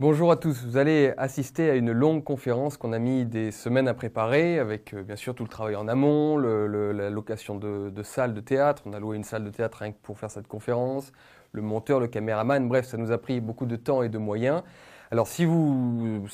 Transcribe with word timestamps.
Bonjour 0.00 0.30
à 0.30 0.36
tous, 0.36 0.64
vous 0.64 0.76
allez 0.76 1.12
assister 1.16 1.70
à 1.70 1.74
une 1.74 1.90
longue 1.90 2.22
conférence 2.22 2.76
qu'on 2.76 2.92
a 2.92 3.00
mis 3.00 3.24
des 3.26 3.50
semaines 3.50 3.88
à 3.88 3.94
préparer 3.94 4.60
avec 4.60 4.94
euh, 4.94 5.02
bien 5.02 5.16
sûr 5.16 5.34
tout 5.34 5.42
le 5.42 5.48
travail 5.48 5.74
en 5.74 5.88
amont, 5.88 6.38
la 6.38 7.10
location 7.10 7.56
de, 7.56 8.02
salles 8.04 8.32
de 8.32 8.40
théâtre, 8.40 8.84
on 8.86 8.92
a 8.92 9.00
loué 9.00 9.16
une 9.16 9.24
salle 9.24 9.42
de 9.42 9.50
théâtre 9.50 9.82
pour 10.04 10.16
faire 10.16 10.30
cette 10.30 10.46
conférence, 10.46 11.10
le 11.50 11.62
monteur, 11.62 11.98
le 11.98 12.06
caméraman, 12.06 12.68
bref 12.68 12.86
ça 12.86 12.96
nous 12.96 13.10
a 13.10 13.18
pris 13.18 13.40
beaucoup 13.40 13.66
de 13.66 13.74
temps 13.74 14.04
et 14.04 14.08
de 14.08 14.18
moyens. 14.18 14.62
Alors 15.10 15.26
si 15.26 15.44
vous, 15.44 16.28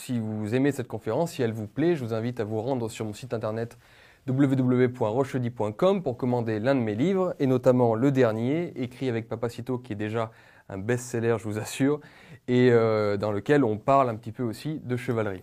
aimez 0.52 0.70
cette 0.70 0.88
conférence, 0.88 1.32
si 1.32 1.40
elle 1.40 1.54
vous 1.54 1.66
plaît, 1.66 1.96
je 1.96 2.04
vous 2.04 2.12
invite 2.12 2.40
à 2.40 2.44
vous 2.44 2.60
rendre 2.60 2.90
sur 2.90 3.06
mon 3.06 3.14
site 3.14 3.32
internet 3.32 3.78
www.rochedi.com 4.28 6.02
pour 6.02 6.18
commander 6.18 6.60
l'un 6.60 6.74
de 6.74 6.80
mes 6.80 6.94
livres, 6.94 7.34
et 7.38 7.46
notamment 7.46 7.94
le 7.94 8.10
dernier, 8.10 8.74
écrit 8.76 9.08
avec 9.08 9.26
Papacito, 9.26 9.78
qui 9.78 9.94
est 9.94 9.96
déjà 9.96 10.32
un 10.68 10.78
best-seller, 10.78 11.36
je 11.38 11.44
vous 11.44 11.58
assure, 11.58 12.00
et 12.48 12.70
euh, 12.70 13.16
dans 13.16 13.32
lequel 13.32 13.64
on 13.64 13.78
parle 13.78 14.08
un 14.08 14.16
petit 14.16 14.32
peu 14.32 14.42
aussi 14.42 14.80
de 14.84 14.96
chevalerie. 14.96 15.42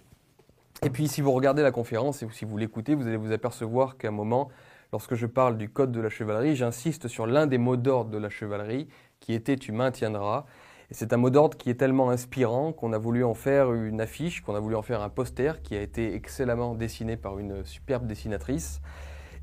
Et 0.84 0.90
puis 0.90 1.08
si 1.08 1.22
vous 1.22 1.32
regardez 1.32 1.62
la 1.62 1.72
conférence 1.72 2.24
et 2.24 2.28
si 2.32 2.46
vous 2.46 2.58
l'écoutez, 2.58 2.96
vous 2.96 3.08
allez 3.08 3.18
vous 3.18 3.32
apercevoir 3.32 3.98
qu'à 3.98 4.08
un 4.08 4.12
moment, 4.12 4.50
lorsque 4.92 5.16
je 5.16 5.28
parle 5.28 5.58
du 5.58 5.70
code 5.70 5.92
de 5.92 6.02
la 6.02 6.10
chevalerie, 6.10 6.56
j'insiste 6.56 7.08
sur 7.08 7.28
l'un 7.28 7.46
des 7.46 7.58
mots 7.58 7.78
d'ordre 7.78 8.10
de 8.10 8.18
la 8.18 8.30
chevalerie, 8.30 8.88
qui 9.20 9.34
était 9.34 9.58
tu 9.58 9.72
maintiendras. 9.72 10.46
Et 10.90 10.94
c'est 10.94 11.14
un 11.14 11.18
mot 11.18 11.30
d'ordre 11.30 11.58
qui 11.58 11.70
est 11.70 11.76
tellement 11.76 12.10
inspirant 12.10 12.74
qu'on 12.74 12.92
a 12.92 12.98
voulu 12.98 13.24
en 13.24 13.34
faire 13.34 13.72
une 13.72 14.02
affiche, 14.02 14.42
qu'on 14.42 14.56
a 14.56 14.60
voulu 14.60 14.76
en 14.76 14.82
faire 14.82 15.02
un 15.02 15.10
poster 15.10 15.62
qui 15.62 15.76
a 15.76 15.82
été 15.82 16.16
excellemment 16.16 16.76
dessiné 16.76 17.16
par 17.16 17.40
une 17.40 17.64
superbe 17.64 18.08
dessinatrice. 18.08 18.82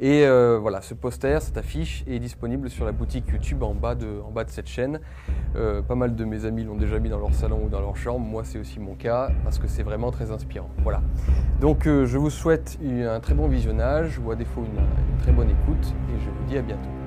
Et 0.00 0.24
euh, 0.24 0.58
voilà, 0.60 0.80
ce 0.80 0.94
poster, 0.94 1.42
cette 1.42 1.56
affiche 1.56 2.04
est 2.06 2.20
disponible 2.20 2.70
sur 2.70 2.84
la 2.84 2.92
boutique 2.92 3.24
YouTube 3.32 3.64
en 3.64 3.74
bas 3.74 3.96
de, 3.96 4.20
en 4.24 4.30
bas 4.30 4.44
de 4.44 4.50
cette 4.50 4.68
chaîne. 4.68 5.00
Euh, 5.56 5.82
pas 5.82 5.96
mal 5.96 6.14
de 6.14 6.24
mes 6.24 6.44
amis 6.44 6.62
l'ont 6.62 6.76
déjà 6.76 7.00
mis 7.00 7.08
dans 7.08 7.18
leur 7.18 7.34
salon 7.34 7.62
ou 7.64 7.68
dans 7.68 7.80
leur 7.80 7.96
chambre. 7.96 8.24
Moi, 8.24 8.44
c'est 8.44 8.58
aussi 8.58 8.78
mon 8.78 8.94
cas 8.94 9.30
parce 9.42 9.58
que 9.58 9.66
c'est 9.66 9.82
vraiment 9.82 10.12
très 10.12 10.30
inspirant. 10.30 10.70
Voilà. 10.84 11.02
Donc, 11.60 11.86
euh, 11.86 12.06
je 12.06 12.16
vous 12.16 12.30
souhaite 12.30 12.78
un 12.84 13.18
très 13.18 13.34
bon 13.34 13.48
visionnage 13.48 14.20
ou 14.20 14.30
à 14.30 14.36
défaut 14.36 14.62
une 14.64 15.18
très 15.18 15.32
bonne 15.32 15.50
écoute 15.50 15.94
et 16.14 16.20
je 16.20 16.30
vous 16.30 16.44
dis 16.48 16.58
à 16.58 16.62
bientôt. 16.62 16.97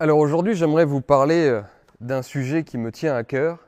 Alors 0.00 0.18
aujourd'hui, 0.18 0.56
j'aimerais 0.56 0.84
vous 0.84 1.00
parler 1.00 1.46
euh, 1.46 1.62
d'un 2.00 2.22
sujet 2.22 2.64
qui 2.64 2.78
me 2.78 2.90
tient 2.90 3.14
à 3.14 3.22
cœur 3.22 3.60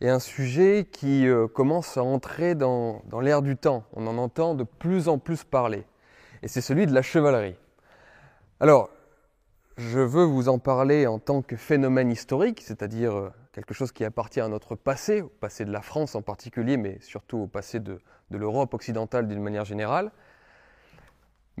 et 0.00 0.08
un 0.08 0.20
sujet 0.20 0.86
qui 0.92 1.26
euh, 1.26 1.48
commence 1.48 1.96
à 1.96 2.04
entrer 2.04 2.54
dans, 2.54 3.02
dans 3.06 3.18
l'air 3.18 3.42
du 3.42 3.56
temps. 3.56 3.82
On 3.92 4.06
en 4.06 4.16
entend 4.16 4.54
de 4.54 4.62
plus 4.62 5.08
en 5.08 5.18
plus 5.18 5.42
parler. 5.42 5.84
Et 6.44 6.48
c'est 6.48 6.60
celui 6.60 6.86
de 6.86 6.94
la 6.94 7.02
chevalerie. 7.02 7.56
Alors, 8.60 8.90
je 9.76 9.98
veux 9.98 10.22
vous 10.22 10.48
en 10.48 10.60
parler 10.60 11.08
en 11.08 11.18
tant 11.18 11.42
que 11.42 11.56
phénomène 11.56 12.12
historique, 12.12 12.62
c'est-à-dire 12.64 13.16
euh, 13.16 13.32
quelque 13.50 13.74
chose 13.74 13.90
qui 13.90 14.04
appartient 14.04 14.40
à 14.40 14.46
notre 14.46 14.76
passé, 14.76 15.22
au 15.22 15.28
passé 15.40 15.64
de 15.64 15.72
la 15.72 15.82
France 15.82 16.14
en 16.14 16.22
particulier, 16.22 16.76
mais 16.76 17.00
surtout 17.00 17.38
au 17.38 17.46
passé 17.48 17.80
de, 17.80 18.00
de 18.30 18.38
l'Europe 18.38 18.72
occidentale 18.72 19.26
d'une 19.26 19.42
manière 19.42 19.64
générale. 19.64 20.12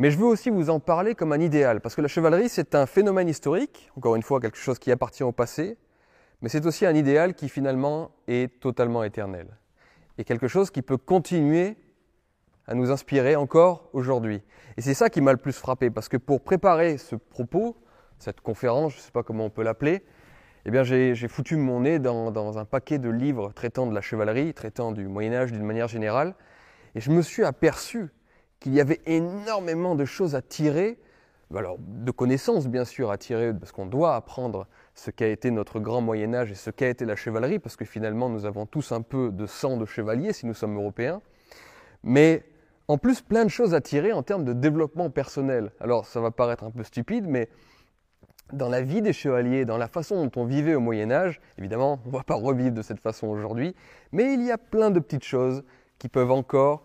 Mais 0.00 0.10
je 0.10 0.16
veux 0.16 0.24
aussi 0.24 0.48
vous 0.48 0.70
en 0.70 0.80
parler 0.80 1.14
comme 1.14 1.30
un 1.34 1.40
idéal, 1.40 1.82
parce 1.82 1.94
que 1.94 2.00
la 2.00 2.08
chevalerie, 2.08 2.48
c'est 2.48 2.74
un 2.74 2.86
phénomène 2.86 3.28
historique, 3.28 3.90
encore 3.98 4.16
une 4.16 4.22
fois 4.22 4.40
quelque 4.40 4.56
chose 4.56 4.78
qui 4.78 4.90
appartient 4.90 5.22
au 5.22 5.30
passé, 5.30 5.76
mais 6.40 6.48
c'est 6.48 6.64
aussi 6.64 6.86
un 6.86 6.94
idéal 6.94 7.34
qui 7.34 7.50
finalement 7.50 8.10
est 8.26 8.60
totalement 8.60 9.04
éternel, 9.04 9.46
et 10.16 10.24
quelque 10.24 10.48
chose 10.48 10.70
qui 10.70 10.80
peut 10.80 10.96
continuer 10.96 11.76
à 12.66 12.72
nous 12.72 12.90
inspirer 12.90 13.36
encore 13.36 13.90
aujourd'hui. 13.92 14.40
Et 14.78 14.80
c'est 14.80 14.94
ça 14.94 15.10
qui 15.10 15.20
m'a 15.20 15.32
le 15.32 15.38
plus 15.38 15.52
frappé, 15.52 15.90
parce 15.90 16.08
que 16.08 16.16
pour 16.16 16.40
préparer 16.40 16.96
ce 16.96 17.14
propos, 17.14 17.76
cette 18.18 18.40
conférence, 18.40 18.94
je 18.94 18.98
ne 19.00 19.02
sais 19.02 19.12
pas 19.12 19.22
comment 19.22 19.44
on 19.44 19.50
peut 19.50 19.62
l'appeler, 19.62 20.02
eh 20.64 20.70
bien 20.70 20.82
j'ai 20.82 21.28
foutu 21.28 21.56
mon 21.56 21.80
nez 21.80 21.98
dans, 21.98 22.30
dans 22.30 22.56
un 22.56 22.64
paquet 22.64 22.98
de 22.98 23.10
livres 23.10 23.52
traitant 23.52 23.86
de 23.86 23.94
la 23.94 24.00
chevalerie, 24.00 24.54
traitant 24.54 24.92
du 24.92 25.08
Moyen 25.08 25.34
Âge 25.34 25.52
d'une 25.52 25.64
manière 25.64 25.88
générale, 25.88 26.36
et 26.94 27.02
je 27.02 27.10
me 27.10 27.20
suis 27.20 27.44
aperçu 27.44 28.08
qu'il 28.60 28.74
y 28.74 28.80
avait 28.80 29.00
énormément 29.06 29.94
de 29.94 30.04
choses 30.04 30.34
à 30.34 30.42
tirer, 30.42 30.98
alors 31.54 31.78
de 31.80 32.10
connaissances 32.10 32.68
bien 32.68 32.84
sûr 32.84 33.10
à 33.10 33.18
tirer, 33.18 33.52
parce 33.52 33.72
qu'on 33.72 33.86
doit 33.86 34.14
apprendre 34.14 34.66
ce 34.94 35.10
qu'a 35.10 35.28
été 35.28 35.50
notre 35.50 35.80
grand 35.80 36.00
Moyen 36.00 36.34
Âge 36.34 36.52
et 36.52 36.54
ce 36.54 36.70
qu'a 36.70 36.88
été 36.88 37.04
la 37.04 37.16
chevalerie, 37.16 37.58
parce 37.58 37.76
que 37.76 37.84
finalement 37.84 38.28
nous 38.28 38.44
avons 38.44 38.66
tous 38.66 38.92
un 38.92 39.02
peu 39.02 39.30
de 39.30 39.46
sang 39.46 39.76
de 39.76 39.86
chevalier 39.86 40.32
si 40.32 40.46
nous 40.46 40.54
sommes 40.54 40.76
européens, 40.76 41.22
mais 42.02 42.44
en 42.86 42.98
plus 42.98 43.22
plein 43.22 43.44
de 43.44 43.50
choses 43.50 43.74
à 43.74 43.80
tirer 43.80 44.12
en 44.12 44.22
termes 44.22 44.44
de 44.44 44.52
développement 44.52 45.10
personnel. 45.10 45.72
Alors 45.80 46.06
ça 46.06 46.20
va 46.20 46.30
paraître 46.30 46.64
un 46.64 46.70
peu 46.70 46.84
stupide, 46.84 47.26
mais 47.26 47.48
dans 48.52 48.68
la 48.68 48.82
vie 48.82 49.00
des 49.00 49.12
chevaliers, 49.12 49.64
dans 49.64 49.78
la 49.78 49.88
façon 49.88 50.24
dont 50.24 50.40
on 50.42 50.44
vivait 50.44 50.74
au 50.74 50.80
Moyen 50.80 51.10
Âge, 51.10 51.40
évidemment 51.56 52.00
on 52.04 52.08
ne 52.08 52.12
va 52.12 52.24
pas 52.24 52.34
revivre 52.34 52.72
de 52.72 52.82
cette 52.82 53.00
façon 53.00 53.28
aujourd'hui, 53.28 53.74
mais 54.12 54.34
il 54.34 54.42
y 54.42 54.50
a 54.50 54.58
plein 54.58 54.90
de 54.90 55.00
petites 55.00 55.24
choses 55.24 55.64
qui 55.98 56.08
peuvent 56.08 56.32
encore 56.32 56.84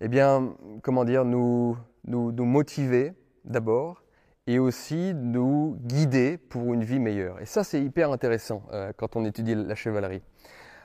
eh 0.00 0.08
bien, 0.08 0.54
comment 0.82 1.04
dire, 1.04 1.24
nous, 1.24 1.76
nous, 2.04 2.32
motiver 2.44 3.12
d'abord 3.44 4.02
et 4.46 4.58
aussi 4.58 5.12
nous 5.14 5.76
guider 5.80 6.38
pour 6.38 6.72
une 6.74 6.84
vie 6.84 6.98
meilleure. 6.98 7.40
Et 7.40 7.46
ça, 7.46 7.64
c'est 7.64 7.80
hyper 7.82 8.10
intéressant 8.10 8.62
euh, 8.72 8.92
quand 8.96 9.16
on 9.16 9.24
étudie 9.24 9.54
la 9.54 9.74
chevalerie. 9.74 10.22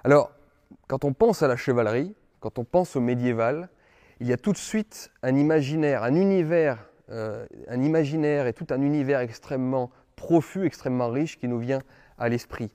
Alors, 0.03 0.31
quand 0.87 1.05
on 1.05 1.13
pense 1.13 1.41
à 1.41 1.47
la 1.47 1.55
chevalerie, 1.55 2.15
quand 2.39 2.59
on 2.59 2.63
pense 2.63 2.95
au 2.95 3.01
médiéval, 3.01 3.69
il 4.19 4.27
y 4.27 4.33
a 4.33 4.37
tout 4.37 4.51
de 4.51 4.57
suite 4.57 5.11
un 5.23 5.35
imaginaire, 5.35 6.03
un 6.03 6.15
univers, 6.15 6.89
euh, 7.09 7.45
un 7.67 7.81
imaginaire 7.81 8.47
et 8.47 8.53
tout 8.53 8.67
un 8.69 8.81
univers 8.81 9.19
extrêmement 9.19 9.91
profus, 10.15 10.65
extrêmement 10.65 11.09
riche 11.09 11.39
qui 11.39 11.47
nous 11.47 11.59
vient 11.59 11.79
à 12.17 12.29
l'esprit. 12.29 12.73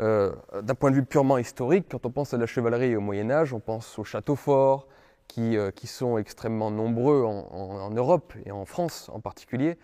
Euh, 0.00 0.32
d'un 0.62 0.74
point 0.74 0.90
de 0.90 0.96
vue 0.96 1.04
purement 1.04 1.38
historique, 1.38 1.86
quand 1.90 2.04
on 2.04 2.10
pense 2.10 2.34
à 2.34 2.38
la 2.38 2.46
chevalerie 2.46 2.96
au 2.96 3.00
Moyen 3.00 3.30
Âge, 3.30 3.52
on 3.52 3.60
pense 3.60 3.98
au 3.98 4.04
château 4.04 4.34
fort, 4.34 4.88
euh, 5.38 5.70
qui, 5.72 5.88
sont 5.88 6.16
extrêmement 6.16 6.70
nombreux 6.70 7.24
en, 7.24 7.90
Europe 7.90 8.34
et 8.46 8.52
en 8.52 8.64
France 8.64 9.10
en 9.12 9.18
particulier. 9.18 9.78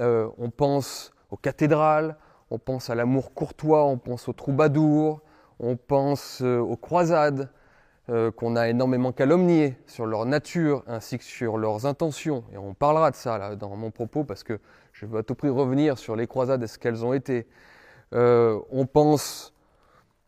Euh, 0.00 0.30
on 0.38 0.48
pense 0.48 1.12
aux 1.30 1.36
cathédrales, 1.36 2.16
on 2.50 2.58
pense 2.58 2.88
à 2.88 2.94
l'amour 2.94 3.34
courtois, 3.34 3.84
on 3.84 3.98
pense 3.98 4.26
aux 4.26 4.32
troubadours, 4.32 5.20
on 5.60 5.76
pense 5.76 6.40
euh, 6.40 6.58
aux 6.58 6.76
croisades, 6.76 7.50
qu'on 8.36 8.54
a 8.54 8.68
énormément 8.68 9.10
calomniées 9.10 9.76
sur 9.88 10.06
leur 10.06 10.26
nature 10.26 10.84
ainsi 10.86 11.18
que 11.18 11.24
sur 11.24 11.58
leurs 11.58 11.86
intentions. 11.86 12.44
Et 12.52 12.56
on 12.56 12.72
parlera 12.72 13.10
de 13.10 13.16
ça 13.16 13.56
dans 13.56 13.74
mon 13.74 13.90
propos 13.90 14.22
parce 14.22 14.44
que 14.44 14.60
je 14.92 15.06
veux 15.06 15.18
à 15.18 15.22
tout 15.24 15.34
prix 15.34 15.48
revenir 15.48 15.98
sur 15.98 16.14
les 16.14 16.28
croisades 16.28 16.62
et 16.62 16.68
ce 16.68 16.78
qu'elles 16.78 17.04
ont 17.04 17.12
été. 17.12 17.48
on 18.12 18.86
pense, 18.86 19.52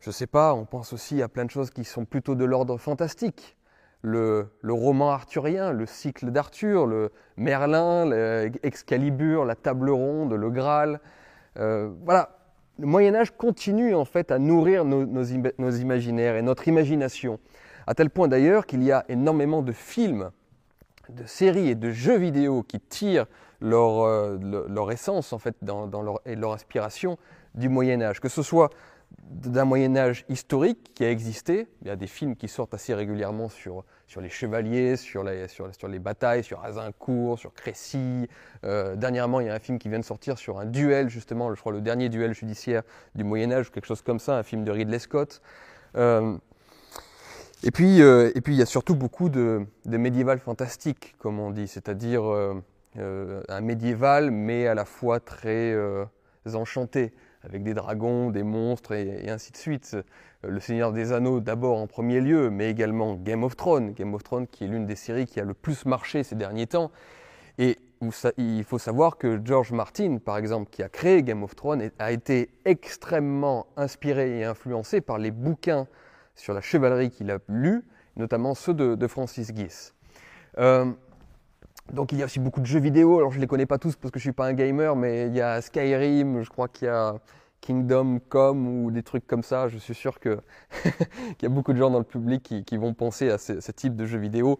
je 0.00 0.10
ne 0.10 0.12
sais 0.12 0.26
pas, 0.26 0.54
on 0.54 0.64
pense 0.64 0.92
aussi 0.92 1.22
à 1.22 1.28
plein 1.28 1.44
de 1.44 1.52
choses 1.52 1.70
qui 1.70 1.84
sont 1.84 2.04
plutôt 2.04 2.34
de 2.34 2.44
l'ordre 2.44 2.78
fantastique 2.78 3.57
le, 4.02 4.48
roman 4.64 5.10
arthurien, 5.10 5.72
le 5.72 5.86
cycle 5.86 6.30
d'Arthur, 6.30 6.86
le 6.86 7.10
Merlin, 7.36 8.06
l'Excalibur, 8.62 9.44
la 9.44 9.54
table 9.54 9.90
ronde, 9.90 10.32
le 10.32 10.50
Graal. 10.50 11.00
Euh, 11.58 11.90
voilà, 12.04 12.38
le 12.78 12.86
Moyen 12.86 13.14
Âge 13.14 13.36
continue 13.36 13.94
en 13.94 14.04
fait 14.04 14.30
à 14.30 14.38
nourrir 14.38 14.84
nos, 14.84 15.24
imaginaires 15.24 16.36
et 16.36 16.42
notre 16.42 16.68
imagination, 16.68 17.40
à 17.86 17.94
tel 17.94 18.10
point 18.10 18.28
d'ailleurs 18.28 18.66
qu'il 18.66 18.82
y 18.82 18.92
a 18.92 19.04
énormément 19.08 19.62
de 19.62 19.72
films, 19.72 20.30
de 21.08 21.26
séries 21.26 21.70
et 21.70 21.74
de 21.74 21.90
jeux 21.90 22.18
vidéo 22.18 22.62
qui 22.62 22.80
tirent 22.80 23.26
leur, 23.60 24.02
euh, 24.02 24.90
essence 24.90 25.32
en 25.32 25.38
fait 25.38 25.56
et 26.26 26.36
leur 26.36 26.52
inspiration 26.52 27.18
du 27.54 27.68
Moyen 27.68 28.00
Âge, 28.02 28.20
que 28.20 28.28
ce 28.28 28.42
soit 28.42 28.70
d'un 29.30 29.64
Moyen 29.64 29.96
Âge 29.96 30.24
historique 30.28 30.92
qui 30.94 31.04
a 31.04 31.10
existé. 31.10 31.68
Il 31.82 31.88
y 31.88 31.90
a 31.90 31.96
des 31.96 32.06
films 32.06 32.36
qui 32.36 32.48
sortent 32.48 32.74
assez 32.74 32.94
régulièrement 32.94 33.48
sur, 33.48 33.84
sur 34.06 34.20
les 34.20 34.30
chevaliers, 34.30 34.96
sur 34.96 35.22
les, 35.22 35.48
sur, 35.48 35.68
sur 35.74 35.88
les 35.88 35.98
batailles, 35.98 36.42
sur 36.42 36.64
Azincourt, 36.64 37.38
sur 37.38 37.52
Crécy. 37.52 38.28
Euh, 38.64 38.96
dernièrement, 38.96 39.40
il 39.40 39.46
y 39.46 39.50
a 39.50 39.54
un 39.54 39.58
film 39.58 39.78
qui 39.78 39.88
vient 39.88 39.98
de 39.98 40.04
sortir 40.04 40.38
sur 40.38 40.58
un 40.58 40.66
duel, 40.66 41.08
justement, 41.08 41.54
je 41.54 41.60
crois 41.60 41.72
le 41.72 41.80
dernier 41.80 42.08
duel 42.08 42.34
judiciaire 42.34 42.82
du 43.14 43.24
Moyen 43.24 43.52
Âge, 43.52 43.70
quelque 43.70 43.86
chose 43.86 44.02
comme 44.02 44.18
ça, 44.18 44.36
un 44.38 44.42
film 44.42 44.64
de 44.64 44.70
Ridley 44.70 44.98
Scott. 44.98 45.42
Euh, 45.96 46.36
et, 47.62 47.70
puis, 47.70 48.00
euh, 48.02 48.32
et 48.34 48.40
puis, 48.40 48.54
il 48.54 48.58
y 48.58 48.62
a 48.62 48.66
surtout 48.66 48.94
beaucoup 48.94 49.28
de, 49.28 49.66
de 49.84 49.96
médiéval 49.96 50.38
fantastique, 50.38 51.14
comme 51.18 51.38
on 51.38 51.50
dit, 51.50 51.68
c'est-à-dire 51.68 52.22
un 52.96 53.60
médiéval, 53.60 54.30
mais 54.30 54.66
à 54.66 54.74
la 54.74 54.84
fois 54.84 55.20
très 55.20 55.76
enchanté 56.54 57.12
avec 57.42 57.62
des 57.62 57.74
dragons, 57.74 58.30
des 58.30 58.42
monstres 58.42 58.92
et, 58.92 59.28
ainsi 59.30 59.52
de 59.52 59.56
suite. 59.56 59.92
Euh, 59.94 60.02
le 60.48 60.60
Seigneur 60.60 60.92
des 60.92 61.12
Anneaux 61.12 61.40
d'abord 61.40 61.78
en 61.78 61.86
premier 61.86 62.20
lieu, 62.20 62.50
mais 62.50 62.70
également 62.70 63.14
Game 63.14 63.42
of 63.42 63.56
Thrones. 63.56 63.92
Game 63.92 64.14
of 64.14 64.22
Thrones 64.22 64.46
qui 64.46 64.64
est 64.64 64.68
l'une 64.68 64.86
des 64.86 64.96
séries 64.96 65.26
qui 65.26 65.40
a 65.40 65.44
le 65.44 65.54
plus 65.54 65.84
marché 65.86 66.22
ces 66.22 66.36
derniers 66.36 66.66
temps. 66.66 66.90
Et 67.58 67.78
il 68.36 68.64
faut 68.64 68.78
savoir 68.78 69.18
que 69.18 69.40
George 69.44 69.72
Martin, 69.72 70.18
par 70.18 70.36
exemple, 70.38 70.70
qui 70.70 70.82
a 70.82 70.88
créé 70.88 71.22
Game 71.22 71.42
of 71.42 71.56
Thrones, 71.56 71.90
a 71.98 72.12
été 72.12 72.50
extrêmement 72.64 73.66
inspiré 73.76 74.38
et 74.38 74.44
influencé 74.44 75.00
par 75.00 75.18
les 75.18 75.32
bouquins 75.32 75.88
sur 76.36 76.54
la 76.54 76.60
chevalerie 76.60 77.10
qu'il 77.10 77.30
a 77.30 77.38
lus, 77.48 77.82
notamment 78.16 78.54
ceux 78.54 78.74
de, 78.74 79.06
Francis 79.08 79.52
Guis. 79.52 79.92
Euh, 80.58 80.92
donc 81.92 82.12
il 82.12 82.18
y 82.18 82.22
a 82.22 82.26
aussi 82.26 82.40
beaucoup 82.40 82.60
de 82.60 82.66
jeux 82.66 82.80
vidéo, 82.80 83.18
alors 83.18 83.30
je 83.30 83.36
ne 83.36 83.40
les 83.40 83.46
connais 83.46 83.66
pas 83.66 83.78
tous 83.78 83.96
parce 83.96 84.10
que 84.10 84.18
je 84.18 84.24
ne 84.24 84.30
suis 84.30 84.36
pas 84.36 84.46
un 84.46 84.52
gamer, 84.52 84.96
mais 84.96 85.26
il 85.28 85.34
y 85.34 85.40
a 85.40 85.60
Skyrim, 85.60 86.42
je 86.42 86.50
crois 86.50 86.68
qu'il 86.68 86.86
y 86.86 86.90
a 86.90 87.14
Kingdom 87.60 88.20
Come 88.28 88.66
ou 88.66 88.90
des 88.90 89.02
trucs 89.02 89.26
comme 89.26 89.42
ça. 89.42 89.68
Je 89.68 89.78
suis 89.78 89.94
sûr 89.94 90.20
qu'il 90.20 90.38
y 91.42 91.46
a 91.46 91.48
beaucoup 91.48 91.72
de 91.72 91.78
gens 91.78 91.90
dans 91.90 91.98
le 91.98 92.04
public 92.04 92.64
qui, 92.64 92.76
vont 92.76 92.94
penser 92.94 93.30
à 93.30 93.38
ce, 93.38 93.72
type 93.72 93.96
de 93.96 94.06
jeux 94.06 94.18
vidéo 94.18 94.58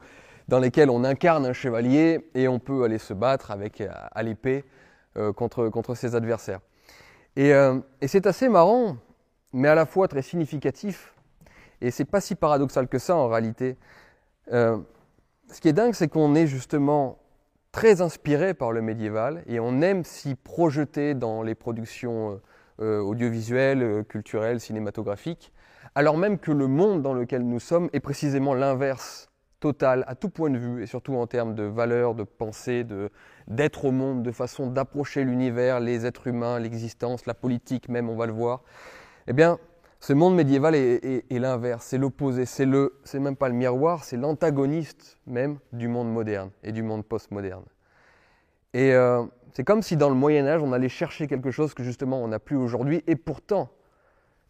dans 0.48 0.58
lesquels 0.58 0.90
on 0.90 1.04
incarne 1.04 1.44
un 1.46 1.52
chevalier 1.52 2.30
et 2.34 2.48
on 2.48 2.58
peut 2.58 2.84
aller 2.84 2.98
se 2.98 3.12
battre 3.12 3.50
avec 3.50 3.82
à, 3.82 4.22
l'épée 4.22 4.64
euh, 5.16 5.32
contre, 5.32 5.68
contre 5.68 5.94
ses 5.94 6.14
adversaires. 6.14 6.60
Euh, 7.38 7.80
et, 8.00 8.08
c'est 8.08 8.26
assez 8.26 8.48
marrant, 8.48 8.96
mais 9.52 9.68
à 9.68 9.74
la 9.74 9.86
fois 9.86 10.08
très 10.08 10.22
significatif. 10.22 11.14
Et 11.80 11.90
c'est 11.90 12.04
pas 12.04 12.20
si 12.20 12.34
paradoxal 12.34 12.88
que 12.88 12.98
ça 12.98 13.14
en 13.14 13.28
réalité. 13.28 13.76
Euh, 14.52 14.78
ce 15.50 15.60
qui 15.60 15.68
est 15.68 15.72
dingue, 15.72 15.94
c'est 15.94 16.08
qu'on 16.08 16.34
est 16.34 16.46
justement 16.46 17.18
très 17.72 18.00
inspiré 18.00 18.54
par 18.54 18.72
le 18.72 18.82
médiéval 18.82 19.42
et 19.46 19.60
on 19.60 19.80
aime 19.82 20.04
s'y 20.04 20.34
projeter 20.34 21.14
dans 21.14 21.42
les 21.42 21.54
productions 21.54 22.40
euh, 22.80 23.00
audiovisuelles, 23.00 24.04
culturelles, 24.08 24.60
cinématographiques, 24.60 25.52
alors 25.94 26.16
même 26.16 26.38
que 26.38 26.52
le 26.52 26.66
monde 26.66 27.02
dans 27.02 27.14
lequel 27.14 27.42
nous 27.42 27.60
sommes 27.60 27.88
est 27.92 28.00
précisément 28.00 28.54
l'inverse 28.54 29.28
total 29.60 30.04
à 30.06 30.14
tout 30.14 30.28
point 30.28 30.50
de 30.50 30.58
vue 30.58 30.82
et 30.82 30.86
surtout 30.86 31.14
en 31.14 31.26
termes 31.26 31.54
de 31.54 31.64
valeurs, 31.64 32.14
de 32.14 32.22
pensée, 32.22 32.86
d'être 33.48 33.84
au 33.84 33.90
monde, 33.90 34.22
de 34.22 34.30
façon 34.30 34.68
d'approcher 34.68 35.24
l'univers, 35.24 35.80
les 35.80 36.06
êtres 36.06 36.28
humains, 36.28 36.58
l'existence, 36.58 37.26
la 37.26 37.34
politique 37.34 37.88
même, 37.88 38.08
on 38.08 38.16
va 38.16 38.26
le 38.26 38.32
voir. 38.32 38.62
Eh 39.26 39.32
bien, 39.32 39.58
ce 40.00 40.12
monde 40.12 40.36
médiéval 40.36 40.74
est, 40.76 41.24
l'inverse, 41.30 41.86
c'est 41.86 41.98
l'opposé, 41.98 42.46
c'est 42.46 42.66
même 42.66 43.36
pas 43.36 43.48
le 43.48 43.54
miroir, 43.54 44.04
c'est 44.04 44.16
l'antagoniste 44.16 45.18
même 45.26 45.58
du 45.72 45.88
monde 45.88 46.12
moderne 46.12 46.50
et 46.62 46.70
du 46.70 46.82
monde 46.82 47.04
postmoderne. 47.04 47.64
Et 48.74 48.94
euh, 48.94 49.24
c'est 49.52 49.64
comme 49.64 49.82
si 49.82 49.96
dans 49.96 50.08
le 50.08 50.14
Moyen 50.14 50.46
Âge, 50.46 50.62
on 50.62 50.72
allait 50.72 50.88
chercher 50.88 51.26
quelque 51.26 51.50
chose 51.50 51.74
que 51.74 51.82
justement 51.82 52.22
on 52.22 52.28
n'a 52.28 52.38
plus 52.38 52.56
aujourd'hui, 52.56 53.02
et 53.08 53.16
pourtant, 53.16 53.70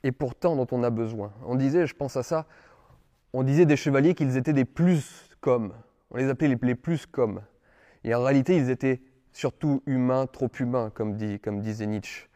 et 0.04 0.12
pourtant 0.12 0.54
dont 0.54 0.66
on 0.70 0.82
a 0.82 0.90
besoin. 0.90 1.32
On 1.46 1.54
disait, 1.54 1.86
je 1.86 1.94
pense 1.94 2.16
à 2.16 2.22
ça, 2.22 2.46
on 3.32 3.42
disait 3.42 3.64
des 3.64 3.76
chevaliers 3.76 4.14
qu'ils 4.14 4.36
étaient 4.36 4.52
des 4.52 4.66
plus 4.66 5.30
comme. 5.40 5.72
On 6.10 6.18
les 6.18 6.28
appelait 6.28 6.56
les, 6.60 6.74
plus 6.74 7.06
comme. 7.06 7.40
Et 8.04 8.14
en 8.14 8.22
réalité, 8.22 8.56
ils 8.56 8.70
étaient 8.70 9.00
surtout 9.32 9.82
humains, 9.86 10.26
trop 10.26 10.50
humains, 10.60 10.90
comme 10.94 11.16
disait 11.16 11.86
Nietzsche. 11.86 12.28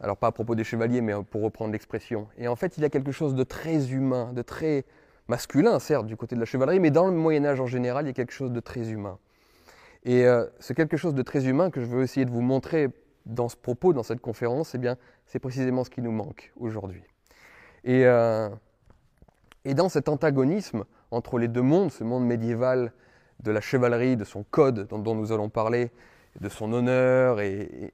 Alors 0.00 0.16
pas 0.16 0.28
à 0.28 0.32
propos 0.32 0.54
des 0.54 0.64
chevaliers, 0.64 1.00
mais 1.00 1.12
pour 1.30 1.42
reprendre 1.42 1.72
l'expression. 1.72 2.28
Et 2.38 2.48
en 2.48 2.56
fait, 2.56 2.76
il 2.76 2.82
y 2.82 2.86
a 2.86 2.90
quelque 2.90 3.12
chose 3.12 3.34
de 3.34 3.42
très 3.42 3.90
humain, 3.90 4.32
de 4.32 4.42
très 4.42 4.84
masculin, 5.26 5.78
certes, 5.78 6.06
du 6.06 6.16
côté 6.16 6.34
de 6.34 6.40
la 6.40 6.46
chevalerie, 6.46 6.80
mais 6.80 6.90
dans 6.90 7.06
le 7.06 7.12
Moyen 7.12 7.44
Âge 7.44 7.60
en 7.60 7.66
général, 7.66 8.04
il 8.04 8.08
y 8.08 8.10
a 8.10 8.14
quelque 8.14 8.32
chose 8.32 8.52
de 8.52 8.60
très 8.60 8.90
humain. 8.90 9.18
Et 10.04 10.24
euh, 10.24 10.46
ce 10.60 10.72
quelque 10.72 10.96
chose 10.96 11.14
de 11.14 11.22
très 11.22 11.46
humain 11.46 11.70
que 11.70 11.80
je 11.80 11.86
veux 11.86 12.02
essayer 12.02 12.24
de 12.24 12.30
vous 12.30 12.40
montrer 12.40 12.88
dans 13.26 13.48
ce 13.48 13.56
propos, 13.56 13.92
dans 13.92 14.04
cette 14.04 14.20
conférence, 14.20 14.74
eh 14.74 14.78
bien, 14.78 14.96
c'est 15.26 15.40
précisément 15.40 15.84
ce 15.84 15.90
qui 15.90 16.00
nous 16.00 16.12
manque 16.12 16.52
aujourd'hui. 16.56 17.02
Et 17.84 18.06
euh, 18.06 18.48
et 19.68 19.74
dans 19.74 19.90
cet 19.90 20.08
antagonisme 20.08 20.84
entre 21.10 21.38
les 21.38 21.46
deux 21.46 21.60
mondes, 21.60 21.90
ce 21.90 22.02
monde 22.02 22.24
médiéval 22.24 22.92
de 23.40 23.50
la 23.50 23.60
chevalerie, 23.60 24.16
de 24.16 24.24
son 24.24 24.42
code 24.42 24.88
dont, 24.88 25.14
nous 25.14 25.30
allons 25.30 25.50
parler, 25.50 25.90
de 26.40 26.48
son 26.48 26.72
honneur 26.72 27.40
et, 27.40 27.92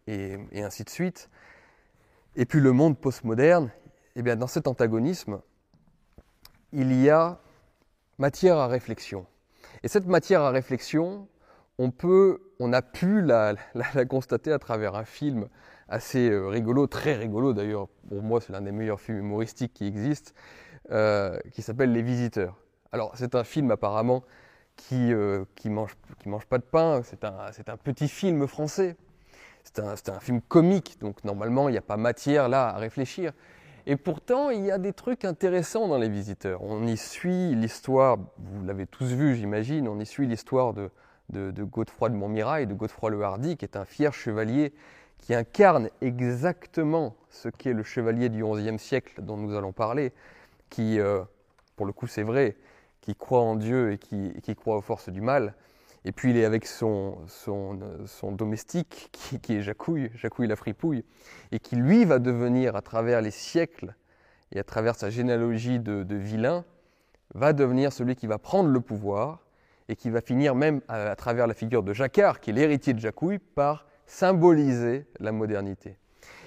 ainsi 0.54 0.84
de 0.84 0.90
suite, 0.90 1.28
et 2.36 2.46
puis 2.46 2.60
le 2.60 2.72
monde 2.72 2.98
postmoderne, 2.98 3.70
eh 4.16 4.22
bien 4.22 4.36
dans 4.36 4.46
cet 4.46 4.66
antagonisme, 4.66 5.40
il 6.72 6.92
y 7.00 7.10
a 7.10 7.38
matière 8.18 8.58
à 8.58 8.66
réflexion. 8.66 9.26
Et 9.82 9.88
cette 9.88 10.06
matière 10.06 10.42
à 10.42 10.50
réflexion, 10.50 11.28
on 11.78 11.90
peut, 11.90 12.40
on 12.58 12.72
a 12.72 12.82
pu 12.82 13.20
la, 13.20 13.54
constater 14.08 14.52
à 14.52 14.58
travers 14.58 14.94
un 14.94 15.04
film 15.04 15.48
assez 15.88 16.30
euh, 16.30 16.48
rigolo, 16.48 16.86
très 16.86 17.14
rigolo 17.14 17.52
d'ailleurs. 17.52 17.88
Pour 18.08 18.22
moi, 18.22 18.40
c'est 18.40 18.52
l'un 18.52 18.62
des 18.62 18.72
meilleurs 18.72 19.00
films 19.00 19.18
humoristiques 19.18 19.74
qui 19.74 19.86
existent, 19.86 20.32
euh, 20.90 21.38
qui 21.52 21.62
s'appelle 21.62 21.92
Les 21.92 22.02
Visiteurs. 22.02 22.56
Alors 22.92 23.12
c'est 23.16 23.34
un 23.34 23.44
film 23.44 23.70
apparemment 23.70 24.22
qui 24.76 24.94
ne 24.96 25.14
euh, 25.14 25.44
qui 25.54 25.70
mange, 25.70 25.96
qui 26.20 26.28
mange 26.28 26.46
pas 26.46 26.58
de 26.58 26.64
pain, 26.64 27.02
c'est 27.04 27.24
un, 27.24 27.36
un, 27.66 27.76
petit 27.76 28.08
film 28.08 28.46
français, 28.46 28.96
c'est 29.64 30.08
un, 30.08 30.20
film 30.20 30.40
comique, 30.42 30.98
donc 31.00 31.24
normalement 31.24 31.68
il 31.68 31.72
n'y 31.72 31.78
a 31.78 31.82
pas 31.82 31.96
matière 31.96 32.48
là 32.48 32.68
à 32.68 32.78
réfléchir. 32.78 33.32
Et 33.86 33.96
pourtant 33.96 34.50
il 34.50 34.64
y 34.64 34.70
a 34.70 34.78
des 34.78 34.92
trucs 34.92 35.24
intéressants 35.24 35.88
dans 35.88 35.98
Les 35.98 36.08
Visiteurs. 36.08 36.62
On 36.62 36.86
y 36.86 36.96
suit 36.96 37.54
l'histoire, 37.54 38.18
vous 38.38 38.64
l'avez 38.64 38.86
tous 38.86 39.12
vu 39.12 39.34
j'imagine, 39.34 39.88
on 39.88 39.98
y 39.98 40.06
suit 40.06 40.26
l'histoire 40.26 40.74
de, 40.74 40.90
de, 41.30 41.50
de, 41.50 41.64
Godefroy 41.64 42.10
de 42.10 42.14
Montmirail, 42.14 42.66
de 42.66 42.74
Godefroy 42.74 43.10
le 43.10 43.22
Hardy, 43.22 43.56
qui 43.56 43.64
est 43.64 43.76
un 43.76 43.84
fier 43.84 44.12
chevalier 44.12 44.72
qui 45.24 45.34
incarne 45.34 45.88
exactement 46.02 47.16
ce 47.30 47.48
qu'est 47.48 47.72
le 47.72 47.82
chevalier 47.82 48.28
du 48.28 48.44
XIe 48.44 48.78
siècle 48.78 49.22
dont 49.22 49.38
nous 49.38 49.56
allons 49.56 49.72
parler, 49.72 50.12
qui, 50.68 51.00
euh, 51.00 51.22
pour 51.76 51.86
le 51.86 51.92
coup 51.92 52.06
c'est 52.06 52.22
vrai, 52.22 52.56
qui 53.00 53.14
croit 53.14 53.40
en 53.40 53.56
Dieu 53.56 53.92
et 53.92 53.98
qui, 53.98 54.54
croit 54.54 54.76
aux 54.76 54.82
forces 54.82 55.08
du 55.08 55.22
mal. 55.22 55.54
Et 56.04 56.12
puis 56.12 56.30
il 56.30 56.36
est 56.36 56.44
avec 56.44 56.66
son, 56.66 57.18
son, 57.26 57.78
son 58.06 58.32
domestique 58.32 59.10
qui, 59.12 59.56
est 59.56 59.62
Jacouille, 59.62 60.10
Jacouille 60.14 60.46
la 60.46 60.56
fripouille, 60.56 61.04
et 61.50 61.58
qui 61.58 61.76
lui 61.76 62.04
va 62.04 62.18
devenir 62.18 62.76
à 62.76 62.82
travers 62.82 63.22
les 63.22 63.30
siècles 63.30 63.94
et 64.52 64.58
à 64.58 64.64
travers 64.64 64.96
sa 64.96 65.08
généalogie 65.08 65.78
de, 65.78 66.02
de 66.02 66.16
vilain, 66.16 66.64
va 67.34 67.52
devenir 67.52 67.92
celui 67.92 68.16
qui 68.16 68.26
va 68.26 68.38
prendre 68.38 68.68
le 68.68 68.80
pouvoir 68.80 69.40
et 69.88 69.96
qui 69.96 70.10
va 70.10 70.20
finir 70.20 70.54
même 70.54 70.82
à, 70.88 71.10
à 71.10 71.16
travers 71.16 71.46
la 71.46 71.54
figure 71.54 71.82
de 71.82 71.94
Jacquard, 71.94 72.40
qui 72.40 72.50
est 72.50 72.54
l'héritier 72.54 72.92
de 72.92 73.00
Jacouille, 73.00 73.38
par 73.38 73.86
symboliser 74.06 75.06
la 75.20 75.32
modernité. 75.32 75.96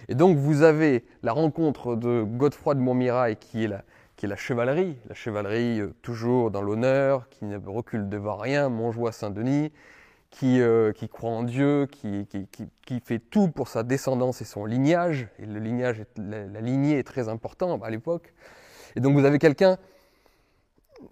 Et 0.08 0.16
donc 0.16 0.38
vous 0.38 0.62
avez 0.62 1.04
la 1.24 1.34
rencontre 1.34 1.96
de 1.96 2.24
Godefroy 2.24 2.76
de 2.76 2.80
Montmirail, 2.80 3.38
qui 3.38 3.64
est 3.64 3.68
la, 3.68 3.84
qui 4.18 4.26
est 4.26 4.30
la 4.30 4.36
chevalerie, 4.36 4.98
la 5.08 5.16
chevalerie 5.16 5.80
euh, 5.80 5.94
toujours 6.02 6.50
dans 6.50 6.64
l'honneur, 6.64 7.30
qui 7.30 7.46
ne 7.46 7.58
recule 7.58 8.10
devant 8.10 8.36
rien, 8.36 8.68
Montjoie 8.68 9.12
Saint-Denis, 9.12 9.72
qui, 10.32 10.60
euh, 10.60 10.92
qui, 10.92 11.08
croit 11.08 11.30
en 11.30 11.44
Dieu, 11.44 11.86
qui, 11.86 12.26
qui, 12.26 12.48
qui, 12.86 13.00
fait 13.00 13.20
tout 13.20 13.48
pour 13.48 13.68
sa 13.68 13.84
descendance 13.84 14.42
et 14.42 14.46
son 14.46 14.66
lignage, 14.66 15.30
et 15.38 15.46
le 15.46 15.60
lignage, 15.60 16.04
la, 16.18 16.62
lignée 16.62 16.98
est 16.98 17.04
très 17.04 17.30
important 17.30 17.80
à 17.82 17.90
l'époque. 17.92 18.34
Et 18.96 19.00
donc 19.00 19.14
vous 19.14 19.24
avez 19.24 19.38
quelqu'un 19.38 19.78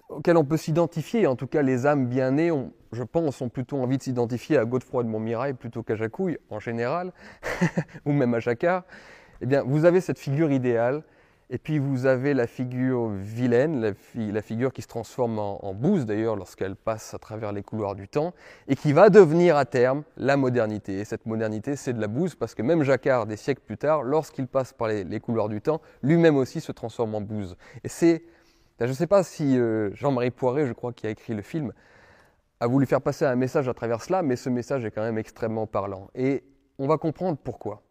auquel 0.10 0.36
on 0.36 0.44
peut 0.44 0.58
s'identifier, 0.58 1.28
en 1.28 1.36
tout 1.36 1.48
cas 1.48 1.62
les 1.62 1.86
âmes 1.86 2.08
bien 2.08 2.32
nées, 2.32 2.52
je 2.92 3.04
pense, 3.04 3.40
ont 3.40 3.50
plutôt 3.50 3.78
envie 3.78 3.98
de 3.98 4.04
s'identifier 4.04 4.58
à 4.58 4.66
Godefroy 4.66 5.04
de 5.04 5.10
Montmirail 5.10 5.54
plutôt 5.54 5.84
qu'à 5.84 5.96
Jacouille, 5.96 6.40
en 6.50 6.60
général, 6.60 7.14
ou 8.06 8.14
même 8.14 8.34
à 8.34 8.40
Jacquard. 8.40 8.84
Eh 9.42 9.46
bien, 9.46 9.62
vous 9.64 9.86
avez 9.86 10.02
cette 10.02 10.18
figure 10.18 10.52
idéale 10.52 11.04
et 11.50 11.60
puis 11.60 11.78
vous 11.78 12.08
avez 12.08 12.34
la 12.34 12.48
figure 12.48 13.10
vilaine, 13.10 13.94
la, 14.16 14.42
figure 14.42 14.74
qui 14.74 14.82
se 14.82 14.88
transforme 14.88 15.38
en, 15.38 15.74
bouse 15.76 16.06
d'ailleurs 16.06 16.36
lorsqu'elle 16.36 16.76
passe 16.76 17.14
à 17.14 17.20
travers 17.20 17.52
les 17.52 17.62
couloirs 17.62 17.94
du 17.94 18.08
temps, 18.08 18.34
et 18.68 18.76
qui 18.76 18.94
va 18.94 19.10
devenir 19.10 19.56
à 19.56 19.66
terme 19.66 20.04
la 20.18 20.38
modernité. 20.38 21.00
Et 21.00 21.06
cette 21.06 21.28
modernité, 21.28 21.76
c'est 21.76 21.94
de 21.94 22.02
la 22.02 22.08
bouse 22.08 22.34
parce 22.34 22.56
que 22.56 22.64
même 22.64 22.84
Jacquard, 22.84 23.28
des 23.28 23.38
siècles 23.38 23.62
plus 23.62 23.78
tard, 23.78 24.02
lorsqu'il 24.02 24.48
passe 24.48 24.74
par 24.74 24.88
les, 24.88 25.20
couloirs 25.20 25.50
du 25.50 25.62
temps, 25.62 25.82
lui-même 26.02 26.36
aussi 26.36 26.62
se 26.62 26.72
transforme 26.72 27.14
en 27.14 27.22
bouse. 27.22 27.56
Et 27.84 27.90
c'est, 27.90 28.24
je 28.80 28.86
ne 28.86 28.94
sais 28.94 29.08
pas 29.08 29.24
si 29.24 29.60
euh, 29.60 29.94
Jean-Marie 29.94 30.32
Poiré, 30.32 30.66
je 30.66 30.74
crois, 30.74 30.94
qui 30.94 31.06
a 31.06 31.12
écrit 31.12 31.36
le 31.36 31.44
film, 31.44 31.72
a 32.60 32.66
voulu 32.66 32.88
faire 32.88 33.02
passer 33.02 33.26
un 33.26 33.36
message 33.36 33.68
à 33.70 33.74
travers 33.76 34.02
cela, 34.02 34.24
mais 34.24 34.36
ce 34.36 34.50
message 34.50 34.84
est 34.84 34.92
quand 34.92 35.04
même 35.04 35.20
extrêmement 35.20 35.68
parlant. 35.68 36.10
Et 36.16 36.44
on 36.80 36.88
va 36.88 36.98
comprendre 36.98 37.38
pourquoi. 37.38 37.84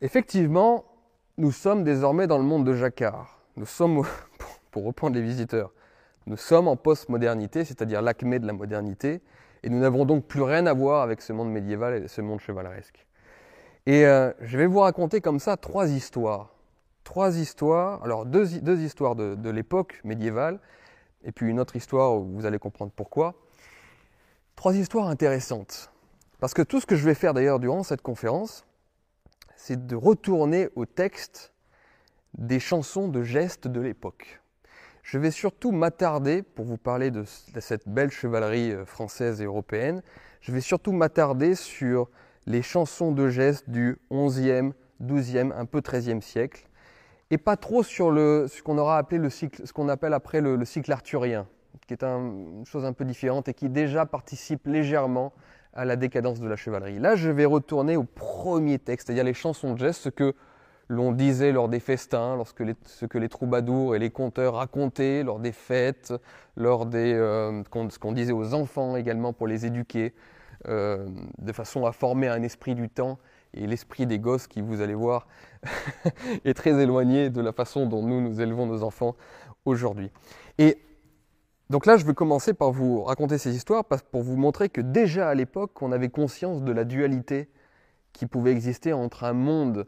Effectivement, 0.00 0.89
nous 1.38 1.52
sommes 1.52 1.84
désormais 1.84 2.26
dans 2.26 2.38
le 2.38 2.44
monde 2.44 2.64
de 2.64 2.74
Jacquard. 2.74 3.38
Nous 3.56 3.66
sommes, 3.66 4.02
pour 4.70 4.84
reprendre 4.84 5.16
les 5.16 5.22
visiteurs, 5.22 5.72
nous 6.26 6.36
sommes 6.36 6.68
en 6.68 6.76
post-modernité, 6.76 7.64
c'est-à-dire 7.64 8.02
l'acmé 8.02 8.38
de 8.38 8.46
la 8.46 8.52
modernité, 8.52 9.20
et 9.62 9.68
nous 9.68 9.78
n'avons 9.78 10.04
donc 10.04 10.26
plus 10.26 10.42
rien 10.42 10.66
à 10.66 10.72
voir 10.72 11.02
avec 11.02 11.22
ce 11.22 11.32
monde 11.32 11.50
médiéval 11.50 12.04
et 12.04 12.08
ce 12.08 12.20
monde 12.20 12.40
chevaleresque. 12.40 13.06
Et 13.86 14.06
euh, 14.06 14.32
je 14.40 14.58
vais 14.58 14.66
vous 14.66 14.80
raconter 14.80 15.20
comme 15.20 15.38
ça 15.38 15.56
trois 15.56 15.88
histoires. 15.88 16.54
Trois 17.04 17.38
histoires, 17.38 18.02
alors 18.04 18.26
deux, 18.26 18.46
deux 18.60 18.80
histoires 18.80 19.16
de, 19.16 19.34
de 19.34 19.50
l'époque 19.50 20.00
médiévale, 20.04 20.60
et 21.24 21.32
puis 21.32 21.48
une 21.48 21.60
autre 21.60 21.76
histoire 21.76 22.14
où 22.16 22.24
vous 22.24 22.46
allez 22.46 22.58
comprendre 22.58 22.92
pourquoi. 22.94 23.34
Trois 24.56 24.76
histoires 24.76 25.08
intéressantes. 25.08 25.90
Parce 26.38 26.54
que 26.54 26.62
tout 26.62 26.80
ce 26.80 26.86
que 26.86 26.96
je 26.96 27.04
vais 27.04 27.14
faire 27.14 27.34
d'ailleurs 27.34 27.58
durant 27.58 27.82
cette 27.82 28.02
conférence, 28.02 28.66
c'est 29.62 29.86
de 29.86 29.94
retourner 29.94 30.70
au 30.74 30.86
texte 30.86 31.52
des 32.38 32.60
chansons 32.60 33.08
de 33.08 33.22
gestes 33.22 33.68
de 33.68 33.80
l'époque. 33.80 34.40
Je 35.02 35.18
vais 35.18 35.30
surtout 35.30 35.70
m'attarder, 35.70 36.42
pour 36.42 36.64
vous 36.64 36.78
parler 36.78 37.10
de, 37.10 37.24
cette 37.24 37.86
belle 37.86 38.10
chevalerie 38.10 38.72
euh, 38.72 38.86
française 38.86 39.42
et 39.42 39.44
européenne, 39.44 40.02
je 40.40 40.52
vais 40.52 40.62
surtout 40.62 40.92
m'attarder 40.92 41.54
sur 41.54 42.08
les 42.46 42.62
chansons 42.62 43.12
de 43.12 43.28
gestes 43.28 43.68
du 43.68 43.98
11e, 44.10 44.72
12e, 45.02 45.52
un 45.52 45.66
peu 45.66 45.80
13e 45.80 46.22
siècle, 46.22 46.66
et 47.30 47.36
pas 47.36 47.56
trop 47.56 47.82
sur 47.82 48.14
ce 48.14 48.62
qu'on 48.62 48.78
aura 48.78 48.96
appelé 48.96 49.20
le 49.20 49.28
cycle, 49.28 49.66
ce 49.66 49.74
qu'on 49.74 49.90
appelle 49.90 50.14
après 50.14 50.40
le, 50.40 50.64
cycle 50.64 50.90
arthurien, 50.90 51.46
qui 51.86 51.92
est 51.92 52.02
une 52.02 52.64
chose 52.64 52.86
un 52.86 52.94
peu 52.94 53.04
différente 53.04 53.48
et 53.48 53.54
qui 53.54 53.68
déjà 53.68 54.06
participe 54.06 54.66
légèrement 54.66 55.34
à 55.72 55.84
la 55.84 55.96
décadence 55.96 56.40
de 56.40 56.48
la 56.48 56.56
chevalerie. 56.56 56.98
Là, 56.98 57.16
je 57.16 57.30
vais 57.30 57.44
retourner 57.44 57.96
au 57.96 58.04
premier 58.04 58.78
texte, 58.78 59.06
c'est-à-dire 59.06 59.24
les 59.24 59.34
chansons 59.34 59.74
de 59.74 59.78
gestes, 59.78 60.02
ce 60.02 60.08
que 60.08 60.34
l'on 60.88 61.12
disait 61.12 61.52
lors 61.52 61.68
des 61.68 61.78
festins, 61.78 62.34
lorsque 62.36 62.64
ce 62.84 63.06
que 63.06 63.18
les 63.18 63.28
troubadours 63.28 63.94
et 63.94 64.00
les 64.00 64.10
conteurs 64.10 64.54
racontaient 64.54 65.22
lors 65.22 65.38
des 65.38 65.52
fêtes, 65.52 66.12
lors 66.56 66.84
des, 66.86 67.14
euh, 67.14 67.62
ce 67.64 67.98
qu'on 67.98 68.12
disait 68.12 68.32
aux 68.32 68.54
enfants 68.54 68.96
également 68.96 69.32
pour 69.32 69.46
les 69.46 69.66
éduquer, 69.66 70.12
euh, 70.66 71.08
de 71.38 71.52
façon 71.52 71.86
à 71.86 71.92
former 71.92 72.28
un 72.28 72.42
esprit 72.42 72.74
du 72.74 72.88
temps 72.88 73.18
et 73.54 73.66
l'esprit 73.66 74.06
des 74.06 74.18
gosses 74.18 74.48
qui, 74.48 74.60
vous 74.60 74.80
allez 74.80 74.94
voir, 74.94 75.28
est 76.44 76.54
très 76.54 76.72
éloigné 76.82 77.30
de 77.30 77.40
la 77.40 77.52
façon 77.52 77.86
dont 77.86 78.02
nous, 78.02 78.20
nous 78.20 78.40
élevons 78.40 78.66
nos 78.66 78.82
enfants 78.82 79.16
aujourd'hui. 79.64 80.10
Et 80.58 80.78
donc 81.70 81.86
là, 81.86 81.96
je 81.96 82.04
veux 82.04 82.14
commencer 82.14 82.52
par 82.52 82.72
vous 82.72 83.04
raconter 83.04 83.38
ces 83.38 83.54
histoires 83.54 83.84
pour 83.84 84.22
vous 84.22 84.36
montrer 84.36 84.68
que 84.68 84.80
déjà 84.80 85.28
à 85.28 85.34
l'époque, 85.36 85.80
on 85.80 85.92
avait 85.92 86.08
conscience 86.08 86.64
de 86.64 86.72
la 86.72 86.84
dualité 86.84 87.48
qui 88.12 88.26
pouvait 88.26 88.50
exister 88.50 88.92
entre 88.92 89.22
un 89.22 89.34
monde 89.34 89.86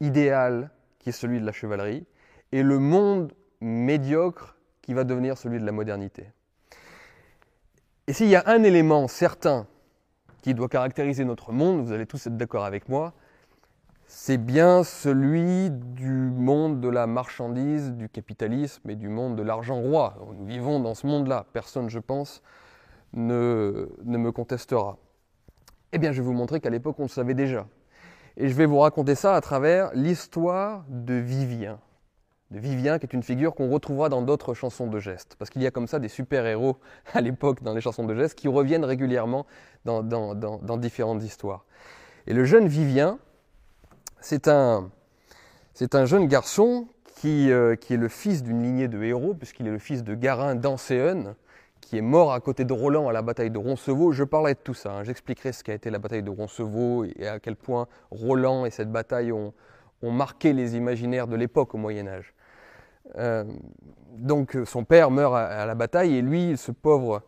idéal, 0.00 0.70
qui 0.98 1.08
est 1.08 1.12
celui 1.12 1.40
de 1.40 1.46
la 1.46 1.52
chevalerie, 1.52 2.06
et 2.52 2.62
le 2.62 2.78
monde 2.78 3.32
médiocre 3.62 4.58
qui 4.82 4.92
va 4.92 5.04
devenir 5.04 5.38
celui 5.38 5.58
de 5.58 5.64
la 5.64 5.72
modernité. 5.72 6.30
Et 8.08 8.12
s'il 8.12 8.28
y 8.28 8.36
a 8.36 8.42
un 8.44 8.62
élément 8.62 9.08
certain 9.08 9.66
qui 10.42 10.52
doit 10.52 10.68
caractériser 10.68 11.24
notre 11.24 11.50
monde, 11.50 11.82
vous 11.82 11.92
allez 11.92 12.04
tous 12.04 12.26
être 12.26 12.36
d'accord 12.36 12.66
avec 12.66 12.90
moi, 12.90 13.14
c'est 14.14 14.36
bien 14.36 14.84
celui 14.84 15.70
du 15.70 16.12
monde 16.12 16.82
de 16.82 16.88
la 16.88 17.06
marchandise, 17.06 17.92
du 17.92 18.10
capitalisme 18.10 18.90
et 18.90 18.94
du 18.94 19.08
monde 19.08 19.36
de 19.36 19.42
l'argent 19.42 19.80
roi. 19.80 20.14
Nous 20.38 20.44
vivons 20.44 20.80
dans 20.80 20.94
ce 20.94 21.06
monde-là. 21.06 21.46
Personne, 21.54 21.88
je 21.88 21.98
pense, 21.98 22.42
ne, 23.14 23.88
ne 24.04 24.18
me 24.18 24.30
contestera. 24.30 24.98
Eh 25.92 25.98
bien, 25.98 26.12
je 26.12 26.20
vais 26.20 26.26
vous 26.26 26.34
montrer 26.34 26.60
qu'à 26.60 26.68
l'époque, 26.68 26.96
on 26.98 27.04
le 27.04 27.08
savait 27.08 27.32
déjà. 27.32 27.66
Et 28.36 28.48
je 28.50 28.54
vais 28.54 28.66
vous 28.66 28.80
raconter 28.80 29.14
ça 29.14 29.34
à 29.34 29.40
travers 29.40 29.90
l'histoire 29.94 30.84
de 30.88 31.14
Vivien. 31.14 31.80
De 32.50 32.58
Vivien, 32.58 32.98
qui 32.98 33.06
est 33.06 33.14
une 33.14 33.22
figure 33.22 33.54
qu'on 33.54 33.70
retrouvera 33.70 34.10
dans 34.10 34.20
d'autres 34.20 34.52
chansons 34.52 34.88
de 34.88 35.00
gestes. 35.00 35.36
Parce 35.38 35.50
qu'il 35.50 35.62
y 35.62 35.66
a 35.66 35.70
comme 35.70 35.88
ça 35.88 35.98
des 35.98 36.08
super-héros 36.08 36.76
à 37.14 37.22
l'époque 37.22 37.62
dans 37.62 37.72
les 37.72 37.80
chansons 37.80 38.04
de 38.04 38.14
gestes 38.14 38.38
qui 38.38 38.48
reviennent 38.48 38.84
régulièrement 38.84 39.46
dans, 39.86 40.02
dans, 40.02 40.76
différentes 40.76 41.22
histoires. 41.22 41.64
Et 42.26 42.34
le 42.34 42.44
jeune 42.44 42.68
Vivien, 42.68 43.18
c'est 44.22 44.48
un, 44.48 44.90
jeune 46.04 46.26
garçon 46.26 46.86
qui, 47.16 47.50
euh, 47.50 47.74
qui 47.74 47.94
est 47.94 47.96
le 47.96 48.08
fils 48.08 48.42
d'une 48.42 48.62
lignée 48.62 48.88
de 48.88 49.02
héros, 49.02 49.34
puisqu'il 49.34 49.66
est 49.66 49.72
le 49.72 49.78
fils 49.78 50.04
de 50.04 50.14
Garin 50.14 50.54
d'Ancéon, 50.54 51.34
qui 51.80 51.98
est 51.98 52.02
mort 52.02 52.32
à 52.32 52.40
côté 52.40 52.64
de 52.64 52.72
Roland 52.72 53.08
à 53.08 53.12
la 53.12 53.22
bataille 53.22 53.50
de 53.50 53.58
Roncevaux. 53.58 54.12
Je 54.12 54.24
parlerai 54.24 54.54
de 54.54 54.60
tout 54.60 54.74
ça. 54.74 54.92
Hein. 54.92 55.04
J'expliquerai 55.04 55.52
ce 55.52 55.64
qu'a 55.64 55.74
été 55.74 55.90
la 55.90 55.98
bataille 55.98 56.22
de 56.22 56.30
Roncevaux 56.30 57.04
et 57.04 57.26
à 57.26 57.40
quel 57.40 57.56
point 57.56 57.88
Roland 58.10 58.64
et 58.64 58.70
cette 58.70 58.90
bataille 58.90 59.32
ont, 59.32 59.52
marqué 60.02 60.52
les 60.52 60.76
imaginaires 60.76 61.28
de 61.28 61.36
l'époque 61.36 61.74
au 61.74 61.78
Moyen 61.78 62.08
Âge. 62.08 62.34
Euh, 63.18 63.44
donc 64.16 64.56
son 64.64 64.84
père 64.84 65.10
meurt 65.10 65.34
à, 65.34 65.64
la 65.64 65.74
bataille 65.74 66.16
et 66.16 66.22
lui, 66.22 66.56
ce 66.56 66.72
pauvre, 66.72 67.22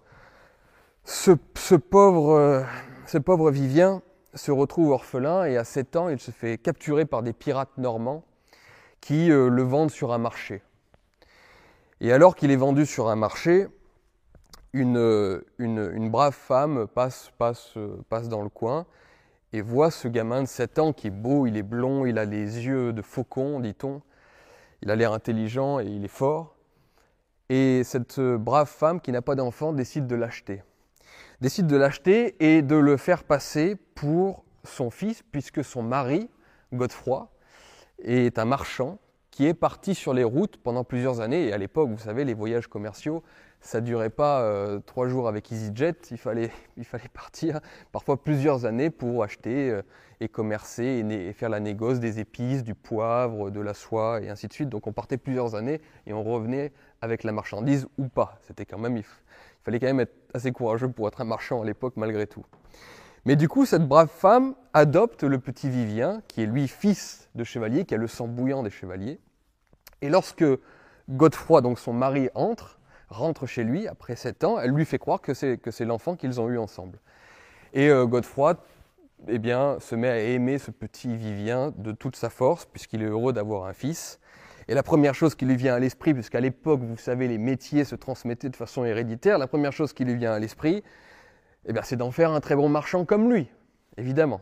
ce, 1.04 1.32
pauvre, 1.76 2.32
euh, 2.32 2.62
ce 3.06 3.18
pauvre 3.18 3.52
Vivien 3.52 4.02
se 4.34 4.50
retrouve 4.50 4.90
orphelin 4.90 5.44
et 5.44 5.56
à 5.56 5.64
7 5.64 5.96
ans, 5.96 6.08
il 6.08 6.18
se 6.18 6.30
fait 6.30 6.58
capturer 6.58 7.04
par 7.04 7.22
des 7.22 7.32
pirates 7.32 7.76
normands 7.78 8.24
qui 9.00 9.30
euh, 9.30 9.48
le 9.48 9.62
vendent 9.62 9.90
sur 9.90 10.12
un 10.12 10.18
marché. 10.18 10.62
Et 12.00 12.12
alors 12.12 12.34
qu'il 12.34 12.50
est 12.50 12.56
vendu 12.56 12.86
sur 12.86 13.08
un 13.08 13.16
marché, 13.16 13.68
une, 14.72 15.42
une, 15.58 16.10
brave 16.10 16.34
femme 16.34 16.86
passe, 16.88 17.30
passe, 17.38 17.74
passe 18.08 18.28
dans 18.28 18.42
le 18.42 18.48
coin 18.48 18.86
et 19.52 19.60
voit 19.60 19.92
ce 19.92 20.08
gamin 20.08 20.42
de 20.42 20.48
7 20.48 20.78
ans 20.80 20.92
qui 20.92 21.06
est 21.06 21.10
beau, 21.10 21.46
il 21.46 21.56
est 21.56 21.62
blond, 21.62 22.06
il 22.06 22.18
a 22.18 22.24
les 22.24 22.66
yeux 22.66 22.92
de 22.92 23.02
faucon, 23.02 23.60
dit-on. 23.60 24.02
Il 24.82 24.90
a 24.90 24.96
l'air 24.96 25.12
intelligent 25.12 25.78
et 25.78 25.86
il 25.86 26.04
est 26.04 26.08
fort. 26.08 26.56
Et 27.48 27.84
cette 27.84 28.20
brave 28.20 28.68
femme 28.68 29.00
qui 29.00 29.12
n'a 29.12 29.22
pas 29.22 29.36
d'enfant 29.36 29.72
décide 29.72 30.06
de 30.06 30.16
l'acheter. 30.16 30.62
Décide 31.44 31.66
de 31.66 31.76
l'acheter 31.76 32.36
et 32.40 32.62
de 32.62 32.74
le 32.74 32.96
faire 32.96 33.22
passer 33.22 33.76
pour 33.94 34.46
son 34.64 34.88
fils, 34.88 35.22
puisque 35.30 35.62
son 35.62 35.82
mari, 35.82 36.30
Godefroy, 36.72 37.30
est 38.02 38.38
un 38.38 38.46
marchand 38.46 38.98
qui 39.30 39.44
est 39.44 39.52
parti 39.52 39.94
sur 39.94 40.14
les 40.14 40.24
routes 40.24 40.56
pendant 40.56 40.84
plusieurs 40.84 41.20
années. 41.20 41.48
Et 41.48 41.52
à 41.52 41.58
l'époque, 41.58 41.90
vous 41.90 41.98
savez, 41.98 42.24
les 42.24 42.32
voyages 42.32 42.66
commerciaux, 42.66 43.22
ça 43.60 43.82
ne 43.82 43.86
durait 43.86 44.08
pas 44.08 44.40
euh, 44.40 44.78
trois 44.86 45.06
jours 45.06 45.28
avec 45.28 45.52
EasyJet, 45.52 45.96
il 46.12 46.16
fallait, 46.16 46.50
partir 47.12 47.60
parfois 47.92 48.22
plusieurs 48.22 48.64
années 48.64 48.88
pour 48.88 49.22
acheter 49.22 49.70
euh, 49.70 49.82
et 50.20 50.28
commercer 50.28 51.04
et, 51.06 51.32
faire 51.34 51.50
la 51.50 51.60
négoce 51.60 52.00
des 52.00 52.20
épices, 52.20 52.62
du 52.64 52.74
poivre, 52.74 53.50
de 53.50 53.60
la 53.60 53.74
soie 53.74 54.22
et 54.22 54.30
ainsi 54.30 54.48
de 54.48 54.52
suite. 54.54 54.70
Donc 54.70 54.86
on 54.86 54.92
partait 54.92 55.18
plusieurs 55.18 55.54
années 55.54 55.82
et 56.06 56.14
on 56.14 56.22
revenait 56.22 56.72
avec 57.02 57.22
la 57.22 57.32
marchandise 57.32 57.86
ou 57.98 58.08
pas. 58.08 58.38
C'était 58.46 58.64
quand 58.64 58.78
même, 58.78 59.02
fallait 59.64 59.80
quand 59.80 59.86
même 59.86 60.00
être 60.00 60.14
assez 60.34 60.52
courageux 60.52 60.88
pour 60.88 61.08
être 61.08 61.20
un 61.20 61.24
marchand 61.24 61.62
à 61.62 61.64
l'époque 61.64 61.94
malgré 61.96 62.26
tout. 62.26 62.44
Mais 63.24 63.36
du 63.36 63.48
coup, 63.48 63.64
cette 63.64 63.88
brave 63.88 64.10
femme 64.10 64.54
adopte 64.74 65.22
le 65.22 65.38
petit 65.38 65.70
Vivien, 65.70 66.22
qui 66.28 66.42
est 66.42 66.46
lui 66.46 66.68
fils 66.68 67.30
de 67.34 67.42
chevalier, 67.42 67.84
qui 67.84 67.94
a 67.94 67.96
le 67.96 68.06
sang 68.06 68.28
bouillant 68.28 68.62
des 68.62 68.70
chevaliers. 68.70 69.18
Et 70.02 70.10
lorsque 70.10 70.44
Godefroy, 71.08 71.62
donc 71.62 71.78
son 71.78 71.94
mari, 71.94 72.28
entre, 72.34 72.78
rentre 73.08 73.46
chez 73.46 73.64
lui 73.64 73.88
après 73.88 74.16
sept 74.16 74.44
ans, 74.44 74.58
elle 74.60 74.72
lui 74.72 74.84
fait 74.84 74.98
croire 74.98 75.22
que 75.22 75.32
c'est, 75.32 75.56
que 75.56 75.70
c'est 75.70 75.86
l'enfant 75.86 76.16
qu'ils 76.16 76.40
ont 76.40 76.50
eu 76.50 76.58
ensemble. 76.58 76.98
Et 77.72 77.88
euh, 77.88 78.04
Godefroy 78.04 78.56
eh 79.28 79.38
bien, 79.38 79.78
se 79.80 79.94
met 79.94 80.08
à 80.08 80.18
aimer 80.18 80.58
ce 80.58 80.70
petit 80.70 81.16
Vivien 81.16 81.72
de 81.76 81.92
toute 81.92 82.16
sa 82.16 82.28
force, 82.28 82.66
puisqu'il 82.66 83.02
est 83.02 83.06
heureux 83.06 83.32
d'avoir 83.32 83.64
un 83.64 83.72
fils. 83.72 84.20
Et 84.68 84.74
la 84.74 84.82
première 84.82 85.14
chose 85.14 85.34
qui 85.34 85.44
lui 85.44 85.56
vient 85.56 85.74
à 85.74 85.78
l'esprit, 85.78 86.14
puisqu'à 86.14 86.40
l'époque, 86.40 86.80
vous 86.80 86.96
savez, 86.96 87.28
les 87.28 87.38
métiers 87.38 87.84
se 87.84 87.94
transmettaient 87.94 88.48
de 88.48 88.56
façon 88.56 88.84
héréditaire, 88.84 89.38
la 89.38 89.46
première 89.46 89.72
chose 89.72 89.92
qui 89.92 90.04
lui 90.04 90.16
vient 90.16 90.32
à 90.32 90.38
l'esprit, 90.38 90.82
eh 91.66 91.72
c'est 91.82 91.96
d'en 91.96 92.10
faire 92.10 92.30
un 92.30 92.40
très 92.40 92.56
bon 92.56 92.68
marchand 92.68 93.04
comme 93.04 93.32
lui, 93.32 93.48
évidemment. 93.96 94.40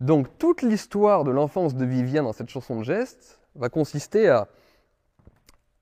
Donc 0.00 0.38
toute 0.38 0.62
l'histoire 0.62 1.24
de 1.24 1.30
l'enfance 1.30 1.74
de 1.74 1.84
Vivien 1.84 2.22
dans 2.24 2.32
cette 2.32 2.48
chanson 2.48 2.78
de 2.78 2.84
geste 2.84 3.38
va 3.54 3.68
consister 3.68 4.28
à, 4.28 4.48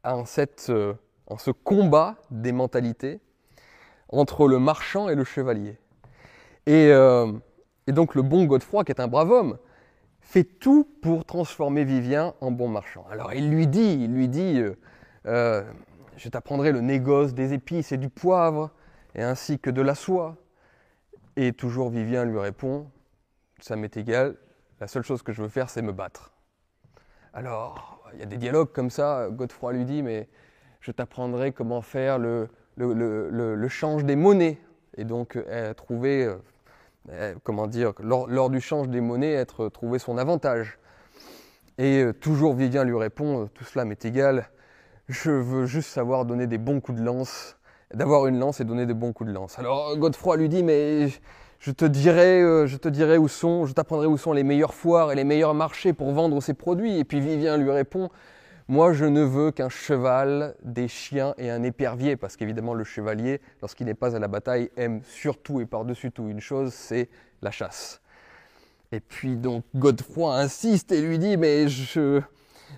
euh, 0.07 0.95
en 1.27 1.39
ce 1.39 1.51
combat 1.51 2.17
des 2.31 2.53
mentalités 2.53 3.21
entre 4.09 4.49
le 4.49 4.59
marchand 4.59 5.09
et 5.09 5.15
le 5.15 5.25
chevalier. 5.25 5.79
Euh, 6.69 7.33
et, 7.87 7.93
donc 7.93 8.15
le 8.15 8.23
bon 8.23 8.45
Godefroy, 8.45 8.85
qui 8.85 8.93
est 8.93 9.01
un 9.01 9.09
brave 9.09 9.31
homme, 9.31 9.59
fait 10.31 10.45
tout 10.45 10.89
pour 11.03 11.25
transformer 11.25 11.83
Vivien 11.83 12.35
en 12.41 12.53
bon 12.53 12.69
marchand. 12.69 13.05
Alors 13.11 13.35
il 13.35 13.51
lui 13.51 13.67
dit, 13.67 13.99
il 14.05 14.15
lui 14.15 14.29
dit, 14.29 14.61
euh, 14.61 14.77
euh, 15.27 15.65
je 16.17 16.29
t'apprendrai 16.29 16.71
le 16.71 16.81
négoce 16.81 17.35
des 17.35 17.53
épices 17.53 17.91
et 17.91 17.97
du 17.97 18.09
poivre, 18.09 18.71
et 19.17 19.25
ainsi 19.25 19.59
que 19.59 19.71
de 19.71 19.83
la 19.83 19.97
soie. 19.97 20.37
Et 21.35 21.53
toujours 21.53 21.91
Vivien 21.91 22.25
lui 22.25 22.39
répond, 22.39 22.89
ça 23.59 23.75
m'est 23.75 23.97
égal, 23.97 24.37
la 24.79 24.87
seule 24.87 25.03
chose 25.03 25.25
que 25.25 25.33
je 25.33 25.43
veux 25.43 25.49
faire, 25.49 25.69
c'est 25.69 25.83
me 25.83 25.91
battre. 25.91 26.33
Alors, 27.35 28.01
il 28.15 28.21
y 28.21 28.23
a 28.23 28.27
des 28.27 28.37
dialogues 28.37 28.71
comme 28.73 28.91
ça, 28.91 29.27
Godefroy 29.33 29.73
lui 29.73 29.85
dit, 29.85 30.05
mais 30.05 30.29
je 30.81 30.93
t'apprendrai 30.93 31.51
comment 31.51 31.83
faire 31.83 32.21
le, 32.21 32.49
change 33.69 34.05
des 34.05 34.15
monnaies. 34.15 34.61
Et 34.97 35.03
donc, 35.03 35.35
euh, 35.35 35.75
trouver, 35.75 36.33
euh, 37.09 37.33
euh, 37.33 37.35
comment 37.43 37.67
dire, 37.67 37.93
lors, 38.01 38.51
du 38.51 38.61
change 38.61 38.89
des 38.89 39.01
monnaies, 39.01 39.33
être 39.33 39.69
trouver 39.69 39.99
son 39.99 40.19
avantage. 40.19 40.79
Et 41.79 42.05
toujours 42.21 42.55
Vivien 42.55 42.85
lui 42.85 42.99
répond, 42.99 43.49
tout 43.55 43.65
cela 43.65 43.87
m'est 43.87 44.05
égal, 44.05 44.51
je 45.09 45.31
veux 45.31 45.65
juste 45.65 45.89
savoir 45.89 46.27
donner 46.27 46.47
des 46.47 46.59
bons 46.59 46.81
coups 46.81 46.99
de 46.99 47.05
lance, 47.05 47.57
d'avoir 47.95 48.27
une 48.27 48.39
lance 48.39 48.61
et 48.61 48.65
donner 48.65 48.85
des 48.85 48.93
bons 48.93 49.15
coups 49.15 49.29
de 49.31 49.35
lance. 49.35 49.59
Alors 49.59 49.97
Godefroy 49.97 50.37
lui 50.37 50.51
dit, 50.51 50.63
mais 50.63 51.09
je 51.59 51.71
te 51.71 51.87
dirai, 51.87 52.41
je 52.67 52.77
te 52.77 52.89
dirai 52.89 53.17
où 53.17 53.29
sont, 53.29 53.65
je 53.65 53.73
t'apprendrai 53.73 54.07
où 54.07 54.19
sont 54.19 54.35
les 54.35 54.43
meilleures 54.43 54.75
foires 54.75 55.11
et 55.11 55.15
les 55.15 55.25
meilleurs 55.25 55.55
marchés 55.55 55.95
pour 55.95 56.13
vendre 56.13 56.43
ses 56.43 56.53
produits. 56.53 56.99
Et 56.99 57.05
puis 57.05 57.19
Vivien 57.19 57.57
lui 57.57 57.71
répond, 57.71 58.11
moi, 58.71 58.93
je 58.93 59.05
ne 59.05 59.23
veux 59.23 59.51
qu'un 59.51 59.69
cheval, 59.69 60.55
des 60.63 60.87
chiens 60.87 61.35
et 61.39 61.51
un 61.51 61.65
épervier, 61.65 62.15
parce 62.15 62.37
qu'évidemment, 62.37 62.73
le 62.73 62.85
chevalier, 62.85 63.41
lorsqu'il 63.63 63.87
n'est 63.87 63.95
pas 63.95 64.15
à 64.15 64.21
la 64.21 64.29
bataille, 64.29 64.71
aime 64.77 65.03
surtout 65.03 65.61
et 65.61 65.67
par-dessus 65.67 66.13
tout 66.13 66.29
une 66.29 66.39
chose, 66.39 66.73
c'est 66.73 67.09
la 67.43 67.51
chasse. 67.51 68.01
Et 68.93 69.01
puis 69.01 69.37
donc 69.37 69.65
Godefroy 69.75 70.37
insiste 70.37 70.93
et 70.93 71.03
lui 71.03 71.19
dit, 71.19 71.37
mais 71.37 71.67
je, 71.67 72.21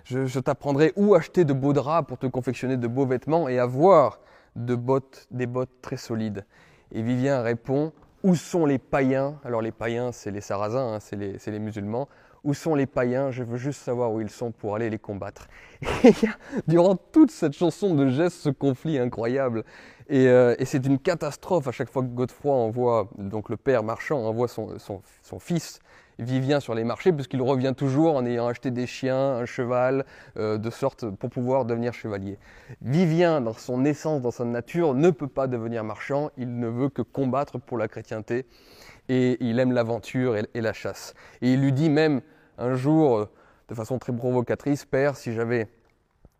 je, 0.07 0.39
t'apprendrai 0.39 0.95
où 0.97 1.15
acheter 1.15 1.45
de 1.45 1.53
beaux 1.53 1.75
draps 1.75 2.09
pour 2.09 2.17
te 2.17 2.27
confectionner 2.27 2.79
de 2.79 2.87
beaux 2.87 3.05
vêtements 3.05 3.51
et 3.51 3.59
avoir 3.59 4.19
de 4.57 4.75
bottes, 4.75 5.27
des 5.31 5.47
bottes 5.47 5.83
très 5.83 5.99
solides. 5.99 6.47
Et 6.93 7.03
Vivien 7.03 7.43
répond, 7.43 7.93
où 8.23 8.35
sont 8.35 8.65
les 8.65 8.79
païens? 8.79 9.39
Alors 9.45 9.61
les 9.61 9.73
païens, 9.73 10.11
c'est 10.11 10.31
les 10.31 10.41
sarrasins, 10.41 10.95
hein, 10.95 11.01
c'est 11.01 11.17
les, 11.17 11.37
les 11.45 11.59
musulmans. 11.59 12.09
Où 12.45 12.55
sont 12.55 12.75
les 12.75 12.87
païens? 12.87 13.31
Je 13.31 13.45
veux 13.45 13.57
juste 13.57 13.81
savoir 13.83 14.13
où 14.13 14.21
ils 14.21 14.31
sont 14.31 14.51
pour 14.51 14.75
aller 14.75 14.91
les 14.91 14.99
combattre. 14.99 15.47
Et 16.05 16.09
y 16.09 16.27
a, 16.27 16.37
durant 16.67 16.97
toute 16.97 17.31
cette 17.31 17.53
chanson 17.53 17.95
de 17.95 18.09
gestes, 18.09 18.39
ce 18.39 18.49
conflit 18.49 18.99
incroyable. 18.99 19.65
Et, 20.09 20.27
euh, 20.27 20.57
et 20.59 20.65
c'est 20.65 20.85
une 20.85 20.99
catastrophe 20.99 21.69
à 21.69 21.73
chaque 21.73 21.89
fois 21.89 22.03
que 22.03 22.09
Godefroy 22.09 22.53
envoie, 22.53 23.09
donc 23.17 23.49
le 23.49 23.57
père 23.57 23.83
marchand 23.83 24.19
envoie 24.27 24.49
son, 24.49 25.01
fils 25.39 25.81
Vivien 26.19 26.61
sur 26.61 26.75
les 26.75 26.85
marchés, 26.85 27.13
puisqu'il 27.13 27.41
revient 27.41 27.73
toujours 27.77 28.17
en 28.17 28.27
ayant 28.27 28.47
acheté 28.47 28.71
des 28.71 28.87
chiens, 28.87 29.37
un 29.37 29.47
cheval, 29.47 30.05
euh, 30.37 30.59
de 30.59 30.71
sorte 30.71 31.09
pour 31.09 31.31
pouvoir 31.31 31.65
devenir 31.65 31.95
chevalier. 31.95 32.39
Vivien, 32.83 33.41
dans 33.41 33.55
son 33.55 33.85
essence, 33.85 34.21
dans 34.21 34.31
sa 34.31 34.45
nature, 34.45 34.95
ne 34.95 35.11
peut 35.11 35.27
pas 35.27 35.47
devenir 35.47 35.85
marchand, 35.85 36.31
il 36.37 36.59
ne 36.59 36.69
veut 36.69 36.91
que 36.91 37.03
combattre 37.03 37.59
pour 37.59 37.79
la 37.79 37.89
chrétienté, 37.89 38.47
et 39.09 39.37
il 39.41 39.59
aime 39.59 39.73
l'aventure 39.73 40.37
et, 40.37 40.61
la 40.61 40.73
chasse. 40.73 41.15
Et 41.41 41.55
il 41.55 41.61
lui 41.61 41.73
dit 41.73 41.91
même 41.91 42.21
un 42.59 42.75
jour, 42.75 43.19
euh, 43.19 43.31
de 43.69 43.75
façon 43.75 43.99
très 43.99 44.13
provocatrice, 44.13 44.85
Père, 44.85 45.17
si 45.17 45.33
j'avais 45.33 45.69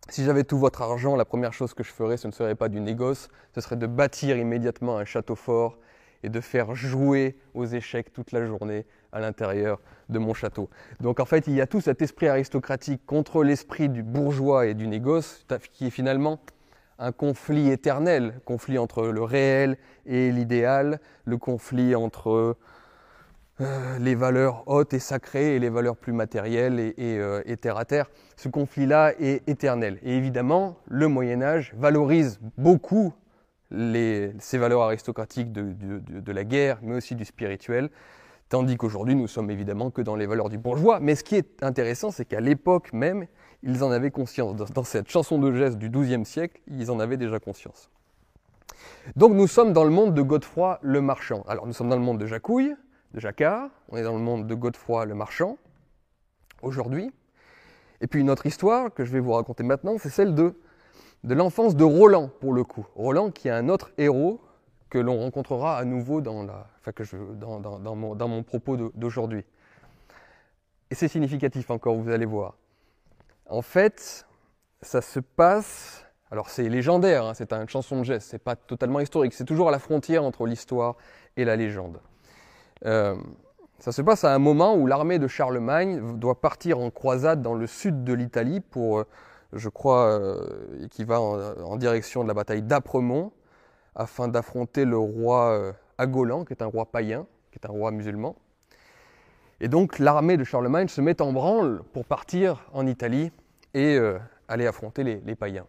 si 0.09 0.25
j'avais 0.25 0.43
tout 0.43 0.59
votre 0.59 0.83
argent, 0.83 1.15
la 1.15 1.25
première 1.25 1.53
chose 1.53 1.75
que 1.75 1.85
je 1.85 1.93
ferais, 1.93 2.17
ce 2.17 2.27
ne 2.27 2.33
serait 2.33 2.57
pas 2.57 2.69
du 2.69 2.81
négoce, 2.81 3.29
ce 3.55 3.61
serait 3.61 3.77
de 3.77 3.87
bâtir 3.87 4.37
immédiatement 4.37 4.99
un 4.99 5.05
château 5.05 5.37
fort 5.37 5.79
et 6.25 6.29
de 6.29 6.41
faire 6.41 6.75
jouer 6.75 7.37
aux 7.55 7.67
échecs 7.67 8.13
toute 8.13 8.33
la 8.33 8.45
journée 8.45 8.85
à 9.13 9.21
l'intérieur 9.21 9.81
de 10.09 10.19
mon 10.19 10.35
château. 10.35 10.69
Donc 11.01 11.21
en 11.21 11.25
fait, 11.25 11.47
il 11.47 11.55
y 11.55 11.61
a 11.61 11.67
tout 11.67 11.81
cet 11.81 12.03
esprit 12.03 12.29
aristocratique 12.29 13.07
contre 13.07 13.45
l'esprit 13.45 13.89
du 13.89 14.03
bourgeois 14.03 14.67
et 14.67 14.75
du 14.75 14.89
négoce, 14.89 15.47
qui 15.73 15.87
est 15.87 15.91
finalement 15.91 16.41
un 16.99 17.13
conflit 17.13 17.71
éternel, 17.71 18.41
conflit 18.45 18.79
entre 18.79 19.09
le 19.09 19.23
réel 19.23 19.77
et 20.07 20.31
l'idéal, 20.31 21.01
le 21.25 21.37
conflit 21.37 21.95
entre 21.95 22.57
euh, 23.63 23.99
les 23.99 24.15
valeurs 24.15 24.65
hautes 24.67 24.95
et 24.95 24.99
sacrées 24.99 25.57
et 25.57 25.59
les 25.59 25.71
valeurs 25.71 25.97
plus 25.97 26.13
matérielles 26.13 26.81
et, 26.81 26.95
et, 26.97 27.19
euh, 27.19 27.43
terre 27.61 27.77
à 27.77 27.85
terre. 27.85 28.11
Ce 28.37 28.49
conflit-là 28.49 29.13
est 29.19 29.49
éternel. 29.49 29.99
Et 30.03 30.17
évidemment, 30.17 30.77
le 30.89 31.09
Moyen 31.09 31.43
Âge 31.43 31.73
valorise 31.77 32.41
beaucoup 32.59 33.15
ces 33.71 34.59
valeurs 34.59 34.83
aristocratiques 34.83 35.53
de, 35.53 36.33
la 36.33 36.45
guerre, 36.45 36.79
mais 36.83 36.97
aussi 36.97 37.15
du 37.15 37.25
spirituel, 37.25 37.89
tandis 38.49 38.77
qu'aujourd'hui, 38.77 39.15
nous 39.15 39.29
sommes 39.29 39.51
évidemment 39.51 39.91
que 39.91 40.03
dans 40.03 40.17
les 40.17 40.27
valeurs 40.27 40.51
du 40.51 40.59
bourgeois. 40.59 41.01
Mais 41.01 41.15
ce 41.15 41.25
qui 41.25 41.37
est 41.37 41.63
intéressant, 41.63 42.11
c'est 42.11 42.25
qu'à 42.25 42.41
l'époque 42.41 42.93
même, 42.93 43.27
ils 43.63 43.83
en 43.83 43.91
avaient 43.91 44.11
conscience. 44.11 44.57
Dans, 44.57 44.67
dans 44.67 44.85
cette 44.85 45.09
chanson 45.09 45.39
de 45.39 45.53
geste 45.55 45.79
du 45.79 45.89
XIIe 45.89 46.27
siècle, 46.27 46.61
ils 46.67 46.91
en 46.91 47.01
avaient 47.01 47.17
déjà 47.17 47.39
conscience. 47.39 47.89
Donc 49.17 49.33
nous 49.33 49.47
sommes 49.47 49.73
dans 49.73 49.85
le 49.85 49.91
monde 49.91 50.15
de 50.15 50.23
Godefroy 50.23 50.79
le 50.83 51.01
Marchand. 51.01 51.45
Alors 51.49 51.67
nous 51.67 51.73
sommes 51.73 51.89
dans 51.89 51.97
le 51.97 52.03
monde 52.03 52.19
de 52.19 52.27
Jacouille, 52.27 52.75
de 53.13 53.21
Jacquard, 53.21 53.71
on 53.89 53.97
est 53.97 54.03
dans 54.03 54.15
le 54.15 54.23
monde 54.23 54.47
de 54.47 54.55
Godefroy 54.55 55.05
le 55.05 55.15
Marchand, 55.15 55.59
aujourd'hui. 56.63 57.13
Et 58.01 58.07
puis 58.07 58.21
une 58.21 58.31
autre 58.31 58.47
histoire 58.47 58.93
que 58.93 59.05
je 59.05 59.13
vais 59.13 59.21
vous 59.21 59.33
raconter 59.33 59.63
maintenant, 59.63 59.97
c'est 59.99 60.11
celle 60.11 60.35
de 60.35 60.55
de 61.25 61.35
l'enfance 61.35 61.77
de 61.77 61.85
Roland, 61.85 62.29
pour 62.41 62.53
le 62.53 62.65
coup. 62.65 62.87
Roland 62.95 63.31
qui 63.31 63.49
est 63.49 63.53
un 63.53 63.69
autre 63.69 63.93
héros 63.99 64.41
que 64.91 64.99
l'on 64.99 65.19
rencontrera 65.19 65.79
à 65.79 65.85
nouveau 65.85 66.21
dans, 66.21 66.45
mon 68.29 68.43
propos 68.43 68.77
d'aujourd'hui. 68.95 69.45
Et 70.91 70.95
c'est 70.95 71.09
significatif 71.09 71.71
encore, 71.71 71.97
vous 71.97 72.11
allez 72.11 72.27
voir. 72.27 72.57
En 73.49 73.63
fait, 73.63 74.27
ça 74.83 75.01
se 75.01 75.21
passe. 75.21 76.05
Alors 76.31 76.51
c'est 76.51 76.69
légendaire, 76.69 77.25
hein, 77.25 77.35
c'est 77.35 77.53
une 77.53 77.69
chanson 77.69 77.99
de 77.99 78.05
geste, 78.05 78.31
c'est 78.31 78.39
pas 78.39 78.57
totalement 78.57 79.01
historique, 79.01 79.35
c'est 79.35 79.45
toujours 79.45 79.69
à 79.69 79.71
la 79.71 79.79
frontière 79.79 80.25
entre 80.25 80.47
l'histoire 80.47 80.97
et 81.37 81.45
la 81.45 81.57
légende. 81.57 82.01
Euh, 82.85 83.17
ça 83.79 83.93
se 83.93 84.03
passe 84.03 84.25
à 84.25 84.35
un 84.35 84.39
moment 84.39 84.75
où 84.75 84.87
l'armée 84.87 85.19
de 85.19 85.29
Charlemagne 85.29 86.19
doit 86.19 86.41
partir 86.41 86.79
en 86.79 86.91
croisade 86.91 87.43
dans 87.43 87.55
le 87.55 87.67
sud 87.67 88.05
de 88.05 88.13
l'Italie 88.13 88.61
pour 88.61 89.05
je 89.53 89.69
crois, 89.69 90.07
euh, 90.07 90.87
qui 90.91 91.05
va 91.05 91.21
en, 91.21 91.77
direction 91.77 92.23
de 92.23 92.29
la 92.29 92.35
bataille 92.35 92.63
d'Apremont, 92.63 93.33
afin 93.95 94.29
d'affronter 94.29 94.85
le 94.85 94.97
roi 94.97 95.51
euh, 95.51 95.73
Agolan, 95.99 96.45
qui 96.45 96.53
est 96.53 96.63
un 96.63 96.67
roi 96.67 96.87
païen, 96.87 97.27
qui 97.51 97.59
est 97.59 97.67
un 97.67 97.73
roi 97.73 97.91
musulman. 97.91 98.37
Et 99.61 99.69
donc 99.69 99.99
l'armée 99.99 100.37
de 100.37 100.45
Charlemagne 100.45 100.89
se 100.89 101.01
met 101.01 101.21
en 101.21 101.33
branle 101.33 101.83
pour 101.93 102.05
partir 102.05 102.67
en 102.73 102.87
Italie 102.87 103.31
et 103.75 103.97
euh, 103.97 104.19
aller 104.49 104.67
affronter 104.67 105.05
les, 105.05 105.21
les, 105.21 105.37
païens. 105.37 105.67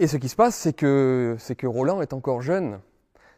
Et 0.00 0.06
ce 0.06 0.16
qui 0.16 0.28
se 0.28 0.34
passe, 0.34 0.56
c'est 0.56 0.72
que, 0.72 1.36
c'est 1.38 1.54
que 1.54 1.66
Roland 1.66 2.00
est 2.00 2.12
encore 2.12 2.40
jeune. 2.40 2.80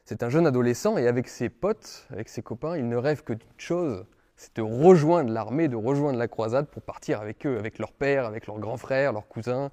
C'est 0.06 0.22
un 0.22 0.28
jeune 0.28 0.46
adolescent 0.46 0.98
et 0.98 1.08
avec 1.08 1.28
ses 1.28 1.48
potes, 1.48 2.06
avec 2.10 2.28
ses 2.28 2.42
copains, 2.42 2.76
il 2.76 2.86
ne 2.88 2.96
rêve 2.96 3.22
que 3.22 3.32
d'une 3.32 3.48
chose, 3.56 4.04
c'est 4.36 4.54
de 4.56 4.60
rejoindre 4.60 5.32
l'armée, 5.32 5.66
de 5.66 5.76
rejoindre 5.76 6.18
la 6.18 6.28
croisade 6.28 6.66
pour 6.66 6.82
partir 6.82 7.22
avec 7.22 7.46
eux, 7.46 7.56
avec 7.58 7.78
leur 7.78 7.90
père, 7.92 8.26
avec 8.26 8.46
leurs 8.46 8.58
grands 8.58 8.76
frères, 8.76 9.14
leurs 9.14 9.26
cousins. 9.26 9.70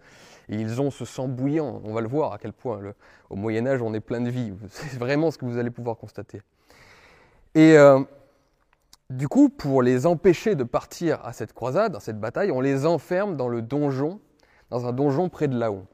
Et 0.47 0.55
ils 0.55 0.79
ont 0.79 0.89
ce 0.89 1.03
sang 1.03 1.27
bouillant. 1.27 1.81
On 1.83 1.93
va 1.93 1.99
le 1.99 2.07
voir 2.07 2.31
à 2.31 2.37
quel 2.37 2.53
point 2.53 2.79
le, 2.79 2.93
au 3.29 3.35
Moyen 3.35 3.67
Âge 3.67 3.81
on 3.81 3.93
est 3.93 3.99
plein 3.99 4.21
de 4.21 4.29
vie. 4.29 4.53
C'est 4.69 4.97
vraiment 4.97 5.31
ce 5.31 5.37
que 5.37 5.43
vous 5.43 5.57
allez 5.57 5.69
pouvoir 5.69 5.97
constater. 5.97 6.41
Et 7.53 7.77
euh, 7.77 7.99
du 9.09 9.27
coup, 9.27 9.49
pour 9.49 9.81
les 9.81 10.05
empêcher 10.05 10.55
de 10.55 10.63
partir 10.63 11.19
à 11.25 11.33
cette 11.33 11.51
croisade, 11.51 11.97
à 11.97 11.99
cette 11.99 12.21
bataille, 12.21 12.51
on 12.51 12.61
les 12.61 12.85
enferme 12.85 13.35
dans 13.35 13.49
le 13.49 13.61
donjon, 13.61 14.21
dans 14.69 14.85
un 14.87 14.93
donjon 14.93 15.27
près 15.27 15.49
de 15.49 15.59
Laon. 15.59 15.85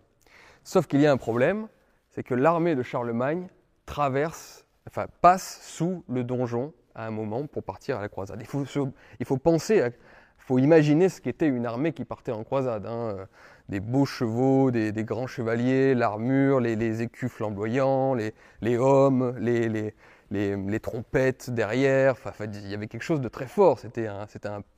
Sauf 0.63 0.85
qu'il 0.85 1.01
y 1.01 1.07
a 1.07 1.11
un 1.11 1.17
problème, 1.17 1.67
c'est 2.11 2.21
que 2.21 2.35
l'armée 2.35 2.75
de 2.75 2.83
Charlemagne 2.83 3.47
traverse, 3.87 4.67
enfin 4.87 5.07
passe 5.21 5.59
sous 5.63 6.03
le 6.07 6.23
donjon 6.23 6.73
à 6.93 7.07
un 7.07 7.11
moment 7.11 7.47
pour 7.47 7.63
partir 7.63 7.97
à 7.97 8.01
la 8.01 8.09
croisade. 8.09 8.39
Il 8.39 8.45
faut, 8.45 8.65
il 9.19 9.25
faut 9.25 9.37
penser, 9.37 9.77
il 9.77 10.43
faut 10.43 10.59
imaginer 10.59 11.09
ce 11.09 11.21
qu'était 11.21 11.47
une 11.47 11.65
armée 11.65 11.93
qui 11.93 12.05
partait 12.05 12.31
en 12.31 12.43
croisade. 12.43 12.85
Hein. 12.85 13.27
Des 13.69 13.79
beaux 13.79 14.05
chevaux, 14.05 14.71
des, 14.71 14.91
des 14.91 15.03
grands 15.03 15.27
chevaliers, 15.27 15.93
l'armure, 15.93 16.59
les, 16.59 16.75
les, 16.75 17.01
écus 17.01 17.31
flamboyants, 17.31 18.13
les, 18.13 18.33
les 18.61 18.77
hommes, 18.77 19.35
les, 19.39 19.93
les, 20.29 20.79
trompettes 20.79 21.49
derrière. 21.49 22.13
Enfin, 22.13 22.45
il 22.45 22.67
y 22.67 22.73
avait 22.73 22.87
quelque 22.87 23.03
chose 23.03 23.21
de 23.21 23.29
très 23.29 23.47
fort. 23.47 23.79
C'était 23.79 24.07
un, 24.07 24.25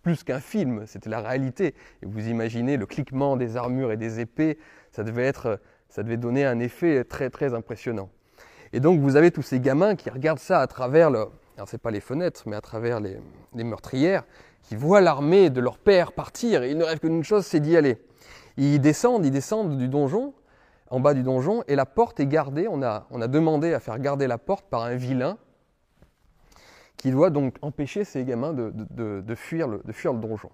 plus 0.02 0.24
qu'un 0.24 0.40
film, 0.40 0.86
c'était 0.88 1.10
la 1.10 1.22
réalité. 1.22 1.76
Et 2.02 2.06
vous 2.06 2.28
imaginez 2.28 2.78
le 2.78 2.86
cliquement 2.86 3.38
des 3.38 3.58
armures 3.58 3.92
et 3.92 3.98
des 3.98 4.20
épées, 4.20 4.58
ça 4.92 5.04
devait, 5.04 5.26
être, 5.26 5.60
ça 5.88 6.04
devait 6.04 6.18
donner 6.18 6.46
un 6.46 6.60
effet 6.60 7.04
très 7.04 7.30
très 7.30 7.54
impressionnant. 7.54 8.10
Et 8.74 8.80
donc 8.80 9.00
vous 9.00 9.16
avez 9.16 9.32
tous 9.32 9.42
ces 9.42 9.60
gamins 9.60 9.96
qui 9.96 10.10
regardent 10.10 10.40
ça 10.40 10.62
à 10.62 10.68
travers 10.68 11.10
alors 11.60 11.68
c'est 11.68 11.78
pas 11.78 11.92
les 11.92 12.00
fenêtres, 12.00 12.44
mais 12.46 12.56
à 12.56 12.62
travers 12.62 13.02
les, 13.02 13.20
meurtrières, 13.54 14.24
qui 14.64 14.78
voient 14.78 15.02
l'armée 15.02 15.50
de 15.50 15.60
leur 15.60 15.78
père 15.78 16.14
partir, 16.14 16.64
et 16.64 16.72
ils 16.72 16.78
ne 16.78 16.86
rêvent 16.86 17.00
que 17.00 17.08
d'une 17.08 17.24
chose, 17.24 17.46
c'est 17.46 17.60
d'y 17.60 17.76
aller. 17.76 17.98
Ils 18.56 18.80
descendent, 18.80 19.26
ils 19.26 19.32
descendent 19.32 19.78
du 19.78 19.90
donjon, 19.90 20.34
en 20.90 21.02
bas 21.02 21.14
du 21.14 21.22
donjon, 21.22 21.66
et 21.68 21.76
la 21.76 21.86
porte 21.86 22.22
est 22.22 22.28
gardée, 22.28 22.70
on 22.70 22.82
a, 22.82 23.28
demandé 23.28 23.74
à 23.74 23.82
faire 23.82 24.00
garder 24.00 24.26
la 24.26 24.38
porte 24.38 24.68
par 24.70 24.84
un 24.84 24.96
vilain, 24.96 25.38
qui 26.96 27.12
doit 27.12 27.30
donc 27.30 27.58
empêcher 27.62 28.06
ces 28.06 28.24
gamins 28.24 28.54
de 28.54 29.36
fuir 29.36 29.68
le 29.68 30.20
donjon. 30.20 30.50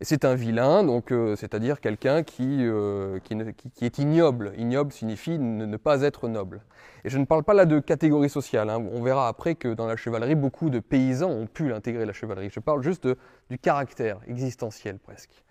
Et 0.00 0.04
c'est 0.06 0.24
un 0.24 0.34
vilain, 0.34 0.82
donc 0.82 1.12
euh, 1.12 1.36
c'est-à-dire 1.36 1.78
quelqu'un 1.78 2.22
qui, 2.22 2.64
euh, 2.64 3.18
qui, 3.18 3.36
qui, 3.70 3.84
est 3.84 3.98
ignoble. 3.98 4.52
Ignoble 4.56 4.92
signifie 4.92 5.38
ne, 5.38 5.76
pas 5.76 6.00
être 6.00 6.26
noble. 6.26 6.62
Et 7.04 7.10
je 7.10 7.18
ne 7.18 7.26
parle 7.26 7.44
pas 7.44 7.52
là 7.52 7.66
de 7.66 7.80
catégorie 7.80 8.30
sociale. 8.30 8.70
Hein. 8.70 8.82
On 8.92 9.02
verra 9.02 9.28
après 9.28 9.56
que 9.56 9.68
dans 9.68 9.86
la 9.86 9.96
chevalerie, 9.96 10.36
beaucoup 10.36 10.70
de 10.70 10.78
paysans 10.78 11.28
ont 11.28 11.46
pu 11.46 11.68
l'intégrer 11.68 12.06
la 12.06 12.14
chevalerie. 12.14 12.48
Je 12.48 12.60
parle 12.60 12.82
juste 12.82 13.06
du 13.50 13.58
caractère 13.58 14.20
existentiel 14.26 14.98
presque, 14.98 15.44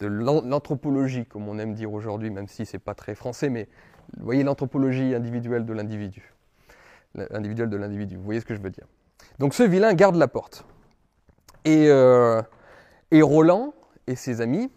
de 0.00 0.08
l'anthropologie, 0.08 1.24
comme 1.26 1.48
on 1.48 1.60
aime 1.60 1.74
dire 1.74 1.92
aujourd'hui, 1.92 2.30
même 2.30 2.48
si 2.48 2.66
c'est 2.66 2.80
pas 2.80 2.94
très 2.94 3.14
français, 3.14 3.48
mais 3.48 3.68
vous 4.16 4.24
voyez 4.24 4.42
l'anthropologie 4.42 5.14
individuelle 5.14 5.64
de 5.64 5.72
l'individu, 5.72 6.34
l'individuel 7.14 7.70
de 7.70 7.76
l'individu. 7.76 8.16
Vous 8.16 8.24
voyez 8.24 8.40
ce 8.40 8.44
que 8.44 8.56
je 8.56 8.60
veux 8.60 8.70
dire. 8.70 8.86
Donc 9.38 9.54
ce 9.54 9.62
vilain 9.62 9.94
garde 9.94 10.16
la 10.16 10.26
porte. 10.26 10.66
Et, 11.64 11.86
euh, 11.88 12.42
et 13.12 13.22
Roland, 13.22 13.72
et 14.06 14.16
ses 14.16 14.40
amis 14.40 14.70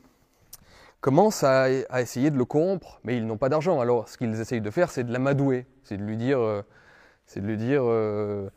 commencent 1.02 1.44
à, 1.44 1.70
essayer 2.02 2.32
de 2.32 2.38
le 2.38 2.46
corrompre, 2.46 3.00
mais 3.04 3.18
ils 3.18 3.26
n'ont 3.26 3.38
pas 3.38 3.50
d'argent. 3.50 3.80
Alors 3.80 4.10
ce 4.10 4.18
qu'ils 4.18 4.40
essayent 4.40 4.62
de 4.62 4.72
faire, 4.72 4.92
c'est 4.92 5.04
de 5.04 5.12
l'amadouer, 5.12 5.66
c'est 5.84 5.98
de 5.98 6.04
lui 6.04 6.18
dire, 6.18 6.40
euh, 6.40 6.64
de 7.36 7.42
lui 7.42 7.58
dire, 7.58 7.84
euh, 7.84 8.50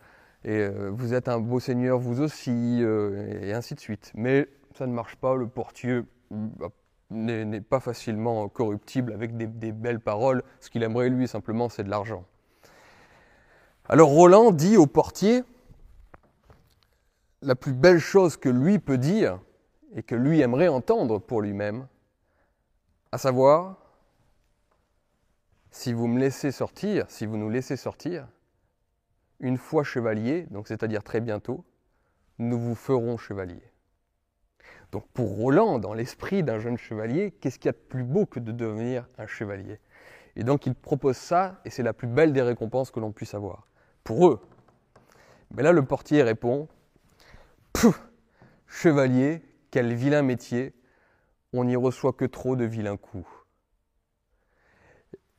euh, 0.47 0.91
vous 0.93 1.15
êtes 1.15 1.29
un 1.29 1.39
beau 1.39 1.61
seigneur 1.61 1.99
vous 1.99 2.21
aussi, 2.21 2.83
et 2.83 3.53
ainsi 3.53 3.75
de 3.75 3.81
suite. 3.81 4.13
Mais 4.15 4.49
ça 4.77 4.87
ne 4.87 4.93
marche 4.93 5.17
pas. 5.17 5.37
Le 5.37 5.47
portier 5.47 6.01
bah, 6.31 6.69
n'est 7.11 7.61
pas 7.61 7.81
facilement 7.81 8.49
corruptible 8.49 9.13
avec 9.13 9.37
des 9.37 9.73
belles 9.73 10.01
paroles. 10.01 10.43
Ce 10.61 10.71
qu'il 10.71 10.83
aimerait 10.83 11.11
lui 11.11 11.29
simplement, 11.29 11.69
c'est 11.69 11.85
de 11.85 11.91
l'argent. 11.91 12.25
Alors 13.89 14.11
Roland 14.11 14.53
dit 14.53 14.77
au 14.77 14.87
portier 14.87 15.43
la 17.43 17.57
plus 17.57 17.73
belle 17.73 17.99
chose 17.99 18.37
que 18.37 18.49
lui 18.49 18.79
peut 18.79 18.99
dire 18.99 19.41
et 19.95 20.03
que 20.03 20.15
lui 20.15 20.41
aimerait 20.41 20.69
entendre 20.69 21.19
pour 21.19 21.43
lui-même, 21.43 21.87
à 23.13 23.19
savoir, 23.19 23.77
si 25.71 25.93
vous 25.93 26.07
me 26.07 26.19
laissez 26.19 26.53
sortir, 26.53 27.11
si 27.11 27.27
vous 27.27 27.37
nous 27.37 27.51
laissez 27.51 27.77
sortir, 27.77 28.29
une 29.41 29.57
fois 29.57 29.85
chevalier, 29.85 30.47
donc 30.51 30.69
c'est-à-dire 30.69 31.03
très 31.03 31.21
bientôt, 31.21 31.65
nous 32.39 32.59
vous 32.59 32.75
ferons 32.75 33.17
chevalier. 33.17 33.63
Donc 34.93 35.07
pour 35.09 35.37
Roland, 35.37 35.79
dans 35.79 35.95
l'esprit 35.95 36.43
d'un 36.43 36.59
jeune 36.59 36.77
chevalier, 36.77 37.31
qu'est-ce 37.31 37.59
qu'il 37.59 37.69
y 37.69 37.71
a 37.71 37.73
de 37.73 37.79
plus 37.79 38.05
beau 38.05 38.27
que 38.27 38.41
de 38.41 38.53
devenir 38.53 39.09
un 39.19 39.27
chevalier? 39.27 39.79
Et 40.37 40.45
donc 40.45 40.67
il 40.67 40.75
propose 40.75 41.17
ça, 41.17 41.61
et 41.65 41.71
c'est 41.71 41.83
la 41.83 41.93
plus 41.93 42.09
belle 42.09 42.33
des 42.33 42.43
récompenses 42.43 42.91
que 42.91 43.01
l'on 43.01 43.13
puisse 43.13 43.35
avoir. 43.35 43.67
Pour 44.05 44.29
eux. 44.29 44.41
Mais 45.53 45.63
là, 45.63 45.73
le 45.73 45.85
portier 45.85 46.23
répond 46.23 46.69
Chevalier, 48.67 49.43
quel 49.71 49.95
vilain 49.95 50.23
métier, 50.23 50.75
on 51.53 51.65
n'y 51.65 51.77
reçoit 51.77 52.13
que 52.13 52.25
trop 52.25 52.57
de 52.57 52.65
vilains 52.65 52.97
coups. 52.97 53.29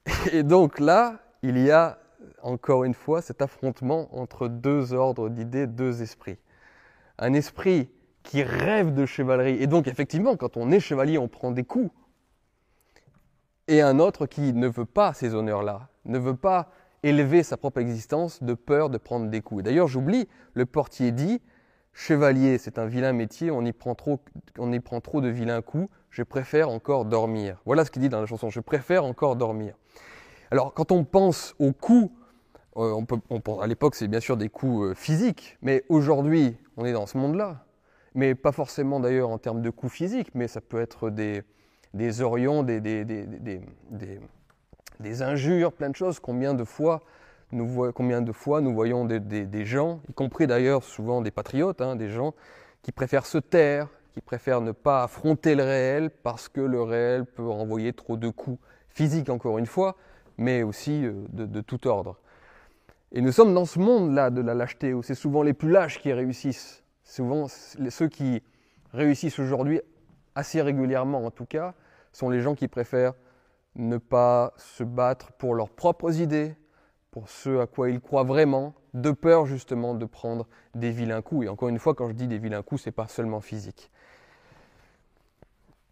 Et 0.34 0.44
donc 0.44 0.80
là, 0.80 1.20
il 1.41 1.58
y 1.58 1.72
a 1.72 2.00
encore 2.44 2.84
une 2.84 2.94
fois 2.94 3.22
cet 3.22 3.41
affrontement 3.41 4.15
entre 4.17 4.48
deux 4.48 4.94
ordres 4.94 5.30
d'idées, 5.30 5.67
deux 5.67 6.02
esprits. 6.02 6.38
Un 7.17 7.34
esprit 7.34 7.89
qui 8.24 8.44
rêve 8.44 8.94
de 8.94 9.06
chevalerie, 9.06 9.62
et 9.62 9.67
donc 9.67 9.88
effectivement, 9.88 10.36
quand 10.36 10.56
on 10.56 10.72
est 10.72 10.80
chevalier, 10.80 11.17
on 11.17 11.28
prend 11.28 11.52
des 11.52 11.63
coups. 11.63 11.91
Et 13.67 13.82
un 13.82 14.00
autre 14.00 14.28
qui 14.28 14.54
ne 14.54 14.67
veut 14.67 14.86
pas 14.86 15.13
ces 15.13 15.34
honneurs-là, 15.34 15.89
ne 16.06 16.20
veut 16.20 16.36
pas 16.36 16.72
élever 17.04 17.41
sa 17.41 17.58
propre 17.58 17.80
existence 17.80 18.44
de 18.44 18.54
peur 18.54 18.89
de 18.89 18.98
prendre 18.98 19.28
des 19.28 19.41
coups. 19.41 19.63
D'ailleurs, 19.63 19.88
j'oublie, 19.88 20.28
le 20.54 20.65
portier 20.65 21.12
dit, 21.12 21.41
chevalier, 21.93 22.58
c'est 22.58 22.80
un 22.80 22.86
vilain 22.86 23.13
métier, 23.13 23.51
on 23.51 23.63
y, 23.65 23.71
prend 23.73 23.95
trop, 23.95 24.19
de 25.21 25.27
vilains 25.27 25.62
coups, 25.62 25.89
je 26.10 26.23
préfère 26.23 26.69
encore 26.69 27.06
dormir. 27.06 27.62
Voilà 27.65 27.86
ce 27.86 27.91
qu'il 27.91 28.01
dit 28.01 28.10
dans 28.10 28.21
la 28.21 28.27
chanson, 28.27 28.49
je 28.49 28.60
préfère 28.60 29.06
encore 29.06 29.36
dormir. 29.36 29.75
Alors, 30.51 30.73
quand 30.73 30.91
on 30.91 31.04
pense 31.04 31.56
aux 31.60 31.73
coups, 31.73 32.12
euh, 32.77 32.93
on 32.93 33.06
peut, 33.06 33.51
à 33.62 33.67
l'époque, 33.67 33.95
c'est 33.95 34.08
bien 34.08 34.19
sûr 34.19 34.38
des 34.38 34.49
coups 34.49 34.91
euh, 34.91 34.93
physiques, 34.93 35.58
mais 35.62 35.84
aujourd'hui, 35.89 36.58
on 36.77 36.86
est 36.86 36.93
dans 36.93 37.06
ce 37.06 37.17
monde-là. 37.17 37.65
Mais 38.13 38.36
pas 38.36 38.51
forcément 38.51 38.99
d'ailleurs 38.99 39.30
en 39.30 39.38
termes 39.38 39.62
de 39.62 39.69
coups 39.69 39.93
physiques, 39.93 40.32
mais 40.34 40.47
ça 40.47 40.60
peut 40.60 40.82
être 40.82 41.10
des, 41.10 41.43
des 41.93 42.21
orions, 42.21 42.63
des, 42.63 42.82
des, 42.82 43.06
des, 44.99 45.21
injures, 45.21 45.71
plein 45.71 45.89
de 45.89 45.95
choses. 45.95 46.19
Combien 46.19 46.54
de 46.54 46.63
fois 46.63 47.01
combien 47.94 48.22
de 48.22 48.32
fois 48.32 48.62
nous 48.62 48.74
voyons 48.74 49.06
des, 49.06 49.66
gens, 49.66 50.02
y 50.10 50.14
compris 50.14 50.48
d'ailleurs 50.48 50.84
souvent 50.84 51.22
des 51.22 51.32
patriotes, 51.32 51.82
hein, 51.82 51.96
des 51.96 52.10
gens 52.10 52.34
qui 52.82 52.92
préfèrent 52.92 53.26
se 53.26 53.38
taire, 53.38 53.88
qui 54.14 54.22
préfèrent 54.22 54.62
ne 54.62 54.72
pas 54.72 55.04
affronter 55.04 55.56
le 55.56 55.64
réel 55.64 56.10
parce 56.10 56.50
que 56.50 56.62
le 56.62 56.82
réel 56.82 57.26
peut 57.26 57.48
renvoyer 57.48 57.94
trop 57.94 58.18
de 58.18 58.30
coups 58.30 58.60
physiques, 58.90 59.30
encore 59.30 59.58
une 59.58 59.66
fois, 59.66 59.96
mais 60.38 60.64
aussi 60.64 61.06
euh, 61.06 61.14
de, 61.30 61.62
tout 61.62 61.88
ordre. 61.88 62.18
Et 63.12 63.22
nous 63.22 63.32
sommes 63.32 63.54
dans 63.54 63.66
ce 63.66 63.80
monde-là 63.80 64.30
de 64.30 64.42
la 64.42 64.54
lâcheté, 64.54 64.94
où 64.94 65.04
c'est 65.04 65.16
souvent 65.16 65.44
les 65.44 65.54
plus 65.54 65.70
lâches 65.70 66.00
qui 66.00 66.12
réussissent. 66.14 66.84
Souvent, 67.04 67.48
ceux 67.48 68.08
qui 68.08 68.42
réussissent 68.94 69.40
aujourd'hui, 69.40 69.82
assez 70.36 70.62
régulièrement 70.62 71.26
en 71.26 71.32
tout 71.32 71.46
cas, 71.46 71.74
sont 72.14 72.30
les 72.30 72.42
gens 72.42 72.56
qui 72.56 72.68
préfèrent 72.68 73.14
ne 73.76 73.98
pas 73.98 74.54
se 74.58 74.84
battre 74.84 75.32
pour 75.34 75.56
leurs 75.56 75.70
propres 75.70 76.20
idées, 76.20 76.56
pour 77.12 77.30
ce 77.30 77.60
à 77.60 77.67
quoi 77.67 77.89
ils 77.89 78.00
croient 78.00 78.24
vraiment, 78.24 78.74
de 78.93 79.12
peur 79.12 79.45
justement 79.45 79.93
de 79.93 80.06
prendre 80.06 80.47
des 80.76 80.91
vilains 80.91 81.21
coups. 81.21 81.45
Et 81.45 81.50
encore 81.50 81.69
une 81.69 81.80
fois, 81.80 81.93
quand 81.93 82.08
je 82.08 82.13
dis 82.13 82.28
des 82.28 82.38
vilains 82.38 82.63
coups, 82.63 82.82
ce 82.82 82.89
n'est 82.89 82.93
pas 82.93 83.08
seulement 83.08 83.41
physique. 83.41 83.91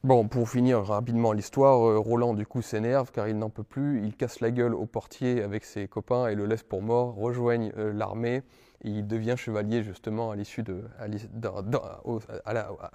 Bon, 0.06 0.30
pour 0.30 0.50
finir 0.50 0.82
rapidement 0.82 1.34
l'histoire, 1.34 1.86
euh, 1.86 2.00
Roland 2.00 2.34
du 2.34 2.46
coup 2.46 2.62
s'énerve 2.62 3.12
car 3.12 3.28
il 3.28 3.38
n'en 3.38 3.50
peut 3.50 3.64
plus, 3.64 4.02
il 4.06 4.16
casse 4.16 4.40
la 4.40 4.50
gueule 4.50 4.74
au 4.74 4.86
portier 4.86 5.44
avec 5.44 5.66
ses 5.66 5.90
copains 5.90 6.30
et 6.30 6.36
le 6.36 6.46
laisse 6.46 6.64
pour 6.64 6.82
mort, 6.82 7.16
rejoigne 7.16 7.74
euh, 7.78 7.92
l'armée 7.92 8.42
et 8.86 8.90
il 8.90 9.08
devient 9.08 9.36
chevalier 9.36 9.84
justement 9.84 10.32
à 10.32 10.38
l'issue 10.38 10.64
de 10.64 10.86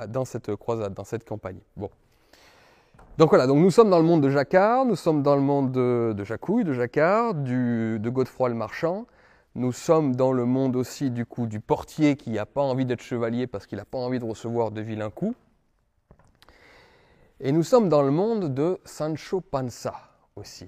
dans, 0.08 0.24
cette 0.24 0.56
croisade, 0.56 0.94
dans 0.94 1.04
cette 1.04 1.28
campagne. 1.28 1.58
Bon. 1.76 1.90
Donc 3.16 3.29
voilà, 3.29 3.46
donc 3.46 3.59
nous 3.59 3.70
sommes 3.70 3.90
dans 3.90 3.98
le 3.98 4.05
monde 4.05 4.22
de 4.22 4.29
Jacquard, 4.29 4.85
nous 4.85 4.96
sommes 4.96 5.22
dans 5.22 5.37
le 5.37 5.40
monde 5.40 5.70
de, 5.70 6.24
Jacouille, 6.24 6.64
de 6.64 6.72
Jacquard, 6.72 7.35
de 7.35 8.09
Godefroy 8.11 8.48
le 8.48 8.57
marchand. 8.57 9.07
Nous 9.55 9.70
sommes 9.70 10.16
dans 10.16 10.33
le 10.33 10.44
monde 10.46 10.74
aussi 10.74 11.12
du 11.12 11.24
coup 11.24 11.46
du 11.46 11.61
portier 11.61 12.16
qui 12.16 12.31
n'a 12.31 12.44
pas 12.44 12.62
envie 12.62 12.85
d'être 12.85 13.03
chevalier 13.03 13.46
parce 13.46 13.66
qu'il 13.68 13.79
n'a 13.79 13.85
pas 13.85 13.98
envie 13.98 14.18
de 14.18 14.24
recevoir 14.24 14.72
de 14.72 14.81
vilains 14.81 15.11
coups. 15.11 15.37
Et 17.38 17.53
nous 17.53 17.62
sommes 17.62 17.88
dans 17.88 18.03
le 18.03 18.11
monde 18.11 18.53
de 18.53 18.81
Sancho 18.85 19.40
Panza 19.40 19.94
aussi. 20.35 20.66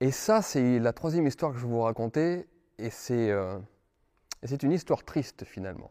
Et 0.00 0.10
ça, 0.10 0.42
c'est 0.42 0.78
la 0.78 0.92
troisième 0.92 1.26
histoire 1.26 1.52
que 1.52 1.58
je 1.58 1.64
vais 1.64 1.72
vous 1.72 1.80
raconter, 1.80 2.46
et 2.78 2.90
c'est 2.90 3.30
euh, 3.30 3.58
une 4.62 4.72
histoire 4.72 5.04
triste 5.04 5.44
finalement. 5.44 5.90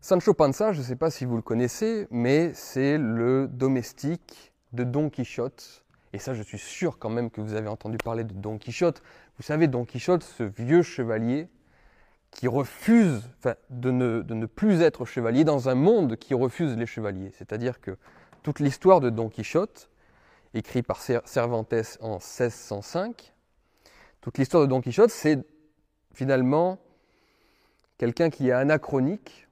Sancho 0.00 0.32
Panza, 0.32 0.72
je 0.72 0.78
ne 0.78 0.84
sais 0.84 0.96
pas 0.96 1.10
si 1.10 1.24
vous 1.24 1.34
le 1.34 1.42
connaissez, 1.42 2.06
mais 2.10 2.52
c'est 2.54 2.98
le 2.98 3.48
domestique 3.48 4.52
de 4.72 4.84
Don 4.84 5.10
Quichotte. 5.10 5.84
Et 6.12 6.18
ça, 6.18 6.34
je 6.34 6.42
suis 6.42 6.58
sûr 6.58 6.98
quand 6.98 7.10
même 7.10 7.30
que 7.30 7.40
vous 7.40 7.54
avez 7.54 7.66
entendu 7.68 7.98
parler 7.98 8.22
de 8.22 8.32
Don 8.32 8.58
Quichotte. 8.58 9.02
Vous 9.36 9.42
savez, 9.42 9.66
Don 9.66 9.84
Quichotte, 9.84 10.22
ce 10.22 10.44
vieux 10.44 10.82
chevalier 10.82 11.48
qui 12.30 12.46
refuse 12.46 13.22
de, 13.70 13.90
ne, 13.90 14.46
plus 14.46 14.82
être 14.82 15.04
chevalier 15.04 15.42
dans 15.42 15.68
un 15.68 15.74
monde 15.74 16.16
qui 16.16 16.32
refuse 16.32 16.76
les 16.76 16.86
chevaliers. 16.86 17.32
C'est-à-dire 17.36 17.80
que 17.80 17.96
toute 18.44 18.60
l'histoire 18.60 19.00
de 19.00 19.10
Don 19.10 19.28
Quichotte, 19.28 19.90
écrite 20.54 20.86
par 20.86 21.00
Cervantes 21.00 21.74
en 22.00 22.14
1605, 22.14 23.34
toute 24.20 24.38
l'histoire 24.38 24.62
de 24.62 24.68
Don 24.68 24.80
Quichotte, 24.80 25.10
c'est 25.10 25.44
finalement 26.14 26.78
quelqu'un 27.98 28.30
qui 28.30 28.48
est 28.48 28.52
anachronique, 28.52 29.47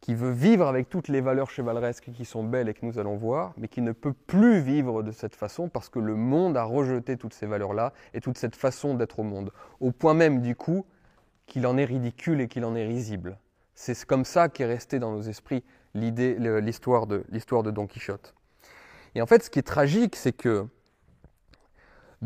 qui 0.00 0.14
veut 0.14 0.30
vivre 0.30 0.66
avec 0.66 0.88
toutes 0.88 1.08
les 1.08 1.20
valeurs 1.20 1.50
chevaleresques 1.50 2.10
qui 2.12 2.24
sont 2.24 2.44
belles 2.44 2.68
et 2.68 2.74
que 2.74 2.84
nous 2.84 2.98
allons 2.98 3.16
voir, 3.16 3.54
mais 3.56 3.68
qui 3.68 3.80
ne 3.80 3.92
peut 3.92 4.12
plus 4.12 4.60
vivre 4.60 5.02
de 5.02 5.10
cette 5.10 5.34
façon 5.34 5.68
parce 5.68 5.88
que 5.88 5.98
le 5.98 6.14
monde 6.14 6.56
a 6.56 6.64
rejeté 6.64 7.16
toutes 7.16 7.34
ces 7.34 7.46
valeurs-là 7.46 7.92
et 8.14 8.20
toute 8.20 8.38
cette 8.38 8.56
façon 8.56 8.94
d'être 8.94 9.18
au 9.18 9.22
monde. 9.22 9.50
Au 9.80 9.92
point 9.92 10.14
même, 10.14 10.42
du 10.42 10.54
coup, 10.54 10.86
qu'il 11.46 11.66
en 11.66 11.76
est 11.76 11.84
ridicule 11.84 12.40
et 12.40 12.48
qu'il 12.48 12.64
en 12.64 12.74
est 12.74 12.86
risible. 12.86 13.38
C'est 13.74 14.04
comme 14.04 14.24
ça 14.24 14.48
qu'est 14.48 14.66
resté 14.66 14.98
dans 14.98 15.12
nos 15.12 15.22
esprits 15.22 15.64
l'histoire 15.94 17.06
de, 17.06 17.24
de 17.28 17.70
Don 17.70 17.86
Quichotte. 17.86 18.34
Et 19.14 19.22
en 19.22 19.26
fait, 19.26 19.42
ce 19.42 19.50
qui 19.50 19.58
est 19.58 19.62
tragique, 19.62 20.16
c'est 20.16 20.32
que 20.32 20.66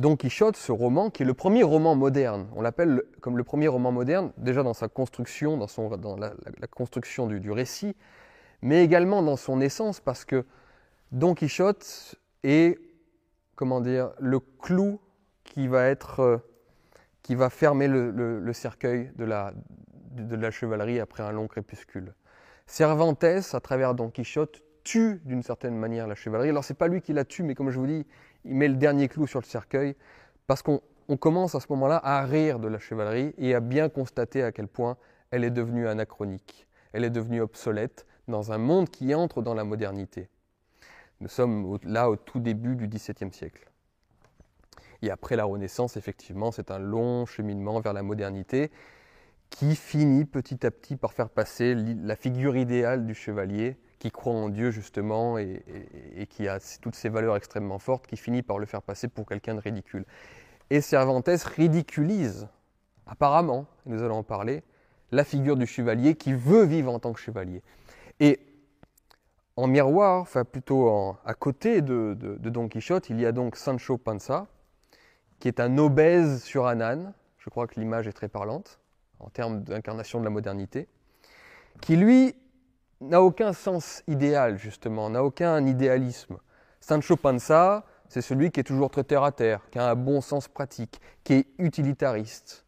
Don 0.01 0.17
Quichotte, 0.17 0.57
ce 0.57 0.73
roman, 0.73 1.11
qui 1.11 1.25
est 1.25 1.27
le 1.27 1.35
premier 1.35 1.63
roman 1.63 1.95
moderne, 1.95 2.49
on 2.57 2.63
l'appelle 2.63 3.03
comme 3.21 3.37
le 3.37 3.45
premier 3.45 3.69
roman 3.69 3.93
moderne, 3.93 4.33
déjà 4.39 4.63
dans 4.63 4.73
sa 4.73 4.89
construction, 4.89 5.59
dans, 5.59 6.17
la, 6.17 6.33
construction 6.69 7.27
du, 7.27 7.39
du, 7.39 7.51
récit, 7.51 7.95
mais 8.63 8.83
également 8.83 9.23
dans 9.23 9.37
son 9.37 9.61
essence, 9.61 10.01
parce 10.01 10.25
que 10.25 10.47
Don 11.13 11.35
Quichotte 11.35 12.15
est, 12.45 12.79
comment 13.57 13.83
dire, 13.83 14.13
le 14.19 14.41
clou 14.41 15.01
qui 15.45 15.69
va 15.69 15.89
être 15.89 16.21
euh, 16.21 16.39
qui 17.23 17.35
va 17.35 17.51
fermer 17.51 17.87
le, 17.87 18.53
cercueil 18.55 19.13
de 19.17 19.27
la, 19.27 19.53
de, 20.13 20.35
la, 20.35 20.51
chevalerie 20.51 20.99
après 20.99 21.23
un 21.23 21.31
long 21.31 21.47
crépuscule. 21.47 22.15
Cervantes, 22.67 23.23
à 23.23 23.61
travers 23.61 23.95
Don 23.95 24.09
Quichotte, 24.09 24.63
tue 24.83 25.21
d'une 25.27 25.43
certaine 25.43 25.77
manière 25.77 26.07
la 26.07 26.15
chevalerie. 26.15 26.49
Alors 26.49 26.65
c'est 26.65 26.73
pas 26.73 26.89
lui 26.89 27.03
qui 27.03 27.13
la 27.13 27.27
tue, 27.27 27.43
mais 27.43 27.55
comme 27.55 27.69
je 27.69 27.79
vous 27.79 27.87
dis, 27.87 28.07
il 28.45 28.55
met 28.55 28.69
le 28.69 28.77
dernier 28.77 29.09
clou 29.09 29.27
sur 29.27 29.41
le 29.41 29.45
cercueil, 29.45 29.97
parce 30.47 30.63
qu'on 30.63 30.81
commence 31.19 31.55
à 31.55 31.61
ce 31.61 31.67
moment-là 31.71 32.01
à 32.03 32.25
rire 32.25 32.59
de 32.59 32.69
la 32.69 32.79
chevalerie 32.79 33.35
et 33.39 33.55
à 33.55 33.61
bien 33.61 33.89
constater 33.89 34.43
à 34.43 34.53
quel 34.53 34.69
point 34.69 34.97
elle 35.31 35.45
est 35.45 35.51
devenue 35.51 35.87
anachronique, 35.87 36.67
elle 36.93 37.05
est 37.05 37.11
devenue 37.11 37.41
obsolète 37.41 38.07
dans 38.29 38.53
un 38.53 38.59
monde 38.59 38.89
qui 38.89 39.15
entre 39.15 39.43
dans 39.43 39.55
la 39.55 39.65
modernité. 39.65 40.29
Nous 41.21 41.29
sommes 41.29 41.79
là 41.85 42.09
au 42.11 42.17
tout 42.17 42.41
début 42.41 42.77
du 42.77 42.89
XVIIe 42.89 43.33
siècle. 43.33 43.71
Et 45.03 45.11
après 45.11 45.37
la 45.37 45.45
Renaissance, 45.45 45.97
effectivement, 45.97 46.51
c'est 46.51 46.71
un 46.71 46.79
long 46.79 47.27
cheminement 47.27 47.81
vers 47.81 47.93
la 47.93 48.03
modernité 48.03 48.71
qui 49.51 49.75
finit 49.75 50.25
petit 50.25 50.65
à 50.65 50.71
petit 50.71 50.97
par 50.97 51.13
faire 51.13 51.29
passer 51.29 51.75
la 51.75 52.17
figure 52.17 52.57
idéale 52.57 53.07
du 53.07 53.15
chevalier 53.15 53.77
qui 54.01 54.11
croit 54.11 54.33
en 54.33 54.49
Dieu 54.49 54.71
justement 54.71 55.39
et, 55.39 55.63
qui 56.31 56.49
a 56.49 56.59
toutes 56.81 56.97
ces 56.97 57.11
valeurs 57.11 57.37
extrêmement 57.37 57.79
fortes, 57.79 58.07
qui 58.07 58.17
finit 58.17 58.43
par 58.43 58.59
le 58.59 58.67
faire 58.67 58.83
passer 58.83 59.07
pour 59.07 59.27
quelqu'un 59.27 59.55
de 59.55 59.61
ridicule. 59.61 60.05
Et 60.71 60.81
Cervantes 60.81 61.29
ridiculise, 61.29 62.49
apparemment, 63.07 63.67
nous 63.85 64.03
allons 64.03 64.17
en 64.17 64.23
parler, 64.23 64.65
la 65.13 65.23
figure 65.23 65.57
du 65.57 65.67
chevalier 65.67 66.15
qui 66.15 66.33
veut 66.33 66.65
vivre 66.65 66.93
en 66.93 66.99
tant 66.99 67.13
que 67.13 67.21
chevalier. 67.21 67.63
Et 68.21 68.41
en 69.57 69.67
miroir, 69.67 70.23
enfin 70.23 70.45
plutôt 70.45 70.89
à 71.25 71.35
côté 71.35 71.83
de, 71.83 72.17
de 72.19 72.49
Don 72.49 72.69
Quichotte, 72.69 73.11
il 73.11 73.21
y 73.21 73.27
a 73.27 73.33
donc 73.33 73.57
Sancho 73.57 73.99
Panza, 73.99 74.47
qui 75.41 75.49
est 75.49 75.61
un 75.61 75.77
obèse 75.77 76.43
sur 76.43 76.67
un 76.67 76.81
âne. 76.81 77.13
Je 77.37 77.51
crois 77.51 77.67
que 77.67 77.79
l'image 77.79 78.07
est 78.07 78.13
très 78.13 78.29
parlante 78.29 78.81
en 79.19 79.29
termes 79.29 79.63
d'incarnation 79.63 80.21
de 80.21 80.25
la 80.25 80.31
modernité. 80.31 80.89
Qui, 81.83 81.97
lui, 81.97 82.35
n'a 83.01 83.23
aucun 83.23 83.53
sens 83.53 84.03
idéal, 84.07 84.59
justement, 84.59 85.11
n'a 85.11 85.25
aucun 85.25 85.65
idéalisme. 85.67 86.39
Sancho 86.81 87.17
Panza, 87.17 87.85
c'est 88.09 88.23
celui 88.23 88.51
qui 88.51 88.61
est 88.61 88.65
toujours 88.65 88.91
très 88.91 89.05
terre 89.05 89.23
à 89.23 89.33
terre, 89.33 89.63
qui 89.71 89.79
a 89.79 89.91
un 89.91 89.95
bon 89.95 90.21
sens 90.21 90.49
pratique, 90.49 91.01
qui 91.25 91.35
est 91.35 91.47
utilitariste, 91.59 92.67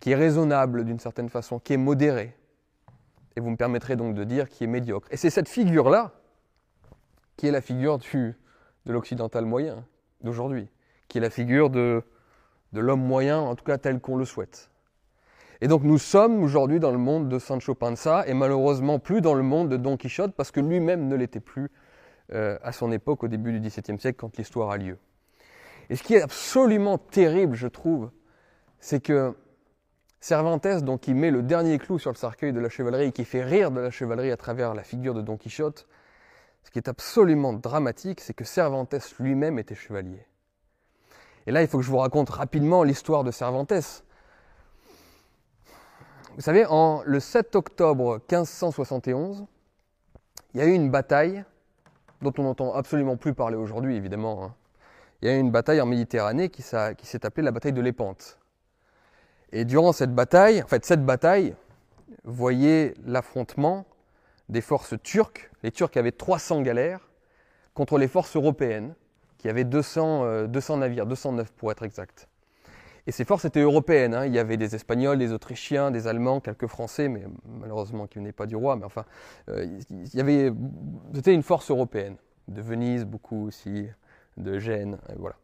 qui 0.00 0.12
est 0.12 0.14
raisonnable 0.14 0.84
d'une 0.84 0.98
certaine 0.98 1.28
façon, 1.28 1.58
qui 1.58 1.72
est 1.72 1.78
modéré. 1.78 2.36
Et 3.36 3.40
vous 3.40 3.50
me 3.50 3.56
permettrez 3.56 3.96
donc 3.96 4.14
de 4.14 4.24
dire 4.24 4.48
qui 4.48 4.64
est 4.64 4.66
médiocre. 4.66 5.08
Et 5.10 5.16
c'est 5.16 5.30
cette 5.30 5.48
figure-là 5.48 6.12
qui 7.36 7.46
est 7.46 7.50
la 7.50 7.62
figure 7.62 7.98
du, 7.98 8.36
de 8.84 8.92
l'occidental 8.92 9.46
moyen 9.46 9.84
d'aujourd'hui, 10.20 10.68
qui 11.08 11.18
est 11.18 11.20
la 11.20 11.30
figure 11.30 11.70
de, 11.70 12.02
de 12.72 12.80
l'homme 12.80 13.02
moyen, 13.02 13.38
en 13.40 13.54
tout 13.54 13.64
cas 13.64 13.78
tel 13.78 14.00
qu'on 14.00 14.16
le 14.16 14.24
souhaite. 14.24 14.70
Et 15.62 15.68
donc 15.68 15.84
nous 15.84 15.98
sommes 15.98 16.42
aujourd'hui 16.42 16.80
dans 16.80 16.90
le 16.90 16.98
monde 16.98 17.28
de 17.28 17.38
Sancho 17.38 17.76
Panza 17.76 18.24
et 18.26 18.34
malheureusement 18.34 18.98
plus 18.98 19.20
dans 19.20 19.34
le 19.34 19.44
monde 19.44 19.68
de 19.68 19.76
Don 19.76 19.96
Quichotte 19.96 20.34
parce 20.34 20.50
que 20.50 20.58
lui-même 20.58 21.06
ne 21.06 21.14
l'était 21.14 21.38
plus 21.38 21.70
euh, 22.32 22.58
à 22.64 22.72
son 22.72 22.90
époque 22.90 23.22
au 23.22 23.28
début 23.28 23.52
du 23.52 23.60
XVIIe 23.60 24.00
siècle 24.00 24.18
quand 24.18 24.36
l'histoire 24.38 24.72
a 24.72 24.76
lieu. 24.76 24.98
Et 25.88 25.94
ce 25.94 26.02
qui 26.02 26.14
est 26.14 26.20
absolument 26.20 26.98
terrible, 26.98 27.54
je 27.54 27.68
trouve, 27.68 28.10
c'est 28.80 29.00
que 29.00 29.36
Cervantes, 30.18 30.82
donc, 30.82 31.02
qui 31.02 31.14
met 31.14 31.30
le 31.30 31.44
dernier 31.44 31.78
clou 31.78 31.96
sur 32.00 32.10
le 32.10 32.16
cercueil 32.16 32.52
de 32.52 32.58
la 32.58 32.68
chevalerie 32.68 33.06
et 33.06 33.12
qui 33.12 33.24
fait 33.24 33.44
rire 33.44 33.70
de 33.70 33.78
la 33.78 33.92
chevalerie 33.92 34.32
à 34.32 34.36
travers 34.36 34.74
la 34.74 34.82
figure 34.82 35.14
de 35.14 35.22
Don 35.22 35.36
Quichotte, 35.36 35.86
ce 36.64 36.72
qui 36.72 36.80
est 36.80 36.88
absolument 36.88 37.52
dramatique, 37.52 38.20
c'est 38.20 38.34
que 38.34 38.44
Cervantes 38.44 38.96
lui-même 39.20 39.60
était 39.60 39.76
chevalier. 39.76 40.26
Et 41.46 41.52
là, 41.52 41.62
il 41.62 41.68
faut 41.68 41.78
que 41.78 41.84
je 41.84 41.90
vous 41.90 41.98
raconte 41.98 42.30
rapidement 42.30 42.82
l'histoire 42.82 43.22
de 43.22 43.30
Cervantes. 43.30 44.02
Vous 46.36 46.40
savez, 46.40 46.64
en, 46.64 47.02
le 47.04 47.20
7 47.20 47.56
octobre 47.56 48.14
1571, 48.30 49.44
il 50.54 50.60
y 50.60 50.62
a 50.62 50.66
eu 50.66 50.72
une 50.72 50.90
bataille 50.90 51.44
dont 52.22 52.32
on 52.38 52.44
n'entend 52.44 52.72
absolument 52.72 53.18
plus 53.18 53.34
parler 53.34 53.56
aujourd'hui, 53.56 53.96
évidemment. 53.96 54.44
Hein. 54.44 54.54
Il 55.20 55.28
y 55.28 55.30
a 55.30 55.36
eu 55.36 55.38
une 55.38 55.50
bataille 55.50 55.82
en 55.82 55.86
Méditerranée 55.86 56.48
qui, 56.48 56.62
s'est 56.62 57.26
appelée 57.26 57.44
la 57.44 57.50
bataille 57.50 57.74
de 57.74 57.82
l'Épante. 57.82 58.38
Et 59.52 59.66
durant 59.66 59.92
cette 59.92 60.14
bataille, 60.14 60.62
en 60.62 60.66
fait, 60.66 60.86
cette 60.86 61.04
bataille 61.04 61.54
voyait 62.24 62.94
l'affrontement 63.04 63.84
des 64.48 64.62
forces 64.62 64.94
turques. 65.02 65.50
Les 65.62 65.70
Turcs 65.70 65.96
avaient 65.96 66.12
300 66.12 66.62
galères 66.62 67.10
contre 67.74 67.98
les 67.98 68.08
forces 68.08 68.36
européennes, 68.36 68.94
qui 69.36 69.50
avaient 69.50 69.64
200, 69.64 70.46
200 70.46 70.74
euh, 70.74 70.76
navires, 70.78 71.04
209 71.04 71.52
pour 71.52 71.70
être 71.72 71.82
exact. 71.82 72.26
Et 73.06 73.12
ces 73.12 73.24
forces 73.24 73.44
étaient 73.44 73.60
européennes. 73.60 74.14
Hein. 74.14 74.26
Il 74.26 74.34
y 74.34 74.38
avait 74.38 74.56
des 74.56 74.74
Espagnols, 74.74 75.18
des 75.18 75.32
Autrichiens, 75.32 75.90
des 75.90 76.06
Allemands, 76.06 76.40
quelques 76.40 76.68
Français, 76.68 77.08
mais 77.08 77.24
malheureusement 77.60 78.06
qui 78.06 78.18
venaient 78.18 78.32
pas 78.32 78.46
du 78.46 78.56
roi. 78.56 78.76
Mais 78.76 78.84
enfin, 78.84 79.04
euh, 79.48 79.66
il 79.90 80.14
y 80.14 80.20
avait, 80.20 80.52
c'était 81.14 81.34
une 81.34 81.42
force 81.42 81.70
européenne. 81.70 82.16
De 82.48 82.60
Venise, 82.60 83.04
beaucoup 83.04 83.46
aussi, 83.46 83.86
de 84.36 84.58
Gênes, 84.58 84.98
voilà. 85.16 85.36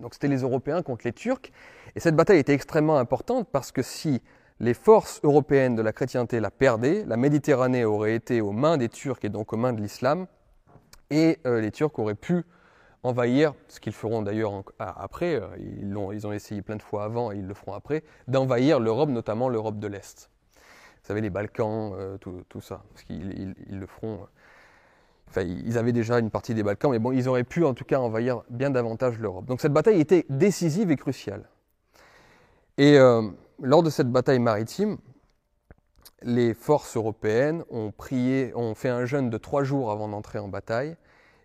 Donc 0.00 0.14
c'était 0.14 0.28
les 0.28 0.42
Européens 0.42 0.82
contre 0.82 1.06
les 1.06 1.12
Turcs. 1.12 1.50
Et 1.94 2.00
cette 2.00 2.16
bataille 2.16 2.38
était 2.38 2.52
extrêmement 2.52 2.98
importante 2.98 3.48
parce 3.50 3.72
que 3.72 3.82
si 3.82 4.22
les 4.60 4.74
forces 4.74 5.20
européennes 5.22 5.74
de 5.74 5.82
la 5.82 5.92
chrétienté 5.92 6.40
la 6.40 6.50
perdaient, 6.50 7.04
la 7.06 7.16
Méditerranée 7.16 7.84
aurait 7.84 8.14
été 8.14 8.40
aux 8.40 8.52
mains 8.52 8.76
des 8.76 8.88
Turcs 8.88 9.18
et 9.22 9.28
donc 9.28 9.52
aux 9.52 9.56
mains 9.56 9.72
de 9.72 9.80
l'islam, 9.80 10.26
et 11.10 11.38
euh, 11.46 11.60
les 11.60 11.70
Turcs 11.70 11.98
auraient 11.98 12.14
pu 12.14 12.44
envahir, 13.02 13.54
ce 13.68 13.80
qu'ils 13.80 13.92
feront 13.92 14.22
d'ailleurs 14.22 14.64
après, 14.78 15.36
euh, 15.36 15.46
ils, 15.80 15.96
ont, 15.96 16.12
ils 16.12 16.26
ont 16.26 16.32
essayé 16.32 16.62
plein 16.62 16.76
de 16.76 16.82
fois 16.82 17.04
avant 17.04 17.32
et 17.32 17.36
ils 17.36 17.46
le 17.46 17.54
feront 17.54 17.74
après, 17.74 18.02
d'envahir 18.28 18.80
l'Europe, 18.80 19.10
notamment 19.10 19.48
l'Europe 19.48 19.78
de 19.78 19.86
l'Est. 19.86 20.30
Vous 20.54 21.08
savez, 21.08 21.20
les 21.20 21.30
Balkans, 21.30 21.92
euh, 21.94 22.18
tout, 22.18 22.42
tout, 22.48 22.60
ça, 22.60 22.82
parce 22.92 23.04
qu'ils 23.04 23.54
ils 23.68 23.78
le 23.78 23.86
feront 23.86 24.26
Enfin, 25.28 25.42
ils 25.42 25.76
avaient 25.76 25.92
déjà 25.92 26.18
une 26.18 26.30
partie 26.30 26.54
des 26.54 26.62
Balkans, 26.62 26.90
mais 26.90 26.98
bon, 26.98 27.12
ils 27.12 27.28
auraient 27.28 27.44
pu 27.44 27.64
en 27.64 27.74
tout 27.74 27.84
cas 27.84 27.98
envahir 27.98 28.42
bien 28.48 28.70
davantage 28.70 29.18
l'Europe. 29.18 29.46
Donc 29.46 29.60
cette 29.60 29.72
bataille 29.72 30.00
était 30.00 30.24
décisive 30.30 30.90
et 30.90 30.96
cruciale. 30.96 31.48
Et 32.78 32.98
euh, 32.98 33.22
lors 33.60 33.82
de 33.82 33.90
cette 33.90 34.10
bataille 34.10 34.38
maritime, 34.38 34.98
les 36.22 36.54
forces 36.54 36.96
européennes 36.96 37.64
ont 37.70 37.90
prié, 37.90 38.52
ont 38.54 38.74
fait 38.74 38.88
un 38.88 39.04
jeûne 39.04 39.30
de 39.30 39.38
trois 39.38 39.64
jours 39.64 39.90
avant 39.90 40.08
d'entrer 40.08 40.38
en 40.38 40.48
bataille. 40.48 40.96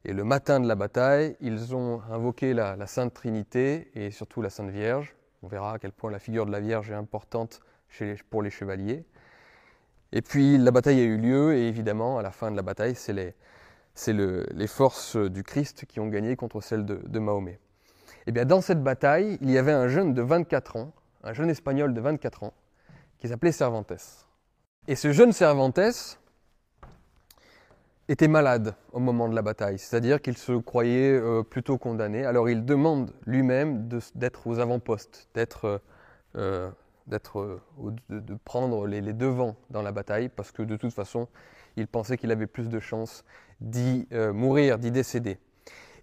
Et 0.03 0.13
le 0.13 0.23
matin 0.23 0.59
de 0.59 0.67
la 0.67 0.75
bataille, 0.75 1.35
ils 1.41 1.75
ont 1.75 2.01
invoqué 2.11 2.53
la, 2.53 2.87
Sainte 2.87 3.13
Trinité 3.13 3.91
et 3.93 4.09
surtout 4.09 4.41
la 4.41 4.49
Sainte 4.49 4.71
Vierge. 4.71 5.15
On 5.43 5.47
verra 5.47 5.73
à 5.73 5.79
quel 5.79 5.91
point 5.91 6.09
la 6.09 6.17
figure 6.17 6.47
de 6.47 6.51
la 6.51 6.59
Vierge 6.59 6.89
est 6.89 6.95
importante 6.95 7.59
pour 8.29 8.41
les 8.41 8.49
chevaliers. 8.49 9.05
Et 10.11 10.21
puis 10.21 10.57
la 10.57 10.71
bataille 10.71 10.99
a 10.99 11.03
eu 11.03 11.17
lieu 11.17 11.55
et 11.55 11.67
évidemment, 11.67 12.17
à 12.17 12.23
la 12.23 12.31
fin 12.31 12.49
de 12.49 12.55
la 12.55 12.63
bataille, 12.63 12.95
c'est 12.95 13.13
les, 13.13 14.67
forces 14.67 15.17
du 15.17 15.43
Christ 15.43 15.85
qui 15.85 15.99
ont 15.99 16.07
gagné 16.07 16.35
contre 16.35 16.61
celles 16.61 16.85
de, 16.85 17.19
Mahomet. 17.19 17.59
Et 18.21 18.23
eh 18.27 18.31
bien, 18.31 18.45
dans 18.45 18.61
cette 18.61 18.83
bataille, 18.83 19.37
il 19.41 19.51
y 19.51 19.57
avait 19.57 19.71
un 19.71 19.87
jeune 19.87 20.13
de 20.13 20.21
24 20.21 20.77
ans, 20.77 20.93
un 21.23 21.33
jeune 21.33 21.49
espagnol 21.49 21.93
de 21.93 22.01
24 22.01 22.43
ans, 22.43 22.53
qui 23.19 23.27
s'appelait 23.27 23.51
Cervantes. 23.51 23.93
Et 24.87 24.95
ce 24.95 25.11
jeune 25.11 25.31
Cervantes 25.31 26.19
était 28.11 28.27
malade 28.27 28.75
au 28.91 28.99
moment 28.99 29.29
de 29.29 29.35
la 29.35 29.41
bataille, 29.41 29.79
c'est-à-dire 29.79 30.21
qu'il 30.21 30.37
se 30.37 30.51
croyait 30.51 31.13
euh, 31.13 31.43
plutôt 31.43 31.77
condamné. 31.77 32.25
Alors 32.25 32.49
il 32.49 32.65
demande 32.65 33.13
lui-même 33.25 33.87
d'être 34.15 34.47
aux 34.47 34.59
avant-postes, 34.59 35.29
d'être, 35.33 35.81
euh, 36.35 36.69
euh, 37.07 37.57
de, 38.09 38.35
prendre 38.43 38.85
les, 38.85 39.01
devants 39.13 39.55
dans 39.69 39.81
la 39.81 39.93
bataille, 39.93 40.27
parce 40.27 40.51
que 40.51 40.61
de 40.61 40.75
toute 40.75 40.93
façon, 40.93 41.29
il 41.77 41.87
pensait 41.87 42.17
qu'il 42.17 42.31
avait 42.31 42.47
plus 42.47 42.67
de 42.67 42.79
chances 42.79 43.23
d'y 43.61 44.07
mourir, 44.33 44.77
d'y 44.77 44.91
décéder. 44.91 45.37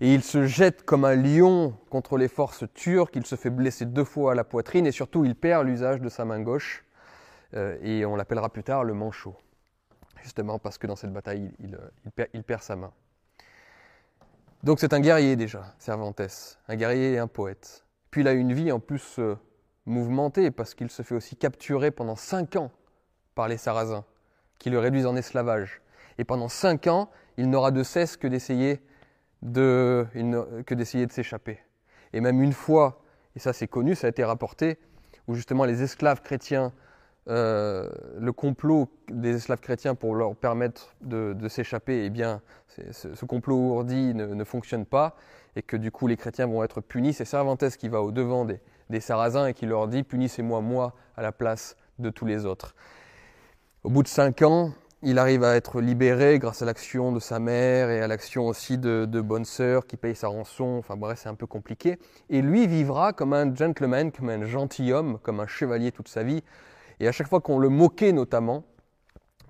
Et 0.01 0.15
il 0.15 0.23
se 0.23 0.47
jette 0.47 0.85
comme 0.85 1.05
un 1.05 1.17
lion 1.17 1.75
contre 1.91 2.17
les 2.17 2.29
forces 2.29 2.65
turques, 2.73 3.17
il 3.17 3.27
se 3.27 3.35
fait 3.35 3.51
blesser 3.51 3.85
deux 3.85 4.05
fois 4.05 4.33
à 4.33 4.35
la 4.35 4.45
poitrine 4.45 4.87
et 4.87 4.93
surtout 4.93 5.25
il 5.25 5.35
perd 5.35 5.67
l'usage 5.67 6.01
de 6.01 6.09
sa 6.09 6.25
main 6.25 6.41
gauche 6.41 6.85
et 7.53 8.07
on 8.07 8.15
l'appellera 8.15 8.49
plus 8.49 8.63
tard 8.63 8.85
le 8.85 8.95
manchot, 8.95 9.37
justement 10.29 10.59
parce 10.59 10.77
que 10.77 10.87
dans 10.87 10.95
cette 10.95 11.13
bataille 11.13 11.51
il, 11.59 11.79
perd, 12.15 12.29
il 12.35 12.45
perd, 12.45 12.63
sa 12.63 12.77
main. 12.77 12.93
Donc 14.63 14.79
c'est 14.79 14.93
un 14.93 15.01
guerrier 15.01 15.37
déjà, 15.37 15.75
Cervantes, 15.79 16.21
un 16.69 16.77
guerrier 16.77 17.15
et 17.15 17.19
un 17.19 17.29
poète. 17.29 17.87
Puis 18.11 18.21
il 18.21 18.29
a 18.29 18.33
une 18.33 18.53
vie 18.53 18.71
en 18.71 18.79
plus 18.79 19.19
euh, 19.19 19.37
mouvementée 19.87 20.51
parce 20.51 20.75
qu'il 20.75 20.91
se 20.91 21.01
fait 21.01 21.15
aussi 21.15 21.35
capturer 21.35 21.91
pendant 21.91 22.15
cinq 22.15 22.57
ans 22.57 22.71
par 23.35 23.49
les 23.49 23.57
Sarrasins 23.57 24.05
qui 24.59 24.69
le 24.69 24.79
réduisent 24.79 25.07
en 25.07 25.17
esclavage. 25.17 25.81
Et 26.19 26.25
pendant 26.25 26.49
cinq 26.49 26.89
ans, 26.89 27.11
il 27.39 27.49
n'aura 27.49 27.71
de 27.71 27.83
cesse 27.83 28.19
que 28.19 28.27
d'essayer 28.27 28.83
de, 29.41 30.07
que 30.67 30.75
d'essayer 30.75 31.07
de 31.07 31.13
s'échapper. 31.13 31.59
Et 32.13 32.21
même 32.21 32.43
une 32.43 32.53
fois, 32.53 33.01
et 33.35 33.39
ça 33.39 33.55
c'est 33.55 33.69
connu, 33.69 33.95
ça 33.95 34.09
a 34.09 34.11
été 34.11 34.25
rapporté, 34.25 34.79
où 35.27 35.35
justement 35.35 35.65
les 35.65 35.83
esclaves 35.83 36.21
chrétiens, 36.21 36.75
euh, 37.29 37.91
le 38.19 38.33
complot 38.33 38.89
des 39.09 39.37
esclaves 39.37 39.61
chrétiens 39.61 39.95
pour 39.95 40.15
leur 40.15 40.35
permettre 40.35 40.95
de, 41.01 41.37
s'échapper, 41.49 42.05
eh 42.05 42.11
bien, 42.11 42.41
ce, 42.69 43.25
complot 43.25 43.57
ourdi 43.57 44.15
ne, 44.15 44.27
ne, 44.27 44.45
fonctionne 44.45 44.87
pas, 44.87 45.17
et 45.57 45.63
que 45.63 45.77
du 45.77 45.91
coup 45.91 46.07
les 46.07 46.17
chrétiens 46.17 46.47
vont 46.47 46.63
être 46.63 46.81
punis. 46.81 47.13
C'est 47.13 47.25
Cervantes 47.25 47.69
qui 47.77 47.89
va 47.89 48.03
au 48.03 48.13
devant 48.13 48.45
des, 48.45 48.61
des 48.91 49.01
Sarrasins 49.01 49.47
et 49.47 49.55
qui 49.55 49.67
leur 49.67 49.89
dit 49.89 50.03
punissez-moi 50.03 50.61
moi 50.61 50.95
à 51.17 51.23
la 51.23 51.33
place 51.33 51.77
de 51.99 52.11
tous 52.11 52.25
les 52.25 52.47
autres. 52.47 52.75
Au 53.85 53.91
bout 53.91 54.03
de 54.03 54.09
cinq 54.09 54.43
ans, 54.43 54.73
il 55.03 55.19
arrive 55.19 55.45
à 55.45 55.55
être 55.55 55.81
libéré 55.81 56.41
grâce 56.41 56.63
à 56.63 56.65
l'action 56.65 57.13
de 57.13 57.21
sa 57.21 57.39
mère 57.39 57.91
et 57.91 58.01
à 58.01 58.09
l'action 58.09 58.47
aussi 58.47 58.79
de, 58.79 59.07
bonne 59.21 59.45
sœur 59.45 59.87
qui 59.87 59.97
paye 59.97 60.17
sa 60.17 60.29
rançon. 60.29 60.77
Enfin 60.79 60.97
bref, 60.97 61.21
c'est 61.23 61.29
un 61.29 61.37
peu 61.37 61.47
compliqué. 61.47 61.99
Et 62.31 62.43
lui 62.43 62.67
vivra 62.67 63.13
comme 63.13 63.33
un 63.33 63.55
gentleman, 63.55 64.11
comme 64.11 64.31
un 64.31 64.45
gentilhomme, 64.45 65.19
comme 65.23 65.39
un 65.39 65.47
chevalier 65.47 65.93
toute 65.93 66.09
sa 66.09 66.25
vie. 66.25 66.43
Et 67.01 67.09
à 67.09 67.13
chaque 67.13 67.29
fois 67.29 67.41
qu'on 67.41 67.59
le 67.59 67.69
moquait 67.69 68.13
notamment, 68.13 68.65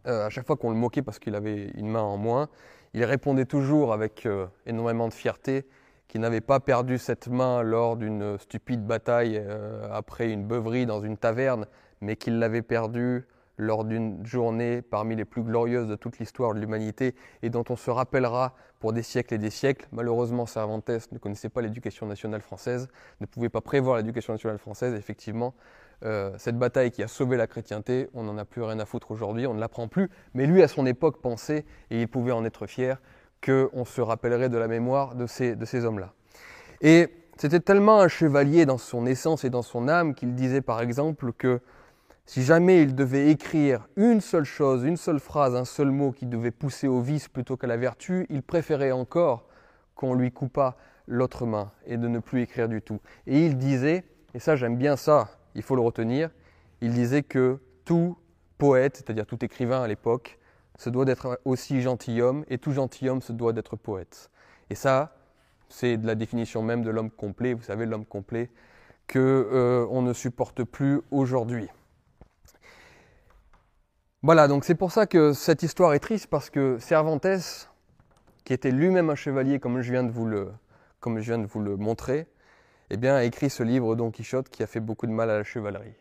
euh, 0.06 0.26
à 0.26 0.30
chaque 0.30 0.46
fois 0.46 0.56
qu'on 0.56 0.70
le 0.70 0.76
moquait 0.76 1.02
parce 1.02 1.18
qu'il 1.18 1.34
avait 1.34 1.70
une 1.74 1.88
main 1.88 2.02
en 2.02 2.16
moins, 2.16 2.48
il 2.94 3.04
répondait 3.04 3.44
toujours 3.44 3.92
avec 3.92 4.26
euh, 4.26 4.46
énormément 4.66 5.08
de 5.08 5.14
fierté 5.14 5.66
qu'il 6.08 6.20
n'avait 6.22 6.40
pas 6.40 6.60
perdu 6.60 6.96
cette 6.96 7.28
main 7.28 7.62
lors 7.62 7.96
d'une 7.96 8.38
stupide 8.38 8.86
bataille 8.86 9.36
euh, 9.36 9.88
après 9.92 10.30
une 10.30 10.46
beuverie 10.46 10.86
dans 10.86 11.00
une 11.00 11.18
taverne, 11.18 11.66
mais 12.00 12.16
qu'il 12.16 12.38
l'avait 12.38 12.62
perdue 12.62 13.26
lors 13.58 13.84
d'une 13.84 14.24
journée 14.24 14.80
parmi 14.80 15.16
les 15.16 15.24
plus 15.24 15.42
glorieuses 15.42 15.88
de 15.88 15.96
toute 15.96 16.18
l'histoire 16.18 16.54
de 16.54 16.60
l'humanité 16.60 17.14
et 17.42 17.50
dont 17.50 17.64
on 17.68 17.76
se 17.76 17.90
rappellera 17.90 18.54
pour 18.78 18.92
des 18.92 19.02
siècles 19.02 19.34
et 19.34 19.38
des 19.38 19.50
siècles. 19.50 19.86
Malheureusement, 19.92 20.46
Cervantes 20.46 20.88
ne 21.12 21.18
connaissait 21.18 21.48
pas 21.48 21.60
l'éducation 21.60 22.06
nationale 22.06 22.40
française, 22.40 22.88
ne 23.20 23.26
pouvait 23.26 23.48
pas 23.48 23.60
prévoir 23.60 23.96
l'éducation 23.96 24.32
nationale 24.32 24.58
française. 24.58 24.94
Effectivement, 24.94 25.54
euh, 26.04 26.32
cette 26.38 26.58
bataille 26.58 26.90
qui 26.90 27.02
a 27.02 27.08
sauvé 27.08 27.36
la 27.36 27.46
chrétienté, 27.46 28.08
on 28.14 28.22
n'en 28.22 28.38
a 28.38 28.44
plus 28.44 28.62
rien 28.62 28.78
à 28.78 28.84
foutre 28.84 29.10
aujourd'hui, 29.10 29.46
on 29.46 29.54
ne 29.54 29.60
l'apprend 29.60 29.88
plus. 29.88 30.10
Mais 30.34 30.46
lui, 30.46 30.62
à 30.62 30.68
son 30.68 30.86
époque, 30.86 31.20
pensait, 31.20 31.64
et 31.90 32.00
il 32.00 32.08
pouvait 32.08 32.32
en 32.32 32.44
être 32.44 32.66
fier, 32.66 33.00
qu'on 33.44 33.84
se 33.84 34.00
rappellerait 34.00 34.48
de 34.48 34.58
la 34.58 34.68
mémoire 34.68 35.14
de 35.14 35.26
ces, 35.26 35.56
de 35.56 35.64
ces 35.64 35.84
hommes-là. 35.84 36.12
Et 36.80 37.08
c'était 37.36 37.60
tellement 37.60 38.00
un 38.00 38.08
chevalier 38.08 38.66
dans 38.66 38.78
son 38.78 39.06
essence 39.06 39.44
et 39.44 39.50
dans 39.50 39.62
son 39.62 39.88
âme 39.88 40.14
qu'il 40.14 40.34
disait 40.34 40.60
par 40.60 40.80
exemple 40.80 41.32
que 41.32 41.60
si 42.26 42.42
jamais 42.42 42.82
il 42.82 42.94
devait 42.94 43.30
écrire 43.30 43.88
une 43.96 44.20
seule 44.20 44.44
chose, 44.44 44.84
une 44.84 44.96
seule 44.96 45.20
phrase, 45.20 45.54
un 45.54 45.64
seul 45.64 45.90
mot 45.90 46.12
qui 46.12 46.26
devait 46.26 46.50
pousser 46.50 46.88
au 46.88 47.00
vice 47.00 47.28
plutôt 47.28 47.56
qu'à 47.56 47.66
la 47.66 47.76
vertu, 47.76 48.26
il 48.28 48.42
préférait 48.42 48.92
encore 48.92 49.46
qu'on 49.94 50.14
lui 50.14 50.30
coupât 50.30 50.76
l'autre 51.06 51.46
main 51.46 51.70
et 51.86 51.96
de 51.96 52.06
ne 52.06 52.18
plus 52.18 52.42
écrire 52.42 52.68
du 52.68 52.82
tout. 52.82 53.00
Et 53.26 53.46
il 53.46 53.56
disait, 53.56 54.04
et 54.34 54.40
ça 54.40 54.56
j'aime 54.56 54.76
bien 54.76 54.96
ça, 54.96 55.37
il 55.54 55.62
faut 55.62 55.76
le 55.76 55.82
retenir, 55.82 56.30
il 56.80 56.92
disait 56.92 57.22
que 57.22 57.58
tout 57.84 58.16
poète, 58.58 58.96
c'est-à-dire 58.96 59.26
tout 59.26 59.44
écrivain 59.44 59.82
à 59.82 59.88
l'époque, 59.88 60.38
se 60.76 60.90
doit 60.90 61.04
d'être 61.04 61.40
aussi 61.44 61.80
gentilhomme, 61.82 62.44
et 62.48 62.58
tout 62.58 62.72
gentilhomme 62.72 63.20
se 63.20 63.32
doit 63.32 63.52
d'être 63.52 63.76
poète. 63.76 64.30
Et 64.70 64.74
ça, 64.74 65.16
c'est 65.68 65.96
de 65.96 66.06
la 66.06 66.14
définition 66.14 66.62
même 66.62 66.82
de 66.82 66.90
l'homme 66.90 67.10
complet, 67.10 67.54
vous 67.54 67.62
savez, 67.62 67.86
l'homme 67.86 68.06
complet, 68.06 68.50
que 69.06 69.18
euh, 69.18 69.86
on 69.90 70.02
ne 70.02 70.12
supporte 70.12 70.64
plus 70.64 71.00
aujourd'hui. 71.10 71.68
Voilà, 74.22 74.48
donc 74.48 74.64
c'est 74.64 74.74
pour 74.74 74.92
ça 74.92 75.06
que 75.06 75.32
cette 75.32 75.62
histoire 75.62 75.94
est 75.94 76.00
triste, 76.00 76.26
parce 76.28 76.50
que 76.50 76.78
Cervantes, 76.78 77.68
qui 78.44 78.52
était 78.52 78.70
lui-même 78.70 79.10
un 79.10 79.14
chevalier, 79.14 79.58
comme 79.58 79.80
je 79.80 79.92
de 79.92 80.10
vous 80.10 80.26
le, 80.26 80.52
comme 81.00 81.18
je 81.20 81.24
viens 81.24 81.38
de 81.38 81.46
vous 81.46 81.60
le 81.60 81.76
montrer, 81.76 82.26
eh 82.90 82.96
bien, 82.96 83.16
a 83.16 83.24
écrit 83.24 83.50
ce 83.50 83.62
livre 83.62 83.94
Don 83.96 84.10
Quichotte 84.10 84.48
qui 84.48 84.62
a 84.62 84.66
fait 84.66 84.80
beaucoup 84.80 85.06
de 85.06 85.12
mal 85.12 85.30
à 85.30 85.36
la 85.36 85.44
chevalerie. 85.44 85.94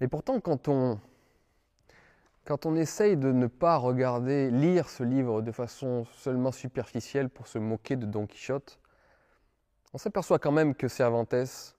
Et 0.00 0.08
pourtant, 0.08 0.40
quand 0.40 0.68
on, 0.68 1.00
quand 2.44 2.66
on 2.66 2.76
essaye 2.76 3.16
de 3.16 3.32
ne 3.32 3.46
pas 3.46 3.76
regarder, 3.76 4.50
lire 4.50 4.88
ce 4.88 5.02
livre 5.02 5.40
de 5.40 5.52
façon 5.52 6.04
seulement 6.12 6.52
superficielle 6.52 7.30
pour 7.30 7.46
se 7.46 7.58
moquer 7.58 7.96
de 7.96 8.06
Don 8.06 8.26
Quichotte, 8.26 8.78
on 9.94 9.98
s'aperçoit 9.98 10.38
quand 10.38 10.52
même 10.52 10.74
que 10.74 10.88
Cervantes 10.88 11.74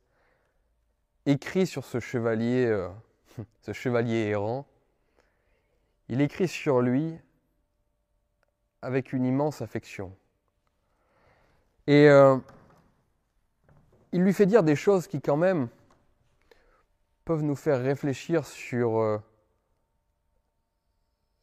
écrit 1.27 1.67
sur 1.67 1.85
ce 1.85 1.99
chevalier, 1.99 2.65
euh, 2.65 2.89
ce 3.61 3.73
chevalier 3.73 4.27
errant, 4.27 4.65
il 6.09 6.21
écrit 6.21 6.47
sur 6.47 6.81
lui 6.81 7.15
avec 8.81 9.13
une 9.13 9.25
immense 9.25 9.61
affection. 9.61 10.15
Et 11.85 12.09
euh, 12.09 12.37
il 14.11 14.21
lui 14.21 14.33
fait 14.33 14.45
dire 14.45 14.63
des 14.63 14.75
choses 14.75 15.07
qui 15.07 15.21
quand 15.21 15.37
même 15.37 15.67
peuvent 17.25 17.43
nous 17.43 17.55
faire 17.55 17.81
réfléchir 17.81 18.45
sur, 18.45 18.99
euh, 18.99 19.17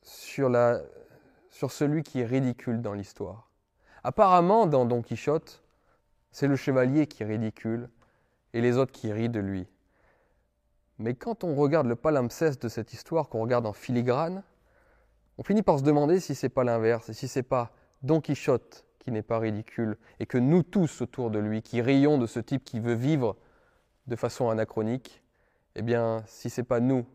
sur 0.03 1.71
celui 1.71 2.03
qui 2.03 2.21
est 2.21 2.27
ridicule 2.27 2.81
dans 2.81 2.95
l'histoire. 2.95 3.51
Apparemment, 4.03 4.67
dans 4.67 4.85
Don 4.85 5.03
Quichotte, 5.03 5.63
c'est 6.31 6.49
le 6.49 6.57
chevalier 6.57 7.07
qui 7.07 7.23
est 7.23 7.27
ridicule 7.27 7.89
et 8.55 8.61
les 8.61 8.77
autres 8.77 8.93
qui 8.93 9.13
rient 9.13 9.29
de 9.29 9.41
lui. 9.41 9.67
Mais 10.99 11.15
quand 11.15 11.45
on 11.45 11.55
regarde 11.55 11.87
le 11.87 11.97
palimpseste 11.97 12.63
de 12.63 12.69
cette 12.69 12.93
histoire, 12.93 13.29
qu'on 13.29 13.41
regarde 13.41 13.67
en 13.67 13.73
filigrane, 13.73 14.43
on 15.39 15.43
finit 15.43 15.63
par 15.63 15.79
se 15.79 15.85
demander 15.85 16.21
si 16.21 16.35
c'est 16.35 16.49
pas 16.49 16.65
l'inverse, 16.65 17.09
et 17.09 17.15
si 17.15 17.29
c'est 17.29 17.43
pas 17.43 17.73
Don 18.03 18.21
Quichotte 18.21 18.85
qui 19.05 19.13
n'est 19.13 19.23
pas 19.23 19.39
ridicule, 19.39 19.99
et 20.19 20.27
que 20.27 20.39
nous 20.39 20.63
tous 20.63 21.03
autour 21.03 21.31
de 21.31 21.39
lui, 21.39 21.61
qui 21.61 21.83
rions 21.83 22.17
de 22.17 22.27
ce 22.27 22.41
type 22.41 22.65
qui 22.65 22.81
veut 22.81 22.95
vivre 22.95 23.37
de 24.07 24.17
façon 24.17 24.49
anachronique, 24.49 25.23
eh 25.77 25.83
bien, 25.83 26.23
si 26.27 26.49
c'est 26.49 26.63
pas 26.63 26.81
nous, 26.81 27.07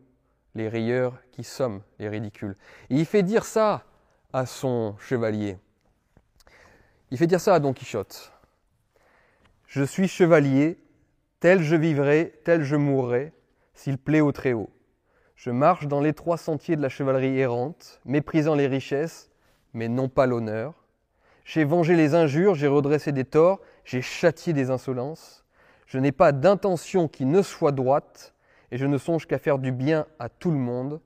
les 0.54 0.68
rieurs, 0.68 1.18
qui 1.32 1.42
sommes 1.42 1.82
les 1.98 2.08
ridicules. 2.08 2.56
Et 2.90 2.96
il 2.96 3.06
fait 3.06 3.24
dire 3.24 3.44
ça 3.44 3.84
à 4.32 4.46
son 4.46 4.96
chevalier. 4.98 5.58
Il 7.10 7.18
fait 7.18 7.26
dire 7.26 7.40
ça 7.40 7.54
à 7.54 7.60
Don 7.60 7.72
Quichotte. 7.72 8.32
Je 9.66 9.82
suis 9.82 10.06
chevalier, 10.06 10.78
tel 11.40 11.62
je 11.62 11.74
vivrai, 11.74 12.40
tel 12.44 12.62
je 12.62 12.76
mourrai, 12.76 13.32
s'il 13.74 13.98
plaît 13.98 14.20
au 14.20 14.30
Très-Haut. 14.30 14.70
Je 15.34 15.50
marche 15.50 15.88
dans 15.88 16.00
l'étroit 16.00 16.36
sentier 16.36 16.76
de 16.76 16.82
la 16.82 16.88
chevalerie 16.88 17.38
errante, 17.38 18.00
méprisant 18.04 18.54
les 18.54 18.66
richesses, 18.66 19.30
mais 19.72 19.88
non 19.88 20.08
pas 20.08 20.26
l'honneur. 20.26 20.79
J'ai 21.44 21.64
vengé 21.64 21.96
les 21.96 22.14
injures, 22.14 22.54
j'ai 22.54 22.66
redressé 22.66 23.12
des 23.12 23.24
torts, 23.24 23.60
j'ai 23.84 24.02
châtié 24.02 24.52
des 24.52 24.70
insolences. 24.70 25.44
Je 25.86 25.98
n'ai 25.98 26.12
pas 26.12 26.32
d'intention 26.32 27.08
qui 27.08 27.24
ne 27.24 27.42
soit 27.42 27.72
droite, 27.72 28.34
et 28.70 28.78
je 28.78 28.86
ne 28.86 28.98
songe 28.98 29.26
qu'à 29.26 29.38
faire 29.38 29.58
du 29.58 29.72
bien 29.72 30.06
à 30.18 30.28
tout 30.28 30.50
le 30.50 30.56
monde. 30.56 31.00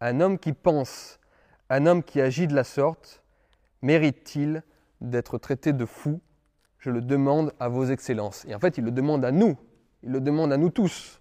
Un 0.00 0.20
homme 0.20 0.38
qui 0.38 0.52
pense, 0.52 1.20
un 1.70 1.86
homme 1.86 2.02
qui 2.02 2.20
agit 2.20 2.46
de 2.46 2.54
la 2.54 2.64
sorte, 2.64 3.22
mérite-t-il 3.82 4.62
d'être 5.00 5.38
traité 5.38 5.72
de 5.72 5.84
fou? 5.84 6.20
Je 6.78 6.90
le 6.90 7.00
demande 7.00 7.52
à 7.60 7.68
vos 7.68 7.84
excellences. 7.84 8.44
Et 8.48 8.54
en 8.54 8.58
fait, 8.58 8.78
il 8.78 8.84
le 8.84 8.90
demande 8.90 9.24
à 9.24 9.30
nous, 9.30 9.56
il 10.02 10.10
le 10.10 10.20
demande 10.20 10.52
à 10.52 10.56
nous 10.56 10.70
tous. 10.70 11.20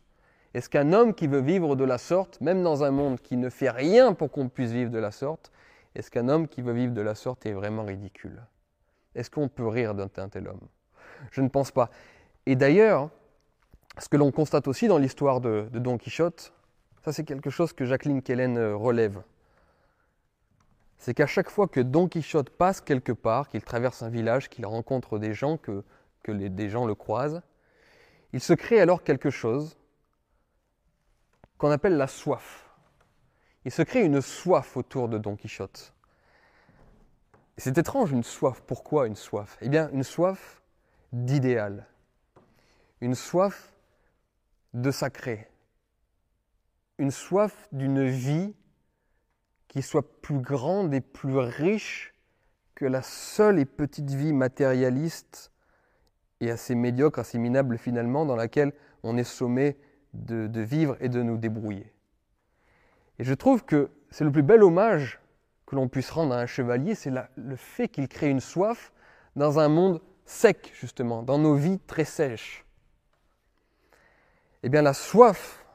Est-ce 0.54 0.70
qu'un 0.70 0.94
homme 0.94 1.14
qui 1.14 1.28
veut 1.28 1.42
vivre 1.42 1.76
de 1.76 1.84
la 1.84 1.98
sorte, 1.98 2.42
même 2.42 2.64
dans 2.64 2.84
un 2.84 2.92
monde 2.92 3.20
qui 3.20 3.38
ne 3.38 3.50
fait 3.50 3.70
rien 3.70 4.14
pour 4.14 4.32
qu'on 4.32 4.50
puisse 4.50 4.72
vivre 4.72 4.90
de 4.90 4.98
la 4.98 5.12
sorte, 5.12 5.52
est-ce 5.98 6.12
qu'un 6.12 6.30
homme 6.30 6.48
qui 6.48 6.62
veut 6.62 6.74
vivre 6.74 6.94
de 6.94 7.02
la 7.02 7.16
sorte 7.16 7.48
est 7.48 7.54
vraiment 7.54 7.84
ridicule? 7.84 8.44
Est-ce 9.16 9.32
qu'on 9.32 9.50
peut 9.50 9.68
rire 9.68 9.96
d'un 9.96 10.30
tel 10.30 10.48
homme? 10.48 10.62
Je 11.32 11.42
ne 11.42 11.50
pense 11.50 11.72
pas. 11.72 11.90
Et 12.46 12.56
d'ailleurs, 12.56 13.10
ce 13.98 14.08
que 14.08 14.16
l'on 14.16 14.32
constate 14.32 14.68
aussi 14.68 14.88
dans 14.88 15.00
l'histoire 15.00 15.42
de, 15.42 15.68
Don 15.74 15.98
Quichotte, 15.98 16.54
ça 17.04 17.12
c'est 17.12 17.24
quelque 17.24 17.50
chose 17.50 17.74
que 17.74 17.84
Jacqueline 17.84 18.22
Kellen 18.22 18.60
euh, 18.60 18.76
relève. 18.76 19.24
C'est 21.00 21.16
qu'à 21.16 21.26
chaque 21.26 21.50
fois 21.50 21.68
que 21.68 21.80
Don 21.80 22.08
Quichotte 22.08 22.52
passe 22.52 22.80
quelque 22.80 23.12
part, 23.12 23.50
qu'il 23.50 23.64
traverse 23.64 24.04
un 24.04 24.10
village, 24.10 24.50
qu'il 24.50 24.68
rencontre 24.68 25.18
des 25.18 25.34
gens, 25.34 25.58
que, 25.58 25.84
des 26.28 26.70
gens 26.70 26.86
le 26.86 26.94
croisent, 26.94 27.42
il 28.34 28.40
se 28.40 28.54
crée 28.54 28.80
alors 28.80 29.04
quelque 29.04 29.32
chose 29.32 29.80
qu'on 31.58 31.72
appelle 31.72 31.98
la 31.98 32.08
soif. 32.08 32.67
Il 33.68 33.72
se 33.72 33.82
crée 33.82 34.06
une 34.06 34.22
soif 34.22 34.78
autour 34.78 35.10
de 35.10 35.18
Don 35.18 35.36
Quichotte. 35.36 35.94
C'est 37.58 37.78
étrange 37.78 38.14
une 38.14 38.24
soif. 38.24 38.64
Pourquoi 38.66 39.08
une 39.08 39.18
soif? 39.18 39.58
Eh 39.60 39.68
bien, 39.68 39.90
une 39.92 40.06
soif 40.06 40.62
d'idéal. 41.12 41.86
Une 43.02 43.14
soif 43.14 43.74
de 44.74 44.90
sacré. 44.90 45.50
Une 46.98 47.12
soif 47.12 47.68
d'une 47.74 48.08
vie 48.08 48.56
qui 49.68 49.82
soit 49.82 50.22
plus 50.22 50.40
grande 50.40 50.94
et 50.94 51.02
plus 51.02 51.36
riche 51.36 52.14
que 52.74 52.86
la 52.86 53.02
seule 53.02 53.60
et 53.60 53.66
petite 53.66 54.12
vie 54.12 54.32
matérialiste 54.32 55.52
et 56.40 56.52
assez 56.52 56.74
médiocre, 56.74 57.20
assez 57.20 57.38
minable 57.38 57.78
finalement, 57.78 58.26
dans 58.26 58.38
laquelle 58.38 58.72
on 59.04 59.18
est 59.18 59.26
sommé 59.26 59.76
de, 60.14 60.62
vivre 60.62 60.96
et 61.02 61.10
de 61.10 61.22
nous 61.22 61.36
débrouiller. 61.36 61.97
Et 63.20 63.24
je 63.24 63.34
trouve 63.34 63.64
que 63.66 63.90
c'est 64.10 64.24
le 64.24 64.32
plus 64.32 64.44
bel 64.44 64.64
hommage 64.64 65.20
que 65.66 65.76
l'on 65.76 65.88
puisse 65.88 66.10
rendre 66.10 66.34
à 66.34 66.40
un 66.40 66.46
chevalier, 66.46 66.96
c'est 66.96 67.12
le 67.36 67.56
fait 67.56 67.90
qu'il 67.90 68.08
crée 68.08 68.30
une 68.30 68.40
soif 68.40 68.94
dans 69.36 69.60
un 69.60 69.68
monde 69.68 70.02
sec, 70.26 70.72
justement, 70.74 71.24
dans 71.24 71.38
nos 71.38 71.56
vies 71.56 71.80
très 71.80 72.06
sèches. 72.06 72.66
Eh 74.64 74.70
bien, 74.70 74.82
la 74.82 74.94
soif 74.94 75.66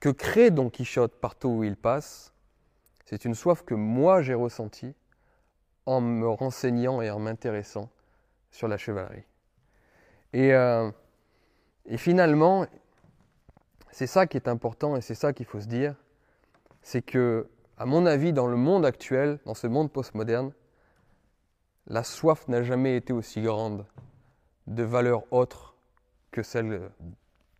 que 0.00 0.08
crée 0.08 0.50
Don 0.50 0.70
Quichotte 0.70 1.14
partout 1.20 1.48
où 1.48 1.64
il 1.64 1.76
passe, 1.76 2.32
c'est 3.04 3.24
une 3.24 3.34
soif 3.34 3.62
que 3.62 3.74
moi 3.74 4.22
j'ai 4.22 4.34
ressentie 4.34 4.94
en 5.86 6.00
me 6.00 6.28
renseignant 6.28 7.00
et 7.00 7.10
en 7.10 7.18
m'intéressant 7.18 7.88
sur 8.50 8.68
la 8.68 8.76
chevalerie. 8.76 9.24
Et, 10.32 10.52
euh, 10.54 10.90
et 11.86 11.98
finalement, 11.98 12.66
c'est 13.92 14.06
ça 14.06 14.26
qui 14.26 14.36
est 14.36 14.48
important 14.48 14.96
et 14.96 15.00
c'est 15.00 15.14
ça 15.14 15.32
qu'il 15.32 15.46
faut 15.46 15.60
se 15.60 15.68
dire, 15.68 15.94
c'est 16.86 17.02
que, 17.02 17.48
à 17.78 17.84
mon 17.84 18.06
avis, 18.06 18.32
dans 18.32 18.46
le 18.46 18.54
monde 18.54 18.86
actuel, 18.86 19.40
dans 19.44 19.54
ce 19.54 19.66
monde 19.66 19.90
postmoderne, 19.90 20.52
la 21.88 22.04
soif 22.04 22.46
n'a 22.46 22.62
jamais 22.62 22.96
été 22.96 23.12
aussi 23.12 23.42
grande 23.42 23.84
de 24.68 24.84
valeurs 24.84 25.24
autres 25.32 25.74
que 26.30 26.44
celles 26.44 26.88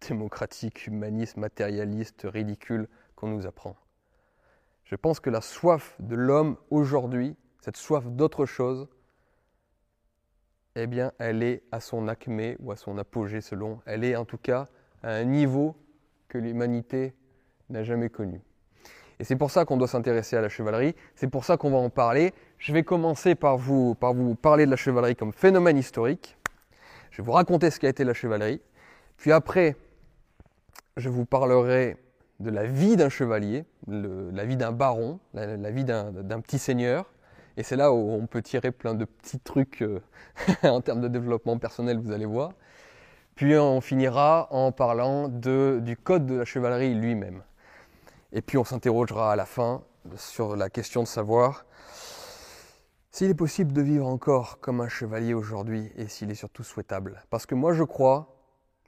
démocratiques, 0.00 0.86
humanistes, 0.86 1.38
matérialistes, 1.38 2.24
ridicules 2.24 2.86
qu'on 3.16 3.26
nous 3.26 3.46
apprend. 3.48 3.74
Je 4.84 4.94
pense 4.94 5.18
que 5.18 5.28
la 5.28 5.40
soif 5.40 5.96
de 5.98 6.14
l'homme 6.14 6.56
aujourd'hui, 6.70 7.34
cette 7.60 7.76
soif 7.76 8.06
d'autre 8.06 8.46
chose, 8.46 8.86
eh 10.76 10.86
bien, 10.86 11.10
elle 11.18 11.42
est 11.42 11.64
à 11.72 11.80
son 11.80 12.06
acmé 12.06 12.56
ou 12.60 12.70
à 12.70 12.76
son 12.76 12.96
apogée 12.96 13.40
selon. 13.40 13.80
Elle 13.86 14.04
est 14.04 14.14
en 14.14 14.24
tout 14.24 14.38
cas 14.38 14.68
à 15.02 15.10
un 15.10 15.24
niveau 15.24 15.74
que 16.28 16.38
l'humanité 16.38 17.16
n'a 17.70 17.82
jamais 17.82 18.08
connu. 18.08 18.40
Et 19.18 19.24
c'est 19.24 19.36
pour 19.36 19.50
ça 19.50 19.64
qu'on 19.64 19.76
doit 19.76 19.88
s'intéresser 19.88 20.36
à 20.36 20.40
la 20.40 20.48
chevalerie, 20.48 20.94
c'est 21.14 21.28
pour 21.28 21.44
ça 21.44 21.56
qu'on 21.56 21.70
va 21.70 21.78
en 21.78 21.90
parler. 21.90 22.34
Je 22.58 22.72
vais 22.72 22.82
commencer 22.82 23.34
par 23.34 23.56
vous, 23.56 23.94
par 23.94 24.12
vous 24.12 24.34
parler 24.34 24.66
de 24.66 24.70
la 24.70 24.76
chevalerie 24.76 25.16
comme 25.16 25.32
phénomène 25.32 25.78
historique. 25.78 26.36
Je 27.10 27.22
vais 27.22 27.26
vous 27.26 27.32
raconter 27.32 27.70
ce 27.70 27.80
qu'a 27.80 27.88
été 27.88 28.04
la 28.04 28.12
chevalerie. 28.12 28.60
Puis 29.16 29.32
après, 29.32 29.76
je 30.96 31.08
vous 31.08 31.24
parlerai 31.24 31.96
de 32.40 32.50
la 32.50 32.64
vie 32.64 32.96
d'un 32.96 33.08
chevalier, 33.08 33.64
la 33.88 34.44
vie 34.44 34.56
d'un 34.56 34.72
baron, 34.72 35.18
la, 35.32 35.70
vie 35.70 35.84
d'un 35.84 36.40
petit 36.40 36.58
seigneur. 36.58 37.10
Et 37.56 37.62
c'est 37.62 37.76
là 37.76 37.92
où 37.92 38.10
on 38.10 38.26
peut 38.26 38.42
tirer 38.42 38.70
plein 38.70 38.94
de 38.94 39.06
petits 39.06 39.40
trucs 39.40 39.80
euh, 39.80 40.00
en 40.62 40.82
termes 40.82 41.00
de 41.00 41.08
développement 41.08 41.56
personnel, 41.56 41.98
vous 41.98 42.12
allez 42.12 42.26
voir. 42.26 42.52
Puis 43.34 43.56
on 43.56 43.80
finira 43.80 44.48
en 44.50 44.72
parlant 44.72 45.28
du 45.28 45.96
code 45.96 46.26
de 46.26 46.34
la 46.34 46.44
chevalerie 46.44 46.94
lui-même. 46.94 47.42
Et 48.32 48.42
puis 48.42 48.58
on 48.58 48.64
s'interrogera 48.64 49.32
à 49.32 49.36
la 49.36 49.46
fin 49.46 49.84
sur 50.16 50.56
la 50.56 50.70
question 50.70 51.02
de 51.02 51.08
savoir 51.08 51.64
s'il 53.10 53.30
est 53.30 53.34
possible 53.34 53.72
de 53.72 53.80
vivre 53.80 54.06
encore 54.06 54.60
comme 54.60 54.80
un 54.80 54.88
chevalier 54.88 55.32
aujourd'hui 55.32 55.90
et 55.96 56.06
s'il 56.06 56.30
est 56.30 56.34
surtout 56.34 56.64
souhaitable. 56.64 57.22
Parce 57.30 57.46
que 57.46 57.54
moi 57.54 57.72
je 57.72 57.82
crois, 57.82 58.36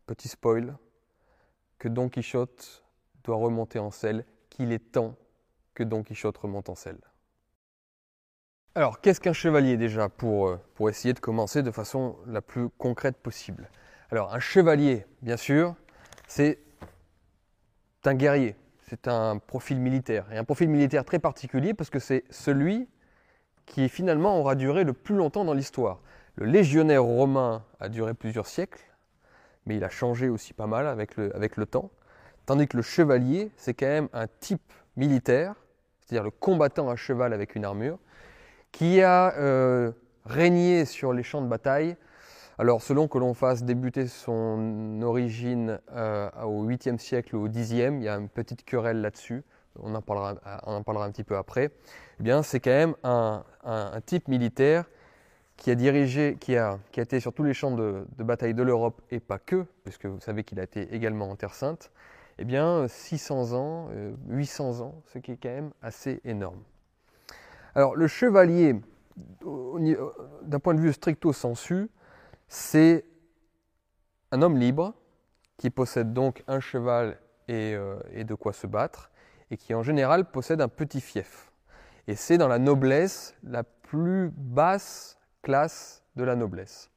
petit 0.06 0.28
spoil, 0.28 0.76
que 1.78 1.88
Don 1.88 2.08
Quichotte 2.08 2.84
doit 3.24 3.36
remonter 3.36 3.78
en 3.78 3.90
selle, 3.90 4.24
qu'il 4.50 4.72
est 4.72 4.92
temps 4.92 5.14
que 5.74 5.82
Don 5.84 6.02
Quichotte 6.02 6.36
remonte 6.38 6.68
en 6.68 6.74
selle. 6.74 7.00
Alors, 8.74 9.00
qu'est-ce 9.00 9.20
qu'un 9.20 9.32
chevalier 9.32 9.76
déjà 9.76 10.08
pour, 10.08 10.48
euh, 10.48 10.60
pour 10.74 10.88
essayer 10.90 11.14
de 11.14 11.20
commencer 11.20 11.62
de 11.62 11.70
façon 11.70 12.16
la 12.26 12.42
plus 12.42 12.68
concrète 12.68 13.16
possible? 13.16 13.70
Alors, 14.10 14.34
un 14.34 14.40
chevalier, 14.40 15.06
bien 15.22 15.36
sûr, 15.36 15.74
c'est 16.26 16.60
un 18.04 18.14
guerrier, 18.14 18.56
c'est 18.88 19.06
un 19.06 19.38
profil 19.38 19.78
militaire. 19.78 20.26
Et 20.32 20.38
un 20.38 20.44
profil 20.44 20.68
militaire 20.68 21.04
très 21.04 21.18
particulier 21.18 21.74
parce 21.74 21.90
que 21.90 21.98
c'est 21.98 22.24
celui 22.30 22.88
qui 23.66 23.88
finalement 23.88 24.40
aura 24.40 24.54
duré 24.54 24.84
le 24.84 24.94
plus 24.94 25.14
longtemps 25.14 25.44
dans 25.44 25.52
l'histoire. 25.52 26.00
Le 26.36 26.46
légionnaire 26.46 27.04
romain 27.04 27.64
a 27.80 27.88
duré 27.88 28.14
plusieurs 28.14 28.46
siècles, 28.46 28.84
mais 29.66 29.76
il 29.76 29.84
a 29.84 29.90
changé 29.90 30.28
aussi 30.28 30.54
pas 30.54 30.66
mal 30.66 30.86
avec 30.86 31.16
le, 31.16 31.66
temps. 31.66 31.90
Tandis 32.46 32.66
que 32.66 32.78
le 32.78 32.82
chevalier, 32.82 33.50
c'est 33.56 33.74
quand 33.74 33.86
même 33.86 34.08
un 34.14 34.26
type 34.40 34.72
militaire, 34.96 35.54
c'est-à-dire 36.00 36.24
le 36.24 36.30
combattant 36.30 36.88
à 36.88 36.96
cheval 36.96 37.34
avec 37.34 37.56
une 37.56 37.66
armure, 37.66 37.98
qui 38.72 39.02
a 39.02 39.34
euh, 39.36 39.92
régné 40.24 40.86
sur 40.86 41.12
les 41.12 41.22
champs 41.22 41.42
de 41.42 41.48
bataille. 41.48 41.96
Alors, 42.60 42.82
selon 42.82 43.06
que 43.06 43.18
l'on 43.18 43.34
fasse 43.34 43.62
débuter 43.62 44.08
son 44.08 45.00
origine 45.02 45.78
euh, 45.92 46.28
au 46.42 46.66
8e 46.66 46.98
siècle 46.98 47.36
ou 47.36 47.44
au 47.44 47.48
10e, 47.48 47.98
il 47.98 48.02
y 48.02 48.08
a 48.08 48.16
une 48.16 48.28
petite 48.28 48.64
querelle 48.64 49.00
là-dessus, 49.00 49.44
on, 49.80 49.94
en 49.94 50.02
parlera, 50.02 50.34
on 50.66 50.72
en 50.72 50.82
parlera 50.82 51.04
un 51.04 51.12
petit 51.12 51.22
peu 51.22 51.36
après. 51.36 51.70
Eh 52.18 52.22
bien, 52.24 52.42
c'est 52.42 52.58
quand 52.58 52.70
même 52.70 52.96
un, 53.04 53.44
type 54.04 54.26
militaire 54.26 54.86
qui 55.56 55.70
a 55.70 55.76
dirigé, 55.76 56.36
qui 56.40 56.56
a, 56.56 56.80
qui 56.90 56.98
a 56.98 57.04
été 57.04 57.20
sur 57.20 57.32
tous 57.32 57.44
les 57.44 57.54
champs 57.54 57.70
de, 57.70 58.04
bataille 58.18 58.54
de 58.54 58.64
l'Europe 58.64 59.02
et 59.12 59.20
pas 59.20 59.38
que, 59.38 59.64
puisque 59.84 60.06
vous 60.06 60.20
savez 60.20 60.42
qu'il 60.42 60.58
a 60.58 60.64
été 60.64 60.92
également 60.92 61.30
en 61.30 61.36
Terre 61.36 61.54
Sainte. 61.54 61.92
Eh 62.40 62.44
bien, 62.44 62.88
600 62.88 63.52
ans, 63.52 63.88
800 64.30 64.80
euh, 64.80 64.82
ans, 64.82 64.94
ce 65.12 65.20
qui 65.20 65.30
est 65.30 65.36
quand 65.40 65.48
même 65.48 65.70
assez 65.80 66.20
énorme. 66.24 66.62
Alors 67.76 67.94
le 67.94 68.08
chevalier, 68.08 68.80
d'un 69.44 70.58
point 70.58 70.74
de 70.74 70.80
vue 70.80 70.92
stricto 70.92 71.32
sensu, 71.32 71.88
c'est 72.48 73.04
un 74.32 74.42
homme 74.42 74.56
libre 74.56 74.94
qui 75.56 75.70
possède 75.70 76.12
donc 76.12 76.42
un 76.46 76.60
cheval 76.60 77.18
euh, 77.50 77.98
et, 78.12 78.24
de 78.24 78.34
quoi 78.34 78.52
se 78.52 78.66
battre, 78.66 79.10
et 79.50 79.56
qui 79.56 79.74
en 79.74 79.82
général 79.82 80.30
possède 80.30 80.60
un 80.60 80.68
petit 80.68 81.00
fief. 81.00 81.50
Et 82.06 82.14
c'est 82.14 82.38
dans 82.38 82.48
la 82.48 82.58
noblesse 82.58 83.34
la 83.42 83.64
plus 83.64 84.30
basse 84.36 85.18
classe 85.42 86.04
de 86.16 86.24
la 86.24 86.36
noblesse. 86.36 86.90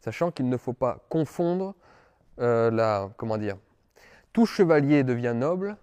Sachant 0.00 0.30
qu'il 0.30 0.48
ne 0.48 0.56
faut 0.56 0.72
pas 0.72 1.04
confondre 1.08 1.74
euh, 2.40 2.70
la. 2.70 3.10
Comment 3.18 3.36
dire 3.36 3.56
Tout 4.32 4.46
chevalier 4.46 5.04
devient 5.04 5.34
noble, 5.34 5.76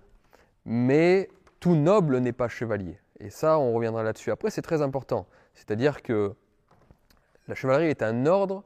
mais 0.65 1.29
tout 1.59 1.75
noble 1.75 2.17
n'est 2.17 2.33
pas 2.33 2.47
chevalier. 2.47 2.99
Et 3.19 3.29
ça, 3.29 3.59
on 3.59 3.73
reviendra 3.73 4.03
là-dessus 4.03 4.31
après, 4.31 4.49
c'est 4.49 4.61
très 4.61 4.81
important. 4.81 5.27
C'est-à-dire 5.53 6.01
que 6.01 6.33
la 7.47 7.55
chevalerie 7.55 7.89
est 7.89 8.01
un 8.01 8.25
ordre 8.25 8.63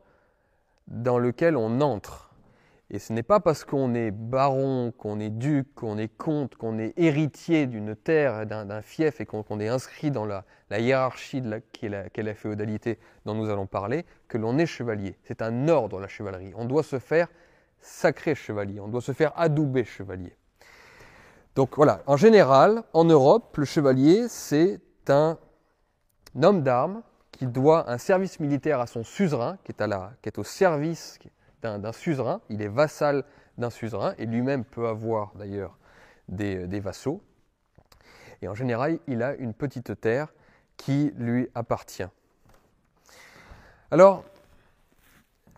dans 0.88 1.18
lequel 1.18 1.58
on 1.58 1.82
entre. 1.82 2.34
Et 2.90 3.00
ce 3.00 3.12
n'est 3.12 3.24
pas 3.24 3.40
parce 3.40 3.66
qu'on 3.66 3.96
est 3.96 4.12
baron, 4.12 4.94
qu'on 4.96 5.20
est 5.20 5.32
duc, 5.32 5.74
qu'on 5.74 5.98
est 5.98 6.16
comte, 6.16 6.56
qu'on 6.56 6.78
est 6.78 6.94
héritier 6.96 7.66
d'une 7.66 7.96
terre, 7.96 8.46
d'un 8.46 8.82
fief 8.84 9.20
et 9.20 9.26
qu'on 9.26 9.60
est 9.60 9.68
inscrit 9.68 10.12
dans 10.12 10.26
la, 10.26 10.46
hiérarchie 10.70 11.42
la, 11.42 11.60
la 12.16 12.36
féodalité 12.36 13.00
dont 13.26 13.34
nous 13.34 13.50
allons 13.50 13.66
parler, 13.66 14.06
que 14.28 14.38
l'on 14.38 14.60
est 14.60 14.68
chevalier. 14.68 15.18
C'est 15.24 15.42
un 15.42 15.68
ordre, 15.70 16.00
la 16.00 16.08
chevalerie. 16.08 16.54
On 16.56 16.66
doit 16.66 16.84
se 16.84 17.00
faire 17.00 17.30
sacré 17.80 18.36
chevalier, 18.36 18.80
on 18.80 18.88
doit 18.88 19.02
se 19.02 19.12
faire 19.12 19.34
adouber 19.36 19.86
chevalier. 19.86 20.36
Donc 21.56 21.76
voilà, 21.76 22.02
en 22.06 22.18
général, 22.18 22.84
en 22.94 23.06
Europe, 23.06 23.58
le 23.58 23.66
chevalier, 23.66 24.28
c'est 24.28 24.82
un 25.08 25.38
homme 26.42 26.64
d'armes 26.64 27.02
qui 27.34 27.48
doit 27.48 27.90
un 27.92 27.98
service 27.98 28.40
militaire 28.40 28.80
à 28.80 28.88
son 28.88 29.04
suzerain, 29.04 29.58
qui 29.64 29.74
est, 29.74 30.38
au 30.38 30.44
service 30.44 31.20
d'un 31.62 31.92
suzerain. 31.92 32.42
Il 32.50 32.62
est 32.62 32.68
vassal 32.68 33.26
d'un 33.58 33.70
suzerain 33.70 34.14
et 34.18 34.26
lui-même 34.26 34.64
peut 34.64 34.88
avoir 34.88 35.34
d'ailleurs 35.36 35.78
des, 36.30 36.68
des, 36.68 36.80
vassaux. 36.80 37.22
Et 38.42 38.48
en 38.48 38.54
général, 38.54 39.00
il 39.08 39.24
a 39.24 39.36
une 39.36 39.54
petite 39.54 40.00
terre 40.00 40.34
qui 40.78 41.12
lui 41.18 41.50
appartient. 41.56 42.08
Alors, 43.92 44.24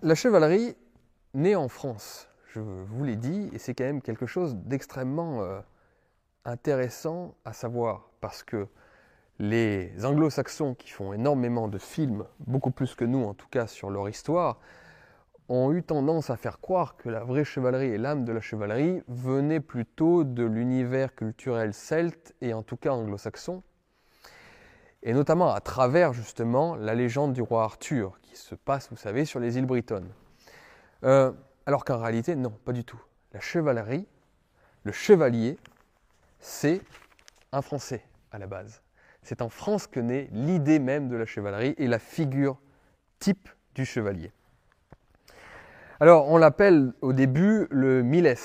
la 0.02 0.16
chevalerie 0.16 0.76
naît 1.34 1.56
en 1.56 1.68
France, 1.68 2.28
je 2.48 2.60
vous 2.60 3.04
l'ai 3.04 3.16
dit, 3.16 3.50
et 3.54 3.60
c'est 3.60 3.74
quand 3.74 3.84
même 3.84 4.02
quelque 4.02 4.26
chose 4.26 4.56
d'extrêmement 4.56 5.42
euh, 5.42 5.60
intéressant 6.46 7.36
à 7.44 7.54
savoir 7.54 8.10
parce 8.22 8.44
que 8.44 8.68
les 9.40 10.06
anglo-saxons 10.06 10.76
qui 10.76 10.90
font 10.90 11.14
énormément 11.14 11.68
de 11.68 11.78
films, 11.78 12.26
beaucoup 12.40 12.72
plus 12.72 12.96
que 12.96 13.06
nous 13.06 13.24
en 13.24 13.34
tout 13.34 13.48
cas 13.50 13.68
sur 13.68 13.90
leur 13.90 14.08
histoire, 14.08 14.60
ont 15.50 15.72
eu 15.72 15.84
tendance 15.84 16.30
à 16.30 16.38
faire 16.38 16.60
croire 16.60 16.98
que 16.98 17.10
la 17.10 17.24
vraie 17.24 17.44
chevalerie 17.44 17.90
et 17.90 17.98
l'âme 17.98 18.26
de 18.26 18.32
la 18.32 18.42
chevalerie 18.42 19.04
venaient 19.08 19.60
plutôt 19.60 20.24
de 20.24 20.44
l'univers 20.44 21.14
culturel 21.14 21.74
celte 21.74 22.34
et 22.42 22.54
en 22.54 22.64
tout 22.64 22.78
cas 22.78 22.92
anglo-saxon, 22.92 23.62
et 25.04 25.14
notamment 25.14 25.54
à 25.54 25.62
travers 25.62 26.14
justement 26.14 26.76
la 26.76 26.96
légende 26.96 27.34
du 27.34 27.42
roi 27.42 27.64
Arthur 27.64 28.20
qui 28.22 28.36
se 28.36 28.56
passe, 28.56 28.90
vous 28.90 28.98
savez, 28.98 29.26
sur 29.26 29.40
les 29.40 29.58
îles 29.58 29.68
Britonnes. 29.68 30.12
Euh, 31.04 31.32
alors 31.68 31.86
qu'en 31.86 32.00
réalité, 32.00 32.36
non, 32.36 32.50
pas 32.50 32.74
du 32.74 32.84
tout. 32.84 33.02
La 33.32 33.40
chevalerie, 33.40 34.08
le 34.84 34.92
chevalier, 34.92 35.58
c'est 36.40 36.82
un 37.52 37.62
Français 37.62 38.04
à 38.32 38.40
la 38.40 38.48
base. 38.48 38.82
C'est 39.26 39.42
en 39.42 39.50
France 39.50 39.88
que 39.88 40.00
naît 40.00 40.30
l'idée 40.32 40.78
même 40.78 41.10
de 41.10 41.16
la 41.16 41.26
chevalerie 41.26 41.74
et 41.80 41.88
la 41.88 41.98
figure 41.98 42.60
type 43.18 43.50
du 43.74 43.84
chevalier. 43.84 44.32
Alors, 46.00 46.30
on 46.30 46.38
l'appelle 46.38 46.94
au 47.02 47.12
début 47.12 47.66
le 47.72 48.04
miles, 48.04 48.36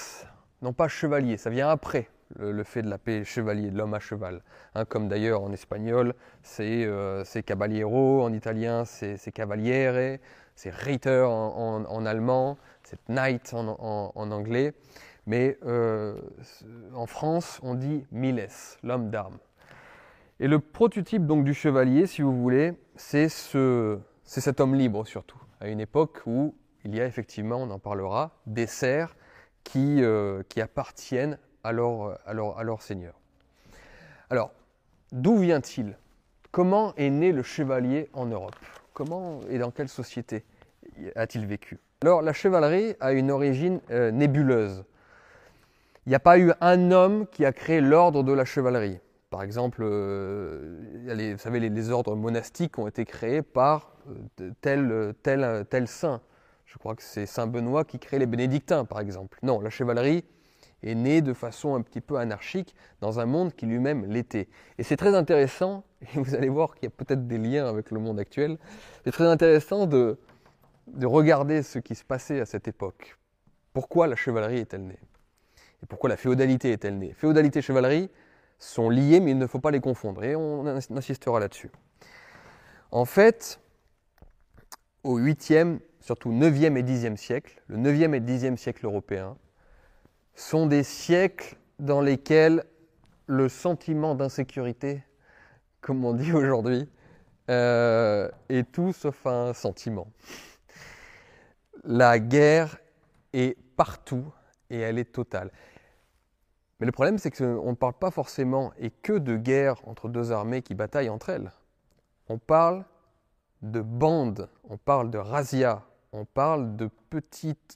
non 0.62 0.72
pas 0.72 0.88
chevalier, 0.88 1.36
ça 1.36 1.50
vient 1.50 1.68
après 1.68 2.08
le, 2.38 2.64
fait 2.64 2.80
de 2.80 2.88
l'appeler 2.88 3.26
chevalier, 3.26 3.70
de 3.70 3.76
l'homme 3.76 3.92
à 3.92 4.00
cheval. 4.00 4.40
Hein, 4.74 4.86
comme 4.86 5.08
d'ailleurs 5.08 5.42
en 5.42 5.52
espagnol, 5.52 6.14
c'est 6.42 6.84
euh, 6.86 7.24
caballero, 7.44 8.22
en 8.22 8.32
italien, 8.32 8.86
c'est 8.86 9.32
cavaliere, 9.32 10.18
c'est 10.54 10.70
Reiter 10.70 11.26
en, 11.26 12.06
allemand, 12.06 12.56
c'est 12.84 13.06
knight 13.10 13.52
en 13.52 14.30
anglais. 14.30 14.72
Mais 15.26 15.58
euh, 15.66 16.18
en 16.94 17.06
France, 17.06 17.60
on 17.62 17.74
dit 17.74 18.06
Miles, 18.12 18.48
l'homme 18.82 19.10
d'armes. 19.10 19.38
Et 20.42 20.48
le 20.48 20.58
prototype 20.58 21.26
donc 21.26 21.44
du 21.44 21.52
chevalier, 21.52 22.06
si 22.06 22.22
vous 22.22 22.34
voulez, 22.34 22.72
c'est 22.96 23.28
ce, 23.28 23.98
cet 24.24 24.58
homme 24.58 24.74
libre 24.74 25.06
surtout, 25.06 25.38
à 25.60 25.68
une 25.68 25.80
époque 25.80 26.22
où 26.24 26.54
il 26.82 26.94
y 26.94 27.00
a 27.00 27.04
effectivement, 27.04 27.56
on 27.56 27.70
en 27.70 27.78
parlera, 27.78 28.40
des 28.46 28.66
serfs 28.66 29.14
qui, 29.64 30.02
euh, 30.02 30.42
appartiennent 30.56 31.38
à 31.62 31.72
leur 31.72 32.80
seigneur. 32.80 33.20
Alors, 34.30 34.52
d'où 35.12 35.36
vient-il? 35.36 35.98
Comment 36.52 36.94
est 36.96 37.10
né 37.10 37.32
le 37.32 37.42
chevalier 37.42 38.08
en 38.14 38.24
Europe? 38.24 38.56
Comment 38.94 39.40
et 39.50 39.58
dans 39.58 39.70
quelle 39.70 39.90
société 39.90 40.46
a-t-il 41.16 41.44
vécu? 41.44 41.78
Alors, 42.00 42.22
la 42.22 42.32
chevalerie 42.32 42.96
a 42.98 43.12
une 43.12 43.30
origine 43.30 43.80
euh, 43.90 44.10
nébuleuse. 44.10 44.84
Il 46.06 46.08
n'y 46.08 46.14
a 46.14 46.20
pas 46.20 46.38
eu 46.38 46.52
un 46.62 46.92
homme 46.92 47.26
qui 47.26 47.44
a 47.44 47.52
créé 47.52 47.82
l'ordre 47.82 48.22
de 48.22 48.32
la 48.32 48.46
chevalerie. 48.46 49.00
Par 49.30 49.44
exemple, 49.44 49.82
euh, 49.84 51.32
vous 51.32 51.38
savez, 51.38 51.60
les, 51.60 51.90
ordres 51.90 52.16
monastiques 52.16 52.78
ont 52.78 52.88
été 52.88 53.04
créés 53.04 53.42
par 53.42 53.94
euh, 54.40 54.50
tel, 54.60 55.14
tel, 55.22 55.64
tel 55.70 55.86
saint. 55.86 56.20
Je 56.66 56.78
crois 56.78 56.96
que 56.96 57.02
c'est 57.02 57.26
Saint 57.26 57.46
Benoît 57.46 57.84
qui 57.84 57.98
crée 57.98 58.18
les 58.18 58.26
bénédictins, 58.26 58.84
par 58.84 59.00
exemple. 59.00 59.38
Non, 59.42 59.60
la 59.60 59.70
chevalerie 59.70 60.24
est 60.82 60.94
née 60.94 61.20
de 61.20 61.32
façon 61.32 61.74
un 61.74 61.82
petit 61.82 62.00
peu 62.00 62.16
anarchique 62.16 62.74
dans 63.00 63.20
un 63.20 63.26
monde 63.26 63.54
qui 63.54 63.66
lui-même 63.66 64.04
l'était. 64.06 64.48
Et 64.78 64.82
c'est 64.82 64.96
très 64.96 65.14
intéressant, 65.14 65.84
et 66.14 66.18
vous 66.18 66.34
allez 66.34 66.48
voir 66.48 66.74
qu'il 66.74 66.84
y 66.84 66.86
a 66.88 66.90
peut-être 66.90 67.26
des 67.26 67.38
liens 67.38 67.68
avec 67.68 67.90
le 67.90 68.00
monde 68.00 68.18
actuel, 68.18 68.58
c'est 69.04 69.12
très 69.12 69.26
intéressant 69.26 69.86
de, 69.86 70.18
de 70.88 71.06
regarder 71.06 71.62
ce 71.62 71.78
qui 71.78 71.94
se 71.94 72.04
passait 72.04 72.40
à 72.40 72.46
cette 72.46 72.66
époque. 72.66 73.16
Pourquoi 73.72 74.06
la 74.06 74.16
chevalerie 74.16 74.58
est-elle 74.58 74.86
née? 74.86 74.98
Et 75.82 75.86
pourquoi 75.86 76.10
la 76.10 76.16
féodalité 76.16 76.72
est-elle 76.72 76.98
née? 76.98 77.12
Féodalité 77.14 77.60
et 77.60 77.62
chevalerie 77.62 78.10
sont 78.60 78.90
liées, 78.90 79.18
mais 79.18 79.32
il 79.32 79.38
ne 79.38 79.46
faut 79.46 79.58
pas 79.58 79.72
les 79.72 79.80
confondre. 79.80 80.22
Et 80.22 80.36
on 80.36 80.64
insistera 80.66 81.40
là-dessus. 81.40 81.70
En 82.92 83.04
fait, 83.04 83.58
au 85.02 85.18
8e, 85.18 85.80
surtout 86.00 86.30
9e 86.30 86.76
et 86.76 86.82
10e 86.82 87.16
siècle, 87.16 87.60
le 87.66 87.78
9e 87.78 88.14
et 88.14 88.20
10e 88.20 88.56
siècle 88.56 88.84
européen, 88.84 89.36
sont 90.34 90.66
des 90.66 90.82
siècles 90.82 91.56
dans 91.78 92.00
lesquels 92.00 92.64
le 93.26 93.48
sentiment 93.48 94.14
d'insécurité, 94.14 95.02
comme 95.80 96.04
on 96.04 96.12
dit 96.12 96.32
aujourd'hui, 96.32 96.88
euh, 97.48 98.28
est 98.48 98.70
tout 98.70 98.92
sauf 98.92 99.26
un 99.26 99.52
sentiment. 99.54 100.08
La 101.84 102.18
guerre 102.18 102.78
est 103.32 103.56
partout 103.76 104.24
et 104.68 104.78
elle 104.80 104.98
est 104.98 105.12
totale. 105.12 105.50
Mais 106.80 106.86
le 106.86 106.92
problème, 106.92 107.18
c'est 107.18 107.30
qu'on 107.30 107.70
ne 107.70 107.76
parle 107.76 107.92
pas 107.92 108.10
forcément 108.10 108.72
et 108.78 108.90
que 108.90 109.12
de 109.12 109.36
guerre 109.36 109.76
entre 109.86 110.08
deux 110.08 110.32
armées 110.32 110.62
qui 110.62 110.74
bataillent 110.74 111.10
entre 111.10 111.28
elles. 111.28 111.52
On 112.28 112.38
parle 112.38 112.84
de 113.60 113.82
bandes, 113.82 114.48
on 114.68 114.78
parle 114.78 115.10
de 115.10 115.18
razzias, 115.18 115.82
on 116.12 116.24
parle 116.24 116.76
de, 116.76 116.88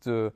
euh, 0.07 0.31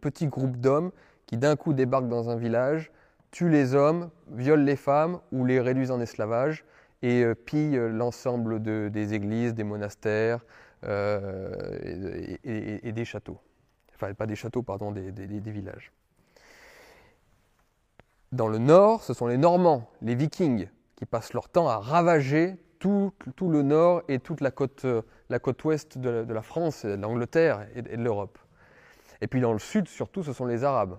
petits 0.00 0.26
groupes 0.28 0.56
d'hommes 0.58 0.92
qui 1.26 1.36
d'un 1.36 1.56
coup 1.56 1.72
débarquent 1.72 2.08
dans 2.08 2.30
un 2.30 2.36
village, 2.36 2.92
tuent 3.32 3.50
les 3.50 3.74
hommes, 3.74 4.10
violent 4.30 4.64
les 4.64 4.76
femmes 4.76 5.18
ou 5.32 5.44
les 5.44 5.60
réduisent 5.60 5.90
en 5.90 6.00
esclavage 6.00 6.64
et 7.02 7.24
euh, 7.24 7.34
pillent 7.34 7.80
l'ensemble 7.90 8.62
des 8.62 9.14
églises, 9.14 9.54
des 9.54 9.64
monastères 9.64 10.44
euh, 10.84 11.50
et, 12.44 12.92
des 12.92 13.04
châteaux. 13.04 13.40
Enfin, 13.94 14.14
pas 14.14 14.26
des 14.26 14.36
châteaux, 14.36 14.62
pardon, 14.62 14.92
des 14.92 15.50
villages. 15.50 15.92
Dans 18.32 18.48
le 18.48 18.58
nord, 18.58 19.02
ce 19.04 19.14
sont 19.14 19.26
les 19.26 19.38
Normands, 19.38 19.88
les 20.02 20.14
Vikings, 20.14 20.68
qui 20.96 21.06
passent 21.06 21.32
leur 21.32 21.48
temps 21.48 21.68
à 21.68 21.78
ravager 21.78 22.56
tout, 22.78 23.12
le 23.40 23.62
nord 23.62 24.02
et 24.08 24.18
toute 24.18 24.40
la 24.40 24.50
côte, 24.50 24.86
côte 25.42 25.64
ouest 25.64 25.96
de 25.98 26.26
la, 26.28 26.42
France, 26.42 26.84
de 26.84 26.94
l'Angleterre 26.94 27.66
et 27.74 27.82
de 27.82 28.02
l'Europe. 28.02 28.38
Et 29.20 29.26
puis 29.26 29.40
dans 29.40 29.52
le 29.52 29.58
sud, 29.58 29.88
surtout, 29.88 30.22
ce 30.22 30.32
sont 30.32 30.44
les 30.44 30.62
Arabes. 30.62 30.98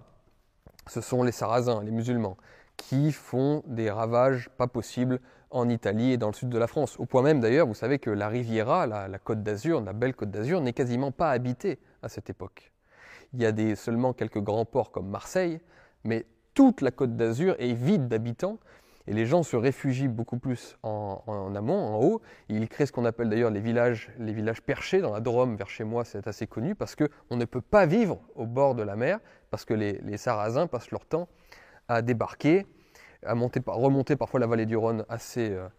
Ce 0.87 1.01
sont 1.01 1.23
les 1.23 1.31
Sarrasins, 1.31 1.83
les 1.83 1.91
musulmans, 1.91 2.35
qui 2.77 3.11
font 3.11 3.63
des 3.67 3.91
ravages 3.91 4.49
pas 4.57 4.67
possibles 4.67 5.19
en 5.51 5.69
Italie 5.69 6.13
et 6.13 6.17
dans 6.17 6.27
le 6.27 6.33
sud 6.33 6.49
de 6.49 6.57
la 6.57 6.67
France. 6.67 6.99
Au 6.99 7.05
point 7.05 7.21
même 7.21 7.39
d'ailleurs, 7.39 7.67
vous 7.67 7.75
savez 7.75 7.99
que 7.99 8.09
la 8.09 8.27
Riviera, 8.27 8.87
la, 8.87 9.19
côte 9.19 9.43
d'Azur, 9.43 9.81
la 9.81 9.93
belle 9.93 10.15
côte 10.15 10.31
d'Azur, 10.31 10.61
n'est 10.61 10.73
quasiment 10.73 11.11
pas 11.11 11.29
habitée 11.29 11.79
à 12.01 12.09
cette 12.09 12.29
époque. 12.29 12.71
Il 13.33 13.41
y 13.41 13.45
a 13.45 13.75
seulement 13.75 14.13
quelques 14.13 14.41
grands 14.41 14.65
ports 14.65 14.91
comme 14.91 15.07
Marseille, 15.07 15.59
mais 16.03 16.25
toute 16.59 16.81
la 16.81 16.91
côte 16.91 17.15
d'Azur 17.15 17.55
est 17.57 17.71
vide 17.71 18.09
d'habitants 18.09 18.57
et 19.07 19.13
les 19.13 19.25
gens 19.25 19.43
se 19.43 19.55
réfugient 19.55 20.09
beaucoup 20.09 20.37
plus 20.37 20.75
en, 20.83 21.53
amont, 21.55 21.95
en 21.95 22.01
haut. 22.01 22.21
ils 22.49 22.67
créent 22.67 22.85
ce 22.85 22.91
qu'on 22.91 23.05
appelle 23.05 23.29
d'ailleurs 23.29 23.49
les 23.49 23.61
villages, 23.61 24.11
les 24.19 24.33
villages 24.33 24.61
perchés. 24.61 24.99
Dans 24.99 25.13
la 25.13 25.21
Drôme, 25.21 25.55
vers 25.55 25.69
chez 25.69 25.85
moi, 25.85 26.03
c'est 26.03 26.27
assez 26.27 26.47
connu 26.47 26.75
parce 26.75 26.97
qu'on 26.97 27.37
ne 27.37 27.45
peut 27.45 27.61
pas 27.61 27.85
vivre 27.85 28.19
au 28.35 28.45
bord 28.45 28.75
de 28.75 28.83
la 28.83 28.97
mer 28.97 29.19
parce 29.51 29.63
que 29.63 29.73
les, 29.73 30.17
Sarrasins 30.17 30.67
passent 30.67 30.91
leur 30.91 31.05
temps 31.05 31.29
à 31.87 32.01
débarquer, 32.01 32.65
à 33.25 33.35
monter, 33.35 33.61
remonter 33.65 34.17
parfois 34.17 34.41
la 34.41 34.47
vallée 34.47 34.65
du 34.65 34.75
Rhône 34.75 35.05
assez, 35.07 35.51
euh, 35.51 35.69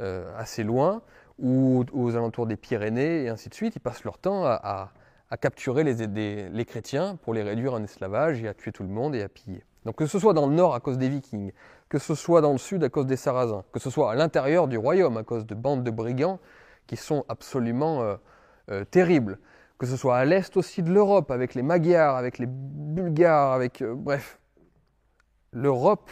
euh, 0.00 0.30
assez 0.36 0.62
loin 0.62 1.00
ou 1.38 1.86
aux 1.94 2.16
alentours 2.16 2.46
des 2.46 2.56
Pyrénées 2.56 3.22
et 3.22 3.28
ainsi 3.30 3.48
de 3.48 3.54
suite. 3.54 3.76
Ils 3.76 3.80
passent 3.80 4.04
leur 4.04 4.18
temps 4.18 4.44
à, 4.44 4.92
capturer 5.40 5.84
les, 5.84 6.50
les 6.50 6.64
chrétiens 6.66 7.16
pour 7.16 7.32
les 7.32 7.42
réduire 7.42 7.72
en 7.72 7.82
esclavage 7.82 8.42
et 8.42 8.48
à 8.48 8.52
tuer 8.52 8.72
tout 8.72 8.82
le 8.82 8.90
monde 8.90 9.14
et 9.14 9.22
à 9.22 9.30
piller. 9.30 9.64
Donc 9.88 9.96
que 9.96 10.04
ce 10.04 10.18
soit 10.18 10.34
dans 10.34 10.46
le 10.46 10.54
nord 10.54 10.74
à 10.74 10.80
cause 10.80 10.98
des 10.98 11.08
vikings, 11.08 11.50
que 11.88 11.98
ce 11.98 12.14
soit 12.14 12.42
dans 12.42 12.52
le 12.52 12.58
sud 12.58 12.84
à 12.84 12.90
cause 12.90 13.06
des 13.06 13.16
Sarrasins, 13.16 13.64
que 13.72 13.80
ce 13.80 13.88
soit 13.88 14.12
à 14.12 14.14
l'intérieur 14.14 14.68
du 14.68 14.76
royaume 14.76 15.16
à 15.16 15.22
cause 15.22 15.46
de 15.46 15.54
bandes 15.54 15.82
de 15.82 15.90
brigands 15.90 16.40
qui 16.86 16.96
sont 16.96 17.24
absolument 17.26 18.02
euh, 18.02 18.16
euh, 18.70 18.84
terribles, 18.84 19.38
que 19.78 19.86
ce 19.86 19.96
soit 19.96 20.18
à 20.18 20.26
l'est 20.26 20.54
aussi 20.58 20.82
de 20.82 20.92
l'Europe 20.92 21.30
avec 21.30 21.54
les 21.54 21.62
Magyars, 21.62 22.16
avec 22.16 22.36
les 22.36 22.44
Bulgares, 22.46 23.54
avec... 23.54 23.80
Euh, 23.80 23.94
bref, 23.94 24.38
l'Europe 25.54 26.10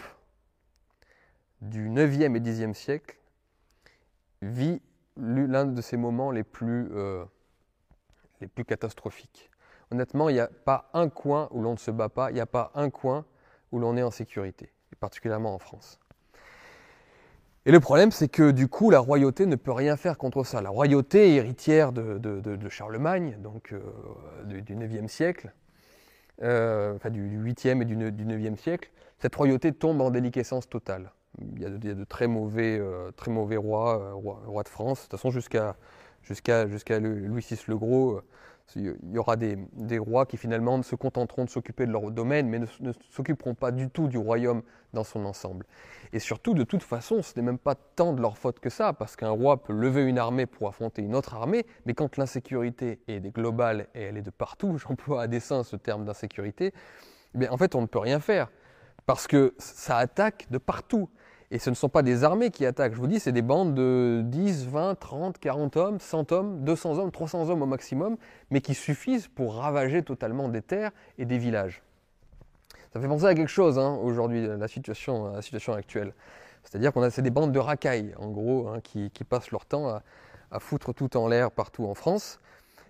du 1.61 1.91
9e 1.91 2.35
et 2.35 2.41
10e 2.41 2.73
siècle 2.73 3.19
vit 4.41 4.81
l'un 5.19 5.67
de 5.67 5.83
ces 5.83 5.99
moments 5.99 6.31
les 6.31 6.45
plus, 6.45 6.91
les 8.41 8.47
plus 8.47 8.65
catastrophiques. 8.65 9.51
Honnêtement, 9.91 10.31
il 10.31 10.37
n'y 10.37 10.41
a 10.41 10.49
pas 10.49 10.89
un 10.95 11.11
coin 11.11 11.49
où 11.51 11.61
l'on 11.61 11.73
ne 11.73 11.79
se 11.79 11.91
bat 11.91 12.09
pas, 12.09 12.31
il 12.31 12.35
n'y 12.35 12.41
a 12.41 12.47
pas 12.47 12.71
un 12.75 12.89
coin 12.89 13.27
où 13.73 13.79
l'on 13.79 13.97
est 13.97 14.03
en 14.03 14.11
sécurité 14.11 14.71
particulièrement 15.01 15.55
en 15.55 15.59
France. 15.59 15.99
Et 17.65 17.73
le 17.73 17.81
problème, 17.81 18.13
c'est 18.13 18.29
que 18.29 18.53
du 18.53 18.69
coup, 18.69 18.91
la 18.91 19.01
royauté 19.01 19.45
ne 19.45 19.57
peut 19.57 19.73
rien 19.73 19.97
faire 19.97 20.19
contre 20.19 20.45
ça. 20.45 20.63
La 20.63 20.71
royauté, 20.71 21.35
héritière 21.35 21.93
de, 21.93 22.69
Charlemagne, 22.69 23.37
donc 23.41 23.73
euh, 23.73 23.81
du, 24.45 24.77
9e 24.77 25.09
siècle, 25.09 25.53
euh, 26.43 26.95
enfin 26.95 27.11
du, 27.11 27.21
8e 27.21 27.83
et 27.83 27.85
du, 27.85 27.97
9e 27.97 28.57
siècle, 28.57 28.91
cette 29.19 29.35
royauté 29.35 29.73
tombe 29.73 30.01
en 30.01 30.11
déliquescence 30.11 30.69
totale. 30.69 31.11
Il 31.41 31.61
y 31.61 31.67
a 31.67 31.71
de, 31.71 32.05
très, 32.05 32.29
mauvais, 32.29 32.79
euh, 32.79 33.11
très 33.17 33.33
mauvais 33.33 33.57
rois, 33.57 34.13
rois, 34.13 34.63
de 34.63 34.69
France. 34.69 34.99
De 34.99 35.03
toute 35.09 35.19
façon, 35.19 35.31
jusqu'à 35.31 35.75
Louis 37.01 37.45
VI 37.51 37.59
le 37.67 37.77
Gros, 37.77 38.21
il 38.75 38.97
y 39.13 39.19
aura 39.19 39.37
des, 39.37 39.99
rois 39.99 40.27
qui 40.27 40.37
finalement 40.37 40.83
se 40.83 40.97
contenteront 40.97 41.45
de 41.45 41.51
s'occuper 41.51 41.87
de 41.87 41.93
leur 41.93 42.11
domaine, 42.11 42.49
mais 42.49 42.59
ne, 42.59 42.93
s'occuperont 43.11 43.55
pas 43.55 43.71
du 43.71 43.89
tout 43.89 44.09
du 44.09 44.19
royaume 44.19 44.63
dans 44.93 45.05
son 45.05 45.25
ensemble. 45.25 45.67
Et 46.13 46.19
surtout, 46.19 46.55
de 46.55 46.65
toute 46.65 46.83
façon, 46.83 47.23
ce 47.23 47.33
n'est 47.37 47.43
même 47.43 47.59
pas 47.59 47.75
tant 47.75 48.13
de 48.13 48.21
leur 48.21 48.37
faute 48.37 48.59
que 48.59 48.71
ça, 48.71 48.93
parce 48.93 49.15
qu'un 49.15 49.31
roi 49.31 49.63
peut 49.63 49.73
lever 49.73 50.03
une 50.03 50.19
armée 50.19 50.47
pour 50.47 50.69
affronter 50.69 51.03
une 51.03 51.15
autre 51.15 51.35
armée, 51.35 51.65
mais 51.85 51.95
quand 51.95 52.17
l'insécurité 52.17 53.01
est 53.07 53.21
globale 53.21 53.89
et 53.95 54.03
elle 54.03 54.17
est 54.17 54.23
de 54.23 54.31
partout, 54.31 54.79
j'emploie 54.87 55.23
à 55.23 55.27
dessein 55.29 55.63
ce 55.63 55.77
terme 55.77 56.05
d'insécurité, 56.05 56.73
eh 57.41 57.49
en 57.49 57.57
fait, 57.57 57.75
on 57.75 57.83
ne 57.83 57.87
peut 57.87 57.99
rien 57.99 58.21
faire, 58.21 58.51
parce 59.07 59.27
que 59.27 59.55
ça 59.59 59.99
attaque 59.99 60.47
de 60.51 60.59
partout. 60.59 61.09
Et 61.51 61.59
ce 61.59 61.71
ne 61.71 61.75
sont 61.75 61.89
pas 61.89 62.03
des 62.03 62.25
armées 62.25 62.51
qui 62.51 62.67
attaquent, 62.67 62.95
je 62.95 62.99
vous 62.99 63.07
dis, 63.07 63.21
c'est 63.21 63.33
des 63.33 63.43
bandes 63.43 63.75
de 63.75 64.23
10, 64.25 64.67
20, 64.67 64.97
30, 64.97 65.39
40 65.39 65.77
hommes, 65.77 66.01
100 66.01 66.33
hommes, 66.33 66.65
200 66.65 66.99
hommes, 66.99 67.13
300 67.13 67.51
hommes 67.51 67.63
au 67.63 67.67
maximum, 67.67 68.17
mais 68.51 68.61
qui 68.61 68.75
suffisent 68.75 69.29
pour 69.29 69.55
ravager 69.55 70.03
totalement 70.03 70.49
des 70.49 70.63
terres 70.63 70.91
et 71.19 71.25
des 71.25 71.39
villages. 71.39 71.83
Ça 72.93 73.01
fait 73.01 73.07
penser 73.07 73.27
à 73.27 73.35
quelque 73.35 73.49
chose 73.49 73.79
hein, 73.79 73.97
aujourd'hui, 74.03 74.47
la 74.47 74.67
situation, 74.67 75.33
actuelle. 75.73 76.15
C'est-à-dire 76.65 76.93
qu'on 76.93 77.03
a 77.03 77.11
c'est 77.11 77.23
des 77.23 77.31
bandes 77.31 77.53
de 77.53 77.61
racailles, 77.61 78.15
en 78.19 78.31
gros, 78.31 78.69
hein, 78.69 78.81
qui, 78.83 79.11
passent 79.29 79.53
leur 79.53 79.67
temps 79.67 80.01
à 80.51 80.61
foutre 80.61 80.93
tout 80.93 81.17
en 81.17 81.29
l'air 81.29 81.53
partout 81.53 81.85
en 81.87 81.95
France. 81.95 82.41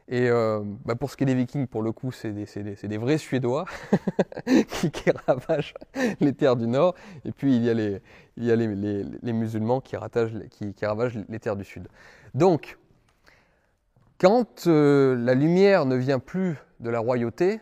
Et 0.09 0.29
euh, 0.31 0.63
bah 0.85 0.95
pour 0.95 1.11
ce 1.11 1.17
qui 1.17 1.25
est 1.25 1.27
des 1.27 1.35
Vikings, 1.35 1.67
pour 1.67 1.83
le 1.83 1.91
coup, 1.91 2.13
c'est 2.13 2.33
des, 2.33 2.99
vrais 2.99 3.19
Suédois 3.19 3.65
qui, 4.69 4.93
ravagent 5.27 5.75
les 6.21 6.33
terres 6.33 6.55
du 6.55 6.69
Nord. 6.69 6.95
Et 7.25 7.33
puis 7.33 7.57
il 7.57 7.65
y 7.65 7.71
a 7.71 7.75
les, 8.57 9.33
musulmans 9.33 9.81
qui, 9.81 9.97
ravagent 9.97 10.35
les 11.29 11.41
terres 11.41 11.57
du 11.57 11.65
Sud. 11.65 11.89
Donc, 12.35 12.79
quand 14.19 14.67
euh, 14.67 15.17
la 15.17 15.35
lumière 15.35 15.87
ne 15.87 15.97
vient 15.97 16.21
plus 16.21 16.57
de 16.79 16.89
la 16.89 17.01
royauté, 17.01 17.61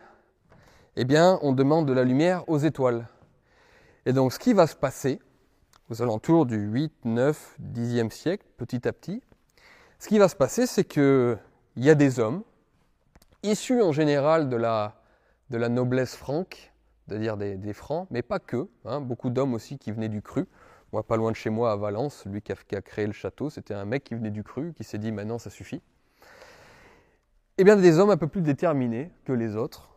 eh 0.95 1.03
bien, 1.03 1.39
on 1.41 1.51
demande 1.51 1.87
de 1.87 1.93
la 1.93 2.03
lumière 2.03 2.47
aux 2.47 2.59
étoiles. 2.59 3.07
Et 4.05 4.13
donc, 4.13 4.31
ce 4.31 4.39
qui 4.39 4.53
va 4.53 4.67
se 4.67 4.75
passer 4.75 5.19
aux 5.89 6.01
alentours 6.01 6.45
du 6.45 6.57
8, 6.57 6.93
9, 7.05 7.57
10e 7.73 8.11
siècle, 8.11 8.45
petit 8.57 8.87
à 8.87 8.93
petit, 8.93 9.21
ce 9.99 10.07
qui 10.07 10.19
va 10.19 10.29
se 10.29 10.35
passer, 10.35 10.67
c'est 10.67 10.83
que 10.83 11.37
il 11.75 11.83
y 11.83 11.89
a 11.89 11.95
des 11.95 12.19
hommes, 12.19 12.43
issus 13.43 13.81
en 13.81 13.91
général 13.91 14.49
de 14.49 14.55
la, 14.55 14.93
noblesse 15.69 16.15
franque, 16.15 16.73
c'est-à-dire 17.07 17.37
des, 17.37 17.73
francs, 17.73 18.07
mais 18.11 18.21
pas 18.21 18.39
que, 18.39 18.67
hein, 18.85 19.01
beaucoup 19.01 19.29
d'hommes 19.29 19.53
aussi 19.53 19.77
qui 19.77 19.91
venaient 19.91 20.09
du 20.09 20.21
cru. 20.21 20.47
Moi, 20.91 21.03
pas 21.03 21.17
loin 21.17 21.31
de 21.31 21.35
chez 21.35 21.49
moi, 21.49 21.71
à 21.71 21.75
Valence, 21.75 22.25
lui 22.25 22.41
qui 22.41 22.53
qui 22.67 22.75
a 22.75 22.81
créé 22.81 23.05
le 23.05 23.13
château, 23.13 23.49
c'était 23.49 23.73
un 23.73 23.85
mec 23.85 24.03
qui 24.03 24.15
venait 24.15 24.31
du 24.31 24.43
cru, 24.43 24.73
qui 24.73 24.83
s'est 24.83 24.97
dit 24.97 25.11
maintenant 25.11 25.37
ça 25.37 25.49
suffit. 25.49 25.81
Eh 27.57 27.63
bien, 27.63 27.75
des 27.75 27.99
hommes 27.99 28.09
un 28.09 28.17
peu 28.17 28.27
plus 28.27 28.41
déterminés 28.41 29.11
que 29.23 29.33
les 29.33 29.55
autres 29.55 29.89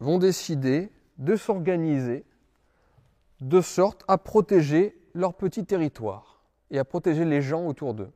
vont 0.00 0.18
décider 0.18 0.90
de 1.18 1.36
s'organiser 1.36 2.24
de 3.40 3.60
sorte 3.60 4.04
à 4.08 4.18
protéger 4.18 5.00
leur 5.14 5.34
petit 5.34 5.64
territoire 5.64 6.42
et 6.70 6.78
à 6.78 6.84
protéger 6.84 7.24
les 7.24 7.40
gens 7.40 7.66
autour 7.66 7.94
d'eux. 7.94 8.10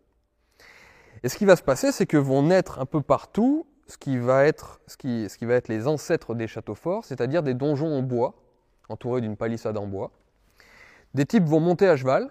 Et 1.24 1.28
ce 1.28 1.36
qui 1.36 1.44
va 1.44 1.56
se 1.56 1.62
passer, 1.62 1.92
c'est 1.92 2.06
que 2.06 2.16
vont 2.16 2.42
naître 2.42 2.80
un 2.80 2.86
peu 2.86 3.00
partout 3.00 3.66
ce 3.86 3.98
qui 3.98 4.16
va 4.16 4.44
être, 4.44 4.80
les 5.68 5.86
ancêtres 5.86 6.34
des 6.34 6.48
châteaux 6.48 6.74
forts, 6.74 7.04
c'est-à-dire 7.04 7.42
des 7.42 7.54
donjons 7.54 7.92
en 7.92 8.02
bois, 8.02 8.34
entourés 8.88 9.20
d'une 9.20 9.36
palissade 9.36 9.76
en 9.76 9.86
bois. 9.86 10.10
Des 11.14 11.26
types 11.26 11.44
vont 11.44 11.60
monter 11.60 11.88
à 11.88 11.96
cheval 11.96 12.30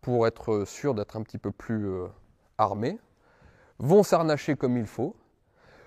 pour 0.00 0.26
être 0.26 0.64
sûrs 0.66 0.94
d'être 0.94 1.16
un 1.16 1.22
petit 1.22 1.38
peu 1.38 1.50
plus 1.50 1.88
euh, 1.88 2.06
armés, 2.58 2.98
vont 3.78 4.02
s'arnacher 4.02 4.54
comme 4.54 4.76
il 4.76 4.86
faut, 4.86 5.16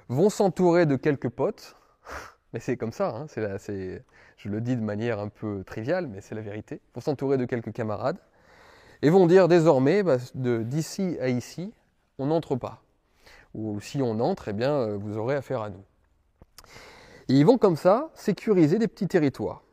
vont 0.09 0.29
s'entourer 0.29 0.85
de 0.85 0.95
quelques 0.95 1.29
potes, 1.29 1.75
mais 2.53 2.59
c'est 2.59 2.75
comme 2.75 2.91
ça, 2.91 3.15
hein, 3.15 3.27
je 3.35 4.49
le 4.49 4.61
dis 4.61 4.75
de 4.75 4.81
manière 4.81 5.19
un 5.19 5.29
peu 5.29 5.63
triviale, 5.63 6.07
mais 6.07 6.21
c'est 6.21 6.35
la 6.35 6.41
vérité, 6.41 6.81
vont 6.93 7.01
s'entourer 7.01 7.37
de 7.37 7.45
quelques 7.45 7.71
camarades, 7.71 8.19
et 9.01 9.09
vont 9.09 9.27
dire 9.27 9.47
désormais, 9.47 10.03
bah, 10.03 10.17
d'ici 10.33 11.17
à 11.21 11.29
ici, 11.29 11.73
on 12.17 12.27
n'entre 12.27 12.55
pas. 12.55 12.81
Ou 13.53 13.79
si 13.79 14.01
on 14.01 14.19
entre, 14.19 14.49
eh 14.49 14.53
bien, 14.53 14.71
euh, 14.71 14.97
vous 14.97 15.17
aurez 15.17 15.35
affaire 15.35 15.61
à 15.61 15.69
nous. 15.69 15.83
Ils 17.27 17.45
vont 17.45 17.57
comme 17.57 17.75
ça 17.75 18.09
sécuriser 18.15 18.79
des 18.79 18.87
petits 18.87 19.07
territoires. 19.07 19.63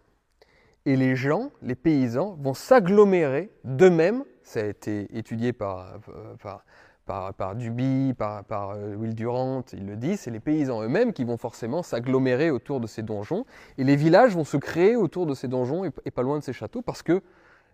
Et 0.87 0.97
les 0.97 1.17
gens, 1.17 1.51
les 1.63 1.75
paysans, 1.75 2.37
vont 2.41 2.55
s'agglomérer 2.55 3.51
d'eux-mêmes, 3.65 4.25
ça 4.43 4.61
a 4.61 4.65
été 4.65 5.17
étudié 5.17 5.53
par, 5.53 6.01
euh, 6.09 7.55
Duby, 7.55 8.13
par, 8.15 8.71
euh, 8.71 8.95
Will 8.97 9.15
Durant, 9.15 9.63
ils 9.73 9.87
le 9.87 9.97
disent, 9.97 10.21
c'est 10.21 10.31
les 10.31 10.41
paysans 10.41 10.83
eux-mêmes 10.83 11.13
qui 11.13 11.25
vont 11.25 11.39
forcément 11.39 11.83
s'agglomérer 11.83 12.51
autour 12.51 12.81
de 12.81 12.87
ces 12.87 13.03
donjons, 13.03 13.47
et 13.79 13.85
les 13.85 13.97
villages 13.97 14.35
vont 14.35 14.45
se 14.45 14.57
créer 14.57 14.97
autour 14.97 15.25
de 15.25 15.35
ces 15.35 15.49
donjons 15.49 15.85
et 15.85 16.11
pas 16.11 16.23
loin 16.23 16.39
de 16.39 16.45
ces 16.45 16.53
châteaux, 16.53 16.83
parce 16.83 17.03
que 17.03 17.23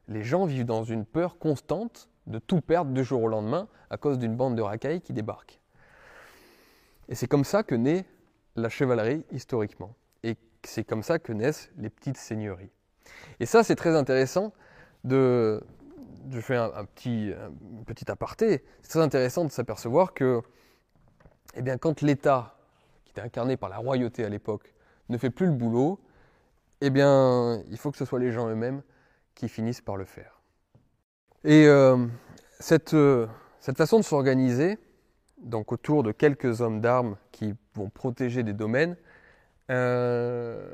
les 0.06 0.22
gens 0.22 0.44
vivent 0.44 0.66
dans 0.66 0.84
une 0.84 1.04
peur 1.04 1.38
constante 1.38 2.09
de 2.26 2.38
tout 2.38 2.60
perdre 2.60 2.92
du 2.92 3.04
jour 3.04 3.22
au 3.22 3.28
lendemain 3.28 3.68
à 3.90 3.96
cause 3.96 4.18
d'une 4.18 4.36
bande 4.36 4.56
de 4.56 4.62
racailles 4.62 5.00
qui 5.00 5.12
débarque. 5.12 5.60
Et 7.08 7.14
c'est 7.14 7.26
comme 7.26 7.44
ça 7.44 7.62
que 7.62 7.74
naît 7.74 8.04
la 8.56 8.68
chevalerie 8.68 9.24
historiquement. 9.32 9.94
Et 10.22 10.36
c'est 10.64 10.84
comme 10.84 11.02
ça 11.02 11.18
que 11.18 11.32
naissent 11.32 11.70
les 11.76 11.90
petites 11.90 12.16
seigneuries. 12.16 12.70
Et 13.40 13.46
ça, 13.46 13.64
c'est 13.64 13.76
très 13.76 13.96
intéressant 13.96 14.52
de. 15.04 15.62
Je 16.30 16.40
fais 16.40 16.56
un, 16.56 16.84
petit, 16.84 17.32
petit 17.86 18.10
aparté. 18.10 18.62
C'est 18.82 18.90
très 18.90 19.00
intéressant 19.00 19.44
de 19.44 19.50
s'apercevoir 19.50 20.12
que, 20.12 20.42
eh 21.54 21.62
bien, 21.62 21.78
quand 21.78 22.02
l'État, 22.02 22.58
qui 23.04 23.12
était 23.12 23.22
incarné 23.22 23.56
par 23.56 23.70
la 23.70 23.78
royauté 23.78 24.24
à 24.24 24.28
l'époque, 24.28 24.74
ne 25.08 25.16
fait 25.16 25.30
plus 25.30 25.46
le 25.46 25.52
boulot, 25.52 25.98
eh 26.82 26.90
bien, 26.90 27.62
il 27.70 27.78
faut 27.78 27.90
que 27.90 27.96
ce 27.96 28.04
soit 28.04 28.18
les 28.18 28.32
gens 28.32 28.48
eux-mêmes 28.48 28.82
qui 29.34 29.48
finissent 29.48 29.80
par 29.80 29.96
le 29.96 30.04
faire. 30.04 30.39
Et 31.44 31.66
euh, 31.66 31.96
cette, 32.58 32.92
euh, 32.92 33.26
cette 33.60 33.78
façon 33.78 33.98
de 33.98 34.04
s'organiser, 34.04 34.78
donc 35.38 35.72
autour 35.72 36.02
de 36.02 36.12
quelques 36.12 36.60
hommes 36.60 36.82
d'armes 36.82 37.16
qui 37.32 37.54
vont 37.74 37.88
protéger 37.88 38.42
des 38.42 38.52
domaines, 38.52 38.96
euh, 39.70 40.68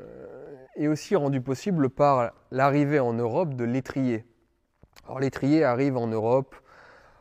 est 0.75 0.87
aussi 0.87 1.15
rendu 1.15 1.39
possible 1.39 1.89
par 1.89 2.33
l'arrivée 2.51 2.99
en 2.99 3.13
Europe 3.13 3.53
de 3.53 3.63
l'étrier. 3.63 4.25
Alors 5.05 5.21
l'étrier 5.21 5.63
arrive 5.63 5.95
en 5.95 6.07
Europe, 6.07 6.53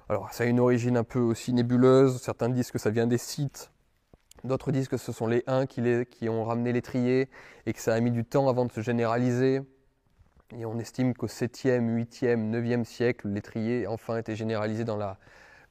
alors 0.09 0.32
ça 0.32 0.42
a 0.42 0.47
une 0.49 0.59
origine 0.59 0.97
un 0.97 1.05
peu 1.05 1.20
aussi 1.20 1.53
nébuleuse, 1.53 2.20
certains 2.20 2.49
disent 2.49 2.72
que 2.72 2.78
ça 2.78 2.90
vient 2.90 3.07
des 3.07 3.18
sites, 3.18 3.70
d'autres 4.42 4.72
disent 4.72 4.88
que 4.88 4.97
ce 4.97 5.12
sont 5.12 5.28
les 5.28 5.44
Huns 5.47 5.66
qui 5.66 6.28
ont 6.28 6.44
ramené 6.44 6.72
l'étrier 6.72 7.28
et 7.64 7.72
que 7.72 7.80
ça 7.80 7.94
a 7.94 8.01
mis 8.01 8.11
du 8.11 8.24
temps 8.24 8.49
avant 8.49 8.64
de 8.64 8.72
se 8.72 8.80
généraliser. 8.80 9.62
Et 10.55 10.64
on 10.64 10.78
estime 10.78 11.12
qu'au 11.14 11.26
7e, 11.26 11.88
8e, 11.88 12.51
9e 12.51 12.84
siècle, 12.84 13.28
l'étrier 13.28 13.86
enfin 13.88 14.16
été 14.16 14.36
généralisé 14.36 14.84
dans 14.84 14.97
la, 14.97 15.18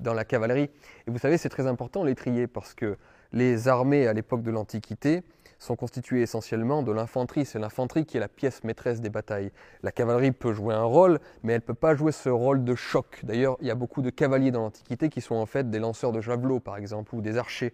dans 0.01 0.13
la 0.13 0.25
cavalerie. 0.25 0.69
Et 1.07 1.11
vous 1.11 1.17
savez, 1.17 1.37
c'est 1.37 1.49
très 1.49 1.65
important 1.65 2.03
l'étrier 2.03 2.47
parce 2.47 2.73
que 2.73 2.97
les 3.31 3.69
armées 3.69 4.07
à 4.07 4.13
l'époque 4.13 4.41
de 4.41 4.51
l'Antiquité 4.51 5.23
sont 5.59 5.77
constituées 5.77 6.21
essentiellement 6.21 6.83
de 6.83 6.91
l'infanterie. 6.91 7.45
C'est 7.45 7.59
l'infanterie 7.59 8.05
qui 8.05 8.17
est 8.17 8.19
la 8.19 8.27
pièce 8.27 8.65
maîtresse 8.65 8.99
des 8.99 9.09
batailles. 9.09 9.51
La 9.81 9.93
cavalerie 9.93 10.33
peut 10.33 10.51
jouer 10.51 10.75
un 10.75 10.83
rôle, 10.83 11.19
mais 11.43 11.53
elle 11.53 11.59
ne 11.59 11.65
peut 11.65 11.73
pas 11.73 11.95
jouer 11.95 12.11
ce 12.11 12.27
rôle 12.27 12.65
de 12.65 12.75
choc. 12.75 13.21
D'ailleurs, 13.23 13.57
il 13.61 13.67
y 13.67 13.71
a 13.71 13.75
beaucoup 13.75 14.01
de 14.01 14.09
cavaliers 14.09 14.51
dans 14.51 14.61
l'Antiquité 14.61 15.09
qui 15.09 15.21
sont 15.21 15.35
en 15.35 15.45
fait 15.45 15.69
des 15.69 15.79
lanceurs 15.79 16.11
de 16.11 16.19
javelots, 16.19 16.59
par 16.59 16.75
exemple, 16.75 17.15
ou 17.15 17.21
des 17.21 17.37
archers. 17.37 17.73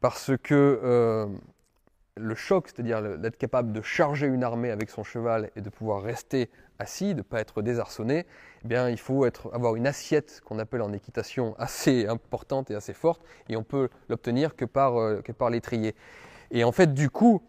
Parce 0.00 0.32
que 0.42 0.80
euh, 0.82 1.26
le 2.16 2.34
choc, 2.34 2.68
c'est-à-dire 2.68 3.18
d'être 3.18 3.38
capable 3.38 3.72
de 3.72 3.80
charger 3.80 4.26
une 4.26 4.44
armée 4.44 4.70
avec 4.70 4.90
son 4.90 5.02
cheval 5.02 5.50
et 5.56 5.60
de 5.62 5.70
pouvoir 5.70 6.02
rester 6.02 6.50
assis, 6.78 7.14
de 7.14 7.18
ne 7.18 7.22
pas 7.22 7.40
être 7.40 7.62
désarçonné, 7.62 8.26
eh 8.64 8.68
bien, 8.68 8.90
il 8.90 8.98
faut 8.98 9.24
avoir 9.52 9.76
une 9.76 9.86
assiette 9.86 10.42
qu'on 10.44 10.58
appelle 10.58 10.82
en 10.82 10.92
équitation 10.92 11.54
assez 11.58 12.06
importante 12.06 12.70
et 12.70 12.74
assez 12.74 12.92
forte, 12.92 13.22
et 13.48 13.56
on 13.56 13.62
peut 13.62 13.88
l'obtenir 14.08 14.56
que 14.56 14.64
par, 14.64 14.98
euh, 14.98 15.22
l'étrier. 15.50 15.94
Et 16.50 16.64
en 16.64 16.72
fait, 16.72 16.92
du 16.92 17.08
coup, 17.08 17.42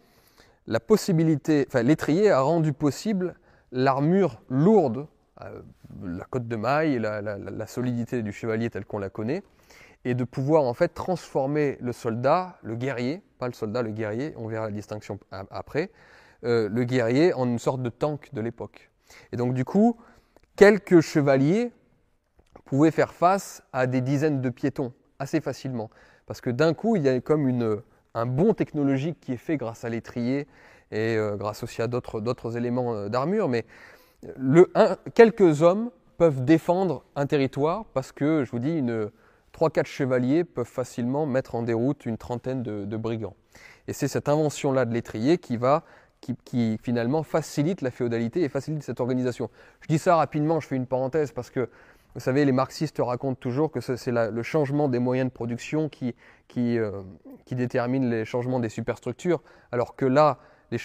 la 0.67 0.79
possibilité, 0.79 1.65
enfin, 1.67 1.83
l'étrier 1.83 2.31
a 2.31 2.39
rendu 2.39 2.71
possible 2.71 3.35
l'armure 3.73 4.41
lourde, 4.49 5.07
euh, 5.41 5.61
la 6.03 6.23
côte 6.25 6.47
de 6.47 6.55
maille, 6.55 6.99
la 6.99 7.67
solidité 7.67 8.21
du 8.21 8.31
chevalier 8.31 8.69
telle 8.69 8.85
qu'on 8.85 8.99
la 8.99 9.09
connaît, 9.09 9.43
et 10.05 10.15
de 10.15 10.23
pouvoir 10.23 10.63
en 10.63 10.73
fait 10.73 10.89
transformer 10.89 11.77
le 11.81 11.91
soldat, 11.93 12.57
le 12.61 12.75
guerrier, 12.75 13.21
pas 13.39 13.47
le 13.47 13.53
soldat, 13.53 13.81
le 13.81 13.91
guerrier, 13.91 14.33
on 14.37 14.47
verra 14.47 14.65
la 14.65 14.71
distinction 14.71 15.19
après, 15.31 15.91
euh, 16.43 16.67
le 16.69 16.83
guerrier 16.83 17.33
en 17.33 17.47
une 17.47 17.59
sorte 17.59 17.81
de 17.81 17.89
tank 17.89 18.29
de 18.33 18.41
l'époque. 18.41 18.91
Et 19.31 19.37
donc 19.37 19.53
du 19.53 19.65
coup, 19.65 19.97
quelques 20.55 21.01
chevaliers 21.01 21.71
pouvaient 22.65 22.91
faire 22.91 23.13
face 23.13 23.63
à 23.71 23.87
des 23.87 24.01
dizaines 24.01 24.41
de 24.41 24.49
piétons 24.49 24.93
assez 25.19 25.41
facilement. 25.41 25.89
Parce 26.25 26.41
que 26.41 26.49
d'un 26.49 26.73
coup, 26.73 26.95
il 26.95 27.03
y 27.03 27.09
a 27.09 27.19
comme 27.21 27.47
une, 27.47 27.81
un 28.13 28.25
bond 28.25 28.53
technologique 28.53 29.19
qui 29.21 29.33
est 29.33 29.37
fait 29.37 29.57
grâce 29.57 29.83
à 29.83 29.89
l'étrier 29.89 30.47
et 30.91 31.15
euh, 31.15 31.35
grâce 31.35 31.63
aussi 31.63 31.81
à 31.81 31.87
d'autres 31.87 32.57
éléments 32.57 32.93
euh, 32.93 33.09
d'armure. 33.09 33.47
Mais 33.47 33.65
le, 34.37 34.71
quelques 35.13 35.61
hommes 35.61 35.91
peuvent 36.17 36.43
défendre 36.43 37.03
un 37.15 37.25
territoire 37.25 37.85
parce 37.93 38.11
que, 38.11 38.43
je 38.45 38.51
vous 38.51 38.59
dis, 38.59 38.77
une, 38.77 39.09
3-4 39.53 39.85
chevaliers 39.85 40.43
peuvent 40.43 40.65
facilement 40.65 41.25
mettre 41.25 41.55
en 41.55 41.63
déroute 41.63 42.05
une 42.05 42.17
trentaine 42.17 42.63
de, 42.63 42.97
brigands. 42.97 43.35
Et 43.87 43.93
c'est 43.93 44.07
cette 44.07 44.29
invention-là 44.29 44.85
de 44.85 44.93
l'étrier 44.93 45.37
qui 45.37 45.57
va 45.57 45.83
qui, 46.45 46.77
finalement 46.81 47.21
facilite 47.21 47.81
la 47.81 47.91
féodalité 47.91 48.43
et 48.43 48.49
facilite 48.49 48.81
cette 48.81 49.01
organisation. 49.01 49.49
Je 49.81 49.87
dis 49.87 49.99
ça 49.99 50.15
rapidement, 50.15 50.61
je 50.61 50.67
fais 50.67 50.77
une 50.77 50.87
parenthèse 50.87 51.33
parce 51.33 51.49
que 51.49 51.69
vous 52.15 52.21
savez, 52.21 52.45
les 52.45 52.51
marxistes 52.51 52.99
racontent 52.99 53.39
toujours 53.39 53.71
que 53.71 53.81
c'est 53.81 54.11
le 54.11 54.43
changement 54.43 54.87
des 54.87 54.99
moyens 54.99 55.29
de 55.29 55.33
production 55.33 55.89
qui, 55.89 56.15
euh, 56.57 57.01
qui 57.45 57.55
détermine 57.55 58.09
les 58.09 58.23
changements 58.23 58.59
des 58.59 58.69
superstructures, 58.69 59.41
alors 59.71 59.95
que 59.95 60.05
là, 60.05 60.37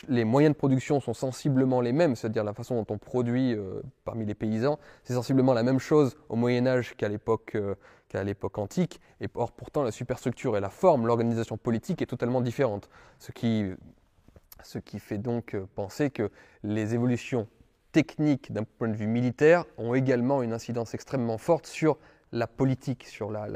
les, 0.08 0.24
moyens 0.24 0.54
de 0.54 0.58
production 0.58 1.00
sont 1.00 1.14
sensiblement 1.14 1.80
les 1.80 1.92
mêmes, 1.92 2.16
c'est-à-dire 2.16 2.44
la 2.44 2.52
façon 2.52 2.76
dont 2.76 2.94
on 2.94 2.98
produit 2.98 3.54
euh, 3.54 3.82
parmi 4.04 4.24
les 4.24 4.34
paysans, 4.34 4.78
c'est 5.04 5.14
sensiblement 5.14 5.54
la 5.54 5.62
même 5.62 5.78
chose 5.78 6.16
au 6.28 6.36
Moyen 6.36 6.66
Âge 6.66 6.96
qu'à 6.96 7.08
l'époque 7.08 7.52
euh, 7.54 7.74
qu'à 8.08 8.24
l'époque 8.24 8.58
antique, 8.58 9.00
et 9.20 9.28
or 9.34 9.52
pourtant 9.52 9.82
la 9.82 9.90
superstructure 9.90 10.56
et 10.56 10.60
la 10.60 10.70
forme, 10.70 11.06
l'organisation 11.06 11.56
politique 11.56 12.02
est 12.02 12.06
totalement 12.06 12.40
différente, 12.40 12.88
ce 13.18 13.32
qui, 13.32 14.98
fait 14.98 15.18
donc 15.18 15.54
euh, 15.54 15.66
penser 15.74 16.10
que 16.10 16.30
les 16.62 16.94
évolutions 16.94 17.46
techniques 17.92 18.52
d'un 18.52 18.64
point 18.64 18.88
de 18.88 18.96
vue 18.96 19.06
militaire 19.06 19.64
ont 19.76 19.94
également 19.94 20.42
une 20.42 20.52
incidence 20.52 20.94
extrêmement 20.94 21.38
forte 21.38 21.66
sur 21.66 21.98
la 22.32 22.46
politique, 22.46 23.06
sur 23.06 23.30
la, 23.30 23.46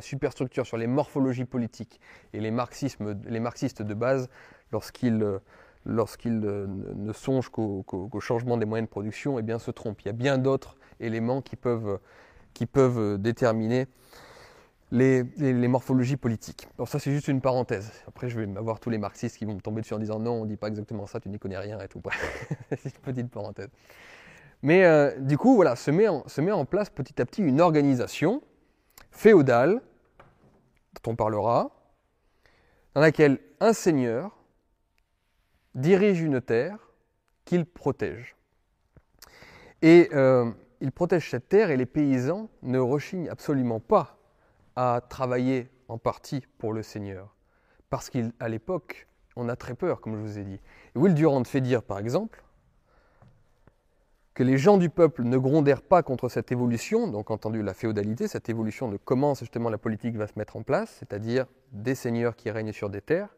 superstructure, 0.00 0.66
sur 0.66 0.76
les 0.76 0.86
morphologies 0.86 1.44
politiques. 1.44 2.00
Et 2.32 2.40
les, 2.40 2.52
marxistes 2.52 3.02
de 3.82 3.94
base, 3.94 4.28
lorsqu'ils 4.70 5.40
lorsqu'ils 5.84 6.38
ne 6.38 7.12
songent 7.12 7.48
qu'au 7.48 8.20
changement 8.20 8.56
des 8.56 8.66
moyens 8.66 8.88
de 8.88 8.90
production, 8.90 9.38
eh 9.38 9.42
bien, 9.42 9.58
se 9.58 9.70
trompent. 9.70 10.00
Il 10.02 10.06
y 10.06 10.10
a 10.10 10.14
bien 10.14 10.38
d'autres 10.38 10.76
éléments 11.00 11.42
qui 11.42 11.56
peuvent 11.56 11.98
qui 12.54 12.66
peuvent 12.66 12.98
euh, 12.98 13.18
déterminer 13.18 13.86
les, 14.92 15.68
morphologies 15.68 16.16
politiques. 16.16 16.68
Alors 16.76 16.88
ça, 16.88 16.98
c'est 16.98 17.10
juste 17.10 17.28
une 17.28 17.40
parenthèse. 17.40 17.90
Après, 18.06 18.28
je 18.28 18.38
vais 18.38 18.58
avoir 18.58 18.78
tous 18.78 18.90
les 18.90 18.98
marxistes 18.98 19.38
qui 19.38 19.44
vont 19.44 19.54
me 19.54 19.60
tomber 19.60 19.80
dessus 19.80 19.94
en 19.94 19.98
disant 19.98 20.18
non, 20.18 20.32
on 20.32 20.44
ne 20.44 20.48
dit 20.48 20.56
pas 20.56 20.68
exactement 20.68 21.06
ça, 21.06 21.18
tu 21.18 21.28
n'y 21.28 21.38
connais 21.38 21.58
rien 21.58 21.80
et 21.80 21.88
tout. 21.88 22.02
c'est 22.70 22.94
une 22.94 23.00
petite 23.02 23.30
parenthèse. 23.30 23.68
Mais 24.62 24.84
euh, 24.84 25.18
du 25.18 25.38
coup, 25.38 25.56
voilà, 25.56 25.76
se 25.76 25.90
met, 25.90 26.06
en, 26.08 26.64
place 26.64 26.90
petit 26.90 27.20
à 27.20 27.26
petit 27.26 27.42
une 27.42 27.60
organisation 27.60 28.42
féodale, 29.10 29.80
dont 30.94 31.12
on 31.12 31.16
parlera, 31.16 31.70
dans 32.94 33.00
laquelle 33.00 33.40
un 33.60 33.72
seigneur 33.72 34.36
dirige 35.74 36.20
une 36.20 36.40
terre 36.40 36.78
qu'il 37.44 37.64
protège. 37.64 38.36
Et 39.80 40.10
euh, 40.12 40.50
il 40.82 40.90
protège 40.90 41.30
cette 41.30 41.48
terre 41.48 41.70
et 41.70 41.76
les 41.76 41.86
paysans 41.86 42.50
ne 42.62 42.80
rechignent 42.80 43.28
absolument 43.30 43.78
pas 43.78 44.18
à 44.74 45.00
travailler 45.08 45.70
en 45.86 45.96
partie 45.96 46.42
pour 46.58 46.72
le 46.72 46.82
Seigneur. 46.82 47.36
Parce 47.88 48.10
qu'à 48.10 48.48
l'époque, 48.48 49.06
on 49.36 49.48
a 49.48 49.54
très 49.54 49.74
peur, 49.74 50.00
comme 50.00 50.16
je 50.16 50.20
vous 50.20 50.38
ai 50.40 50.44
dit. 50.44 50.60
Will 50.96 51.14
Durant 51.14 51.44
fait 51.44 51.60
dire, 51.60 51.84
par 51.84 52.00
exemple, 52.00 52.42
que 54.34 54.42
les 54.42 54.58
gens 54.58 54.76
du 54.76 54.90
peuple 54.90 55.22
ne 55.22 55.38
grondèrent 55.38 55.82
pas 55.82 56.02
contre 56.02 56.28
cette 56.28 56.50
évolution, 56.50 57.06
donc 57.06 57.30
entendu 57.30 57.62
la 57.62 57.74
féodalité, 57.74 58.26
cette 58.26 58.48
évolution 58.48 58.88
de 58.88 58.96
comment 58.96 59.34
justement 59.34 59.70
la 59.70 59.78
politique 59.78 60.16
va 60.16 60.26
se 60.26 60.32
mettre 60.36 60.56
en 60.56 60.62
place, 60.62 60.96
c'est-à-dire 60.98 61.46
des 61.70 61.94
seigneurs 61.94 62.34
qui 62.34 62.50
règnent 62.50 62.72
sur 62.72 62.90
des 62.90 63.02
terres. 63.02 63.28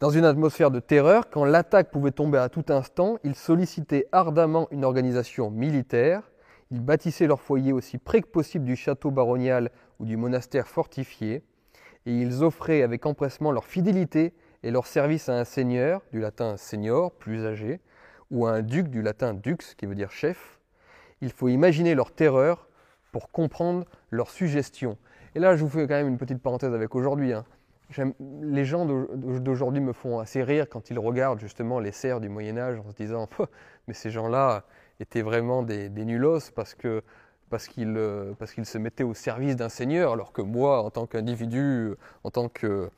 Dans 0.00 0.10
une 0.10 0.26
atmosphère 0.26 0.70
de 0.70 0.80
terreur, 0.80 1.30
quand 1.30 1.46
l'attaque 1.46 1.90
pouvait 1.90 2.10
tomber 2.10 2.36
à 2.36 2.50
tout 2.50 2.66
instant, 2.68 3.16
ils 3.24 3.36
sollicitaient 3.36 4.06
ardemment 4.12 4.68
une 4.70 4.84
organisation 4.84 5.50
militaire 5.50 6.31
ils 6.72 6.80
bâtissaient 6.80 7.26
leur 7.26 7.40
foyer 7.40 7.72
aussi 7.72 7.98
près 7.98 8.22
que 8.22 8.26
possible 8.26 8.64
du 8.64 8.76
château 8.76 9.10
baronial 9.10 9.70
ou 10.00 10.06
du 10.06 10.16
monastère 10.16 10.66
fortifié, 10.66 11.44
et 12.06 12.16
ils 12.16 12.42
offraient 12.42 12.82
avec 12.82 13.04
empressement 13.04 13.52
leur 13.52 13.66
fidélité 13.66 14.32
et 14.62 14.70
leur 14.70 14.86
service 14.86 15.28
à 15.28 15.38
un 15.38 15.44
seigneur, 15.44 16.00
du 16.12 16.20
latin 16.20 16.56
senior, 16.56 17.12
plus 17.12 17.44
âgé, 17.44 17.80
ou 18.30 18.46
à 18.46 18.52
un 18.52 18.62
duc, 18.62 18.88
du 18.88 19.02
latin 19.02 19.34
dux, 19.34 19.74
qui 19.76 19.84
veut 19.84 19.94
dire 19.94 20.10
chef. 20.10 20.58
Il 21.20 21.30
faut 21.30 21.48
imaginer 21.48 21.94
leur 21.94 22.10
terreur 22.10 22.66
pour 23.12 23.30
comprendre 23.30 23.84
leur 24.10 24.30
suggestion. 24.30 24.96
Et 25.34 25.40
là, 25.40 25.56
je 25.56 25.62
vous 25.62 25.68
fais 25.68 25.86
quand 25.86 25.94
même 25.94 26.08
une 26.08 26.18
petite 26.18 26.40
parenthèse 26.40 26.72
avec 26.72 26.94
aujourd'hui. 26.94 27.34
Hein. 27.34 27.44
Les 28.40 28.64
gens 28.64 28.86
d'aujourd'hui 28.86 29.82
me 29.82 29.92
font 29.92 30.18
assez 30.18 30.42
rire 30.42 30.66
quand 30.70 30.88
ils 30.88 30.98
regardent 30.98 31.40
justement 31.40 31.78
les 31.78 31.92
serfs 31.92 32.20
du 32.20 32.30
Moyen 32.30 32.56
Âge 32.56 32.78
en 32.78 32.90
se 32.90 32.96
disant, 32.96 33.28
mais 33.86 33.92
ces 33.92 34.10
gens-là, 34.10 34.64
étaient 35.00 35.22
vraiment 35.22 35.62
des, 35.62 35.88
des 35.88 36.04
nulos 36.04 36.50
parce 36.54 36.74
que 36.74 37.02
parce 37.50 37.68
qu'il 37.68 37.98
parce 38.38 38.54
qu'il 38.54 38.64
se 38.64 38.78
mettait 38.78 39.04
au 39.04 39.14
service 39.14 39.56
d'un 39.56 39.68
seigneur, 39.68 40.12
alors 40.12 40.32
que 40.32 40.40
moi, 40.40 40.82
en 40.82 40.90
tant 40.90 41.06
qu'individu, 41.06 41.92
en 42.24 42.30
tant 42.30 42.48
que 42.48 42.90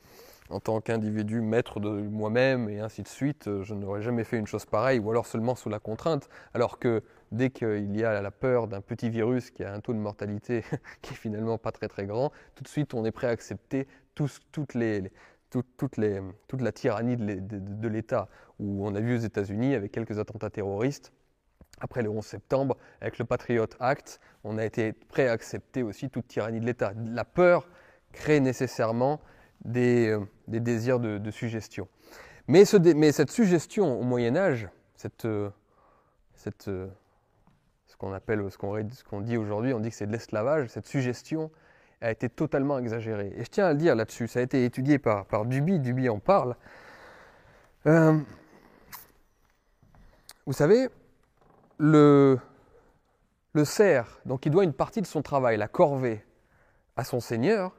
en 0.50 0.60
tant 0.60 0.80
qu'individu 0.80 1.40
maître 1.40 1.80
de 1.80 1.88
moi-même 1.88 2.68
et 2.68 2.80
ainsi 2.80 3.02
de 3.02 3.08
suite, 3.08 3.48
je 3.62 3.74
n'aurais 3.74 4.02
jamais 4.02 4.24
fait 4.24 4.36
une 4.38 4.46
chose 4.46 4.66
pareille, 4.66 4.98
ou 4.98 5.10
alors 5.10 5.26
seulement 5.26 5.54
sous 5.54 5.70
la 5.70 5.78
contrainte, 5.78 6.28
alors 6.52 6.78
que 6.78 7.02
dès 7.32 7.50
qu'il 7.50 7.96
y 7.96 8.04
a 8.04 8.20
la 8.20 8.30
peur 8.30 8.68
d'un 8.68 8.80
petit 8.80 9.10
virus 9.10 9.50
qui 9.50 9.64
a 9.64 9.72
un 9.72 9.80
taux 9.80 9.94
de 9.94 9.98
mortalité 9.98 10.62
qui 11.02 11.14
est 11.14 11.16
finalement 11.16 11.58
pas 11.58 11.72
très 11.72 11.88
très 11.88 12.06
grand, 12.06 12.30
tout 12.54 12.62
de 12.62 12.68
suite 12.68 12.94
on 12.94 13.04
est 13.04 13.10
prêt 13.10 13.26
à 13.26 13.30
accepter 13.30 13.88
toutes 14.14 14.74
les, 14.74 15.10
toute, 15.50 15.96
la 15.96 16.72
tyrannie 16.72 17.16
de 17.16 17.88
l'État, 17.88 18.28
où 18.60 18.86
on 18.86 18.94
a 18.94 19.00
vu 19.00 19.16
aux 19.16 19.20
États-Unis 19.20 19.74
avec 19.74 19.92
quelques 19.92 20.18
attentats 20.18 20.50
terroristes, 20.50 21.12
après 21.80 22.02
le 22.02 22.10
11 22.10 22.24
septembre, 22.24 22.76
avec 23.00 23.18
le 23.18 23.24
Patriot 23.24 23.66
Act, 23.80 24.20
on 24.44 24.58
a 24.58 24.64
été 24.64 24.92
prêt 24.92 25.28
à 25.28 25.32
accepter 25.32 25.82
aussi 25.82 26.10
toute 26.10 26.28
tyrannie 26.28 26.60
de 26.60 26.66
l'État. 26.66 26.92
La 26.96 27.24
peur 27.24 27.68
crée 28.12 28.40
nécessairement 28.40 29.20
des, 29.64 30.08
euh, 30.08 30.20
désirs 30.46 31.00
de, 31.00 31.30
suggestion. 31.30 31.88
Mais, 32.46 32.64
cette 32.64 33.30
suggestion 33.30 34.00
au 34.00 34.02
Moyen 34.02 34.36
Âge, 34.36 34.68
euh, 35.24 35.50
euh, 36.68 36.88
ce 37.86 37.96
qu'on 37.96 38.12
appelle, 38.12 38.44
ce 38.50 38.58
qu'on 38.58 39.20
dit 39.20 39.36
aujourd'hui, 39.36 39.72
on 39.72 39.80
dit 39.80 39.90
que 39.90 39.96
c'est 39.96 40.06
de 40.06 40.12
l'esclavage, 40.12 40.68
cette 40.68 40.86
suggestion 40.86 41.50
a 42.00 42.10
été 42.10 42.28
totalement 42.28 42.78
exagérée. 42.78 43.32
Et 43.36 43.44
je 43.44 43.50
tiens 43.50 43.66
à 43.66 43.72
le 43.72 43.78
dire 43.78 43.94
là-dessus, 43.94 44.28
ça 44.28 44.40
a 44.40 44.42
été 44.42 44.64
étudié 44.64 44.98
par, 44.98 45.24
par 45.24 45.46
Duby, 45.46 45.78
Duby 45.78 46.10
en 46.10 46.18
parle. 46.18 46.54
vous 47.84 48.24
savez, 50.52 50.88
le, 51.78 52.38
le 53.52 53.64
cerf, 53.64 54.20
donc 54.26 54.46
il 54.46 54.52
doit 54.52 54.64
une 54.64 54.72
partie 54.72 55.00
de 55.00 55.06
son 55.06 55.22
travail, 55.22 55.56
la 55.56 55.68
corvée, 55.68 56.24
à 56.96 57.04
son 57.04 57.20
seigneur, 57.20 57.76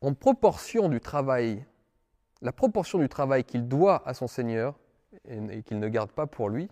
en 0.00 0.14
proportion 0.14 0.88
du 0.88 1.00
travail, 1.00 1.64
la 2.40 2.52
proportion 2.52 2.98
du 2.98 3.08
travail 3.08 3.44
qu'il 3.44 3.68
doit 3.68 4.02
à 4.06 4.14
son 4.14 4.26
Seigneur 4.26 4.74
et, 5.28 5.62
qu'il 5.62 5.78
ne 5.78 5.88
garde 5.88 6.10
pas 6.10 6.26
pour 6.26 6.48
lui, 6.48 6.68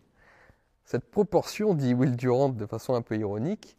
cette 0.84 1.08
proportion, 1.08 1.74
dit 1.74 1.94
Will 1.94 2.16
Durant 2.16 2.48
de 2.48 2.66
façon 2.66 2.94
un 2.94 3.02
peu 3.02 3.16
ironique, 3.16 3.76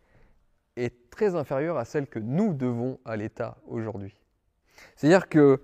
est 0.78 1.10
très 1.10 1.36
inférieure 1.36 1.78
à 1.78 1.84
celle 1.84 2.08
que 2.08 2.20
nous 2.20 2.54
devons 2.54 2.98
à 3.04 3.18
l'État 3.18 3.58
aujourd'hui. 3.68 4.16
C'est-à-dire 4.96 5.28
que 5.28 5.62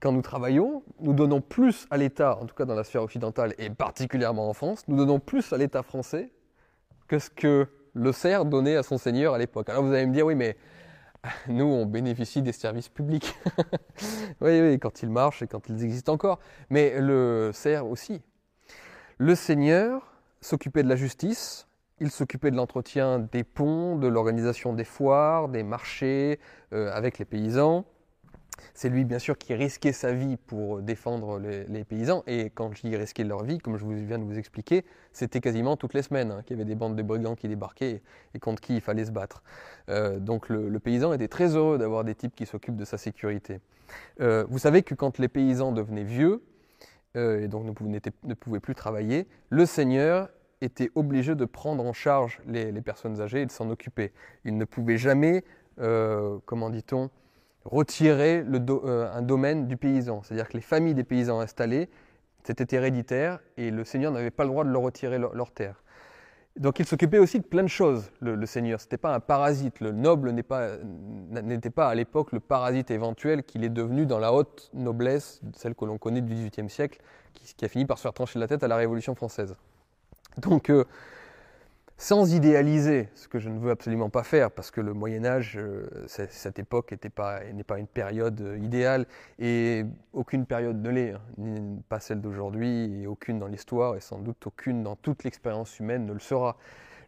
quand 0.00 0.12
nous 0.12 0.22
travaillons, 0.22 0.82
nous 1.00 1.12
donnons 1.12 1.40
plus 1.40 1.86
à 1.90 1.96
l'État, 1.96 2.38
en 2.40 2.46
tout 2.46 2.54
cas 2.54 2.64
dans 2.64 2.74
la 2.74 2.84
sphère 2.84 3.02
occidentale 3.02 3.54
et 3.58 3.70
particulièrement 3.70 4.48
en 4.48 4.52
France, 4.52 4.84
nous 4.88 4.96
donnons 4.96 5.18
plus 5.18 5.52
à 5.52 5.58
l'État 5.58 5.82
français 5.82 6.30
que 7.08 7.18
ce 7.18 7.30
que 7.30 7.66
le 7.94 8.12
cerf 8.12 8.44
donnait 8.44 8.76
à 8.76 8.82
son 8.82 8.98
seigneur 8.98 9.34
à 9.34 9.38
l'époque. 9.38 9.68
Alors 9.68 9.82
vous 9.82 9.92
allez 9.92 10.06
me 10.06 10.12
dire, 10.12 10.26
oui, 10.26 10.34
mais 10.34 10.56
nous, 11.48 11.64
on 11.64 11.86
bénéficie 11.86 12.42
des 12.42 12.52
services 12.52 12.88
publics. 12.88 13.34
oui, 14.40 14.60
oui, 14.60 14.78
quand 14.78 15.02
ils 15.02 15.10
marchent 15.10 15.42
et 15.42 15.46
quand 15.46 15.68
ils 15.68 15.82
existent 15.84 16.12
encore. 16.12 16.38
Mais 16.70 17.00
le 17.00 17.50
cerf 17.52 17.86
aussi. 17.86 18.22
Le 19.18 19.34
Seigneur 19.34 20.14
s'occupait 20.40 20.84
de 20.84 20.88
la 20.88 20.94
justice, 20.94 21.66
il 22.00 22.12
s'occupait 22.12 22.52
de 22.52 22.56
l'entretien 22.56 23.18
des 23.18 23.42
ponts, 23.42 23.96
de 23.96 24.06
l'organisation 24.06 24.72
des 24.72 24.84
foires, 24.84 25.48
des 25.48 25.64
marchés 25.64 26.38
euh, 26.72 26.92
avec 26.92 27.18
les 27.18 27.24
paysans. 27.24 27.84
C'est 28.74 28.88
lui, 28.88 29.04
bien 29.04 29.18
sûr, 29.18 29.38
qui 29.38 29.54
risquait 29.54 29.92
sa 29.92 30.12
vie 30.12 30.36
pour 30.36 30.80
défendre 30.82 31.38
les, 31.38 31.84
paysans. 31.84 32.22
Et 32.26 32.50
quand 32.50 32.72
je 32.74 32.82
dis 32.82 32.96
risquer 32.96 33.24
leur 33.24 33.44
vie, 33.44 33.58
comme 33.58 33.76
je 33.76 33.84
vous 33.84 33.94
viens 33.94 34.18
de 34.18 34.24
vous 34.24 34.38
expliquer, 34.38 34.84
c'était 35.12 35.40
quasiment 35.40 35.76
toutes 35.76 35.94
les 35.94 36.02
semaines 36.02 36.30
hein, 36.30 36.42
qu'il 36.44 36.56
y 36.56 36.60
avait 36.60 36.68
des 36.68 36.74
bandes 36.74 36.96
de 36.96 37.02
brigands 37.02 37.34
qui 37.34 37.48
débarquaient 37.48 38.02
et 38.34 38.38
contre 38.38 38.60
qui 38.60 38.76
il 38.76 38.80
fallait 38.80 39.04
se 39.04 39.10
battre. 39.10 39.42
Euh, 39.88 40.18
donc 40.18 40.48
le, 40.48 40.78
paysan 40.78 41.12
était 41.12 41.28
très 41.28 41.56
heureux 41.56 41.78
d'avoir 41.78 42.04
des 42.04 42.14
types 42.14 42.34
qui 42.34 42.46
s'occupent 42.46 42.76
de 42.76 42.84
sa 42.84 42.98
sécurité. 42.98 43.60
Euh, 44.20 44.44
vous 44.48 44.58
savez 44.58 44.82
que 44.82 44.94
quand 44.94 45.18
les 45.18 45.28
paysans 45.28 45.72
devenaient 45.72 46.04
vieux, 46.04 46.42
euh, 47.16 47.42
et 47.42 47.48
donc 47.48 47.64
ne 47.64 48.34
pouvaient, 48.34 48.60
plus 48.60 48.74
travailler, 48.74 49.26
le 49.48 49.66
seigneur 49.66 50.28
était 50.60 50.90
obligé 50.94 51.34
de 51.34 51.44
prendre 51.44 51.84
en 51.84 51.92
charge 51.92 52.40
les, 52.46 52.72
les 52.72 52.82
personnes 52.82 53.20
âgées 53.20 53.42
et 53.42 53.46
de 53.46 53.52
s'en 53.52 53.70
occuper. 53.70 54.12
Il 54.44 54.56
ne 54.58 54.64
pouvait 54.64 54.98
jamais, 54.98 55.44
comment 55.76 56.70
dit-on, 56.70 57.10
retirer 57.70 58.44
euh, 58.44 59.12
un 59.12 59.22
domaine 59.22 59.66
du 59.66 59.76
paysan. 59.76 60.22
C'est-à-dire 60.22 60.48
que 60.48 60.54
les 60.54 60.62
familles 60.62 60.94
des 60.94 61.04
paysans 61.04 61.40
installés, 61.40 61.88
c'était 62.44 62.76
héréditaire 62.76 63.40
et 63.56 63.70
le 63.70 63.84
seigneur 63.84 64.12
n'avait 64.12 64.30
pas 64.30 64.44
le 64.44 64.50
droit 64.50 64.64
de 64.64 64.70
leur 64.70 64.82
retirer 64.82 65.18
leur, 65.18 65.50
terre. 65.50 65.82
Donc 66.56 66.78
il 66.80 66.86
s'occupait 66.86 67.18
aussi 67.18 67.38
de 67.38 67.44
plein 67.44 67.62
de 67.62 67.68
choses, 67.68 68.10
le, 68.20 68.46
seigneur. 68.46 68.80
Ce 68.80 68.86
n'était 68.86 68.96
pas 68.96 69.14
un 69.14 69.20
parasite. 69.20 69.80
Le 69.80 69.92
noble 69.92 70.30
n'était 70.30 70.42
pas, 70.42 70.76
pas, 71.74 71.88
à 71.88 71.94
l'époque 71.94 72.32
le 72.32 72.40
parasite 72.40 72.90
éventuel 72.90 73.44
qu'il 73.44 73.64
est 73.64 73.68
devenu 73.68 74.06
dans 74.06 74.18
la 74.18 74.32
haute 74.32 74.70
noblesse, 74.72 75.40
celle 75.54 75.74
que 75.74 75.84
l'on 75.84 75.98
connaît 75.98 76.22
du 76.22 76.34
XVIIIe 76.34 76.70
siècle, 76.70 77.00
qui, 77.34 77.64
a 77.64 77.68
fini 77.68 77.84
par 77.84 77.98
se 77.98 78.02
faire 78.02 78.14
trancher 78.14 78.38
la 78.38 78.48
tête 78.48 78.62
à 78.62 78.68
la 78.68 78.76
Révolution 78.76 79.14
française. 79.14 79.54
Donc 80.38 80.70
euh, 80.70 80.84
sans 82.00 82.32
idéaliser, 82.32 83.08
ce 83.16 83.26
que 83.26 83.40
je 83.40 83.48
ne 83.48 83.58
veux 83.58 83.72
absolument 83.72 84.08
pas 84.08 84.22
faire, 84.22 84.52
parce 84.52 84.70
que 84.70 84.80
le 84.80 84.94
Moyen 84.94 85.24
Âge, 85.24 85.58
euh, 85.58 85.88
cette 86.06 86.60
époque 86.60 86.94
n'est 87.02 87.10
pas, 87.10 87.40
une 87.76 87.88
période 87.88 88.40
euh, 88.40 88.56
idéale, 88.58 89.04
et 89.40 89.84
aucune 90.12 90.46
période 90.46 90.80
ne 90.80 90.90
l'est, 90.90 91.12
hein, 91.12 91.78
pas 91.88 91.98
celle 91.98 92.20
d'aujourd'hui, 92.20 93.02
et 93.02 93.08
aucune 93.08 93.40
dans 93.40 93.48
l'histoire, 93.48 93.96
et 93.96 94.00
sans 94.00 94.20
doute 94.20 94.46
aucune 94.46 94.84
dans 94.84 94.94
toute 94.94 95.24
l'expérience 95.24 95.76
humaine 95.80 96.06
ne 96.06 96.12
le 96.12 96.20
sera. 96.20 96.56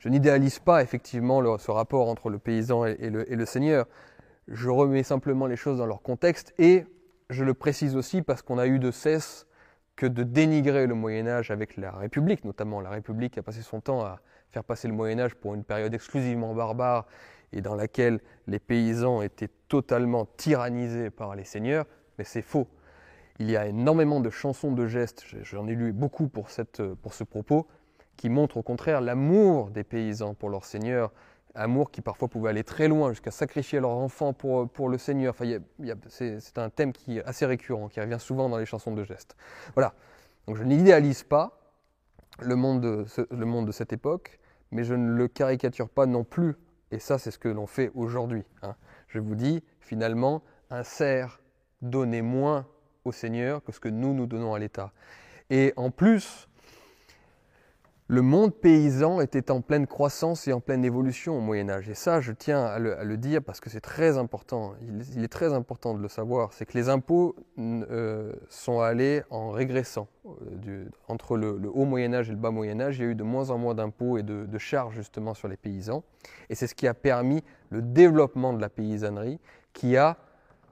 Je 0.01 0.09
n'idéalise 0.09 0.59
pas 0.59 0.83
effectivement 0.83 1.57
ce 1.59 1.71
rapport 1.71 2.09
entre 2.09 2.29
le 2.29 2.41
paysan 2.41 2.85
et, 2.85 3.11
le, 3.11 3.31
et 3.31 3.37
le 3.37 3.47
seigneur, 3.47 3.87
je 4.49 4.69
remets 4.69 5.05
simplement 5.05 5.47
les 5.47 5.57
choses 5.57 5.79
dans 5.79 5.87
leur 5.87 6.03
contexte, 6.03 6.53
et 6.59 6.85
je 7.29 7.45
le 7.45 7.55
précise 7.55 7.95
aussi 7.95 8.23
parce 8.23 8.43
qu'on 8.43 8.59
a 8.59 8.67
eu 8.67 8.81
de 8.81 8.91
cesse 8.91 9.47
que 9.95 10.07
de 10.07 10.25
dénigrer 10.25 10.89
le 10.89 10.95
Moyen 10.95 11.29
Âge 11.29 11.53
avec 11.53 11.77
la 11.77 11.93
République, 11.93 12.45
notamment 12.45 12.81
la 12.81 12.91
République 12.91 13.39
a 13.39 13.43
passé 13.43 13.63
son 13.63 13.81
temps 13.81 14.01
à 14.01 14.21
faire 14.51 14.65
passer 14.65 14.89
le 14.89 14.95
Moyen 14.95 15.21
Âge 15.21 15.35
pour 15.35 15.55
une 15.55 15.65
période 15.65 15.95
exclusivement 15.95 16.55
barbare 16.55 17.07
et 17.53 17.61
dans 17.61 17.75
laquelle 17.75 18.21
les 18.47 18.59
paysans 18.59 19.23
étaient 19.23 19.51
totalement 19.69 20.27
tyrannisés 20.37 21.11
par 21.11 21.35
les 21.35 21.45
seigneurs, 21.45 21.87
mais 22.19 22.25
c'est 22.25 22.43
faux. 22.43 22.69
Il 23.39 23.51
y 23.51 23.57
a 23.57 23.67
énormément 23.67 24.21
de 24.21 24.31
chansons 24.31 24.73
de 24.73 24.87
gestes, 24.87 25.25
j'en 25.43 25.67
ai 25.67 25.75
lu 25.75 25.93
beaucoup 25.93 26.29
pour, 26.29 26.51
ce 26.51 27.25
propos, 27.25 27.67
qui 28.17 28.29
montrent 28.29 28.59
au 28.59 28.63
contraire 28.63 29.01
l'amour 29.01 29.71
des 29.71 29.85
paysans 29.85 30.35
pour 30.35 30.51
leurs 30.51 30.65
seigneurs, 30.65 31.11
amour 31.55 31.91
qui 31.91 32.03
parfois 32.03 32.29
pouvait 32.29 32.51
aller 32.51 32.65
très 32.65 32.87
loin, 32.87 33.11
jusqu'à 33.11 33.31
sacrifier 33.31 33.81
leurs 33.81 33.91
enfants 33.91 34.33
pour, 34.33 34.89
le 34.89 34.99
Seigneur. 34.99 35.35
Enfin, 35.37 35.59
c'est 36.09 36.59
un 36.59 36.71
thème 36.71 36.93
qui 36.93 37.19
est 37.19 37.25
assez 37.25 37.47
récurrent, 37.47 37.89
qui 37.89 38.01
revient 38.01 38.21
souvent 38.21 38.49
dans 38.49 38.59
les 38.59 38.67
chansons 38.67 38.95
de 38.95 39.05
gestes. 39.05 39.37
Voilà. 39.75 39.95
Donc 40.47 40.57
je 40.57 40.63
n'idéalise 40.63 41.23
pas 41.23 41.61
le 42.41 42.57
monde 42.57 42.81
de 42.81 43.73
cette 43.73 43.93
époque, 43.93 44.40
mais 44.71 44.85
je 44.85 44.95
ne 44.95 45.13
le 45.13 45.29
caricature 45.29 45.89
pas 45.89 46.07
non 46.07 46.25
plus. 46.25 46.57
Et 46.91 46.99
ça, 46.99 47.19
c'est 47.19 47.31
ce 47.31 47.39
que 47.39 47.49
l'on 47.49 47.67
fait 47.67 47.91
aujourd'hui. 47.95 48.45
Hein. 48.63 48.75
Je 49.09 49.19
vous 49.19 49.35
dis, 49.35 49.63
finalement, 49.81 50.43
un 50.71 50.83
cerf 50.83 51.41
donnait 51.83 52.23
moins 52.23 52.67
au 53.05 53.13
Seigneur 53.13 53.63
que 53.63 53.73
ce 53.73 53.81
que 53.81 53.89
nous 53.89 54.15
nous 54.15 54.27
donnons 54.27 54.55
à 54.55 54.59
l'État. 54.59 54.93
Et 55.49 55.73
en 55.77 55.91
plus, 55.91 56.49
le 58.11 58.23
monde 58.23 58.53
paysan 58.53 59.21
était 59.21 59.53
en 59.53 59.61
pleine 59.61 59.87
croissance 59.87 60.49
et 60.49 60.53
en 60.53 60.59
pleine 60.59 60.85
évolution 60.85 61.39
au 61.39 61.41
Moyen 61.41 61.69
Âge. 61.69 61.89
Et 61.89 61.95
ça, 61.95 62.21
je 62.21 62.33
tiens 62.33 62.65
à 62.65 62.81
le, 62.81 63.17
dire 63.17 63.41
parce 63.41 63.61
que 63.61 63.71
c'est 63.71 63.81
très 63.81 64.19
important. 64.19 64.75
Il, 65.15 65.23
est 65.23 65.29
très 65.29 65.53
important 65.53 65.95
de 65.95 66.03
le 66.03 66.09
savoir. 66.09 66.53
C'est 66.53 66.67
que 66.67 66.77
les 66.77 66.89
impôts 66.89 67.37
euh, 67.61 68.33
sont 68.49 68.81
allés 68.81 69.23
en 69.31 69.53
régressant. 69.53 70.09
Euh, 70.27 70.87
entre 71.07 71.37
le, 71.37 71.71
haut 71.73 71.85
Moyen 71.85 72.13
Âge 72.13 72.31
et 72.31 72.33
le 72.33 72.39
bas 72.39 72.51
Moyen 72.51 72.81
Âge, 72.81 72.99
il 72.99 73.03
y 73.03 73.07
a 73.07 73.11
eu 73.11 73.15
de 73.15 73.23
moins 73.23 73.51
en 73.51 73.59
moins 73.59 73.77
d'impôts 73.77 74.19
et 74.19 74.25
de, 74.25 74.45
de 74.45 74.59
charges 74.59 74.97
justement 74.97 75.33
sur 75.33 75.47
les 75.47 75.57
paysans. 75.57 76.03
Et 76.49 76.57
c'est 76.57 76.67
ce 76.67 76.75
qui 76.75 76.89
a 76.89 76.95
permis 76.95 77.45
le 77.69 77.81
développement 77.81 78.53
de 78.53 78.61
la 78.61 78.71
paysannerie 78.71 79.39
qui 79.73 79.97
a 79.97 80.17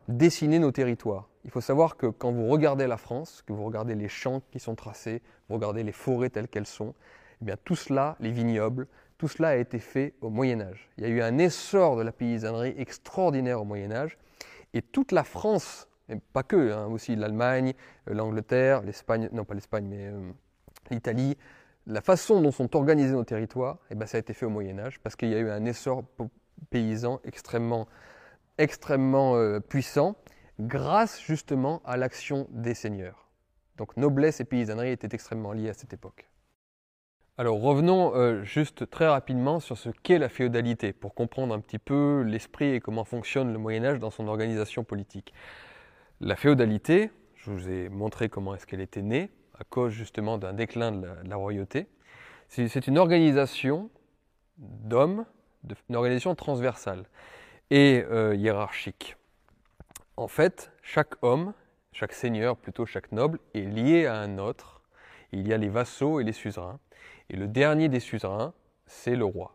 dessiné 0.09 0.59
nos 0.59 0.73
territoires. 0.73 1.29
Il 1.45 1.53
faut 1.53 1.61
savoir 1.61 1.97
que 1.97 2.07
quand 2.09 2.33
vous 2.33 2.49
regardez 2.49 2.89
la 2.89 2.97
France, 2.97 3.45
que 3.47 3.53
vous 3.53 3.65
regardez 3.65 3.95
les 3.95 4.09
champs 4.09 4.43
qui 4.51 4.59
sont 4.59 4.75
tracés, 4.75 5.23
vous 5.49 5.55
regardez 5.55 5.85
les 5.85 5.93
forêts 5.93 6.31
telles 6.31 6.49
qu'elles 6.49 6.67
sont, 6.67 6.95
eh 7.41 7.45
bien, 7.45 7.57
tout 7.65 7.77
cela, 7.77 8.17
les 8.21 8.31
vignobles, 8.31 8.87
tout 9.19 9.29
cela 9.29 9.49
a 9.49 9.57
été 9.57 9.79
fait 9.79 10.15
au 10.21 10.31
Moyen 10.31 10.61
Âge. 10.61 10.89
Il 10.97 11.05
y 11.05 11.07
a 11.07 11.11
eu 11.11 11.23
un 11.23 11.39
essor 11.39 11.97
de 11.97 12.03
la 12.03 12.13
paysannerie 12.13 12.75
extraordinaire 12.79 13.61
au 13.61 13.65
Moyen 13.65 13.91
Âge, 13.93 14.17
et 14.75 14.83
toute 14.83 15.13
la 15.13 15.25
France, 15.25 15.89
et 16.09 16.17
pas 16.33 16.43
que, 16.43 16.73
hein, 16.73 16.87
aussi 16.87 17.17
l'Allemagne, 17.17 17.75
euh, 18.09 18.15
l'Angleterre, 18.15 18.83
l'Espagne, 18.83 19.29
non 19.33 19.45
pas 19.45 19.55
l'Espagne, 19.55 19.87
mais 19.89 20.07
euh, 20.09 20.31
l'Italie, 20.91 21.37
la 21.87 22.01
façon 22.01 22.41
dont 22.41 22.53
sont 22.53 22.77
organisés 22.77 23.15
nos 23.15 23.25
territoires, 23.25 23.79
eh 23.91 23.95
bien, 23.95 24.07
ça 24.07 24.19
a 24.19 24.21
été 24.21 24.35
fait 24.35 24.47
au 24.47 24.51
Moyen 24.51 24.79
Âge, 24.79 25.01
parce 25.01 25.17
qu'il 25.17 25.31
y 25.31 25.35
a 25.35 25.39
eu 25.39 25.51
un 25.51 25.65
essor 25.65 26.05
paysan 26.71 27.21
extrêmement, 27.25 27.89
extrêmement 28.59 29.37
euh, 29.37 29.59
puissant, 29.59 30.17
grâce 30.61 31.21
justement 31.21 31.83
à 31.85 31.97
l'action 31.97 32.47
des 32.51 32.75
seigneurs. 32.75 33.29
Donc 33.77 33.97
noblesse 33.97 34.41
et 34.41 34.45
paysannerie 34.45 34.91
étaient 34.91 35.15
extrêmement 35.15 35.53
liés 35.53 35.71
à 35.71 35.75
cette 35.75 35.93
époque. 35.93 36.28
Alors 37.41 37.61
revenons 37.61 38.17
euh, 38.17 38.43
juste 38.43 38.91
très 38.91 39.07
rapidement 39.07 39.61
sur 39.61 39.79
ce 39.79 39.91
qu'est 39.91 40.19
la 40.19 40.29
féodalité, 40.29 40.93
pour 40.93 41.15
comprendre 41.15 41.55
un 41.55 41.61
petit 41.61 41.79
peu 41.79 42.23
l'esprit 42.23 42.75
et 42.75 42.81
comment 42.81 43.05
fonctionne 43.05 43.53
le 43.53 43.61
Moyen 43.61 43.85
Âge 43.85 44.01
dans 44.01 44.11
son 44.11 44.27
organisation 44.27 44.83
politique. 44.83 45.33
La 46.21 46.35
féodalité, 46.35 47.13
je 47.37 47.53
vous 47.53 47.69
ai 47.69 47.91
montré 47.91 48.29
comment 48.29 48.57
est-ce 48.57 48.67
qu'elle 48.67 48.81
était 48.81 49.03
née, 49.03 49.31
à 49.57 49.63
cause 49.63 49.93
justement 49.93 50.37
d'un 50.37 50.53
déclin 50.53 50.91
de 50.91 51.07
la, 51.29 51.37
royauté. 51.37 51.87
C'est 52.49 52.89
une 52.89 52.99
organisation 52.99 53.89
d'hommes, 54.57 55.25
une 55.89 55.95
organisation 55.95 56.35
transversale 56.35 57.05
et 57.71 58.05
euh, 58.11 58.35
hiérarchique. 58.35 59.17
En 60.17 60.27
fait, 60.27 60.73
chaque 60.83 61.15
homme, 61.23 61.53
chaque 61.93 62.15
seigneur, 62.15 62.57
plutôt 62.57 62.85
chaque 62.85 63.13
noble, 63.13 63.39
est 63.55 63.61
lié 63.61 64.07
à 64.07 64.17
un 64.17 64.39
autre. 64.39 64.83
Il 65.31 65.47
y 65.47 65.53
a 65.53 65.57
les 65.57 65.69
vassaux 65.69 66.19
et 66.19 66.25
les 66.25 66.33
suzerains. 66.33 66.81
Et 67.31 67.37
le 67.37 67.47
dernier 67.47 67.89
des 67.89 68.01
suzerains, 68.01 68.55
c'est 68.87 69.17
le 69.17 69.25
roi. 69.25 69.55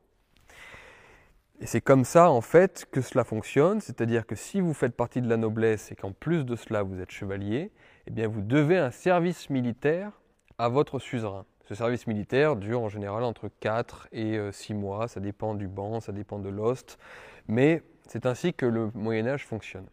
Et 1.60 1.66
c'est 1.66 1.82
comme 1.82 2.04
ça, 2.04 2.30
en 2.30 2.42
fait, 2.42 2.86
que 2.92 3.02
cela 3.02 3.24
fonctionne, 3.24 3.80
c'est-à-dire 3.80 4.26
que 4.26 4.36
si 4.36 4.60
vous 4.60 4.74
faites 4.74 4.96
partie 4.96 5.22
de 5.22 5.30
la 5.30 5.38
noblesse 5.38 5.92
et 5.92 5.96
qu'en 5.96 6.12
plus 6.12 6.46
de 6.46 6.56
cela 6.56 6.84
vous 6.84 7.00
êtes 7.00 7.12
chevalier, 7.12 7.72
eh 8.08 8.12
bien 8.12 8.28
vous 8.28 8.42
devez 8.42 8.78
un 8.78 8.92
service 8.92 9.50
militaire 9.50 10.12
à 10.58 10.68
votre 10.68 11.00
suzerain. 11.00 11.46
Ce 11.66 11.76
service 11.76 12.06
militaire 12.08 12.58
dure 12.58 12.82
en 12.82 12.90
général 12.90 13.24
entre 13.24 13.50
4 13.62 14.10
et 14.12 14.38
6 14.52 14.74
euh, 14.74 14.76
mois, 14.76 15.08
ça 15.08 15.22
dépend 15.22 15.54
du 15.54 15.68
banc, 15.68 16.02
ça 16.02 16.12
dépend 16.12 16.38
de 16.38 16.50
l'ost, 16.50 17.00
mais 17.48 17.82
c'est 18.08 18.26
ainsi 18.26 18.54
que 18.54 18.66
le 18.66 18.92
Moyen 18.94 19.28
Âge 19.28 19.46
fonctionne. 19.46 19.88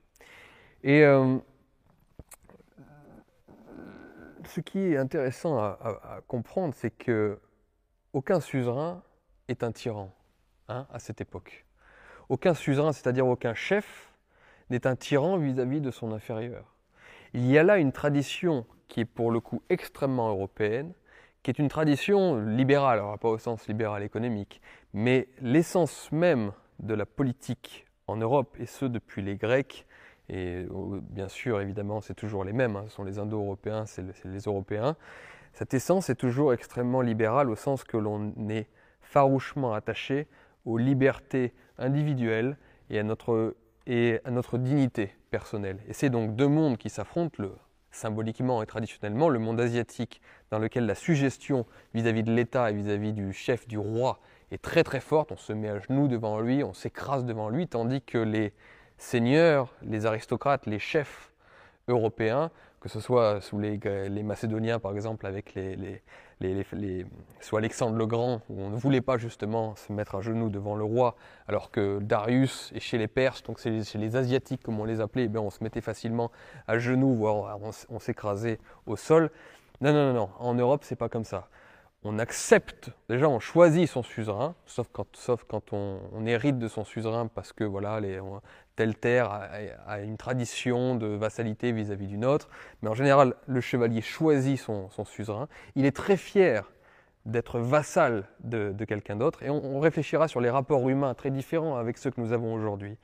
Et 0.83 1.05
euh, 1.05 1.39
ce 4.45 4.61
qui 4.61 4.81
est 4.81 4.97
intéressant 4.97 5.59
à 5.59 6.21
comprendre, 6.27 6.75
c'est 6.75 6.91
que 6.91 7.39
aucun 8.13 8.41
suzerain 8.41 9.03
est 9.49 9.63
un 9.63 9.73
tyran 9.73 10.13
hein, 10.69 10.87
à 10.93 10.99
cette 10.99 11.21
époque. 11.21 11.67
Aucun 12.29 12.55
suzerain, 12.55 12.93
c'est-à-dire 12.93 13.27
aucun 13.27 13.55
chef, 13.55 14.13
n'est 14.71 14.87
un 14.87 14.97
tyran 14.97 15.37
vis-à-vis 15.37 15.81
de 15.81 15.91
son 15.91 16.13
inférieur. 16.13 16.75
Il 17.35 17.47
y 17.47 17.59
a 17.59 17.63
là 17.63 17.79
une 17.79 17.93
tradition 17.93 18.67
qui 18.89 19.01
est 19.01 19.05
pour 19.05 19.31
le 19.31 19.41
coup 19.41 19.63
extrêmement 19.69 20.29
européenne, 20.31 20.93
qui 21.43 21.51
est 21.51 21.59
une 21.59 21.69
tradition 21.69 22.37
libérale, 22.37 22.99
alors 22.99 23.19
pas 23.19 23.29
au 23.29 23.39
sens 23.39 23.67
libéral 23.69 24.03
économique, 24.03 24.61
mais 24.93 25.29
l'essence 25.41 26.11
même 26.13 26.53
de 26.81 26.95
la 26.95 27.07
politique 27.07 27.87
en 28.07 28.17
Europe, 28.17 28.57
et 28.59 28.67
ce 28.67 28.85
depuis 28.85 29.23
les 29.23 29.37
Grecs, 29.37 29.87
et 30.29 30.67
euh, 30.71 31.01
bien 31.03 31.29
sûr 31.29 31.61
évidemment 31.61 32.01
c'est 32.01 32.15
toujours 32.15 32.45
les 32.45 32.53
mêmes, 32.53 32.77
hein, 32.77 32.85
ce 32.89 32.95
sont 32.95 33.05
les 33.05 33.19
Indo-Européens, 33.19 33.87
c'est 33.87 34.05
les 34.25 34.41
Européens, 34.41 34.97
cette 35.61 35.75
essence 35.75 36.09
est 36.09 36.15
toujours 36.15 36.55
extrêmement 36.55 37.03
libérale 37.03 37.51
au 37.51 37.55
sens 37.55 37.85
que 37.85 37.99
l'on 37.99 38.33
est 38.49 38.67
farouchement 39.03 39.75
attaché 39.75 40.27
aux 40.65 40.79
libertés 40.79 41.53
individuelles 41.77 42.57
et 42.89 42.99
à 42.99 43.03
notre, 43.03 43.55
et 43.87 44.21
à 44.25 44.31
notre 44.31 44.57
dignité 44.57 45.15
personnelle. 45.31 45.77
Et 45.87 45.93
c'est 45.93 46.09
donc 46.09 46.35
deux 46.35 46.49
mondes 46.49 46.79
qui 46.79 46.89
s'affrontent, 46.89 47.43
le, 47.43 47.53
symboliquement 47.91 48.63
et 48.63 48.67
traditionnellement, 48.67 49.29
le 49.29 49.39
monde 49.39 49.61
asiatique 49.61 50.23
dans 50.51 50.59
lequel 50.59 50.87
la 50.87 50.95
suggestion 50.95 51.67
vis-à-vis 51.93 52.23
de 52.23 52.33
l'État 52.33 52.71
et 52.71 52.75
vis-à-vis 52.75 53.13
du 53.13 53.35
chef, 53.35 53.69
du 53.69 53.77
roi, 53.77 54.19
est 54.53 54.63
très 54.63 54.83
très 54.83 55.01
forte, 55.01 55.31
on 55.31 55.37
se 55.37 55.53
met 55.53 55.69
à 55.69 55.79
genoux 55.79 56.09
devant 56.09 56.41
lui, 56.41 56.65
on 56.65 56.73
s'écrase 56.73 57.27
devant 57.27 57.51
lui, 57.51 57.69
tandis 57.69 58.01
que 58.01 58.17
les 58.17 58.55
seigneurs, 58.97 59.75
les 59.83 60.07
aristocrates, 60.07 60.65
les 60.65 60.79
chefs 60.79 61.35
européens 61.87 62.51
que 62.81 62.89
ce 62.89 62.99
soit 62.99 63.41
sous 63.41 63.59
les, 63.59 63.79
Macédoniens 64.23 64.79
par 64.79 64.93
exemple 64.93 65.27
avec 65.27 65.55
les, 65.55 66.03
sous 67.41 67.57
Alexandre 67.57 67.97
le 67.97 68.07
Grand, 68.07 68.41
où 68.49 68.61
on 68.61 68.71
ne 68.71 68.77
voulait 68.77 69.03
pas 69.03 69.19
justement 69.19 69.77
se 69.77 69.93
mettre 69.93 70.15
à 70.15 70.21
genoux 70.23 70.49
devant 70.49 70.75
le 70.75 70.85
roi, 70.85 71.15
alors 71.47 71.71
que 71.71 71.99
Darius 72.01 72.73
et 72.75 72.81
chez 72.81 72.97
les 72.97 73.09
Perses, 73.09 73.43
donc 73.43 73.61
c'est 73.61 73.85
chez 73.85 73.99
les 73.99 74.17
Asiatiques 74.17 74.63
comme 74.63 74.81
on 74.81 74.85
les 74.85 75.01
appelait, 75.01 75.29
eh 75.33 75.39
on 75.39 75.51
se 75.51 75.63
mettait 75.63 75.83
facilement 75.83 76.31
à 76.67 76.79
genoux, 76.79 77.15
voire 77.15 77.59
on, 77.91 77.99
s'écrasait 77.99 78.59
au 78.87 78.97
sol. 78.97 79.31
Non, 79.83 79.93
non, 79.93 80.13
non, 80.13 80.15
non, 80.15 80.31
en 80.39 80.55
Europe 80.55 80.83
c'est 80.85 80.97
pas 80.97 81.11
comme 81.11 81.25
ça. 81.25 81.49
On 82.03 82.19
accepte, 82.19 82.91
déjà 83.11 83.29
on 83.29 83.41
choisit 83.41 83.87
son 83.87 84.03
suzerain, 84.03 84.55
sauf 84.65 84.89
quand, 84.91 85.15
sauf 85.15 85.45
quand 85.45 85.75
on, 85.75 86.25
hérite 86.25 86.59
de 86.59 86.69
son 86.69 86.85
suzerain 86.85 87.27
parce 87.27 87.53
que 87.53 87.65
voilà, 87.65 88.01
les, 88.01 88.19
telle 88.81 88.97
terre 88.97 89.31
a, 89.87 90.01
une 90.01 90.17
tradition 90.17 90.95
de 90.95 91.07
vassalité 91.09 91.71
vis-à-vis 91.71 92.07
d'une 92.07 92.25
autre, 92.25 92.49
mais 92.81 92.89
en 92.89 92.95
général, 92.95 93.35
le 93.47 93.61
chevalier 93.61 94.01
choisit 94.01 94.59
son, 94.59 94.89
suzerain. 95.05 95.49
Il 95.75 95.85
est 95.85 95.95
très 95.95 96.17
fier 96.17 96.73
d'être 97.27 97.59
vassal 97.59 98.25
de, 98.43 98.73
quelqu'un 98.89 99.17
d'autre, 99.17 99.43
et 99.43 99.51
on, 99.51 99.81
réfléchira 99.81 100.29
sur 100.29 100.41
les 100.41 100.49
rapports 100.49 100.89
humains 100.89 101.13
très 101.13 101.31
différents 101.31 101.77
avec 101.77 101.99
ceux 101.99 102.11
que 102.11 102.23
nous 102.23 102.33
avons 102.33 102.55
aujourd'hui. 102.55 102.97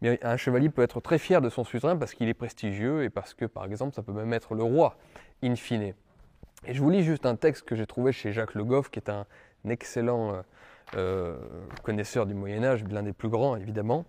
Mais 0.00 0.24
un 0.24 0.36
chevalier 0.36 0.68
peut 0.68 0.82
être 0.82 1.00
très 1.00 1.18
fier 1.18 1.40
de 1.40 1.48
son 1.48 1.64
suzerain 1.64 1.96
parce 1.96 2.14
qu'il 2.14 2.28
est 2.28 2.34
prestigieux 2.34 3.02
et 3.02 3.10
parce 3.10 3.34
que, 3.34 3.46
par 3.46 3.64
exemple, 3.64 3.96
ça 3.96 4.04
peut 4.04 4.12
même 4.12 4.32
être 4.32 4.54
le 4.54 4.62
roi, 4.62 4.96
in 5.42 5.56
fine. 5.56 5.92
Et 6.68 6.72
je 6.72 6.80
vous 6.80 6.90
lis 6.90 7.02
juste 7.02 7.26
un 7.26 7.34
texte 7.34 7.64
que 7.64 7.74
j'ai 7.74 7.86
trouvé 7.86 8.12
chez 8.12 8.32
Jacques 8.32 8.54
Le 8.54 8.62
Goff, 8.62 8.92
qui 8.92 9.00
est 9.00 9.10
un 9.10 9.26
excellent 9.68 10.34
euh, 10.34 10.42
euh, 10.94 11.36
connaisseur 11.82 12.26
du 12.26 12.34
Moyen 12.34 12.62
Âge, 12.62 12.84
l'un 12.84 13.02
des 13.02 13.12
plus 13.12 13.28
grands 13.28 13.56
évidemment 13.56 14.04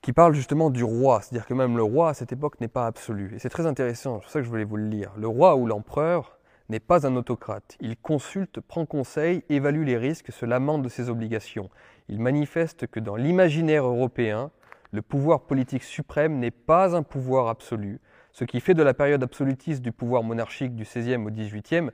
qui 0.00 0.12
parle 0.12 0.34
justement 0.34 0.70
du 0.70 0.84
roi, 0.84 1.20
c'est-à-dire 1.20 1.46
que 1.46 1.54
même 1.54 1.76
le 1.76 1.82
roi 1.82 2.10
à 2.10 2.14
cette 2.14 2.32
époque 2.32 2.60
n'est 2.60 2.68
pas 2.68 2.86
absolu. 2.86 3.32
Et 3.34 3.38
c'est 3.38 3.48
très 3.48 3.66
intéressant, 3.66 4.16
c'est 4.16 4.22
pour 4.22 4.30
ça 4.30 4.38
que 4.40 4.44
je 4.44 4.50
voulais 4.50 4.64
vous 4.64 4.76
le 4.76 4.86
lire. 4.86 5.12
Le 5.16 5.26
roi 5.26 5.56
ou 5.56 5.66
l'empereur 5.66 6.38
n'est 6.68 6.80
pas 6.80 7.06
un 7.06 7.16
autocrate. 7.16 7.76
Il 7.80 7.96
consulte, 7.96 8.60
prend 8.60 8.86
conseil, 8.86 9.42
évalue 9.48 9.84
les 9.84 9.96
risques, 9.96 10.30
se 10.30 10.46
lamente 10.46 10.82
de 10.82 10.88
ses 10.88 11.08
obligations. 11.08 11.70
Il 12.08 12.20
manifeste 12.20 12.86
que 12.86 13.00
dans 13.00 13.16
l'imaginaire 13.16 13.86
européen, 13.86 14.50
le 14.92 15.02
pouvoir 15.02 15.42
politique 15.42 15.82
suprême 15.82 16.38
n'est 16.38 16.50
pas 16.50 16.96
un 16.96 17.02
pouvoir 17.02 17.48
absolu, 17.48 18.00
ce 18.32 18.44
qui 18.44 18.60
fait 18.60 18.74
de 18.74 18.82
la 18.82 18.94
période 18.94 19.22
absolutiste 19.22 19.82
du 19.82 19.92
pouvoir 19.92 20.22
monarchique 20.22 20.74
du 20.74 20.84
XVIe 20.84 21.16
au 21.16 21.30
XVIIIe, 21.30 21.90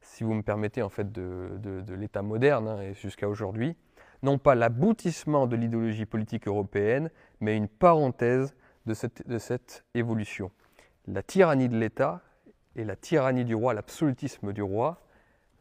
si 0.00 0.24
vous 0.24 0.34
me 0.34 0.42
permettez 0.42 0.82
en 0.82 0.88
fait 0.88 1.10
de, 1.10 1.84
l'État 1.96 2.22
moderne 2.22 2.68
hein, 2.68 2.80
et 2.82 2.94
jusqu'à 2.94 3.28
aujourd'hui, 3.28 3.76
non 4.26 4.38
pas 4.38 4.56
l'aboutissement 4.56 5.46
de 5.46 5.54
l'idéologie 5.54 6.04
politique 6.04 6.48
européenne, 6.48 7.10
mais 7.40 7.56
une 7.56 7.68
parenthèse 7.68 8.56
de 8.84 8.92
cette, 8.94 9.84
évolution. 9.94 10.50
La 11.06 11.22
tyrannie 11.22 11.68
de 11.68 11.76
l'État 11.76 12.22
et 12.74 12.84
la 12.84 12.96
tyrannie 12.96 13.44
du 13.44 13.54
roi, 13.54 13.72
l'absolutisme 13.72 14.52
du 14.52 14.62
roi, 14.62 15.00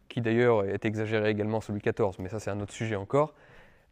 qui 0.09 0.19
d'ailleurs 0.19 0.65
est 0.65 0.83
exagéré 0.83 1.29
également 1.29 1.61
sous 1.61 1.73
Louis 1.73 1.81
XIV, 1.81 2.15
mais 2.19 2.29
ça 2.29 2.39
c'est 2.39 2.49
un 2.49 2.59
autre 2.59 2.73
sujet 2.73 2.95
encore, 2.95 3.35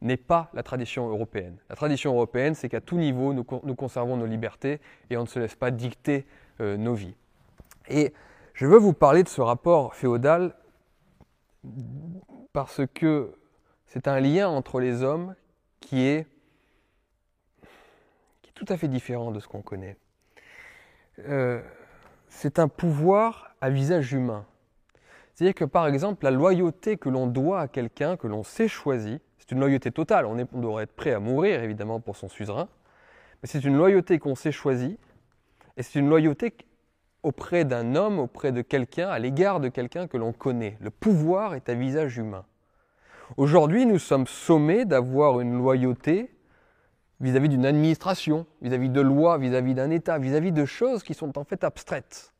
n'est 0.01 0.17
pas 0.17 0.49
la 0.53 0.63
tradition 0.63 1.07
européenne. 1.07 1.57
La 1.69 1.75
tradition 1.75 2.13
européenne, 2.13 2.55
c'est 2.55 2.67
qu'à 2.67 2.81
tout 2.81 2.97
niveau, 2.97 3.31
nous, 3.33 3.43
conservons 3.43 4.17
nos 4.17 4.25
libertés 4.25 4.81
et 5.11 5.17
on 5.17 5.21
ne 5.21 5.27
se 5.27 5.39
laisse 5.39 5.55
pas 5.55 5.69
dicter 5.69 6.25
euh, 6.61 6.77
nos 6.77 6.95
vies. 6.95 7.15
Et 7.89 8.11
je 8.53 8.65
veux 8.65 8.79
vous 8.79 8.93
parler 8.93 9.21
de 9.21 9.29
ce 9.29 9.41
rapport 9.41 9.93
féodal 9.93 10.55
parce 12.53 12.81
que 12.93 13.35
c'est 13.93 14.07
un 14.07 14.19
lien 14.19 14.49
entre 14.49 14.79
les 14.79 15.03
hommes 15.03 15.35
qui 15.79 16.03
est, 16.03 16.25
tout 18.55 18.65
à 18.67 18.75
fait 18.75 18.87
différent 18.87 19.31
de 19.31 19.39
ce 19.39 19.47
qu'on 19.47 19.61
connaît. 19.61 19.97
Euh, 21.19 21.61
c'est 22.27 22.57
un 22.57 22.67
pouvoir 22.67 23.53
à 23.61 23.69
visage 23.69 24.11
humain. 24.11 24.47
C'est-à-dire 25.33 25.53
que 25.53 25.65
par 25.65 25.85
exemple, 25.85 26.23
la 26.23 26.31
loyauté 26.31 26.97
que 26.97 27.07
l'on 27.07 27.27
doit 27.27 27.61
à 27.61 27.67
quelqu'un, 27.67 28.17
que 28.17 28.25
l'on 28.25 28.41
s'est 28.41 28.67
choisi, 28.67 29.21
c'est 29.37 29.51
une 29.51 29.59
loyauté 29.59 29.91
totale. 29.91 30.25
On, 30.25 30.43
on 30.53 30.59
devrait 30.59 30.85
être 30.85 30.95
prêt 30.95 31.13
à 31.13 31.19
mourir 31.19 31.61
évidemment 31.61 31.99
pour 31.99 32.15
son 32.15 32.29
suzerain, 32.29 32.69
mais 33.43 33.47
c'est 33.47 33.63
une 33.63 33.77
loyauté 33.77 34.17
qu'on 34.17 34.33
s'est 34.33 34.51
choisie, 34.51 34.97
et 35.77 35.83
c'est 35.83 35.99
une 35.99 36.09
loyauté 36.09 36.55
auprès 37.21 37.63
d'un 37.63 37.93
homme, 37.93 38.17
auprès 38.17 38.51
de 38.51 38.63
quelqu'un, 38.63 39.09
à 39.09 39.19
l'égard 39.19 39.59
de 39.59 39.69
quelqu'un 39.69 40.07
que 40.07 40.17
l'on 40.17 40.33
connaît. 40.33 40.77
Le 40.81 40.89
pouvoir 40.89 41.53
est 41.53 41.69
à 41.69 41.75
visage 41.75 42.17
humain. 42.17 42.45
Aujourd'hui, 43.37 43.85
nous 43.85 43.99
sommes 43.99 44.27
sommés 44.27 44.85
d'avoir 44.85 45.39
une 45.39 45.57
loyauté 45.57 46.29
vis-à-vis 47.19 47.49
d'une 47.49 47.65
administration, 47.65 48.45
vis-à-vis 48.61 48.89
de 48.89 49.01
lois, 49.01 49.37
vis-à-vis 49.37 49.73
d'un 49.73 49.89
État, 49.89 50.17
vis-à-vis 50.19 50.51
de 50.51 50.65
choses 50.65 51.03
qui 51.03 51.13
sont 51.13 51.37
en 51.37 51.43
fait 51.43 51.63
abstraites, 51.63 52.33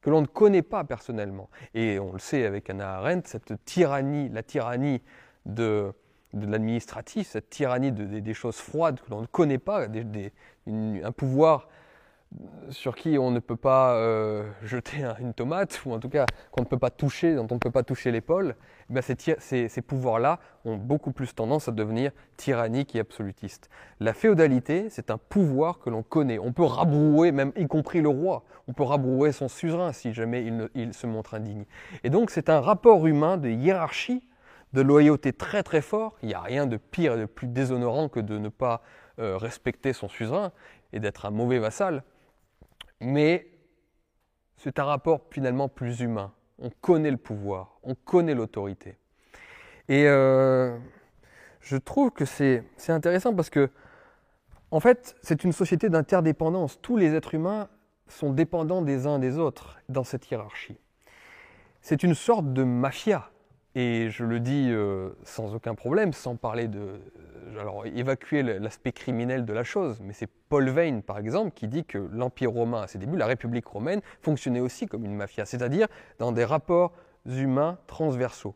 que 0.00 0.10
l'on 0.10 0.22
ne 0.22 0.26
connaît 0.26 0.62
pas 0.62 0.84
personnellement. 0.84 1.50
Et 1.74 1.98
on 1.98 2.12
le 2.12 2.18
sait 2.18 2.46
avec 2.46 2.70
Anna 2.70 2.96
Arendt, 2.96 3.28
cette 3.28 3.52
tyrannie, 3.64 4.28
la 4.30 4.42
tyrannie 4.42 5.02
de, 5.44 5.92
l'administratif, 6.32 7.28
cette 7.28 7.50
tyrannie 7.50 7.92
des 7.92 8.34
choses 8.34 8.56
froides 8.56 9.00
que 9.00 9.10
l'on 9.10 9.20
ne 9.20 9.26
connaît 9.26 9.58
pas, 9.58 9.86
un 10.66 11.12
pouvoir 11.12 11.68
sur 12.70 12.96
qui 12.96 13.18
on 13.18 13.30
ne 13.30 13.38
peut 13.38 13.56
pas 13.56 13.94
euh, 13.94 14.44
jeter 14.62 15.04
une 15.20 15.34
tomate, 15.34 15.82
ou 15.84 15.92
en 15.92 16.00
tout 16.00 16.08
cas 16.08 16.26
qu'on 16.50 16.62
ne 16.62 16.66
peut 16.66 16.78
pas 16.78 16.90
toucher, 16.90 17.34
dont 17.34 17.46
on 17.50 17.54
ne 17.54 17.58
peut 17.58 17.70
pas 17.70 17.82
toucher 17.82 18.10
l'épaule, 18.10 18.56
eh 18.94 19.00
ces, 19.02 19.68
ces, 19.68 19.82
pouvoirs-là 19.82 20.38
ont 20.64 20.76
beaucoup 20.76 21.12
plus 21.12 21.34
tendance 21.34 21.68
à 21.68 21.72
devenir 21.72 22.10
tyranniques 22.36 22.94
et 22.96 23.00
absolutistes. 23.00 23.70
La 24.00 24.12
féodalité, 24.12 24.88
c'est 24.90 25.10
un 25.10 25.18
pouvoir 25.18 25.78
que 25.78 25.90
l'on 25.90 26.02
connaît. 26.02 26.38
On 26.38 26.52
peut 26.52 26.64
rabrouer, 26.64 27.32
même 27.32 27.52
y 27.56 27.66
compris 27.66 28.00
le 28.00 28.08
roi, 28.08 28.44
on 28.68 28.72
peut 28.72 28.82
rabrouer 28.82 29.32
son 29.32 29.48
suzerain 29.48 29.92
si 29.92 30.12
jamais 30.12 30.44
il, 30.74 30.94
se 30.94 31.06
montre 31.06 31.34
indigne. 31.34 31.64
Et 32.02 32.10
donc 32.10 32.30
c'est 32.30 32.48
un 32.48 32.60
rapport 32.60 33.06
humain 33.06 33.36
de 33.36 33.48
hiérarchie, 33.48 34.26
de 34.72 34.80
loyauté 34.80 35.32
très 35.32 35.62
très 35.62 35.80
fort. 35.80 36.16
Il 36.22 36.28
n'y 36.28 36.34
a 36.34 36.40
rien 36.40 36.66
de 36.66 36.76
pire 36.76 37.14
et 37.14 37.20
de 37.20 37.26
plus 37.26 37.46
déshonorant 37.46 38.08
que 38.08 38.20
de 38.20 38.38
ne 38.38 38.48
pas 38.48 38.82
euh, 39.18 39.36
respecter 39.36 39.92
son 39.92 40.08
suzerain 40.08 40.50
et 40.92 41.00
d'être 41.00 41.26
un 41.26 41.30
mauvais 41.30 41.58
vassal 41.58 42.02
mais 43.04 43.46
c'est 44.56 44.78
un 44.78 44.84
rapport 44.84 45.20
finalement 45.30 45.68
plus 45.68 46.00
humain. 46.00 46.32
On 46.58 46.70
connaît 46.80 47.10
le 47.10 47.16
pouvoir, 47.16 47.78
on 47.82 47.94
connaît 47.94 48.34
l'autorité. 48.34 48.96
Et 49.88 50.06
euh, 50.06 50.76
je 51.60 51.76
trouve 51.76 52.10
que 52.10 52.24
c'est 52.24 52.64
intéressant 52.88 53.34
parce 53.34 53.50
que, 53.50 53.70
en 54.70 54.80
fait, 54.80 55.16
c'est 55.22 55.44
une 55.44 55.52
société 55.52 55.90
d'interdépendance. 55.90 56.80
Tous 56.80 56.96
les 56.96 57.14
êtres 57.14 57.34
humains 57.34 57.68
sont 58.08 58.30
dépendants 58.30 58.82
des 58.82 59.06
uns 59.06 59.18
des 59.18 59.38
autres 59.38 59.78
dans 59.88 60.04
cette 60.04 60.30
hiérarchie. 60.30 60.78
C'est 61.80 62.02
une 62.02 62.14
sorte 62.14 62.52
de 62.52 62.64
mafia. 62.64 63.30
Et 63.74 64.08
je 64.10 64.24
le 64.24 64.38
dis 64.40 64.68
euh, 64.70 65.10
sans 65.24 65.54
aucun 65.54 65.74
problème, 65.74 66.12
sans 66.12 66.36
parler 66.36 66.68
de, 66.68 67.00
alors, 67.58 67.86
évacuer 67.86 68.42
l'aspect 68.42 68.92
criminel 68.92 69.44
de 69.44 69.52
la 69.52 69.64
chose, 69.64 70.00
mais 70.02 70.12
c'est 70.12 70.28
Paul 70.48 70.68
Veyne, 70.70 71.02
par 71.02 71.18
exemple, 71.18 71.52
qui 71.54 71.68
dit 71.68 71.84
que 71.84 71.98
l'Empire 71.98 72.50
romain, 72.50 72.82
à 72.82 72.86
ses 72.86 72.98
débuts, 72.98 73.16
la 73.16 73.26
République 73.26 73.66
romaine, 73.66 74.00
fonctionnait 74.20 74.60
aussi 74.60 74.86
comme 74.86 75.04
une 75.04 75.14
mafia, 75.14 75.44
c'est-à-dire 75.44 75.88
dans 76.18 76.32
des 76.32 76.44
rapports 76.44 76.92
humains 77.26 77.78
transversaux. 77.86 78.54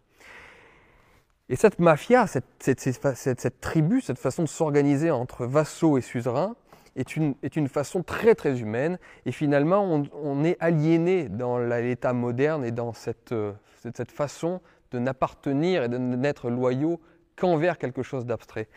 Et 1.49 1.57
cette 1.57 1.79
mafia, 1.79 2.27
cette, 2.27 3.61
tribu, 3.61 4.01
cette 4.01 4.19
façon 4.19 4.43
de 4.43 4.49
s'organiser 4.49 5.11
entre 5.11 5.47
vassaux 5.47 5.97
et 5.97 6.03
suzerains, 6.03 6.57
est 6.97 7.15
une, 7.15 7.69
façon 7.69 8.03
très 8.03 8.35
très 8.35 8.61
humaine. 8.61 8.99
Et 9.25 9.33
finalement, 9.33 10.05
on, 10.13 10.45
est 10.45 10.57
aliéné 10.61 11.29
dans 11.29 11.59
l'État 11.59 12.13
moderne 12.13 12.65
et 12.65 12.73
dans 12.73 12.93
cette, 12.93 13.33
euh, 13.33 13.53
cette 13.95 14.11
façon 14.11 14.61
de 14.91 14.99
n'appartenir 14.99 15.85
et 15.85 15.89
de 15.89 15.97
n'être 15.97 16.51
loyaux 16.51 17.01
qu'envers 17.39 17.79
quelque 17.79 18.03
chose 18.03 18.27
d'abstrait. 18.27 18.69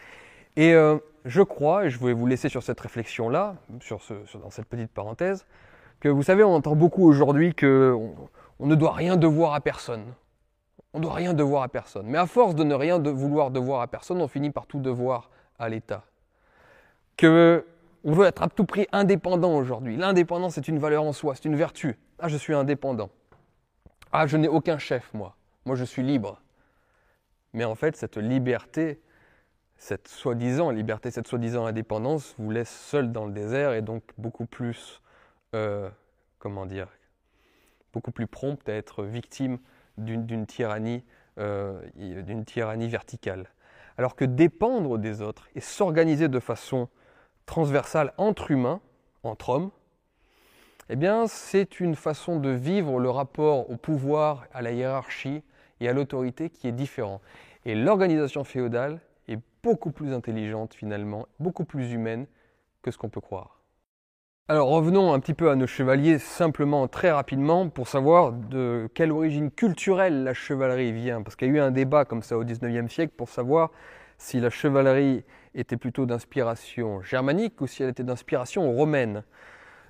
Et 0.56 0.74
euh, 0.74 0.98
je 1.26 1.42
crois, 1.42 1.86
et 1.86 1.90
je 1.90 1.98
voulais 1.98 2.14
vous 2.14 2.28
laisser 2.28 2.50
sur 2.50 2.64
cette 2.64 2.80
réflexion-là, 2.80 3.56
sur 3.80 4.02
ce, 4.02 4.14
dans 4.38 4.50
cette 4.50 4.66
petite 4.66 4.92
parenthèse, 4.92 5.46
que 6.00 6.10
vous 6.10 6.24
savez, 6.24 6.44
on 6.44 6.56
entend 6.56 6.76
beaucoup 6.76 7.06
aujourd'hui 7.08 7.54
qu'on 7.54 8.16
on 8.60 8.68
ne 8.68 8.76
doit 8.76 8.94
rien 8.94 9.18
devoir 9.18 9.54
à 9.54 9.62
personne. 9.62 10.04
On 10.94 11.00
ne 11.00 11.04
doit 11.04 11.14
rien 11.14 11.34
devoir 11.34 11.64
à 11.64 11.70
personne. 11.70 12.08
Mais 12.08 12.18
à 12.18 12.26
force 12.26 12.56
de 12.56 12.64
ne 12.64 12.76
rien 12.76 13.00
de 13.00 13.10
vouloir 13.10 13.52
devoir 13.52 13.82
à 13.82 13.88
personne, 13.88 14.22
on 14.22 14.28
finit 14.28 14.50
par 14.50 14.68
tout 14.68 14.80
devoir 14.80 15.30
à 15.58 15.70
l'État. 15.70 16.04
Que 17.16 17.66
on 18.04 18.14
veut 18.14 18.26
être 18.26 18.42
à 18.42 18.50
tout 18.50 18.66
prix 18.66 18.88
indépendant 18.92 19.56
aujourd'hui. 19.56 19.96
L'indépendance 19.96 20.58
est 20.58 20.68
une 20.68 20.80
valeur 20.80 21.04
en 21.04 21.14
soi, 21.14 21.36
c'est 21.36 21.46
une 21.46 21.56
vertu. 21.56 22.00
Ah, 22.20 22.28
je 22.28 22.38
suis 22.38 22.54
indépendant. 22.54 23.12
Ah, 24.12 24.26
je 24.28 24.38
n'ai 24.38 24.48
aucun 24.48 24.80
chef, 24.80 25.14
moi. 25.14 25.36
Moi, 25.66 25.76
je 25.76 25.84
suis 25.84 26.02
libre. 26.02 26.41
Mais 27.54 27.66
en 27.66 27.76
fait, 27.76 27.96
cette 27.96 28.18
liberté, 28.18 29.02
cette 29.78 30.08
soi-disant 30.08 30.70
liberté, 30.70 31.12
cette 31.12 31.28
soi-disant 31.28 31.66
indépendance 31.66 32.36
vous 32.38 32.52
laisse 32.52 32.70
seul 32.70 33.12
dans 33.12 33.26
le 33.26 33.34
désert 33.34 33.74
et 33.74 33.82
donc 33.82 34.04
beaucoup 34.18 34.46
plus, 34.46 35.02
euh, 35.56 35.90
comment 36.40 36.66
dire, 36.66 36.88
beaucoup 37.94 38.12
plus 38.12 38.28
prompte 38.28 38.70
à 38.70 38.74
être 38.74 39.04
victime 39.04 39.60
d'une 39.98 40.46
tyrannie, 40.46 41.04
euh, 41.40 41.82
d'une 41.96 42.46
tyrannie 42.46 42.88
verticale. 42.88 43.50
Alors 43.98 44.16
que 44.16 44.24
dépendre 44.26 44.98
des 44.98 45.22
autres 45.22 45.48
et 45.56 45.60
s'organiser 45.62 46.30
de 46.30 46.40
façon 46.40 46.88
transversale 47.46 48.14
entre 48.18 48.52
humains, 48.52 48.80
entre 49.24 49.50
hommes, 49.50 49.72
eh 50.90 50.96
bien, 50.96 51.28
c'est 51.28 51.80
une 51.80 51.96
façon 51.96 52.40
de 52.40 52.50
vivre 52.50 53.00
le 53.00 53.10
rapport 53.10 53.70
au 53.70 53.78
pouvoir, 53.78 54.46
à 54.54 54.62
la 54.62 54.72
hiérarchie, 54.72 55.42
et 55.82 55.90
à 55.90 55.94
l'autorité 55.94 56.50
qui 56.50 56.68
est 56.70 56.72
différent. 56.72 57.20
Et 57.66 57.76
l'organisation 57.76 58.46
féodale 58.46 59.02
est 59.28 59.40
beaucoup 59.62 59.92
plus 59.92 60.14
intelligente 60.14 60.74
finalement, 60.74 61.28
beaucoup 61.40 61.66
plus 61.66 61.92
humaine 61.92 62.28
que 62.82 62.92
ce 62.92 62.98
qu'on 62.98 63.10
peut 63.10 63.22
croire. 63.22 63.62
Alors 64.48 64.70
revenons 64.70 65.14
un 65.14 65.20
petit 65.20 65.34
peu 65.34 65.50
à 65.50 65.56
nos 65.56 65.68
chevaliers 65.68 66.20
simplement 66.20 66.88
très 66.88 67.12
rapidement 67.12 67.70
pour 67.70 67.88
savoir 67.88 68.34
de 68.34 68.90
quelle 68.94 69.12
origine 69.12 69.50
culturelle 69.50 70.24
la 70.24 70.34
chevalerie 70.34 70.92
vient. 70.92 71.22
Parce 71.22 71.36
qu'il 71.36 71.48
y 71.48 71.52
a 71.52 71.54
eu 71.54 71.60
un 71.60 71.72
débat 71.72 72.06
comme 72.06 72.22
ça 72.22 72.38
au 72.38 72.44
XIXe 72.44 72.92
siècle 72.92 73.14
pour 73.16 73.30
savoir 73.30 73.72
si 74.18 74.40
la 74.40 74.50
chevalerie 74.50 75.24
était 75.56 75.78
plutôt 75.78 76.06
d'inspiration 76.06 77.02
germanique 77.02 77.62
ou 77.62 77.68
si 77.68 77.84
elle 77.84 77.90
était 77.90 78.04
d'inspiration 78.04 78.72
romaine. 78.74 79.24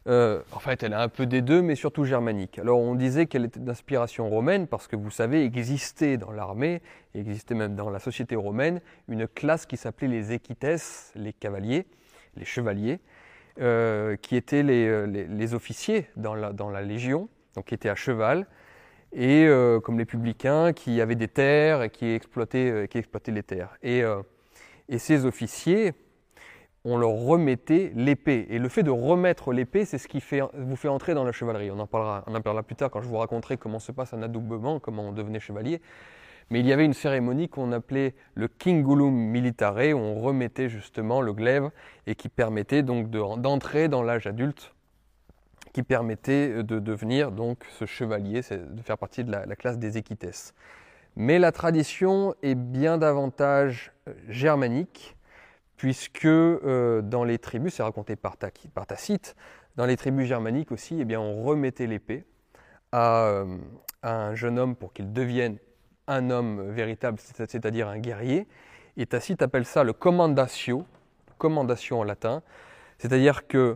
Euh, 0.07 0.41
en 0.51 0.59
fait, 0.59 0.81
elle 0.81 0.93
a 0.93 1.01
un 1.01 1.09
peu 1.09 1.25
des 1.25 1.41
deux, 1.41 1.61
mais 1.61 1.75
surtout 1.75 2.05
germanique. 2.05 2.57
Alors, 2.57 2.79
on 2.79 2.95
disait 2.95 3.27
qu'elle 3.27 3.45
était 3.45 3.59
d'inspiration 3.59 4.29
romaine 4.29 4.65
parce 4.67 4.87
que 4.87 4.95
vous 4.95 5.11
savez, 5.11 5.43
existait 5.43 6.17
dans 6.17 6.31
l'armée, 6.31 6.81
existait 7.13 7.53
même 7.53 7.75
dans 7.75 7.89
la 7.89 7.99
société 7.99 8.35
romaine, 8.35 8.81
une 9.07 9.27
classe 9.27 9.65
qui 9.65 9.77
s'appelait 9.77 10.07
les 10.07 10.33
equites, 10.33 10.65
les 11.15 11.33
cavaliers, 11.33 11.85
les 12.35 12.45
chevaliers, 12.45 12.99
euh, 13.59 14.15
qui 14.15 14.35
étaient 14.35 14.63
euh, 14.65 15.05
les, 15.05 15.53
officiers 15.53 16.07
dans 16.15 16.33
la, 16.33 16.81
légion, 16.81 17.29
donc 17.55 17.65
qui 17.65 17.75
étaient 17.75 17.89
à 17.89 17.95
cheval, 17.95 18.47
et 19.13 19.45
comme 19.83 19.99
les 19.99 20.05
publicains 20.05 20.71
qui 20.71 21.01
avaient 21.01 21.15
des 21.15 21.27
terres 21.27 21.83
et 21.83 21.89
qui 21.89 22.05
exploitaient, 22.05 22.87
les 23.27 23.43
terres. 23.43 23.77
Et 23.83 24.03
ces 24.97 25.25
officiers, 25.25 25.93
on 26.83 26.97
leur 26.97 27.11
remettait 27.11 27.91
l'épée. 27.95 28.47
Et 28.49 28.59
le 28.59 28.69
fait 28.69 28.83
de 28.83 28.89
remettre 28.89 29.53
l'épée, 29.53 29.85
c'est 29.85 29.97
ce 29.97 30.07
qui 30.07 30.23
vous 30.53 30.75
fait 30.75 30.87
entrer 30.87 31.13
dans 31.13 31.23
la 31.23 31.31
chevalerie. 31.31 31.69
On 31.71 31.79
en, 31.79 31.87
parlera, 31.87 32.63
plus 32.63 32.75
tard 32.75 32.89
quand 32.89 33.01
je 33.01 33.07
vous 33.07 33.17
raconterai 33.17 33.57
comment 33.57 33.79
se 33.79 33.91
passe 33.91 34.13
un 34.13 34.21
adoubement, 34.23 34.79
comment 34.79 35.09
on 35.09 35.11
devenait 35.11 35.39
chevalier. 35.39 35.81
Mais 36.49 36.59
il 36.59 36.65
y 36.65 36.73
avait 36.73 36.85
une 36.85 36.93
cérémonie 36.93 37.47
qu'on 37.47 37.71
appelait 37.71 38.13
le 38.33 38.47
Kingulum 38.47 39.13
Militare, 39.13 39.93
où 39.93 39.99
on 39.99 40.19
remettait 40.19 40.69
justement 40.69 41.21
le 41.21 41.33
glaive 41.33 41.69
et 42.07 42.15
qui 42.15 42.29
permettait 42.29 42.83
donc 42.83 43.09
d'entrer 43.09 43.87
dans 43.87 44.03
l'âge 44.03 44.27
adulte, 44.27 44.73
qui 45.71 45.83
permettait 45.83 46.63
de 46.63 46.79
devenir 46.79 47.31
donc 47.31 47.63
ce 47.79 47.85
chevalier, 47.85 48.41
de 48.41 48.81
faire 48.81 48.97
partie 48.97 49.23
de 49.23 49.31
la, 49.31 49.45
la 49.45 49.55
classe 49.55 49.77
des 49.77 49.97
équites. 49.97 50.53
Mais 51.15 51.39
la 51.39 51.51
tradition 51.51 52.35
est 52.41 52.55
bien 52.55 52.97
davantage 52.97 53.91
euh, 54.07 54.13
germanique 54.29 55.15
puisque 55.81 56.25
euh, 56.25 57.01
dans 57.01 57.23
les 57.23 57.39
tribus, 57.39 57.73
c'est 57.73 57.81
raconté 57.81 58.15
par, 58.15 58.37
Tacite, 58.37 59.35
dans 59.77 59.87
les 59.87 59.97
tribus 59.97 60.27
germaniques 60.27 60.71
aussi, 60.71 61.03
eh 61.09 61.17
on 61.17 61.41
remettait 61.41 61.87
l'épée 61.87 62.23
euh, 62.93 63.57
à, 64.03 64.15
un 64.15 64.35
jeune 64.35 64.59
homme 64.59 64.75
pour 64.75 64.93
qu'il 64.93 65.11
devienne 65.11 65.57
un 66.05 66.29
homme 66.29 66.69
véritable, 66.69 67.17
c'est-à-dire 67.19 67.87
un 67.87 67.97
guerrier. 67.97 68.47
Et 68.95 69.07
Tacite 69.07 69.41
appelle 69.41 69.65
ça 69.65 69.83
le 69.83 69.91
commandatio, 69.91 70.85
commandation 71.39 72.01
en 72.01 72.03
latin, 72.03 72.43
c'est-à-dire 72.99 73.47
que 73.47 73.75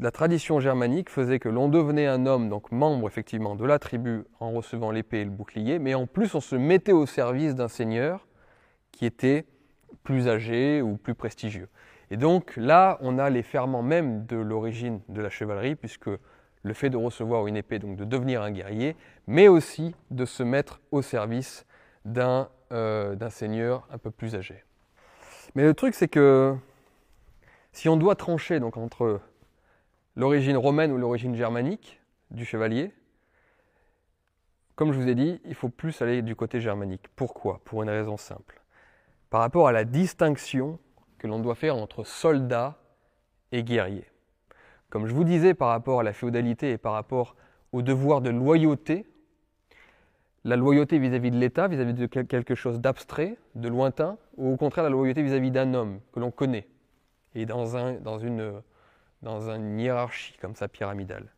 la 0.00 0.10
tradition 0.10 0.58
germanique 0.58 1.10
faisait 1.10 1.38
que 1.38 1.48
l'on 1.48 1.68
devenait 1.68 2.08
un 2.08 2.26
homme, 2.26 2.48
donc 2.48 2.72
membre 2.72 3.06
effectivement 3.06 3.54
de 3.54 3.64
la 3.64 3.78
tribu 3.78 4.24
en 4.40 4.50
recevant 4.50 4.90
l'épée 4.90 5.20
et 5.20 5.24
le 5.24 5.30
bouclier, 5.30 5.78
mais 5.78 5.94
en 5.94 6.08
plus 6.08 6.34
on 6.34 6.40
se 6.40 6.56
mettait 6.56 6.90
au 6.90 7.06
service 7.06 7.54
d'un 7.54 7.68
seigneur 7.68 8.26
qui 8.90 9.06
était 9.06 9.46
plus 10.02 10.28
âgés 10.28 10.82
ou 10.82 10.96
plus 10.96 11.14
prestigieux. 11.14 11.68
Et 12.10 12.16
donc 12.16 12.54
là, 12.56 12.98
on 13.00 13.18
a 13.18 13.30
les 13.30 13.42
ferments 13.42 13.82
même 13.82 14.26
de 14.26 14.36
l'origine 14.36 15.00
de 15.08 15.20
la 15.20 15.30
chevalerie, 15.30 15.76
puisque 15.76 16.10
le 16.62 16.74
fait 16.74 16.90
de 16.90 16.96
recevoir 16.96 17.46
une 17.46 17.56
épée, 17.56 17.78
donc 17.78 17.96
de 17.96 18.04
devenir 18.04 18.42
un 18.42 18.50
guerrier, 18.50 18.96
mais 19.26 19.48
aussi 19.48 19.94
de 20.10 20.24
se 20.24 20.42
mettre 20.42 20.80
au 20.90 21.02
service 21.02 21.66
d'un 22.04 22.48
euh, 22.72 23.16
seigneur 23.30 23.86
un 23.90 23.98
peu 23.98 24.10
plus 24.10 24.34
âgé. 24.34 24.64
Mais 25.54 25.62
le 25.62 25.74
truc, 25.74 25.94
c'est 25.94 26.08
que 26.08 26.54
si 27.72 27.88
on 27.88 27.96
doit 27.96 28.16
trancher 28.16 28.60
donc, 28.60 28.76
entre 28.76 29.20
l'origine 30.16 30.56
romaine 30.56 30.92
ou 30.92 30.98
l'origine 30.98 31.34
germanique 31.34 32.00
du 32.30 32.44
chevalier, 32.44 32.92
comme 34.74 34.92
je 34.92 34.98
vous 34.98 35.08
ai 35.08 35.14
dit, 35.14 35.40
il 35.44 35.54
faut 35.54 35.68
plus 35.68 36.00
aller 36.02 36.22
du 36.22 36.34
côté 36.34 36.60
germanique. 36.60 37.06
Pourquoi? 37.14 37.60
Pour 37.64 37.82
une 37.82 37.90
raison 37.90 38.16
simple 38.16 38.59
par 39.30 39.40
rapport 39.40 39.68
à 39.68 39.72
la 39.72 39.84
distinction 39.84 40.78
que 41.18 41.26
l'on 41.26 41.38
doit 41.38 41.54
faire 41.54 41.76
entre 41.76 42.04
soldat 42.04 42.78
et 43.52 43.62
guerrier. 43.62 44.04
Comme 44.90 45.06
je 45.06 45.14
vous 45.14 45.24
disais 45.24 45.54
par 45.54 45.68
rapport 45.68 46.00
à 46.00 46.02
la 46.02 46.12
féodalité 46.12 46.72
et 46.72 46.78
par 46.78 46.92
rapport 46.92 47.36
au 47.72 47.82
devoir 47.82 48.20
de 48.20 48.30
loyauté, 48.30 49.06
la 50.44 50.56
loyauté 50.56 50.98
vis-à-vis 50.98 51.30
de 51.30 51.36
l'État, 51.36 51.68
vis-à-vis 51.68 51.94
de 51.94 52.06
quelque 52.06 52.54
chose 52.54 52.80
d'abstrait, 52.80 53.36
de 53.54 53.68
lointain, 53.68 54.18
ou 54.36 54.52
au 54.52 54.56
contraire 54.56 54.84
la 54.84 54.90
loyauté 54.90 55.22
vis-à-vis 55.22 55.50
d'un 55.50 55.74
homme 55.74 56.00
que 56.12 56.18
l'on 56.20 56.30
connaît, 56.30 56.66
et 57.34 57.46
dans, 57.46 57.76
un, 57.76 57.94
dans 57.94 58.18
une, 58.18 58.62
dans 59.22 59.54
hiérarchie 59.78 60.36
comme 60.40 60.56
ça 60.56 60.66
pyramidale 60.66 61.32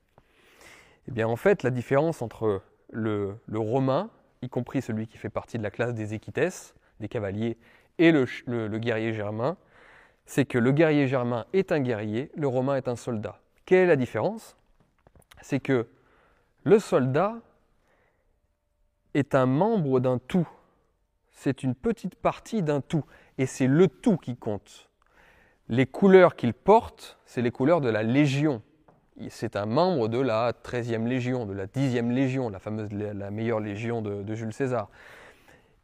Eh 1.09 1.11
bien 1.11 1.27
en 1.27 1.37
fait, 1.37 1.63
la 1.63 1.71
différence 1.71 2.23
entre 2.23 2.63
le, 2.91 3.39
romain, 3.53 4.11
y 4.41 4.49
compris 4.49 4.83
celui 4.83 5.07
qui 5.07 5.19
fait 5.19 5.31
partie 5.31 5.59
de 5.59 5.63
la 5.63 5.71
classe 5.71 5.95
des 5.95 6.15
équites, 6.15 6.75
des 7.01 7.09
cavaliers, 7.09 7.59
et 7.99 8.13
le, 8.13 8.79
guerrier 8.79 9.13
germain, 9.13 9.57
c'est 10.27 10.45
que 10.45 10.59
le 10.59 10.73
guerrier 10.73 11.07
germain 11.07 11.47
est 11.53 11.73
un 11.73 11.81
guerrier, 11.81 12.31
le 12.37 12.49
romain 12.49 12.77
est 12.77 12.89
un 12.89 12.97
soldat. 12.97 13.41
Quelle 13.67 13.81
est 13.81 13.87
la 13.87 13.97
différence? 13.97 14.57
C'est 15.41 15.61
que 15.61 15.89
le 16.65 16.79
soldat 16.79 17.37
est 19.15 19.35
un 19.35 19.47
membre 19.47 20.01
d'un 20.01 20.19
tout. 20.19 20.49
C'est 21.33 21.63
une 21.63 21.75
petite 21.75 22.15
partie 22.15 22.63
d'un 22.63 22.81
tout. 22.81 23.05
Et 23.39 23.47
c'est 23.47 23.67
le 23.67 23.89
tout 23.89 24.17
qui 24.17 24.37
compte. 24.37 24.89
Les 25.69 25.87
couleurs 25.87 26.37
qu'il 26.37 26.55
porte, 26.55 27.19
c'est 27.25 27.43
les 27.43 27.51
couleurs 27.51 27.81
de 27.81 27.89
la 27.89 28.03
Légion. 28.03 28.63
C'est 29.29 29.57
un 29.57 29.67
membre 29.67 30.09
de 30.09 30.19
la 30.19 30.53
13e 30.53 31.07
Légion, 31.07 31.47
de 31.47 31.53
la 31.53 31.67
10e 31.67 32.13
Légion, 32.13 32.49
la 32.49 32.59
fameuse, 32.59 32.91
la 32.93 33.31
meilleure 33.31 33.61
Légion 33.61 34.03
de, 34.03 34.35
Jules 34.35 34.53
César. 34.53 34.89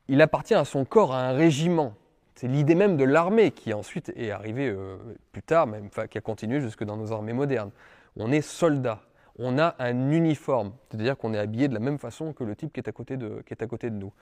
Il 0.08 0.22
appartient 0.22 0.54
à 0.54 0.64
son 0.64 0.84
corps, 0.84 1.14
à 1.14 1.28
un 1.28 1.32
régiment. 1.32 1.94
C'est 2.34 2.48
l'idée 2.48 2.74
même 2.74 2.96
de 2.96 3.04
l'armée 3.04 3.50
qui 3.50 3.74
ensuite 3.74 4.12
est 4.16 4.30
arrivée 4.30 4.68
euh, 4.68 4.96
plus 5.32 5.42
tard, 5.42 5.66
qui 6.10 6.18
a 6.18 6.20
continué 6.20 6.60
jusque 6.60 6.84
dans 6.84 6.96
nos 6.96 7.12
armées 7.12 7.32
modernes. 7.32 7.70
On 8.16 8.32
est 8.32 8.40
soldat, 8.40 9.02
on 9.38 9.58
a 9.58 9.74
un 9.78 10.10
uniforme, 10.10 10.72
c'est-à-dire 10.88 11.16
qu'on 11.16 11.34
est 11.34 11.38
habillé 11.38 11.68
de 11.68 11.74
la 11.74 11.80
même 11.80 11.98
façon 11.98 12.32
que 12.32 12.44
le 12.44 12.56
type 12.56 12.72
qui 12.72 12.80
est 12.80 12.88
à 12.88 12.92
côté 12.92 13.16
de, 13.16 13.90
nous. 13.90 14.12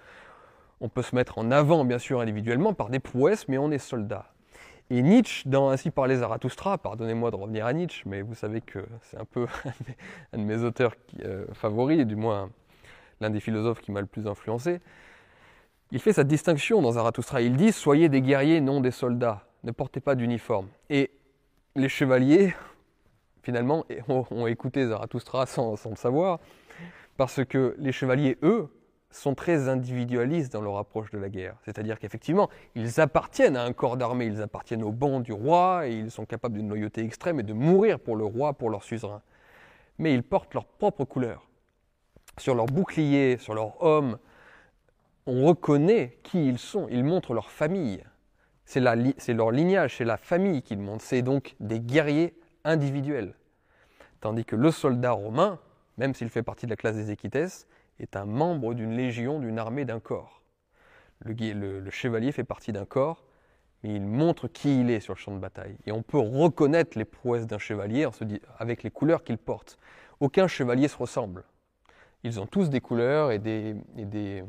On 0.80 0.88
peut 0.88 1.02
se 1.02 1.14
mettre 1.14 1.38
en 1.38 1.50
avant, 1.50 1.84
bien 1.84 1.98
sûr, 1.98 2.20
individuellement, 2.20 2.74
par 2.74 2.90
des 2.90 2.98
prouesses, 2.98 3.48
mais 3.48 3.58
on 3.58 3.70
est 3.70 3.78
soldat. 3.78 4.32
Et 4.90 5.02
Nietzsche, 5.02 5.48
dans 5.48 5.70
Ainsi 5.70 5.90
parlait 5.90 6.16
Zarathustra, 6.16 6.78
pardonnez-moi 6.78 7.30
de 7.30 7.36
revenir 7.36 7.66
à 7.66 7.72
Nietzsche, 7.72 8.02
mais 8.06 8.22
vous 8.22 8.34
savez 8.34 8.60
que 8.60 8.84
c'est 9.02 9.18
un 9.18 9.24
peu 9.24 9.46
un 10.32 10.38
de 10.38 10.42
mes 10.42 10.62
auteurs 10.62 10.94
euh, 11.24 11.46
favoris, 11.54 12.06
du 12.06 12.16
moins 12.16 12.50
l'un 13.20 13.30
des 13.30 13.40
philosophes 13.40 13.80
qui 13.80 13.92
m'a 13.92 14.00
le 14.00 14.06
plus 14.06 14.26
influencé, 14.26 14.80
il 15.92 16.00
fait 16.00 16.12
cette 16.12 16.28
distinction 16.28 16.82
dans 16.82 16.92
Zarathustra. 16.92 17.40
Il 17.40 17.56
dit 17.56 17.72
Soyez 17.72 18.08
des 18.08 18.20
guerriers, 18.20 18.60
non 18.60 18.80
des 18.80 18.90
soldats, 18.90 19.46
ne 19.64 19.70
portez 19.70 20.00
pas 20.00 20.14
d'uniforme. 20.14 20.68
Et 20.90 21.10
les 21.74 21.88
chevaliers, 21.88 22.54
finalement, 23.42 23.84
ont, 24.08 24.46
écouté 24.46 24.86
Zarathustra 24.86 25.46
sans, 25.46 25.76
le 25.88 25.96
savoir, 25.96 26.40
parce 27.16 27.44
que 27.44 27.76
les 27.78 27.92
chevaliers, 27.92 28.36
eux, 28.42 28.68
sont 29.10 29.34
très 29.34 29.68
individualistes 29.68 30.52
dans 30.52 30.60
leur 30.60 30.76
approche 30.76 31.10
de 31.10 31.18
la 31.18 31.28
guerre. 31.28 31.56
C'est-à-dire 31.64 31.98
qu'effectivement, 31.98 32.50
ils 32.74 33.00
appartiennent 33.00 33.56
à 33.56 33.62
un 33.62 33.72
corps 33.72 33.96
d'armée, 33.96 34.26
ils 34.26 34.42
appartiennent 34.42 34.82
au 34.82 34.92
banc 34.92 35.20
du 35.20 35.32
roi, 35.32 35.86
et 35.86 35.92
ils 35.92 36.10
sont 36.10 36.26
capables 36.26 36.56
d'une 36.56 36.68
loyauté 36.68 37.02
extrême 37.02 37.40
et 37.40 37.42
de 37.42 37.52
mourir 37.52 37.98
pour 37.98 38.16
le 38.16 38.24
roi, 38.24 38.52
pour 38.52 38.68
leur 38.68 38.82
suzerain. 38.82 39.22
Mais 39.98 40.12
ils 40.12 40.22
portent 40.22 40.52
leur 40.52 40.66
propre 40.66 41.04
couleur. 41.04 41.46
Sur 42.36 42.54
leur 42.54 42.66
bouclier, 42.66 43.38
sur 43.38 43.54
leur 43.54 43.82
homme, 43.82 44.18
on 45.26 45.44
reconnaît 45.44 46.18
qui 46.22 46.46
ils 46.48 46.58
sont, 46.58 46.86
ils 46.88 47.04
montrent 47.04 47.34
leur 47.34 47.50
famille. 47.50 48.02
C'est 48.64 48.80
leur 48.80 49.50
lignage, 49.50 49.96
c'est 49.96 50.04
la 50.04 50.16
famille 50.16 50.62
qu'ils 50.62 50.78
montrent. 50.78 51.04
C'est 51.04 51.22
donc 51.22 51.54
des 51.60 51.80
guerriers 51.80 52.36
individuels. 52.64 53.34
Tandis 54.20 54.44
que 54.44 54.56
le 54.56 54.70
soldat 54.70 55.12
romain, 55.12 55.60
même 55.98 56.14
s'il 56.14 56.30
fait 56.30 56.42
partie 56.42 56.66
de 56.66 56.70
la 56.70 56.76
classe 56.76 56.96
des 56.96 57.10
équites, 57.10 57.36
est 57.98 58.16
un 58.16 58.24
membre 58.24 58.74
d'une 58.74 58.96
légion, 58.96 59.38
d'une 59.38 59.58
armée, 59.58 59.84
d'un 59.84 60.00
corps. 60.00 60.42
Le, 61.20 61.88
chevalier 61.90 62.32
fait 62.32 62.44
partie 62.44 62.72
d'un 62.72 62.84
corps, 62.84 63.24
mais 63.82 63.94
il 63.94 64.02
montre 64.02 64.48
qui 64.48 64.80
il 64.80 64.90
est 64.90 65.00
sur 65.00 65.14
le 65.14 65.18
champ 65.18 65.32
de 65.32 65.38
bataille. 65.38 65.76
Et 65.86 65.92
on 65.92 66.02
peut 66.02 66.18
reconnaître 66.18 66.98
les 66.98 67.04
prouesses 67.04 67.46
d'un 67.46 67.58
chevalier 67.58 68.06
avec 68.58 68.82
les 68.82 68.90
couleurs 68.90 69.24
qu'il 69.24 69.38
porte. 69.38 69.78
Aucun 70.20 70.46
chevalier 70.46 70.88
se 70.88 70.96
ressemble. 70.96 71.44
Ils 72.22 72.40
ont 72.40 72.46
tous 72.46 72.68
des 72.68 72.80
couleurs 72.80 73.30
et 73.30 73.38
des, 73.38 73.76
et 73.96 74.04
des, 74.04 74.42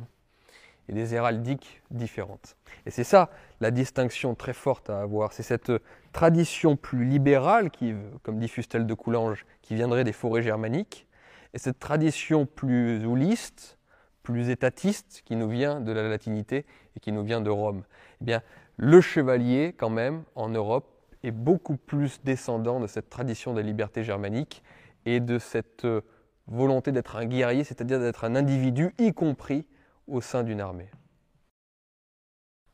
et 0.90 0.94
des 0.94 1.16
héraldiques 1.16 1.82
différentes. 1.92 2.56
Et 2.86 2.92
c'est 2.92 3.04
ça 3.04 3.30
la 3.60 3.72
distinction 3.72 4.36
très 4.36 4.54
forte 4.54 4.90
à 4.90 5.02
avoir. 5.02 5.34
C'est 5.34 5.44
cette 5.44 5.72
tradition 6.14 6.76
plus 6.76 7.06
libérale, 7.06 7.70
qui, 7.72 7.94
comme 8.24 8.40
dit 8.40 8.48
Fustel 8.48 8.86
de 8.86 8.94
Coulanges, 8.94 9.46
qui 9.62 9.76
viendrait 9.76 10.04
des 10.04 10.14
forêts 10.14 10.42
germaniques, 10.42 11.08
et 11.54 11.60
cette 11.60 11.80
tradition 11.80 12.46
plus 12.46 13.06
houliste, 13.06 13.78
plus 14.24 14.50
étatiste, 14.50 15.22
qui 15.26 15.36
nous 15.36 15.50
vient 15.50 15.80
de 15.80 15.92
la 15.92 16.08
latinité 16.08 16.66
et 16.96 17.00
qui 17.00 17.12
nous 17.12 17.24
vient 17.24 17.42
de 17.42 17.50
Rome. 17.50 17.84
Eh 18.22 18.26
bien, 18.26 18.42
le 18.78 19.02
chevalier, 19.02 19.74
quand 19.78 19.90
même, 19.90 20.24
en 20.36 20.50
Europe, 20.50 20.86
est 21.24 21.32
beaucoup 21.32 21.78
plus 21.78 22.22
descendant 22.24 22.80
de 22.80 22.88
cette 22.88 23.10
tradition 23.10 23.54
de 23.54 23.62
liberté 23.62 24.04
germanique 24.04 24.64
et 25.06 25.20
de 25.20 25.40
cette 25.40 25.86
euh, 25.86 26.02
volonté 26.48 26.92
d'être 26.92 27.16
un 27.16 27.26
guerrier, 27.26 27.64
c'est-à-dire 27.64 28.00
d'être 28.00 28.24
un 28.24 28.36
individu, 28.36 28.94
y 29.00 29.14
compris 29.14 29.66
au 30.08 30.22
sein 30.22 30.44
d'une 30.44 30.62
armée. 30.62 30.90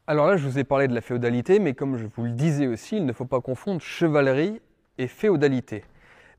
Alors 0.06 0.28
là, 0.28 0.36
je 0.36 0.46
vous 0.46 0.60
ai 0.60 0.64
parlé 0.64 0.88
de 0.88 0.94
la 0.94 1.02
féodalité, 1.02 1.60
mais 1.60 1.74
comme 1.74 1.98
je 1.98 2.06
vous 2.06 2.24
le 2.24 2.32
disais 2.32 2.68
aussi, 2.68 2.98
il 2.98 3.06
ne 3.06 3.14
faut 3.14 3.26
pas 3.26 3.40
confondre 3.40 3.82
chevalerie 3.82 4.62
et 4.98 5.08
féodalité. 5.08 5.86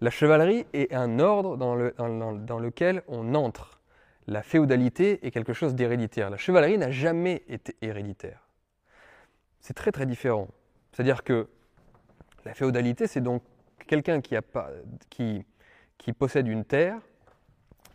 La 0.01 0.11
chevalerie 0.11 0.67
est 0.75 0.93
un 0.93 1.19
ordre 1.19 1.57
dans, 1.57 1.75
lequel 2.59 3.03
on 3.09 3.35
entre. 3.35 3.81
La 4.27 4.43
féodalité 4.43 5.27
est 5.27 5.31
quelque 5.31 5.55
chose 5.55 5.75
d'héréditaire. 5.75 6.29
La 6.29 6.37
chevalerie 6.37 6.77
n'a 6.77 6.91
jamais 6.91 7.43
été 7.49 7.75
héréditaire. 7.81 8.49
C'est 9.61 9.75
très 9.75 9.93
très 9.93 10.05
différent. 10.05 10.49
C'est-à-dire 10.93 11.25
que 11.25 11.49
la 12.45 12.53
féodalité, 12.53 13.07
c'est 13.07 13.23
donc 13.23 13.43
quelqu'un 13.87 14.21
qui, 14.21 14.37
qui, 15.99 16.13
possède 16.13 16.49
une 16.49 16.67
terre 16.67 17.01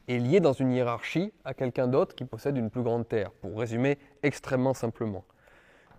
est 0.10 0.18
lié 0.18 0.40
dans 0.40 0.54
une 0.54 0.72
hiérarchie 0.72 1.32
à 1.46 1.54
quelqu'un 1.54 1.88
d'autre 1.88 2.16
qui 2.16 2.26
possède 2.26 2.58
une 2.58 2.70
plus 2.70 2.82
grande 2.82 3.08
terre, 3.08 3.32
pour 3.32 3.58
résumer 3.58 3.98
extrêmement 4.24 4.74
simplement. 4.74 5.24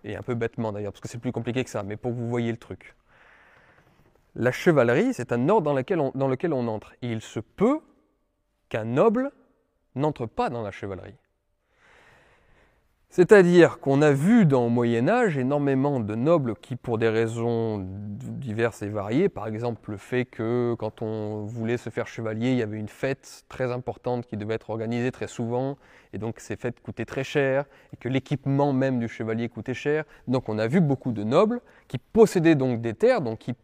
Et 0.03 0.15
un 0.15 0.21
peu 0.21 0.35
bêtement 0.35 0.71
d'ailleurs, 0.71 0.91
parce 0.91 1.01
que 1.01 1.07
c'est 1.07 1.17
plus 1.17 1.31
compliqué 1.31 1.63
que 1.63 1.69
ça, 1.69 1.83
mais 1.83 1.95
pour 1.95 2.11
que 2.11 2.17
vous 2.17 2.29
voyez 2.29 2.51
le 2.51 2.57
truc. 2.57 2.95
La 4.35 4.51
chevalerie, 4.51 5.13
c'est 5.13 5.31
un 5.31 5.49
ordre 5.49 5.63
dans 5.63 5.73
lequel, 5.73 5.99
on, 5.99 6.11
dans 6.15 6.27
lequel 6.27 6.53
on 6.53 6.67
entre. 6.67 6.93
Et 7.01 7.11
il 7.11 7.21
se 7.21 7.39
peut 7.39 7.79
qu'un 8.69 8.85
noble 8.85 9.31
n'entre 9.95 10.25
pas 10.25 10.49
dans 10.49 10.61
la 10.61 10.71
chevalerie. 10.71 11.15
C'est-à-dire 13.11 13.81
qu'on 13.81 14.01
a 14.01 14.13
vu 14.13 14.45
dans 14.45 14.63
le 14.63 14.69
Moyen 14.69 15.09
Âge 15.09 15.37
énormément 15.37 15.99
de 15.99 16.15
nobles 16.15 16.55
qui, 16.55 16.77
pour 16.77 16.97
des 16.97 17.09
raisons 17.09 17.85
diverses 17.85 18.83
et 18.83 18.87
variées, 18.87 19.27
par 19.27 19.47
exemple 19.47 19.91
le 19.91 19.97
fait 19.97 20.23
que 20.23 20.75
quand 20.79 21.01
on 21.01 21.43
voulait 21.43 21.75
se 21.75 21.89
faire 21.89 22.07
chevalier, 22.07 22.51
il 22.51 22.57
y 22.57 22.61
avait 22.61 22.77
une 22.77 22.87
fête 22.87 23.43
très 23.49 23.69
importante 23.69 24.25
qui 24.25 24.37
devait 24.37 24.53
être 24.53 24.69
organisée 24.69 25.11
très 25.11 25.27
souvent, 25.27 25.77
et 26.13 26.19
donc 26.19 26.39
ces 26.39 26.55
fêtes 26.55 26.79
coûtaient 26.79 27.03
très 27.03 27.25
cher, 27.25 27.65
et 27.91 27.97
que 27.97 28.07
l'équipement 28.07 28.71
même 28.71 28.97
du 28.97 29.09
chevalier 29.09 29.49
coûtait 29.49 29.73
cher. 29.73 30.05
Donc 30.29 30.47
on 30.47 30.57
a 30.57 30.67
vu 30.67 30.79
beaucoup 30.79 31.11
de 31.11 31.25
nobles 31.25 31.59
qui 31.89 31.97
possédaient 31.97 32.55
donc 32.55 32.79
des 32.79 32.93
terres, 32.93 33.19
donc 33.19 33.39
qui 33.39 33.55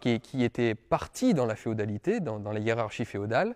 qui, 0.00 0.20
qui, 0.20 0.44
était 0.44 0.74
parti 0.74 1.32
dans 1.32 1.46
la 1.46 1.54
féodalité, 1.54 2.18
dans, 2.18 2.40
la 2.52 2.58
hiérarchie 2.58 3.04
féodale, 3.04 3.54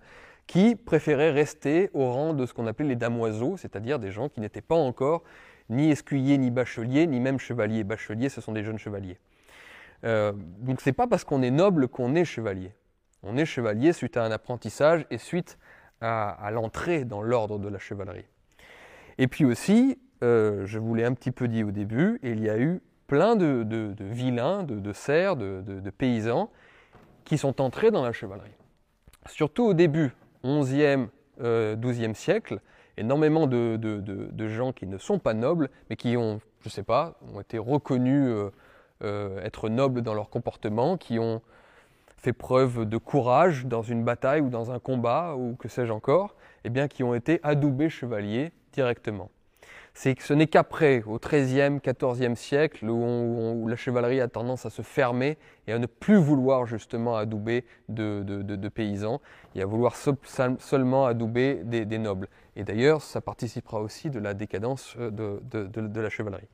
qui 0.49 0.75
préférait 0.75 1.31
rester 1.31 1.91
au 1.93 2.11
rang 2.11 2.33
de 2.33 2.47
ce 2.47 2.55
qu'on 2.55 2.67
appelait 2.67 2.89
les 2.89 2.97
damoiseaux, 2.97 3.57
c'est-à-dire 3.59 3.99
des 3.99 4.11
gens 4.11 4.29
qui 4.29 4.41
n'étaient 4.41 4.63
pas 4.63 4.75
encore 4.75 5.23
ni 5.69 5.91
escuyers, 5.91 6.39
ni 6.39 6.51
bacheliers, 6.51 7.07
ni 7.07 7.21
même 7.21 7.39
chevaliers. 7.39 7.85
Bacheliers, 7.85 8.31
ce 8.31 8.41
sont 8.41 8.53
des 8.53 8.65
jeunes 8.65 8.79
chevaliers. 8.79 9.19
Euh, 10.05 10.33
donc 10.61 10.81
c'est 10.81 10.95
pas 10.95 11.07
parce 11.07 11.23
qu'on 11.25 11.43
est 11.43 11.51
noble 11.51 11.87
qu'on 11.87 12.15
est 12.15 12.25
chevalier. 12.25 12.73
On 13.23 13.37
est 13.37 13.45
chevalier 13.45 13.93
suite 13.93 14.17
à 14.17 14.25
un 14.25 14.31
apprentissage 14.31 15.07
et 15.11 15.19
suite 15.19 15.59
à, 16.01 16.51
l'entrée 16.51 17.05
dans 17.05 17.21
l'ordre 17.21 17.59
de 17.59 17.69
la 17.69 17.79
chevalerie. 17.79 18.25
Et 19.19 19.27
puis 19.27 19.45
aussi, 19.45 19.99
euh, 20.23 20.65
je 20.65 20.79
vous 20.79 20.95
l'ai 20.95 21.05
un 21.05 21.13
petit 21.13 21.33
peu 21.33 21.47
dit 21.47 21.63
au 21.63 21.73
début, 21.73 22.21
il 22.23 22.41
y 22.41 22.49
a 22.49 22.59
eu 22.59 22.81
plein 23.07 23.37
de, 23.37 23.67
vilains, 24.01 24.63
de, 24.63 24.93
serfs, 24.93 25.37
de, 25.37 25.91
paysans 25.91 26.51
qui 27.25 27.37
sont 27.37 27.61
entrés 27.61 27.91
dans 27.91 28.05
la 28.05 28.13
chevalerie. 28.13 28.55
Surtout 29.27 29.65
au 29.65 29.75
début, 29.75 30.13
11e, 30.45 31.09
12e 31.41 32.15
siècle, 32.15 32.61
énormément 32.99 33.47
de, 33.47 34.49
gens 34.49 34.73
qui 34.73 34.87
ne 34.87 34.99
sont 34.99 35.19
pas 35.19 35.35
nobles, 35.35 35.71
mais 35.89 35.97
qui 35.97 36.17
ont, 36.17 36.41
je 36.61 36.69
ne 36.69 36.71
sais 36.71 36.83
pas, 36.83 37.15
ont 37.35 37.41
été 37.41 37.59
reconnus 37.59 38.29
euh, 38.29 38.51
euh, 39.05 39.45
être 39.45 39.69
nobles 39.69 40.03
dans 40.03 40.15
leur 40.15 40.31
comportement, 40.31 40.97
qui 40.97 41.19
ont 41.19 41.41
fait 42.17 42.33
preuve 42.33 42.85
de 42.85 42.97
courage 42.97 43.67
dans 43.67 43.83
une 43.83 44.03
bataille 44.03 44.41
ou 44.41 44.51
dans 44.51 44.73
un 44.73 44.81
combat, 44.81 45.37
ou 45.37 45.55
que 45.55 45.69
sais-je 45.69 45.93
encore, 45.93 46.35
et 46.65 46.67
eh 46.67 46.71
bien, 46.71 46.89
qui 46.89 47.05
ont 47.05 47.15
été 47.15 47.39
adoubés 47.45 47.89
chevaliers 47.89 48.53
directement 48.73 49.31
c'est 49.99 50.15
que 50.15 50.23
ce 50.23 50.33
n'est 50.33 50.47
qu'après, 50.47 51.03
au 51.09 51.19
XIIIe, 51.19 51.81
XIVe 51.85 52.37
siècle, 52.37 52.89
où, 52.89 53.67
la 53.67 53.75
chevalerie 53.75 54.21
a 54.21 54.29
tendance 54.29 54.65
à 54.65 54.71
se 54.71 54.83
fermer 54.83 55.39
et 55.67 55.73
à 55.73 55.81
ne 55.81 55.87
plus 55.87 56.19
vouloir 56.19 56.67
justement 56.67 57.17
adouber 57.17 57.65
de, 57.89 58.69
paysans, 58.69 59.21
et 59.57 59.61
à 59.61 59.67
vouloir 59.67 59.97
seulement 59.97 61.05
adouber 61.05 61.63
des, 61.65 61.99
nobles. 61.99 62.29
Et 62.55 62.63
d'ailleurs, 62.63 63.03
ça 63.03 63.21
participera 63.21 63.81
aussi 63.81 64.09
de 64.09 64.21
la 64.21 64.35
décadence 64.35 64.95
euh, 65.01 65.11
de, 65.11 66.01
la 66.01 66.11
chevalerie. 66.11 66.47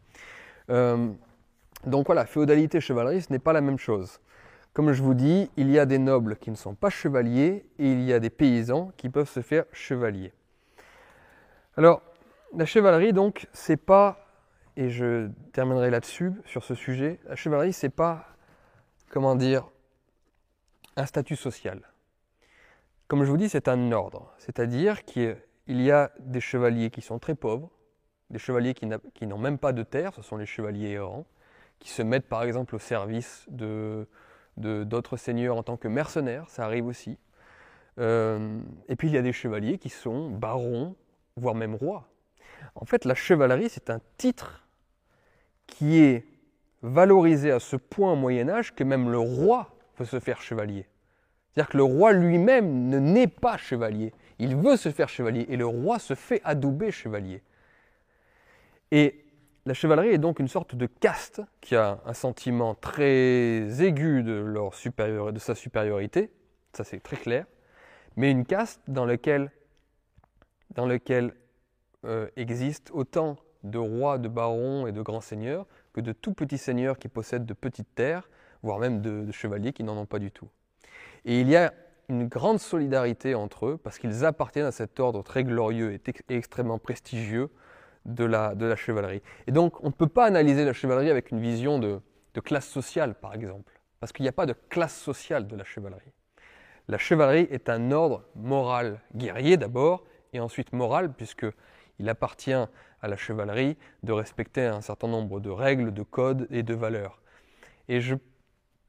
Euh, 0.70 1.10
donc 1.84 2.06
voilà, 2.06 2.24
féodalité, 2.24 2.80
chevalerie, 2.80 3.20
ce 3.20 3.30
n'est 3.30 3.38
pas 3.38 3.52
la 3.52 3.60
même 3.60 3.78
chose. 3.78 4.20
Comme 4.72 4.92
je 4.92 5.02
vous 5.02 5.12
dis, 5.12 5.50
il 5.58 5.70
y 5.70 5.78
a 5.78 5.84
des 5.84 5.98
nobles 5.98 6.36
qui 6.36 6.50
ne 6.50 6.56
sont 6.56 6.74
pas 6.74 6.88
chevaliers 6.88 7.66
et 7.78 7.92
il 7.92 8.04
y 8.04 8.14
a 8.14 8.20
des 8.20 8.30
paysans 8.30 8.90
qui 8.96 9.10
peuvent 9.10 9.28
se 9.28 9.42
faire 9.42 9.66
chevaliers. 9.70 10.32
Alors, 11.76 12.00
la 12.56 12.66
chevalerie, 12.66 13.12
donc, 13.12 13.48
c'est 13.52 13.76
pas, 13.76 14.26
et 14.76 14.90
je 14.90 15.28
terminerai 15.52 15.90
là-dessus, 15.90 16.32
sur 16.44 16.64
ce 16.64 16.74
sujet, 16.74 17.20
la 17.26 17.36
chevalerie, 17.36 17.72
c'est 17.72 17.88
pas, 17.88 18.26
comment 19.10 19.34
dire, 19.34 19.68
un 20.96 21.06
statut 21.06 21.36
social. 21.36 21.80
Comme 23.08 23.24
je 23.24 23.30
vous 23.30 23.36
dis, 23.36 23.48
c'est 23.48 23.68
un 23.68 23.92
ordre, 23.92 24.32
c'est-à-dire 24.38 25.04
qu'il 25.04 25.36
y 25.68 25.90
a 25.90 26.10
des 26.20 26.40
chevaliers 26.40 26.90
qui 26.90 27.02
sont 27.02 27.18
très 27.18 27.34
pauvres, 27.34 27.70
des 28.30 28.38
chevaliers 28.38 28.74
qui 28.74 29.26
n'ont 29.26 29.38
même 29.38 29.58
pas 29.58 29.72
de 29.72 29.82
terre, 29.82 30.14
ce 30.14 30.22
sont 30.22 30.36
les 30.36 30.46
chevaliers 30.46 30.92
errants, 30.92 31.26
qui 31.78 31.90
se 31.90 32.02
mettent 32.02 32.28
par 32.28 32.42
exemple 32.42 32.74
au 32.74 32.78
service 32.78 33.44
de, 33.48 34.06
d'autres 34.56 35.16
seigneurs 35.16 35.56
en 35.56 35.62
tant 35.62 35.76
que 35.76 35.88
mercenaires, 35.88 36.48
ça 36.48 36.64
arrive 36.64 36.86
aussi. 36.86 37.18
Euh, 37.98 38.58
et 38.88 38.96
puis 38.96 39.08
il 39.08 39.14
y 39.14 39.18
a 39.18 39.22
des 39.22 39.32
chevaliers 39.32 39.78
qui 39.78 39.90
sont 39.90 40.30
barons, 40.30 40.96
voire 41.36 41.54
même 41.54 41.74
rois. 41.74 42.08
En 42.74 42.84
fait, 42.84 43.04
la 43.04 43.14
chevalerie, 43.14 43.68
c'est 43.68 43.90
un 43.90 44.00
titre 44.18 44.64
qui 45.66 45.98
est 45.98 46.24
valorisé 46.82 47.50
à 47.50 47.60
ce 47.60 47.76
point 47.76 48.12
au 48.12 48.16
Moyen 48.16 48.48
Âge 48.48 48.74
que 48.74 48.84
même 48.84 49.10
le 49.10 49.18
roi 49.18 49.74
peut 49.96 50.04
se 50.04 50.20
faire 50.20 50.42
chevalier. 50.42 50.86
C'est-à-dire 51.52 51.70
que 51.70 51.76
le 51.76 51.84
roi 51.84 52.12
lui-même 52.12 52.88
ne 52.88 52.98
naît 52.98 53.28
pas 53.28 53.56
chevalier. 53.56 54.12
Il 54.38 54.56
veut 54.56 54.76
se 54.76 54.90
faire 54.90 55.08
chevalier 55.08 55.46
et 55.48 55.56
le 55.56 55.66
roi 55.66 55.98
se 55.98 56.14
fait 56.14 56.40
adouber 56.44 56.90
chevalier. 56.90 57.42
Et 58.90 59.24
la 59.66 59.72
chevalerie 59.72 60.08
est 60.08 60.18
donc 60.18 60.40
une 60.40 60.48
sorte 60.48 60.74
de 60.74 60.86
caste 60.86 61.40
qui 61.60 61.74
a 61.74 62.00
un 62.04 62.12
sentiment 62.12 62.74
très 62.74 63.82
aigu 63.82 64.22
de, 64.22 64.32
leur 64.32 64.72
de 65.32 65.38
sa 65.38 65.54
supériorité, 65.54 66.30
ça 66.74 66.84
c'est 66.84 67.02
très 67.02 67.16
clair, 67.16 67.46
mais 68.16 68.30
une 68.30 68.44
caste 68.44 68.82
dans 68.88 69.06
laquelle, 69.06 69.50
dans 70.70 70.86
lequel 70.86 71.34
euh, 72.04 72.28
existent 72.36 72.92
autant 72.94 73.36
de 73.62 73.78
rois, 73.78 74.18
de 74.18 74.28
barons 74.28 74.86
et 74.86 74.92
de 74.92 75.02
grands 75.02 75.20
seigneurs 75.20 75.66
que 75.92 76.00
de 76.00 76.12
tout 76.12 76.34
petits 76.34 76.58
seigneurs 76.58 76.98
qui 76.98 77.08
possèdent 77.08 77.46
de 77.46 77.54
petites 77.54 77.94
terres, 77.94 78.28
voire 78.62 78.78
même 78.78 79.00
de, 79.00 79.30
chevaliers 79.32 79.72
qui 79.72 79.84
n'en 79.84 79.96
ont 79.96 80.06
pas 80.06 80.18
du 80.18 80.30
tout. 80.30 80.48
Et 81.24 81.40
il 81.40 81.48
y 81.48 81.56
a 81.56 81.72
une 82.08 82.26
grande 82.26 82.58
solidarité 82.58 83.34
entre 83.34 83.66
eux 83.66 83.76
parce 83.78 83.98
qu'ils 83.98 84.24
appartiennent 84.24 84.66
à 84.66 84.72
cet 84.72 85.00
ordre 85.00 85.22
très 85.22 85.44
glorieux 85.44 85.92
et 85.92 86.00
extrêmement 86.28 86.78
prestigieux 86.78 87.50
de 88.04 88.24
la, 88.24 88.76
chevalerie. 88.76 89.22
Et 89.46 89.52
donc, 89.52 89.82
on 89.82 89.86
ne 89.86 89.92
peut 89.92 90.08
pas 90.08 90.26
analyser 90.26 90.64
la 90.66 90.74
chevalerie 90.74 91.08
avec 91.08 91.30
une 91.30 91.40
vision 91.40 91.78
de, 91.78 92.00
classe 92.44 92.68
sociale, 92.68 93.14
par 93.14 93.32
exemple, 93.32 93.80
parce 94.00 94.12
qu'il 94.12 94.24
n'y 94.24 94.28
a 94.28 94.32
pas 94.32 94.44
de 94.44 94.54
classe 94.68 94.96
sociale 94.96 95.46
de 95.46 95.56
la 95.56 95.64
chevalerie. 95.64 96.12
La 96.88 96.98
chevalerie 96.98 97.48
est 97.50 97.70
un 97.70 97.92
ordre 97.92 98.24
moral, 98.34 99.00
guerrier 99.14 99.56
d'abord, 99.56 100.04
et 100.34 100.40
ensuite 100.40 100.72
moral, 100.74 101.14
puisqu'il 101.94 102.08
appartient 102.08 102.52
à 102.52 103.08
la 103.08 103.16
chevalerie 103.16 103.76
de 104.02 104.12
respecter 104.12 104.66
un 104.66 104.80
certain 104.80 105.08
nombre 105.08 105.40
de 105.40 105.50
règles, 105.50 105.92
de 105.92 106.02
codes 106.02 106.46
et 106.50 106.62
de 106.62 106.74
valeurs. 106.74 107.20
Et 107.88 108.00
je, 108.00 108.14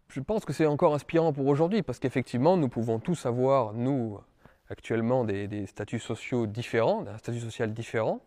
je 0.10 0.20
pense 0.22 0.46
que 0.46 0.54
c'est 0.54 0.66
encore 0.66 0.94
inspirant 0.94 1.34
pour 1.34 1.48
aujourd'hui, 1.48 1.84
parce 1.84 2.00
qu'effectivement, 2.00 2.58
nous 2.58 2.70
pouvons 2.70 3.00
tous 3.00 3.26
avoir, 3.26 3.74
nous, 3.74 4.20
actuellement, 4.70 5.24
des, 5.24 5.48
des 5.48 5.66
statuts 5.66 6.00
sociaux 6.00 6.48
différents, 6.48 7.06
un 7.08 7.18
statut 7.18 7.40
social 7.40 7.74
différent, 7.74 8.22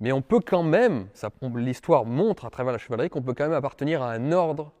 mais 0.00 0.12
on 0.12 0.22
peut 0.22 0.40
quand 0.40 0.64
même, 0.64 1.08
l'histoire 1.54 2.04
montre 2.04 2.44
à 2.44 2.50
travers 2.50 2.72
la 2.72 2.78
chevalerie 2.78 3.10
qu'on 3.10 3.22
peut 3.22 3.34
quand 3.34 3.44
même 3.44 3.52
appartenir 3.52 4.02
à 4.02 4.10
un 4.10 4.32
ordre 4.32 4.72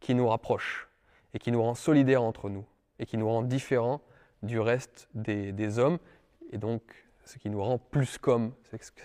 qui 0.00 0.14
nous 0.14 0.26
rapproche 0.26 0.88
et 1.34 1.38
qui 1.38 1.52
nous 1.52 1.62
rend 1.62 1.74
solidaires 1.74 2.22
entre 2.22 2.48
nous 2.48 2.64
et 2.98 3.06
qui 3.06 3.18
nous 3.18 3.28
rend 3.28 3.42
différents 3.42 4.00
du 4.42 4.58
reste 4.58 5.08
des, 5.14 5.78
hommes 5.78 5.98
et 6.50 6.58
donc 6.58 6.82
ce 7.24 7.38
qui 7.38 7.50
nous 7.50 7.62
rend 7.62 7.78
plus 7.78 8.18
comme, 8.18 8.52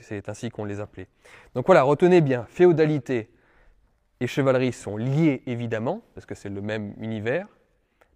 c'est 0.01 0.29
ainsi 0.29 0.49
qu'on 0.49 0.65
les 0.65 0.79
appelait. 0.79 1.07
Donc 1.53 1.65
voilà, 1.65 1.83
retenez 1.83 2.21
bien, 2.21 2.45
féodalité 2.49 3.29
et 4.19 4.27
chevalerie 4.27 4.73
sont 4.73 4.97
liés 4.97 5.43
évidemment, 5.45 6.01
parce 6.13 6.25
que 6.25 6.35
c'est 6.35 6.49
le 6.49 6.61
même 6.61 6.93
univers, 6.97 7.47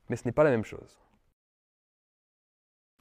mais 0.09 0.15
ce 0.15 0.25
n'est 0.25 0.31
pas 0.31 0.43
la 0.43 0.49
même 0.49 0.65
chose. 0.65 0.99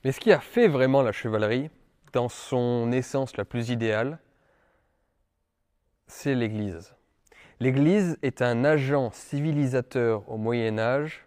Mais 0.05 0.13
ce 0.13 0.21
qui 0.21 0.33
a 0.33 0.41
fait 0.41 0.69
vraiment 0.69 1.03
la 1.03 1.13
chevalerie, 1.13 1.71
dans 2.13 2.29
son 2.29 2.91
essence 2.93 3.37
la 3.37 3.45
plus 3.45 3.71
idéale, 3.71 4.19
c'est 6.07 6.35
l'Église. 6.35 6.95
L'Église 7.61 8.19
est 8.23 8.43
un 8.43 8.65
agent 8.65 9.11
civilisateur 9.13 10.29
au 10.31 10.39
Moyen 10.39 10.79
Âge 10.79 11.27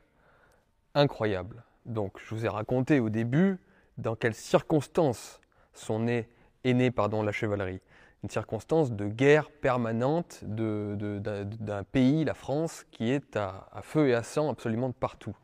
incroyable. 0.95 1.63
Donc, 1.85 2.19
je 2.19 2.33
vous 2.33 2.45
ai 2.45 2.49
raconté 2.49 2.99
au 2.99 3.09
début 3.09 3.59
dans 3.97 4.15
quelles 4.15 4.33
circonstances 4.33 5.39
sont 5.73 5.99
nées, 5.99 6.27
est 6.63 6.73
née 6.73 6.91
pardon, 6.91 7.23
la 7.23 7.31
chevalerie. 7.31 7.81
Une 8.23 8.29
circonstance 8.29 8.91
de 8.91 9.05
guerre 9.05 9.51
permanente 9.51 10.43
d'un 10.43 11.83
pays, 11.83 12.23
la 12.23 12.33
France, 12.33 12.85
qui 12.91 13.11
est 13.11 13.35
à, 13.35 13.67
feu 13.81 14.07
et 14.07 14.13
à 14.13 14.23
sang 14.23 14.49
absolument 14.49 14.89
de 14.89 14.93
partout. 14.93 15.35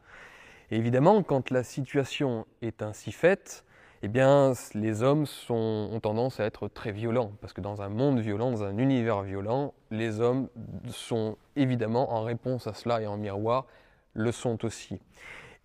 Évidemment, 0.72 1.24
quand 1.24 1.50
la 1.50 1.64
situation 1.64 2.46
est 2.62 2.82
ainsi 2.82 3.12
faite, 3.12 3.66
eh 4.02 4.08
bien, 4.08 4.54
les 4.76 5.04
hommes 5.04 5.26
ont 5.50 6.00
tendance 6.02 6.40
à 6.40 6.46
être 6.46 6.70
très 6.70 6.94
violents, 6.94 7.34
parce 7.42 7.52
que 7.52 7.60
dans 7.60 7.82
un 7.82 7.90
monde 7.90 8.20
violent, 8.20 8.52
dans 8.52 8.64
un 8.64 8.78
univers 8.78 9.24
violent, 9.24 9.74
les 9.92 10.22
hommes 10.22 10.48
sont 10.90 11.38
évidemment, 11.58 12.14
en 12.14 12.24
réponse 12.24 12.66
à 12.68 12.74
cela 12.74 13.02
et 13.02 13.08
en 13.08 13.18
miroir, 13.18 13.66
le 14.14 14.32
sont 14.32 14.64
aussi. 14.64 15.02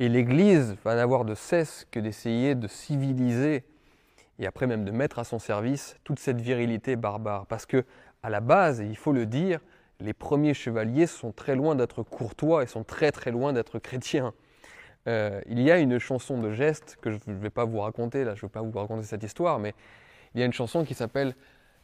Et 0.00 0.08
l'Église 0.08 0.76
va 0.84 0.96
n'avoir 0.96 1.24
de 1.24 1.34
cesse 1.34 1.86
que 1.92 2.00
d'essayer 2.00 2.56
de 2.56 2.66
civiliser 2.66 3.64
et 4.38 4.46
après 4.46 4.66
même 4.66 4.84
de 4.84 4.90
mettre 4.90 5.18
à 5.18 5.24
son 5.24 5.38
service 5.38 5.96
toute 6.04 6.18
cette 6.18 6.40
virilité 6.40 6.96
barbare, 6.96 7.46
parce 7.46 7.66
que 7.66 7.84
à 8.22 8.30
la 8.30 8.40
base, 8.40 8.80
il 8.80 8.96
faut 8.96 9.12
le 9.12 9.26
dire, 9.26 9.60
les 10.00 10.12
premiers 10.14 10.54
chevaliers 10.54 11.06
sont 11.06 11.32
très 11.32 11.54
loin 11.54 11.74
d'être 11.74 12.02
courtois 12.02 12.62
et 12.62 12.66
sont 12.66 12.84
très 12.84 13.12
très 13.12 13.30
loin 13.30 13.52
d'être 13.52 13.78
chrétiens. 13.78 14.32
Euh, 15.06 15.40
il 15.46 15.60
y 15.60 15.70
a 15.70 15.78
une 15.78 15.98
chanson 15.98 16.38
de 16.38 16.50
geste 16.50 16.96
que 17.02 17.10
je 17.10 17.18
ne 17.26 17.34
vais 17.34 17.50
pas 17.50 17.64
vous 17.64 17.80
raconter, 17.80 18.24
là 18.24 18.34
je 18.34 18.44
ne 18.44 18.48
vais 18.48 18.52
pas 18.52 18.62
vous 18.62 18.78
raconter 18.78 19.04
cette 19.04 19.22
histoire, 19.22 19.58
mais 19.58 19.74
il 20.34 20.40
y 20.40 20.42
a 20.42 20.46
une 20.46 20.52
chanson 20.52 20.84
qui 20.84 20.94
s'appelle 20.94 21.34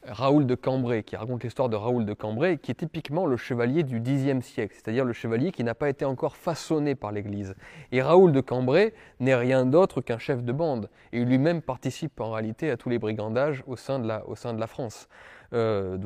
Raoul 0.03 0.47
de 0.47 0.55
Cambrai, 0.55 1.03
qui 1.03 1.15
raconte 1.15 1.45
l'histoire 1.45 1.69
de 1.69 1.77
Raoul 1.77 2.07
de 2.07 2.15
Cambrai, 2.15 2.57
qui 2.57 2.71
est 2.71 2.75
typiquement 2.75 3.27
le 3.27 3.37
chevalier 3.37 3.83
du 3.83 4.01
Xe 4.01 4.41
siècle, 4.43 4.75
c'est-à-dire 4.75 5.05
le 5.05 5.13
chevalier 5.13 5.53
qui 5.53 5.63
n'a 5.63 5.75
pas 5.75 5.91
été 5.91 6.07
encore 6.07 6.37
façonné 6.37 6.95
par 6.95 7.13
l'Église. 7.13 7.55
Et 7.93 8.01
Raoul 8.01 8.33
de 8.33 8.41
Cambrai 8.41 8.95
n'est 9.21 9.35
rien 9.35 9.67
d'autre 9.67 10.01
qu'un 10.01 10.19
chef 10.19 10.43
de 10.43 10.53
bande, 10.53 10.89
et 11.13 11.23
lui-même 11.23 11.61
participe 11.61 12.19
en 12.21 12.31
réalité 12.31 12.71
à 12.71 12.79
tous 12.79 12.89
les 12.89 12.99
brigandages 12.99 13.63
au 13.67 13.77
sein 13.77 13.99
de 13.99 14.09
la, 14.09 14.67
France. 14.67 15.09
Euh, 15.53 15.99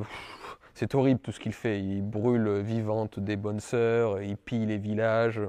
c'est 0.74 0.94
horrible 0.96 1.20
tout 1.20 1.30
ce 1.30 1.38
qu'il 1.38 1.52
fait, 1.52 1.80
il 1.80 2.02
brûle 2.02 2.60
vivantes 2.62 3.20
des 3.20 3.36
bonnes 3.36 3.60
sœurs, 3.60 4.22
il 4.22 4.36
pille 4.36 4.66
les 4.66 4.78
villages, 4.78 5.40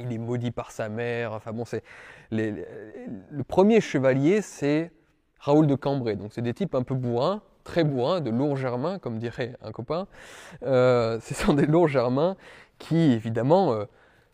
il 0.00 0.12
est 0.12 0.18
maudit 0.18 0.50
par 0.50 0.72
sa 0.72 0.88
mère. 0.88 1.34
Enfin 1.34 1.52
bon, 1.52 1.64
c'est 1.64 1.84
le 2.32 3.42
premier 3.46 3.80
chevalier, 3.80 4.42
c'est 4.42 4.90
Raoul 5.38 5.68
de 5.68 5.76
Cambrai. 5.76 6.16
Donc 6.16 6.32
c'est 6.32 6.42
des 6.42 6.54
types 6.54 6.74
un 6.74 6.82
peu 6.82 6.94
bourrins, 6.94 7.42
très 7.64 7.84
bourrins, 7.84 8.20
de 8.20 8.30
lourds 8.30 8.56
germains, 8.56 8.98
comme 8.98 9.18
dirait 9.18 9.56
un 9.62 9.72
copain. 9.72 10.06
Euh, 10.62 11.18
ce 11.20 11.34
sont 11.34 11.54
des 11.54 11.66
lourds 11.66 11.88
germains 11.88 12.36
qui, 12.78 13.12
évidemment, 13.12 13.72
euh, 13.72 13.84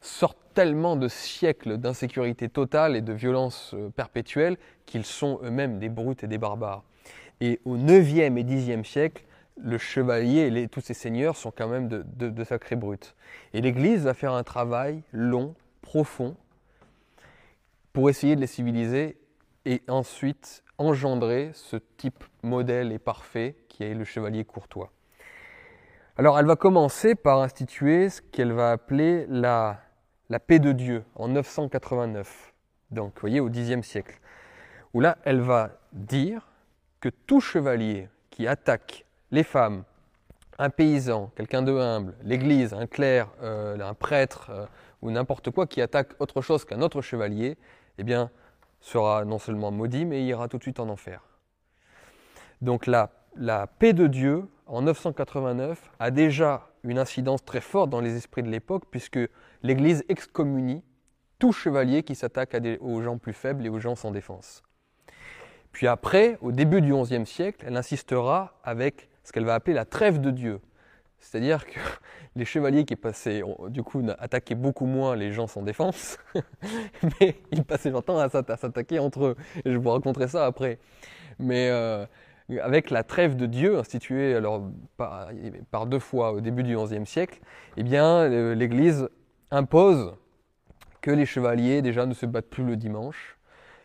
sortent 0.01 0.39
tellement 0.55 0.97
de 0.97 1.09
siècles 1.09 1.77
d'insécurité 1.77 2.49
totale 2.49 2.97
et 2.97 3.03
de 3.03 3.13
violence 3.13 3.75
euh, 3.75 3.91
perpétuelle 3.91 4.57
qu'ils 4.87 5.05
sont 5.05 5.39
eux-mêmes 5.43 5.79
des 5.79 5.89
brutes 5.89 6.25
et 6.25 6.29
des 6.29 6.39
barbares. 6.39 6.83
Et 7.41 7.61
au 7.65 7.77
9e 7.77 8.39
et 8.39 8.45
10e 8.45 8.85
siècle, 8.85 9.25
le 9.59 9.79
chevalier 9.79 10.47
et 10.63 10.69
tous 10.69 10.81
ses 10.81 10.95
seigneurs 10.95 11.37
sont 11.37 11.51
quand 11.51 11.69
même 11.69 11.89
de, 11.89 12.05
de, 12.29 12.45
sacrés 12.45 12.77
brutes. 12.77 13.15
Et 13.53 13.61
l'Église 13.61 14.05
va 14.05 14.15
faire 14.15 14.33
un 14.33 14.43
travail 14.43 15.03
long, 15.13 15.55
profond, 15.83 16.37
pour 17.93 18.11
essayer 18.11 18.37
de 18.37 18.41
les 18.41 18.47
civiliser 18.47 19.17
et 19.65 19.83
ensuite 19.89 20.63
engendrer 20.79 21.51
ce 21.55 21.77
type 21.97 22.25
modèle 22.47 22.93
et 22.93 22.99
parfait 22.99 23.57
qui 23.69 23.85
est 23.85 23.95
le 23.95 24.05
chevalier 24.05 24.45
courtois. 24.45 24.91
Alors 26.17 26.39
elle 26.39 26.47
va 26.47 26.57
commencer 26.57 27.15
par 27.15 27.43
instituer 27.43 28.09
ce 28.09 28.23
qu'elle 28.23 28.53
va 28.53 28.71
appeler 28.73 29.27
la, 29.29 29.83
paix 30.47 30.59
de 30.59 30.73
Dieu 30.73 31.05
en 31.15 31.29
989, 31.29 32.55
donc 32.91 33.13
vous 33.15 33.21
voyez 33.21 33.41
au 33.41 33.51
Xe 33.51 33.83
siècle, 33.83 34.19
où 34.95 35.01
là 35.01 35.19
elle 35.25 35.41
va 35.41 35.73
dire 35.93 36.49
que 37.01 37.11
tout 37.11 37.41
chevalier 37.41 38.09
qui 38.31 38.47
attaque 38.47 39.05
les 39.31 39.43
femmes, 39.43 39.85
un 40.59 40.71
paysan, 40.71 41.31
quelqu'un 41.37 41.61
de 41.61 41.73
humble, 41.73 42.15
l'église, 42.23 42.73
un 42.73 42.87
clerc, 42.87 43.29
euh, 43.43 43.79
un 43.79 43.93
prêtre 43.93 44.49
euh, 44.49 44.67
ou 45.03 45.11
n'importe 45.11 45.51
quoi 45.51 45.67
qui 45.67 45.83
attaque 45.83 46.15
autre 46.19 46.41
chose 46.41 46.65
qu'un 46.65 46.81
autre 46.81 47.03
chevalier, 47.03 47.59
eh 47.99 48.05
bien, 48.05 48.31
sera 48.81 49.25
non 49.27 49.39
seulement 49.39 49.71
maudit, 49.71 50.07
mais 50.07 50.25
ira 50.25 50.49
tout 50.49 50.57
de 50.57 50.63
suite 50.63 50.81
en 50.81 50.89
enfer. 50.89 51.23
Donc 52.63 52.87
la, 52.87 53.11
paix 53.79 53.93
de 53.93 54.07
Dieu, 54.07 54.49
en 54.67 54.83
989, 54.83 55.91
a 55.99 56.11
déjà 56.11 56.69
une 56.83 56.99
incidence 56.99 57.45
très 57.45 57.61
forte 57.61 57.91
dans 57.91 58.01
les 58.01 58.17
esprits 58.17 58.43
de 58.43 58.49
l'époque, 58.49 58.85
puisque 58.91 59.19
l'Église 59.63 60.05
excommunie 60.09 60.83
tout 61.39 61.53
chevalier 61.53 62.03
qui 62.03 62.15
s'attaque 62.15 62.57
aux 62.81 63.03
gens 63.03 63.19
plus 63.19 63.35
faibles 63.35 63.67
et 63.67 63.69
aux 63.69 63.79
gens 63.79 63.95
sans 63.95 64.11
défense. 64.11 64.63
Puis 65.73 65.87
après, 65.87 66.39
au 66.41 66.53
début 66.53 66.81
du 66.81 66.95
XIe 66.95 67.27
siècle, 67.27 67.65
elle 67.67 67.77
insistera 67.77 68.59
avec 68.65 69.11
ce 69.23 69.33
qu'elle 69.33 69.45
va 69.45 69.55
appeler 69.55 69.75
la 69.75 69.85
trêve 69.85 70.21
de 70.21 70.31
Dieu. 70.31 70.61
C'est-à-dire 71.19 71.67
que 71.67 71.79
les 72.37 72.47
chevaliers 72.47 72.85
qui 72.85 72.97
passaient, 72.97 73.43
du 73.69 73.83
coup, 73.83 74.03
attaquaient 74.19 74.55
beaucoup 74.55 74.87
moins 74.87 75.15
les 75.17 75.33
gens 75.33 75.47
sans 75.47 75.63
défense, 75.63 76.19
mais 77.21 77.37
ils 77.53 77.65
passaient 77.65 77.91
leur 77.91 78.03
temps 78.03 78.19
à 78.19 78.31
s'attaquer 78.31 78.99
entre 78.99 79.25
eux. 79.25 79.37
Je 79.67 79.77
vous 79.77 79.91
raconterai 79.91 80.29
ça 80.29 80.47
après. 80.47 80.79
Euh, 81.41 82.07
avec 82.63 82.91
la 82.91 83.03
trêve 83.03 83.37
de 83.37 83.47
Dieu, 83.47 83.79
instituée 83.79 84.35
alors 84.35 84.63
par, 84.97 85.87
deux 85.87 85.99
fois 85.99 86.33
au 86.33 86.41
début 86.41 86.63
du 86.63 86.77
XIe 86.77 87.07
siècle, 87.07 87.41
eh 87.77 87.83
bien, 87.83 88.29
l'Église 88.55 89.09
impose 89.51 90.15
que 91.01 91.11
les 91.11 91.27
chevaliers 91.27 91.83
déjà 91.83 92.07
ne 92.07 92.15
se 92.15 92.27
battent 92.27 92.51
plus 92.51 92.65
le 92.65 92.77
dimanche, 92.77 93.37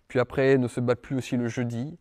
puis 0.08 0.20
après 0.20 0.58
ne 0.58 0.68
se 0.68 0.80
battent 0.80 1.02
plus 1.02 1.18
aussi 1.18 1.38
le 1.38 1.48
jeudi, 1.48 1.98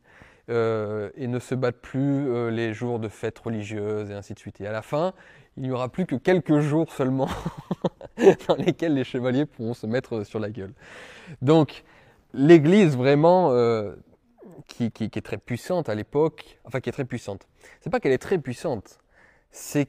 euh, 0.50 1.10
et 1.14 1.28
ne 1.28 1.38
se 1.38 1.54
battent 1.54 1.80
plus 1.80 2.28
euh, 2.28 2.50
les 2.50 2.74
jours 2.74 2.98
de 2.98 3.08
fêtes 3.08 3.38
religieuses 3.38 4.10
et 4.10 4.14
ainsi 4.14 4.34
de 4.34 4.38
suite. 4.38 4.60
Et 4.60 4.66
à 4.66 4.72
la 4.72 4.82
fin, 4.82 5.12
il 5.56 5.62
n'y 5.62 5.70
aura 5.70 5.88
plus 5.88 6.06
que 6.06 6.16
quelques 6.16 6.58
jours 6.58 6.92
seulement 6.92 7.28
dans 8.48 8.56
lesquels 8.56 8.94
les 8.94 9.04
chevaliers 9.04 9.46
pourront 9.46 9.74
se 9.74 9.86
mettre 9.86 10.24
sur 10.24 10.40
la 10.40 10.50
gueule. 10.50 10.72
Donc, 11.40 11.84
l'Église 12.34 12.96
vraiment 12.96 13.52
euh, 13.52 13.94
qui, 14.66 14.92
est 15.00 15.24
très 15.24 15.38
puissante 15.38 15.88
à 15.88 15.94
l'époque, 15.94 16.58
enfin 16.64 16.80
qui 16.80 16.88
est 16.88 16.92
très 16.92 17.04
puissante. 17.04 17.48
C'est 17.80 17.90
pas 17.90 18.00
qu'elle 18.00 18.12
est 18.12 18.18
très 18.18 18.38
puissante, 18.38 18.98
c'est 19.50 19.88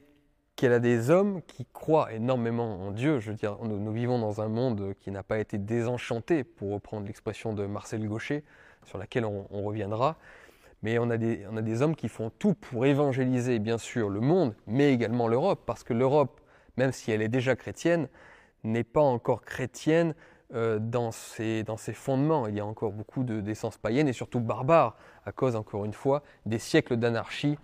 qu'elle 0.56 0.72
a 0.72 0.78
des 0.78 1.10
hommes 1.10 1.42
qui 1.42 1.66
croient 1.72 2.12
énormément 2.12 2.80
en 2.80 2.90
Dieu. 2.90 3.18
Je 3.20 3.30
veux 3.30 3.36
dire, 3.36 3.58
nous, 3.62 3.92
vivons 3.92 4.18
dans 4.18 4.40
un 4.40 4.48
monde 4.48 4.94
qui 5.00 5.10
n'a 5.10 5.22
pas 5.22 5.38
été 5.38 5.58
désenchanté, 5.58 6.44
pour 6.44 6.72
reprendre 6.72 7.06
l'expression 7.06 7.52
de 7.52 7.66
Marcel 7.66 8.06
Gaucher, 8.06 8.44
sur 8.84 8.98
laquelle 8.98 9.24
on, 9.24 9.46
reviendra 9.64 10.16
mais 10.84 10.98
on 10.98 11.10
a 11.10 11.16
des 11.16 11.82
hommes 11.82 11.94
qui 11.94 12.08
font 12.08 12.30
tout 12.40 12.54
pour 12.54 12.86
évangéliser, 12.86 13.60
bien 13.60 13.78
sûr, 13.78 14.08
le 14.08 14.18
monde, 14.18 14.56
mais 14.66 14.92
également 14.92 15.28
l'Europe, 15.28 15.62
parce 15.64 15.84
que 15.84 15.94
l'Europe, 15.94 16.40
même 16.76 16.90
si 16.90 17.12
elle 17.12 17.22
est 17.22 17.28
déjà 17.28 17.54
chrétienne, 17.54 18.08
n'est 18.64 18.82
pas 18.82 19.00
encore 19.00 19.42
chrétienne 19.42 20.12
euh, 20.54 20.78
dans, 20.78 21.12
ses, 21.12 21.62
dans 21.62 21.76
fondements. 21.76 22.46
Il 22.46 22.54
y 22.54 22.60
a 22.60 22.66
encore 22.66 22.92
beaucoup 22.92 23.24
d'essence 23.24 23.78
païenne 23.78 24.08
et 24.08 24.12
surtout 24.12 24.40
barbare, 24.40 24.96
à 25.24 25.32
cause, 25.32 25.56
encore 25.56 25.84
une 25.84 25.94
fois, 25.94 26.22
des 26.46 26.58
siècles 26.58 26.96
d'anarchie 26.96 27.58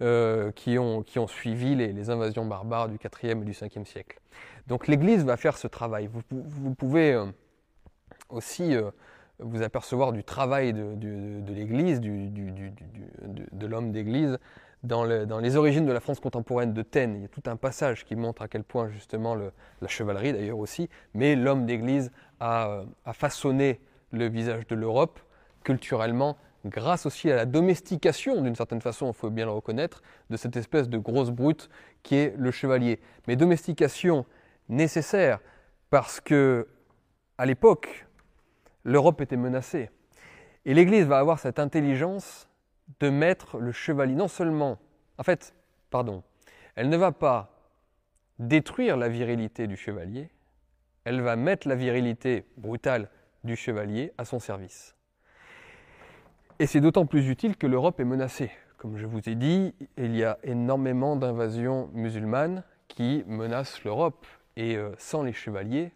euh, 0.00 0.52
qui, 0.52 0.78
ont, 0.78 1.02
qui 1.02 1.18
ont 1.18 1.26
suivi 1.26 1.74
les, 1.74 1.92
les, 1.92 2.10
invasions 2.10 2.46
barbares 2.46 2.88
du 2.88 2.98
4e 2.98 3.42
et 3.42 3.44
du 3.44 3.52
5e 3.52 3.84
siècle. 3.84 4.20
Donc 4.66 4.86
l'Église 4.86 5.24
va 5.24 5.36
faire 5.36 5.56
ce 5.56 5.66
travail. 5.66 6.08
Vous, 6.08 6.22
vous 6.30 6.74
pouvez 6.74 7.14
euh, 7.14 7.26
aussi 8.28 8.76
vous 9.40 9.62
apercevoir 9.62 10.12
du 10.12 10.22
travail 10.22 10.72
de, 10.72 11.52
l'Église, 11.52 12.00
de 12.00 13.66
l'homme 13.66 13.90
d'Église, 13.90 14.38
dans, 14.82 15.04
les 15.04 15.56
origines 15.56 15.84
de 15.84 15.92
la 15.92 16.00
France 16.00 16.20
contemporaine 16.20 16.72
de 16.72 16.82
Taine. 16.82 17.16
Il 17.16 17.22
y 17.22 17.24
a 17.24 17.28
tout 17.28 17.42
un 17.46 17.56
passage 17.56 18.04
qui 18.04 18.16
montre 18.16 18.42
à 18.42 18.48
quel 18.48 18.64
point 18.64 18.88
justement 18.88 19.34
la 19.34 19.88
chevalerie 19.88 20.32
d'ailleurs 20.32 20.58
aussi, 20.58 20.88
mais 21.14 21.36
l'homme 21.36 21.66
d'Église 21.66 22.10
a, 22.40 22.82
a, 23.04 23.12
façonné 23.12 23.80
le 24.10 24.28
visage 24.28 24.66
de 24.66 24.74
l'Europe 24.74 25.20
culturellement 25.64 26.36
grâce 26.64 27.06
aussi 27.06 27.30
à 27.30 27.36
la 27.36 27.46
domestication, 27.46 28.42
d'une 28.42 28.54
certaine 28.54 28.80
façon, 28.80 29.08
il 29.10 29.14
faut 29.14 29.30
bien 29.30 29.46
le 29.46 29.52
reconnaître, 29.52 30.02
de 30.28 30.36
cette 30.36 30.56
espèce 30.56 30.88
de 30.88 30.98
grosse 30.98 31.30
brute 31.30 31.70
qui 32.02 32.16
est 32.16 32.34
le 32.36 32.50
chevalier. 32.50 33.00
Mais 33.26 33.36
domestication 33.36 34.26
nécessaire 34.68 35.40
parce 35.88 36.20
que 36.20 36.68
à 37.38 37.46
l'époque, 37.46 38.06
l'Europe 38.84 39.20
était 39.22 39.36
menacée. 39.36 39.88
Et 40.66 40.74
l'Église 40.74 41.06
va 41.06 41.18
avoir 41.18 41.38
cette 41.38 41.58
intelligence 41.58 42.49
de 42.98 43.10
mettre 43.10 43.58
le 43.58 43.72
chevalier, 43.72 44.14
non 44.14 44.28
seulement, 44.28 44.78
en 45.18 45.22
fait, 45.22 45.54
pardon, 45.90 46.22
elle 46.74 46.88
ne 46.88 46.96
va 46.96 47.12
pas 47.12 47.60
détruire 48.38 48.96
la 48.96 49.08
virilité 49.08 49.66
du 49.66 49.76
chevalier, 49.76 50.30
elle 51.04 51.20
va 51.20 51.36
mettre 51.36 51.68
la 51.68 51.74
virilité 51.74 52.46
brutale 52.56 53.08
du 53.44 53.56
chevalier 53.56 54.12
à 54.18 54.24
son 54.24 54.38
service. 54.38 54.96
Et 56.58 56.66
c'est 56.66 56.80
d'autant 56.80 57.06
plus 57.06 57.28
utile 57.28 57.56
que 57.56 57.66
l'Europe 57.66 58.00
est 58.00 58.04
menacée. 58.04 58.50
Comme 58.76 58.96
je 58.96 59.06
vous 59.06 59.28
ai 59.28 59.34
dit, 59.34 59.74
il 59.96 60.16
y 60.16 60.24
a 60.24 60.38
énormément 60.42 61.16
d'invasions 61.16 61.90
musulmanes 61.92 62.64
qui 62.88 63.24
menacent 63.26 63.82
l'Europe. 63.84 64.26
Et 64.56 64.76
euh, 64.76 64.90
sans 64.98 65.22
les 65.22 65.32
chevaliers, 65.32 65.92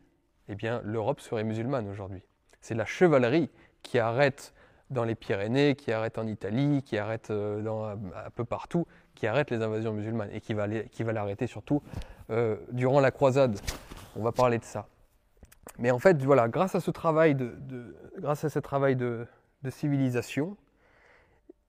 eh 0.48 0.54
bien, 0.54 0.80
l'Europe 0.84 1.20
serait 1.20 1.44
musulmane 1.44 1.88
aujourd'hui. 1.88 2.22
C'est 2.60 2.74
la 2.74 2.86
chevalerie 2.86 3.50
qui 3.82 3.98
arrête 3.98 4.54
dans 4.94 5.04
les 5.04 5.14
Pyrénées, 5.14 5.74
qui 5.74 5.92
arrête 5.92 6.16
en 6.18 6.26
Italie, 6.26 6.82
qui 6.82 6.96
arrête 6.96 7.30
euh, 7.30 7.60
dans, 7.60 7.84
un 7.84 8.30
peu 8.34 8.44
partout, 8.44 8.86
qui 9.14 9.26
arrête 9.26 9.50
les 9.50 9.62
invasions 9.62 9.92
musulmanes 9.92 10.30
et 10.32 10.40
qui 10.40 10.54
va, 10.54 10.66
qui 10.68 11.04
l'arrêter 11.04 11.46
surtout 11.46 11.82
euh, 12.30 12.56
durant 12.72 13.00
la 13.00 13.10
croisade. 13.10 13.58
On 14.16 14.22
va 14.22 14.32
parler 14.32 14.58
de 14.58 14.64
ça. 14.64 14.86
Mais 15.78 15.90
en 15.90 15.98
fait, 15.98 16.22
voilà, 16.22 16.48
grâce 16.48 16.74
à 16.74 16.80
ce 16.80 16.90
travail 16.90 17.34
de, 17.34 17.54
grâce 18.18 18.44
à 18.44 18.48
ce 18.48 18.58
travail 18.58 18.96
de 18.96 19.26
civilisation, 19.68 20.56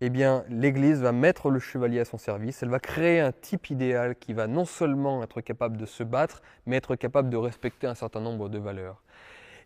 eh 0.02 0.10
bien, 0.10 0.44
l'Église 0.50 1.02
va 1.02 1.14
mettre 1.14 1.50
le 1.50 1.60
chevalier 1.60 2.02
à 2.02 2.06
son 2.06 2.18
service. 2.18 2.62
Elle 2.62 2.70
va 2.70 2.80
créer 2.80 3.22
un 3.22 3.32
type 3.32 3.70
idéal 3.70 4.16
qui 4.16 4.34
va 4.34 4.48
non 4.48 4.66
seulement 4.66 5.24
être 5.24 5.40
capable 5.42 5.78
de 5.78 5.86
se 5.86 6.04
battre, 6.04 6.42
mais 6.66 6.76
être 6.76 6.96
capable 6.96 7.30
de 7.30 7.38
respecter 7.38 7.88
un 7.88 7.96
certain 7.96 8.20
nombre 8.20 8.50
de 8.50 8.58
valeurs. 8.58 9.02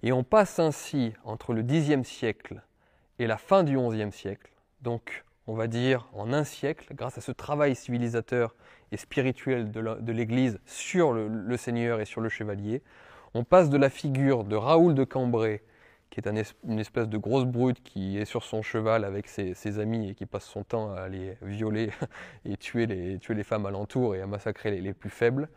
Et 0.03 0.11
on 0.11 0.23
passe 0.23 0.59
ainsi 0.59 1.13
entre 1.23 1.53
le 1.53 1.63
Xe 1.63 2.03
siècle 2.07 2.61
et 3.19 3.27
la 3.27 3.37
fin 3.37 3.63
du 3.63 3.77
XIe 3.77 4.11
siècle, 4.11 4.51
donc 4.81 5.25
on 5.45 5.53
va 5.53 5.67
dire 5.67 6.07
en 6.13 6.33
un 6.33 6.43
siècle, 6.43 6.93
grâce 6.93 7.17
à 7.17 7.21
ce 7.21 7.31
travail 7.31 7.75
civilisateur 7.75 8.55
et 8.91 8.97
spirituel 8.97 9.71
de 9.71 10.11
l'Église 10.11 10.59
sur 10.65 11.13
le, 11.13 11.57
Seigneur 11.57 12.01
et 12.01 12.05
sur 12.05 12.21
le 12.21 12.29
chevalier, 12.29 12.81
on 13.33 13.43
passe 13.43 13.69
de 13.69 13.77
la 13.77 13.89
figure 13.89 14.43
de 14.43 14.55
Raoul 14.55 14.95
de 14.95 15.03
Cambrai, 15.03 15.63
qui 16.09 16.19
est 16.19 16.27
une 16.27 16.79
espèce 16.79 17.07
de 17.07 17.17
grosse 17.17 17.45
brute 17.45 17.83
qui 17.83 18.17
est 18.17 18.25
sur 18.25 18.43
son 18.43 18.63
cheval 18.63 19.05
avec 19.05 19.27
ses, 19.27 19.79
amis 19.79 20.09
et 20.09 20.15
qui 20.15 20.25
passe 20.25 20.45
son 20.45 20.63
temps 20.63 20.93
à 20.93 21.07
les 21.07 21.37
violer 21.43 21.91
et 22.45 22.57
tuer 22.57 22.87
les, 22.87 23.19
tuer 23.19 23.35
les 23.35 23.43
femmes 23.43 23.65
alentour 23.65 24.15
et 24.15 24.21
à 24.21 24.27
massacrer 24.27 24.81
les 24.81 24.93
plus 24.93 25.11
faibles, 25.11 25.49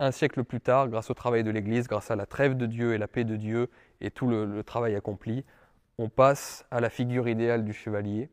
un 0.00 0.10
siècle 0.10 0.42
plus 0.44 0.60
tard, 0.60 0.88
grâce 0.88 1.10
au 1.10 1.14
travail 1.14 1.44
de 1.44 1.50
l'Église, 1.50 1.86
grâce 1.86 2.10
à 2.10 2.16
la 2.16 2.26
trêve 2.26 2.56
de 2.56 2.66
Dieu 2.66 2.94
et 2.94 2.98
la 2.98 3.08
paix 3.08 3.24
de 3.24 3.36
Dieu 3.36 3.70
et 4.00 4.10
tout 4.10 4.26
le, 4.26 4.62
travail 4.64 4.94
accompli, 4.94 5.44
on 5.98 6.08
passe 6.08 6.64
à 6.70 6.80
la 6.80 6.90
figure 6.90 7.28
idéale 7.28 7.64
du 7.64 7.72
chevalier, 7.72 8.28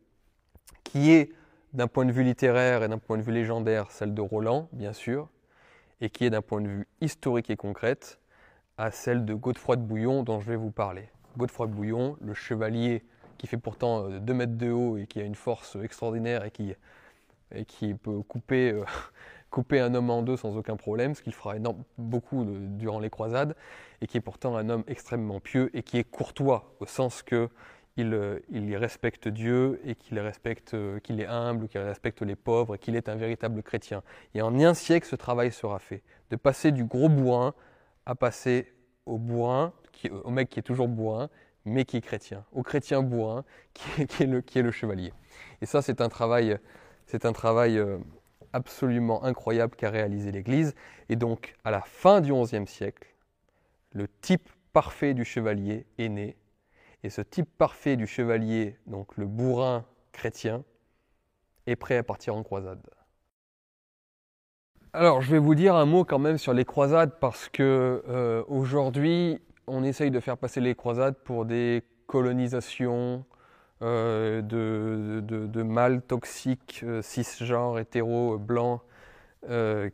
qui 0.83 1.11
est, 1.11 1.31
d'un 1.73 1.87
point 1.87 2.05
de 2.05 2.11
vue 2.11 2.23
littéraire 2.23 2.83
et 2.83 2.89
d'un 2.89 2.97
point 2.97 3.17
de 3.17 3.21
vue 3.21 3.31
légendaire, 3.31 3.91
celle 3.91 4.13
de 4.13 4.21
Roland, 4.21 4.67
bien 4.73 4.93
sûr, 4.93 5.29
et 6.01 6.09
qui 6.09 6.25
est, 6.25 6.29
d'un 6.29 6.41
point 6.41 6.61
de 6.61 6.67
vue 6.67 6.87
historique 6.99 7.49
et 7.49 7.55
concrète, 7.55 8.19
à 8.77 8.91
celle 8.91 9.25
de 9.25 9.33
Godefroy 9.33 9.77
de 9.77 9.83
Bouillon, 9.83 10.23
dont 10.23 10.39
je 10.39 10.49
vais 10.49 10.55
vous 10.55 10.71
parler. 10.71 11.09
Godefroy 11.37 11.67
de 11.67 11.73
Bouillon, 11.73 12.17
le 12.21 12.33
chevalier 12.33 13.03
qui 13.37 13.47
fait 13.47 13.57
pourtant 13.57 14.07
2 14.07 14.33
euh, 14.33 14.35
mètres 14.35 14.57
de 14.57 14.69
haut 14.71 14.97
et 14.97 15.07
qui 15.07 15.19
a 15.19 15.23
une 15.23 15.33
force 15.33 15.75
extraordinaire 15.81 16.45
et 16.45 16.51
qui, 16.51 16.75
et 17.51 17.65
qui 17.65 17.95
peut 17.95 18.21
couper 18.21 18.71
euh, 18.71 18.83
couper 19.51 19.79
un 19.79 19.93
homme 19.93 20.09
en 20.09 20.23
deux 20.23 20.37
sans 20.37 20.57
aucun 20.57 20.77
problème, 20.77 21.13
ce 21.13 21.21
qu'il 21.21 21.33
fera 21.33 21.55
beaucoup 21.97 22.45
durant 22.45 22.99
les 22.99 23.09
croisades, 23.09 23.55
et 24.01 24.07
qui 24.07 24.17
est 24.17 24.21
pourtant 24.21 24.55
un 24.57 24.69
homme 24.69 24.83
extrêmement 24.87 25.39
pieux 25.39 25.69
et 25.75 25.83
qui 25.83 25.99
est 25.99 26.03
courtois, 26.03 26.73
au 26.79 26.85
sens 26.85 27.21
que 27.21 27.49
il, 27.97 28.13
euh, 28.13 28.39
respecte 28.77 29.27
Dieu 29.27 29.81
et 29.85 29.95
qu'il 29.95 30.19
respecte, 30.19 30.73
euh, 30.73 30.99
qu'il 30.99 31.19
est 31.19 31.27
humble, 31.27 31.67
qu'il 31.67 31.81
respecte 31.81 32.21
les 32.21 32.35
pauvres 32.35 32.75
et 32.75 32.79
qu'il 32.79 32.95
est 32.95 33.09
un 33.09 33.15
véritable 33.15 33.61
chrétien. 33.63 34.01
Et 34.33 34.41
en 34.41 34.57
un 34.59 34.73
siècle, 34.73 35.07
ce 35.07 35.15
travail 35.15 35.51
sera 35.51 35.79
fait, 35.79 36.01
de 36.29 36.37
passer 36.37 36.71
du 36.71 36.85
gros 36.85 37.09
bourrin 37.09 37.53
à 38.05 38.15
passer 38.15 38.73
au 39.05 39.17
bourrin, 39.17 39.73
au 40.23 40.31
mec 40.31 40.49
qui 40.49 40.59
est 40.59 40.63
toujours 40.63 40.87
bourrin, 40.87 41.29
mais 41.65 41.85
qui 41.85 41.97
est 41.97 42.01
chrétien, 42.01 42.45
au 42.53 42.63
chrétien 42.63 43.03
bourrin 43.03 43.43
qui 43.73 44.01
est, 44.01 44.25
le, 44.25 44.41
qui 44.41 44.59
est 44.59 44.63
le, 44.63 44.71
chevalier. 44.71 45.13
Et 45.61 45.65
ça, 45.65 45.81
c'est 45.81 46.01
un 46.01 46.09
travail, 46.09 46.57
c'est 47.05 47.25
un 47.25 47.33
travail 47.33 47.77
euh, 47.77 47.97
absolument 48.53 49.23
incroyable 49.23 49.75
qu'a 49.75 49.89
réalisé 49.89 50.31
l'Église. 50.31 50.75
Et 51.09 51.15
donc, 51.15 51.55
à 51.63 51.71
la 51.71 51.81
fin 51.81 52.21
du 52.21 52.33
XIe 52.33 52.67
siècle, 52.67 53.07
le 53.93 54.07
type 54.21 54.49
parfait 54.73 55.13
du 55.13 55.25
chevalier 55.25 55.85
est 55.97 56.09
né. 56.09 56.37
Et 57.03 57.09
ce 57.09 57.21
type 57.21 57.49
parfait 57.57 57.95
du 57.95 58.07
chevalier, 58.07 58.77
donc 58.87 59.17
le 59.17 59.25
bourrin 59.25 59.85
chrétien, 60.11 60.63
est 61.67 61.75
prêt 61.75 61.97
à 61.97 62.03
partir 62.03 62.35
en 62.35 62.43
croisade. 62.43 62.81
Alors, 64.93 65.21
je 65.21 65.31
vais 65.31 65.39
vous 65.39 65.55
dire 65.55 65.75
un 65.75 65.85
mot 65.85 66.03
quand 66.03 66.19
même 66.19 66.37
sur 66.37 66.53
les 66.53 66.65
croisades 66.65 67.13
parce 67.19 67.47
que 67.47 68.03
euh, 68.09 68.43
aujourd'hui, 68.47 69.39
on 69.67 69.83
essaye 69.83 70.11
de 70.11 70.19
faire 70.19 70.37
passer 70.37 70.59
les 70.59 70.75
croisades 70.75 71.15
pour 71.23 71.45
des 71.45 71.83
colonisations, 72.07 73.23
euh, 73.81 74.41
de, 74.41 75.21
de, 75.21 75.63
mâles 75.63 76.01
toxiques, 76.01 76.81
euh, 76.83 77.01
cisgenres, 77.01 77.79
hétéros, 77.79 78.37
blancs, 78.37 78.81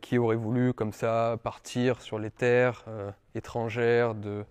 qui 0.02 0.18
auraient 0.18 0.36
voulu 0.36 0.74
comme 0.74 0.92
ça 0.92 1.38
partir 1.42 2.02
sur 2.02 2.18
les 2.18 2.30
terres 2.30 2.84
étrangères 3.34 4.14
de, 4.14 4.44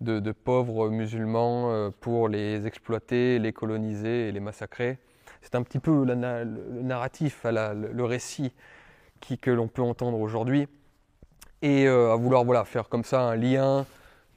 de, 0.00 0.32
pauvres 0.32 0.88
musulmans 0.88 1.90
pour 2.00 2.28
les 2.28 2.66
exploiter, 2.66 3.38
les 3.38 3.52
coloniser 3.52 4.28
et 4.28 4.32
les 4.32 4.40
massacrer. 4.40 4.96
C'est 5.42 5.54
un 5.54 5.62
petit 5.62 5.78
peu 5.78 6.06
le 6.06 6.14
narratif, 6.14 7.44
le 7.44 8.04
récit 8.04 8.54
qui, 9.20 9.36
que 9.36 9.50
l'on 9.50 9.68
peut 9.68 9.82
entendre 9.82 10.18
aujourd'hui. 10.18 10.66
Et 11.60 11.86
à 11.86 12.16
vouloir 12.16 12.42
voilà, 12.42 12.64
faire 12.64 12.88
comme 12.88 13.04
ça 13.04 13.20
un 13.20 13.36
lien 13.36 13.84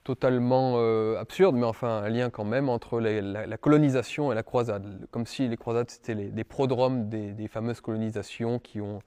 totalement 0.06 0.76
euh, 0.77 1.18
absurde, 1.18 1.56
mais 1.56 1.65
enfin 1.65 2.03
un 2.03 2.10
lien 2.10 2.30
quand 2.30 2.45
même 2.45 2.69
entre 2.69 2.99
la, 2.99 3.57
colonisation 3.57 4.32
et 4.32 4.36
la 4.36 4.44
croisade, 4.44 5.07
comme 5.10 5.26
si 5.26 5.48
les 5.48 5.57
croisades 5.57 5.90
c'était 5.90 6.14
des 6.14 6.44
prodromes 6.44 7.10
des, 7.10 7.48
fameuses 7.48 7.82
colonisations 7.82 8.60
qui 8.60 8.80
ont, 8.80 8.99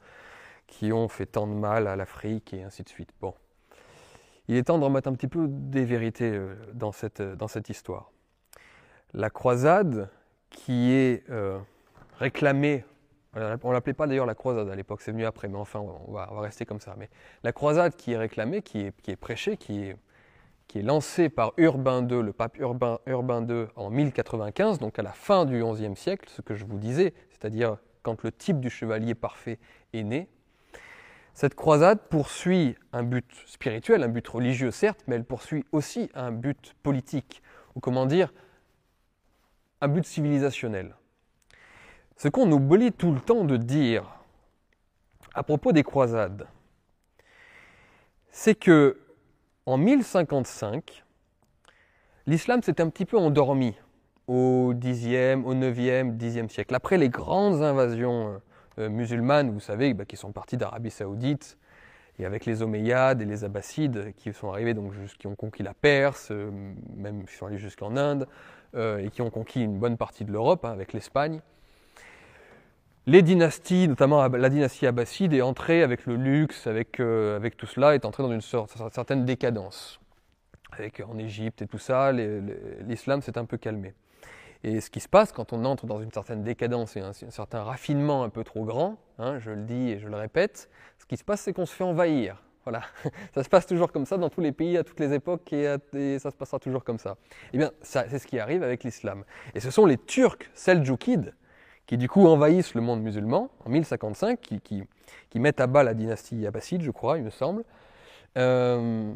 qui 0.67 0.93
ont 0.93 1.07
fait 1.09 1.27
tant 1.27 1.47
de 1.47 1.53
mal 1.53 1.87
à 1.87 1.95
l'Afrique 1.95 2.53
et 2.53 2.65
ainsi 2.65 2.83
de 2.83 2.89
suite. 2.89 3.11
Bon, 3.21 3.33
il 4.49 4.57
est 4.57 4.65
temps 4.65 4.79
de 4.79 4.85
remettre 4.85 5.09
un 5.09 5.15
petit 5.15 5.29
peu 5.29 5.47
des 5.49 5.85
vérités 5.85 6.33
euh, 6.33 6.57
dans, 6.75 6.91
cette, 6.91 7.23
dans 7.23 7.49
cette 7.49 7.69
histoire. 7.69 8.11
La 9.15 9.31
croisade 9.31 10.11
qui 10.51 10.93
est 10.93 11.23
euh, 11.31 11.61
réclamée, 12.19 12.85
on 13.37 13.69
ne 13.69 13.73
l'appelait 13.73 13.95
pas 13.95 14.09
d'ailleurs 14.09 14.27
la 14.27 14.35
croisade 14.35 14.69
à 14.69 14.75
l'époque, 14.75 15.01
c'est 15.03 15.13
venu 15.13 15.25
après, 15.27 15.47
mais 15.47 15.59
enfin 15.59 15.79
on 15.79 16.13
va, 16.13 16.29
on 16.33 16.35
va, 16.35 16.41
rester 16.41 16.67
comme 16.67 16.81
ça. 16.81 16.97
Mais 16.99 17.09
la 17.45 17.53
croisade 17.53 17.95
qui 17.95 18.15
est 18.15 18.17
réclamée, 18.17 18.63
qui 18.63 18.81
est, 18.81 19.01
qui 19.01 19.13
est 19.13 19.17
prêchée, 19.17 19.57
qui 19.57 19.85
est 19.85 19.97
qui 20.69 20.79
est 20.79 20.83
lancé 20.83 21.31
par 21.31 21.55
Urbain 21.57 22.07
II, 22.07 22.23
le 22.23 22.33
pape 22.33 22.59
Urbain, 22.59 22.99
Urbain 23.07 23.45
II, 23.49 23.67
en 23.75 23.89
1095, 23.91 24.79
donc 24.79 24.99
à 24.99 25.03
la 25.03 25.13
fin 25.13 25.47
du 25.47 25.65
XIe 25.65 25.97
siècle, 25.97 26.29
ce 26.29 26.43
que 26.43 26.55
je 26.55 26.67
vous 26.67 26.79
disais, 26.79 27.15
c'est-à-dire 27.31 27.79
quand 28.03 28.23
le 28.23 28.31
type 28.31 28.61
du 28.61 28.69
chevalier 28.69 29.15
parfait 29.15 29.59
est 29.95 30.05
né. 30.05 30.29
Cette 31.33 31.55
croisade 31.55 32.01
poursuit 32.11 32.77
un 32.93 33.03
but 33.03 33.25
spirituel, 33.47 34.03
un 34.03 34.09
but 34.09 34.27
religieux 34.29 34.71
certes, 34.71 35.03
mais 35.07 35.17
elle 35.17 35.25
poursuit 35.25 35.65
aussi 35.73 36.11
un 36.15 36.33
but 36.33 36.75
politique, 36.83 37.43
ou 37.75 37.81
comment 37.81 38.05
dire, 38.07 38.33
un 39.81 39.89
but 39.89 40.05
civilisationnel. 40.05 40.97
Ce 42.17 42.29
qu'on 42.29 42.51
oublie 42.53 42.93
tout 42.93 43.13
le 43.13 43.21
temps 43.21 43.45
de 43.45 43.57
dire 43.57 44.05
à 45.33 45.43
propos 45.45 45.73
des 45.73 45.85
croisades, 45.85 46.47
c'est 48.31 48.57
que 48.57 48.99
en 49.69 49.77
1055, 49.77 51.05
l'islam 52.27 52.63
s'est 52.63 52.81
un 52.81 52.89
petit 52.89 53.05
peu 53.05 53.19
endormi 53.19 53.75
au 54.27 54.73
10e, 54.73 55.45
au 55.45 55.55
9e, 55.55 56.17
10e 56.17 56.49
siècle. 56.49 56.75
Après 56.75 56.97
les 56.97 57.11
grandes 57.11 57.63
invasions 57.63 58.29
euh, 58.79 58.85
euh, 58.85 58.89
musulmanes, 58.89 59.51
vous 59.51 59.61
savez, 59.61 59.93
bah, 59.93 60.07
qui 60.07 60.17
sont 60.17 60.33
parties 60.33 60.57
d'Arabie 60.57 60.91
saoudite, 60.91 61.59
et 62.19 62.25
avec 62.25 62.47
les 62.47 62.63
Omeyyades 62.63 63.21
et 63.21 63.27
les 63.27 63.45
Abbassides 63.45 64.15
qui 64.17 64.33
sont 64.33 64.49
arrivés, 64.49 64.73
donc 64.73 64.95
qui 65.19 65.27
ont 65.27 65.37
conquis 65.37 65.63
la 65.63 65.75
Perse, 65.75 66.29
euh, 66.31 66.51
même 66.97 67.27
qui 67.27 67.35
sont 67.35 67.45
allés 67.45 67.59
jusqu'en 67.59 67.95
Inde, 67.99 68.27
et 68.75 69.11
qui 69.11 69.23
ont 69.23 69.31
conquis 69.31 69.63
une 69.63 69.79
bonne 69.79 69.97
partie 69.99 70.25
de 70.25 70.33
l'Europe 70.33 70.65
hein, 70.65 70.71
avec 70.71 70.95
l'Espagne 70.95 71.41
les 73.07 73.23
dynasties, 73.23 73.89
notamment 73.89 74.27
la 74.29 74.49
dynastie 74.51 74.87
abbasside, 74.87 75.33
est 75.33 75.41
entrée 75.41 75.83
avec 75.83 76.05
le 76.07 76.17
luxe, 76.17 76.67
avec, 76.67 77.01
euh, 77.01 77.41
tout 77.57 77.67
cela, 77.67 77.95
est 77.95 78.05
entrée 78.05 78.23
dans 78.23 78.33
une 78.33 78.43
sorte, 78.43 78.77
certaine 78.93 79.25
décadence. 79.25 80.01
Avec, 80.73 81.01
en 81.01 81.17
Égypte 81.17 81.63
et 81.63 81.67
tout 81.67 81.79
ça, 81.79 82.13
l'islam 82.13 83.23
s'est 83.23 83.39
un 83.39 83.47
peu 83.47 83.57
calmé. 83.57 83.95
Et 84.65 84.81
ce 84.81 84.91
qui 84.91 85.01
se 85.01 85.09
passe 85.09 85.33
quand 85.33 85.53
on 85.53 85.65
entre 85.65 85.87
dans 85.87 86.03
une 86.03 86.13
certaine 86.13 86.43
décadence 86.43 86.97
et 86.97 87.01
un, 87.01 87.13
certain 87.13 87.63
raffinement 87.63 88.25
un 88.25 88.29
peu 88.29 88.45
trop 88.45 88.65
grand, 88.65 88.99
hein, 89.19 89.39
je 89.39 89.53
le 89.53 89.63
dis 89.63 89.91
et 89.91 89.99
je 89.99 90.09
le 90.09 90.17
répète, 90.17 90.69
ce 90.99 91.07
qui 91.07 91.17
se 91.17 91.25
passe, 91.25 91.43
c'est 91.43 91.53
qu'on 91.53 91.67
se 91.67 91.75
fait 91.75 91.85
envahir. 91.85 92.43
Voilà, 92.65 92.83
ça 93.35 93.43
se 93.43 93.49
passe 93.49 93.67
toujours 93.67 93.91
comme 93.91 94.05
ça 94.05 94.19
dans 94.19 94.29
tous 94.29 94.43
les 94.43 94.53
pays, 94.53 94.77
à 94.77 94.85
toutes 94.85 95.01
les 95.01 95.15
époques, 95.15 95.51
et, 95.53 95.77
et 95.95 96.19
ça 96.19 96.31
se 96.31 96.37
passera 96.37 96.59
toujours 96.59 96.85
comme 96.85 96.99
ça. 96.99 97.17
Eh 97.55 97.59
bien, 97.59 97.71
c'est 97.81 98.19
ce 98.19 98.27
qui 98.27 98.39
arrive 98.39 98.63
avec 98.63 98.85
l'islam. 98.85 99.25
Et 99.55 99.61
ce 99.61 99.71
sont 99.71 99.87
les 99.87 99.97
Turcs 99.97 100.51
seljoukides 100.53 101.33
qui 101.89 101.97
du 101.97 102.09
coup 102.09 102.27
envahissent 102.27 102.75
le 102.75 102.83
monde 102.83 103.03
musulman 103.03 103.51
en 103.65 103.71
1055, 103.71 104.39
qui, 104.41 104.61
qui, 104.61 105.41
mettent 105.41 105.59
à 105.59 105.67
bas 105.67 105.83
la 105.83 105.95
dynastie 105.95 106.47
abbasside, 106.47 106.83
je 106.83 106.91
crois, 106.91 107.17
il 107.17 107.25
me 107.25 107.31
semble, 107.31 107.65
euh, 108.37 109.11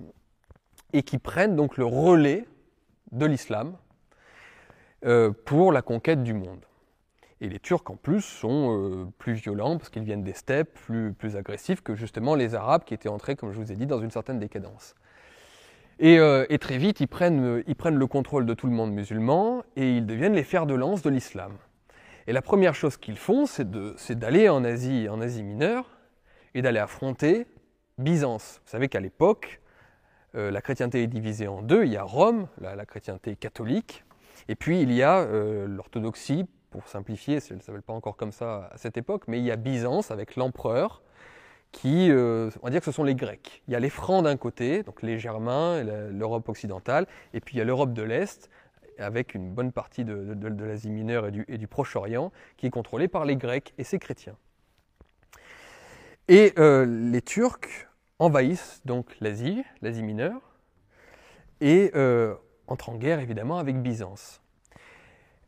et 0.94 1.02
qui 1.02 1.18
prennent 1.18 1.54
donc 1.54 1.76
le 1.76 1.84
relais 1.84 2.48
de 3.12 3.26
l'islam 3.26 3.76
euh, 5.04 5.30
pour 5.44 5.70
la 5.70 5.82
conquête 5.82 6.22
du 6.22 6.32
monde. 6.32 6.64
Et 7.42 7.48
les 7.50 7.58
Turcs 7.58 7.90
en 7.90 7.96
plus 7.96 8.22
sont 8.22 8.74
euh, 8.74 9.06
plus 9.18 9.34
violents 9.34 9.76
parce 9.76 9.90
qu'ils 9.90 10.04
viennent 10.04 10.24
des 10.24 10.32
steppes, 10.32 10.72
plus, 10.72 11.12
plus 11.12 11.36
agressifs 11.36 11.82
que 11.82 11.94
justement 11.94 12.34
les 12.34 12.54
Arabes 12.54 12.84
qui 12.84 12.94
étaient 12.94 13.10
entrés, 13.10 13.36
comme 13.36 13.52
je 13.52 13.60
vous 13.60 13.70
ai 13.70 13.76
dit, 13.76 13.86
dans 13.86 14.00
une 14.00 14.10
certaine 14.10 14.38
décadence. 14.38 14.94
Et, 15.98 16.16
et, 16.16 16.58
très 16.58 16.78
vite, 16.78 17.00
ils 17.00 17.06
prennent, 17.06 17.62
ils 17.66 17.76
prennent 17.76 17.98
le 17.98 18.06
contrôle 18.06 18.46
de 18.46 18.54
tout 18.54 18.66
le 18.66 18.72
monde 18.72 18.92
musulman 18.92 19.62
et 19.76 19.98
ils 19.98 20.06
deviennent 20.06 20.32
les 20.32 20.42
fers 20.42 20.66
de 20.66 20.74
lance 20.74 21.02
de 21.02 21.10
l'islam. 21.10 21.52
Et 22.26 22.32
la 22.32 22.42
première 22.42 22.74
chose 22.74 22.96
qu'ils 22.96 23.16
font, 23.16 23.46
c'est 23.46 24.18
d'aller 24.18 24.48
en 24.48 24.64
Asie, 24.64 25.08
en 25.08 25.20
Asie 25.20 25.42
mineure 25.42 25.86
et 26.54 26.62
d'aller 26.62 26.78
affronter 26.78 27.46
Byzance. 27.98 28.60
Vous 28.64 28.70
savez 28.70 28.88
qu'à 28.88 29.00
l'époque, 29.00 29.60
euh, 30.34 30.50
la 30.50 30.62
chrétienté 30.62 31.02
est 31.02 31.08
divisée 31.08 31.48
en 31.48 31.62
deux. 31.62 31.84
Il 31.84 31.92
y 31.92 31.96
a 31.96 32.02
Rome, 32.02 32.46
la, 32.60 32.86
chrétienté 32.86 33.36
catholique, 33.36 34.04
et 34.48 34.54
puis 34.54 34.80
il 34.80 34.92
y 34.92 35.02
a 35.02 35.20
euh, 35.20 35.66
l'orthodoxie, 35.66 36.46
pour 36.70 36.88
simplifier, 36.88 37.40
ça 37.40 37.54
ne 37.54 37.60
s'appelle 37.60 37.82
pas 37.82 37.92
encore 37.92 38.16
comme 38.16 38.32
ça 38.32 38.70
à 38.72 38.78
cette 38.78 38.96
époque, 38.96 39.24
mais 39.28 39.38
il 39.38 39.44
y 39.44 39.50
a 39.50 39.56
Byzance 39.56 40.10
avec 40.10 40.36
l'empereur, 40.36 41.02
qui, 41.70 42.10
euh, 42.10 42.50
on 42.60 42.66
va 42.66 42.70
dire 42.70 42.80
que 42.80 42.86
ce 42.86 42.92
sont 42.92 43.04
les 43.04 43.14
Grecs. 43.14 43.62
Il 43.68 43.72
y 43.72 43.76
a 43.76 43.80
les 43.80 43.90
Francs 43.90 44.24
d'un 44.24 44.36
côté, 44.36 44.82
donc 44.82 45.02
les 45.02 45.18
Germains, 45.18 45.82
l'Europe 45.82 46.48
occidentale, 46.48 47.06
et 47.34 47.40
puis 47.40 47.56
il 47.56 47.58
y 47.58 47.60
a 47.60 47.64
l'Europe 47.64 47.92
de 47.92 48.02
l'Est, 48.02 48.50
avec 48.98 49.34
une 49.34 49.52
bonne 49.52 49.72
partie 49.72 50.04
de, 50.04 50.64
l'Asie 50.64 50.90
mineure 50.90 51.26
et 51.26 51.58
du, 51.58 51.66
Proche-Orient, 51.66 52.32
qui 52.56 52.66
est 52.66 52.70
contrôlée 52.70 53.08
par 53.08 53.24
les 53.24 53.36
Grecs 53.36 53.74
et 53.78 53.84
ses 53.84 53.98
chrétiens. 53.98 54.36
Et 56.28 56.52
euh, 56.58 56.84
les 56.86 57.22
Turcs 57.22 57.88
envahissent 58.18 58.80
donc 58.84 59.16
l'Asie, 59.20 59.62
l'Asie 59.80 60.02
mineure, 60.02 60.40
et 61.60 61.90
euh, 61.94 62.34
entrent 62.66 62.90
en 62.90 62.96
guerre 62.96 63.20
évidemment 63.20 63.58
avec 63.58 63.80
Byzance. 63.82 64.40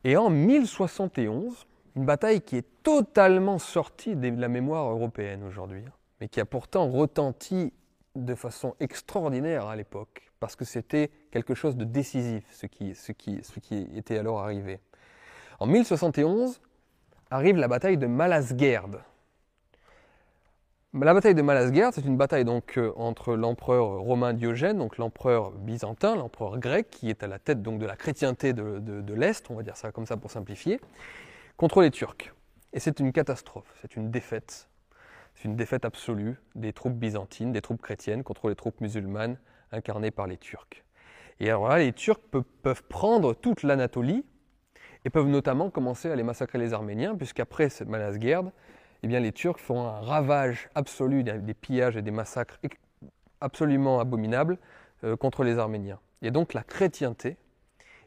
Et 0.04 0.16
en 0.16 0.30
1071, 0.30 1.66
une 1.96 2.04
bataille 2.04 2.40
qui 2.40 2.56
est 2.56 2.66
totalement 2.82 3.58
sortie 3.58 4.16
de 4.16 4.28
la 4.40 4.48
mémoire 4.48 4.90
européenne 4.90 5.42
aujourd'hui, 5.44 5.84
mais 6.20 6.28
qui 6.28 6.40
a 6.40 6.44
pourtant 6.44 6.90
retenti 6.90 7.72
de 8.14 8.34
façon 8.34 8.74
extraordinaire 8.80 9.66
à 9.66 9.76
l'époque 9.76 10.30
parce 10.40 10.56
que 10.56 10.64
c'était 10.64 11.10
quelque 11.30 11.54
chose 11.54 11.76
de 11.76 11.84
décisif, 11.84 12.44
ce 12.50 12.66
qui, 12.66 13.88
était 13.96 14.18
alors 14.18 14.40
arrivé. 14.40 14.80
En 15.60 15.66
1071 15.66 16.60
arrive 17.30 17.56
la 17.56 17.68
bataille 17.68 17.98
de 17.98 18.06
Malasgerd. 18.06 19.02
La 20.94 21.12
bataille 21.12 21.34
de 21.34 21.42
Malasgerd, 21.42 21.92
c'est 21.92 22.04
une 22.04 22.16
bataille 22.16 22.44
donc 22.44 22.78
euh, 22.78 22.92
entre 22.96 23.34
l'empereur 23.34 23.98
romain 23.98 24.32
Diogène, 24.32 24.78
donc 24.78 24.96
l'empereur 24.96 25.50
byzantin, 25.50 26.14
l'empereur 26.14 26.58
grec, 26.58 26.88
qui 26.88 27.10
est 27.10 27.24
à 27.24 27.26
la 27.26 27.40
tête 27.40 27.62
donc 27.62 27.80
de 27.80 27.86
la 27.86 27.96
chrétienté 27.96 28.52
de, 28.52 28.78
de 28.78 29.14
l'Est, 29.14 29.50
on 29.50 29.54
va 29.54 29.64
dire 29.64 29.76
ça 29.76 29.90
comme 29.90 30.06
ça 30.06 30.16
pour 30.16 30.30
simplifier, 30.30 30.80
contre 31.56 31.82
les 31.82 31.90
Turcs. 31.90 32.32
Et 32.72 32.80
c'est 32.80 33.00
une 33.00 33.12
catastrophe, 33.12 33.72
c'est 33.80 33.96
une 33.96 34.10
défaite. 34.10 34.68
C'est 35.34 35.46
une 35.46 35.56
défaite 35.56 35.84
absolue 35.84 36.36
des 36.54 36.72
troupes 36.72 36.94
byzantines, 36.94 37.52
des 37.52 37.60
troupes 37.60 37.82
chrétiennes 37.82 38.22
contre 38.22 38.48
les 38.48 38.54
troupes 38.54 38.80
musulmanes 38.80 39.36
incarné 39.74 40.10
par 40.10 40.26
les 40.26 40.36
Turcs. 40.36 40.84
Et 41.40 41.48
alors 41.48 41.68
là, 41.68 41.78
les 41.78 41.92
Turcs 41.92 42.20
peuvent 42.62 42.84
prendre 42.84 43.34
toute 43.34 43.62
l'Anatolie 43.62 44.24
et 45.04 45.10
peuvent 45.10 45.28
notamment 45.28 45.70
commencer 45.70 46.08
à 46.08 46.12
aller 46.12 46.22
massacrer 46.22 46.58
les 46.58 46.72
Arméniens, 46.72 47.14
puisqu'après 47.14 47.68
cette 47.68 47.88
Malasguerde, 47.88 48.52
eh 49.02 49.06
bien, 49.06 49.20
les 49.20 49.32
Turcs 49.32 49.58
font 49.58 49.82
un 49.82 50.00
ravage 50.00 50.70
absolu, 50.74 51.24
des 51.24 51.54
pillages 51.54 51.96
et 51.96 52.02
des 52.02 52.10
massacres 52.10 52.58
absolument 53.40 54.00
abominables 54.00 54.58
euh, 55.04 55.16
contre 55.16 55.44
les 55.44 55.58
Arméniens. 55.58 56.00
Et 56.22 56.30
donc 56.30 56.54
la 56.54 56.62
chrétienté 56.62 57.36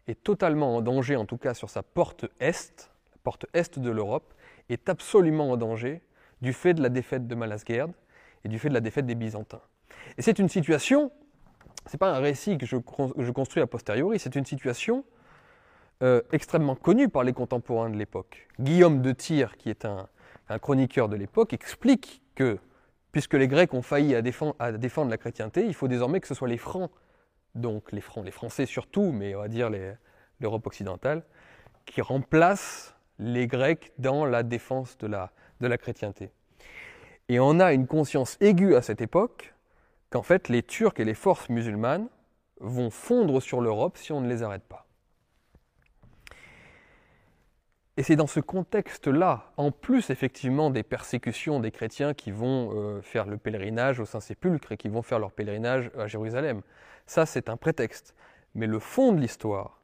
est 0.07 0.23
totalement 0.23 0.75
en 0.75 0.81
danger, 0.81 1.15
en 1.15 1.25
tout 1.25 1.37
cas 1.37 1.53
sur 1.53 1.69
sa 1.69 1.83
porte 1.83 2.25
est, 2.39 2.89
la 3.11 3.19
porte 3.23 3.45
est 3.53 3.77
de 3.77 3.91
l'Europe, 3.91 4.33
est 4.69 4.89
absolument 4.89 5.51
en 5.51 5.57
danger 5.57 6.01
du 6.41 6.53
fait 6.53 6.73
de 6.73 6.81
la 6.81 6.89
défaite 6.89 7.27
de 7.27 7.35
Malasguerde 7.35 7.93
et 8.43 8.49
du 8.49 8.57
fait 8.57 8.69
de 8.69 8.73
la 8.73 8.79
défaite 8.79 9.05
des 9.05 9.15
Byzantins. 9.15 9.61
Et 10.17 10.21
c'est 10.21 10.39
une 10.39 10.49
situation 10.49 11.11
n'est 11.93 11.99
pas 11.99 12.11
un 12.11 12.19
récit 12.19 12.57
que 12.57 12.65
je, 12.65 12.77
construis 13.31 13.61
a 13.61 13.67
posteriori, 13.67 14.19
c'est 14.19 14.35
une 14.35 14.45
situation 14.45 15.03
euh, 16.03 16.21
extrêmement 16.31 16.75
connue 16.75 17.09
par 17.09 17.23
les 17.23 17.33
contemporains 17.33 17.89
de 17.89 17.97
l'époque. 17.97 18.47
Guillaume 18.59 19.01
de 19.01 19.11
Tyr, 19.11 19.57
qui 19.57 19.69
est 19.69 19.85
un, 19.85 20.07
chroniqueur 20.61 21.09
de 21.09 21.15
l'époque, 21.15 21.53
explique 21.53 22.21
que, 22.35 22.57
puisque 23.11 23.33
les 23.33 23.47
Grecs 23.47 23.73
ont 23.73 23.81
failli 23.81 24.15
à 24.15 24.21
défendre, 24.21 25.09
la 25.09 25.17
chrétienté, 25.17 25.65
il 25.65 25.73
faut 25.73 25.87
désormais 25.87 26.21
que 26.21 26.27
ce 26.27 26.33
soit 26.33 26.47
les 26.47 26.57
Francs, 26.57 26.89
donc 27.55 27.91
les 27.91 28.01
Francs, 28.01 28.23
les 28.23 28.31
Français 28.31 28.65
surtout, 28.65 29.11
mais 29.11 29.35
on 29.35 29.39
va 29.39 29.47
dire 29.47 29.69
l'Europe 30.39 30.65
occidentale, 30.67 31.23
qui 31.85 32.01
remplacent 32.01 32.95
les 33.19 33.47
Grecs 33.47 33.91
dans 33.97 34.25
la 34.25 34.43
défense 34.43 34.97
de 34.97 35.07
la 35.07 35.77
chrétienté. 35.77 36.31
Et 37.29 37.39
on 37.41 37.59
a 37.59 37.73
une 37.73 37.87
conscience 37.87 38.37
aiguë 38.39 38.75
à 38.75 38.81
cette 38.81 39.01
époque 39.01 39.53
qu'en 40.09 40.23
fait 40.23 40.49
les 40.49 40.63
Turcs 40.63 40.99
et 40.99 41.05
les 41.05 41.13
forces 41.13 41.49
musulmanes 41.49 42.07
vont 42.59 42.89
fondre 42.89 43.41
sur 43.41 43.61
l'Europe 43.61 43.97
si 43.97 44.11
on 44.11 44.21
ne 44.21 44.29
les 44.29 44.43
arrête 44.43 44.63
pas. 44.63 44.87
Et 47.97 48.03
c'est 48.03 48.15
dans 48.15 48.27
ce 48.27 48.39
contexte-là, 48.39 49.51
en 49.57 49.71
plus 49.71 50.11
effectivement 50.11 50.69
des 50.69 50.83
persécutions 50.83 51.59
des 51.59 51.71
chrétiens 51.71 52.13
qui 52.13 52.29
vont 52.29 52.69
euh, 52.73 53.01
faire 53.01 53.25
le 53.25 53.37
pèlerinage 53.37 53.99
au 53.99 54.05
Saint-Sépulcre 54.05 54.71
et 54.71 54.77
qui 54.77 54.87
vont 54.87 55.01
faire 55.01 55.17
leur 55.17 55.31
pèlerinage 55.31 55.89
à 55.97 56.05
Jérusalem. 56.05 56.61
Ça, 57.07 57.25
c'est 57.25 57.49
un 57.49 57.57
prétexte. 57.57 58.13
Mais 58.53 58.67
le 58.67 58.77
fond 58.77 59.13
de 59.13 59.19
l'histoire, 59.19 59.81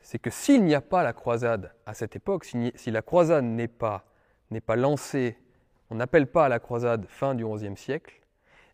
c'est 0.00 0.20
que 0.20 0.30
s'il 0.30 0.64
n'y 0.64 0.76
a 0.76 0.80
pas 0.80 1.02
la 1.02 1.12
croisade 1.12 1.74
à 1.86 1.92
cette 1.92 2.14
époque, 2.14 2.44
si, 2.44 2.90
la 2.90 3.02
croisade 3.02 3.44
n'est 3.44 3.66
pas, 3.66 4.04
pas 4.64 4.76
lancée, 4.76 5.36
on 5.90 5.96
n'appelle 5.96 6.28
pas 6.28 6.44
à 6.44 6.48
la 6.48 6.60
croisade 6.60 7.04
fin 7.08 7.34
du 7.34 7.44
XIe 7.44 7.76
siècle, 7.76 8.17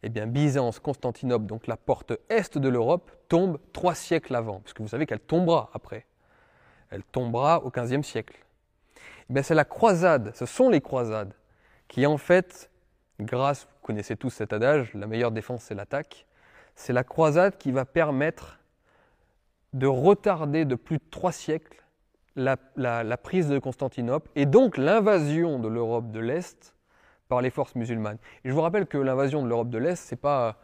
eh 0.07 0.09
bien 0.11 0.27
Byzance, 0.27 0.81
Constantinople, 0.81 1.47
donc 1.47 1.67
la 1.67 1.77
porte 1.77 2.13
est 2.29 2.59
de 2.59 2.69
l'Europe, 2.69 3.11
tombe 3.29 3.59
trois 3.73 3.95
siècles 3.95 4.35
avant, 4.35 4.61
puisque 4.61 4.81
vous 4.81 4.89
savez 4.89 5.07
qu'elle 5.07 5.21
tombera 5.21 5.71
après 5.73 6.07
elle 6.95 7.03
tombera 7.03 7.65
au 7.65 7.71
XVe 7.71 8.03
siècle. 8.03 8.45
Eh 9.35 9.43
c'est 9.43 9.55
la 9.55 9.65
croisade, 9.65 10.33
ce 10.35 10.47
sont 10.47 10.71
les 10.71 10.81
croisades 10.81 11.35
qui 11.89 12.07
en 12.07 12.19
fait, 12.19 12.71
grâce, 13.21 13.65
vous 13.65 13.87
connaissez 13.87 14.17
tous 14.17 14.31
cet 14.31 14.53
adage, 14.53 14.95
la 14.95 15.07
meilleure 15.07 15.33
défense 15.33 15.65
c'est 15.65 15.75
l'attaque, 15.75 16.27
c'est 16.77 16.93
la 16.93 17.05
croisade 17.05 17.57
qui 17.59 17.73
va 17.73 17.85
permettre 17.85 18.61
de 19.73 19.87
retarder 19.87 20.65
de 20.65 20.77
plus 20.77 20.99
de 20.99 21.05
trois 21.11 21.33
siècles 21.33 21.85
la 22.37 23.17
prise 23.17 23.49
de 23.49 23.59
Constantinople 23.59 24.31
et 24.35 24.47
donc 24.47 24.77
l'invasion 24.77 25.59
de 25.59 25.69
l'Europe 25.69 26.11
de 26.11 26.21
l'Est 26.21 26.74
par 27.29 27.41
les 27.41 27.51
forces 27.51 27.75
musulmanes. 27.75 28.19
Et 28.45 28.49
je 28.49 28.55
vous 28.55 28.61
rappelle 28.61 28.87
que 28.87 28.99
l'invasion 28.99 29.43
de 29.43 29.49
l'Europe 29.49 29.71
de 29.71 29.79
l'Est, 29.79 29.97
c'est 29.97 30.17
pas 30.17 30.59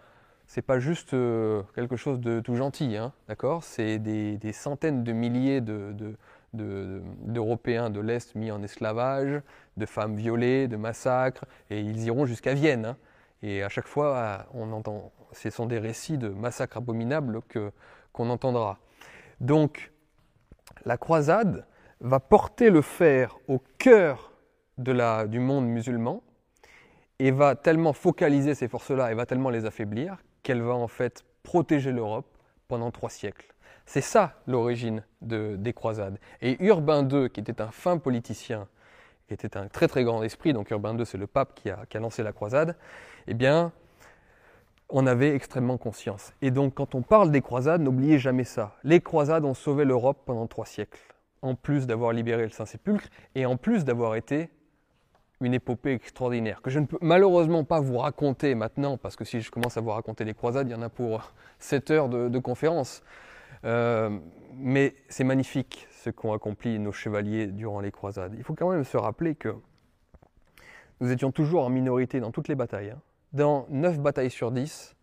pas 0.67 0.81
juste 0.81 1.15
euh, 1.15 1.63
quelque 1.75 1.95
chose 1.97 2.19
de 2.21 2.41
tout 2.41 2.57
gentil, 2.57 2.97
hein, 2.97 3.13
d'accord? 3.29 3.63
C'est 3.63 4.01
des, 4.01 4.53
centaines 4.53 5.05
de 5.05 5.13
milliers 5.13 5.61
d'Européens 6.53 7.91
de, 7.91 8.01
l'Est 8.01 8.35
mis 8.35 8.51
en 8.51 8.61
esclavage, 8.63 9.41
de 9.77 9.87
femmes 9.87 10.17
violées, 10.17 10.67
de 10.67 10.77
massacres, 10.77 11.45
et 11.71 11.81
ils 11.81 12.05
iront 12.05 12.27
jusqu'à 12.27 12.55
Vienne. 12.55 12.85
Hein. 12.85 12.97
et 13.43 13.63
à 13.63 13.69
chaque 13.69 13.87
fois, 13.87 14.47
on 14.53 14.73
entend, 14.73 15.13
ce 15.33 15.51
sont 15.51 15.67
des 15.67 15.79
récits 15.79 16.19
de 16.19 16.29
massacres 16.29 16.79
abominables 16.79 17.43
que, 17.49 17.71
qu'on 18.13 18.29
entendra. 18.29 18.79
Donc, 19.41 19.93
la 20.85 20.97
croisade 20.97 21.65
va 22.01 22.19
porter 22.19 22.71
le 22.71 22.83
fer 22.83 23.39
au 23.47 23.63
cœur 23.79 24.33
de 24.79 24.93
la, 24.93 25.27
du 25.27 25.39
monde 25.39 25.67
musulman 25.67 26.23
et 27.21 27.31
va 27.31 27.55
tellement 27.55 27.93
focaliser 27.93 28.55
ces 28.55 28.67
forces-là 28.67 29.13
et 29.13 29.15
va 29.15 29.27
tellement 29.27 29.51
les 29.51 29.67
affaiblir 29.67 30.17
qu'elle 30.43 30.63
va 30.63 30.73
en 30.73 30.89
fait 30.89 31.23
protéger 31.43 31.93
l'Europe 31.93 32.27
pendant 32.67 32.91
trois 32.91 33.11
siècles. 33.11 33.55
C'est 33.85 34.01
ça 34.01 34.41
l'origine 34.47 35.05
des 35.21 35.73
croisades. 35.75 36.19
Et 36.41 36.57
Urbain 36.65 37.07
II, 37.07 37.29
qui 37.29 37.41
était 37.41 37.61
un 37.61 37.71
fin 37.71 37.99
politicien, 37.99 38.69
qui 39.29 39.35
était 39.35 39.59
un 39.59 39.69
très 39.69 39.87
très 39.87 40.03
grand 40.03 40.23
esprit, 40.23 40.55
donc 40.55 40.71
Urbain 40.71 40.97
II 40.97 41.05
c'est 41.05 41.19
le 41.19 41.27
pape 41.27 41.55
qui 41.55 41.69
a, 41.69 41.85
qui 41.91 41.99
lancé 41.99 42.23
la 42.23 42.33
croisade, 42.33 42.75
eh 43.27 43.35
bien, 43.35 43.73
on 44.89 45.07
avait 45.07 45.35
extrêmement 45.35 45.77
conscience. 45.77 46.33
Et 46.41 46.51
donc 46.51 46.75
quand 46.75 46.95
on 46.95 47.03
parle 47.03 47.31
des 47.31 47.43
croisades, 47.43 47.83
n'oubliez 47.83 48.19
jamais 48.19 48.45
ça. 48.45 48.77
Les 48.83 49.03
croisades 49.03 49.45
ont 49.45 49.55
sauvé 49.55 49.85
l'Europe 49.85 50.23
pendant 50.25 50.47
trois 50.47 50.67
siècles, 50.67 51.15
en 51.43 51.55
plus 51.55 51.87
d'avoir 51.87 52.15
libéré 52.15 52.45
le 52.45 52.51
Saint-Sépulcre 52.51 53.09
et 53.35 53.45
en 53.45 53.59
plus 53.59 53.85
d'avoir 53.85 54.15
été 54.15 54.49
une 55.41 55.55
épopée 55.55 55.95
extraordinaire 55.95 56.61
que 56.63 56.71
je 56.71 56.79
ne 56.79 56.87
peux 56.87 56.99
malheureusement 57.01 57.65
pas 57.65 57.81
vous 57.81 57.99
raconter 57.99 58.55
maintenant, 58.55 58.97
parce 58.99 59.17
que 59.17 59.25
si 59.25 59.41
je 59.41 59.51
commence 59.51 59.77
à 59.77 59.81
vous 59.81 59.91
raconter 59.91 60.25
les 60.25 60.35
croisades, 60.35 60.69
il 60.69 60.73
y 60.73 60.75
en 60.75 60.83
a 60.83 60.89
pour 60.89 61.33
7 61.59 61.91
heures 61.91 62.09
de, 62.09 62.39
conférence. 62.39 63.03
Euh, 63.65 64.19
mais 64.55 64.95
c'est 65.09 65.25
magnifique 65.25 65.87
ce 65.91 66.11
qu'ont 66.11 66.33
accompli 66.33 66.79
nos 66.79 66.93
chevaliers 66.93 67.47
durant 67.47 67.81
les 67.81 67.91
croisades. 67.91 68.35
Il 68.37 68.45
faut 68.45 68.55
quand 68.55 68.71
même 68.71 68.85
se 68.85 68.97
rappeler 68.97 69.35
que 69.35 69.55
nous 71.01 71.11
étions 71.11 71.31
toujours 71.31 71.65
en 71.65 71.71
minorité 71.71 72.21
dans 72.21 72.31
toutes 72.31 72.49
les 72.49 72.55
batailles. 72.55 72.91
Hein. 72.91 73.01
Dans 73.33 73.67
9 73.71 74.01
batailles 74.01 74.31
sur 74.31 74.51
10, 74.51 74.97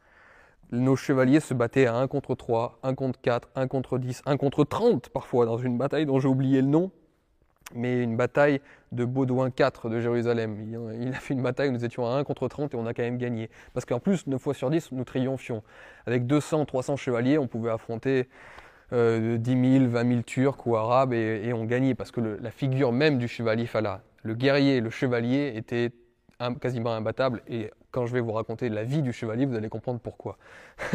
nos 0.72 0.96
chevaliers 0.96 1.40
se 1.40 1.54
battaient 1.54 1.86
à 1.86 1.96
1 1.96 2.08
contre 2.08 2.36
3, 2.36 2.80
1 2.84 2.96
contre 2.96 3.22
4, 3.22 3.50
1 3.56 3.68
contre 3.68 3.98
10, 3.98 4.22
1 4.26 4.38
contre 4.38 4.64
30 4.64 5.10
parfois 5.10 5.46
dans 5.46 5.58
une 5.58 5.78
bataille 5.78 6.06
dont 6.06 6.20
j'ai 6.20 6.28
oublié 6.28 6.62
le 6.62 6.68
nom 6.68 6.92
mais 7.76 8.04
une 8.04 8.16
bataille 8.16 8.62
de 8.92 9.06
Baudouin 9.06 9.50
IV 9.50 9.90
de 9.90 10.00
Jérusalem. 10.00 10.56
Il 11.02 11.10
a 11.10 11.20
fait 11.20 11.34
une 11.34 11.42
bataille 11.42 11.70
où 11.70 11.74
nous 11.74 11.86
étions 11.86 12.06
à 12.06 12.12
1 12.18 12.24
contre 12.24 12.48
30 12.48 12.74
et 12.74 12.78
on 12.78 12.86
a 12.86 12.94
quand 12.94 13.04
même 13.04 13.18
gagné. 13.18 13.50
Parce 13.74 13.86
qu'en 13.86 14.00
plus, 14.00 14.28
9 14.28 14.42
fois 14.42 14.54
sur 14.54 14.70
10, 14.70 14.92
nous 14.94 15.04
triomphions. 15.04 15.64
Avec 16.06 16.26
200, 16.26 16.66
300 16.66 16.96
chevaliers, 16.96 17.38
on 17.38 17.48
pouvait 17.48 17.72
affronter 17.72 18.30
euh, 18.94 19.38
10 19.38 19.80
000, 19.80 19.90
20 19.90 20.10
000 20.10 20.22
Turcs 20.22 20.66
ou 20.66 20.76
Arabes 20.76 21.14
et, 21.14 21.52
on 21.54 21.66
gagnait. 21.66 21.96
Parce 21.96 22.12
que 22.12 22.22
la 22.22 22.52
figure 22.52 22.92
même 22.92 23.18
du 23.18 23.28
chevalier 23.28 23.66
Fala, 23.66 24.02
le 24.24 24.34
guerrier, 24.34 24.80
le 24.80 24.90
chevalier, 24.90 25.54
était 25.56 25.92
quasiment 26.62 26.94
imbattable. 26.94 27.42
Et 27.48 27.72
quand 27.92 28.06
je 28.06 28.14
vais 28.14 28.22
vous 28.22 28.32
raconter 28.32 28.70
la 28.70 28.84
vie 28.84 29.02
du 29.02 29.12
chevalier, 29.12 29.46
vous 29.46 29.56
allez 29.56 29.70
comprendre 29.70 30.00
pourquoi. 30.00 30.38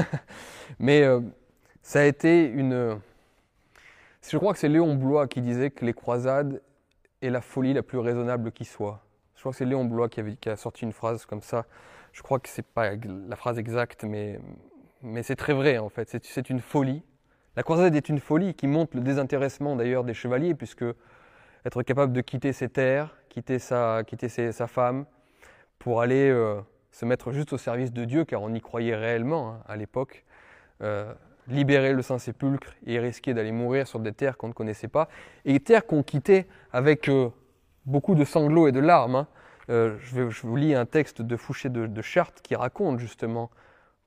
mais 0.78 1.02
euh, 1.02 1.20
ça 1.82 2.00
a 2.00 2.04
été 2.04 2.46
une 2.46 2.98
je 4.30 4.36
crois 4.38 4.52
que 4.52 4.58
c'est 4.58 4.68
Léon 4.68 4.94
Blois 4.94 5.26
qui 5.28 5.40
disait 5.40 5.70
que 5.70 5.84
les 5.84 5.94
croisades 5.94 6.62
est 7.20 7.30
la 7.30 7.40
folie 7.40 7.72
la 7.72 7.82
plus 7.82 7.98
raisonnable 7.98 8.52
qui 8.52 8.64
soit. 8.64 9.04
Je 9.34 9.40
crois 9.40 9.52
que 9.52 9.58
c'est 9.58 9.64
Léon 9.64 9.84
Blois 9.84 10.08
qui, 10.08 10.48
a 10.48 10.56
sorti 10.56 10.84
une 10.84 10.92
phrase 10.92 11.26
comme 11.26 11.42
ça. 11.42 11.66
Je 12.12 12.22
crois 12.22 12.38
que 12.38 12.48
ce 12.48 12.60
n'est 12.60 12.66
pas 12.74 12.92
la 12.94 13.36
phrase 13.36 13.58
exacte, 13.58 14.04
mais, 14.04 14.38
mais 15.02 15.22
c'est 15.22 15.36
très 15.36 15.52
vrai 15.52 15.78
en 15.78 15.88
fait. 15.88 16.16
C'est 16.22 16.50
une 16.50 16.60
folie. 16.60 17.02
La 17.56 17.62
croisade 17.62 17.94
est 17.94 18.08
une 18.08 18.20
folie 18.20 18.54
qui 18.54 18.66
montre 18.66 18.96
le 18.96 19.02
désintéressement 19.02 19.76
d'ailleurs 19.76 20.04
des 20.04 20.14
chevaliers, 20.14 20.54
puisque 20.54 20.84
être 21.64 21.82
capable 21.82 22.12
de 22.12 22.20
quitter 22.20 22.52
ses 22.52 22.68
terres, 22.68 23.14
quitter 23.28 23.58
sa, 23.58 24.02
quitter 24.06 24.28
sa 24.28 24.66
femme, 24.66 25.04
pour 25.78 26.00
aller 26.00 26.30
euh, 26.30 26.60
se 26.92 27.04
mettre 27.04 27.32
juste 27.32 27.52
au 27.52 27.58
service 27.58 27.92
de 27.92 28.04
Dieu, 28.04 28.24
car 28.24 28.40
on 28.42 28.54
y 28.54 28.60
croyait 28.60 28.94
réellement 28.94 29.50
hein, 29.50 29.62
à 29.66 29.76
l'époque. 29.76 30.24
Euh, 30.82 31.12
libérer 31.48 31.92
le 31.92 32.02
Saint-Sépulcre 32.02 32.74
et 32.86 32.98
risquer 32.98 33.34
d'aller 33.34 33.52
mourir 33.52 33.86
sur 33.86 33.98
des 34.00 34.12
terres 34.12 34.36
qu'on 34.36 34.48
ne 34.48 34.52
connaissait 34.52 34.88
pas, 34.88 35.08
et 35.44 35.60
terres 35.60 35.86
qu'on 35.86 36.02
quittait 36.02 36.46
avec 36.72 37.08
euh, 37.08 37.30
beaucoup 37.86 38.14
de 38.14 38.24
sanglots 38.24 38.68
et 38.68 38.72
de 38.72 38.80
larmes. 38.80 39.16
Hein. 39.16 39.26
Euh, 39.70 39.96
je, 40.00 40.22
vous 40.22 40.56
lis 40.56 40.74
un 40.74 40.86
texte 40.86 41.22
de 41.22 41.36
Fouché 41.36 41.68
de, 41.68 42.02
Chartres 42.02 42.42
qui 42.42 42.54
raconte 42.54 42.98
justement 42.98 43.50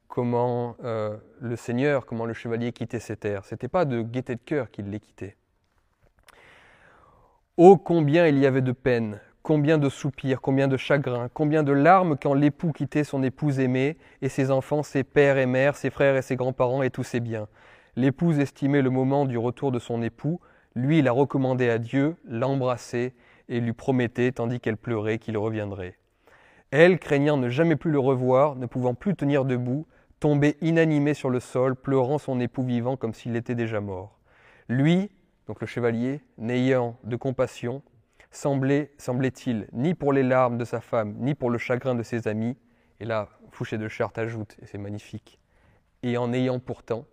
comment 0.07 0.75
euh, 0.83 1.17
le 1.39 1.55
Seigneur, 1.55 2.05
comment 2.05 2.25
le 2.25 2.33
chevalier 2.33 2.71
quittait 2.71 2.99
ces 2.99 3.17
terres. 3.17 3.45
C'était 3.45 3.67
pas 3.67 3.85
de 3.85 4.01
gaieté 4.01 4.35
de 4.35 4.41
cœur 4.41 4.69
qu'il 4.69 4.89
les 4.89 4.99
quittait. 4.99 5.35
Oh 7.57 7.77
combien 7.77 8.27
il 8.27 8.37
y 8.37 8.45
avait 8.45 8.61
de 8.61 8.73
peine, 8.73 9.19
Combien 9.45 9.77
de 9.77 9.89
soupirs, 9.89 10.41
combien 10.41 10.67
de 10.67 10.75
chagrins, 10.75 11.29
combien 11.31 11.61
de 11.61 11.71
larmes 11.71 12.17
quand 12.19 12.33
l'époux 12.33 12.71
quittait 12.71 13.03
son 13.03 13.21
épouse 13.21 13.59
aimée, 13.59 13.95
et 14.23 14.27
ses 14.27 14.49
enfants, 14.49 14.81
ses 14.81 15.03
pères 15.03 15.37
et 15.37 15.45
mères, 15.45 15.75
ses 15.75 15.91
frères 15.91 16.15
et 16.15 16.23
ses 16.23 16.35
grands-parents 16.35 16.81
et 16.81 16.89
tous 16.89 17.03
ses 17.03 17.19
biens. 17.19 17.47
L'épouse 17.95 18.39
estimait 18.39 18.81
le 18.81 18.89
moment 18.89 19.25
du 19.25 19.37
retour 19.37 19.71
de 19.71 19.77
son 19.77 20.01
époux, 20.01 20.39
lui 20.73 21.03
la 21.03 21.11
recommandait 21.11 21.69
à 21.69 21.77
Dieu, 21.77 22.15
l'embrassait 22.27 23.13
et 23.47 23.59
lui 23.59 23.73
promettait, 23.73 24.31
tandis 24.31 24.59
qu'elle 24.59 24.77
pleurait, 24.77 25.19
qu'il 25.19 25.37
reviendrait. 25.37 25.99
Elle, 26.71 26.97
craignant 26.97 27.37
ne 27.37 27.49
jamais 27.49 27.75
plus 27.75 27.91
le 27.91 27.99
revoir, 27.99 28.55
ne 28.55 28.65
pouvant 28.65 28.95
plus 28.95 29.15
tenir 29.15 29.45
debout, 29.45 29.85
tombait 30.19 30.57
inanimée 30.61 31.13
sur 31.13 31.29
le 31.29 31.39
sol, 31.39 31.75
pleurant 31.75 32.17
son 32.17 32.39
époux 32.39 32.63
vivant 32.63 32.97
comme 32.97 33.13
s'il 33.13 33.35
était 33.35 33.53
déjà 33.53 33.79
mort. 33.79 34.17
Lui, 34.69 35.11
donc 35.45 35.61
le 35.61 35.67
chevalier, 35.67 36.21
n'ayant 36.39 36.97
de 37.03 37.15
compassion, 37.15 37.83
semblait, 38.35 38.91
semblait-il, 38.97 39.67
ni 39.71 39.93
pour 39.93 40.13
les 40.13 40.23
larmes 40.23 40.57
de 40.57 40.65
sa 40.65 40.81
femme, 40.81 41.15
ni 41.19 41.35
pour 41.35 41.49
le 41.49 41.57
chagrin 41.57 41.95
de 41.95 42.03
ses 42.03 42.27
amis. 42.27 42.57
Et 42.99 43.05
là, 43.05 43.29
Fouché 43.51 43.77
de 43.77 43.87
Chartres 43.87 44.19
ajoute, 44.19 44.57
et 44.61 44.65
c'est 44.65 44.77
magnifique, 44.77 45.39
et 46.03 46.17
en 46.17 46.33
ayant 46.33 46.59
pourtant, 46.59 47.05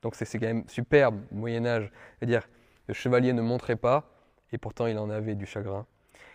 donc 0.00 0.14
c'est 0.14 0.26
quand 0.38 0.46
même 0.46 0.64
superbe, 0.68 1.20
Moyen 1.30 1.66
Âge, 1.66 1.90
c'est-à-dire 2.18 2.48
le 2.88 2.94
chevalier 2.94 3.32
ne 3.32 3.42
montrait 3.42 3.76
pas, 3.76 4.10
et 4.52 4.58
pourtant 4.58 4.86
il 4.86 4.98
en 4.98 5.10
avait 5.10 5.34
du 5.34 5.46
chagrin, 5.46 5.86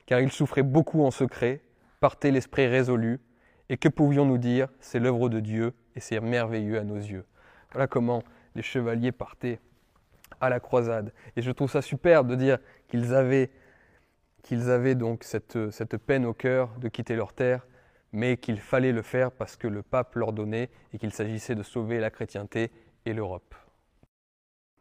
car 0.06 0.20
il 0.20 0.32
souffrait 0.32 0.64
beaucoup 0.64 1.04
en 1.04 1.12
secret, 1.12 1.62
partait 2.00 2.32
l'esprit 2.32 2.68
résolu, 2.68 3.20
et 3.70 3.78
que 3.78 3.90
pouvions-nous 3.90 4.38
dire 4.38 4.68
C'est 4.80 5.00
l'œuvre 5.00 5.30
de 5.30 5.40
Dieu, 5.40 5.74
et 5.96 6.00
c'est 6.00 6.20
merveilleux 6.20 6.78
à 6.78 6.84
nos 6.84 6.96
yeux. 6.96 7.26
Voilà 7.72 7.88
comment 7.88 8.24
les 8.56 8.62
chevaliers 8.62 9.12
partaient 9.12 9.60
à 10.40 10.50
la 10.50 10.60
croisade. 10.60 11.12
Et 11.36 11.42
je 11.42 11.52
trouve 11.52 11.70
ça 11.70 11.82
superbe 11.82 12.28
de 12.28 12.36
dire 12.36 12.60
qu'ils 12.88 13.14
avaient 13.14 13.50
qu'ils 14.48 14.72
avaient 14.72 14.96
donc 14.96 15.26
cette, 15.26 15.98
peine 15.98 16.26
au 16.26 16.34
cœur 16.34 16.70
de 16.80 16.88
quitter 16.88 17.18
leur 17.18 17.34
terre, 17.34 17.68
mais 18.14 18.38
qu'il 18.38 18.60
fallait 18.60 18.94
le 18.94 19.02
faire 19.02 19.30
parce 19.30 19.58
que 19.58 19.68
le 19.68 19.84
pape 19.84 20.16
l'ordonnait 20.16 20.70
et 20.94 20.98
qu'il 20.98 21.12
s'agissait 21.12 21.54
de 21.54 21.64
sauver 21.64 22.00
la 22.00 22.10
chrétienté 22.10 22.72
et 23.06 23.14
l'Europe. 23.14 23.54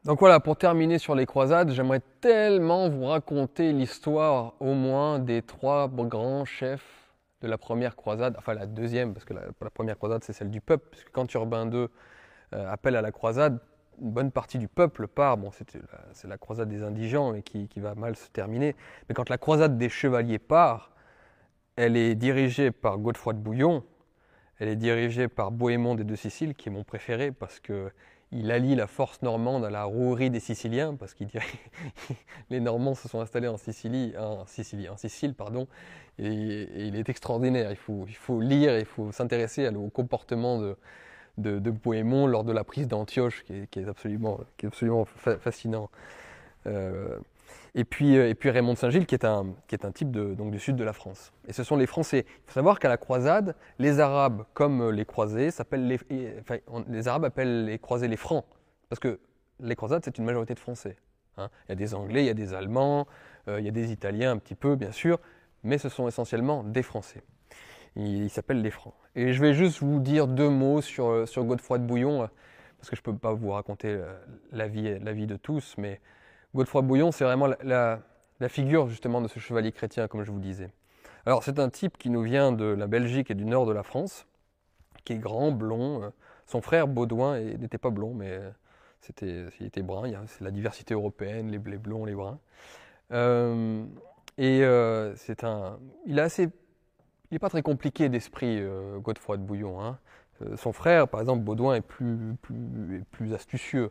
Donc 0.05 0.21
voilà, 0.21 0.39
pour 0.39 0.57
terminer 0.57 0.99
sur 0.99 1.17
les 1.17 1.27
croisades, 1.27 1.73
j'aimerais 1.73 2.01
tellement 2.21 2.89
vous 2.89 3.07
raconter 3.07 3.73
l'histoire 3.73 4.55
au 4.61 4.73
moins 4.73 5.19
des 5.19 5.43
trois 5.43 5.89
grands 5.89 6.45
chefs 6.45 7.13
de 7.43 7.49
la 7.49 7.59
première 7.59 7.97
croisade, 7.97 8.37
enfin 8.39 8.55
la 8.55 8.67
deuxième, 8.67 9.15
parce 9.15 9.25
que 9.25 9.35
la, 9.35 9.71
première 9.75 9.97
croisade 9.97 10.23
c'est 10.23 10.33
celle 10.33 10.51
du 10.51 10.61
peuple, 10.61 10.87
puisque 10.93 11.11
quand 11.11 11.35
Urbain 11.35 11.69
II 11.69 11.89
euh, 12.55 12.73
appelle 12.73 12.95
à 12.95 13.03
la 13.03 13.11
croisade, 13.11 13.59
une 14.01 14.11
bonne 14.11 14.31
partie 14.31 14.59
du 14.59 14.69
peuple 14.69 15.09
part, 15.09 15.37
bon 15.37 15.51
c'est 15.51 16.27
la, 16.27 16.39
croisade 16.39 16.69
des 16.69 16.83
indigents 16.83 17.33
mais 17.33 17.43
qui, 17.43 17.69
qui, 17.69 17.81
va 17.81 17.95
mal 17.95 18.17
se 18.17 18.29
terminer, 18.29 18.75
mais 19.09 19.15
quand 19.15 19.29
la 19.29 19.39
croisade 19.39 19.79
des 19.79 19.89
chevaliers 19.89 20.39
part, 20.39 20.93
elle 21.77 21.97
est 21.97 22.15
dirigée 22.15 22.71
par 22.71 22.99
Godefroy 22.99 23.35
de 23.35 23.39
Bouillon, 23.39 23.85
elle 24.59 24.69
est 24.69 24.77
dirigée 24.77 25.29
par 25.29 25.51
Bohémond 25.51 25.95
des 25.95 26.05
deux 26.05 26.17
Siciles, 26.17 26.55
qui 26.55 26.69
est 26.69 26.73
mon 26.73 26.85
préféré 26.85 27.33
parce 27.33 27.61
que 27.61 27.91
il 28.33 28.51
allie 28.51 28.75
la 28.75 28.89
force 28.89 29.23
normande 29.23 29.65
à 29.65 29.71
la 29.71 29.85
rouerie 29.85 30.31
des 30.31 30.41
Siciliens, 30.41 30.97
parce 30.97 31.15
qu'il 31.15 31.29
les 32.51 32.61
Normands 32.61 32.95
se 32.95 33.09
sont 33.09 33.21
installés 33.21 33.49
en 33.49 33.57
Sicile, 33.57 34.19
en 34.19 34.47
Sicile 34.47 35.35
pardon, 35.35 35.69
et, 36.19 36.87
il 36.87 36.97
est 36.97 37.09
extraordinaire. 37.09 37.71
Il 37.71 37.77
faut, 37.77 38.05
il 38.09 38.17
faut 38.17 38.41
lire, 38.41 38.79
il 38.79 38.85
faut 38.85 39.13
s'intéresser 39.13 39.69
au 39.69 39.89
comportement 39.91 40.59
de, 40.59 40.77
de, 41.39 41.71
Bohémond 41.71 42.27
lors 42.27 42.45
de 42.45 42.53
la 42.53 42.65
prise 42.65 42.89
d'Antioche, 42.89 43.45
qui, 43.45 43.79
est 43.79 43.89
absolument, 43.89 44.41
qui 44.57 44.67
est 44.67 44.69
absolument 44.69 45.05
fascinant. 45.41 45.91
Euh, 46.67 47.19
et 47.75 47.85
puis, 47.85 48.17
euh, 48.17 48.29
et 48.29 48.35
puis 48.35 48.51
Raymond 48.51 48.73
de 48.73 48.79
Saint-Gilles, 48.79 49.07
qui 49.07 49.15
est 49.15 49.25
un, 49.25 49.47
qui 49.69 49.75
est 49.75 49.85
un 49.85 49.93
type 49.93 50.11
de, 50.11 50.35
donc, 50.35 50.51
du 50.51 50.59
sud 50.59 50.77
de 50.77 50.85
la 50.85 50.93
France. 50.93 51.33
Et 51.47 51.53
ce 51.53 51.63
sont 51.63 51.77
les 51.77 51.87
Français. 51.87 52.25
Il 52.27 52.43
faut 52.47 52.55
savoir 52.55 52.79
qu'à 52.79 52.89
la 52.89 52.97
croisade, 52.97 53.55
les 53.79 54.01
Arabes, 54.01 54.45
comme 54.55 54.81
euh, 54.81 54.91
les 54.91 55.05
croisés, 55.05 55.51
s'appellent 55.51 55.87
les, 55.87 56.01
les 56.89 57.09
Arabes 57.09 57.27
appellent 57.27 57.67
les 57.67 57.79
croisés 57.79 58.09
les 58.09 58.17
Francs. 58.17 58.45
Parce 58.89 59.01
que 59.01 59.21
les 59.61 59.77
croisades, 59.77 60.03
c'est 60.05 60.19
une 60.19 60.25
majorité 60.25 60.55
de 60.55 60.59
Français. 60.59 60.97
Hein. 61.37 61.49
Il 61.67 61.71
y 61.71 61.73
a 61.73 61.77
des 61.77 61.95
Anglais, 61.95 62.23
il 62.23 62.27
y 62.27 62.31
a 62.31 62.35
des 62.35 62.55
Allemands, 62.55 63.07
il 63.47 63.65
y 63.65 63.69
a 63.69 63.73
des 63.73 63.93
Italiens 63.93 64.33
un 64.33 64.39
petit 64.39 64.57
peu, 64.57 64.75
bien 64.75 64.91
sûr, 64.91 65.21
mais 65.63 65.79
ce 65.79 65.89
sont 65.89 66.09
essentiellement 66.09 66.65
des 66.65 66.83
Français. 66.83 67.23
Ils 67.97 68.31
s'appellent 68.31 68.63
les 68.63 68.71
Francs. 68.71 68.95
Et 69.15 69.33
je 69.33 69.41
vais 69.41 69.55
juste 69.55 69.81
vous 69.81 69.99
dire 69.99 70.27
deux 70.27 70.51
mots 70.51 70.83
sur, 70.83 71.27
sur 71.27 71.45
Godefroy 71.45 71.79
de 71.79 71.85
Bouillon, 71.85 72.29
parce 72.79 72.91
que 72.91 72.97
je 72.97 73.01
ne 73.01 73.05
peux 73.05 73.17
pas 73.17 73.33
vous 73.33 73.51
raconter 73.51 73.99
la 74.53 74.69
vie, 74.69 74.99
la 74.99 75.13
vie 75.13 75.27
de 75.27 75.37
tous, 75.37 75.75
mais 75.79 76.01
Godefroy 76.57 76.83
Bouillon, 76.83 77.13
c'est 77.13 77.25
vraiment 77.25 77.49
la, 77.63 78.01
figure 78.49 78.89
justement 78.89 79.21
de 79.21 79.29
ce 79.29 79.39
chevalier 79.39 79.73
chrétien, 79.73 80.09
comme 80.09 80.25
je 80.25 80.31
vous 80.31 80.41
disais. 80.41 80.71
Alors 81.27 81.45
c'est 81.45 81.59
un 81.59 81.69
type 81.69 81.99
qui 81.99 82.09
nous 82.09 82.23
vient 82.23 82.51
de 82.51 82.65
la 82.65 82.87
Belgique 82.87 83.31
et 83.31 83.35
du 83.35 83.45
nord 83.45 83.67
de 83.67 83.73
la 83.73 83.83
France, 83.83 84.27
qui 85.05 85.13
est 85.13 85.19
grand, 85.19 85.53
blond. 85.53 86.03
Euh, 86.03 86.11
son 86.47 86.63
frère 86.63 86.89
Baudouin 86.89 87.39
n'était 87.41 87.79
pas 87.79 87.91
blond, 87.91 88.15
mais 88.15 88.31
euh, 88.31 88.51
c'était, 89.01 89.45
il 89.61 89.67
était 89.67 89.83
brun. 89.83 90.11
C'est 90.27 90.45
la 90.45 90.51
diversité 90.51 90.95
européenne, 90.95 91.51
les, 91.51 91.59
blonds, 91.59 92.05
les 92.05 92.15
bruns. 92.15 92.39
Euh, 93.13 93.85
et 94.39 94.63
c'est 95.17 95.45
un, 95.45 95.79
il 96.07 96.19
est 96.19 96.23
assez, 96.23 96.49
il 97.31 97.35
n'est 97.35 97.39
pas 97.39 97.49
très 97.49 97.63
compliqué 97.63 98.09
d'esprit, 98.09 98.63
Godefroy 98.99 99.37
de 99.37 99.43
Bouillon. 99.43 99.81
Hein. 99.81 99.99
son 100.57 100.73
frère, 100.73 101.09
par 101.09 101.21
exemple, 101.21 101.43
Baudouin, 101.43 101.75
est 101.75 101.81
plus, 101.81 102.37
plus, 103.11 103.35
astucieux. 103.35 103.91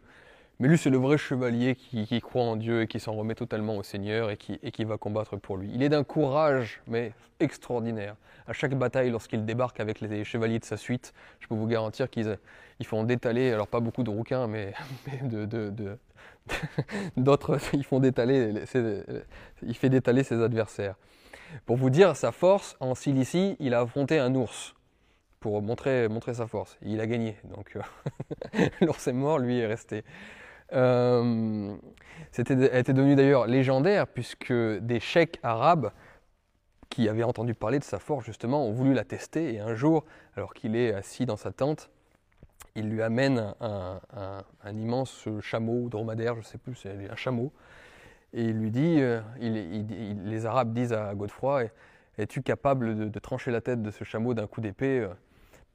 Mais 0.60 0.70
lui, 0.70 0.78
c'est 0.78 0.90
le 0.90 0.98
vrai 0.98 1.18
chevalier 1.18 1.76
qui, 1.76 2.22
croit 2.22 2.44
en 2.44 2.56
Dieu 2.56 2.84
et 2.84 2.88
qui 2.88 3.00
s'en 3.00 3.14
remet 3.14 3.36
totalement 3.36 3.76
au 3.76 3.84
Seigneur 3.84 4.32
et 4.32 4.38
qui, 4.38 4.58
et 4.64 4.72
qui 4.72 4.86
va 4.86 4.98
combattre 4.98 5.36
pour 5.36 5.58
lui. 5.58 5.70
Il 5.74 5.84
est 5.84 5.90
d'un 5.90 6.06
courage, 6.06 6.82
mais 6.88 7.12
extraordinaire. 7.40 8.16
À 8.48 8.54
chaque 8.54 8.76
bataille, 8.76 9.10
lorsqu'il 9.10 9.46
débarque 9.46 9.80
avec 9.80 10.02
les 10.02 10.24
chevaliers 10.24 10.60
de 10.60 10.66
sa 10.66 10.78
suite, 10.78 11.14
je 11.40 11.48
peux 11.48 11.56
vous 11.56 11.68
garantir 11.68 12.10
qu'ils 12.10 12.38
ils 12.80 12.86
font 12.86 13.04
détaler, 13.04 13.52
alors 13.52 13.68
pas 13.68 13.80
beaucoup 13.80 14.04
de 14.04 14.10
rouquins, 14.10 14.48
mais, 14.48 14.74
de, 15.24 15.98
d'autres, 17.18 17.58
ils 17.74 17.84
font 17.84 18.00
détaler, 18.00 18.54
il 19.64 19.76
fait 19.76 19.90
détaler 19.90 20.24
ses 20.24 20.42
adversaires. 20.42 20.96
Pour 21.66 21.78
vous 21.78 21.90
dire 21.90 22.16
sa 22.16 22.32
force, 22.32 22.76
en 22.80 22.96
Cilicie, 22.96 23.56
il 23.60 23.74
a 23.74 23.82
affronté 23.82 24.20
un 24.20 24.34
ours 24.36 24.76
pour 25.40 25.62
montrer, 25.62 26.08
sa 26.34 26.48
force. 26.48 26.78
Il 26.82 27.00
a 27.00 27.08
gagné, 27.08 27.38
donc 27.44 27.76
euh, 27.76 28.70
l'ours 28.82 29.08
est 29.08 29.14
mort, 29.14 29.38
lui 29.38 29.60
est 29.60 29.68
resté. 29.68 30.04
Euh, 30.74 31.76
c'était, 32.32 32.56
elle 32.56 32.80
était 32.80 32.94
d'ailleurs 32.94 33.46
légendaire 33.46 34.08
puisque 34.08 34.52
des 34.52 35.00
cheikhs 35.00 35.40
arabes 35.44 35.92
qui 36.90 37.08
avaient 37.08 37.24
entendu 37.24 37.54
parler 37.54 37.78
de 37.78 37.84
sa 37.84 38.00
force 38.00 38.26
justement 38.26 38.66
ont 38.66 38.72
voulu 38.72 38.94
la 38.94 39.04
tester 39.04 39.54
et 39.54 39.60
un 39.60 39.76
jour, 39.76 40.06
alors 40.36 40.54
qu'il 40.54 40.76
est 40.76 40.94
assis 40.94 41.26
dans 41.26 41.38
sa 41.38 41.52
tente, 41.52 41.90
il 42.76 42.90
lui 42.90 43.02
amène 43.02 43.54
un, 43.60 44.42
immense 44.66 45.28
chameau 45.42 45.90
dromadaire, 45.90 46.34
je 46.34 46.40
ne 46.40 46.46
sais 46.46 46.58
plus, 46.58 46.76
c'est 46.76 47.10
un 47.10 47.16
chameau, 47.16 47.52
et 48.36 48.44
il 48.44 48.60
lui 48.60 48.70
dit, 48.70 48.98
euh, 49.00 49.22
les 49.40 50.46
Arabes 50.46 50.74
disent 50.74 50.94
à 50.94 51.16
Godefroy, 51.16 51.70
es-tu 52.18 52.42
capable 52.44 53.10
de, 53.10 53.20
trancher 53.20 53.50
la 53.50 53.62
tête 53.62 53.82
de 53.82 53.90
ce 53.90 54.04
chameau 54.04 54.34
d'un 54.34 54.46
coup 54.46 54.62
d'épée 54.62 55.00
euh, 55.00 55.08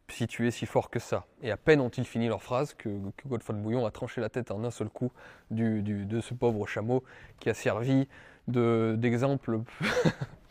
si 0.09 0.27
tu 0.27 0.47
es 0.47 0.51
si 0.51 0.67
fort 0.67 0.91
que 0.91 0.99
ça? 0.99 1.27
Et 1.43 1.51
à 1.51 1.57
peine 1.57 1.81
ont-ils 1.81 2.05
fini 2.05 2.29
leur 2.29 2.43
phrase 2.43 2.75
que, 2.75 2.89
Godefroy 3.27 3.57
de 3.57 3.63
Bouillon 3.63 3.87
a 3.87 3.91
tranché 3.91 4.21
la 4.21 4.29
tête 4.29 4.51
en 4.53 4.63
un 4.63 4.71
seul 4.71 4.89
coup 4.89 5.11
de 5.51 6.21
ce 6.21 6.35
pauvre 6.35 6.67
chameau 6.67 7.03
qui 7.41 7.51
a 7.51 7.55
servi 7.55 8.07
d'exemple 8.47 9.61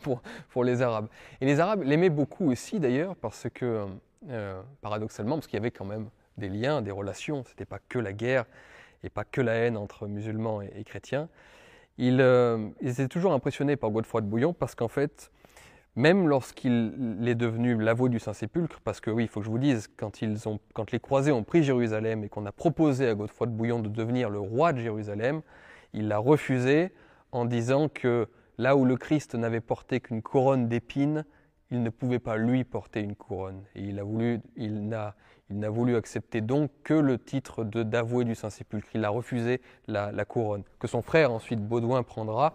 pour, 0.50 0.64
les 0.64 0.82
Arabes. 0.82 1.08
Et 1.40 1.46
les 1.46 1.60
Arabes 1.60 1.82
l'aimaient 1.82 2.10
beaucoup 2.10 2.50
aussi 2.50 2.80
d'ailleurs 2.80 3.16
parce 3.16 3.46
que, 3.52 3.86
euh, 4.28 4.62
paradoxalement, 4.80 5.36
parce 5.36 5.46
qu'il 5.46 5.58
y 5.58 5.60
avait 5.60 5.70
quand 5.70 5.84
même 5.84 6.08
des 6.36 6.48
liens, 6.48 6.82
des 6.82 6.90
relations, 6.90 7.44
ce 7.44 7.50
n'était 7.50 7.64
pas 7.64 7.78
que 7.88 7.98
la 7.98 8.12
guerre 8.12 8.46
et 9.02 9.10
pas 9.10 9.24
que 9.24 9.40
la 9.40 9.54
haine 9.54 9.76
entre 9.76 10.06
musulmans 10.06 10.62
et, 10.62 10.84
chrétiens. 10.84 11.28
Ils, 12.02 12.22
euh, 12.22 12.70
toujours 13.10 13.34
impressionnés 13.34 13.76
par 13.76 13.90
Godefroy 13.90 14.22
de 14.22 14.26
Bouillon 14.26 14.54
parce 14.54 14.74
qu'en 14.74 14.88
fait, 14.88 15.30
même 15.96 16.28
lorsqu'il 16.28 17.22
est 17.26 17.34
devenu 17.34 17.78
l'avoué 17.78 18.08
du 18.08 18.18
Saint-Sépulcre, 18.18 18.80
parce 18.82 19.00
que 19.00 19.10
oui, 19.10 19.24
il 19.24 19.28
faut 19.28 19.40
que 19.40 19.46
je 19.46 19.50
vous 19.50 19.58
dise, 19.58 19.88
quand 19.98 20.90
les 20.92 20.98
croisés 20.98 21.30
ont 21.30 21.44
pris 21.44 21.62
Jérusalem 21.62 22.24
et 22.24 22.30
qu'on 22.30 22.46
a 22.46 22.52
proposé 22.52 23.06
à 23.06 23.14
Godefroy 23.14 23.48
de 23.48 23.52
Bouillon 23.52 23.80
de 23.80 23.90
devenir 23.90 24.30
le 24.30 24.38
roi 24.38 24.72
de 24.72 24.80
Jérusalem, 24.80 25.42
il 25.92 26.08
l'a 26.08 26.16
refusé 26.16 26.90
en 27.32 27.44
disant 27.44 27.90
que 27.90 28.28
là 28.56 28.76
où 28.76 28.86
le 28.86 28.96
Christ 28.96 29.34
n'avait 29.34 29.60
porté 29.60 30.00
qu'une 30.00 30.22
couronne 30.22 30.68
d'épines, 30.68 31.26
il 31.70 31.82
ne 31.82 31.90
pouvait 31.90 32.18
pas 32.18 32.38
lui 32.38 32.64
porter 32.64 33.00
une 33.00 33.14
couronne. 33.14 33.62
Et 33.74 33.82
il 33.82 33.98
a 33.98 34.04
voulu, 34.04 34.40
il 34.56 34.88
n'a, 34.88 35.14
il 35.50 35.58
n'a 35.58 35.68
voulu 35.68 35.96
accepter 35.96 36.40
donc 36.40 36.70
que 36.84 36.94
le 36.94 37.18
titre 37.18 37.64
de 37.64 37.82
d'avoué 37.82 38.24
du 38.24 38.34
Saint-Sépulcre. 38.34 38.88
Il 38.94 39.04
a 39.04 39.10
refusé 39.10 39.60
la, 39.88 40.24
couronne, 40.24 40.62
que 40.78 40.86
son 40.86 41.02
frère 41.02 41.32
ensuite 41.32 41.60
Baudouin 41.60 42.02
prendra 42.02 42.54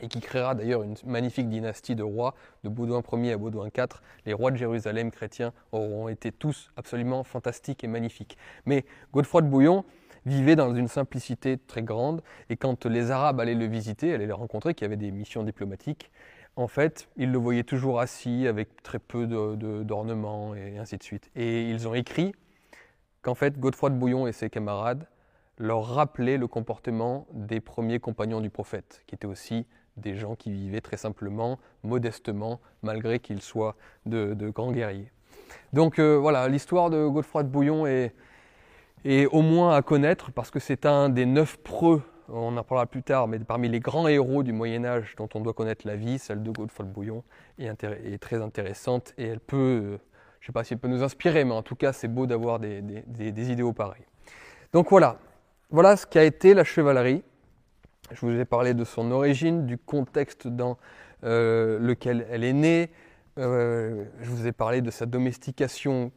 et 0.00 0.08
qui 0.08 0.20
créera 0.20 0.54
d'ailleurs 0.54 0.82
une 0.82 0.94
magnifique 1.04 1.48
dynastie 1.48 1.94
de 1.94 2.02
rois, 2.02 2.34
de 2.64 2.68
Baudouin 2.68 3.02
Ier 3.12 3.32
à 3.32 3.36
Baudouin 3.36 3.68
IV. 3.68 4.00
Les 4.26 4.32
rois 4.32 4.50
de 4.50 4.56
Jérusalem 4.56 5.10
chrétiens 5.10 5.52
auront 5.70 6.08
été 6.08 6.32
tous 6.32 6.70
absolument 6.76 7.22
fantastiques 7.22 7.84
et 7.84 7.88
magnifiques. 7.88 8.36
Mais 8.66 8.84
Godefroy 9.12 9.42
de 9.42 9.48
Bouillon 9.48 9.84
vivait 10.26 10.56
dans 10.56 10.74
une 10.74 10.88
simplicité 10.88 11.58
très 11.58 11.82
grande, 11.82 12.22
et 12.48 12.56
quand 12.56 12.86
les 12.86 13.10
Arabes 13.10 13.40
allaient 13.40 13.54
le 13.54 13.66
visiter, 13.66 14.14
allaient 14.14 14.26
le 14.26 14.34
rencontrer, 14.34 14.74
qui 14.74 14.84
avait 14.84 14.96
des 14.96 15.10
missions 15.10 15.42
diplomatiques, 15.42 16.10
en 16.56 16.68
fait, 16.68 17.08
ils 17.16 17.32
le 17.32 17.38
voyaient 17.38 17.64
toujours 17.64 18.00
assis 18.00 18.46
avec 18.46 18.82
très 18.82 18.98
peu 18.98 19.26
d'ornements 19.26 20.54
et 20.54 20.78
ainsi 20.78 20.98
de 20.98 21.02
suite. 21.02 21.30
Et 21.34 21.70
ils 21.70 21.88
ont 21.88 21.94
écrit 21.94 22.34
qu'en 23.22 23.34
fait, 23.34 23.58
Godefroy 23.58 23.90
de 23.90 23.94
Bouillon 23.94 24.26
et 24.26 24.32
ses 24.32 24.50
camarades 24.50 25.06
leur 25.58 25.86
rappelaient 25.86 26.38
le 26.38 26.46
comportement 26.46 27.26
des 27.32 27.60
premiers 27.60 28.00
compagnons 28.00 28.40
du 28.40 28.50
prophète, 28.50 29.02
qui 29.06 29.14
étaient 29.14 29.26
aussi 29.26 29.66
des 29.96 30.16
gens 30.16 30.34
qui 30.34 30.50
vivaient 30.50 30.80
très 30.80 30.96
simplement, 30.96 31.58
modestement, 31.82 32.60
malgré 32.82 33.18
qu'ils 33.18 33.42
soient 33.42 33.76
de, 34.06 34.34
grands 34.50 34.72
guerriers. 34.72 35.10
Donc 35.72 35.98
euh, 35.98 36.16
voilà, 36.16 36.48
l'histoire 36.48 36.90
de 36.90 37.06
Godefroy 37.06 37.42
de 37.42 37.48
Bouillon 37.48 37.86
est, 37.86 38.14
au 39.30 39.42
moins 39.42 39.74
à 39.76 39.82
connaître 39.82 40.30
parce 40.32 40.50
que 40.50 40.60
c'est 40.60 40.86
un 40.86 41.08
des 41.08 41.26
neuf 41.26 41.58
preux, 41.58 42.02
on 42.28 42.56
en 42.56 42.62
parlera 42.62 42.86
plus 42.86 43.02
tard, 43.02 43.28
mais 43.28 43.38
parmi 43.38 43.68
les 43.68 43.80
grands 43.80 44.08
héros 44.08 44.42
du 44.42 44.52
Moyen 44.52 44.84
Âge 44.84 45.14
dont 45.16 45.28
on 45.34 45.40
doit 45.40 45.52
connaître 45.52 45.86
la 45.86 45.96
vie, 45.96 46.18
celle 46.18 46.42
de 46.42 46.50
Godefroy 46.50 46.86
de 46.86 46.90
Bouillon 46.90 47.24
est, 47.58 48.18
très 48.20 48.42
intéressante 48.42 49.14
et 49.18 49.26
elle 49.26 49.40
peut, 49.40 49.98
je 50.40 50.44
ne 50.44 50.46
sais 50.46 50.52
pas 50.52 50.64
si 50.64 50.74
elle 50.74 50.78
peut 50.78 50.88
nous 50.88 51.02
inspirer, 51.02 51.44
mais 51.44 51.54
en 51.54 51.62
tout 51.62 51.76
cas 51.76 51.92
c'est 51.92 52.08
beau 52.08 52.26
d'avoir 52.26 52.58
des, 52.58 52.80
des 52.80 53.50
idéaux 53.50 53.72
pareils. 53.72 54.04
Donc 54.72 54.90
voilà, 54.90 55.18
voilà 55.70 55.96
ce 55.96 56.06
qu'a 56.06 56.24
été 56.24 56.54
la 56.54 56.64
chevalerie. 56.64 57.22
Je 58.10 58.26
vous 58.26 58.38
ai 58.38 58.44
parlé 58.44 58.74
de 58.74 58.84
son 58.84 59.10
origine, 59.10 59.66
du 59.66 59.78
contexte 59.78 60.46
dans 60.46 60.76
euh, 61.24 61.78
lequel 61.78 62.26
elle 62.30 62.44
est 62.44 62.52
née. 62.52 62.90
Euh, 63.38 64.04
je 64.20 64.28
vous 64.28 64.46
ai 64.46 64.52
parlé 64.52 64.82
de 64.82 64.90
sa 64.90 65.06
domestication 65.06 66.12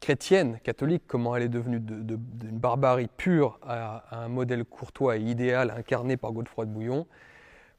chrétienne, 0.00 0.58
catholique, 0.60 1.04
comment 1.06 1.36
elle 1.36 1.44
est 1.44 1.48
devenue 1.48 1.80
d'une 1.80 2.58
barbarie 2.58 3.08
pure 3.08 3.58
à, 3.62 4.04
un 4.22 4.28
modèle 4.28 4.64
courtois 4.64 5.16
et 5.16 5.20
idéal 5.20 5.70
incarné 5.70 6.16
par 6.16 6.32
Godefroy 6.32 6.66
de 6.66 6.70
Bouillon. 6.70 7.06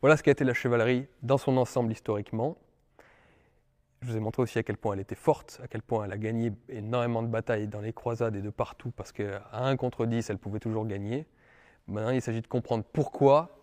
Voilà 0.02 0.18
ce 0.18 0.24
qu'a 0.24 0.32
été 0.32 0.44
la 0.44 0.54
chevalerie 0.54 1.08
dans 1.24 1.38
son 1.38 1.58
ensemble 1.58 1.92
historiquement. 1.92 2.58
Je 4.02 4.08
vous 4.08 4.18
ai 4.18 4.20
montré 4.20 4.42
aussi 4.42 4.58
à 4.58 4.64
quel 4.64 4.78
point 4.78 4.94
elle 4.94 5.02
était 5.02 5.16
forte, 5.16 5.60
à 5.62 5.68
quel 5.68 5.82
point 5.82 6.06
elle 6.06 6.14
a 6.14 6.18
gagné 6.18 6.54
énormément 6.70 7.22
de 7.22 7.28
batailles 7.28 7.68
dans 7.68 7.82
les 7.82 7.92
croisades 7.92 8.36
et 8.36 8.42
de 8.42 8.50
partout, 8.50 8.92
parce 8.92 9.12
qu'à 9.12 9.44
1 9.52 9.76
contre 9.76 10.06
10, 10.06 10.30
elle 10.30 10.38
pouvait 10.38 10.60
toujours 10.60 10.86
gagner. 10.86 11.26
Maintenant, 11.88 12.12
il 12.12 12.22
s'agit 12.22 12.42
de 12.42 12.48
comprendre 12.48 12.86
pourquoi 12.94 13.60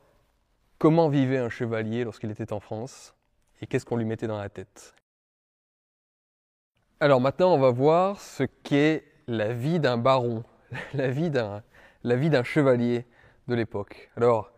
comment 0.78 1.08
vivait 1.08 1.38
un 1.38 1.48
chevalier 1.48 2.04
lorsqu'il 2.04 2.30
était 2.30 2.52
en 2.52 2.60
France 2.60 3.14
et 3.60 3.66
qu'est-ce 3.66 3.86
qu'on 3.86 3.96
lui 3.96 4.04
mettait 4.04 4.26
dans 4.26 4.38
la 4.38 4.50
tête. 4.50 4.94
Alors 6.98 7.20
maintenant, 7.20 7.52
on 7.52 7.58
va 7.58 7.70
voir 7.70 8.18
ce 8.22 8.42
qu'est 8.42 9.04
la 9.26 9.52
vie 9.52 9.80
d'un 9.80 9.98
baron, 9.98 10.44
la 10.94 11.10
vie 11.10 11.28
d'un, 11.28 11.62
chevalier 12.42 13.04
de 13.48 13.54
l'époque. 13.54 14.10
Alors, 14.16 14.50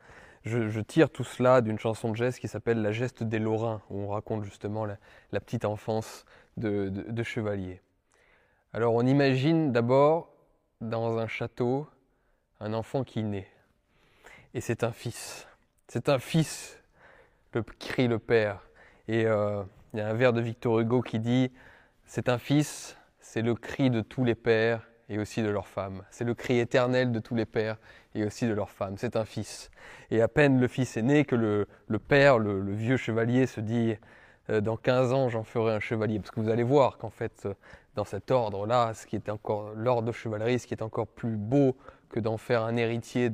je, 0.45 0.81
tire 0.81 1.11
tout 1.11 1.25
cela 1.25 1.61
d'une 1.63 1.81
chanson 1.81 2.13
de 2.13 2.17
geste 2.17 2.39
qui 2.39 2.47
s'appelle 2.47 2.81
La 2.81 2.93
geste 2.93 3.25
des 3.25 3.41
Lorrains, 3.41 3.83
où 3.91 4.03
on 4.03 4.09
raconte 4.11 4.45
justement 4.45 4.87
la, 4.87 5.41
petite 5.41 5.65
enfance 5.65 6.25
de, 6.57 6.91
de, 6.91 7.23
chevalier. 7.25 7.83
Alors, 8.73 8.95
on 8.95 9.05
imagine 9.05 9.73
d'abord 9.73 10.33
dans 10.81 11.19
un 11.19 11.27
château 11.27 11.89
un 12.61 12.73
enfant 12.73 13.03
qui 13.03 13.25
naît. 13.25 13.49
Et 14.55 14.61
c'est 14.61 14.85
un 14.85 14.93
fils. 14.93 15.49
C'est 15.89 16.09
un 16.09 16.21
fils, 16.21 16.81
le, 17.53 17.65
crie 17.65 18.07
le 18.07 18.21
père. 18.21 18.61
Et 19.09 19.27
euh, 19.27 19.65
il 19.93 19.99
y 19.99 20.03
a 20.03 20.09
un 20.09 20.15
vers 20.15 20.33
de 20.33 20.41
Victor 20.41 20.79
Hugo 20.79 21.03
qui 21.03 21.19
dit 21.19 21.51
c'est 22.09 22.31
un 22.31 22.39
fils, 22.39 22.97
c'est 23.21 23.43
le 23.43 23.55
cri 23.55 23.91
de 23.91 24.01
tous 24.01 24.25
les 24.25 24.35
pères 24.35 24.89
et 25.11 25.19
aussi 25.19 25.43
de 25.43 25.51
leurs 25.51 25.67
femmes. 25.69 26.03
C'est 26.11 26.25
le 26.25 26.35
cri 26.35 26.59
éternel 26.59 27.13
de 27.13 27.19
tous 27.19 27.35
les 27.35 27.45
pères 27.45 27.77
et 28.15 28.25
aussi 28.25 28.47
de 28.47 28.55
leurs 28.55 28.71
femmes. 28.71 28.97
C'est 28.97 29.15
un 29.15 29.27
fils. 29.27 29.71
Et 30.11 30.23
à 30.23 30.29
peine 30.29 30.59
le 30.59 30.69
fils 30.69 30.97
est 30.97 31.03
né 31.03 31.27
que 31.27 31.37
le, 31.37 31.67
père, 31.99 32.39
le, 32.39 32.73
vieux 32.73 32.97
chevalier, 32.97 33.47
se 33.47 33.61
dit 33.61 33.95
euh, 34.49 34.63
Dans 34.63 34.79
15 34.79 35.13
ans, 35.13 35.29
j'en 35.29 35.45
ferai 35.45 35.75
un 35.75 35.81
chevalier. 35.81 36.19
Parce 36.19 36.31
que 36.31 36.41
vous 36.41 36.49
allez 36.49 36.63
voir 36.63 36.97
qu'en 36.97 37.11
fait, 37.11 37.47
dans 37.95 38.05
cet 38.05 38.31
ordre-là, 38.31 38.95
ce 38.95 39.07
qui 39.07 39.17
est 39.17 39.29
encore 39.29 39.73
l'ordre 39.75 40.09
de 40.09 40.13
chevalerie, 40.13 40.59
ce 40.59 40.67
qui 40.67 40.73
est 40.73 40.83
encore 40.83 41.09
plus 41.09 41.37
beau 41.37 41.77
que 42.09 42.21
d'en 42.21 42.39
faire 42.39 42.63
un 42.63 42.77
héritier 42.77 43.31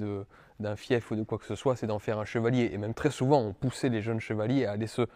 d'un 0.59 0.75
fief 0.75 1.13
ou 1.13 1.17
de 1.17 1.23
quoi 1.23 1.39
que 1.39 1.47
ce 1.47 1.55
soit, 1.55 1.77
c'est 1.77 1.87
d'en 1.87 2.01
faire 2.01 2.19
un 2.19 2.25
chevalier. 2.25 2.71
Et 2.73 2.79
même 2.79 2.95
très 2.95 3.11
souvent, 3.11 3.41
on 3.41 3.53
poussait 3.53 3.89
les 3.89 4.03
jeunes 4.03 4.21
chevaliers 4.21 4.67
à 4.67 4.73
aller 4.73 4.89
se 4.89 5.07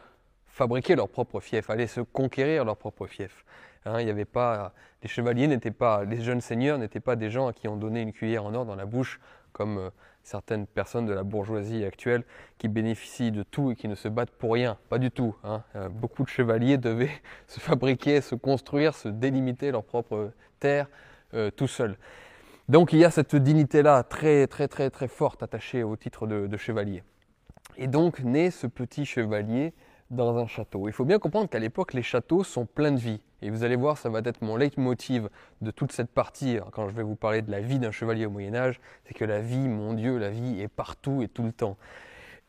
fabriquer 0.49 0.97
leur 0.97 1.09
propre 1.09 1.41
fief, 1.41 1.71
aller 1.71 1.87
se 1.87 2.01
conquérir 2.01 2.65
leur 2.65 2.77
propre 2.77 3.07
fief. 3.07 3.45
Hein, 3.85 4.01
y 4.03 4.11
avait 4.11 4.25
pas, 4.25 4.73
les 5.03 5.09
chevaliers 5.09 5.47
n'étaient 5.47 5.71
pas, 5.71 6.05
les 6.05 6.21
jeunes 6.21 6.41
seigneurs 6.41 6.79
n'étaient 6.79 7.01
pas 7.01 7.17
des 7.17 7.31
gens 7.31 7.47
à 7.47 7.53
qui 7.53 7.69
on 7.69 7.77
donnait 7.77 8.03
une 8.03 8.13
cuillère 8.13 8.45
en 8.45 8.55
or 8.55 8.67
dans 8.67 8.75
la 8.75 8.87
bouche, 8.87 9.21
comme 9.53 9.79
euh, 9.79 9.91
certaines 10.23 10.67
personnes 10.67 11.07
de 11.07 11.13
la 11.13 11.23
bourgeoisie 11.23 11.85
actuelle 11.85 12.25
qui 12.59 12.69
bénéficient 12.69 13.31
de 13.31 13.43
tout 13.43 13.71
et 13.71 13.77
qui 13.77 13.89
ne 13.89 13.95
se 13.95 14.09
battent 14.09 14.31
pour 14.31 14.53
rien. 14.53 14.79
Pas 14.89 14.99
du 14.99 15.11
tout. 15.11 15.35
Hein. 15.43 15.63
Euh, 15.77 15.89
beaucoup 15.89 16.23
de 16.23 16.29
chevaliers 16.29 16.77
devaient 16.77 17.11
se 17.47 17.61
fabriquer, 17.61 18.21
se 18.21 18.35
construire, 18.35 18.95
se 18.95 19.09
délimiter 19.09 19.71
leur 19.71 19.85
propre 19.85 20.33
terre 20.61 20.87
euh, 21.35 21.51
tout 21.51 21.69
seuls. 21.69 21.97
Donc 22.69 22.93
il 22.93 22.99
y 22.99 23.05
a 23.05 23.11
cette 23.11 23.35
dignité-là 23.35 24.03
très 24.03 24.47
très 24.47 24.69
très 24.69 24.91
très 24.91 25.09
forte 25.09 25.43
attachée 25.43 25.83
au 25.83 25.97
titre 25.97 26.27
de, 26.27 26.47
de 26.47 26.57
chevalier. 26.57 27.03
Et 27.79 27.87
donc 27.87 28.21
naît 28.21 28.51
ce 28.51 28.67
petit 28.67 29.07
chevalier 29.07 29.73
dans 30.11 30.37
un 30.39 30.47
château. 30.47 30.89
Il 30.89 30.93
faut 30.93 31.05
bien 31.05 31.19
comprendre 31.19 31.49
qu'à 31.49 31.59
l'époque, 31.59 31.93
les 31.93 32.03
châteaux 32.03 32.45
sont 32.45 32.67
pleins 32.67 32.93
de 32.93 32.99
vie. 32.99 33.21
Et 33.43 33.51
vous 33.51 33.63
allez 33.63 33.77
voir, 33.77 33.99
ça 33.99 34.09
va 34.09 34.21
être 34.25 34.43
mon 34.43 34.57
leitmotiv 34.57 35.29
de 35.61 35.71
toute 35.71 35.93
cette 35.93 36.11
partie, 36.11 36.59
hein, 36.59 36.67
quand 36.73 36.89
je 36.89 36.95
vais 36.95 37.03
vous 37.03 37.15
parler 37.15 37.43
de 37.43 37.51
la 37.51 37.61
vie 37.61 37.79
d'un 37.79 37.93
chevalier 37.93 38.27
au 38.27 38.31
Moyen 38.31 38.55
Âge, 38.55 38.81
c'est 39.05 39.15
que 39.15 39.25
la 39.25 39.41
vie, 39.41 39.69
mon 39.69 39.93
Dieu, 39.93 40.19
la 40.19 40.31
vie 40.31 40.61
est 40.61 40.69
partout 40.69 41.23
et 41.23 41.29
tout 41.29 41.45
le 41.45 41.53
temps. 41.53 41.77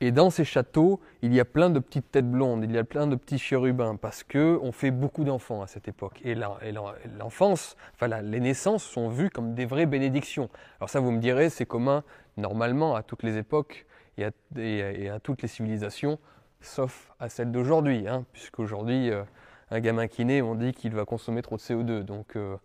Et 0.02 0.11
dans 0.11 0.30
ces 0.30 0.45
châteaux, 0.45 1.02
il 1.22 1.34
y 1.34 1.41
a 1.41 1.45
plein 1.45 1.69
de 1.69 1.77
petites 1.80 2.10
têtes 2.10 2.30
blondes, 2.31 2.64
il 2.64 2.72
y 2.72 2.77
a 2.77 2.86
plein 2.86 3.06
de 3.06 3.18
petits 3.18 3.38
chérubins, 3.38 3.98
parce 3.98 4.23
que 4.23 4.57
on 4.64 4.72
fait 4.72 4.91
beaucoup 4.91 5.26
d'enfants 5.26 5.61
à 5.61 5.68
cette 5.68 5.90
époque. 5.90 6.22
Et 6.23 6.36
l'enfance, 6.36 7.76
enfin 7.94 8.07
les 8.22 8.40
naissances 8.40 8.84
sont 8.84 9.10
vues 9.10 9.30
comme 9.30 9.53
des 9.56 9.65
vraies 9.65 9.86
bénédictions. 9.86 10.49
Alors 10.80 10.90
ça, 10.90 11.02
vous 11.02 11.11
me 11.11 11.19
direz, 11.19 11.49
c'est 11.49 11.65
commun 11.65 12.03
normalement 12.38 12.95
à 12.95 13.03
toutes 13.03 13.23
les 13.23 13.38
époques 13.38 13.86
et 14.18 14.23
à 14.23 15.19
toutes 15.19 15.41
les 15.41 15.49
civilisations 15.49 16.18
sauf 16.61 17.11
à 17.19 17.30
celle 17.30 17.52
d'aujourd'hui, 17.52 18.07
hein, 18.07 18.26
puisqu'aujourd'hui, 18.34 19.11
euh, 19.11 19.23
un 19.72 19.80
gamin 19.80 20.07
qui 20.07 20.26
naît, 20.26 20.41
on 20.41 20.56
dit 20.56 20.73
qu'il 20.73 20.94
va 20.94 21.06
consommer 21.06 21.41
trop 21.41 21.57
de 21.57 21.61
CO2. 21.61 22.03
Donc, 22.03 22.36
euh, 22.36 22.57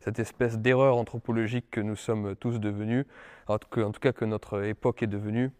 cette 0.00 0.18
espèce 0.18 0.58
d'erreur 0.58 0.96
anthropologique 0.96 1.70
que 1.70 1.80
nous 1.80 1.96
sommes 1.96 2.34
tous 2.36 2.58
devenus, 2.58 3.06
en 3.46 3.58
tout, 3.58 3.68
cas, 4.00 4.12
que 4.12 4.24
notre 4.24 4.64
époque 4.64 5.02
est 5.02 5.08
devenue, 5.08 5.50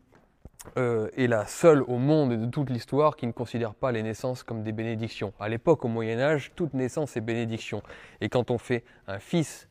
euh, 0.76 1.08
est 1.16 1.26
la 1.26 1.46
seule 1.46 1.82
au 1.82 1.98
monde 1.98 2.32
et 2.32 2.36
de 2.36 2.46
toute 2.46 2.70
l'histoire 2.70 3.16
qui 3.16 3.26
ne 3.26 3.32
considère 3.32 3.74
pas 3.74 3.92
les 3.92 4.02
naissances 4.02 4.42
comme 4.42 4.62
des 4.62 4.72
bénédictions. 4.72 5.32
À 5.40 5.48
l'époque, 5.48 5.84
au 5.84 5.88
Moyen 5.88 6.20
Âge, 6.20 6.52
toute 6.54 6.74
naissance 6.74 7.16
est 7.16 7.20
bénédiction. 7.20 7.82
Et 8.20 8.28
quand 8.28 8.50
on 8.50 8.58
fait 8.58 8.84
un 9.06 9.18
fils 9.18 9.68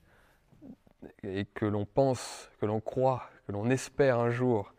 et 1.23 1.45
que 1.53 1.65
l'on 1.65 1.85
pense, 1.85 2.51
que 2.59 2.65
l'on 2.65 2.81
croit, 2.81 3.23
que 3.47 3.53
l'on 3.53 3.69
espère 3.69 4.19
un 4.19 4.29
jour 4.29 4.73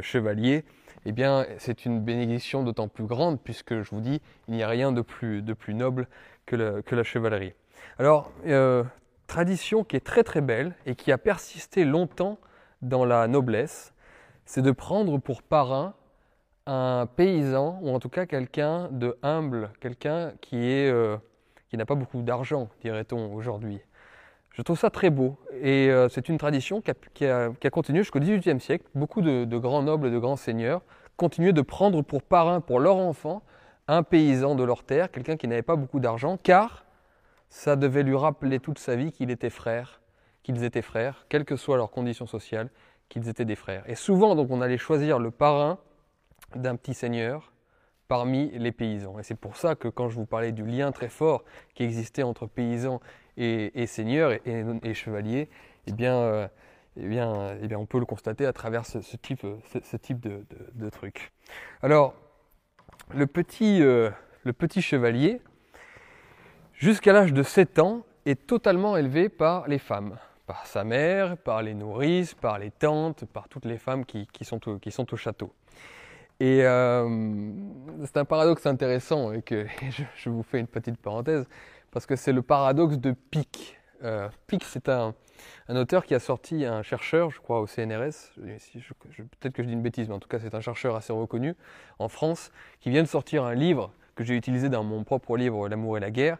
chevalier, 0.00 0.64
eh 1.08 1.12
bien, 1.12 1.46
c'est 1.58 1.84
une 1.84 2.00
bénédiction 2.00 2.64
d'autant 2.64 2.88
plus 2.88 3.04
grande, 3.04 3.40
puisque 3.40 3.80
je 3.80 3.90
vous 3.90 4.00
dis, 4.00 4.20
il 4.48 4.54
n'y 4.54 4.62
a 4.64 4.68
rien 4.68 4.90
de 4.90 5.02
plus, 5.02 5.40
de 5.40 5.52
plus 5.52 5.72
noble 5.72 6.08
que, 6.46 6.56
la 6.56 7.02
chevalerie. 7.04 7.54
Alors, 7.98 8.32
euh, 8.46 8.82
tradition 9.28 9.84
qui 9.84 9.96
est 9.96 10.04
très 10.04 10.24
très 10.24 10.40
belle 10.40 10.74
et 10.84 10.96
qui 10.96 11.12
a 11.12 11.18
persisté 11.18 11.84
longtemps 11.84 12.38
dans 12.82 13.04
la 13.04 13.28
noblesse, 13.28 13.94
c'est 14.44 14.62
de 14.62 14.72
prendre 14.72 15.18
pour 15.18 15.42
parrain 15.42 15.94
un 16.66 17.06
paysan, 17.06 17.78
ou 17.82 17.90
en 17.90 18.00
tout 18.00 18.08
cas 18.08 18.26
quelqu'un 18.26 18.88
de 18.90 19.16
humble, 19.22 19.70
quelqu'un 19.80 20.32
qui 20.40 20.56
euh, 20.88 21.16
qui 21.68 21.76
n'a 21.76 21.86
pas 21.86 21.94
beaucoup 21.94 22.22
d'argent, 22.22 22.68
dirait-on 22.80 23.32
aujourd'hui. 23.32 23.80
Je 24.56 24.62
trouve 24.62 24.78
ça 24.78 24.88
très 24.88 25.10
beau 25.10 25.36
et 25.60 25.90
euh, 25.90 26.08
c'est 26.08 26.30
une 26.30 26.38
tradition 26.38 26.80
qui 26.80 27.26
a, 27.26 27.50
continué 27.70 27.98
jusqu'au 27.98 28.20
XVIIIe 28.20 28.58
siècle. 28.58 28.86
Beaucoup 28.94 29.20
de, 29.20 29.58
grands 29.58 29.82
nobles 29.82 30.06
et 30.06 30.10
de 30.10 30.18
grands 30.18 30.36
seigneurs 30.36 30.80
continuaient 31.18 31.52
de 31.52 31.60
prendre 31.60 32.00
pour 32.00 32.22
parrain 32.22 32.62
pour 32.62 32.80
leur 32.80 32.96
enfant 32.96 33.42
un 33.86 34.02
paysan 34.02 34.54
de 34.54 34.64
leur 34.64 34.82
terre, 34.82 35.10
quelqu'un 35.10 35.36
qui 35.36 35.46
n'avait 35.46 35.60
pas 35.60 35.76
beaucoup 35.76 36.00
d'argent, 36.00 36.38
car 36.42 36.86
ça 37.50 37.76
devait 37.76 38.02
lui 38.02 38.16
rappeler 38.16 38.58
toute 38.58 38.78
sa 38.78 38.96
vie 38.96 39.12
qu'il 39.12 39.30
était 39.30 39.50
frère, 39.50 40.00
qu'ils 40.42 40.64
étaient 40.64 40.80
frères, 40.80 41.26
quelles 41.28 41.44
que 41.44 41.56
soient 41.56 41.76
leurs 41.76 41.90
conditions 41.90 42.26
sociales, 42.26 42.70
qu'ils 43.10 43.28
étaient 43.28 43.44
des 43.44 43.56
frères. 43.56 43.84
Et 43.86 43.94
souvent, 43.94 44.34
donc, 44.34 44.50
on 44.50 44.62
allait 44.62 44.78
choisir 44.78 45.18
le 45.18 45.30
parrain 45.30 45.78
d'un 46.54 46.76
petit 46.76 46.94
seigneur 46.94 47.52
parmi 48.08 48.50
les 48.52 48.72
paysans. 48.72 49.18
Et 49.18 49.22
c'est 49.22 49.38
pour 49.38 49.56
ça 49.56 49.74
que 49.74 49.88
quand 49.88 50.08
je 50.08 50.14
vous 50.16 50.26
parlais 50.26 50.52
du 50.52 50.64
lien 50.64 50.92
très 50.92 51.10
fort 51.10 51.44
qui 51.74 51.82
existait 51.82 52.22
entre 52.22 52.46
paysans 52.46 53.00
et, 53.36 53.86
seigneur 53.86 54.32
et, 54.32 54.94
chevalier, 54.94 55.48
eh 55.86 55.92
bien, 55.92 56.16
euh, 56.16 56.48
eh 56.96 57.06
bien, 57.06 57.56
eh 57.62 57.66
bien, 57.66 57.78
on 57.78 57.86
peut 57.86 57.98
le 57.98 58.06
constater 58.06 58.46
à 58.46 58.52
travers 58.52 58.86
ce, 58.86 58.98
type, 59.16 59.46
ce, 59.82 59.96
type 59.96 60.20
de, 60.20 60.44
de, 60.74 60.90
truc. 60.90 61.32
Alors, 61.82 62.14
le 63.14 63.26
petit, 63.26 63.82
euh, 63.82 64.10
le 64.44 64.52
petit 64.52 64.82
chevalier, 64.82 65.40
jusqu'à 66.74 67.12
l'âge 67.12 67.32
de 67.32 67.42
7 67.42 67.78
ans, 67.78 68.04
est 68.24 68.46
totalement 68.46 68.96
élevé 68.96 69.28
par 69.28 69.68
les 69.68 69.78
femmes, 69.78 70.18
par 70.46 70.66
sa 70.66 70.82
mère, 70.82 71.36
par 71.36 71.62
les 71.62 71.74
nourrices, 71.74 72.34
par 72.34 72.58
les 72.58 72.70
tantes, 72.70 73.24
par 73.24 73.48
toutes 73.48 73.66
les 73.66 73.78
femmes 73.78 74.04
qui, 74.04 74.26
sont, 74.42 74.68
au, 74.68 74.78
qui 74.78 74.90
sont 74.90 75.12
au 75.12 75.16
château. 75.16 75.52
Et 76.38 76.62
euh, 76.64 77.50
c'est 78.04 78.18
un 78.18 78.24
paradoxe 78.24 78.66
intéressant 78.66 79.32
et 79.32 79.42
que 79.42 79.66
je, 80.16 80.28
vous 80.28 80.42
fais 80.42 80.60
une 80.60 80.66
petite 80.66 80.98
parenthèse 80.98 81.46
parce 81.96 82.04
que 82.04 82.14
c'est 82.14 82.34
le 82.34 82.42
paradoxe 82.42 82.98
de 82.98 83.12
Pic. 83.12 83.78
Euh, 84.04 84.28
Pic, 84.48 84.64
c'est 84.64 84.90
un, 84.90 85.14
auteur 85.70 86.04
qui 86.04 86.14
a 86.14 86.18
sorti, 86.18 86.66
un 86.66 86.82
chercheur, 86.82 87.30
je 87.30 87.40
crois, 87.40 87.58
au 87.62 87.66
CNRS, 87.66 88.34
peut-être 88.36 89.54
que 89.54 89.62
je 89.62 89.68
dis 89.68 89.72
une 89.72 89.80
bêtise, 89.80 90.06
mais 90.06 90.14
en 90.14 90.18
tout 90.18 90.28
cas 90.28 90.38
c'est 90.38 90.54
un 90.54 90.60
chercheur 90.60 90.94
assez 90.94 91.14
reconnu 91.14 91.54
en 91.98 92.10
France, 92.10 92.52
qui 92.80 92.90
vient 92.90 93.02
de 93.02 93.08
sortir 93.08 93.44
un 93.44 93.54
livre 93.54 93.94
que 94.14 94.24
j'ai 94.24 94.36
utilisé 94.36 94.68
dans 94.68 94.84
mon 94.84 95.04
propre 95.04 95.38
livre 95.38 95.70
L'amour 95.70 95.96
et 95.96 96.00
la 96.00 96.10
guerre, 96.10 96.36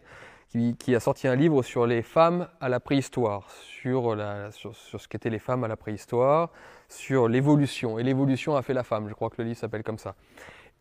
qui, 0.78 0.94
a 0.94 1.00
sorti 1.00 1.26
un 1.26 1.36
livre 1.36 1.62
sur 1.62 1.86
les 1.86 2.02
femmes 2.02 2.48
à 2.60 2.68
la 2.68 2.78
préhistoire, 2.78 3.50
sur, 3.50 4.14
sur, 4.50 4.74
ce 5.00 5.08
qu'étaient 5.08 5.30
les 5.30 5.38
femmes 5.38 5.64
à 5.64 5.68
la 5.68 5.76
préhistoire, 5.78 6.50
sur 6.90 7.28
l'évolution. 7.28 7.98
Et 7.98 8.02
l'évolution 8.02 8.56
a 8.56 8.62
fait 8.62 8.74
la 8.74 8.84
femme, 8.84 9.08
je 9.08 9.14
crois 9.14 9.30
que 9.30 9.36
le 9.38 9.44
livre 9.44 9.58
s'appelle 9.58 9.84
comme 9.84 9.96
ça. 9.96 10.16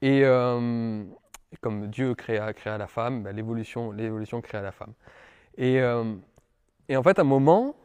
Et, 0.02 0.26
euh, 0.26 1.06
comme 1.62 1.88
Dieu 1.88 2.16
créa, 2.16 2.54
créa 2.54 2.78
la 2.78 2.88
femme, 2.88 3.24
ben, 3.24 3.36
l'évolution, 3.36 3.92
l'évolution 3.92 4.42
créa 4.42 4.62
la 4.62 4.72
femme. 4.72 4.94
Et, 5.58 5.80
euh, 5.82 6.16
et, 6.90 6.98
en 6.98 7.04
fait, 7.04 7.18
à 7.20 7.22
un 7.22 7.26
moment, 7.26 7.76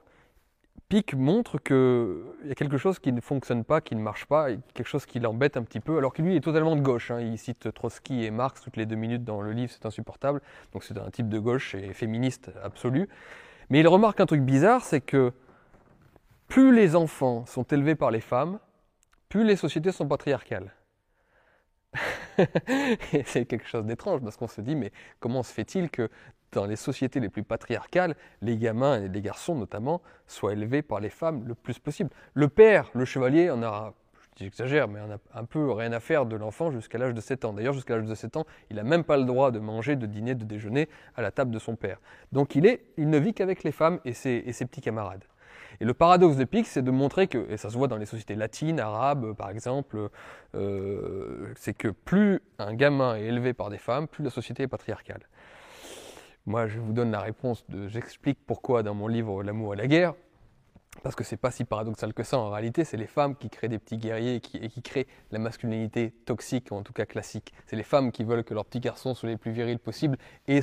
Pic 0.89 1.15
montre 1.15 1.59
qu'il 1.59 2.49
y 2.49 2.51
a 2.51 2.55
quelque 2.57 2.77
chose 2.77 2.99
qui 2.99 3.13
ne 3.13 3.21
fonctionne 3.21 3.63
pas, 3.63 3.81
qui 3.81 3.95
ne 3.95 4.01
marche 4.01 4.27
pas, 4.27 4.49
quelque 4.75 4.89
chose 4.89 5.07
qui 5.07 5.21
l'embête 5.21 5.57
un 5.57 5.63
petit 5.63 5.79
peu, 5.79 5.97
alors 5.97 6.13
que 6.13 6.21
lui 6.21 6.35
est 6.35 6.41
totalement 6.41 6.75
de 6.75 6.81
gauche. 6.81 7.13
Hein. 7.13 7.21
Il 7.21 7.39
cite 7.39 7.73
Trotsky 7.73 8.25
et 8.25 8.33
Marx 8.33 8.61
toutes 8.61 8.77
les 8.77 8.87
deux 8.87 8.97
minutes 8.97 9.23
dans 9.23 9.41
le 9.41 9.53
livre, 9.53 9.73
c'est 9.73 9.87
insupportable. 9.87 10.43
Donc 10.73 10.83
c'est 10.83 10.99
un 10.99 11.09
type 11.11 11.29
de 11.29 11.39
gauche 11.39 11.77
et 11.77 11.93
féministe 11.93 12.51
absolu. 12.65 13.09
Mais 13.69 13.79
il 13.79 13.87
remarque 13.87 14.19
un 14.19 14.27
truc 14.27 14.43
bizarre, 14.43 14.83
c'est 14.83 15.01
que 15.01 15.33
plus 16.49 16.75
les 16.75 16.97
enfants 16.97 17.47
sont 17.47 17.63
élevés 17.63 17.95
par 17.95 18.11
les 18.11 18.21
femmes, 18.21 18.59
plus 19.29 19.45
les 19.45 19.55
sociétés 19.55 19.93
sont 19.93 20.09
patriarcales. 20.09 20.75
c'est 23.25 23.47
quelque 23.47 23.67
chose 23.67 23.85
d'étrange 23.85 24.21
parce 24.23 24.37
qu'on 24.37 24.49
se 24.49 24.61
dit, 24.61 24.77
mais 24.77 24.93
comment 25.19 25.43
se 25.43 25.53
fait-il 25.53 25.91
que 25.91 26.09
dans 26.53 26.67
les 26.67 26.77
sociétés 26.77 27.21
les 27.21 27.29
plus 27.29 27.43
patriarcales, 27.43 28.17
les 28.43 28.57
gamins 28.57 29.03
et 29.03 29.09
les 29.09 29.21
garçons 29.21 29.55
notamment 29.55 30.03
soient 30.27 30.53
élevés 30.53 30.83
par 30.83 31.01
les 31.01 31.11
femmes 31.11 31.45
le 31.47 31.55
plus 31.55 31.79
possible? 31.79 32.11
Le 32.35 32.49
père, 32.49 32.91
le 32.95 33.05
chevalier, 33.05 33.51
en 33.51 33.63
a, 33.63 33.95
j'exagère, 34.37 34.89
mais 34.89 35.01
on 35.01 35.13
a 35.13 35.19
un 35.39 35.45
peu 35.45 35.71
rien 35.73 35.93
à 35.93 36.01
faire 36.01 36.27
de 36.27 36.37
l'enfant 36.37 36.71
jusqu'à 36.71 36.99
l'âge 36.99 37.15
de 37.15 37.21
7 37.21 37.45
ans. 37.45 37.53
D'ailleurs, 37.53 37.75
jusqu'à 37.75 37.97
l'âge 37.97 38.09
de 38.09 38.15
7 38.15 38.37
ans, 38.37 38.47
il 38.71 38.77
n'a 38.77 38.85
même 38.85 39.05
pas 39.05 39.17
le 39.17 39.25
droit 39.25 39.51
de 39.51 39.59
manger, 39.59 39.97
de 39.97 40.07
dîner, 40.07 40.35
de 40.35 40.45
déjeuner 40.45 40.89
à 41.17 41.23
la 41.23 41.31
table 41.31 41.51
de 41.51 41.59
son 41.59 41.77
père. 41.77 42.01
Donc 42.33 42.55
il, 42.55 42.67
est, 42.67 42.85
il 42.97 43.11
ne 43.11 43.19
vit 43.19 43.35
qu'avec 43.35 43.65
les 43.65 43.73
femmes 43.73 44.01
et 44.05 44.13
ses, 44.13 44.43
et 44.47 44.53
ses 44.53 44.67
petits 44.67 44.81
camarades. 44.81 45.25
Et 45.81 45.87
le 45.87 45.95
paradoxe 45.95 46.37
de 46.37 46.45
Pic, 46.45 46.67
c'est 46.67 46.83
de 46.83 46.91
montrer 46.91 47.27
que, 47.27 47.51
et 47.51 47.57
ça 47.57 47.71
se 47.71 47.79
voit 47.79 47.89
dans 47.89 47.97
les 47.97 48.05
sociétés 48.05 48.35
latines, 48.35 48.79
arabes 48.81 49.33
par 49.35 49.49
exemple, 49.49 50.11
euh, 50.55 51.53
c'est 51.57 51.73
que 51.73 51.89
plus 51.89 52.41
un 52.59 52.75
gamin 52.75 53.17
est 53.17 53.25
élevé 53.25 53.55
par 53.55 53.71
des 53.71 53.79
femmes, 53.79 54.07
plus 54.07 54.23
la 54.23 54.31
société 54.31 54.65
est 54.65 54.69
patriarcale. 54.69 55.23
Moi, 56.45 56.67
je 56.67 56.79
vous 56.81 56.93
donne 56.93 57.11
la 57.11 57.21
réponse, 57.21 57.65
j'explique 57.87 58.39
pourquoi 58.47 58.83
dans 58.83 58.95
mon 58.95 59.09
livre 59.09 59.43
L'amour 59.43 59.75
et 59.75 59.77
la 59.77 59.87
guerre. 59.87 60.15
Parce 61.03 61.15
que 61.15 61.25
c'est 61.25 61.37
pas 61.37 61.51
si 61.51 61.65
paradoxal 61.65 62.13
que 62.13 62.25
ça 62.25 62.37
en 62.37 62.51
réalité, 62.51 62.85
c'est 62.85 62.97
les 62.97 63.07
femmes 63.07 63.37
qui 63.37 63.49
créent 63.49 63.69
des 63.69 63.79
petits 63.79 63.97
guerriers 63.97 64.35
et 64.35 64.41
qui, 64.41 64.83
créent 64.83 65.07
la 65.31 65.39
masculinité 65.39 66.11
toxique, 66.27 66.73
en 66.73 66.83
tout 66.83 66.93
cas 66.93 67.07
classique. 67.07 67.55
C'est 67.67 67.77
les 67.77 67.85
femmes 67.85 68.13
qui 68.13 68.25
veulent 68.25 68.45
que 68.45 68.53
leurs 68.53 68.67
petits 68.67 68.81
garçons 68.81 69.15
soient 69.15 69.29
les 69.29 69.37
plus 69.37 69.53
virils 69.53 69.79
possibles 69.79 70.19
et 70.47 70.61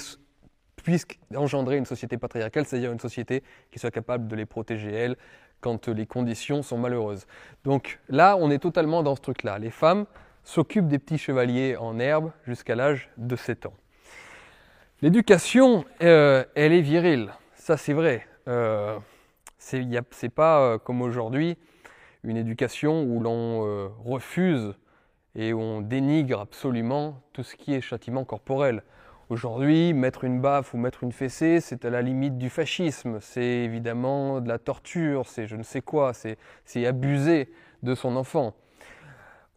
puissent 0.84 1.08
engendrer 1.36 1.78
une 1.78 1.86
société 1.86 2.18
patriarcale, 2.18 2.66
c'est-à-dire 2.66 2.92
une 2.92 3.00
société 3.00 3.44
qui 3.72 3.80
soit 3.80 3.92
capable 3.92 4.28
de 4.28 4.36
les 4.36 4.46
protéger 4.46 4.92
elles 4.92 5.16
quand 5.60 5.88
les 5.88 6.06
conditions 6.06 6.62
sont 6.62 6.78
malheureuses. 6.78 7.26
Donc 7.64 8.00
là, 8.10 8.38
on 8.40 8.52
est 8.52 8.60
totalement 8.60 9.04
dans 9.04 9.16
ce 9.16 9.22
truc-là. 9.22 9.60
Les 9.60 9.72
femmes 9.72 10.06
s'occupent 10.44 10.88
des 10.88 11.00
petits 11.00 11.18
chevaliers 11.18 11.76
en 11.78 12.00
herbe 12.00 12.32
jusqu'à 12.46 12.76
l'âge 12.76 13.10
de 13.18 13.36
7 13.36 13.66
ans. 13.66 13.74
L'éducation, 15.02 15.84
euh, 16.02 16.44
elle 16.56 16.74
est 16.74 16.82
virile, 16.82 17.32
ça 17.56 17.78
c'est 17.78 17.94
vrai. 17.94 18.26
Euh, 18.48 18.98
c'est 19.60 20.30
pas 20.30 20.62
euh, 20.62 20.78
comme 20.78 21.02
aujourd'hui 21.02 21.58
une 22.24 22.38
éducation 22.38 23.04
où 23.04 23.20
l'on 23.20 23.66
euh, 23.66 23.90
refuse 24.04 24.74
et 25.36 25.54
où 25.54 25.60
on 25.60 25.82
dénigre 25.82 26.40
absolument 26.40 27.22
tout 27.34 27.44
ce 27.44 27.56
qui 27.56 27.74
est 27.74 27.82
châtiment 27.82 28.26
corporel. 28.26 28.84
Aujourd'hui, 29.30 29.94
mettre 29.94 30.24
une 30.24 30.40
baffe 30.40 30.74
ou 30.74 30.78
mettre 30.78 31.04
une 31.04 31.12
fessée, 31.12 31.60
c'est 31.60 31.84
à 31.84 31.90
la 31.90 32.02
limite 32.02 32.38
du 32.38 32.50
fascisme, 32.50 33.18
c'est 33.20 33.44
évidemment 33.44 34.40
de 34.40 34.48
la 34.48 34.58
torture, 34.58 35.28
c'est 35.28 35.48
je 35.48 35.58
ne 35.58 35.64
sais 35.64 35.82
quoi, 35.82 36.14
c'est 36.14 36.86
abuser 36.86 37.52
de 37.84 37.94
son 37.94 38.16
enfant. 38.16 38.54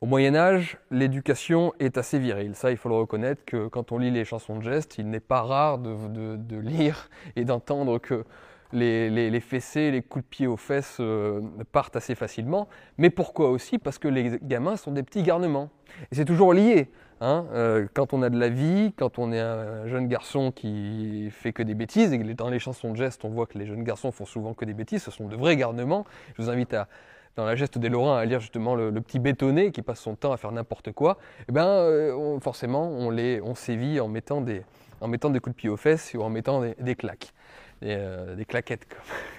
Au 0.00 0.06
Moyen 0.06 0.34
Âge, 0.34 0.78
l'éducation 0.90 1.72
est 1.78 1.98
assez 1.98 2.18
virile. 2.18 2.56
Ça, 2.56 2.72
il 2.72 2.78
faut 2.78 2.88
le 2.88 2.96
reconnaître 2.96 3.44
que 3.44 3.68
quand 3.68 3.92
on 3.92 3.98
lit 3.98 4.10
les 4.10 4.24
chansons 4.24 4.56
de 4.56 4.62
geste, 4.62 4.98
il 4.98 5.08
n'est 5.08 5.20
pas 5.20 5.42
rare 5.42 5.78
de, 5.78 6.34
de 6.34 6.56
lire 6.56 7.08
et 7.36 7.44
d'entendre 7.44 7.98
que 7.98 8.24
les, 8.72 9.30
les, 9.30 9.40
fessées, 9.40 9.90
les 9.90 10.02
coups 10.02 10.24
de 10.24 10.28
pied 10.28 10.46
aux 10.46 10.56
fesses 10.56 10.98
euh, 11.00 11.40
partent 11.72 11.96
assez 11.96 12.14
facilement. 12.14 12.68
Mais 12.98 13.10
pourquoi 13.10 13.50
aussi? 13.50 13.78
Parce 13.78 13.98
que 13.98 14.08
les 14.08 14.38
gamins 14.42 14.76
sont 14.76 14.92
des 14.92 15.02
petits 15.02 15.22
garnements. 15.22 15.70
Et 16.10 16.14
c'est 16.14 16.24
toujours 16.24 16.54
lié. 16.54 16.88
Hein 17.22 17.46
euh, 17.52 17.86
quand 17.92 18.14
on 18.14 18.22
a 18.22 18.30
de 18.30 18.38
la 18.38 18.48
vie, 18.48 18.94
quand 18.96 19.18
on 19.18 19.30
est 19.32 19.40
un 19.40 19.86
jeune 19.88 20.08
garçon 20.08 20.52
qui 20.52 21.28
fait 21.30 21.52
que 21.52 21.62
des 21.62 21.74
bêtises, 21.74 22.12
et 22.12 22.18
dans 22.18 22.48
les 22.48 22.58
chansons 22.58 22.92
de 22.92 22.96
geste, 22.96 23.24
on 23.24 23.28
voit 23.28 23.46
que 23.46 23.58
les 23.58 23.66
jeunes 23.66 23.84
garçons 23.84 24.10
font 24.10 24.24
souvent 24.24 24.54
que 24.54 24.64
des 24.64 24.72
bêtises, 24.72 25.02
ce 25.02 25.10
sont 25.10 25.28
de 25.28 25.36
vrais 25.36 25.56
garnements. 25.56 26.06
Je 26.38 26.42
vous 26.42 26.48
invite 26.48 26.72
à, 26.72 26.88
dans 27.36 27.44
la 27.44 27.56
geste 27.56 27.76
des 27.76 27.90
Lorrains 27.90 28.16
à 28.16 28.24
lire 28.24 28.40
justement 28.40 28.74
le, 28.74 28.92
petit 29.02 29.18
bétonné 29.18 29.70
qui 29.70 29.82
passe 29.82 30.00
son 30.00 30.14
temps 30.14 30.32
à 30.32 30.38
faire 30.38 30.52
n'importe 30.52 30.92
quoi. 30.92 31.18
Eh 31.48 31.52
ben, 31.52 31.66
euh, 31.66 32.40
forcément, 32.40 32.88
on, 32.88 33.10
les, 33.10 33.42
on 33.42 33.54
sévit 33.54 34.00
en 34.00 34.08
mettant, 34.08 34.40
des, 34.40 34.62
en 35.02 35.08
mettant 35.08 35.28
des 35.28 35.40
coups 35.40 35.56
de 35.56 35.60
pied 35.60 35.68
aux 35.68 35.76
fesses 35.76 36.14
ou 36.14 36.22
en 36.22 36.30
mettant 36.30 36.62
des 36.78 36.94
claques 36.94 37.34
des, 37.80 37.96
euh, 37.98 38.34
des 38.34 38.44
claquettes, 38.44 38.86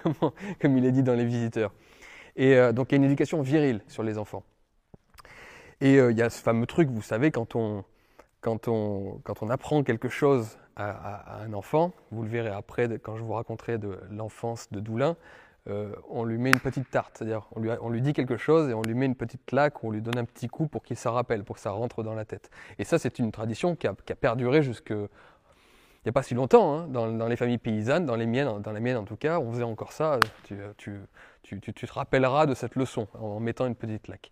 comme, 0.62 0.78
il 0.78 0.86
est 0.86 0.92
dit 0.92 1.04
dans 1.04 1.14
Les 1.14 1.26
Visiteurs. 1.26 1.74
Et 2.36 2.56
euh, 2.56 2.72
donc 2.72 2.92
il 2.92 2.96
y 2.96 2.96
a 2.96 2.98
une 2.98 3.04
éducation 3.04 3.42
virile 3.42 3.82
sur 3.88 4.04
les 4.04 4.18
enfants. 4.18 4.44
Et 5.82 6.00
euh, 6.00 6.12
il 6.12 6.18
y 6.18 6.22
a 6.22 6.30
ce 6.30 6.42
fameux 6.42 6.66
truc, 6.66 6.90
vous 6.90 7.02
savez, 7.02 7.32
quand 7.32 7.56
on, 7.56 7.84
quand 8.40 8.68
on, 8.68 9.20
quand 9.24 9.44
on 9.44 9.50
apprend 9.50 9.84
quelque 9.84 10.10
chose 10.10 10.58
à, 10.76 11.42
un 11.44 11.54
enfant, 11.54 11.92
vous 12.12 12.24
le 12.24 12.30
verrez 12.30 12.50
après 12.50 12.88
quand 13.00 13.16
je 13.16 13.24
vous 13.24 13.34
raconterai 13.34 13.78
de 13.78 14.00
l'enfance 14.10 14.72
de 14.72 14.80
Doulin, 14.80 15.16
euh, 15.68 15.94
on 16.10 16.24
lui 16.24 16.40
met 16.40 16.50
une 16.50 16.60
petite 16.60 16.90
tarte, 16.90 17.18
c'est-à-dire 17.18 17.48
on 17.56 17.60
lui, 17.60 17.70
on 17.82 17.90
lui, 17.90 18.02
dit 18.02 18.14
quelque 18.14 18.36
chose 18.36 18.70
et 18.70 18.74
on 18.74 18.82
lui 18.82 18.96
met 18.96 19.06
une 19.06 19.16
petite 19.16 19.46
claque 19.46 19.84
on 19.84 19.92
lui 19.92 20.02
donne 20.02 20.18
un 20.18 20.26
petit 20.26 20.48
coup 20.48 20.66
pour 20.66 20.82
qu'il 20.82 20.98
s'en 20.98 21.12
rappelle, 21.14 21.44
pour 21.44 21.58
que 21.58 21.62
ça 21.62 21.70
rentre 21.70 22.02
dans 22.02 22.16
la 22.16 22.26
tête. 22.26 22.50
Et 22.80 22.84
ça, 22.84 22.98
c'est 22.98 23.20
une 23.20 23.32
tradition 23.32 23.76
qui 23.76 23.86
a, 23.86 23.94
qui 24.06 24.12
a 24.12 24.16
perduré 24.16 24.64
jusque 24.64 24.94
il 26.04 26.08
n'y 26.08 26.10
a 26.10 26.14
pas 26.14 26.24
si 26.24 26.34
longtemps, 26.34 26.80
hein, 26.80 26.88
dans, 26.88 27.28
les 27.28 27.36
familles 27.36 27.60
paysannes, 27.60 28.08
dans 28.08 28.16
les 28.16 28.26
miennes, 28.26 28.60
dans 28.64 28.72
la 28.72 28.80
mienne 28.80 28.98
en 28.98 29.04
tout 29.04 29.18
cas, 29.18 29.40
on 29.40 29.52
faisait 29.52 29.64
encore 29.64 29.92
ça. 29.92 30.20
Tu, 30.46 31.60
te 31.60 31.94
rappelleras 31.94 32.48
de 32.48 32.56
cette 32.56 32.76
leçon 32.76 33.08
en 33.14 33.40
mettant 33.40 33.68
une 33.68 33.76
petite 33.76 34.02
claque. 34.02 34.32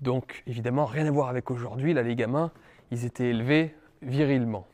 Donc 0.00 0.42
évidemment, 0.46 0.86
rien 0.86 1.06
à 1.06 1.10
voir 1.10 1.28
avec 1.28 1.50
aujourd'hui. 1.50 1.92
Là, 1.92 2.02
les 2.02 2.16
gamins, 2.16 2.50
ils 2.90 3.04
étaient 3.04 3.28
élevés 3.28 3.74
virilement. 4.00 4.66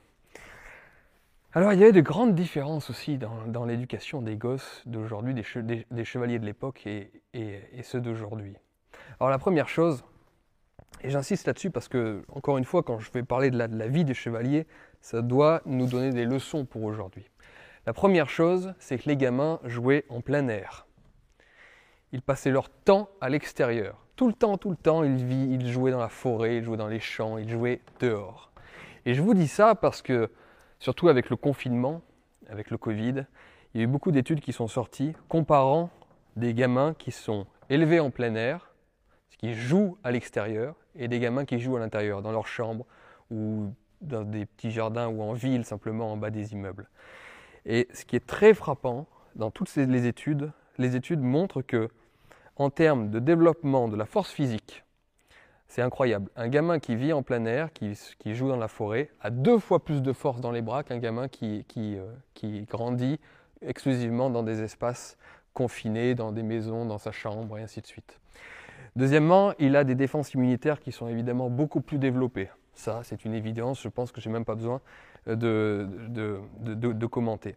Alors 1.55 1.73
il 1.73 1.81
y 1.81 1.83
avait 1.83 1.93
de 1.93 2.01
grandes 2.01 2.37
différences 2.37 2.89
aussi 2.89 3.19
dans, 3.19 3.65
l'éducation 3.65 4.23
des 4.23 4.37
gosses 4.37 4.83
d'aujourd'hui, 4.87 5.35
des, 5.35 6.05
chevaliers 6.05 6.39
de 6.39 6.47
l'époque 6.47 6.87
et, 6.87 7.11
ceux 7.83 8.01
d'aujourd'hui. 8.01 8.55
Alors 9.19 9.31
la 9.31 9.39
première 9.39 9.69
chose, 9.69 10.05
et 11.03 11.11
j'insiste 11.11 11.49
là-dessus 11.49 11.71
parce 11.71 11.89
que, 11.89 12.23
encore 12.29 12.59
une 12.59 12.65
fois, 12.65 12.85
quand 12.85 13.01
je 13.01 13.11
vais 13.11 13.25
parler 13.25 13.51
de 13.51 13.59
la 13.59 13.89
vie 13.89 14.05
des 14.05 14.15
chevaliers, 14.15 14.67
ça 15.01 15.23
doit 15.23 15.63
nous 15.67 15.87
donner 15.87 16.11
des 16.11 16.25
leçons 16.25 16.65
pour 16.65 16.85
aujourd'hui. 16.85 17.25
La 17.87 17.93
première 17.93 18.29
chose, 18.29 18.75
c'est 18.79 18.99
que 18.99 19.09
les 19.09 19.17
gamins 19.17 19.61
jouaient 19.65 20.05
en 20.09 20.21
plein 20.21 20.49
air. 20.49 20.87
Ils 22.13 22.23
passaient 22.23 22.51
leur 22.51 22.69
temps 22.69 23.09
à 23.21 23.29
l'extérieur. 23.29 24.05
Tout 24.17 24.27
le 24.27 24.33
temps, 24.33 24.59
tout 24.59 24.71
le 24.71 24.77
temps, 24.77 25.05
ils, 25.05 25.53
ils 25.53 25.71
jouaient 25.71 25.93
dans 25.93 26.01
la 26.01 26.09
forêt, 26.09 26.57
ils 26.57 26.65
jouaient 26.65 26.77
dans 26.77 26.89
les 26.89 27.01
champs, 27.01 27.39
ils 27.39 27.49
jouaient 27.49 27.81
dehors. 28.01 28.51
Et 29.05 29.15
je 29.15 29.23
vous 29.23 29.35
dis 29.35 29.49
ça 29.49 29.75
parce 29.75 30.03
que, 30.03 30.31
surtout 30.81 31.09
avec 31.09 31.31
le 31.31 31.37
confinement, 31.37 32.03
avec 32.49 32.71
le 32.71 32.79
Covid, 32.79 33.27
il 33.75 33.81
y 33.81 33.81
a 33.81 33.85
eu 33.85 33.87
beaucoup 33.87 34.11
d'études 34.11 34.41
qui 34.41 34.53
sont 34.53 34.69
sorties 34.69 35.13
comparant 35.29 35.91
des 36.35 36.55
gamins 36.55 36.95
qui 36.95 37.13
sont 37.13 37.47
élevés 37.71 38.01
en 38.01 38.11
plein 38.11 38.35
air, 38.35 38.75
qui 39.39 39.55
jouent 39.55 39.99
à 40.03 40.11
l'extérieur, 40.11 40.75
et 40.95 41.09
des 41.09 41.21
gamins 41.21 41.45
qui 41.45 41.59
jouent 41.59 41.77
à 41.77 41.81
l'intérieur, 41.81 42.23
dans 42.23 42.33
leur 42.33 42.47
chambre 42.47 42.87
ou 43.31 43.73
dans 44.01 44.23
des 44.23 44.47
petits 44.47 44.71
jardins 44.71 45.09
ou 45.09 45.23
en 45.23 45.33
ville, 45.33 45.65
simplement 45.65 46.13
en 46.13 46.17
bas 46.17 46.31
des 46.31 46.53
immeubles. 46.53 46.89
Et 47.65 47.89
ce 47.93 48.05
qui 48.05 48.17
est 48.17 48.27
très 48.27 48.55
frappant 48.55 49.07
dans 49.35 49.51
toutes 49.51 49.75
les 49.75 50.07
études, 50.07 50.53
les 50.79 50.97
études 50.97 51.21
montrent 51.21 51.63
que, 51.63 51.89
en 52.57 52.71
termes 52.71 53.11
de 53.11 53.19
développement 53.19 53.89
de 53.89 53.97
la 53.97 54.07
force 54.07 54.31
physique, 54.31 54.85
c'est 55.69 55.83
incroyable. 55.83 56.31
Un 56.37 56.49
gamin 56.49 56.79
qui 56.79 56.97
vit 56.97 57.13
en 57.13 57.23
plein 57.23 57.45
air, 57.45 57.73
qui, 57.73 57.93
qui, 58.19 58.35
joue 58.35 58.49
dans 58.49 58.57
la 58.57 58.69
forêt, 58.69 59.11
a 59.21 59.31
deux 59.31 59.59
fois 59.59 59.85
plus 59.85 60.01
de 60.01 60.13
force 60.13 60.41
dans 60.41 60.53
les 60.53 60.63
bras 60.63 60.85
qu'un 60.85 60.99
gamin 60.99 61.29
qui, 61.29 61.65
qui, 61.69 61.97
euh, 61.97 62.05
qui, 62.35 62.63
grandit 62.63 63.19
exclusivement 63.63 64.31
dans 64.31 64.43
des 64.43 64.63
espaces 64.63 65.17
confinés, 65.55 66.15
dans 66.15 66.31
des 66.31 66.43
maisons, 66.43 66.85
dans 66.85 66.99
sa 66.99 67.11
chambre, 67.11 67.59
et 67.59 67.63
ainsi 67.63 67.81
de 67.81 67.87
suite. 67.87 68.21
Deuxièmement, 68.95 69.53
il 69.59 69.77
a 69.77 69.85
des 69.85 69.95
défenses 69.95 70.35
immunitaires 70.35 70.81
qui 70.81 70.93
sont 70.93 71.09
évidemment 71.09 71.51
beaucoup 71.51 71.81
plus 71.81 71.99
développées. 71.99 72.49
Ça, 72.77 73.01
c'est 73.05 73.25
une 73.25 73.33
évidence, 73.33 73.83
je 73.83 73.89
pense 73.89 74.13
que 74.13 74.21
je 74.21 74.29
n'ai 74.29 74.35
même 74.35 74.45
pas 74.45 74.55
besoin 74.55 74.83
euh, 75.29 75.35
de, 75.35 77.07
commenter. 77.07 77.57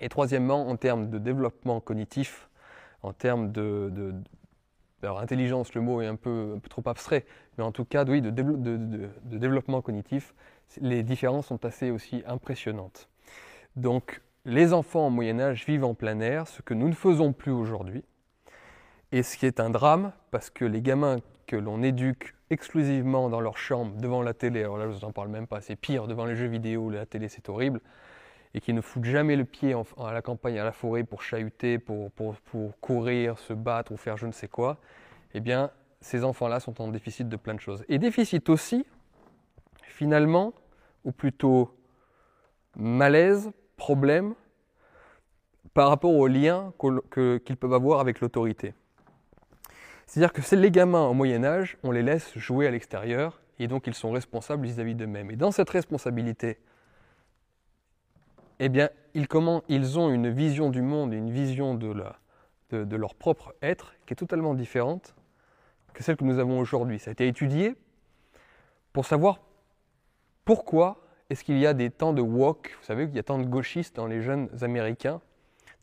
Et 0.00 0.10
troisièmement, 0.10 0.68
en 0.68 0.76
termes 0.76 1.08
de 1.08 1.18
développement 1.18 1.80
cognitif, 1.80 2.50
en 3.02 3.14
termes 3.14 3.50
de, 3.50 4.14
alors, 5.02 5.20
intelligence, 5.20 5.74
le 5.74 5.80
mot 5.80 6.02
est 6.02 6.06
un 6.06 6.16
peu, 6.16 6.52
un 6.56 6.58
peu, 6.58 6.68
trop 6.68 6.82
abstrait, 6.86 7.24
mais 7.56 7.64
en 7.64 7.72
tout 7.72 7.86
cas, 7.86 8.04
oui, 8.04 8.20
de, 8.20 8.30
développement 9.24 9.80
cognitif, 9.80 10.34
les 10.80 11.02
différences 11.02 11.46
sont 11.46 11.64
assez 11.64 11.90
aussi 11.90 12.22
impressionnantes. 12.26 13.08
Donc, 13.74 14.20
les 14.44 14.74
enfants 14.74 15.06
au 15.06 15.10
Moyen 15.10 15.40
Âge 15.40 15.64
vivent 15.66 15.84
en 15.84 15.94
plein 15.94 16.20
air, 16.20 16.46
ce 16.46 16.60
que 16.60 16.74
nous 16.74 16.88
ne 16.88 16.94
faisons 16.94 17.32
plus 17.32 17.52
aujourd'hui, 17.52 18.04
et 19.12 19.22
ce 19.22 19.38
qui 19.38 19.46
est 19.46 19.60
un 19.60 19.70
drame, 19.70 20.12
parce 20.30 20.50
que 20.50 20.66
les 20.66 20.82
gamins 20.82 21.16
que 21.46 21.56
l'on 21.56 21.82
éduque 21.82 22.34
exclusivement 22.52 23.28
dans 23.30 23.40
leur 23.40 23.56
chambre, 23.56 23.96
devant 23.96 24.22
la 24.22 24.34
télé, 24.34 24.60
alors 24.60 24.76
là 24.76 24.86
je 24.86 24.92
vous 24.92 25.04
en 25.04 25.12
parle 25.12 25.28
même 25.28 25.46
pas, 25.46 25.60
c'est 25.60 25.74
pire, 25.74 26.06
devant 26.06 26.26
les 26.26 26.36
jeux 26.36 26.46
vidéo, 26.46 26.90
la 26.90 27.06
télé 27.06 27.28
c'est 27.28 27.48
horrible, 27.48 27.80
et 28.54 28.60
qui 28.60 28.72
ne 28.74 28.80
foutent 28.82 29.04
jamais 29.04 29.36
le 29.36 29.44
pied 29.44 29.74
à 29.98 30.12
la 30.12 30.22
campagne, 30.22 30.58
à 30.58 30.64
la 30.64 30.72
forêt 30.72 31.02
pour 31.04 31.22
chahuter, 31.22 31.78
pour, 31.78 32.10
pour, 32.12 32.36
courir, 32.80 33.38
se 33.38 33.54
battre 33.54 33.92
ou 33.92 33.96
faire 33.96 34.18
je 34.18 34.26
ne 34.26 34.32
sais 34.32 34.48
quoi, 34.48 34.76
eh 35.34 35.40
bien 35.40 35.70
ces 36.00 36.24
enfants-là 36.24 36.60
sont 36.60 36.80
en 36.82 36.88
déficit 36.88 37.28
de 37.28 37.36
plein 37.36 37.54
de 37.54 37.60
choses. 37.60 37.84
Et 37.88 37.98
déficit 37.98 38.48
aussi, 38.48 38.84
finalement, 39.84 40.52
ou 41.04 41.12
plutôt 41.12 41.74
malaise, 42.76 43.50
problème, 43.76 44.34
par 45.74 45.88
rapport 45.88 46.14
aux 46.14 46.26
liens 46.26 46.72
qu'ils 46.78 47.56
peuvent 47.56 47.72
avoir 47.72 48.00
avec 48.00 48.20
l'autorité. 48.20 48.74
C'est-à-dire 50.12 50.34
que 50.34 50.56
les 50.56 50.70
gamins 50.70 51.06
au 51.06 51.14
Moyen 51.14 51.42
Âge, 51.42 51.78
on 51.82 51.90
les 51.90 52.02
laisse 52.02 52.36
jouer 52.36 52.66
à 52.66 52.70
l'extérieur 52.70 53.40
et 53.58 53.66
donc 53.66 53.86
ils 53.86 53.94
sont 53.94 54.10
responsables 54.10 54.62
vis-à-vis 54.62 54.94
d'eux-mêmes. 54.94 55.30
Et 55.30 55.36
dans 55.36 55.52
cette 55.52 55.70
responsabilité, 55.70 56.58
eh 58.58 58.68
bien, 58.68 58.90
ils, 59.14 59.26
ont 59.34 60.10
une 60.10 60.28
vision 60.28 60.68
du 60.68 60.82
monde 60.82 61.14
une 61.14 61.30
vision 61.30 61.74
de, 61.74 61.94
leur 62.70 63.14
propre 63.14 63.54
être 63.62 63.94
qui 64.04 64.12
est 64.12 64.16
totalement 64.16 64.52
différente 64.52 65.14
que 65.94 66.02
celle 66.02 66.18
que 66.18 66.24
nous 66.24 66.38
avons 66.38 66.58
aujourd'hui. 66.58 66.98
Ça 66.98 67.08
a 67.08 67.12
été 67.12 67.26
étudié 67.26 67.74
pour 68.92 69.06
savoir 69.06 69.40
pourquoi 70.44 71.06
est-ce 71.30 71.42
qu'il 71.42 71.56
y 71.56 71.66
a 71.66 71.72
des 71.72 71.88
temps 71.88 72.12
de 72.12 72.20
woke, 72.20 72.76
vous 72.78 72.84
savez 72.84 73.06
qu'il 73.06 73.16
y 73.16 73.20
a 73.20 73.22
tant 73.22 73.38
de 73.38 73.46
gauchistes 73.46 73.96
dans 73.96 74.08
les 74.08 74.20
jeunes 74.20 74.50
américains, 74.60 75.22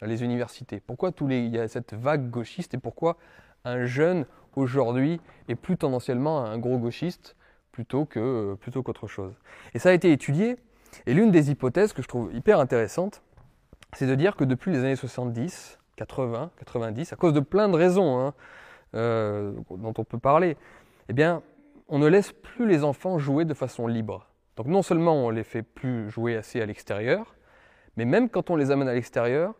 dans 0.02 0.06
les 0.06 0.24
universités. 0.24 0.80
Pourquoi 0.80 1.12
tous 1.12 1.26
les, 1.26 1.40
il 1.40 1.56
y 1.56 1.58
a 1.58 1.68
cette 1.68 1.96
vague 1.96 2.30
gauchiste 2.30 2.76
et 2.76 2.78
pourquoi 2.78 3.18
un 3.65 3.86
jeune 3.86 4.26
aujourd'hui 4.56 5.19
est 5.48 5.56
plus 5.56 5.77
tendanciellement 5.77 6.44
un 6.44 6.57
gros 6.57 6.77
gauchiste 6.77 7.36
plutôt 7.72 8.06
que 8.06 8.56
plutôt 8.60 8.84
qu'autre 8.84 9.07
chose. 9.07 9.34
Et 9.73 9.80
ça 9.80 9.90
a 9.90 9.94
été 9.94 10.11
étudié. 10.11 10.57
Et 11.06 11.14
l'une 11.14 11.31
des 11.31 11.52
hypothèses 11.52 11.94
que 11.94 12.02
je 12.02 12.07
trouve 12.07 12.34
hyper 12.34 12.60
intéressante, 12.60 13.22
c'est 13.94 14.07
de 14.07 14.15
dire 14.15 14.36
que 14.36 14.44
depuis 14.44 14.72
les 14.72 14.80
années 14.80 14.95
70, 14.95 15.80
80, 15.95 16.52
90, 16.57 17.14
à 17.14 17.15
cause 17.15 17.34
de 17.34 17.40
plein 17.40 17.69
de 17.69 17.76
raisons 17.76 18.19
hein, 18.19 18.34
euh, 18.95 19.53
dont 19.69 19.94
on 19.98 20.03
peut 20.03 20.18
parler, 20.18 20.57
eh 21.10 21.14
bien, 21.14 21.41
on 21.88 21.99
ne 21.99 22.07
laisse 22.07 22.31
plus 22.31 22.68
les 22.68 22.84
enfants 22.84 23.19
jouer 23.19 23.45
de 23.45 23.53
façon 23.53 23.88
libre. 23.88 24.27
Donc 24.57 24.68
non 24.68 24.81
seulement 24.81 25.26
on 25.26 25.30
les 25.30 25.44
fait 25.44 25.64
plus 25.64 26.10
jouer 26.10 26.36
assez 26.36 26.61
à 26.61 26.65
l'extérieur, 26.65 27.36
mais 27.98 28.06
même 28.06 28.30
quand 28.30 28.49
on 28.49 28.56
les 28.56 28.72
amène 28.72 28.88
à 28.88 28.94
l'extérieur, 28.94 29.53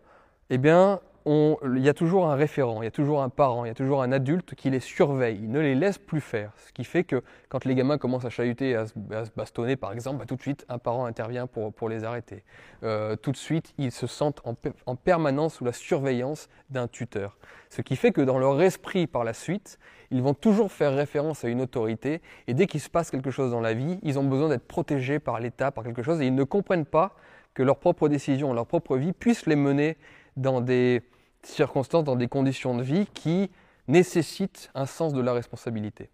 eh 0.50 0.58
bien, 0.58 1.00
il 1.32 1.84
y 1.84 1.90
a 1.90 1.94
toujours 1.94 2.28
un 2.28 2.36
référent, 2.36 2.82
il 2.82 2.86
y 2.86 2.88
a 2.88 2.92
toujours 2.92 3.22
un 3.22 3.30
parent, 3.30 3.64
il 3.64 3.68
y 3.68 3.72
a 3.72 3.76
toujours 3.76 4.02
un 4.02 4.12
adulte 4.12 4.56
qui 4.56 4.70
les 4.70 4.80
surveille, 4.80 5.38
il 5.44 5.52
ne 5.52 5.60
les 5.60 5.76
laisse 5.76 6.00
plus 6.00 6.22
faire. 6.22 6.52
Ce 6.66 6.72
qui 6.72 6.84
fait 6.84 7.04
que 7.04 7.22
quand 7.50 7.66
les 7.66 7.76
gamins 7.76 8.00
commencent 8.00 8.26
à 8.26 8.32
chahuter, 8.32 8.76
à 8.76 8.88
se, 8.88 8.94
bastonner 9.36 9.76
par 9.76 9.92
exemple, 9.92 10.18
bah, 10.18 10.26
tout 10.26 10.36
de 10.36 10.42
suite 10.42 10.66
un 10.70 10.80
parent 10.80 11.06
intervient 11.06 11.46
pour, 11.46 11.90
les 11.90 12.04
arrêter. 12.04 12.44
Euh, 12.84 13.16
tout 13.16 13.32
de 13.32 13.38
suite, 13.38 13.74
ils 13.78 13.92
se 13.92 14.08
sentent 14.08 14.42
en, 14.44 14.56
en 14.86 14.96
permanence 14.96 15.56
sous 15.56 15.66
la 15.66 15.74
surveillance 15.74 16.50
d'un 16.70 16.88
tuteur. 16.88 17.38
Ce 17.70 17.82
qui 17.82 17.96
fait 17.96 18.12
que 18.12 18.22
dans 18.22 18.40
leur 18.40 18.60
esprit 18.62 19.06
par 19.06 19.24
la 19.24 19.34
suite, 19.34 19.78
ils 20.10 20.24
vont 20.24 20.34
toujours 20.34 20.72
faire 20.72 20.96
référence 20.96 21.44
à 21.44 21.50
une 21.50 21.62
autorité 21.62 22.22
et 22.48 22.56
dès 22.56 22.66
qu'il 22.66 22.82
se 22.82 22.90
passe 22.90 23.12
quelque 23.12 23.30
chose 23.30 23.52
dans 23.52 23.62
la 23.62 23.74
vie, 23.74 24.00
ils 24.02 24.18
ont 24.18 24.24
besoin 24.24 24.50
d'être 24.50 24.68
protégés 24.68 25.20
par 25.20 25.40
l'État, 25.40 25.72
par 25.72 25.84
quelque 25.84 26.02
chose 26.02 26.22
et 26.22 26.26
ils 26.26 26.36
ne 26.36 26.44
comprennent 26.44 26.86
pas 26.86 27.16
que 27.54 27.62
leurs 27.62 27.78
propres 27.78 28.08
décisions, 28.08 28.54
leur 28.54 28.66
propre 28.66 28.98
vie 28.98 29.14
puissent 29.14 29.46
les 29.46 29.56
mener 29.56 29.98
dans 30.38 30.62
des 30.62 31.04
circonstances, 31.44 32.04
dans 32.04 32.16
des 32.16 32.28
conditions 32.28 32.76
de 32.76 32.84
vie 32.84 33.08
qui 33.14 33.50
nécessitent 33.88 34.70
un 34.76 34.86
sens 34.86 35.14
de 35.14 35.22
la 35.22 35.34
responsabilité. 35.34 36.10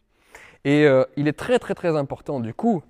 Et 0.64 0.86
euh, 0.86 1.04
il 1.16 1.28
est 1.28 1.38
très 1.38 1.60
très 1.60 1.76
très 1.76 1.96
important 1.96 2.40
du 2.40 2.54
coup 2.54 2.84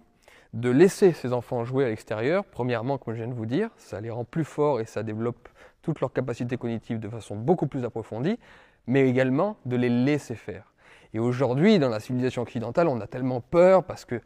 de 0.54 0.70
laisser 0.70 1.12
ces 1.12 1.34
enfants 1.34 1.66
jouer 1.66 1.86
à 1.86 1.90
l'extérieur. 1.90 2.46
Premièrement, 2.46 2.98
comme 2.98 3.14
je 3.14 3.20
viens 3.20 3.28
de 3.28 3.34
vous 3.34 3.46
dire, 3.46 3.70
ça 3.78 4.00
les 4.00 4.10
rend 4.10 4.24
plus 4.24 4.46
forts 4.46 4.80
et 4.80 4.86
ça 4.86 5.04
développe 5.04 5.50
toutes 5.82 6.00
leurs 6.00 6.14
capacités 6.14 6.58
cognitives 6.58 7.00
de 7.00 7.10
façon 7.10 7.36
beaucoup 7.36 7.68
plus 7.68 7.84
approfondie, 7.84 8.40
mais 8.88 9.10
également 9.10 9.58
de 9.66 9.76
les 9.76 9.90
laisser 9.90 10.36
faire. 10.36 10.72
Et 11.14 11.20
aujourd'hui, 11.20 11.78
dans 11.78 11.90
la 11.90 12.00
civilisation 12.00 12.42
occidentale, 12.42 12.88
on 12.88 13.02
a 13.02 13.08
tellement 13.08 13.42
peur 13.42 13.84
parce 13.84 14.06
que 14.06 14.22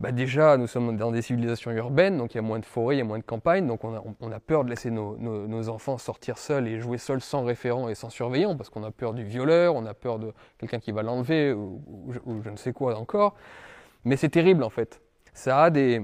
bah 0.00 0.12
déjà, 0.12 0.56
nous 0.56 0.68
sommes 0.68 0.96
dans 0.96 1.10
des 1.10 1.22
civilisations 1.22 1.72
urbaines, 1.72 2.18
donc 2.18 2.32
il 2.32 2.36
y 2.36 2.38
a 2.38 2.42
moins 2.42 2.60
de 2.60 2.64
forêts, 2.64 2.94
il 2.94 2.98
y 2.98 3.02
a 3.02 3.04
moins 3.04 3.18
de 3.18 3.24
campagnes, 3.24 3.66
donc 3.66 3.82
on 3.82 4.32
a, 4.32 4.40
peur 4.40 4.64
de 4.64 4.70
laisser 4.70 4.92
nos, 4.92 5.16
nos, 5.16 5.68
enfants 5.68 5.98
sortir 5.98 6.38
seuls 6.38 6.68
et 6.68 6.78
jouer 6.78 6.98
seuls 6.98 7.20
sans 7.20 7.44
référent 7.44 7.88
et 7.88 7.96
sans 7.96 8.08
surveillant, 8.08 8.56
parce 8.56 8.70
qu'on 8.70 8.84
a 8.84 8.92
peur 8.92 9.12
du 9.12 9.24
violeur, 9.24 9.74
on 9.74 9.86
a 9.86 9.94
peur 9.94 10.20
de 10.20 10.32
quelqu'un 10.58 10.78
qui 10.78 10.92
va 10.92 11.02
l'enlever, 11.02 11.52
ou, 11.52 11.82
je 12.44 12.50
ne 12.50 12.56
sais 12.56 12.72
quoi 12.72 12.96
encore. 12.96 13.34
Mais 14.04 14.16
c'est 14.16 14.28
terrible 14.28 14.62
en 14.62 14.70
fait. 14.70 15.00
Ça 15.34 15.64
a 15.64 15.70
des, 15.70 16.00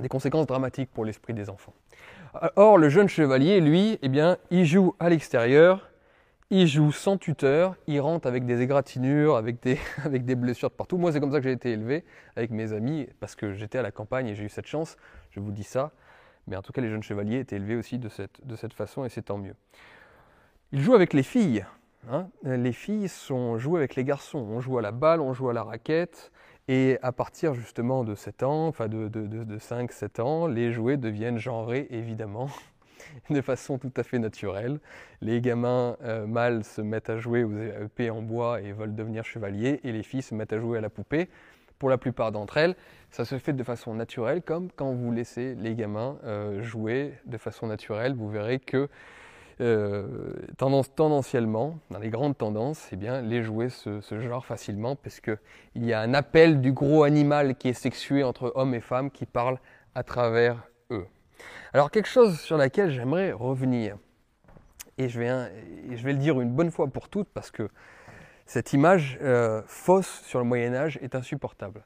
des 0.00 0.08
conséquences 0.08 0.46
dramatiques 0.46 0.90
pour 0.92 1.04
l'esprit 1.04 1.32
des 1.32 1.48
enfants. 1.48 1.74
Or, 2.56 2.78
le 2.78 2.88
jeune 2.88 3.08
chevalier, 3.08 3.60
lui, 3.60 3.98
eh 4.02 4.08
bien, 4.08 4.38
il 4.50 4.64
joue 4.64 4.94
à 4.98 5.10
l'extérieur, 5.10 5.91
il 6.54 6.66
joue 6.66 6.92
sans 6.92 7.16
tuteur, 7.16 7.76
il 7.86 7.98
rentre 7.98 8.28
avec 8.28 8.44
des 8.44 8.60
égratignures, 8.60 9.36
avec 9.36 9.60
des, 9.62 10.34
blessures 10.34 10.68
de 10.68 10.74
partout. 10.74 10.98
Moi, 10.98 11.10
c'est 11.10 11.18
comme 11.18 11.32
ça 11.32 11.38
que 11.38 11.44
j'ai 11.44 11.52
été 11.52 11.72
élevé 11.72 12.04
avec 12.36 12.50
mes 12.50 12.74
amis, 12.74 13.08
parce 13.20 13.34
que 13.34 13.54
j'étais 13.54 13.78
à 13.78 13.82
la 13.82 13.90
campagne 13.90 14.28
et 14.28 14.34
j'ai 14.34 14.44
eu 14.44 14.48
cette 14.50 14.66
chance, 14.66 14.98
je 15.30 15.40
vous 15.40 15.50
dis 15.50 15.64
ça. 15.64 15.92
Mais 16.46 16.54
en 16.54 16.60
tout 16.60 16.72
cas, 16.72 16.82
les 16.82 16.90
jeunes 16.90 17.02
chevaliers 17.02 17.38
étaient 17.38 17.56
élevés 17.56 17.76
aussi 17.76 17.98
de 17.98 18.10
cette, 18.10 18.46
de 18.46 18.54
cette 18.54 18.74
façon, 18.74 19.06
et 19.06 19.08
c'est 19.08 19.22
tant 19.22 19.38
mieux. 19.38 19.54
Il 20.72 20.82
joue 20.82 20.92
avec 20.92 21.14
les 21.14 21.22
filles. 21.22 21.64
Hein. 22.10 22.28
Les 22.42 22.72
filles 22.72 23.08
sont, 23.08 23.56
jouent 23.56 23.78
avec 23.78 23.94
les 23.94 24.04
garçons. 24.04 24.38
On 24.38 24.60
joue 24.60 24.76
à 24.76 24.82
la 24.82 24.92
balle, 24.92 25.22
on 25.22 25.32
joue 25.32 25.48
à 25.48 25.54
la 25.54 25.62
raquette. 25.62 26.32
Et 26.68 26.98
à 27.02 27.12
partir 27.12 27.54
justement 27.54 28.04
de 28.04 28.14
7 28.14 28.42
ans, 28.42 28.66
enfin 28.68 28.88
de, 28.88 29.08
de, 29.08 29.26
de, 29.26 29.44
de 29.44 29.58
5-7 29.58 30.20
ans, 30.20 30.46
les 30.46 30.70
jouets 30.70 30.98
deviennent 30.98 31.38
genrés, 31.38 31.86
évidemment. 31.90 32.50
de 33.30 33.40
façon 33.40 33.78
tout 33.78 33.92
à 33.96 34.02
fait 34.02 34.18
naturelle. 34.18 34.80
Les 35.20 35.40
gamins 35.40 35.96
euh, 36.02 36.26
mâles 36.26 36.64
se 36.64 36.80
mettent 36.80 37.10
à 37.10 37.18
jouer 37.18 37.44
aux 37.44 37.56
épées 37.56 38.10
en 38.10 38.22
bois 38.22 38.60
et 38.60 38.72
veulent 38.72 38.94
devenir 38.94 39.24
chevaliers, 39.24 39.80
et 39.84 39.92
les 39.92 40.02
filles 40.02 40.22
se 40.22 40.34
mettent 40.34 40.52
à 40.52 40.58
jouer 40.58 40.78
à 40.78 40.80
la 40.80 40.90
poupée. 40.90 41.28
Pour 41.78 41.90
la 41.90 41.98
plupart 41.98 42.30
d'entre 42.30 42.58
elles, 42.58 42.76
ça 43.10 43.24
se 43.24 43.38
fait 43.38 43.52
de 43.52 43.64
façon 43.64 43.94
naturelle, 43.94 44.42
comme 44.42 44.70
quand 44.70 44.92
vous 44.92 45.10
laissez 45.10 45.56
les 45.56 45.74
gamins 45.74 46.16
euh, 46.24 46.62
jouer 46.62 47.14
de 47.26 47.36
façon 47.36 47.66
naturelle. 47.66 48.14
Vous 48.14 48.30
verrez 48.30 48.60
que 48.60 48.88
euh, 49.60 50.06
tendance, 50.56 50.94
tendanciellement, 50.94 51.78
dans 51.90 51.98
les 51.98 52.10
grandes 52.10 52.36
tendances, 52.36 52.88
eh 52.92 52.96
les 52.96 53.42
jouets 53.42 53.68
se, 53.68 54.00
se 54.00 54.20
genrent 54.20 54.46
facilement 54.46 54.96
parce 54.96 55.20
qu'il 55.20 55.38
y 55.76 55.92
a 55.92 56.00
un 56.00 56.14
appel 56.14 56.60
du 56.60 56.72
gros 56.72 57.04
animal 57.04 57.54
qui 57.56 57.68
est 57.68 57.74
sexué 57.74 58.24
entre 58.24 58.52
hommes 58.54 58.74
et 58.74 58.80
femmes 58.80 59.10
qui 59.10 59.26
parle 59.26 59.58
à 59.94 60.02
travers. 60.02 60.56
Alors 61.72 61.90
quelque 61.90 62.08
chose 62.08 62.38
sur 62.40 62.56
laquelle 62.56 62.90
j'aimerais 62.90 63.32
revenir, 63.32 63.96
et 64.98 65.08
je, 65.08 65.18
vais, 65.18 65.96
je 65.96 66.02
vais 66.02 66.12
le 66.12 66.18
dire 66.18 66.40
une 66.40 66.50
bonne 66.50 66.70
fois 66.70 66.86
pour 66.86 67.08
toutes 67.08 67.28
parce 67.28 67.50
que 67.50 67.68
cette 68.46 68.72
image 68.72 69.18
euh, 69.22 69.62
fausse 69.66 70.20
sur 70.24 70.38
le 70.38 70.44
Moyen 70.44 70.74
Âge 70.74 70.98
est 71.00 71.14
insupportable. 71.14 71.84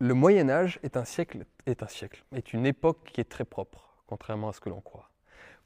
Le 0.00 0.14
Moyen 0.14 0.50
Âge 0.50 0.80
est 0.82 0.96
un 0.96 1.04
siècle, 1.04 1.44
est 1.66 1.82
un 1.82 1.86
siècle, 1.86 2.24
est 2.34 2.52
une 2.52 2.66
époque 2.66 2.98
qui 3.04 3.20
est 3.20 3.30
très 3.30 3.44
propre, 3.44 3.94
contrairement 4.08 4.48
à 4.48 4.52
ce 4.52 4.60
que 4.60 4.68
l'on 4.68 4.80
croit. 4.80 5.08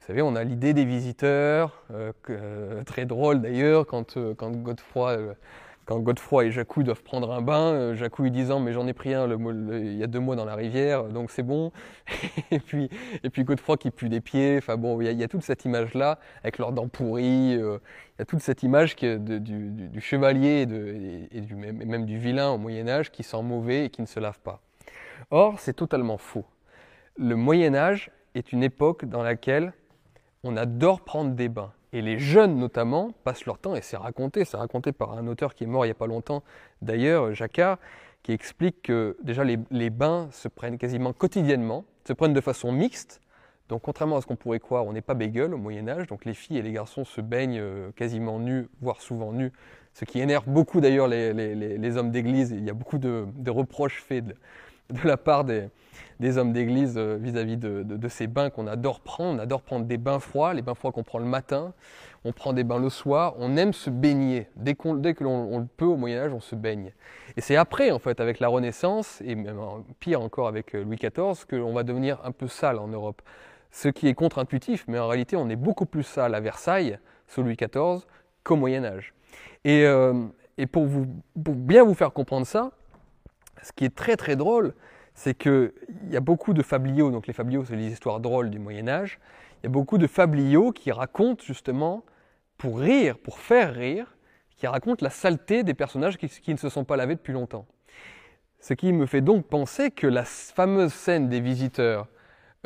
Vous 0.00 0.06
savez, 0.06 0.20
on 0.20 0.36
a 0.36 0.44
l'idée 0.44 0.74
des 0.74 0.84
visiteurs, 0.84 1.82
euh, 1.90 2.12
euh, 2.28 2.84
très 2.84 3.06
drôle 3.06 3.40
d'ailleurs, 3.40 3.86
quand, 3.86 4.18
quand 4.34 4.50
Godefroy 4.50 5.34
quand 5.86 6.00
Godefroy 6.00 6.46
et 6.46 6.50
Jacou 6.50 6.82
doivent 6.82 7.04
prendre 7.04 7.32
un 7.32 7.40
bain, 7.40 7.72
euh, 7.72 7.94
Jacou 7.94 8.24
lui 8.24 8.32
disant 8.32 8.58
mais 8.58 8.72
j'en 8.72 8.86
ai 8.88 8.92
pris 8.92 9.14
un 9.14 9.26
il 9.28 9.96
y 9.96 10.02
a 10.02 10.08
deux 10.08 10.18
mois 10.18 10.34
dans 10.34 10.44
la 10.44 10.56
rivière, 10.56 11.04
donc 11.04 11.30
c'est 11.30 11.44
bon. 11.44 11.70
et 12.50 12.58
puis 12.58 12.90
et 13.22 13.30
puis 13.30 13.44
Godefroy 13.44 13.76
qui 13.76 13.90
pue 13.92 14.08
des 14.08 14.20
pieds. 14.20 14.56
Enfin 14.58 14.76
bon, 14.76 15.00
il 15.00 15.12
y, 15.12 15.22
a, 15.22 15.28
toute 15.28 15.42
cette 15.42 15.64
image 15.64 15.94
là 15.94 16.18
avec 16.42 16.58
leurs 16.58 16.72
dents 16.72 16.88
pourries. 16.88 17.54
Euh, 17.54 17.78
il 18.16 18.20
y 18.20 18.22
a 18.22 18.24
toute 18.24 18.40
cette 18.40 18.64
image 18.64 18.96
du, 18.96 19.18
du, 19.18 20.00
chevalier 20.00 20.66
et, 21.30 21.40
même 21.62 22.04
du 22.04 22.18
vilain 22.18 22.50
au 22.50 22.58
Moyen 22.58 22.88
Âge 22.88 23.10
qui 23.12 23.22
sent 23.22 23.42
mauvais 23.42 23.86
et 23.86 23.90
qui 23.90 24.02
ne 24.02 24.06
se 24.06 24.18
lave 24.18 24.40
pas. 24.40 24.60
Or 25.30 25.60
c'est 25.60 25.74
totalement 25.74 26.18
faux. 26.18 26.44
Le 27.16 27.36
Moyen 27.36 27.74
Âge 27.74 28.10
est 28.34 28.52
une 28.52 28.64
époque 28.64 29.04
dans 29.04 29.22
laquelle 29.22 29.72
on 30.42 30.56
adore 30.56 31.02
prendre 31.02 31.32
des 31.32 31.48
bains. 31.48 31.72
Et 31.92 32.02
les 32.02 32.18
jeunes 32.18 32.58
notamment 32.58 33.12
passent 33.24 33.46
leur 33.46 33.58
temps, 33.58 33.76
et 33.76 33.82
c'est 33.82 33.96
raconté, 33.96 34.44
c'est 34.44 34.56
raconté 34.56 34.92
par 34.92 35.12
un 35.12 35.26
auteur 35.26 35.54
qui 35.54 35.64
est 35.64 35.68
mort 35.68 35.84
il 35.84 35.88
n'y 35.88 35.92
a 35.92 35.94
pas 35.94 36.06
longtemps 36.06 36.42
d'ailleurs, 36.82 37.32
Jacquard, 37.34 37.78
qui 38.22 38.32
explique 38.32 38.82
que 38.82 39.16
déjà 39.22 39.44
les, 39.44 39.90
bains 39.90 40.28
se 40.32 40.48
prennent 40.48 40.78
quasiment 40.78 41.12
quotidiennement, 41.12 41.84
se 42.04 42.12
prennent 42.12 42.32
de 42.32 42.40
façon 42.40 42.72
mixte. 42.72 43.20
Donc 43.68 43.82
contrairement 43.82 44.16
à 44.16 44.20
ce 44.20 44.26
qu'on 44.26 44.34
pourrait 44.34 44.58
croire, 44.58 44.84
on 44.84 44.92
n'est 44.92 45.00
pas 45.00 45.14
bégueule 45.14 45.54
au 45.54 45.58
Moyen 45.58 45.86
Âge, 45.88 46.08
donc 46.08 46.24
les 46.24 46.34
filles 46.34 46.58
et 46.58 46.62
les 46.62 46.72
garçons 46.72 47.04
se 47.04 47.20
baignent 47.20 47.60
euh, 47.60 47.92
quasiment 47.92 48.40
nus, 48.40 48.68
voire 48.80 49.00
souvent 49.00 49.32
nus, 49.32 49.52
ce 49.92 50.04
qui 50.04 50.20
énerve 50.20 50.44
beaucoup 50.48 50.80
d'ailleurs 50.80 51.06
les, 51.06 51.96
hommes 51.96 52.10
d'église. 52.10 52.50
Il 52.50 52.64
y 52.64 52.70
a 52.70 52.74
beaucoup 52.74 52.98
de, 52.98 53.26
reproches 53.48 54.02
faits 54.02 54.24
de 54.90 55.06
la 55.06 55.16
part 55.16 55.44
des, 55.44 56.38
hommes 56.38 56.52
d'église 56.52 56.94
euh, 56.96 57.16
vis-à-vis 57.20 57.56
de, 57.56 58.08
ces 58.08 58.26
bains 58.26 58.50
qu'on 58.50 58.66
adore 58.66 59.00
prendre. 59.00 59.38
On 59.38 59.42
adore 59.42 59.62
prendre 59.62 59.86
des 59.86 59.98
bains 59.98 60.20
froids, 60.20 60.54
les 60.54 60.62
bains 60.62 60.74
froids 60.74 60.92
qu'on 60.92 61.02
prend 61.02 61.18
le 61.18 61.24
matin. 61.24 61.72
On 62.24 62.32
prend 62.32 62.52
des 62.52 62.64
bains 62.64 62.78
le 62.78 62.88
soir. 62.88 63.34
On 63.38 63.56
aime 63.56 63.72
se 63.72 63.90
baigner. 63.90 64.48
Dès, 64.56 64.74
que 64.74 65.24
l'on 65.24 65.58
le 65.58 65.66
peut 65.66 65.84
au 65.84 65.96
Moyen 65.96 66.22
Âge, 66.22 66.32
on 66.32 66.40
se 66.40 66.54
baigne. 66.54 66.92
Et 67.36 67.40
c'est 67.40 67.56
après, 67.56 67.90
en 67.90 67.98
fait, 67.98 68.20
avec 68.20 68.40
la 68.40 68.48
Renaissance, 68.48 69.20
et 69.24 69.34
même 69.34 69.60
pire 70.00 70.20
encore 70.20 70.48
avec 70.48 70.74
euh, 70.74 70.84
Louis 70.84 70.96
XIV, 70.96 71.46
qu'on 71.48 71.72
va 71.72 71.82
devenir 71.82 72.20
un 72.24 72.32
peu 72.32 72.48
sale 72.48 72.78
en 72.78 72.88
Europe. 72.88 73.22
Ce 73.70 73.88
qui 73.88 74.08
est 74.08 74.14
contre-intuitif, 74.14 74.84
mais 74.88 74.98
en 74.98 75.08
réalité, 75.08 75.36
on 75.36 75.48
est 75.48 75.56
beaucoup 75.56 75.86
plus 75.86 76.02
sale 76.02 76.34
à 76.34 76.40
Versailles, 76.40 76.98
sous 77.26 77.42
Louis 77.42 77.56
XIV, 77.56 78.06
qu'au 78.42 78.56
Moyen 78.56 78.84
Âge. 78.84 79.12
Et, 79.64 79.84
euh, 79.84 80.24
pour 80.72 80.86
bien 80.86 81.84
vous 81.84 81.94
faire 81.94 82.12
comprendre 82.12 82.46
ça, 82.46 82.70
ce 83.62 83.72
qui 83.72 83.84
est 83.84 83.94
très 83.94 84.16
très 84.16 84.36
drôle, 84.36 84.74
c'est 85.14 85.34
qu'il 85.36 85.72
y 86.10 86.16
a 86.16 86.20
beaucoup 86.20 86.52
de 86.52 86.62
fabliaux, 86.62 87.10
donc 87.10 87.26
les 87.26 87.32
fabliaux, 87.32 87.64
c'est 87.64 87.76
les 87.76 87.90
histoires 87.90 88.20
drôles 88.20 88.50
du 88.50 88.58
Moyen 88.58 88.86
Âge, 88.86 89.18
il 89.62 89.66
y 89.66 89.66
a 89.66 89.70
beaucoup 89.70 89.98
de 89.98 90.06
fabliaux 90.06 90.72
qui 90.72 90.92
racontent 90.92 91.42
justement, 91.44 92.04
pour 92.58 92.78
rire, 92.78 93.18
pour 93.18 93.38
faire 93.38 93.74
rire, 93.74 94.16
qui 94.56 94.66
racontent 94.66 95.04
la 95.04 95.10
saleté 95.10 95.62
des 95.62 95.74
personnages 95.74 96.16
qui, 96.16 96.52
ne 96.52 96.58
se 96.58 96.68
sont 96.68 96.84
pas 96.84 96.96
lavés 96.96 97.14
depuis 97.14 97.32
longtemps. 97.32 97.66
Ce 98.60 98.74
qui 98.74 98.92
me 98.92 99.06
fait 99.06 99.20
donc 99.20 99.46
penser 99.46 99.90
que 99.90 100.06
la 100.06 100.24
fameuse 100.24 100.92
scène 100.92 101.28
des 101.28 101.40
visiteurs 101.40 102.08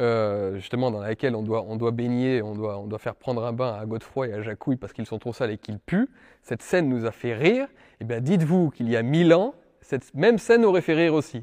euh, 0.00 0.54
justement 0.54 0.90
dans 0.90 1.00
laquelle 1.00 1.34
on 1.34 1.42
doit, 1.42 1.90
baigner, 1.90 2.42
on 2.42 2.54
doit, 2.54 2.78
on 2.78 2.86
doit 2.86 2.98
faire 2.98 3.16
prendre 3.16 3.44
un 3.44 3.52
bain 3.52 3.76
à 3.78 3.84
Godefroy 3.86 4.28
et 4.28 4.32
à 4.32 4.40
Jacouille 4.40 4.76
parce 4.76 4.92
qu'ils 4.92 5.06
sont 5.06 5.18
trop 5.18 5.32
sales 5.32 5.50
et 5.50 5.58
qu'ils 5.58 5.78
puent, 5.78 6.08
cette 6.42 6.62
scène 6.62 6.88
nous 6.88 7.04
a 7.04 7.10
fait 7.10 7.34
rire, 7.34 7.64
et 7.64 7.96
eh 8.00 8.04
bien 8.04 8.20
dites-vous 8.20 8.70
qu'il 8.70 8.88
y 8.88 8.96
a 8.96 9.02
mille 9.02 9.34
ans, 9.34 9.54
cette 9.90 10.14
même 10.14 10.38
scène 10.38 10.64
aurait 10.64 10.82
fait 10.82 11.08
aussi. 11.08 11.42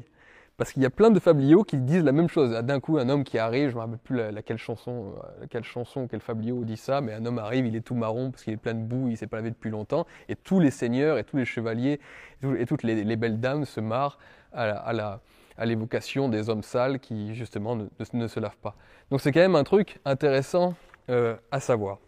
Parce 0.56 0.72
qu'il 0.72 0.82
y 0.82 0.86
a 0.86 0.90
plein 0.90 1.10
de 1.10 1.20
fabliaux 1.20 1.62
qui 1.64 1.76
disent 1.76 2.02
la 2.02 2.12
même 2.12 2.28
chose. 2.28 2.50
D'un 2.50 2.80
coup, 2.80 2.98
un 2.98 3.08
homme 3.10 3.22
qui 3.22 3.38
arrive, 3.38 3.68
je 3.68 3.74
ne 3.74 3.74
me 3.74 3.80
rappelle 3.80 3.98
plus 3.98 4.16
laquelle 4.16 4.56
chanson, 4.56 5.14
laquelle 5.40 5.64
chanson, 5.64 6.08
quel 6.08 6.20
fabliau 6.20 6.64
dit 6.64 6.78
ça, 6.78 7.00
mais 7.00 7.12
un 7.12 7.24
homme 7.26 7.38
arrive, 7.38 7.66
il 7.66 7.76
est 7.76 7.82
tout 7.82 7.94
marron 7.94 8.30
parce 8.30 8.42
qu'il 8.42 8.54
est 8.54 8.56
plein 8.56 8.74
de 8.74 8.82
boue, 8.82 9.06
il 9.06 9.12
ne 9.12 9.16
s'est 9.16 9.26
pas 9.26 9.36
lavé 9.36 9.50
depuis 9.50 9.70
longtemps, 9.70 10.06
et 10.28 10.34
tous 10.34 10.58
les 10.58 10.70
seigneurs 10.70 11.18
et 11.18 11.24
tous 11.24 11.36
les 11.36 11.44
chevaliers 11.44 12.00
et 12.42 12.66
toutes 12.66 12.82
les, 12.82 13.16
belles 13.16 13.38
dames 13.38 13.66
se 13.66 13.80
marrent 13.80 14.18
à 14.52 15.20
l'évocation 15.64 16.28
des 16.28 16.48
hommes 16.48 16.62
sales 16.62 16.98
qui 16.98 17.34
justement 17.34 17.76
ne, 17.76 18.26
se 18.26 18.40
lavent 18.40 18.56
pas. 18.56 18.74
Donc 19.10 19.20
c'est 19.20 19.30
quand 19.30 19.40
même 19.40 19.56
un 19.56 19.64
truc 19.64 20.00
intéressant 20.04 20.74
euh, 21.10 21.36
à 21.52 21.60
savoir. 21.60 21.98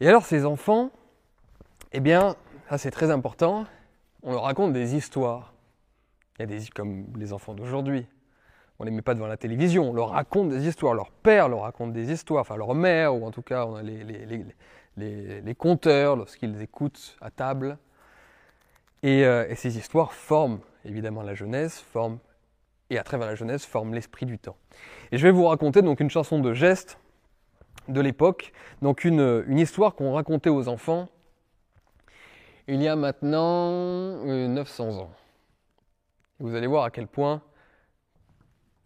Et 0.00 0.08
alors 0.08 0.24
ces 0.24 0.46
enfants, 0.46 0.90
eh 1.92 2.00
bien, 2.00 2.34
ça 2.68 2.78
c'est 2.78 2.90
très 2.90 3.12
important, 3.12 3.66
on 4.24 4.32
leur 4.32 4.42
raconte 4.42 4.72
des 4.72 4.96
histoires. 4.96 5.52
Il 6.38 6.42
y 6.42 6.44
a 6.44 6.46
des 6.46 6.66
comme 6.74 7.06
les 7.16 7.32
enfants 7.32 7.54
d'aujourd'hui. 7.54 8.06
On 8.78 8.84
ne 8.84 8.90
les 8.90 8.96
met 8.96 9.02
pas 9.02 9.14
devant 9.14 9.28
la 9.28 9.36
télévision, 9.36 9.90
on 9.90 9.92
leur 9.92 10.10
raconte 10.10 10.48
des 10.48 10.66
histoires. 10.66 10.94
Leur 10.94 11.12
père 11.12 11.48
leur 11.48 11.60
raconte 11.60 11.92
des 11.92 12.10
histoires, 12.10 12.40
enfin 12.40 12.56
leur 12.56 12.74
mère, 12.74 13.14
ou 13.14 13.24
en 13.24 13.30
tout 13.30 13.42
cas 13.42 13.66
on 13.66 13.76
a 13.76 13.82
les, 13.82 14.02
les, 14.02 15.40
les, 15.42 15.54
conteurs 15.54 16.16
lorsqu'ils 16.16 16.60
écoutent 16.60 17.16
à 17.20 17.30
table. 17.30 17.78
Et, 19.04 19.24
euh, 19.24 19.46
et, 19.48 19.54
ces 19.54 19.76
histoires 19.78 20.12
forment 20.12 20.60
évidemment 20.84 21.22
la 21.22 21.34
jeunesse, 21.34 21.78
forment, 21.78 22.18
et 22.90 22.98
à 22.98 23.04
travers 23.04 23.28
la 23.28 23.34
jeunesse, 23.34 23.64
forment 23.64 23.94
l'esprit 23.94 24.26
du 24.26 24.38
temps. 24.38 24.56
Et 25.12 25.18
je 25.18 25.22
vais 25.26 25.30
vous 25.30 25.44
raconter 25.44 25.82
donc 25.82 26.00
une 26.00 26.10
chanson 26.10 26.40
de 26.40 26.52
geste 26.52 26.98
de 27.88 28.00
l'époque, 28.00 28.52
donc 28.80 29.04
une, 29.04 29.44
une 29.46 29.58
histoire 29.58 29.94
qu'on 29.94 30.14
racontait 30.14 30.50
aux 30.50 30.68
enfants 30.68 31.08
il 32.68 32.82
y 32.82 32.88
a 32.88 32.96
maintenant 32.96 34.24
900 34.24 34.84
euh, 34.84 34.90
ans. 35.02 35.10
Vous 36.40 36.54
allez 36.54 36.66
voir 36.66 36.84
à 36.84 36.90
quel 36.90 37.06
point, 37.06 37.42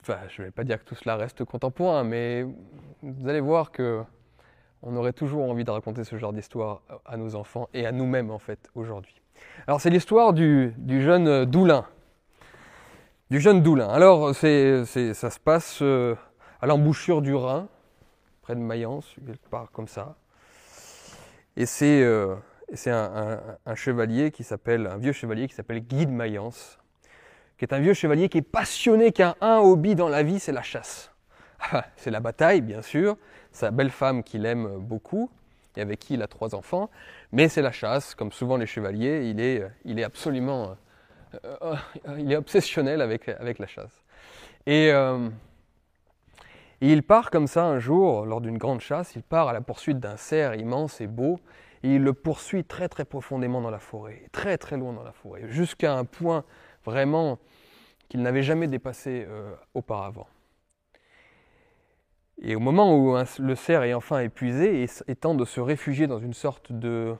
enfin 0.03 0.19
je 0.29 0.43
ne 0.43 0.47
vais 0.47 0.53
pas 0.53 0.65
dire 0.65 0.79
que 0.79 0.85
tout 0.85 0.95
cela 0.95 1.17
reste 1.17 1.45
contemporain, 1.45 2.05
mais 2.05 2.47
vous 3.03 3.29
allez 3.29 3.41
voir 3.41 3.73
que 3.73 4.03
on 4.83 4.95
aurait 4.97 5.13
toujours 5.13 5.49
envie 5.51 5.65
de 5.65 5.71
raconter 5.71 6.05
ce 6.05 6.17
genre 6.17 6.33
d'histoire 6.33 6.83
à 7.05 7.17
nos 7.17 7.35
enfants 7.35 7.69
et 7.75 7.87
à 7.87 7.93
nous-mêmes 7.93 8.31
en 8.31 8.39
fait 8.39 8.71
aujourd'hui. 8.75 9.21
Alors 9.67 9.81
c'est 9.81 9.91
l'histoire 9.91 10.33
du, 10.33 10.75
jeune 10.89 11.45
Doulin. 11.45 11.85
Du 13.31 13.41
jeune 13.41 13.63
Doulin. 13.63 13.89
Alors 13.89 14.35
ça 14.35 14.47
se 14.87 15.41
passe 15.41 15.81
euh, 15.83 16.15
à 16.61 16.67
l'embouchure 16.67 17.23
du 17.23 17.35
Rhin, 17.35 17.69
près 18.43 18.55
de 18.55 18.61
Mayence, 18.61 19.15
quelque 19.27 19.49
part 19.49 19.71
comme 19.73 19.89
ça. 19.89 20.17
Et 21.57 21.67
c'est, 21.67 22.03
euh, 22.03 22.37
c'est 22.75 22.91
un, 22.91 23.41
chevalier 23.75 24.31
qui 24.31 24.45
s'appelle, 24.45 24.87
un 24.87 24.99
vieux 24.99 25.13
chevalier 25.13 25.49
qui 25.49 25.55
s'appelle 25.55 25.81
Guy 25.81 26.07
de 26.07 26.13
Mayence, 26.13 26.79
qui 27.57 27.65
est 27.65 27.73
un 27.73 27.81
vieux 27.81 27.95
chevalier 27.95 28.29
qui 28.29 28.39
est 28.39 28.43
passionné, 28.43 29.13
qui 29.13 29.23
a 29.23 29.37
un 29.41 29.59
hobby 29.59 29.95
dans 29.95 30.09
la 30.09 30.23
vie, 30.23 30.39
c'est 30.39 30.53
la 30.53 30.63
chasse. 30.63 31.11
c'est 31.97 32.11
la 32.11 32.21
bataille, 32.21 32.61
bien 32.61 32.83
sûr, 32.83 33.17
sa 33.53 33.71
belle 33.71 33.91
femme 33.91 34.23
qu'il 34.23 34.47
aime 34.47 34.79
beaucoup, 34.79 35.31
et 35.77 35.81
avec 35.81 36.01
qui 36.01 36.15
il 36.15 36.23
a 36.23 36.27
trois 36.27 36.55
enfants, 36.55 36.91
mais 37.33 37.49
c'est 37.49 37.63
la 37.63 37.73
chasse, 37.73 38.15
comme 38.15 38.33
souvent 38.33 38.57
les 38.57 38.67
chevaliers, 38.67 39.29
il 39.31 39.41
est, 39.41 39.63
il 39.85 39.99
est 39.99 40.05
absolument, 40.05 40.77
euh, 41.45 41.57
euh, 41.63 41.77
il 42.19 42.31
est 42.31 42.37
obsessionnel 42.37 43.01
avec, 43.01 43.29
avec 43.29 43.59
la 43.59 43.67
chasse. 43.67 44.03
Euh, 44.69 45.31
et 46.81 46.93
il 46.93 47.03
part 47.03 47.31
comme 47.31 47.47
ça 47.47 47.65
un 47.65 47.79
jour, 47.79 48.27
lors 48.27 48.41
d'une 48.41 48.59
grande 48.59 48.81
chasse, 48.81 49.17
il 49.17 49.23
part 49.23 49.49
à 49.49 49.53
la 49.53 49.61
poursuite 49.61 49.99
d'un 49.99 50.17
cerf 50.17 50.55
immense 50.55 51.01
et 51.01 51.07
beau, 51.07 51.41
et 51.83 51.95
il 51.95 52.03
le 52.03 52.13
poursuit 52.13 52.65
très 52.65 52.89
très 52.89 53.05
profondément 53.05 53.61
dans 53.61 53.71
la 53.71 53.79
forêt, 53.79 54.25
très 54.33 54.59
très 54.59 54.77
loin 54.77 54.93
dans 54.93 55.03
la 55.03 55.13
forêt, 55.13 55.43
jusqu'à 55.49 55.95
un 55.95 56.05
point 56.05 56.45
vraiment 56.85 57.39
qu'il 58.09 58.23
n'avait 58.23 58.43
jamais 58.43 58.67
dépassé 58.67 59.27
euh, 59.29 59.55
auparavant. 59.75 60.27
Et 62.41 62.55
au 62.55 62.61
moment 62.61 62.97
où 62.97 63.17
le 63.41 63.55
cerf 63.55 63.83
est 63.83 63.95
enfin 63.95 64.21
épuisé 64.21 64.87
et, 65.09 65.17
tente 65.17 65.39
de 65.39 65.45
se 65.45 65.61
réfugier 65.61 66.07
dans 66.07 66.21
une 66.21 66.35
sorte 66.35 66.73
de, 66.73 67.17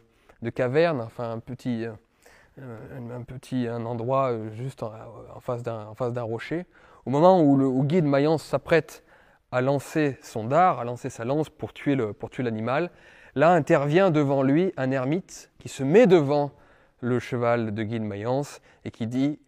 caverne, 0.55 1.01
enfin 1.01 1.33
un 1.33 1.41
petit, 1.41 1.85
euh, 1.85 3.13
un, 3.13 3.23
petit 3.23 3.69
endroit 3.69 4.31
euh, 4.31 4.51
juste 4.53 4.85
en, 4.85 4.93
face 5.41 5.63
d'un 5.65 6.23
rocher, 6.23 6.67
au 7.05 7.11
moment 7.11 7.43
où 7.43 7.57
le 7.57 7.69
guide 7.83 8.05
Mayence 8.05 8.45
s'apprête 8.45 9.03
à 9.51 9.61
lancer 9.61 10.19
son 10.23 10.45
dard, 10.45 10.79
à 10.79 10.85
lancer 10.85 11.11
sa 11.11 11.25
lance 11.25 11.49
pour 11.49 11.73
tuer 11.73 11.97
l'animal, 11.97 12.91
Là 13.39 13.53
intervient 13.53 14.11
devant 14.11 14.43
lui 14.43 14.73
un 14.77 14.91
ermite 14.91 15.53
qui 15.61 15.69
se 15.69 15.85
met 15.85 16.09
devant 16.09 16.51
le 16.99 17.21
cheval 17.21 17.73
de 17.73 17.85
Guy 17.85 18.01
de 18.01 18.05
Mayence 18.05 18.61
et 18.85 18.91
qui 18.91 19.07
dit 19.07 19.39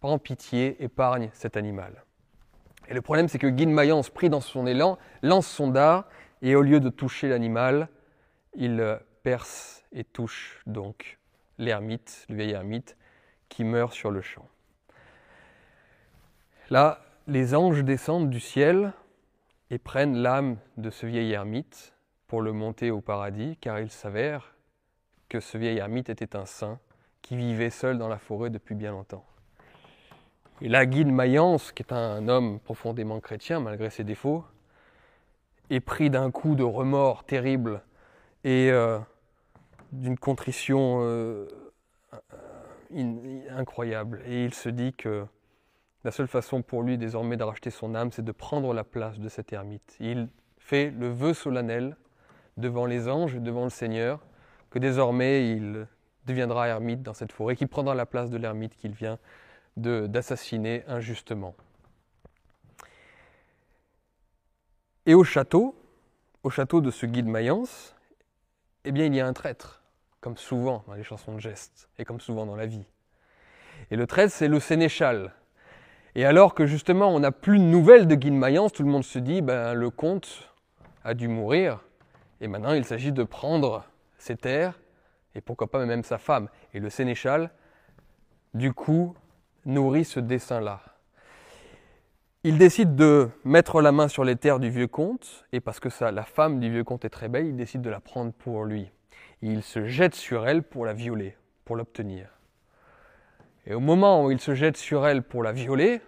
Prends 0.00 0.18
pitié, 0.18 0.82
épargne 0.82 1.30
cet 1.32 1.56
animal. 1.56 2.02
Et 2.88 2.94
le 2.94 3.00
problème, 3.02 3.28
c'est 3.28 3.38
que 3.38 3.46
Guy 3.46 3.66
de 3.66 3.70
Mayence, 3.70 4.10
pris 4.10 4.30
dans 4.30 4.40
son 4.40 4.66
élan, 4.66 4.98
lance 5.22 5.46
son 5.46 5.68
dard 5.68 6.08
et 6.42 6.56
au 6.56 6.62
lieu 6.62 6.80
de 6.80 6.88
toucher 6.88 7.28
l'animal, 7.28 7.88
il 8.56 8.98
perce 9.22 9.84
et 9.92 10.02
touche 10.02 10.60
donc 10.66 11.20
l'ermite, 11.56 12.26
le 12.28 12.34
vieil 12.34 12.50
ermite, 12.50 12.96
qui 13.48 13.62
meurt 13.62 13.92
sur 13.92 14.10
le 14.10 14.22
champ. 14.22 14.48
Là, 16.68 16.98
les 17.28 17.54
anges 17.54 17.84
descendent 17.84 18.28
du 18.28 18.40
ciel 18.40 18.92
et 19.70 19.78
prennent 19.78 20.16
l'âme 20.16 20.56
de 20.78 20.90
ce 20.90 21.06
vieil 21.06 21.30
ermite 21.30 21.92
pour 22.26 22.42
le 22.42 22.52
monter 22.52 22.90
au 22.90 23.00
paradis, 23.00 23.56
car 23.60 23.80
il 23.80 23.90
s'avère 23.90 24.54
que 25.28 25.40
ce 25.40 25.58
vieil 25.58 25.78
ermite 25.78 26.08
était 26.08 26.36
un 26.36 26.46
saint 26.46 26.78
qui 27.22 27.36
vivait 27.36 27.70
seul 27.70 27.98
dans 27.98 28.08
la 28.08 28.18
forêt 28.18 28.50
depuis 28.50 28.74
bien 28.74 28.92
longtemps. 28.92 29.24
Et 30.60 30.68
là, 30.68 30.86
Guy 30.86 31.04
de 31.04 31.10
Mayence, 31.10 31.72
qui 31.72 31.82
est 31.82 31.92
un 31.92 32.28
homme 32.28 32.60
profondément 32.60 33.20
chrétien 33.20 33.60
malgré 33.60 33.90
ses 33.90 34.04
défauts, 34.04 34.44
est 35.68 35.80
pris 35.80 36.10
d'un 36.10 36.30
coup 36.30 36.54
de 36.54 36.62
remords 36.62 37.24
terrible 37.24 37.82
et 38.44 38.70
euh, 38.70 38.98
d'une 39.92 40.16
contrition 40.16 41.00
euh, 41.02 41.48
incroyable. 43.50 44.22
Et 44.26 44.44
il 44.44 44.54
se 44.54 44.68
dit 44.68 44.92
que 44.92 45.26
la 46.04 46.10
seule 46.10 46.28
façon 46.28 46.62
pour 46.62 46.82
lui 46.82 46.96
désormais 46.96 47.36
de 47.36 47.42
racheter 47.42 47.70
son 47.70 47.94
âme, 47.94 48.12
c'est 48.12 48.24
de 48.24 48.32
prendre 48.32 48.72
la 48.72 48.84
place 48.84 49.18
de 49.18 49.28
cet 49.28 49.52
ermite. 49.52 49.96
Il 50.00 50.28
fait 50.58 50.90
le 50.90 51.08
vœu 51.08 51.34
solennel 51.34 51.96
devant 52.56 52.86
les 52.86 53.08
anges 53.08 53.36
devant 53.36 53.64
le 53.64 53.70
Seigneur, 53.70 54.20
que 54.70 54.78
désormais 54.78 55.50
il 55.50 55.86
deviendra 56.26 56.68
ermite 56.68 57.02
dans 57.02 57.14
cette 57.14 57.32
forêt, 57.32 57.56
qu'il 57.56 57.68
prendra 57.68 57.94
la 57.94 58.06
place 58.06 58.30
de 58.30 58.36
l'ermite 58.36 58.76
qu'il 58.76 58.92
vient 58.92 59.18
d'assassiner 59.76 60.84
injustement. 60.88 61.54
Et 65.04 65.14
au 65.14 65.22
château, 65.22 65.76
au 66.42 66.50
château 66.50 66.80
de 66.80 66.90
ce 66.90 67.06
guide 67.06 67.26
Mayence, 67.26 67.94
eh 68.84 68.92
bien 68.92 69.04
il 69.04 69.14
y 69.14 69.20
a 69.20 69.26
un 69.26 69.32
traître, 69.32 69.82
comme 70.20 70.36
souvent 70.36 70.82
dans 70.88 70.94
les 70.94 71.04
chansons 71.04 71.34
de 71.34 71.40
gestes 71.40 71.88
et 71.98 72.04
comme 72.04 72.20
souvent 72.20 72.46
dans 72.46 72.56
la 72.56 72.66
vie. 72.66 72.84
Et 73.90 73.96
le 73.96 74.06
traître, 74.06 74.32
c'est 74.32 74.48
le 74.48 74.58
sénéchal. 74.58 75.32
Et 76.14 76.24
alors 76.24 76.54
que 76.54 76.66
justement 76.66 77.14
on 77.14 77.20
n'a 77.20 77.30
plus 77.30 77.58
de 77.58 77.64
nouvelles 77.64 78.08
de 78.08 78.14
Guy 78.14 78.30
de 78.30 78.36
Mayence, 78.36 78.72
tout 78.72 78.82
le 78.82 78.88
monde 78.88 79.04
se 79.04 79.18
dit, 79.18 79.42
ben, 79.42 79.74
le 79.74 79.90
comte 79.90 80.50
a 81.04 81.14
dû 81.14 81.28
mourir, 81.28 81.85
et 82.40 82.48
maintenant, 82.48 82.72
il 82.72 82.84
s'agit 82.84 83.12
de 83.12 83.22
prendre 83.22 83.84
ses 84.18 84.36
terres 84.36 84.78
et 85.34 85.40
pourquoi 85.40 85.70
pas 85.70 85.84
même 85.84 86.02
sa 86.02 86.18
femme. 86.18 86.48
Et 86.74 86.80
le 86.80 86.90
sénéchal, 86.90 87.50
du 88.54 88.72
coup, 88.72 89.14
nourrit 89.64 90.04
ce 90.04 90.20
dessein-là. 90.20 90.80
Il 92.42 92.58
décide 92.58 92.94
de 92.94 93.28
mettre 93.44 93.80
la 93.80 93.92
main 93.92 94.08
sur 94.08 94.24
les 94.24 94.36
terres 94.36 94.60
du 94.60 94.70
vieux 94.70 94.86
comte, 94.86 95.44
et 95.52 95.60
parce 95.60 95.80
que 95.80 95.88
la 96.04 96.22
femme 96.22 96.60
du 96.60 96.70
vieux 96.70 96.84
comte 96.84 97.04
est 97.04 97.10
très 97.10 97.28
belle, 97.28 97.46
il 97.46 97.56
décide 97.56 97.82
de 97.82 97.90
la 97.90 98.00
prendre 98.00 98.32
pour 98.32 98.64
lui. 98.64 98.90
il 99.42 99.62
se 99.62 99.86
jette 99.86 100.14
sur 100.14 100.46
elle 100.46 100.62
pour 100.62 100.86
la 100.86 100.92
violer, 100.92 101.36
pour 101.64 101.76
l'obtenir. 101.76 102.28
Et 103.66 103.74
au 103.74 103.80
moment 103.80 104.24
où 104.24 104.30
il 104.30 104.40
se 104.40 104.54
jette 104.54 104.76
sur 104.76 105.06
elle 105.06 105.22
pour 105.22 105.42
la 105.42 105.52
violer, 105.52 106.00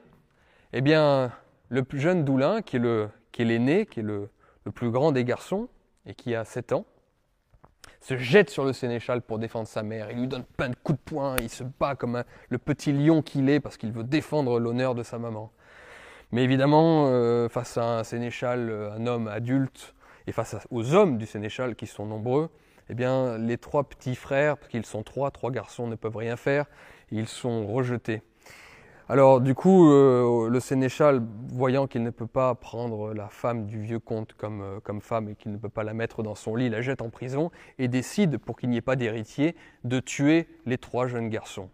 eh 0.72 0.80
bien, 0.80 1.32
le 1.70 1.84
jeune 1.92 2.24
Doulin, 2.24 2.62
qui 2.62 2.76
est 2.76 3.44
l'aîné, 3.44 3.86
qui 3.86 4.00
est 4.00 4.04
le 4.04 4.30
plus 4.72 4.90
grand 4.90 5.10
des 5.10 5.24
garçons, 5.24 5.68
et 6.08 6.14
qui 6.14 6.34
a 6.34 6.44
7 6.44 6.72
ans, 6.72 6.84
se 8.00 8.16
jette 8.16 8.50
sur 8.50 8.64
le 8.64 8.72
sénéchal 8.72 9.22
pour 9.22 9.38
défendre 9.38 9.68
sa 9.68 9.82
mère. 9.82 10.10
Il 10.10 10.20
lui 10.20 10.28
donne 10.28 10.44
plein 10.44 10.70
de 10.70 10.76
coups 10.82 10.98
de 10.98 11.04
poing, 11.04 11.36
il 11.40 11.50
se 11.50 11.64
bat 11.64 11.94
comme 11.94 12.24
le 12.48 12.58
petit 12.58 12.92
lion 12.92 13.22
qu'il 13.22 13.48
est 13.48 13.60
parce 13.60 13.76
qu'il 13.76 13.92
veut 13.92 14.04
défendre 14.04 14.58
l'honneur 14.58 14.94
de 14.94 15.02
sa 15.02 15.18
maman. 15.18 15.52
Mais 16.32 16.44
évidemment, 16.44 17.06
euh, 17.08 17.48
face 17.48 17.78
à 17.78 17.98
un 17.98 18.04
sénéchal, 18.04 18.68
euh, 18.70 18.92
un 18.92 19.06
homme 19.06 19.28
adulte, 19.28 19.94
et 20.26 20.32
face 20.32 20.56
aux 20.70 20.94
hommes 20.94 21.16
du 21.16 21.24
sénéchal 21.24 21.74
qui 21.74 21.86
sont 21.86 22.04
nombreux, 22.04 22.50
eh 22.90 22.94
bien, 22.94 23.38
les 23.38 23.56
trois 23.56 23.84
petits 23.84 24.14
frères, 24.14 24.58
parce 24.58 24.68
qu'ils 24.70 24.84
sont 24.84 25.02
trois, 25.02 25.30
trois 25.30 25.50
garçons, 25.50 25.86
ne 25.86 25.94
peuvent 25.94 26.16
rien 26.16 26.36
faire, 26.36 26.66
ils 27.10 27.28
sont 27.28 27.66
rejetés. 27.66 28.22
Alors 29.10 29.40
du 29.40 29.54
coup, 29.54 29.90
euh, 29.90 30.50
le 30.50 30.60
sénéchal, 30.60 31.22
voyant 31.50 31.86
qu'il 31.86 32.02
ne 32.02 32.10
peut 32.10 32.26
pas 32.26 32.54
prendre 32.54 33.14
la 33.14 33.28
femme 33.28 33.64
du 33.64 33.80
vieux 33.80 34.00
comte 34.00 34.34
comme, 34.34 34.60
euh, 34.60 34.80
comme 34.80 35.00
femme 35.00 35.30
et 35.30 35.34
qu'il 35.34 35.50
ne 35.50 35.56
peut 35.56 35.70
pas 35.70 35.82
la 35.82 35.94
mettre 35.94 36.22
dans 36.22 36.34
son 36.34 36.54
lit, 36.54 36.68
la 36.68 36.82
jette 36.82 37.00
en 37.00 37.08
prison 37.08 37.50
et 37.78 37.88
décide, 37.88 38.36
pour 38.36 38.58
qu'il 38.58 38.68
n'y 38.68 38.76
ait 38.76 38.82
pas 38.82 38.96
d'héritier, 38.96 39.56
de 39.84 39.98
tuer 39.98 40.46
les 40.66 40.76
trois 40.76 41.06
jeunes 41.06 41.30
garçons. 41.30 41.70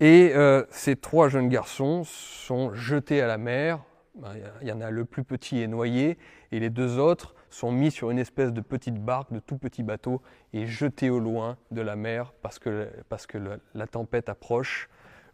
Et 0.00 0.32
euh, 0.34 0.64
ces 0.70 0.96
trois 0.96 1.28
jeunes 1.28 1.50
garçons 1.50 2.04
sont 2.04 2.72
jetés 2.72 3.20
à 3.20 3.26
la 3.26 3.36
mer. 3.36 3.80
Ben, 4.14 4.32
il 4.62 4.68
y 4.68 4.72
en 4.72 4.80
a 4.80 4.90
le 4.90 5.04
plus 5.04 5.24
petit 5.24 5.60
est 5.60 5.66
noyé 5.66 6.16
et 6.50 6.60
les 6.60 6.70
deux 6.70 6.98
autres 6.98 7.34
sont 7.50 7.72
mis 7.72 7.90
sur 7.90 8.10
une 8.10 8.18
espèce 8.18 8.54
de 8.54 8.62
petite 8.62 9.04
barque, 9.04 9.34
de 9.34 9.38
tout 9.38 9.58
petit 9.58 9.82
bateau 9.82 10.22
et 10.54 10.64
jetés 10.64 11.10
au 11.10 11.18
loin 11.18 11.58
de 11.72 11.82
la 11.82 11.94
mer 11.94 12.32
parce 12.40 12.58
que, 12.58 12.88
parce 13.10 13.26
que 13.26 13.36
la 13.74 13.86
tempête 13.86 14.30
approche 14.30 14.88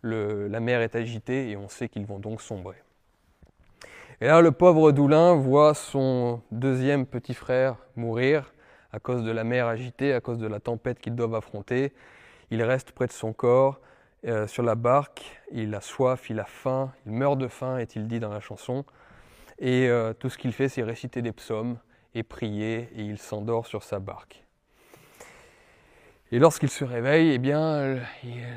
la 0.05 0.61
mer 0.61 0.81
est 0.83 0.95
agitée 0.95 1.51
et 1.51 1.57
on 1.57 1.69
sait 1.69 1.89
qu'ils 1.89 2.07
vont 2.07 2.19
donc 2.19 2.41
sombrer. 2.41 2.77
Et 4.21 4.27
là, 4.27 4.41
le 4.41 4.53
pauvre 4.53 4.93
Doulin 4.93 5.35
voit 5.35 5.75
son 5.75 6.41
deuxième 6.53 7.05
petit 7.05 7.35
frère 7.35 7.77
mourir 7.97 8.53
à 8.93 9.01
cause 9.01 9.25
de 9.25 9.33
la 9.33 9.43
mer 9.43 9.67
agitée, 9.67 10.13
à 10.13 10.21
cause 10.21 10.39
de 10.39 10.47
la 10.47 10.61
tempête 10.61 11.01
qu'ils 11.01 11.17
doivent 11.17 11.35
affronter. 11.35 11.93
Il 12.51 12.63
reste 12.63 12.93
près 12.93 13.07
de 13.07 13.13
son 13.13 13.33
corps, 13.33 13.81
euh, 14.27 14.47
sur 14.47 14.63
la 14.63 14.77
barque, 14.77 15.43
il 15.51 15.75
a 15.75 15.81
soif, 15.81 16.31
il 16.31 16.39
a 16.39 16.45
faim, 16.45 16.93
il 17.05 17.13
meurt 17.13 17.37
de 17.37 17.49
faim, 17.49 17.79
est-il 17.79 18.07
dit 18.07 18.21
dans 18.21 18.31
la 18.31 18.41
chanson. 18.41 18.85
Et 19.59 19.89
euh, 19.89 20.13
tout 20.13 20.31
ce 20.31 20.39
qu'il 20.39 20.53
fait, 20.53 20.69
c'est 20.69 20.83
réciter 20.83 21.21
des 21.21 21.33
psaumes 21.33 21.79
et 22.15 22.23
prier, 22.23 22.89
et 22.95 23.03
il 23.03 23.19
s'endort 23.19 23.67
sur 23.67 23.83
sa 23.83 23.99
barque. 23.99 24.44
Et 26.35 26.41
lorsqu'il 26.41 26.69
se 26.69 26.85
réveille, 26.85 27.31
eh 27.31 27.39
bien, 27.39 27.97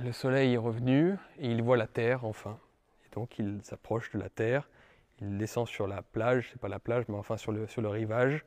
le 0.03 0.11
soleil 0.11 0.55
est 0.55 0.57
revenu 0.57 1.13
et 1.37 1.51
il 1.51 1.61
voit 1.61 1.77
la 1.77 1.85
terre 1.85 2.25
enfin. 2.25 2.57
Et 3.05 3.13
donc 3.13 3.37
il 3.37 3.59
s'approche 3.61 4.11
de 4.13 4.17
la 4.17 4.29
terre, 4.29 4.67
il 5.21 5.37
descend 5.37 5.67
sur 5.67 5.85
la 5.85 6.01
plage, 6.01 6.49
c'est 6.51 6.59
pas 6.59 6.69
la 6.69 6.79
plage, 6.79 7.03
mais 7.07 7.13
enfin 7.13 7.37
sur 7.37 7.51
le, 7.51 7.67
sur 7.67 7.83
le 7.83 7.89
rivage, 7.89 8.45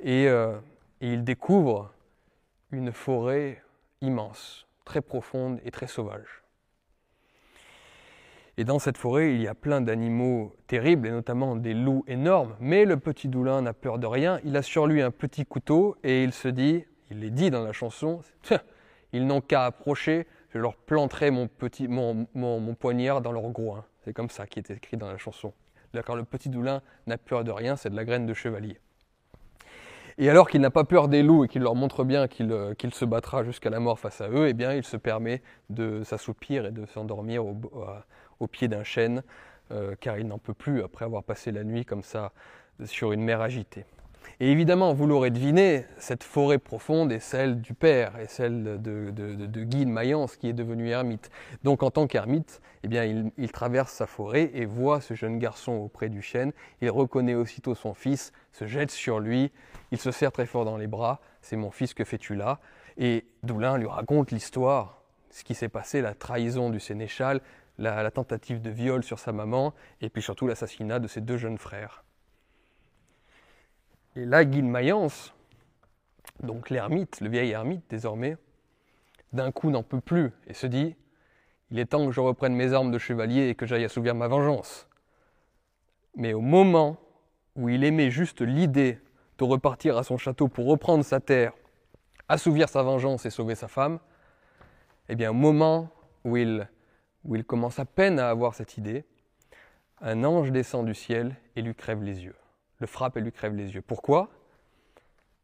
et, 0.00 0.26
euh, 0.26 0.58
et 1.00 1.12
il 1.12 1.22
découvre 1.22 1.92
une 2.72 2.90
forêt 2.90 3.62
immense, 4.00 4.66
très 4.84 5.00
profonde 5.00 5.60
et 5.64 5.70
très 5.70 5.86
sauvage. 5.86 6.42
Et 8.56 8.64
dans 8.64 8.80
cette 8.80 8.98
forêt, 8.98 9.32
il 9.32 9.42
y 9.42 9.46
a 9.46 9.54
plein 9.54 9.80
d'animaux 9.80 10.56
terribles, 10.66 11.06
et 11.06 11.12
notamment 11.12 11.54
des 11.54 11.72
loups 11.72 12.02
énormes. 12.08 12.56
Mais 12.58 12.84
le 12.84 12.96
petit 12.96 13.28
Doulin 13.28 13.62
n'a 13.62 13.74
peur 13.74 14.00
de 14.00 14.08
rien. 14.08 14.40
Il 14.42 14.56
a 14.56 14.62
sur 14.62 14.88
lui 14.88 15.02
un 15.02 15.12
petit 15.12 15.46
couteau 15.46 15.96
et 16.02 16.24
il 16.24 16.32
se 16.32 16.48
dit 16.48 16.84
il 17.10 17.24
est 17.24 17.30
dit 17.30 17.50
dans 17.50 17.62
la 17.62 17.72
chanson, 17.72 18.20
ils 19.12 19.26
n'ont 19.26 19.40
qu'à 19.40 19.64
approcher, 19.64 20.26
je 20.52 20.58
leur 20.58 20.76
planterai 20.76 21.30
mon, 21.30 21.48
petit, 21.48 21.88
mon, 21.88 22.74
poignard 22.78 23.20
dans 23.20 23.32
leur 23.32 23.48
groin. 23.50 23.84
C'est 24.04 24.12
comme 24.12 24.30
ça 24.30 24.46
qui 24.46 24.58
est 24.58 24.70
écrit 24.70 24.96
dans 24.96 25.08
la 25.10 25.18
chanson. 25.18 25.52
D'accord, 25.92 26.16
le 26.16 26.24
petit 26.24 26.48
Doulin 26.48 26.82
n'a 27.06 27.18
peur 27.18 27.44
de 27.44 27.50
rien, 27.50 27.76
c'est 27.76 27.90
de 27.90 27.96
la 27.96 28.04
graine 28.04 28.26
de 28.26 28.34
chevalier. 28.34 28.78
Et 30.18 30.30
alors 30.30 30.48
qu'il 30.48 30.62
n'a 30.62 30.70
pas 30.70 30.84
peur 30.84 31.08
des 31.08 31.22
loups 31.22 31.44
et 31.44 31.48
qu'il 31.48 31.62
leur 31.62 31.74
montre 31.74 32.02
bien 32.02 32.26
qu'il 32.26 32.50
euh, 32.50 32.74
se 32.90 33.04
battra 33.04 33.44
jusqu'à 33.44 33.68
la 33.68 33.80
mort 33.80 33.98
face 33.98 34.22
à 34.22 34.30
eux, 34.30 34.48
eh 34.48 34.54
bien 34.54 34.72
il 34.72 34.82
se 34.82 34.96
permet 34.96 35.42
de 35.68 36.02
s'assoupir 36.04 36.64
et 36.64 36.72
de 36.72 36.86
s'endormir 36.86 37.44
au, 37.44 38.46
pied 38.46 38.68
d'un 38.68 38.82
chêne, 38.82 39.22
euh, 39.72 39.94
car 40.00 40.18
il 40.18 40.26
n'en 40.26 40.38
peut 40.38 40.54
plus 40.54 40.82
après 40.82 41.04
avoir 41.04 41.22
passé 41.22 41.52
la 41.52 41.64
nuit 41.64 41.84
comme 41.84 42.02
ça 42.02 42.32
sur 42.84 43.12
une 43.12 43.22
mer 43.22 43.42
agitée. 43.42 43.84
Et 44.40 44.50
évidemment, 44.50 44.92
vous 44.92 45.06
l'aurez 45.06 45.30
deviné, 45.30 45.84
cette 45.98 46.22
forêt 46.22 46.58
profonde 46.58 47.10
est 47.12 47.20
celle 47.20 47.60
du 47.60 47.74
père 47.74 48.18
et 48.18 48.26
celle 48.26 48.80
de, 48.82 49.64
Guy 49.64 49.86
de 49.86 49.90
Mayence 49.90 50.36
qui 50.36 50.48
est 50.48 50.52
devenu 50.52 50.90
ermite. 50.90 51.30
Donc 51.64 51.82
en 51.82 51.90
tant 51.90 52.06
qu'ermite, 52.06 52.60
eh 52.82 52.88
bien, 52.88 53.30
il, 53.36 53.52
traverse 53.52 53.92
sa 53.92 54.06
forêt 54.06 54.50
et 54.54 54.64
voit 54.64 55.00
ce 55.00 55.14
jeune 55.14 55.38
garçon 55.38 55.72
auprès 55.72 56.08
du 56.08 56.22
chêne. 56.22 56.52
Il 56.80 56.90
reconnaît 56.90 57.34
aussitôt 57.34 57.74
son 57.74 57.94
fils, 57.94 58.32
se 58.52 58.66
jette 58.66 58.90
sur 58.90 59.20
lui, 59.20 59.52
il 59.90 59.98
se 59.98 60.10
serre 60.10 60.32
très 60.32 60.46
fort 60.46 60.64
dans 60.64 60.76
les 60.76 60.86
bras. 60.86 61.20
C'est 61.40 61.56
mon 61.56 61.70
fils, 61.70 61.94
que 61.94 62.04
fais-tu 62.04 62.34
là? 62.34 62.60
Et 62.98 63.26
Doulin 63.42 63.78
lui 63.78 63.86
raconte 63.86 64.30
l'histoire, 64.30 65.02
ce 65.30 65.44
qui 65.44 65.54
s'est 65.54 65.68
passé, 65.68 66.00
la 66.00 66.14
trahison 66.14 66.70
du 66.70 66.80
sénéchal, 66.80 67.40
la, 67.78 68.02
la 68.02 68.10
tentative 68.10 68.60
de 68.62 68.70
viol 68.70 69.02
sur 69.02 69.18
sa 69.18 69.32
maman 69.32 69.74
et 70.00 70.08
puis 70.08 70.22
surtout 70.22 70.46
l'assassinat 70.46 70.98
de 70.98 71.08
ses 71.08 71.20
deux 71.20 71.36
jeunes 71.36 71.58
frères. 71.58 72.05
Et 74.16 74.24
là, 74.24 74.46
Guy 74.46 74.62
Mayence, 74.62 75.34
donc 76.42 76.70
l'ermite, 76.70 77.20
le 77.20 77.28
vieil 77.28 77.50
ermite 77.50 77.84
désormais, 77.90 78.38
d'un 79.34 79.52
coup 79.52 79.68
n'en 79.68 79.82
peut 79.82 80.00
plus 80.00 80.32
et 80.46 80.54
se 80.54 80.66
dit 80.66 80.96
Il 81.70 81.78
est 81.78 81.84
temps 81.84 82.06
que 82.06 82.12
je 82.12 82.20
reprenne 82.20 82.54
mes 82.54 82.72
armes 82.72 82.90
de 82.90 82.96
chevalier 82.96 83.48
et 83.48 83.54
que 83.54 83.66
j'aille 83.66 83.84
assouvir 83.84 84.14
ma 84.14 84.26
vengeance. 84.26 84.88
Mais 86.14 86.32
au 86.32 86.40
moment 86.40 86.96
où 87.56 87.68
il 87.68 87.84
aimait 87.84 88.10
juste 88.10 88.40
l'idée 88.40 88.98
de 89.36 89.44
repartir 89.44 89.98
à 89.98 90.02
son 90.02 90.16
château 90.16 90.48
pour 90.48 90.66
reprendre 90.66 91.04
sa 91.04 91.20
terre, 91.20 91.52
assouvir 92.26 92.70
sa 92.70 92.82
vengeance 92.82 93.26
et 93.26 93.30
sauver 93.30 93.54
sa 93.54 93.68
femme, 93.68 93.98
eh 95.10 95.14
bien, 95.14 95.30
au 95.30 95.34
moment 95.34 95.90
où 96.24 96.38
il 96.38 96.66
commence 97.46 97.78
à 97.78 97.84
peine 97.84 98.18
à 98.18 98.30
avoir 98.30 98.54
cette 98.54 98.78
idée, 98.78 99.04
un 100.00 100.24
ange 100.24 100.52
descend 100.52 100.86
du 100.86 100.94
ciel 100.94 101.36
et 101.54 101.60
lui 101.60 101.74
crève 101.74 102.02
les 102.02 102.24
yeux 102.24 102.34
le 102.78 102.86
frappe 102.86 103.16
et 103.16 103.20
lui 103.20 103.32
crève 103.32 103.54
les 103.54 103.74
yeux. 103.74 103.82
Pourquoi? 103.82 104.28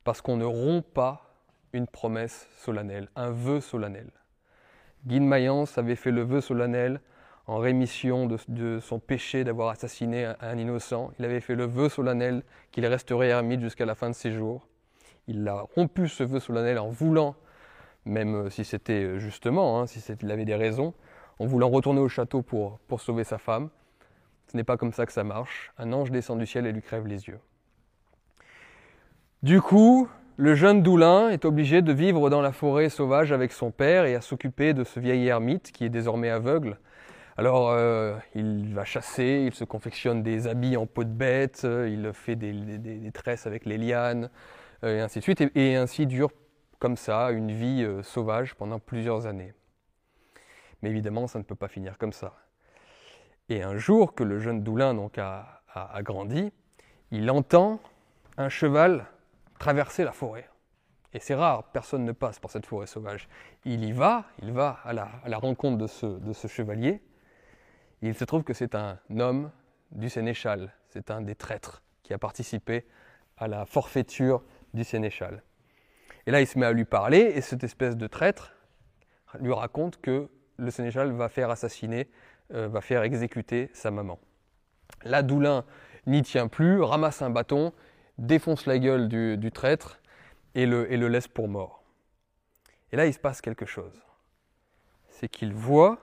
Parce 0.04 0.20
qu'on 0.20 0.36
ne 0.36 0.44
rompt 0.44 0.82
pas 0.82 1.32
une 1.72 1.86
promesse 1.86 2.48
solennelle, 2.56 3.08
un 3.16 3.30
vœu 3.30 3.60
solennel. 3.60 4.10
Guy 5.06 5.20
de 5.20 5.24
Mayence 5.24 5.78
avait 5.78 5.96
fait 5.96 6.10
le 6.10 6.22
vœu 6.22 6.40
solennel 6.40 7.00
en 7.46 7.58
rémission 7.58 8.26
de, 8.26 8.78
son 8.80 8.98
péché 9.00 9.42
d'avoir 9.44 9.70
assassiné 9.70 10.32
un, 10.40 10.58
innocent. 10.58 11.10
Il 11.18 11.24
avait 11.24 11.40
fait 11.40 11.54
le 11.54 11.64
vœu 11.64 11.88
solennel 11.88 12.42
qu'il 12.70 12.86
resterait 12.86 13.28
ermite 13.28 13.60
jusqu'à 13.60 13.84
la 13.84 13.94
fin 13.94 14.10
de 14.10 14.14
ses 14.14 14.30
jours. 14.30 14.68
Il 15.26 15.46
a 15.48 15.62
rompu 15.74 16.08
ce 16.08 16.22
vœu 16.22 16.40
solennel 16.40 16.78
en 16.78 16.88
voulant, 16.88 17.34
même 18.04 18.50
si 18.50 18.64
c'était 18.64 19.18
justement, 19.18 19.80
hein, 19.80 19.86
si 19.86 20.00
il 20.22 20.30
avait 20.30 20.44
des 20.44 20.54
raisons, 20.54 20.94
en 21.38 21.46
voulant 21.46 21.68
retourner 21.68 22.00
au 22.00 22.08
château 22.08 22.42
pour, 22.42 22.78
pour 22.86 23.00
sauver 23.00 23.24
sa 23.24 23.38
femme. 23.38 23.70
Ce 24.48 24.56
n'est 24.56 24.64
pas 24.64 24.76
comme 24.76 24.92
ça 24.92 25.06
que 25.06 25.12
ça 25.12 25.24
marche. 25.24 25.72
Un 25.78 25.92
ange 25.92 26.10
descend 26.10 26.38
du 26.38 26.46
ciel 26.46 26.66
et 26.66 26.72
lui 26.72 26.82
crève 26.82 27.06
les 27.06 27.28
yeux. 27.28 27.40
Du 29.42 29.60
coup, 29.60 30.08
le 30.36 30.54
jeune 30.54 30.82
Doulin 30.82 31.30
est 31.30 31.44
obligé 31.44 31.82
de 31.82 31.92
vivre 31.92 32.30
dans 32.30 32.40
la 32.40 32.52
forêt 32.52 32.88
sauvage 32.88 33.32
avec 33.32 33.52
son 33.52 33.70
père 33.70 34.04
et 34.04 34.14
à 34.14 34.20
s'occuper 34.20 34.74
de 34.74 34.84
ce 34.84 35.00
vieil 35.00 35.26
ermite 35.26 35.72
qui 35.72 35.84
est 35.84 35.88
désormais 35.88 36.30
aveugle. 36.30 36.78
Alors, 37.36 37.70
euh, 37.70 38.16
il 38.34 38.74
va 38.74 38.84
chasser, 38.84 39.44
il 39.46 39.54
se 39.54 39.64
confectionne 39.64 40.22
des 40.22 40.46
habits 40.46 40.76
en 40.76 40.86
peau 40.86 41.04
de 41.04 41.10
bête, 41.10 41.62
il 41.64 42.10
fait 42.12 42.36
des, 42.36 43.10
tresses 43.12 43.46
avec 43.46 43.64
les 43.64 43.78
lianes, 43.78 44.30
euh, 44.84 44.98
et 44.98 45.00
ainsi 45.00 45.18
de 45.18 45.22
suite, 45.24 45.42
et, 45.54 45.76
ainsi 45.76 46.06
dure 46.06 46.30
comme 46.78 46.96
ça 46.96 47.30
une 47.30 47.52
vie 47.52 47.84
euh, 47.84 48.02
sauvage 48.02 48.54
pendant 48.54 48.78
plusieurs 48.78 49.26
années. 49.26 49.54
Mais 50.82 50.90
évidemment, 50.90 51.26
ça 51.26 51.38
ne 51.38 51.44
peut 51.44 51.54
pas 51.54 51.68
finir 51.68 51.96
comme 51.96 52.12
ça. 52.12 52.34
Et 53.52 53.62
un 53.62 53.76
jour 53.76 54.14
que 54.14 54.24
le 54.24 54.38
jeune 54.38 54.62
Doulin 54.62 54.94
donc, 54.94 55.18
a, 55.18 55.60
grandi, 56.00 56.50
il 57.10 57.30
entend 57.30 57.80
un 58.38 58.48
cheval 58.48 59.04
traverser 59.58 60.04
la 60.04 60.12
forêt. 60.12 60.48
Et 61.12 61.20
c'est 61.20 61.34
rare, 61.34 61.64
personne 61.64 62.06
ne 62.06 62.12
passe 62.12 62.38
par 62.38 62.50
cette 62.50 62.64
forêt 62.64 62.86
sauvage. 62.86 63.28
Il 63.66 63.84
y 63.84 63.92
va, 63.92 64.24
il 64.40 64.52
va 64.52 64.80
à 64.84 64.94
la, 64.94 65.36
rencontre 65.36 65.76
de 65.76 65.86
ce, 65.86 66.06
de 66.06 66.32
ce, 66.32 66.48
chevalier. 66.48 67.02
il 68.00 68.14
se 68.14 68.24
trouve 68.24 68.42
que 68.42 68.54
c'est 68.54 68.74
un 68.74 68.98
homme 69.18 69.50
du 69.90 70.08
sénéchal, 70.08 70.72
c'est 70.88 71.10
un 71.10 71.20
des 71.20 71.34
traîtres 71.34 71.82
qui 72.02 72.14
a 72.14 72.18
participé 72.18 72.86
à 73.36 73.48
la 73.48 73.66
forfaiture 73.66 74.42
du 74.72 74.82
sénéchal. 74.82 75.42
Et 76.24 76.30
là, 76.30 76.40
il 76.40 76.46
se 76.46 76.58
met 76.58 76.64
à 76.64 76.72
lui 76.72 76.86
parler, 76.86 77.18
et 77.18 77.42
cette 77.42 77.64
espèce 77.64 77.98
de 77.98 78.06
traître 78.06 78.54
lui 79.40 79.52
raconte 79.52 80.00
que 80.00 80.30
le 80.56 80.70
sénéchal 80.70 81.12
va 81.12 81.28
faire 81.28 81.50
assassiner 81.50 82.08
euh, 82.54 82.68
va 82.68 82.80
faire 82.80 83.02
exécuter 83.02 83.70
sa 83.72 83.90
maman. 83.90 84.18
Là, 85.04 85.22
Doulin 85.22 85.64
n'y 86.06 86.22
tient 86.22 86.48
plus, 86.48 86.80
ramasse 86.82 87.22
un 87.22 87.30
bâton, 87.30 87.72
défonce 88.18 88.66
la 88.66 88.78
gueule 88.78 89.08
du, 89.08 89.52
traître 89.52 90.00
et 90.54 90.66
le, 90.66 90.90
et 90.92 90.96
le 90.96 91.08
laisse 91.08 91.28
pour 91.28 91.48
mort. 91.48 91.82
Et 92.92 92.96
là, 92.96 93.06
il 93.06 93.14
se 93.14 93.18
passe 93.18 93.40
quelque 93.40 93.66
chose. 93.66 94.02
C'est 95.08 95.28
qu'il 95.28 95.54
voit, 95.54 95.98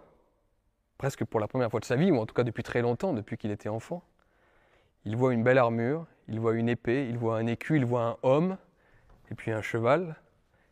presque 0.98 1.24
pour 1.24 1.40
la 1.40 1.48
première 1.48 1.70
fois 1.70 1.80
de 1.80 1.86
sa 1.86 1.96
vie, 1.96 2.12
ou 2.12 2.18
en 2.18 2.26
tout 2.26 2.34
cas 2.34 2.44
depuis 2.44 2.64
très 2.64 2.82
longtemps, 2.82 3.14
depuis 3.14 3.38
qu'il 3.38 3.52
était 3.52 3.70
enfant, 3.70 4.04
il 5.06 5.16
voit 5.16 5.34
une 5.34 5.44
belle 5.44 5.58
armure, 5.58 6.06
il 6.28 6.40
voit 6.40 6.54
une 6.54 6.70
épée, 6.70 7.08
il 7.08 7.18
voit 7.18 7.38
un 7.38 7.48
écu, 7.48 7.78
il 7.78 7.86
voit 7.86 8.04
un 8.04 8.18
homme, 8.24 8.58
et 9.32 9.36
puis 9.36 9.52
un 9.52 9.62
cheval. 9.62 10.16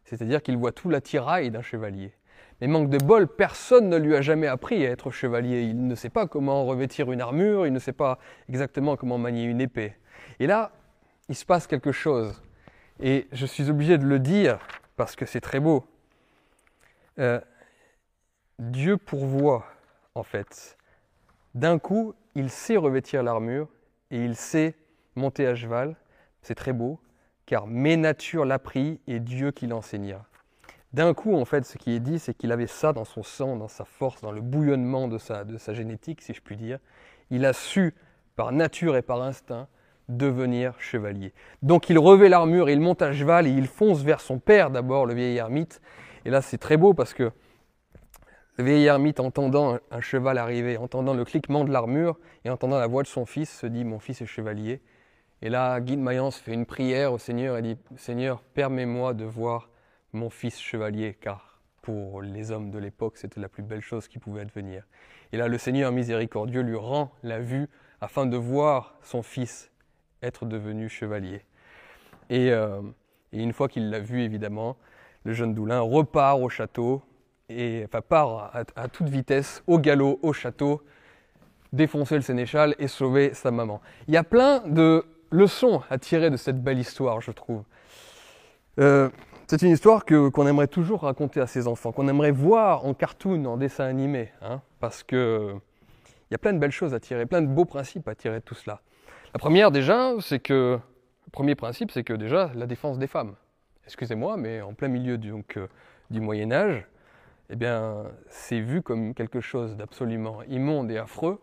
C'est-à-dire 0.05 0.41
qu'il 0.41 0.57
voit 0.57 0.71
tout 0.71 0.89
l'attirail 0.89 1.51
d'un 1.51 1.61
chevalier. 1.61 2.13
Mais 2.59 2.67
manque 2.67 2.89
de 2.89 2.97
bol, 2.97 3.27
personne 3.27 3.89
ne 3.89 3.97
lui 3.97 4.15
a 4.15 4.21
jamais 4.21 4.47
appris 4.47 4.85
à 4.85 4.89
être 4.89 5.11
chevalier. 5.11 5.61
Il 5.61 5.85
ne 5.87 5.95
sait 5.95 6.09
pas 6.09 6.27
comment 6.27 6.65
revêtir 6.65 7.11
une 7.11 7.21
armure, 7.21 7.67
il 7.67 7.73
ne 7.73 7.79
sait 7.79 7.93
pas 7.93 8.17
exactement 8.49 8.95
comment 8.95 9.17
manier 9.17 9.43
une 9.43 9.61
épée. 9.61 9.95
Et 10.39 10.47
là, 10.47 10.71
il 11.29 11.35
se 11.35 11.45
passe 11.45 11.67
quelque 11.67 11.91
chose. 11.91 12.41
Et 12.99 13.27
je 13.31 13.45
suis 13.45 13.69
obligé 13.69 13.97
de 13.97 14.05
le 14.05 14.19
dire 14.19 14.59
parce 14.95 15.15
que 15.15 15.25
c'est 15.25 15.41
très 15.41 15.59
beau. 15.59 15.85
Euh, 17.19 17.39
Dieu 18.59 18.97
pourvoit, 18.97 19.65
en 20.15 20.23
fait, 20.23 20.77
D'un 21.53 21.79
coup, 21.79 22.13
il 22.35 22.49
sait 22.49 22.77
revêtir 22.77 23.23
l'armure 23.23 23.67
et 24.11 24.23
il 24.23 24.35
sait 24.35 24.75
monter 25.15 25.47
à 25.47 25.55
cheval. 25.55 25.95
C'est 26.41 26.55
très 26.55 26.73
beau, 26.73 26.99
car 27.45 27.67
mes 27.67 27.97
natures 27.97 28.45
l'appris 28.45 28.99
et 29.07 29.19
Dieu 29.19 29.51
qui 29.51 29.67
l'enseigna. 29.67 30.26
D'un 30.97 31.13
coup, 31.13 31.35
en 31.35 31.45
fait, 31.45 31.63
ce 31.63 31.77
qui 31.77 31.91
est 31.91 31.99
dit, 31.99 32.17
c'est 32.17 32.33
qu'il 32.33 32.51
avait 32.51 32.65
ça 32.65 32.91
dans 32.91 33.05
son 33.05 33.21
sang, 33.21 33.55
dans 33.55 33.67
sa 33.67 33.85
force, 33.85 34.19
dans 34.21 34.31
le 34.31 34.41
bouillonnement 34.41 35.07
de 35.07 35.19
sa, 35.19 35.43
de 35.43 35.59
sa 35.59 35.75
génétique, 35.75 36.23
si 36.23 36.33
je 36.33 36.41
puis 36.41 36.57
dire. 36.57 36.79
Il 37.29 37.45
a 37.45 37.53
su, 37.53 37.93
par 38.35 38.51
nature 38.51 38.97
et 38.97 39.03
par 39.03 39.21
instinct, 39.21 39.67
devenir 40.09 40.73
chevalier. 40.79 41.35
Donc 41.61 41.91
il 41.91 41.99
revêt 41.99 42.29
l'armure, 42.29 42.67
il 42.67 42.79
monte 42.79 43.03
à 43.03 43.13
cheval 43.13 43.45
et 43.45 43.51
il 43.51 43.67
fonce 43.67 44.01
vers 44.01 44.21
son 44.21 44.39
père 44.39 44.71
d'abord, 44.71 45.05
le 45.05 45.13
vieil 45.13 45.37
ermite. 45.37 45.81
Et 46.25 46.31
là 46.31 46.41
c'est 46.41 46.57
très 46.57 46.77
beau 46.77 46.95
parce 46.95 47.13
que 47.13 47.31
le 48.57 48.63
vieil 48.63 48.87
ermite, 48.87 49.19
entendant 49.19 49.77
un 49.91 50.01
cheval 50.01 50.39
arriver, 50.39 50.77
entendant 50.77 51.13
le 51.13 51.25
cliquement 51.25 51.63
de 51.63 51.71
l'armure 51.71 52.17
et 52.43 52.49
entendant 52.49 52.79
la 52.79 52.87
voix 52.87 53.03
de 53.03 53.07
son 53.07 53.27
fils, 53.27 53.51
se 53.51 53.67
dit 53.67 53.83
Mon 53.83 53.99
fils 53.99 54.23
est 54.23 54.25
chevalier. 54.25 54.81
Et 55.43 55.49
là, 55.49 55.79
Guy 55.79 55.95
de 55.95 56.01
Mayence 56.01 56.37
fait 56.39 56.53
une 56.53 56.65
prière 56.65 57.13
au 57.13 57.19
Seigneur 57.19 57.55
et 57.57 57.61
dit 57.61 57.77
Seigneur, 57.97 58.41
permets-moi 58.55 59.13
de 59.13 59.25
voir 59.25 59.69
mon 60.13 60.29
fils 60.29 60.59
chevalier, 60.59 61.17
car 61.19 61.59
pour 61.81 62.21
les 62.21 62.51
hommes 62.51 62.69
de 62.69 62.79
l'époque, 62.79 63.17
c'était 63.17 63.39
la 63.39 63.49
plus 63.49 63.63
belle 63.63 63.81
chose 63.81 64.07
qui 64.07 64.19
pouvait 64.19 64.41
advenir. 64.41 64.83
Et 65.31 65.37
là, 65.37 65.47
le 65.47 65.57
Seigneur 65.57 65.91
miséricordieux 65.91 66.61
lui 66.61 66.75
rend 66.75 67.11
la 67.23 67.39
vue 67.39 67.67
afin 68.01 68.25
de 68.25 68.37
voir 68.37 68.95
son 69.01 69.23
fils 69.23 69.71
être 70.21 70.45
devenu 70.45 70.89
chevalier. 70.89 71.41
Euh, 72.31 72.81
et, 73.31 73.41
une 73.41 73.53
fois 73.53 73.67
qu'il 73.67 73.89
l'a 73.89 73.99
vu, 73.99 74.21
évidemment, 74.21 74.77
le 75.23 75.33
jeune 75.33 75.53
Doulin 75.53 75.79
repart 75.79 76.39
au 76.39 76.49
château, 76.49 77.01
et 77.49 77.83
enfin 77.85 78.01
part 78.01 78.51
à, 78.53 78.87
toute 78.89 79.07
vitesse, 79.09 79.63
au 79.67 79.79
galop, 79.79 80.19
au 80.21 80.33
château, 80.33 80.81
défoncer 81.71 82.15
le 82.15 82.21
sénéchal 82.21 82.75
et 82.79 82.87
sauver 82.87 83.33
sa 83.33 83.51
maman. 83.51 83.81
Il 84.07 84.13
y 84.13 84.17
a 84.17 84.23
plein 84.23 84.59
de 84.67 85.05
leçons 85.31 85.81
à 85.89 85.97
tirer 85.97 86.29
de 86.29 86.37
cette 86.37 86.61
belle 86.61 86.79
histoire, 86.79 87.21
je 87.21 87.31
trouve. 87.31 87.63
Euh, 88.79 89.09
c'est 89.47 89.61
une 89.61 89.71
histoire 89.71 90.03
que, 90.03 90.29
qu'on 90.29 90.45
aimerait 90.45 90.67
toujours 90.67 91.01
raconter 91.01 91.39
à 91.39 91.47
ses 91.47 91.67
enfants, 91.67 91.91
qu'on 91.91 92.07
aimerait 92.07 92.31
voir 92.31 92.85
en 92.85 92.93
cartoon, 92.93 93.45
en 93.45 93.57
dessin 93.57 93.85
animé, 93.85 94.31
hein, 94.41 94.61
parce 94.79 95.03
que 95.03 95.55
il 96.29 96.33
y 96.33 96.35
a 96.35 96.37
plein 96.37 96.51
de 96.51 96.59
belles 96.59 96.71
choses 96.71 96.93
à 96.93 96.99
tirer, 96.99 97.25
plein 97.25 97.41
de 97.41 97.47
beaux 97.47 97.63
principes 97.63 98.07
à 98.09 98.15
tirer 98.15 98.39
de 98.39 98.43
tout 98.43 98.55
cela. 98.55 98.81
La 99.33 99.39
première 99.39 99.71
déjà, 99.71 100.11
c'est 100.19 100.39
que 100.39 100.77
le 101.25 101.31
premier 101.31 101.55
principe, 101.55 101.91
c'est 101.91 102.03
que 102.03 102.13
déjà 102.13 102.51
la 102.55 102.65
défense 102.65 102.99
des 102.99 103.07
femmes. 103.07 103.35
Excusez-moi, 103.85 104.35
mais 104.35 104.61
en 104.61 104.73
plein 104.73 104.89
milieu 104.89 105.17
du, 105.17 105.31
euh, 105.31 105.67
Moyen 106.11 106.51
Âge, 106.51 106.85
eh 107.49 107.55
bien, 107.55 108.03
c'est 108.29 108.59
vu 108.59 108.81
comme 108.81 109.13
quelque 109.13 109.39
chose 109.39 109.77
d'absolument 109.77 110.43
immonde 110.49 110.91
et 110.91 110.97
affreux 110.97 111.39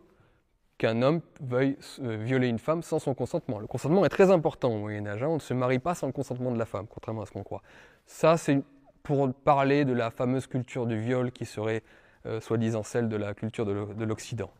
qu'un 0.76 1.00
homme 1.02 1.20
veuille 1.40 1.78
euh, 2.00 2.16
violer 2.16 2.48
une 2.48 2.58
femme 2.58 2.82
sans 2.82 2.98
son 2.98 3.14
consentement. 3.14 3.60
Le 3.60 3.66
consentement 3.66 4.04
est 4.04 4.10
très 4.10 4.30
important 4.30 4.74
au 4.74 4.78
Moyen 4.78 5.06
Âge. 5.06 5.22
Hein. 5.22 5.28
On 5.28 5.34
ne 5.34 5.40
se 5.40 5.54
marie 5.54 5.78
pas 5.78 5.94
sans 5.94 6.06
le 6.06 6.12
consentement 6.12 6.50
de 6.50 6.58
la 6.58 6.66
femme, 6.66 6.86
contrairement 6.86 7.22
à 7.22 7.26
ce 7.26 7.32
qu'on 7.32 7.44
croit. 7.44 7.62
Ça, 8.06 8.36
c'est 8.36 8.62
pour 9.02 9.32
parler 9.32 9.84
de 9.84 9.92
la 9.92 10.10
fameuse 10.10 10.46
culture 10.46 10.86
du 10.86 10.98
viol 10.98 11.30
qui 11.30 11.44
serait 11.44 11.82
euh, 12.26 12.40
soi-disant 12.40 12.82
celle 12.82 13.08
de 13.08 13.16
la 13.16 13.34
culture 13.34 13.66
de 13.66 14.04
l'Occident, 14.04 14.50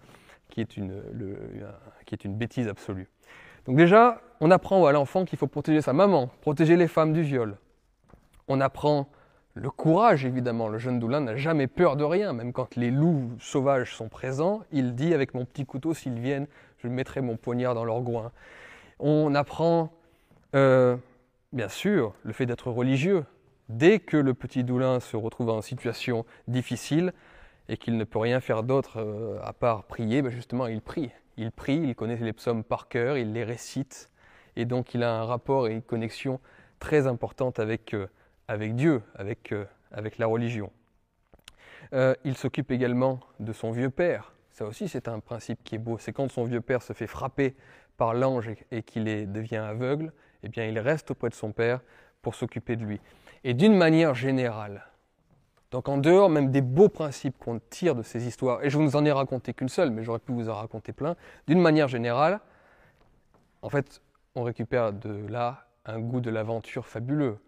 qui, 0.51 0.61
est 0.61 0.77
une, 0.77 1.03
qui 2.05 2.15
est 2.15 2.25
une 2.25 2.37
bêtise 2.37 2.69
absolue. 2.69 3.09
Donc 3.66 3.77
déjà, 3.77 4.21
on 4.41 4.51
apprend 4.51 4.85
à 4.85 4.93
l'enfant 4.93 5.25
qu'il 5.25 5.39
faut 5.39 5.47
protéger 5.47 5.81
sa 5.81 5.93
maman, 5.93 6.29
protéger 6.43 6.77
les 6.77 6.89
femmes 6.89 7.12
du 7.12 7.23
viol. 7.23 7.57
On 8.49 8.61
apprend 8.61 9.09
le 9.55 9.71
courage, 9.71 10.27
évidemment. 10.27 10.69
Le 10.69 10.79
jeune 10.79 10.99
Doulin 10.99 11.21
n'a 11.21 11.37
jamais 11.37 11.66
peur 11.66 11.97
de 11.97 12.05
rien, 12.05 12.33
même 12.33 12.53
quand 12.53 12.77
les 12.77 12.91
loups 12.91 13.31
sauvages 13.41 13.95
sont 13.95 14.09
présents. 14.09 14.62
Il 14.73 14.95
dit 14.95 15.15
avec 15.15 15.33
mon 15.33 15.45
petit 15.45 15.65
couteau, 15.65 15.95
s'ils 15.95 16.19
viennent, 16.19 16.47
je 16.79 16.89
mettrai 16.89 17.23
mon 17.23 17.37
poignard 17.37 17.75
dans 17.75 17.85
leur 17.85 18.03
groin. 18.03 18.33
On 18.99 19.35
apprend, 19.35 19.93
euh, 20.55 20.97
bien 21.53 21.69
sûr, 21.69 22.15
le 22.25 22.33
fait 22.33 22.47
d'être 22.47 22.71
religieux. 22.71 23.25
Dès 23.69 23.99
que 23.99 24.16
le 24.19 24.35
petit 24.35 24.62
Doulin 24.62 25.01
se 25.01 25.16
retrouve 25.16 25.49
en 25.49 25.62
situation 25.62 26.27
difficile 26.49 27.15
et 27.69 27.78
qu'il 27.78 27.97
ne 27.97 28.05
peut 28.05 28.19
rien 28.19 28.41
faire 28.41 28.62
d'autre 28.62 28.99
euh, 28.99 29.39
à 29.43 29.55
part 29.55 29.85
prier, 29.85 30.20
ben 30.20 30.31
justement, 30.31 30.66
il 30.66 30.82
prie. 30.82 31.11
Il 31.39 31.51
prie, 31.51 31.77
il 31.77 31.95
connaît 31.95 32.16
les 32.16 32.35
psaumes 32.35 32.62
par 32.62 32.89
cœur, 32.89 33.16
il 33.16 33.32
les 33.32 33.43
récite, 33.43 34.11
et 34.57 34.66
donc 34.66 34.95
il 34.95 35.03
a 35.03 35.15
un 35.15 35.24
rapport 35.24 35.66
et 35.66 35.73
une 35.73 35.82
connexion 35.82 36.41
très 36.78 37.07
importante 37.07 37.59
avec, 37.59 37.95
euh, 37.95 38.07
avec 38.49 38.77
Dieu, 38.77 39.03
avec, 39.15 39.53
euh, 39.53 39.65
avec 39.91 40.19
la 40.19 40.27
religion. 40.27 40.70
Il 42.24 42.36
s'occupe 42.36 42.73
également 42.73 43.20
de 43.39 43.53
son 43.53 43.70
vieux 43.70 43.91
père. 43.91 44.32
Ça 44.51 44.66
aussi, 44.66 44.89
c'est 44.89 45.07
un 45.07 45.20
principe 45.20 45.62
qui 45.62 45.77
est 45.77 45.78
beau. 45.78 45.97
C'est 45.99 46.12
quand 46.12 46.28
son 46.28 46.43
vieux 46.43 46.61
père 46.61 46.82
se 46.82 46.93
fait 46.93 47.07
frapper 47.07 47.55
par 47.97 48.15
l'ange 48.15 48.51
et, 48.73 48.82
qu'il 48.82 49.05
devient 49.05 49.59
aveugle, 49.59 50.12
eh 50.43 50.49
bien, 50.49 50.65
il 50.65 50.77
reste 50.81 51.12
auprès 51.12 51.28
de 51.28 51.35
son 51.35 51.53
père 51.53 51.81
pour 52.20 52.35
s'occuper 52.35 52.74
de 52.74 52.85
lui. 52.85 53.01
Et 53.45 53.55
d'une 53.55 53.77
manière 53.77 54.15
générale, 54.15 54.87
donc 55.71 55.89
en 55.89 55.99
dehors 55.99 56.31
même 56.31 56.51
des 56.51 56.62
beaux 56.62 56.89
principes 56.89 57.37
qu'on 57.39 57.59
tire 57.59 57.95
de 57.95 58.03
ces 58.03 58.27
histoires, 58.27 58.65
et 58.65 58.71
je 58.71 58.79
ne 58.79 58.87
vous 58.87 58.97
en 58.97 59.05
ai 59.05 59.12
raconté 59.12 59.53
qu'une 59.53 59.69
seule, 59.69 59.91
mais 59.91 60.03
j'aurais 60.03 60.19
pu 60.19 60.33
vous 60.33 60.49
en 60.49 60.55
raconter 60.55 60.93
plein, 60.93 61.15
d'une 61.47 61.61
manière 61.61 61.89
générale, 61.89 62.41
en 63.61 63.69
fait, 63.69 64.03
on 64.35 64.43
récupère 64.43 64.93
de 64.93 65.27
là 65.29 65.66
un 65.87 65.99
goût 65.99 66.21
de 66.21 66.31
l'aventure 66.31 66.87
fabuleux. 66.87 67.39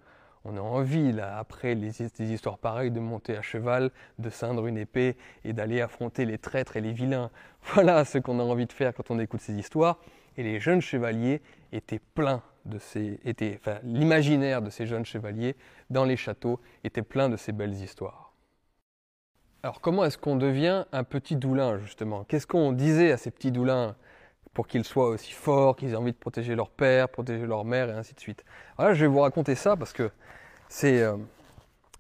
On 0.45 0.57
a 0.57 0.61
envie, 0.61 1.13
là, 1.13 1.39
après 1.39 1.75
des 1.75 2.33
histoires 2.33 2.59
pareilles, 2.59 2.91
de 2.91 3.01
monter 3.01 3.37
à 3.37 3.43
cheval, 3.43 3.91
de 4.19 4.31
ceindre 4.31 4.67
une 4.67 4.79
épée 4.79 5.17
et 5.45 5.53
d'aller 5.53 5.81
affronter 5.81 6.25
les 6.25 6.39
traîtres 6.39 6.77
et 6.77 6.81
les 6.81 6.93
vilains. 6.93 7.31
Voilà 7.75 8.05
ce 8.05 8.19
qu'on 8.19 8.39
a 8.39 8.43
envie 8.43 8.67
de 8.67 8.73
faire 8.73 8.95
quand 8.95 9.11
on 9.11 9.19
écoute 9.19 9.41
ces 9.41 9.55
histoires. 9.55 9.99
Et 10.37 10.43
les 10.43 10.61
jeunes 10.61 10.81
chevaliers 10.81 11.41
étaient 11.73 12.01
pleins 12.15 12.43
de 12.65 12.79
ces, 12.79 13.21
enfin, 13.57 13.79
l'imaginaire 13.85 14.61
de 14.61 14.71
ces 14.71 14.87
jeunes 14.87 15.05
chevaliers 15.07 15.57
dans 15.91 16.05
les 16.05 16.17
châteaux 16.17 16.61
était 16.85 17.03
plein 17.03 17.29
de 17.29 17.37
ces 17.37 17.53
belles 17.53 17.75
histoires. 17.75 18.33
Alors 19.63 19.81
comment 19.81 20.05
est-ce 20.05 20.19
qu'on 20.19 20.37
devient 20.37 20.85
un 20.93 21.05
petit 21.05 21.37
doulin 21.37 21.79
justement? 21.79 22.25
Qu'est-ce 22.25 22.47
qu'on 22.47 22.73
disait 22.73 23.13
à 23.13 23.17
ces 23.17 23.31
petits 23.31 23.51
doulins 23.51 23.97
pour 24.53 24.67
qu'ils 24.67 24.85
soient 24.85 25.09
aussi 25.09 25.33
forts, 25.33 25.77
qu'ils 25.77 25.93
aient 25.93 25.97
envie 25.97 26.13
de 26.13 26.17
protéger 26.17 26.55
leur 26.55 26.71
père, 26.71 27.09
protéger 27.09 27.47
leur 27.47 27.65
mère 27.65 27.89
et 27.89 27.93
ainsi 27.93 28.15
de 28.15 28.21
suite? 28.21 28.45
Alors 28.79 28.91
là, 28.91 28.95
je 28.95 29.01
vais 29.01 29.11
vous 29.11 29.21
raconter 29.21 29.55
ça 29.55 29.77
parce 29.77 29.93
que 29.93 30.11
c'est 30.69 31.03
euh, 31.03 31.17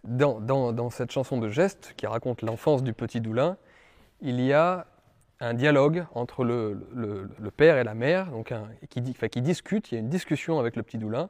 dans, 0.04 0.40
dans, 0.40 0.72
dans, 0.72 0.90
cette 0.90 1.10
chanson 1.10 1.38
de 1.38 1.48
geste 1.48 1.94
qui 1.96 2.06
raconte 2.06 2.42
l'enfance 2.42 2.82
du 2.82 2.92
petit 2.92 3.20
doulin, 3.20 3.56
il 4.20 4.40
y 4.40 4.52
a 4.52 4.86
un 5.40 5.54
dialogue 5.54 6.06
entre 6.14 6.44
le, 6.44 6.88
le, 6.94 7.50
père 7.50 7.76
et 7.76 7.84
la 7.84 7.94
mère, 7.94 8.30
donc 8.30 8.54
qui, 8.88 9.02
enfin, 9.10 9.28
qui 9.28 9.42
discutent, 9.42 9.92
il 9.92 9.94
y 9.94 9.98
a 9.98 10.00
une 10.00 10.08
discussion 10.08 10.58
avec 10.58 10.76
le 10.76 10.82
petit 10.82 10.98
Doulin, 10.98 11.28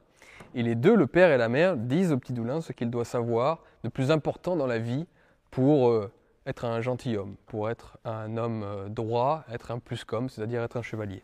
et 0.55 0.63
les 0.63 0.75
deux, 0.75 0.95
le 0.95 1.07
père 1.07 1.31
et 1.31 1.37
la 1.37 1.49
mère, 1.49 1.75
disent 1.75 2.11
au 2.11 2.17
petit 2.17 2.33
Doulin 2.33 2.61
ce 2.61 2.71
qu'il 2.71 2.89
doit 2.89 3.05
savoir 3.05 3.63
de 3.83 3.89
plus 3.89 4.11
important 4.11 4.55
dans 4.55 4.67
la 4.67 4.79
vie 4.79 5.05
pour 5.51 5.89
euh, 5.89 6.11
être 6.45 6.65
un 6.65 6.79
gentilhomme, 6.81 7.35
pour 7.47 7.69
être 7.69 7.97
un 8.05 8.37
homme 8.37 8.63
euh, 8.63 8.89
droit, 8.89 9.43
être 9.51 9.71
un 9.71 9.79
plus 9.79 10.05
comme, 10.05 10.29
c'est-à-dire 10.29 10.63
être 10.63 10.77
un 10.77 10.81
chevalier. 10.81 11.23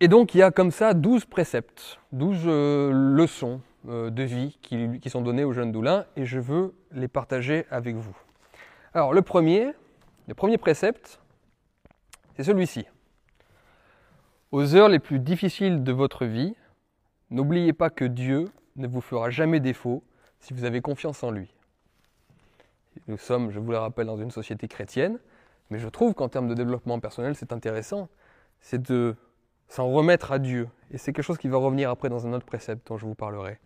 Et 0.00 0.08
donc 0.08 0.34
il 0.34 0.38
y 0.38 0.42
a 0.42 0.50
comme 0.50 0.70
ça 0.70 0.94
douze 0.94 1.24
préceptes, 1.24 1.98
douze 2.12 2.42
euh, 2.46 2.90
leçons 2.92 3.60
de 3.84 4.22
vie 4.22 4.58
qui, 4.60 4.98
qui 5.00 5.08
sont 5.08 5.22
données 5.22 5.44
au 5.44 5.52
jeune 5.52 5.72
Doulin, 5.72 6.04
et 6.16 6.26
je 6.26 6.40
veux 6.40 6.74
les 6.92 7.08
partager 7.08 7.64
avec 7.70 7.96
vous. 7.96 8.14
Alors 8.92 9.14
le 9.14 9.22
premier, 9.22 9.72
le 10.28 10.34
premier 10.34 10.58
précepte, 10.58 11.20
c'est 12.36 12.44
celui-ci. 12.44 12.86
Aux 14.52 14.76
heures 14.76 14.90
les 14.90 14.98
plus 14.98 15.18
difficiles 15.18 15.82
de 15.82 15.92
votre 15.92 16.26
vie, 16.26 16.54
n'oubliez 17.30 17.72
pas 17.72 17.88
que 17.88 18.04
Dieu 18.04 18.44
ne 18.76 18.86
vous 18.86 19.00
fera 19.00 19.30
jamais 19.30 19.58
défaut 19.58 20.04
si 20.38 20.52
vous 20.52 20.64
avez 20.64 20.82
confiance 20.82 21.24
en 21.24 21.30
lui. 21.30 21.52
Nous 23.06 23.16
sommes, 23.16 23.50
je 23.50 23.58
vous 23.58 23.70
le 23.70 23.78
rappelle, 23.78 24.06
dans 24.06 24.18
une 24.18 24.30
société 24.30 24.68
chrétienne, 24.68 25.18
mais 25.70 25.78
je 25.78 25.88
trouve 25.88 26.12
qu'en 26.12 26.28
termes 26.28 26.48
de 26.48 26.54
développement 26.54 27.00
personnel, 27.00 27.34
c'est 27.34 27.52
intéressant, 27.52 28.10
c'est 28.60 28.82
de 28.82 29.16
s'en 29.68 29.88
remettre 29.90 30.30
à 30.30 30.38
Dieu. 30.38 30.68
Et 30.90 30.98
c'est 30.98 31.14
quelque 31.14 31.24
chose 31.24 31.38
qui 31.38 31.48
va 31.48 31.56
revenir 31.56 31.88
après 31.88 32.10
dans 32.10 32.26
un 32.26 32.34
autre 32.34 32.46
précepte 32.46 32.86
dont 32.88 32.98
je 32.98 33.06
vous 33.06 33.14
parlerai. 33.14 33.58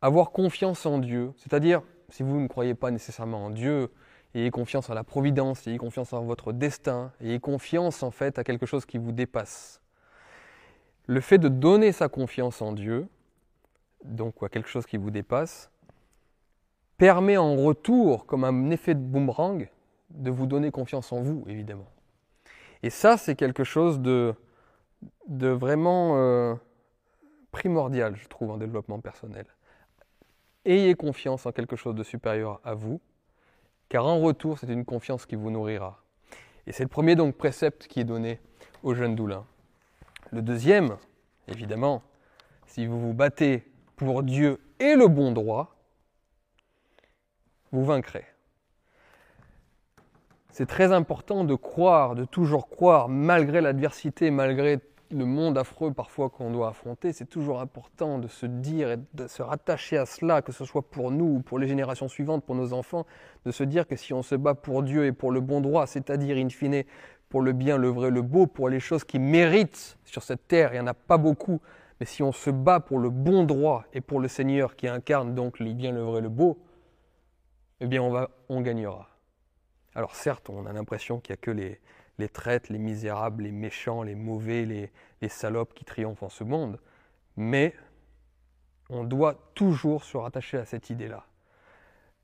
Avoir 0.00 0.30
confiance 0.30 0.86
en 0.86 0.98
Dieu, 0.98 1.32
c'est-à-dire, 1.36 1.82
si 2.08 2.22
vous 2.22 2.40
ne 2.40 2.48
croyez 2.48 2.74
pas 2.74 2.90
nécessairement 2.90 3.44
en 3.44 3.50
Dieu, 3.50 3.90
ayez 4.34 4.50
confiance 4.50 4.90
en 4.90 4.94
la 4.94 5.04
providence, 5.04 5.66
ayez 5.66 5.78
confiance 5.78 6.12
en 6.12 6.24
votre 6.24 6.52
destin, 6.52 7.12
ayez 7.20 7.40
confiance 7.40 8.02
en 8.02 8.10
fait 8.10 8.38
à 8.38 8.44
quelque 8.44 8.66
chose 8.66 8.84
qui 8.84 8.98
vous 8.98 9.12
dépasse. 9.12 9.80
Le 11.06 11.20
fait 11.20 11.38
de 11.38 11.48
donner 11.48 11.92
sa 11.92 12.08
confiance 12.08 12.62
en 12.62 12.72
Dieu, 12.72 13.06
donc 14.04 14.42
à 14.42 14.48
quelque 14.48 14.68
chose 14.68 14.86
qui 14.86 14.96
vous 14.96 15.10
dépasse, 15.10 15.70
permet 16.96 17.36
en 17.36 17.56
retour, 17.56 18.26
comme 18.26 18.44
un 18.44 18.70
effet 18.70 18.94
de 18.94 19.00
boomerang, 19.00 19.68
de 20.10 20.30
vous 20.30 20.46
donner 20.46 20.70
confiance 20.70 21.12
en 21.12 21.20
vous, 21.20 21.44
évidemment. 21.48 21.88
Et 22.82 22.90
ça, 22.90 23.16
c'est 23.16 23.34
quelque 23.34 23.64
chose 23.64 24.00
de, 24.00 24.34
vraiment 25.26 26.16
euh, 26.16 26.54
primordial, 27.50 28.16
je 28.16 28.28
trouve, 28.28 28.50
en 28.50 28.56
développement 28.56 29.00
personnel. 29.00 29.46
Ayez 30.64 30.94
confiance 30.94 31.46
en 31.46 31.52
quelque 31.52 31.76
chose 31.76 31.94
de 31.94 32.02
supérieur 32.02 32.60
à 32.64 32.74
vous, 32.74 33.00
car 33.94 34.06
en 34.06 34.18
retour, 34.18 34.58
c'est 34.58 34.66
une 34.66 34.84
confiance 34.84 35.24
qui 35.24 35.36
vous 35.36 35.52
nourrira. 35.52 36.02
Et 36.66 36.72
c'est 36.72 36.82
le 36.82 36.88
premier 36.88 37.14
donc 37.14 37.36
précepte 37.36 37.86
qui 37.86 38.00
est 38.00 38.04
donné 38.04 38.40
aux 38.82 38.92
jeunes 38.92 39.14
doulins. 39.14 39.46
Le 40.32 40.42
deuxième, 40.42 40.96
évidemment, 41.46 42.02
si 42.66 42.86
vous 42.86 43.00
vous 43.00 43.14
battez 43.14 43.62
pour 43.94 44.24
Dieu 44.24 44.60
et 44.80 44.96
le 44.96 45.06
bon 45.06 45.30
droit, 45.30 45.76
vous 47.70 47.84
vaincrez. 47.84 48.26
C'est 50.50 50.66
très 50.66 50.90
important 50.90 51.44
de 51.44 51.54
croire, 51.54 52.16
de 52.16 52.24
toujours 52.24 52.68
croire, 52.68 53.08
malgré 53.08 53.60
l'adversité, 53.60 54.32
malgré 54.32 54.80
le 55.10 55.24
monde 55.24 55.58
affreux 55.58 55.92
parfois 55.92 56.30
qu'on 56.30 56.50
doit 56.50 56.68
affronter, 56.68 57.12
c'est 57.12 57.28
toujours 57.28 57.60
important 57.60 58.18
de 58.18 58.28
se 58.28 58.46
dire 58.46 58.90
et 58.90 58.96
de 59.14 59.26
se 59.26 59.42
rattacher 59.42 59.96
à 59.96 60.06
cela, 60.06 60.42
que 60.42 60.52
ce 60.52 60.64
soit 60.64 60.82
pour 60.82 61.10
nous 61.10 61.36
ou 61.36 61.40
pour 61.40 61.58
les 61.58 61.68
générations 61.68 62.08
suivantes, 62.08 62.44
pour 62.44 62.54
nos 62.54 62.72
enfants, 62.72 63.06
de 63.44 63.50
se 63.50 63.64
dire 63.64 63.86
que 63.86 63.96
si 63.96 64.12
on 64.12 64.22
se 64.22 64.34
bat 64.34 64.54
pour 64.54 64.82
Dieu 64.82 65.06
et 65.06 65.12
pour 65.12 65.30
le 65.30 65.40
bon 65.40 65.60
droit, 65.60 65.86
c'est-à-dire 65.86 66.36
in 66.36 66.48
fine 66.48 66.84
pour 67.28 67.42
le 67.42 67.52
bien, 67.52 67.76
le 67.76 67.88
vrai, 67.88 68.10
le 68.10 68.22
beau, 68.22 68.46
pour 68.46 68.68
les 68.68 68.80
choses 68.80 69.04
qui 69.04 69.18
méritent 69.18 69.98
sur 70.04 70.22
cette 70.22 70.46
terre, 70.46 70.70
il 70.72 70.74
n'y 70.74 70.80
en 70.80 70.86
a 70.86 70.94
pas 70.94 71.18
beaucoup, 71.18 71.60
mais 71.98 72.06
si 72.06 72.22
on 72.22 72.32
se 72.32 72.50
bat 72.50 72.80
pour 72.80 72.98
le 72.98 73.10
bon 73.10 73.44
droit 73.44 73.84
et 73.92 74.00
pour 74.00 74.20
le 74.20 74.28
Seigneur 74.28 74.76
qui 74.76 74.88
incarne 74.88 75.34
donc 75.34 75.58
les 75.58 75.74
bien, 75.74 75.92
le 75.92 76.02
vrai, 76.02 76.20
le 76.20 76.28
beau, 76.28 76.58
eh 77.80 77.86
bien 77.86 78.02
on, 78.02 78.10
va, 78.10 78.30
on 78.48 78.60
gagnera. 78.60 79.08
Alors 79.94 80.14
certes, 80.14 80.48
on 80.50 80.66
a 80.66 80.72
l'impression 80.72 81.20
qu'il 81.20 81.32
n'y 81.32 81.38
a 81.38 81.42
que 81.42 81.50
les, 81.50 81.80
les 82.18 82.28
traites, 82.28 82.68
les 82.68 82.78
misérables, 82.78 83.44
les 83.44 83.52
méchants, 83.52 84.02
les 84.02 84.14
mauvais, 84.14 84.64
les, 84.64 84.90
salopes 85.28 85.72
qui 85.72 85.86
triomphent 85.86 86.22
en 86.22 86.28
ce 86.28 86.44
monde, 86.44 86.78
mais 87.36 87.74
on 88.90 89.04
doit 89.04 89.50
toujours 89.54 90.04
se 90.04 90.18
rattacher 90.18 90.58
à 90.58 90.66
cette 90.66 90.90
idée-là. 90.90 91.24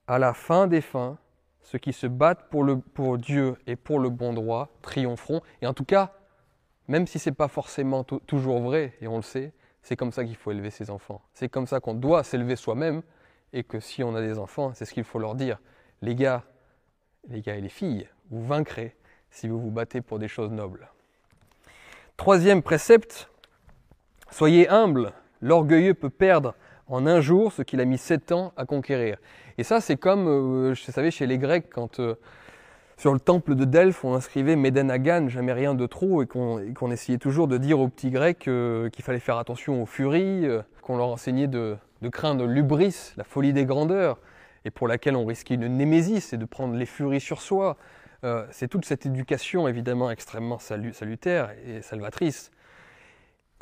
À 0.07 0.19
la 0.19 0.35
fin 0.35 0.67
des 0.67 0.83
fins, 0.83 1.17
ceux 1.63 1.79
qui 1.79 1.95
se 1.95 2.07
battent 2.07 2.51
pour 2.51 3.17
Dieu 3.17 3.57
et 3.67 3.77
pour 3.77 4.01
le 4.01 4.11
bon 4.11 4.35
droit 4.35 4.69
triompheront. 4.83 5.41
Et 5.63 5.67
en 5.67 5.73
tout 5.73 5.87
cas, 5.87 6.13
même 6.89 7.07
si 7.07 7.19
ce 7.19 7.31
n'est 7.31 7.35
pas 7.35 7.49
forcément 7.49 8.05
toujours 8.05 8.61
vrai, 8.61 8.95
et 9.01 9.09
on 9.09 9.17
le 9.17 9.23
sait, 9.23 9.55
c'est 9.83 9.97
comme 9.97 10.13
ça 10.13 10.25
qu'il 10.25 10.37
faut 10.37 10.51
élever 10.51 10.71
ses 10.71 10.91
enfants. 10.91 11.23
C'est 11.33 11.49
comme 11.49 11.67
ça 11.67 11.81
qu'on 11.81 11.95
doit 11.95 12.23
s'élever 12.23 12.57
soi-même, 12.57 13.03
et 13.53 13.65
que 13.65 13.81
si 13.81 14.03
on 14.03 14.15
a 14.15 14.21
des 14.21 14.39
enfants, 14.39 14.75
c'est 14.75 14.85
ce 14.85 14.93
qu'il 14.93 15.05
faut 15.05 15.19
leur 15.19 15.35
dire. 15.35 15.59
Les 16.03 16.15
gars, 16.15 16.45
les 17.29 17.41
gars 17.41 17.57
et 17.57 17.61
les 17.61 17.69
filles, 17.69 18.09
vous 18.31 18.45
vaincrez 18.45 18.97
si 19.31 19.49
vous 19.49 19.61
vous 19.61 19.71
battez 19.71 20.01
pour 20.01 20.19
des 20.19 20.29
choses 20.29 20.51
nobles. 20.51 20.89
Troisième 22.17 22.63
précepte, 22.63 23.31
soyez 24.31 24.69
humble. 24.69 25.13
L'orgueilleux 25.41 25.95
peut 25.95 26.11
perdre 26.11 26.55
en 26.87 27.07
un 27.07 27.21
jour 27.21 27.53
ce 27.53 27.63
qu'il 27.63 27.81
a 27.81 27.85
mis 27.85 27.99
sept 27.99 28.33
ans 28.33 28.53
à 28.57 28.67
conquérir. 28.67 29.17
Et 29.57 29.63
ça, 29.63 29.81
c'est 29.81 29.97
comme, 29.97 30.29
euh, 30.29 30.75
je 30.75 31.11
chez 31.11 31.27
les 31.27 31.39
Grecs, 31.39 31.71
quand 31.73 32.01
euh, 32.01 32.17
sur 32.97 33.13
le 33.15 33.21
temple 33.21 33.55
de 33.55 33.65
Delphes, 33.65 34.05
on 34.05 34.15
inscrivait 34.15 34.57
Médenagan, 34.57 35.29
jamais 35.29 35.53
rien 35.53 35.75
de 35.75 35.87
trop, 35.87 36.23
et 36.23 36.27
qu'on 36.27 36.91
essayait 36.91 37.19
toujours 37.19 37.49
de 37.49 37.57
dire 37.57 37.81
aux 37.81 37.89
petits 37.89 38.11
Grecs 38.11 38.49
euh, 38.49 38.91
qu'il 38.91 39.05
fallait 39.05 39.21
faire 39.21 39.39
attention 39.39 39.83
aux 39.83 39.87
furies, 39.87 40.47
qu'on 40.83 40.99
leur 40.99 41.09
enseignait 41.09 41.47
de, 41.47 41.77
de 42.03 42.09
craindre 42.09 42.45
l'ubris, 42.45 43.15
la 43.17 43.25
folie 43.25 43.53
des 43.53 43.65
grandeurs, 43.65 44.19
et 44.65 44.71
pour 44.71 44.89
laquelle 44.89 45.17
on 45.17 45.25
risquait 45.25 45.55
une 45.55 45.69
némésis, 45.77 46.33
et 46.33 46.37
de 46.37 46.45
prendre 46.45 46.75
les 46.75 46.87
furies 46.87 47.21
sur 47.21 47.41
soi. 47.41 47.77
Euh, 48.25 48.47
c'est 48.51 48.69
toute 48.69 48.85
cette 48.85 49.07
éducation 49.07 49.67
évidemment 49.67 50.11
extrêmement 50.11 50.59
salutaire 50.59 51.53
et 51.67 51.81
salvatrice, 51.83 52.51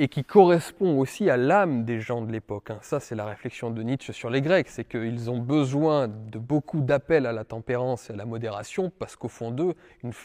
et 0.01 0.07
qui 0.07 0.23
correspond 0.23 0.99
aussi 0.99 1.29
à 1.29 1.37
l'âme 1.37 1.85
des 1.85 2.01
gens 2.01 2.23
de 2.23 2.31
l'époque. 2.31 2.71
Hein. 2.71 2.79
Ça, 2.83 3.01
c'est 3.01 3.17
la 3.17 3.27
réflexion 3.27 3.71
de 3.71 3.83
Nietzsche 3.83 4.13
sur 4.13 4.31
les 4.31 4.41
Grecs, 4.41 4.69
c'est 4.69 4.85
qu'ils 4.85 5.29
ont 5.29 5.39
besoin 5.39 6.07
de 6.07 6.39
beaucoup 6.39 6.81
d'appels 6.81 7.27
à 7.27 7.33
la 7.33 7.45
tempérance 7.45 8.09
et 8.09 8.13
à 8.13 8.17
la 8.17 8.25
modération, 8.25 8.93
parce 8.97 9.17
qu'au 9.17 9.27
fond 9.27 9.51
d'eux, 9.51 9.75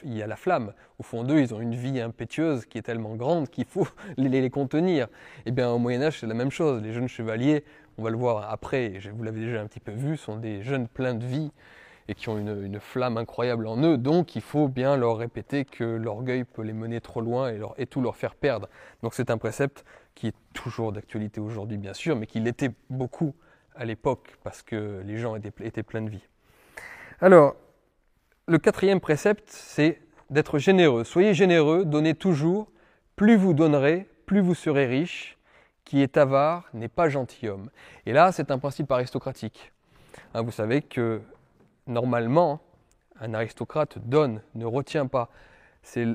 il 0.04 0.14
y 0.14 0.22
a 0.22 0.28
la 0.28 0.36
flamme. 0.36 0.74
Au 1.00 1.04
fond 1.04 1.24
d'eux, 1.24 1.40
ils 1.40 1.56
ont 1.56 1.60
une 1.60 1.74
vie 1.74 2.00
impétueuse 2.00 2.68
qui 2.68 2.78
est 2.78 2.84
tellement 2.84 3.16
grande 3.16 3.50
qu'il 3.50 3.66
faut 3.66 3.88
les, 4.18 4.50
contenir. 4.52 5.08
Eh 5.48 5.52
bien, 5.52 5.72
au 5.72 5.80
Moyen 5.80 6.04
Âge, 6.04 6.20
c'est 6.20 6.28
la 6.28 6.36
même 6.36 6.52
chose. 6.52 6.84
Les 6.84 6.94
jeunes 6.94 7.08
chevaliers, 7.08 7.64
on 7.98 8.04
va 8.04 8.12
le 8.12 8.18
voir 8.18 8.52
après, 8.52 9.00
vous 9.12 9.24
l'avez 9.24 9.40
déjà 9.42 9.60
un 9.62 9.66
petit 9.66 9.80
peu 9.80 9.92
vu, 9.92 10.18
sont 10.18 10.38
des 10.38 10.62
jeunes 10.62 10.88
pleins 10.88 11.16
de 11.16 11.26
vie, 11.26 11.52
et 12.08 12.16
qui 12.16 12.30
ont 12.30 12.38
une, 12.38 12.80
flamme 12.80 13.18
incroyable 13.18 13.68
en 13.68 13.78
eux. 13.84 13.98
Donc 13.98 14.36
il 14.36 14.42
faut 14.42 14.68
bien 14.68 14.98
leur 14.98 15.18
répéter 15.18 15.66
que 15.66 15.84
l'orgueil 15.84 16.44
peut 16.44 16.62
les 16.62 16.74
mener 16.74 17.02
trop 17.02 17.22
loin 17.22 17.52
et, 17.52 17.60
et 17.78 17.86
tout 17.86 18.02
leur 18.02 18.16
faire 18.16 18.36
perdre. 18.36 18.68
Donc 19.02 19.14
c'est 19.14 19.30
un 19.30 19.38
précepte 19.38 19.86
qui 20.16 20.28
est 20.28 20.36
toujours 20.54 20.92
d'actualité 20.92 21.40
aujourd'hui 21.40 21.78
bien 21.78 21.94
sûr, 21.94 22.16
mais 22.16 22.28
qui 22.28 22.40
l'était 22.40 22.72
beaucoup 22.90 23.34
à 23.76 23.86
l'époque 23.86 24.38
parce 24.44 24.62
que 24.62 25.02
les 25.06 25.18
gens 25.18 25.36
étaient, 25.36 25.54
étaient 25.66 25.84
pleins 25.84 26.02
de 26.02 26.10
vie. 26.10 26.28
Alors, 27.22 27.56
le 28.48 28.58
quatrième 28.58 29.00
précepte, 29.00 29.50
c'est 29.50 30.02
d'être 30.30 30.58
généreux. 30.58 31.04
Soyez 31.04 31.34
généreux, 31.34 31.86
donnez 31.86 32.16
toujours. 32.16 32.70
Plus 33.16 33.36
vous 33.36 33.54
donnerez, 33.54 34.10
plus 34.26 34.42
vous 34.42 34.56
serez 34.56 34.86
riche. 34.86 35.38
Qui 35.86 36.02
est 36.02 36.18
avare 36.18 36.70
n'est 36.74 36.88
pas 36.88 37.10
gentilhomme. 37.10 37.70
Et 38.06 38.14
là, 38.14 38.32
c'est 38.32 38.52
un 38.52 38.58
principe 38.58 38.92
aristocratique. 38.92 39.72
Hein, 40.34 40.42
vous 40.42 40.52
savez 40.52 40.82
que 40.82 41.22
normalement, 41.88 42.62
un 43.20 43.34
aristocrate 43.34 43.98
donne, 44.00 44.42
ne 44.56 44.66
retient 44.66 45.08
pas. 45.08 45.30
C'est 45.82 46.08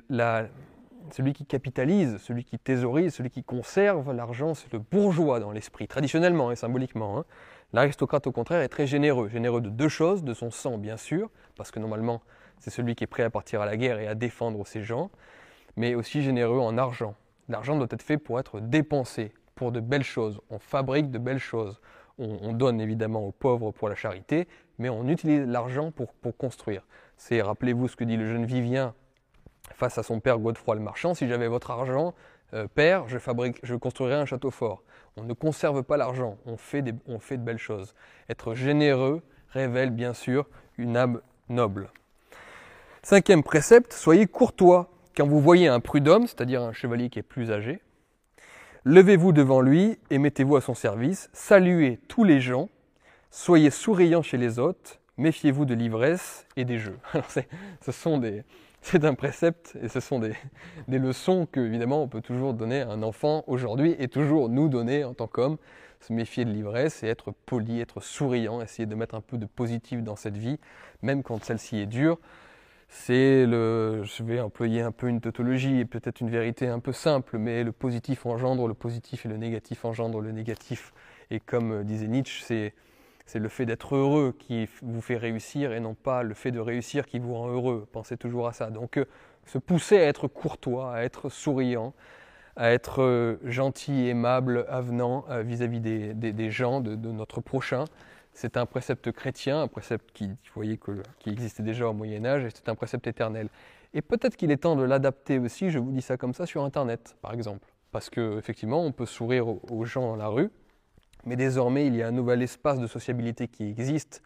celui 1.11 1.33
qui 1.33 1.47
capitalise, 1.47 2.19
celui 2.19 2.45
qui 2.45 2.59
thésaurise, 2.59 3.15
celui 3.15 3.31
qui 3.31 3.43
conserve 3.43 4.13
l'argent, 4.13 4.55
c'est 4.55 4.73
le 4.73 4.79
bourgeois 4.79 5.41
dans 5.41 5.53
l'esprit, 5.53 5.89
traditionnellement 5.89 6.51
et 6.51 6.57
symboliquement. 6.57 7.19
Hein. 7.19 7.25
L'aristocrate, 7.73 8.27
au 8.27 8.33
contraire, 8.33 8.61
est 8.61 8.69
très 8.69 8.87
généreux. 8.87 9.29
Généreux 9.29 9.61
de 9.61 9.69
deux 9.69 9.89
choses, 9.89 10.25
de 10.25 10.35
son 10.35 10.51
sang, 10.51 10.79
bien 10.79 10.97
sûr, 10.97 11.31
parce 11.57 11.71
que 11.71 11.79
normalement, 11.79 12.23
c'est 12.59 12.71
celui 12.71 12.95
qui 12.95 13.05
est 13.05 13.09
prêt 13.09 13.23
à 13.23 13.31
partir 13.31 13.61
à 13.61 13.67
la 13.67 13.77
guerre 13.77 13.99
et 13.99 14.09
à 14.09 14.15
défendre 14.15 14.67
ses 14.67 14.83
gens, 14.83 15.11
mais 15.77 15.95
aussi 15.95 16.23
généreux 16.23 16.59
en 16.59 16.77
argent. 16.79 17.15
L'argent 17.49 17.77
doit 17.77 17.89
être 17.91 18.03
fait 18.03 18.19
pour 18.19 18.41
être 18.41 18.61
dépensé, 18.61 19.33
pour 19.55 19.73
de 19.73 19.81
belles 19.81 20.03
choses. 20.03 20.41
On 20.51 20.59
fabrique 20.59 21.11
de 21.11 21.19
belles 21.19 21.39
choses 21.39 21.81
on, 22.19 22.53
donne 22.53 22.81
évidemment 22.81 23.27
aux 23.27 23.33
pauvres 23.33 23.71
pour 23.71 23.89
la 23.89 23.95
charité, 23.95 24.49
mais 24.79 24.89
on 24.89 25.09
utilise 25.09 25.47
l'argent 25.47 25.91
pour, 25.91 26.37
construire. 26.37 26.87
C'est, 27.17 27.41
rappelez-vous 27.43 27.89
ce 27.89 27.97
que 27.97 28.05
dit 28.05 28.17
le 28.17 28.27
jeune 28.27 28.45
Vivien 28.45 28.95
face 29.75 29.99
à 29.99 30.03
son 30.03 30.21
père 30.21 30.39
Godefroy 30.39 30.77
le 30.77 30.81
Marchand, 30.81 31.15
si 31.15 31.29
j'avais 31.29 31.49
votre 31.49 31.71
argent, 31.71 32.15
euh, 32.55 32.67
père, 32.67 33.07
je, 33.09 33.19
fabrique, 33.19 33.59
je 33.63 33.75
construirais 33.75 34.15
un 34.15 34.25
château 34.25 34.51
fort. 34.51 34.83
On 35.17 35.25
ne 35.25 35.33
conserve 35.35 35.83
pas 35.83 35.97
l'argent, 35.97 36.39
on, 36.47 36.57
fait 36.57 36.85
on 37.07 37.19
fait 37.19 37.37
de 37.37 37.43
belles 37.43 37.59
choses. 37.59 37.95
Être 38.29 38.55
généreux 38.55 39.23
révèle 39.51 39.91
bien 39.91 40.15
sûr 40.15 40.47
une 40.79 40.97
âme 40.97 41.21
noble. 41.49 41.91
Cinquième 43.03 43.43
précepte, 43.43 43.93
soyez 43.93 44.27
courtois. 44.27 44.91
Quand 45.17 45.27
vous 45.27 45.41
voyez 45.41 45.69
un 45.69 45.81
prud'homme, 45.81 46.27
c'est-à-dire 46.27 46.63
un 46.63 46.73
chevalier 46.73 47.11
qui 47.11 47.19
est 47.19 47.23
plus 47.23 47.51
âgé, 47.51 47.81
Levez-vous 48.85 49.33
devant 49.33 49.61
lui 49.61 49.99
et 50.11 50.19
mettez-vous 50.19 50.57
à 50.57 50.61
son 50.61 50.75
service. 50.75 51.31
Saluez 51.33 51.99
tous 52.09 52.25
les 52.25 52.41
gens. 52.41 52.69
Soyez 53.31 53.71
souriants 53.71 54.23
chez 54.23 54.39
les 54.39 54.59
hôtes. 54.59 55.01
Méfiez-vous 55.17 55.65
de 55.65 55.75
l'ivresse 55.75 56.47
et 56.57 56.65
des 56.65 56.79
jeux. 56.79 56.99
ce 57.81 57.93
sont 57.93 58.19
des, 58.19 58.45
c'est 58.81 59.05
un 59.05 59.15
précepte 59.15 59.77
et 59.83 59.89
ce 59.89 59.99
sont 59.99 60.21
des, 60.21 60.33
des 60.87 60.99
leçons 60.99 61.47
que, 61.51 61.59
évidemment, 61.59 62.03
on 62.03 62.09
peut 62.09 62.21
toujours 62.21 62.55
donner 62.55 62.83
à 62.83 62.89
un 62.89 63.03
enfant 63.03 63.43
aujourd'hui 63.49 63.97
et 63.99 64.07
toujours 64.07 64.49
nous 64.49 64.69
donner 64.69 65.05
en 65.05 65.13
tant 65.15 65.27
qu'homme. 65.27 65.57
Se 66.01 66.13
méfier 66.13 66.45
de 66.45 66.53
l'ivresse 66.53 67.03
et 67.03 67.09
être 67.09 67.33
poli, 67.47 67.81
être 67.81 68.01
souriant, 68.01 68.61
essayer 68.61 68.87
de 68.87 68.95
mettre 68.95 69.17
un 69.17 69.21
peu 69.21 69.37
de 69.37 69.47
positif 69.47 70.05
dans 70.05 70.15
cette 70.15 70.37
vie, 70.37 70.61
même 71.03 71.25
quand 71.25 71.43
celle-ci 71.43 71.79
est 71.79 71.87
dure 71.87 72.19
c'est 72.89 73.45
le, 73.47 74.03
je 74.05 74.23
vais 74.23 74.41
employer 74.41 74.81
un 74.81 74.93
peu 74.93 75.09
une 75.09 75.21
tautologie 75.21 75.81
et 75.81 75.85
peut-être 75.85 76.21
une 76.21 76.31
vérité 76.31 76.69
un 76.69 76.81
peu 76.81 76.93
simple, 76.93 77.39
mais 77.39 77.63
le 77.63 77.73
positif 77.73 78.25
engendre 78.25 78.67
le 78.67 78.75
positif 78.75 79.27
et 79.27 79.29
le 79.29 79.37
négatif 79.37 79.85
engendre 79.85 80.21
le 80.21 80.33
négatif. 80.33 80.93
Et 81.31 81.39
comme 81.39 81.85
disait 81.85 82.09
Nietzsche, 82.09 82.43
c'est, 82.43 82.73
c'est 83.27 83.39
le 83.39 83.49
fait 83.51 83.67
d'être 83.67 83.95
heureux 83.95 84.35
qui 84.39 84.69
vous 84.81 85.03
fait 85.03 85.19
réussir 85.19 85.73
et 85.73 85.81
non 85.81 85.95
pas 85.95 86.23
le 86.23 86.33
fait 86.33 86.51
de 86.51 86.61
réussir 86.61 87.07
qui 87.07 87.19
vous 87.19 87.35
rend 87.35 87.49
heureux. 87.49 87.87
Pensez 87.93 88.17
toujours 88.17 88.49
à 88.49 88.55
ça. 88.55 88.71
Donc 88.71 88.97
euh, 88.97 89.05
se 89.45 89.59
pousser 89.59 89.99
à 89.99 90.05
être 90.05 90.27
courtois, 90.27 90.95
à 90.95 91.03
être 91.03 91.29
souriant, 91.29 91.93
à 92.57 92.71
être 92.71 93.03
euh, 93.03 93.37
gentil, 93.45 94.09
aimable, 94.09 94.65
avenant 94.69 95.27
euh, 95.29 95.43
vis-à-vis 95.43 95.81
des, 95.81 96.15
des, 96.15 96.51
gens, 96.51 96.81
de, 96.81 96.95
de 96.95 97.13
notre 97.13 97.43
prochain, 97.43 97.85
c'est 98.39 98.57
un 98.57 98.67
précepte 98.67 99.11
chrétien, 99.11 99.63
un 99.63 99.67
précepte 99.67 100.13
qui, 100.13 100.31
voyez, 100.55 100.79
existait 101.27 101.65
déjà 101.65 101.89
au 101.89 101.93
Moyen 101.93 102.25
Âge, 102.25 102.45
et 102.45 102.51
c'est 102.51 102.69
un 102.69 102.77
précepte 102.77 103.09
éternel. 103.09 103.49
Et 103.95 104.01
peut-être 104.01 104.37
qu'il 104.37 104.53
est 104.53 104.59
temps 104.59 104.77
de 104.77 104.85
l'adapter 104.85 105.41
aussi, 105.41 105.71
je 105.71 105.81
vous 105.81 105.91
dis 105.91 106.03
ça 106.03 106.17
comme 106.17 106.33
ça, 106.33 106.47
sur 106.47 106.63
Internet, 106.63 107.17
par 107.21 107.35
exemple. 107.35 107.67
Parce 107.91 108.09
qu'effectivement, 108.09 108.85
on 108.85 108.93
peut 108.93 109.07
sourire 109.07 109.49
aux 109.49 109.85
gens 109.85 110.03
dans 110.03 110.15
la 110.15 110.29
rue, 110.29 110.51
mais 111.25 111.35
désormais, 111.35 111.89
il 111.89 111.97
y 111.97 112.03
a 112.03 112.07
un 112.07 112.13
nouvel 112.13 112.41
espace 112.43 112.79
de 112.79 112.87
sociabilité 112.87 113.49
qui 113.49 113.65
existe, 113.65 114.23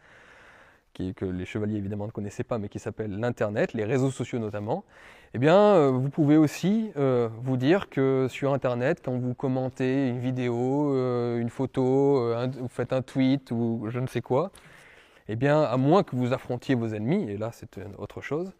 que 0.92 1.24
les 1.24 1.44
chevaliers 1.44 1.76
évidemment 1.76 2.06
ne 2.06 2.12
connaissaient 2.12 2.44
pas, 2.44 2.58
mais 2.58 2.68
qui 2.68 2.78
s'appelle 2.78 3.18
l'Internet, 3.18 3.72
les 3.72 3.84
réseaux 3.84 4.10
sociaux 4.10 4.38
notamment, 4.38 4.84
eh 5.34 5.38
bien, 5.38 5.56
euh, 5.56 5.90
vous 5.90 6.10
pouvez 6.10 6.36
aussi 6.36 6.92
euh, 6.96 7.28
vous 7.42 7.56
dire 7.56 7.88
que 7.88 8.26
sur 8.28 8.52
Internet, 8.52 9.00
quand 9.02 9.18
vous 9.18 9.34
commentez 9.34 10.08
une 10.08 10.18
vidéo, 10.18 10.94
euh, 10.94 11.38
une 11.38 11.48
photo, 11.48 12.34
vous 12.60 12.68
faites 12.68 12.92
un 12.92 13.00
tweet 13.00 13.50
ou 13.50 13.86
je 13.88 13.98
ne 13.98 14.06
sais 14.06 14.20
quoi, 14.20 14.52
eh 15.28 15.36
bien, 15.36 15.62
à 15.62 15.76
moins 15.78 16.02
que 16.02 16.16
vous 16.16 16.34
affrontiez 16.34 16.74
vos 16.74 16.88
ennemis, 16.88 17.30
et 17.30 17.38
là 17.38 17.50
c'est 17.52 17.80
autre 17.96 18.20
chose, 18.20 18.52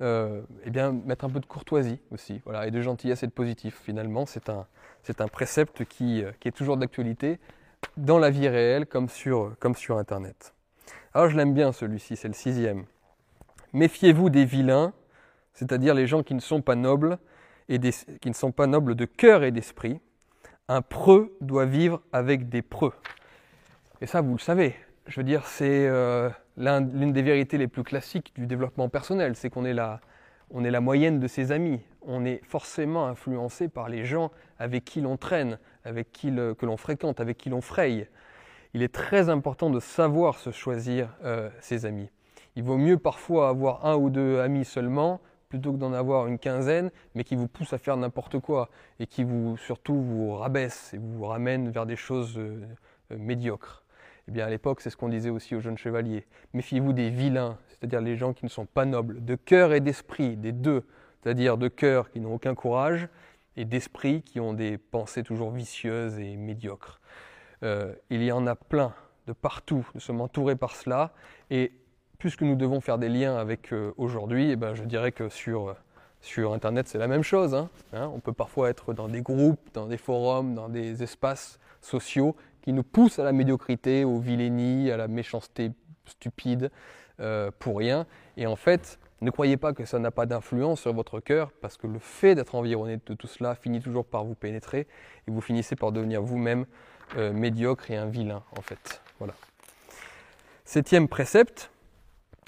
eh 0.00 0.70
bien, 0.70 0.92
mettre 0.92 1.24
un 1.26 1.30
peu 1.30 1.40
de 1.40 1.46
courtoisie 1.46 2.00
aussi, 2.10 2.40
voilà, 2.44 2.66
et 2.66 2.70
de 2.70 2.80
gentillesse 2.80 3.22
et 3.22 3.26
de 3.26 3.32
positif. 3.32 3.80
Finalement, 3.84 4.26
c'est 4.26 4.48
un, 4.48 4.66
c'est 5.02 5.20
un 5.20 5.28
précepte 5.28 5.84
qui, 5.84 6.24
qui 6.40 6.48
est 6.48 6.52
toujours 6.52 6.76
d'actualité 6.76 7.38
dans 7.96 8.18
la 8.18 8.30
vie 8.30 8.48
réelle 8.48 8.86
comme 8.86 9.08
sur, 9.08 9.54
comme 9.60 9.74
sur 9.74 9.98
Internet. 9.98 10.53
Alors 11.16 11.30
je 11.30 11.36
l'aime 11.36 11.54
bien 11.54 11.70
celui-ci, 11.70 12.16
c'est 12.16 12.26
le 12.26 12.34
sixième. 12.34 12.86
Méfiez-vous 13.72 14.30
des 14.30 14.44
vilains, 14.44 14.92
c'est-à-dire 15.52 15.94
les 15.94 16.08
gens 16.08 16.24
qui 16.24 16.34
ne 16.34 16.40
sont 16.40 16.60
pas 16.60 16.74
nobles 16.74 17.18
et 17.68 17.78
qui 17.78 18.28
ne 18.28 18.34
sont 18.34 18.50
pas 18.50 18.66
nobles 18.66 18.96
de 18.96 19.04
cœur 19.04 19.44
et 19.44 19.52
d'esprit. 19.52 20.00
Un 20.66 20.82
preux 20.82 21.36
doit 21.40 21.66
vivre 21.66 22.02
avec 22.12 22.48
des 22.48 22.62
preux. 22.62 22.92
Et 24.00 24.06
ça, 24.06 24.22
vous 24.22 24.32
le 24.32 24.40
savez. 24.40 24.74
Je 25.06 25.20
veux 25.20 25.24
dire, 25.24 25.46
c'est 25.46 25.86
euh, 25.86 26.30
l'une 26.56 27.12
des 27.12 27.22
vérités 27.22 27.58
les 27.58 27.68
plus 27.68 27.84
classiques 27.84 28.32
du 28.34 28.48
développement 28.48 28.88
personnel, 28.88 29.36
c'est 29.36 29.50
qu'on 29.50 29.64
est 29.64 29.72
la, 29.72 30.00
on 30.50 30.64
est 30.64 30.70
la 30.72 30.80
moyenne 30.80 31.20
de 31.20 31.28
ses 31.28 31.52
amis. 31.52 31.80
On 32.02 32.24
est 32.24 32.40
forcément 32.44 33.06
influencé 33.06 33.68
par 33.68 33.88
les 33.88 34.04
gens 34.04 34.32
avec 34.58 34.84
qui 34.84 35.00
l'on 35.00 35.16
traîne, 35.16 35.60
avec 35.84 36.10
qui 36.10 36.34
que 36.34 36.66
l'on 36.66 36.76
fréquente, 36.76 37.20
avec 37.20 37.38
qui 37.38 37.50
l'on 37.50 37.60
fraye. 37.60 38.08
Il 38.74 38.82
est 38.82 38.92
très 38.92 39.28
important 39.28 39.70
de 39.70 39.78
savoir 39.78 40.36
se 40.38 40.50
choisir 40.50 41.08
euh, 41.22 41.48
ses 41.60 41.86
amis. 41.86 42.10
Il 42.56 42.64
vaut 42.64 42.76
mieux 42.76 42.98
parfois 42.98 43.48
avoir 43.48 43.86
un 43.86 43.94
ou 43.94 44.10
deux 44.10 44.40
amis 44.40 44.64
seulement 44.64 45.20
plutôt 45.48 45.72
que 45.72 45.76
d'en 45.76 45.92
avoir 45.92 46.26
une 46.26 46.40
quinzaine, 46.40 46.90
mais 47.14 47.22
qui 47.22 47.36
vous 47.36 47.46
poussent 47.46 47.72
à 47.72 47.78
faire 47.78 47.96
n'importe 47.96 48.40
quoi 48.40 48.68
et 48.98 49.06
qui 49.06 49.22
vous 49.22 49.56
surtout 49.56 49.94
vous 49.94 50.34
rabaissent 50.34 50.92
et 50.92 50.98
vous 50.98 51.24
ramènent 51.24 51.70
vers 51.70 51.86
des 51.86 51.94
choses 51.94 52.36
euh, 52.36 52.66
euh, 53.12 53.16
médiocres. 53.16 53.84
Eh 54.26 54.32
bien, 54.32 54.46
à 54.46 54.50
l'époque, 54.50 54.80
c'est 54.80 54.90
ce 54.90 54.96
qu'on 54.96 55.08
disait 55.08 55.30
aussi 55.30 55.54
aux 55.54 55.60
jeunes 55.60 55.78
chevaliers. 55.78 56.26
Méfiez-vous 56.52 56.92
des 56.92 57.10
vilains, 57.10 57.58
c'est-à-dire 57.68 58.00
les 58.00 58.16
gens 58.16 58.32
qui 58.32 58.44
ne 58.44 58.50
sont 58.50 58.66
pas 58.66 58.86
nobles, 58.86 59.24
de 59.24 59.36
cœur 59.36 59.72
et 59.72 59.80
d'esprit, 59.80 60.36
des 60.36 60.50
deux, 60.50 60.84
c'est-à-dire 61.22 61.58
de 61.58 61.68
cœur 61.68 62.10
qui 62.10 62.18
n'ont 62.18 62.34
aucun 62.34 62.56
courage 62.56 63.08
et 63.56 63.64
d'esprit 63.64 64.22
qui 64.22 64.40
ont 64.40 64.52
des 64.52 64.78
pensées 64.78 65.22
toujours 65.22 65.52
vicieuses 65.52 66.18
et 66.18 66.36
médiocres. 66.36 67.00
Euh, 67.64 67.94
il 68.10 68.22
y 68.22 68.30
en 68.30 68.46
a 68.46 68.54
plein 68.54 68.92
de 69.26 69.32
partout. 69.32 69.86
Nous 69.94 70.00
sommes 70.00 70.20
entourés 70.20 70.56
par 70.56 70.76
cela. 70.76 71.12
Et 71.50 71.72
puisque 72.18 72.42
nous 72.42 72.56
devons 72.56 72.80
faire 72.80 72.98
des 72.98 73.08
liens 73.08 73.36
avec 73.36 73.72
euh, 73.72 73.92
aujourd'hui, 73.96 74.50
eh 74.50 74.56
ben, 74.56 74.74
je 74.74 74.84
dirais 74.84 75.12
que 75.12 75.28
sur, 75.28 75.74
sur 76.20 76.52
Internet, 76.52 76.88
c'est 76.88 76.98
la 76.98 77.08
même 77.08 77.22
chose. 77.22 77.54
Hein. 77.54 77.70
Hein, 77.92 78.10
on 78.14 78.20
peut 78.20 78.32
parfois 78.32 78.70
être 78.70 78.92
dans 78.92 79.08
des 79.08 79.22
groupes, 79.22 79.60
dans 79.72 79.86
des 79.86 79.96
forums, 79.96 80.54
dans 80.54 80.68
des 80.68 81.02
espaces 81.02 81.58
sociaux 81.80 82.36
qui 82.62 82.72
nous 82.72 82.82
poussent 82.82 83.18
à 83.18 83.24
la 83.24 83.32
médiocrité, 83.32 84.04
au 84.04 84.18
vilénie, 84.18 84.90
à 84.90 84.96
la 84.96 85.08
méchanceté 85.08 85.70
stupide, 86.06 86.70
euh, 87.20 87.50
pour 87.58 87.78
rien. 87.78 88.06
Et 88.36 88.46
en 88.46 88.56
fait, 88.56 88.98
ne 89.20 89.30
croyez 89.30 89.56
pas 89.56 89.72
que 89.72 89.84
ça 89.84 89.98
n'a 89.98 90.10
pas 90.10 90.26
d'influence 90.26 90.80
sur 90.80 90.92
votre 90.94 91.20
cœur, 91.20 91.52
parce 91.60 91.76
que 91.76 91.86
le 91.86 91.98
fait 91.98 92.34
d'être 92.34 92.54
environné 92.54 92.96
de 92.96 93.14
tout 93.14 93.26
cela 93.26 93.54
finit 93.54 93.80
toujours 93.80 94.04
par 94.06 94.24
vous 94.24 94.34
pénétrer, 94.34 94.86
et 95.28 95.30
vous 95.30 95.42
finissez 95.42 95.76
par 95.76 95.92
devenir 95.92 96.22
vous-même 96.22 96.64
euh, 97.16 97.32
médiocre 97.32 97.90
et 97.90 97.96
un 97.96 98.06
vilain, 98.06 98.42
en 98.56 98.62
fait. 98.62 99.00
Voilà. 99.18 99.34
Septième 100.64 101.08
précepte, 101.08 101.70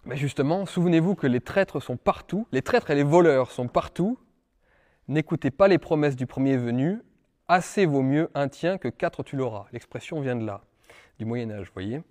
ben 0.04 0.16
justement, 0.16 0.66
souvenez-vous 0.66 1.14
que 1.14 1.26
les 1.26 1.40
traîtres 1.40 1.80
sont 1.80 1.96
partout, 1.96 2.46
les 2.52 2.62
traîtres 2.62 2.90
et 2.90 2.94
les 2.94 3.02
voleurs 3.02 3.50
sont 3.50 3.68
partout. 3.68 4.18
N'écoutez 5.08 5.50
pas 5.50 5.68
les 5.68 5.78
promesses 5.78 6.16
du 6.16 6.26
premier 6.26 6.56
venu, 6.56 7.00
Assez 7.48 7.86
vaut 7.86 8.02
mieux 8.02 8.28
un 8.34 8.48
tien 8.48 8.76
que 8.76 8.88
quatre 8.88 9.22
tu 9.22 9.36
l'auras. 9.36 9.66
L'expression 9.72 10.20
vient 10.20 10.34
de 10.34 10.44
là, 10.44 10.62
du 11.20 11.24
Moyen 11.24 11.52
Âge, 11.52 11.66
vous 11.66 11.74
voyez. 11.74 12.02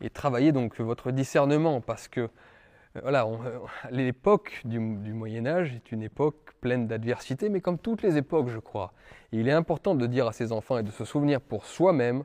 Et 0.00 0.10
travaillez 0.10 0.52
donc 0.52 0.78
votre 0.80 1.10
discernement, 1.10 1.80
parce 1.80 2.06
que 2.06 2.28
euh, 2.94 3.00
euh, 3.04 3.58
l'époque 3.90 4.62
du, 4.64 4.78
Moyen 4.78 5.44
Âge 5.46 5.74
est 5.74 5.90
une 5.90 6.04
époque 6.04 6.45
pleine 6.66 6.88
d'adversité, 6.88 7.48
mais 7.48 7.60
comme 7.60 7.78
toutes 7.78 8.02
les 8.02 8.16
époques, 8.16 8.48
je 8.48 8.58
crois. 8.58 8.92
il 9.30 9.46
est 9.46 9.52
important 9.52 9.94
de 9.94 10.04
dire 10.08 10.26
à 10.26 10.32
ses 10.32 10.50
enfants 10.50 10.78
et 10.78 10.82
de 10.82 10.90
se 10.90 11.04
souvenir 11.04 11.40
pour 11.40 11.64
soi-même 11.64 12.24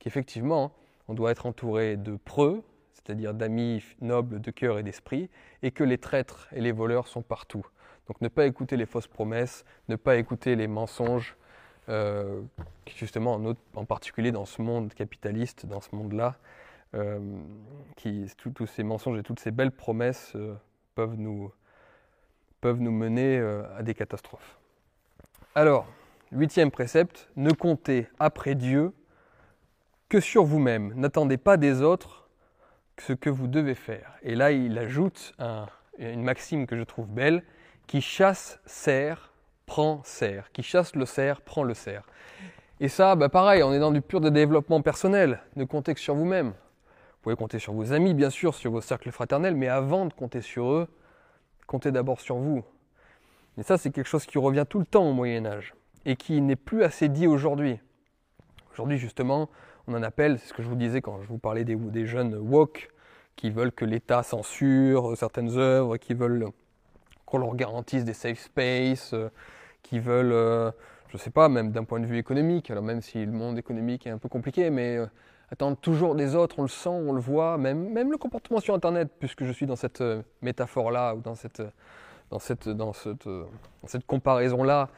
qu'effectivement, 0.00 0.72
on 1.06 1.14
doit 1.14 1.30
être 1.30 1.46
entouré 1.46 1.96
de 1.96 2.16
preux, 2.16 2.64
c'est-à-dire 2.94 3.32
d'amis 3.32 3.84
nobles 4.00 4.40
de 4.40 4.50
cœur 4.50 4.80
et 4.80 4.82
d'esprit, 4.82 5.30
et 5.62 5.70
que 5.70 5.84
les 5.84 5.98
traîtres 5.98 6.48
et 6.52 6.60
les 6.60 6.72
voleurs 6.72 7.06
sont 7.06 7.22
partout. 7.22 7.64
Donc 8.08 8.20
ne 8.20 8.26
pas 8.26 8.46
écouter 8.46 8.76
les 8.76 8.86
fausses 8.86 9.06
promesses, 9.06 9.64
ne 9.88 9.94
pas 9.94 10.16
écouter 10.16 10.56
les 10.56 10.66
mensonges, 10.66 11.36
euh, 11.88 12.42
justement 12.96 13.40
en, 13.76 13.84
particulier 13.84 14.32
dans 14.32 14.46
ce 14.46 14.62
monde 14.62 14.92
capitaliste, 14.94 15.64
dans 15.64 15.80
ce 15.80 15.94
monde-là, 15.94 16.38
euh, 16.94 17.20
qui 17.94 18.26
tous 18.36 18.66
ces 18.66 18.82
mensonges 18.82 19.20
et 19.20 19.22
toutes 19.22 19.38
ces 19.38 19.52
belles 19.52 19.70
promesses 19.70 20.32
euh, 20.34 20.56
peuvent, 20.96 21.14
nous, 21.16 21.52
peuvent 22.60 22.80
nous 22.80 22.92
mener 22.92 23.38
à 23.76 23.82
des 23.82 23.94
catastrophes. 23.94 24.58
Alors, 25.54 25.86
huitième 26.32 26.70
précepte, 26.70 27.28
ne 27.36 27.50
comptez 27.50 28.08
après 28.18 28.54
Dieu 28.54 28.92
que 30.08 30.20
sur 30.20 30.44
vous-même. 30.44 30.92
N'attendez 30.94 31.36
pas 31.36 31.56
des 31.56 31.82
autres 31.82 32.28
ce 32.98 33.12
que 33.12 33.30
vous 33.30 33.46
devez 33.46 33.74
faire. 33.74 34.12
Et 34.22 34.34
là, 34.34 34.52
il 34.52 34.78
ajoute 34.78 35.34
une 35.98 36.22
maxime 36.22 36.66
que 36.66 36.76
je 36.76 36.82
trouve 36.82 37.08
belle, 37.08 37.42
qui 37.86 38.00
chasse, 38.00 38.60
sert, 38.66 39.32
prend 39.66 40.02
cerf. 40.04 40.50
Qui 40.52 40.62
chasse 40.62 40.94
le 40.94 41.06
cerf, 41.06 41.40
prend 41.40 41.62
le 41.62 41.74
cerf. 41.74 42.04
Et 42.80 42.88
ça, 42.88 43.16
bah 43.16 43.28
pareil, 43.28 43.62
on 43.62 43.72
est 43.72 43.78
dans 43.78 43.92
du 43.92 44.02
pur 44.02 44.20
développement 44.20 44.82
personnel. 44.82 45.40
Ne 45.56 45.64
comptez 45.64 45.94
que 45.94 46.00
sur 46.00 46.14
vous-même. 46.14 46.48
Vous 46.48 47.22
pouvez 47.22 47.36
compter 47.36 47.58
sur 47.58 47.72
vos 47.72 47.92
amis, 47.92 48.14
bien 48.14 48.30
sûr, 48.30 48.54
sur 48.54 48.70
vos 48.70 48.80
cercles 48.80 49.10
fraternels, 49.10 49.56
mais 49.56 49.68
avant 49.68 50.06
de 50.06 50.12
compter 50.12 50.40
sur 50.40 50.70
eux, 50.70 50.88
comptez 51.66 51.92
d'abord 51.92 52.20
sur 52.20 52.36
vous. 52.36 52.64
Et 53.58 53.62
ça, 53.62 53.78
c'est 53.78 53.90
quelque 53.90 54.08
chose 54.08 54.26
qui 54.26 54.38
revient 54.38 54.64
tout 54.68 54.78
le 54.78 54.86
temps 54.86 55.08
au 55.08 55.12
Moyen 55.12 55.46
Âge 55.46 55.74
et 56.04 56.16
qui 56.16 56.40
n'est 56.40 56.56
plus 56.56 56.82
assez 56.82 57.08
dit 57.08 57.26
aujourd'hui. 57.26 57.80
Aujourd'hui, 58.72 58.98
justement, 58.98 59.48
on 59.86 59.94
en 59.94 60.02
appelle, 60.02 60.38
c'est 60.38 60.48
ce 60.48 60.54
que 60.54 60.62
je 60.62 60.68
vous 60.68 60.76
disais 60.76 61.00
quand 61.00 61.20
je 61.22 61.28
vous 61.28 61.38
parlais 61.38 61.64
des, 61.64 61.76
des 61.76 62.06
jeunes 62.06 62.34
woke, 62.36 62.90
qui 63.36 63.50
veulent 63.50 63.72
que 63.72 63.84
l'État 63.84 64.22
censure 64.22 65.16
certaines 65.16 65.56
œuvres, 65.58 65.96
qui 65.98 66.14
veulent 66.14 66.48
qu'on 67.26 67.38
leur 67.38 67.54
garantisse 67.54 68.04
des 68.04 68.14
safe 68.14 68.38
space, 68.38 69.12
euh, 69.12 69.28
qui 69.82 69.98
veulent, 69.98 70.32
euh, 70.32 70.70
je 71.08 71.16
ne 71.16 71.18
sais 71.18 71.30
pas, 71.30 71.48
même 71.48 71.70
d'un 71.70 71.84
point 71.84 72.00
de 72.00 72.06
vue 72.06 72.18
économique, 72.18 72.70
alors 72.70 72.82
même 72.82 73.02
si 73.02 73.24
le 73.24 73.32
monde 73.32 73.58
économique 73.58 74.06
est 74.06 74.10
un 74.10 74.18
peu 74.18 74.28
compliqué, 74.28 74.70
mais 74.70 74.98
euh, 75.48 75.52
attendre 75.52 75.76
toujours 75.76 76.14
des 76.14 76.34
autres, 76.34 76.58
on 76.58 76.62
le 76.62 76.68
sent, 76.68 76.88
on 76.88 77.12
le 77.12 77.20
voit, 77.20 77.58
même, 77.58 77.90
même 77.90 78.10
le 78.10 78.18
comportement 78.18 78.60
sur 78.60 78.74
Internet, 78.74 79.10
puisque 79.18 79.44
je 79.44 79.52
suis 79.52 79.66
dans 79.66 79.76
cette 79.76 80.02
métaphore-là, 80.42 81.14
ou 81.14 81.20
dans 81.20 81.34
cette, 81.34 81.62
cette, 82.38 82.68
dans 82.68 82.92
cette, 82.92 83.28
dans 83.28 83.86
cette 83.86 84.06
comparaison-là, 84.06 84.88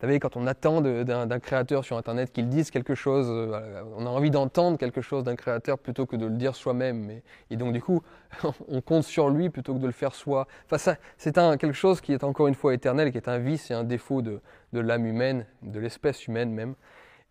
vous 0.00 0.06
savez, 0.06 0.20
quand 0.20 0.36
on 0.36 0.46
attend 0.46 0.80
d'un 0.80 1.40
créateur 1.40 1.84
sur 1.84 1.96
Internet 1.96 2.32
qu'il 2.32 2.48
dise 2.48 2.70
quelque 2.70 2.94
chose, 2.94 3.26
euh, 3.28 3.82
on 3.96 4.06
a 4.06 4.08
envie 4.08 4.30
d'entendre 4.30 4.78
quelque 4.78 5.00
chose 5.00 5.24
d'un 5.24 5.34
créateur 5.34 5.76
plutôt 5.76 6.06
que 6.06 6.14
de 6.14 6.26
le 6.26 6.36
dire 6.36 6.54
soi-même. 6.54 7.20
Et 7.50 7.56
donc, 7.56 7.72
du 7.72 7.82
coup, 7.82 8.04
on 8.68 8.80
compte 8.80 9.02
sur 9.02 9.28
lui 9.28 9.50
plutôt 9.50 9.74
que 9.74 9.80
de 9.80 9.86
le 9.86 9.92
faire 9.92 10.14
soi. 10.14 10.46
Enfin, 10.70 10.94
c'est 11.16 11.34
quelque 11.34 11.72
chose 11.72 12.00
qui 12.00 12.12
est 12.12 12.22
encore 12.22 12.46
une 12.46 12.54
fois 12.54 12.74
éternel, 12.74 13.10
qui 13.10 13.16
est 13.16 13.28
un 13.28 13.38
vice 13.38 13.72
et 13.72 13.74
un 13.74 13.82
défaut 13.82 14.22
de, 14.22 14.40
l'âme 14.72 15.04
humaine, 15.04 15.46
de 15.62 15.80
l'espèce 15.80 16.28
humaine 16.28 16.52
même. 16.52 16.76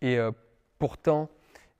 Et 0.02 0.18
euh, 0.18 0.30
pourtant, 0.78 1.30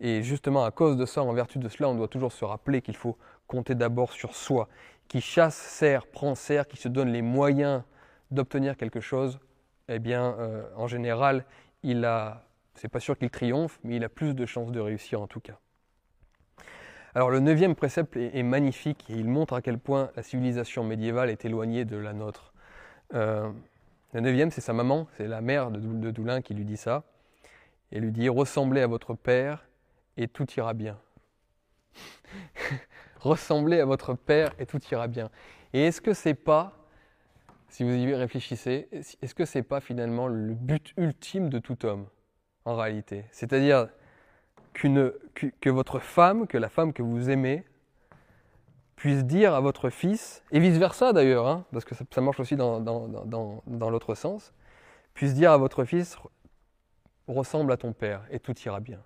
et 0.01 0.23
justement 0.23 0.65
à 0.65 0.71
cause 0.71 0.97
de 0.97 1.07
ça, 1.07 1.23
en 1.23 1.33
vertu 1.33 1.59
de 1.59 1.69
cela, 1.69 1.89
on 1.89 1.95
doit 1.95 2.09
toujours 2.09 2.33
se 2.33 2.45
rappeler 2.45 2.83
qu'il 2.83 2.97
faut 2.97 3.17
compter 3.47 3.75
d'abord 3.75 4.13
sur 4.13 4.35
soi. 4.35 4.69
Qui 5.09 5.21
chasse, 5.21 5.57
sert, 5.57 6.07
prend, 6.07 6.35
sert, 6.35 6.69
qui 6.69 6.77
se 6.77 6.89
donne 6.89 7.09
les 7.09 7.23
moyens 7.23 7.83
d'obtenir 8.31 8.77
quelque 8.77 9.01
chose 9.01 9.41
eh 9.89 9.99
bien, 9.99 10.37
euh, 10.39 10.63
en 10.77 10.87
général, 10.87 11.45
il 11.83 12.05
a, 12.05 12.45
c'est 12.75 12.89
pas 12.89 13.01
sûr 13.01 13.17
qu'il 13.19 13.31
triomphe, 13.31 13.81
mais 13.85 13.97
il 13.97 14.05
a 14.05 14.09
plus 14.09 14.35
de 14.35 14.47
chances 14.47 14.71
de 14.71 14.81
réussir 14.81 15.21
en 15.21 15.27
tout 15.27 15.41
cas. 15.41 15.59
Alors 17.15 17.31
le 17.31 17.41
neuvième 17.41 17.75
précepte 17.75 18.17
est, 18.17 18.43
magnifique 18.43 19.07
et 19.09 19.15
il 19.15 19.29
montre 19.29 19.55
à 19.55 19.63
quel 19.63 19.79
point 19.79 20.11
la 20.15 20.23
civilisation 20.23 20.85
médiévale 20.85 21.31
est 21.31 21.45
éloignée 21.45 21.85
de 21.85 21.97
la 21.97 22.13
nôtre. 22.13 22.53
Euh, 23.15 23.51
le 24.13 24.21
neuvième, 24.21 24.51
c'est 24.51 24.61
sa 24.61 24.75
maman, 24.75 25.09
c'est 25.17 25.27
la 25.27 25.41
mère 25.41 25.71
de, 25.71 26.11
Doulin 26.11 26.43
qui 26.43 26.55
lui 26.55 26.65
dit 26.65 26.77
ça. 26.77 27.05
Et 27.91 28.01
lui 28.01 28.13
dit 28.13 28.29
Ressemblez 28.29 28.83
à 28.83 28.87
votre 28.87 29.15
père 29.15 29.68
et 30.19 30.29
tout 30.29 30.47
ira 30.57 30.75
bien. 30.75 30.99
Ressemblez 33.21 33.81
à 33.81 33.87
votre 33.87 34.13
père 34.15 34.53
et 34.59 34.67
tout 34.67 34.81
ira 34.91 35.09
bien. 35.09 35.31
Et 35.73 35.87
est-ce 35.87 36.03
que 36.03 36.13
c'est 36.13 36.35
pas 36.35 36.79
si 37.69 37.85
vous 37.85 37.95
y 37.95 38.15
réfléchissez, 38.15 38.89
est-ce 38.93 39.35
que 39.35 39.45
ce 39.45 39.59
n'est 39.59 39.63
pas 39.63 39.81
finalement 39.81 40.27
le 40.27 40.55
but 40.55 40.95
ultime 40.97 41.51
de 41.51 41.59
tout 41.59 41.85
homme, 41.85 42.07
en 42.65 42.77
réalité? 42.77 43.27
C'est-à-dire 43.31 43.89
que, 44.73 45.69
votre 45.71 45.99
femme, 45.99 46.47
que 46.47 46.57
la 46.57 46.69
femme 46.69 46.93
que 46.93 47.03
vous 47.03 47.31
aimez, 47.31 47.65
puisse 48.97 49.25
dire 49.25 49.55
à 49.55 49.61
votre 49.61 49.91
fils, 49.91 50.43
et 50.51 50.59
vice-versa 50.61 51.13
d'ailleurs, 51.13 51.47
hein, 51.47 51.65
parce 51.73 51.85
que 51.85 51.95
ça, 51.95 52.21
marche 52.21 52.41
aussi 52.41 52.57
dans, 52.57 52.81
dans 52.81 53.91
l'autre 53.91 54.15
sens, 54.15 54.53
puisse 55.15 55.35
dire 55.35 55.53
à 55.53 55.59
votre 55.59 55.85
fils, 55.85 56.17
ressemble 57.27 57.71
à 57.73 57.77
ton 57.77 57.93
père, 57.93 58.23
et 58.31 58.41
tout 58.41 58.59
ira 58.61 58.81
bien. 58.81 59.01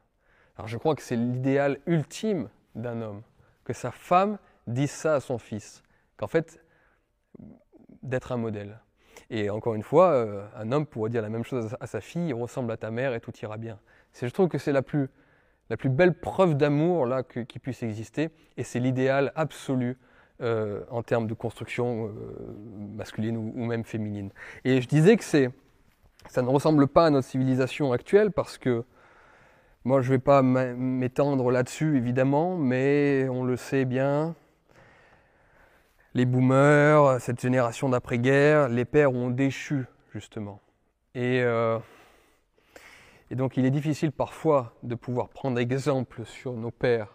Alors 0.63 0.69
je 0.69 0.79
crois 0.79 0.95
que 0.95 1.03
c'est 1.03 1.17
l'idéal 1.17 1.81
ultime 1.87 2.49
d'un 2.77 3.03
homme, 3.03 3.23
que 3.65 3.73
sa 3.73 3.91
femme 3.91 4.39
dise 4.69 4.93
ça 4.93 5.17
à 5.17 5.21
son 5.21 5.37
fils, 5.37 5.83
qu'en 6.17 6.29
fait, 6.29 6.63
d'être 8.05 8.31
un 8.31 8.37
modèle. 8.37 8.79
Et 9.29 9.51
encore 9.51 9.75
une 9.75 9.83
fois, 9.83 10.13
euh, 10.13 10.47
un 10.55 10.71
homme 10.71 10.87
pourrait 10.87 11.11
dire 11.11 11.21
la 11.21 11.31
même 11.31 11.43
chose 11.43 11.77
à 11.81 11.89
sa 11.89 12.01
fille, 12.01 12.29
il 12.29 12.35
ressemble 12.35 12.71
à 12.71 12.77
ta 12.77 12.93
mère 12.93 13.13
et 13.13 13.19
tout 13.19 13.33
ira 13.43 13.57
bien. 13.57 13.81
Je 14.15 14.29
trouve 14.29 14.47
que 14.47 14.59
c'est 14.59 14.71
la 14.71 14.83
plus, 14.83 15.11
la 15.69 15.77
plus 15.77 15.89
belle 15.89 16.15
preuve 16.15 16.55
d'amour 16.57 17.07
là 17.07 17.25
qui 17.25 17.59
puisse 17.59 17.83
exister, 17.83 18.31
et 18.57 18.63
c'est 18.63 18.79
l'idéal 18.79 19.33
absolu 19.35 19.99
euh, 20.43 20.85
en 20.91 21.03
termes 21.03 21.27
de 21.27 21.35
construction 21.35 22.07
euh, 22.07 22.13
masculine 22.95 23.37
ou, 23.37 23.65
même 23.65 23.83
féminine. 23.83 24.31
Et 24.65 24.81
je 24.81 24.87
disais 24.87 25.17
que 25.17 25.25
c'est, 25.25 25.51
ça 26.29 26.41
ne 26.41 26.49
ressemble 26.49 26.87
pas 26.87 27.07
à 27.07 27.11
notre 27.11 27.27
civilisation 27.27 27.93
actuelle 27.93 28.31
parce 28.31 28.59
que 28.59 28.85
moi 29.85 30.01
je 30.01 30.09
ne 30.09 30.17
vais 30.17 30.19
pas 30.21 30.43
m'étendre 30.43 31.51
là-dessus 31.51 31.97
évidemment, 31.97 32.57
mais 32.57 33.29
on 33.29 33.45
le 33.45 33.57
sait 33.57 33.85
bien, 33.85 34.35
les 36.15 36.27
boomers, 36.27 37.21
cette 37.21 37.41
génération 37.41 37.89
d'après-guerre, 37.89 38.69
les 38.69 38.85
pères 38.85 39.13
ont 39.13 39.31
déchu 39.31 39.87
justement. 40.13 40.61
Et, 41.15 41.41
euh, 41.43 41.79
et 43.31 43.35
donc 43.35 43.57
il 43.57 43.65
est 43.65 43.71
difficile 43.71 44.13
parfois 44.13 44.75
de 44.83 44.95
pouvoir 44.95 45.29
prendre 45.29 45.59
exemple 45.59 46.25
sur 46.25 46.53
nos 46.53 46.71
pères 46.71 47.09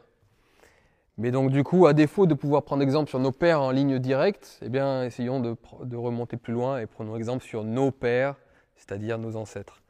mais 1.18 1.31
donc 1.31 1.49
du 1.49 1.64
coup, 1.64 1.88
à 1.88 1.94
défaut 1.94 2.27
de 2.27 2.35
pouvoir 2.35 2.64
prendre 2.64 2.84
exemple 2.84 3.10
sur 3.10 3.19
nos 3.19 3.31
pères 3.31 3.61
en 3.61 3.72
ligne 3.72 3.98
directe, 3.98 4.60
eh 4.61 4.69
bien, 4.69 5.03
essayons 5.03 5.39
de, 5.39 5.56
remonter 5.95 6.38
plus 6.38 6.53
loin 6.53 6.80
et 6.80 6.85
prenons 6.85 7.15
exemple 7.15 7.44
sur 7.44 7.64
nos 7.64 7.89
pères, 7.89 8.35
c'est-à-dire 8.76 9.18
nos 9.18 9.35
ancêtres. 9.35 9.81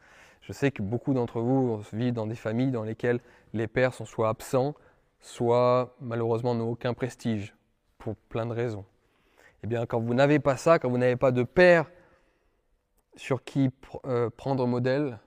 Je 0.48 0.54
sais 0.54 0.72
que 0.72 0.82
beaucoup 0.82 1.14
d'entre 1.14 1.42
vous 1.42 1.82
vivent 1.92 2.14
dans 2.14 2.26
des 2.26 2.36
familles 2.36 2.72
dans 2.72 2.84
lesquelles 2.84 3.20
les 3.52 3.68
pères 3.68 3.94
sont 3.94 4.06
soit 4.06 4.30
absents, 4.30 4.76
soit 5.20 5.94
malheureusement 6.00 6.56
n'ont 6.56 6.70
aucun 6.70 6.94
prestige, 6.94 7.54
pour 7.98 8.16
plein 8.16 8.46
de 8.46 8.54
raisons. 8.54 8.86
Eh 9.62 9.68
bien, 9.68 9.86
quand 9.86 10.00
vous 10.00 10.14
n'avez 10.14 10.40
pas 10.40 10.56
ça, 10.56 10.80
quand 10.80 10.90
vous 10.90 10.98
n'avez 10.98 11.18
pas 11.18 11.32
de 11.32 11.44
père 11.44 11.92
sur 13.18 13.44
qui 13.44 13.72
euh, 14.06 14.30
prendre 14.30 14.66
modèle, 14.68 15.20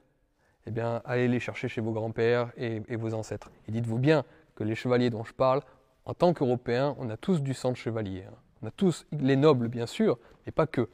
eh 0.66 0.70
bien, 0.70 1.02
allez 1.04 1.28
les 1.28 1.38
chercher 1.38 1.68
chez 1.68 1.82
vos 1.82 1.92
grands-pères 1.92 2.50
et, 2.56 2.80
vos 2.96 3.12
ancêtres. 3.12 3.50
Et 3.68 3.72
dites-vous 3.72 3.98
bien 3.98 4.24
que 4.54 4.64
les 4.64 4.74
chevaliers 4.74 5.10
dont 5.10 5.24
je 5.24 5.34
parle 5.34 5.60
en 6.06 6.14
tant 6.14 6.32
qu'Européens, 6.32 6.96
on 6.98 7.10
a 7.10 7.18
tous 7.18 7.42
du 7.42 7.52
sang 7.52 7.72
de 7.72 7.76
chevalier. 7.76 8.24
Hein. 8.26 8.34
On 8.62 8.68
a 8.68 8.70
tous 8.70 9.06
les 9.12 9.36
nobles, 9.36 9.68
bien 9.68 9.86
sûr, 9.86 10.18
mais 10.46 10.52
pas 10.52 10.66
que. 10.66 10.88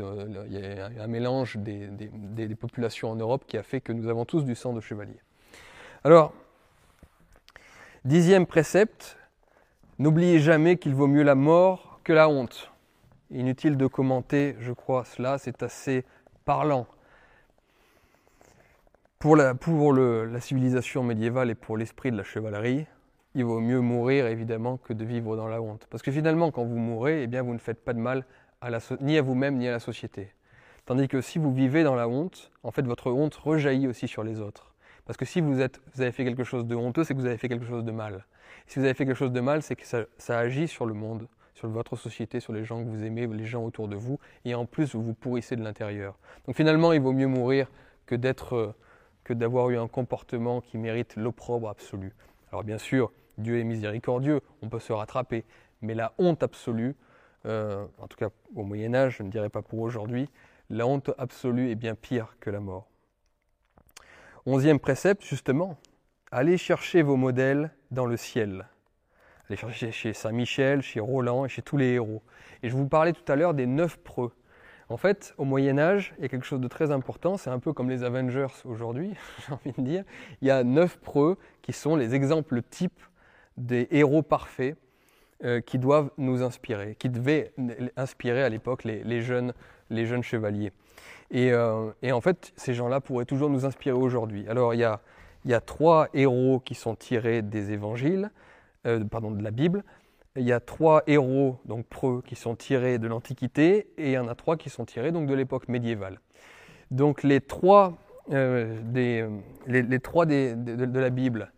Euh, 0.00 0.44
il 0.46 0.54
y 0.96 1.00
a 1.00 1.02
un 1.02 1.06
mélange 1.06 1.56
des, 1.56 2.56
populations 2.58 3.10
en 3.10 3.16
Europe 3.16 3.44
qui 3.46 3.58
a 3.58 3.62
fait 3.62 3.80
que 3.80 3.92
nous 3.92 4.08
avons 4.08 4.24
tous 4.24 4.44
du 4.44 4.54
sang 4.54 4.72
de 4.72 4.80
chevalier. 4.80 5.18
Alors, 6.04 6.32
dixième 8.04 8.46
précepte, 8.46 9.16
n'oubliez 9.98 10.38
jamais 10.38 10.76
qu'il 10.76 10.94
vaut 10.94 11.06
mieux 11.06 11.22
la 11.22 11.34
mort 11.34 12.00
que 12.04 12.12
la 12.12 12.28
honte. 12.28 12.70
Inutile 13.30 13.76
de 13.76 13.86
commenter, 13.86 14.56
je 14.60 14.72
crois, 14.72 15.04
cela, 15.04 15.38
c'est 15.38 15.62
assez 15.62 16.04
parlant. 16.44 16.86
Pour, 19.18 19.36
la, 19.36 19.54
la 19.54 20.40
civilisation 20.40 21.04
médiévale 21.04 21.50
et 21.50 21.54
pour 21.54 21.76
l'esprit 21.76 22.10
de 22.10 22.16
la 22.16 22.24
chevalerie, 22.24 22.86
il 23.34 23.44
vaut 23.44 23.60
mieux 23.60 23.80
mourir 23.80 24.26
évidemment 24.26 24.78
que 24.78 24.92
de 24.92 25.04
vivre 25.04 25.36
dans 25.36 25.48
la 25.48 25.62
honte. 25.62 25.86
Parce 25.90 26.02
que 26.02 26.10
finalement, 26.10 26.50
quand 26.50 26.64
vous 26.64 26.76
mourrez, 26.76 27.22
eh 27.22 27.26
bien, 27.26 27.42
vous 27.42 27.54
ne 27.54 27.58
faites 27.58 27.82
pas 27.84 27.94
de 27.94 28.00
mal 28.00 28.24
ni 29.00 29.18
à 29.18 29.22
vous-même 29.22 29.56
ni 29.56 29.68
à 29.68 29.72
la 29.72 29.80
société. 29.80 30.32
Tandis 30.84 31.08
que 31.08 31.20
si 31.20 31.38
vous 31.38 31.52
vivez 31.52 31.84
dans 31.84 31.94
la 31.94 32.08
honte, 32.08 32.50
en 32.62 32.70
fait, 32.70 32.82
votre 32.82 33.10
honte 33.10 33.34
rejaillit 33.34 33.86
aussi 33.86 34.08
sur 34.08 34.24
les 34.24 34.40
autres. 34.40 34.74
Parce 35.04 35.16
que 35.16 35.24
si 35.24 35.40
vous, 35.40 35.60
avez 35.60 36.12
fait 36.12 36.24
quelque 36.24 36.44
chose 36.44 36.66
de 36.66 36.74
honteux, 36.74 37.04
c'est 37.04 37.14
que 37.14 37.18
vous 37.18 37.26
avez 37.26 37.38
fait 37.38 37.48
quelque 37.48 37.66
chose 37.66 37.84
de 37.84 37.92
mal. 37.92 38.24
si 38.66 38.78
vous 38.78 38.84
avez 38.84 38.94
fait 38.94 39.04
quelque 39.04 39.16
chose 39.16 39.32
de 39.32 39.40
mal, 39.40 39.62
c'est 39.62 39.76
que 39.76 39.86
ça, 39.86 40.38
agit 40.38 40.68
sur 40.68 40.86
le 40.86 40.94
monde, 40.94 41.28
sur 41.54 41.68
votre 41.68 41.96
société, 41.96 42.40
sur 42.40 42.52
les 42.52 42.64
gens 42.64 42.82
que 42.82 42.88
vous 42.88 43.04
aimez, 43.04 43.26
les 43.26 43.44
gens 43.44 43.64
autour 43.64 43.88
de 43.88 43.96
vous, 43.96 44.18
et 44.44 44.54
en 44.54 44.66
plus, 44.66 44.94
vous 44.94 45.02
vous 45.02 45.14
pourrissez 45.14 45.56
de 45.56 45.62
l'intérieur. 45.62 46.18
Donc 46.46 46.56
finalement, 46.56 46.92
il 46.92 47.00
vaut 47.00 47.12
mieux 47.12 47.26
mourir 47.26 47.68
que 48.06 48.14
d'être, 48.14 48.74
que 49.24 49.32
d'avoir 49.32 49.70
eu 49.70 49.78
un 49.78 49.88
comportement 49.88 50.60
qui 50.60 50.78
mérite 50.78 51.16
l'opprobre 51.16 51.68
absolu. 51.68 52.14
Alors 52.50 52.64
bien 52.64 52.78
sûr, 52.78 53.12
Dieu 53.38 53.58
est 53.58 53.64
miséricordieux, 53.64 54.40
on 54.62 54.68
peut 54.68 54.80
se 54.80 54.92
rattraper. 54.92 55.44
Mais 55.80 55.94
la 55.94 56.12
honte 56.18 56.42
absolue, 56.42 56.94
euh, 57.46 57.86
en 57.98 58.06
tout 58.06 58.16
cas 58.16 58.30
au 58.54 58.62
Moyen 58.62 58.94
Âge, 58.94 59.16
je 59.18 59.22
ne 59.22 59.30
dirais 59.30 59.48
pas 59.48 59.62
pour 59.62 59.80
aujourd'hui, 59.80 60.28
la 60.70 60.86
honte 60.86 61.10
absolue 61.18 61.70
est 61.70 61.74
bien 61.74 61.94
pire 61.94 62.36
que 62.40 62.50
la 62.50 62.60
mort. 62.60 62.88
Onzième 64.46 64.80
précepte, 64.80 65.22
justement, 65.24 65.76
allez 66.30 66.56
chercher 66.56 67.02
vos 67.02 67.16
modèles 67.16 67.70
dans 67.90 68.06
le 68.06 68.16
ciel. 68.16 68.66
Allez 69.48 69.56
chercher 69.56 69.92
chez 69.92 70.12
Saint-Michel, 70.12 70.82
chez 70.82 71.00
Roland 71.00 71.44
et 71.44 71.48
chez 71.48 71.62
tous 71.62 71.76
les 71.76 71.92
héros. 71.92 72.22
Et 72.62 72.68
je 72.68 72.76
vous 72.76 72.88
parlais 72.88 73.12
tout 73.12 73.30
à 73.30 73.36
l'heure 73.36 73.54
des 73.54 73.66
neuf 73.66 73.98
preux. 73.98 74.32
En 74.88 74.96
fait, 74.96 75.34
au 75.38 75.44
Moyen 75.44 75.78
Âge, 75.78 76.14
il 76.18 76.22
y 76.22 76.24
a 76.24 76.28
quelque 76.28 76.44
chose 76.44 76.60
de 76.60 76.68
très 76.68 76.90
important, 76.90 77.36
c'est 77.36 77.50
un 77.50 77.58
peu 77.58 77.72
comme 77.72 77.88
les 77.88 78.02
Avengers 78.02 78.48
aujourd'hui, 78.64 79.14
j'ai 79.46 79.52
envie 79.52 79.72
de 79.72 79.82
dire. 79.82 80.04
Il 80.40 80.48
y 80.48 80.50
a 80.50 80.64
neuf 80.64 80.98
preux 80.98 81.38
qui 81.62 81.72
sont 81.72 81.96
les 81.96 82.14
exemples 82.14 82.62
types 82.62 83.00
des 83.56 83.88
héros 83.90 84.22
parfaits 84.22 84.76
euh, 85.44 85.60
qui 85.60 85.80
doivent 85.80 86.10
nous 86.18 86.44
inspirer, 86.44 86.94
qui 86.96 87.08
devaient 87.08 87.52
inspirer 87.96 88.44
à 88.44 88.48
l'époque 88.48 88.84
les, 88.84 89.22
jeunes, 89.22 89.52
chevaliers. 90.22 90.70
Euh, 91.34 91.90
et, 92.00 92.12
en 92.12 92.20
fait, 92.20 92.52
ces 92.54 92.74
gens-là 92.74 93.00
pourraient 93.00 93.24
toujours 93.24 93.50
nous 93.50 93.64
inspirer 93.64 93.96
aujourd'hui. 93.96 94.46
Alors, 94.48 94.72
il 94.72 94.78
y, 94.78 94.84
a, 94.84 95.00
il 95.44 95.50
y 95.50 95.54
a, 95.54 95.60
trois 95.60 96.06
héros 96.14 96.60
qui 96.60 96.76
sont 96.76 96.94
tirés 96.94 97.42
des 97.42 97.72
évangiles, 97.72 98.30
euh, 98.86 99.02
pardon, 99.02 99.32
de 99.32 99.42
la 99.42 99.50
Bible. 99.50 99.82
Il 100.36 100.44
y 100.44 100.52
a 100.52 100.60
trois 100.60 101.02
héros, 101.08 101.58
donc 101.64 101.86
preux, 101.86 102.22
qui 102.24 102.36
sont 102.36 102.54
tirés 102.54 103.00
de 103.00 103.08
l'Antiquité, 103.08 103.88
et 103.98 104.10
il 104.10 104.12
y 104.12 104.18
en 104.18 104.28
a 104.28 104.36
trois 104.36 104.56
qui 104.56 104.70
sont 104.70 104.84
tirés 104.84 105.10
donc, 105.10 105.26
de 105.26 105.34
l'époque 105.34 105.66
médiévale. 105.66 106.20
Donc, 106.92 107.24
les 107.24 107.40
trois, 107.40 107.98
des, 108.28 109.26
les, 109.66 109.98
trois 109.98 110.24
des, 110.24 110.54
de 110.54 111.00
la 111.00 111.10
Bible, 111.10 111.50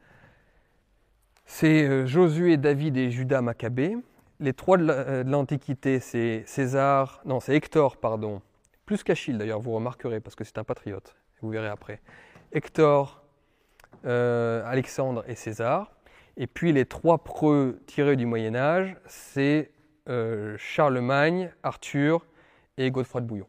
c'est 1.46 1.86
euh, 1.86 2.06
Josué, 2.06 2.56
David 2.56 2.96
et 2.96 3.10
Judas 3.10 3.42
Maccabée. 3.42 3.96
Les 4.40 4.52
trois 4.52 4.76
de 4.76 4.86
euh, 4.88 5.24
l'Antiquité, 5.24 6.00
c'est 6.00 6.42
César, 6.46 7.20
non, 7.24 7.40
c'est 7.40 7.54
Hector, 7.54 7.96
pardon. 7.96 8.40
Plus 8.86 9.02
qu'Achille 9.02 9.38
d'ailleurs, 9.38 9.60
vous 9.60 9.72
remarquerez, 9.72 10.20
parce 10.20 10.34
que 10.34 10.44
c'est 10.44 10.58
un 10.58 10.64
patriote. 10.64 11.16
Vous 11.40 11.50
verrez 11.50 11.68
après. 11.68 12.00
Hector, 12.52 13.22
euh, 14.04 14.62
Alexandre 14.66 15.24
et 15.28 15.34
César. 15.34 15.92
Et 16.36 16.46
puis 16.46 16.72
les 16.72 16.84
trois 16.84 17.22
preux 17.22 17.80
tirés 17.86 18.16
du 18.16 18.26
Moyen 18.26 18.56
Âge, 18.56 18.96
c'est 19.06 19.70
Charlemagne, 20.58 21.50
Arthur 21.62 22.26
et 22.76 22.90
Godefroy 22.90 23.22
de 23.22 23.26
Bouillon. 23.26 23.46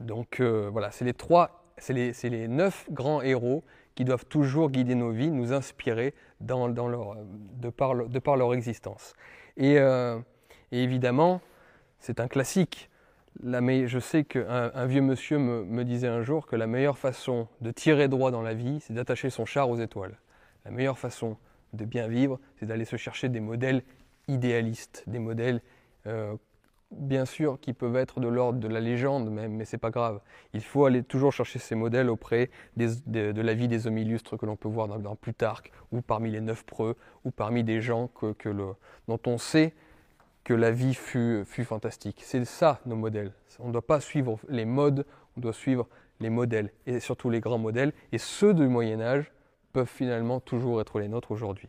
Donc 0.00 0.40
voilà, 0.40 0.90
c'est 0.90 1.04
les 1.04 1.14
trois, 1.14 1.64
c'est 1.78 1.94
les, 1.94 2.12
les, 2.24 2.48
neuf 2.48 2.86
grands 2.90 3.22
héros 3.22 3.64
qui 3.94 4.04
doivent 4.04 4.26
toujours 4.26 4.70
guider 4.70 4.94
nos 4.94 5.10
vies, 5.10 5.30
nous 5.30 5.52
inspirer 5.52 6.14
leur, 6.48 7.16
de, 7.60 8.18
par, 8.18 8.36
leur 8.36 8.54
existence. 8.54 9.14
Euh, 9.60 10.20
et, 10.72 10.82
évidemment, 10.82 11.40
c'est 11.98 12.20
un 12.20 12.28
classique. 12.28 12.90
La 13.42 13.60
je 13.86 13.98
sais 13.98 14.22
qu'un 14.24 14.70
un 14.74 14.86
vieux 14.86 15.00
monsieur 15.00 15.38
me, 15.38 15.64
me, 15.64 15.84
disait 15.84 16.08
un 16.08 16.22
jour 16.22 16.46
que 16.46 16.54
la 16.54 16.68
meilleure 16.68 16.98
façon 16.98 17.48
de 17.60 17.72
tirer 17.72 18.06
droit 18.06 18.30
dans 18.30 18.42
la 18.42 18.54
vie, 18.54 18.78
c'est 18.80 18.94
d'attacher 18.94 19.28
son 19.28 19.44
char 19.44 19.68
aux 19.68 19.76
étoiles. 19.76 20.16
La 20.64 20.70
meilleure 20.70 20.98
façon 20.98 21.36
de 21.72 21.84
bien 21.84 22.06
vivre, 22.06 22.38
c'est 22.56 22.66
d'aller 22.66 22.84
se 22.84 22.96
chercher 22.96 23.28
des 23.28 23.40
modèles 23.40 23.82
idéalistes, 24.28 25.04
des 25.06 25.18
modèles 25.18 25.60
euh, 26.06 26.34
bien 26.96 27.24
sûr, 27.24 27.58
qui 27.60 27.72
peuvent 27.72 27.96
être 27.96 28.20
de 28.20 28.28
l'ordre 28.28 28.58
de 28.58 28.68
la 28.68 28.80
légende 28.80 29.30
même, 29.30 29.52
mais 29.52 29.64
c'est 29.64 29.78
pas 29.78 29.90
grave. 29.90 30.20
Il 30.52 30.62
faut 30.62 30.84
aller 30.84 31.02
toujours 31.02 31.32
chercher 31.32 31.58
ces 31.58 31.74
modèles 31.74 32.08
auprès 32.08 32.50
de, 32.76 33.40
la 33.40 33.54
vie 33.54 33.68
des 33.68 33.86
hommes 33.86 33.98
illustres 33.98 34.36
que 34.36 34.46
l'on 34.46 34.56
peut 34.56 34.68
voir 34.68 34.88
dans, 34.88 35.16
Plutarque, 35.16 35.72
ou 35.92 36.00
parmi 36.00 36.30
les 36.30 36.40
neuf 36.40 36.64
preux, 36.64 36.96
ou 37.24 37.30
parmi 37.30 37.64
des 37.64 37.80
gens 37.80 38.08
que, 38.08 38.48
le, 38.48 38.74
dont 39.08 39.20
on 39.26 39.38
sait 39.38 39.74
que 40.44 40.54
la 40.54 40.70
vie 40.70 40.94
fut, 40.94 41.44
fut 41.46 41.64
fantastique. 41.64 42.22
C'est 42.24 42.44
ça 42.44 42.80
nos 42.86 42.96
modèles. 42.96 43.32
On 43.58 43.68
ne 43.68 43.72
doit 43.72 43.86
pas 43.86 44.00
suivre 44.00 44.38
les 44.48 44.64
modes, 44.64 45.06
on 45.36 45.40
doit 45.40 45.52
suivre 45.52 45.88
les 46.20 46.30
modèles, 46.30 46.70
et 46.86 47.00
surtout 47.00 47.30
les 47.30 47.40
grands 47.40 47.58
modèles, 47.58 47.92
et 48.12 48.18
ceux 48.18 48.54
du 48.54 48.68
Moyen 48.68 49.00
Âge 49.00 49.32
peuvent 49.72 49.90
finalement 49.90 50.40
toujours 50.40 50.80
être 50.80 51.00
les 51.00 51.08
nôtres 51.08 51.32
aujourd'hui. 51.32 51.68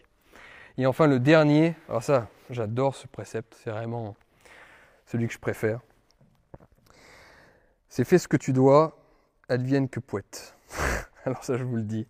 Et 0.78 0.86
enfin 0.86 1.08
le 1.08 1.20
dernier, 1.20 1.74
alors 1.88 2.04
ça, 2.04 2.28
j'adore 2.50 2.96
ce 2.96 3.08
précepte, 3.08 3.58
c'est 3.64 3.72
vraiment 3.72 4.16
celui 5.06 5.28
que 5.28 5.34
je 5.34 5.40
préfère. 5.40 5.80
C'est 7.90 8.04
fais 8.04 8.18
ce 8.18 8.28
que 8.28 8.38
tu 8.38 8.54
dois, 8.54 8.98
advienne 9.48 9.88
que 9.88 10.00
poète. 10.00 10.56
Alors 11.26 11.44
ça, 11.44 11.58
je 11.58 11.64
vous 11.64 11.78
le 11.78 11.84
dis, 11.84 12.08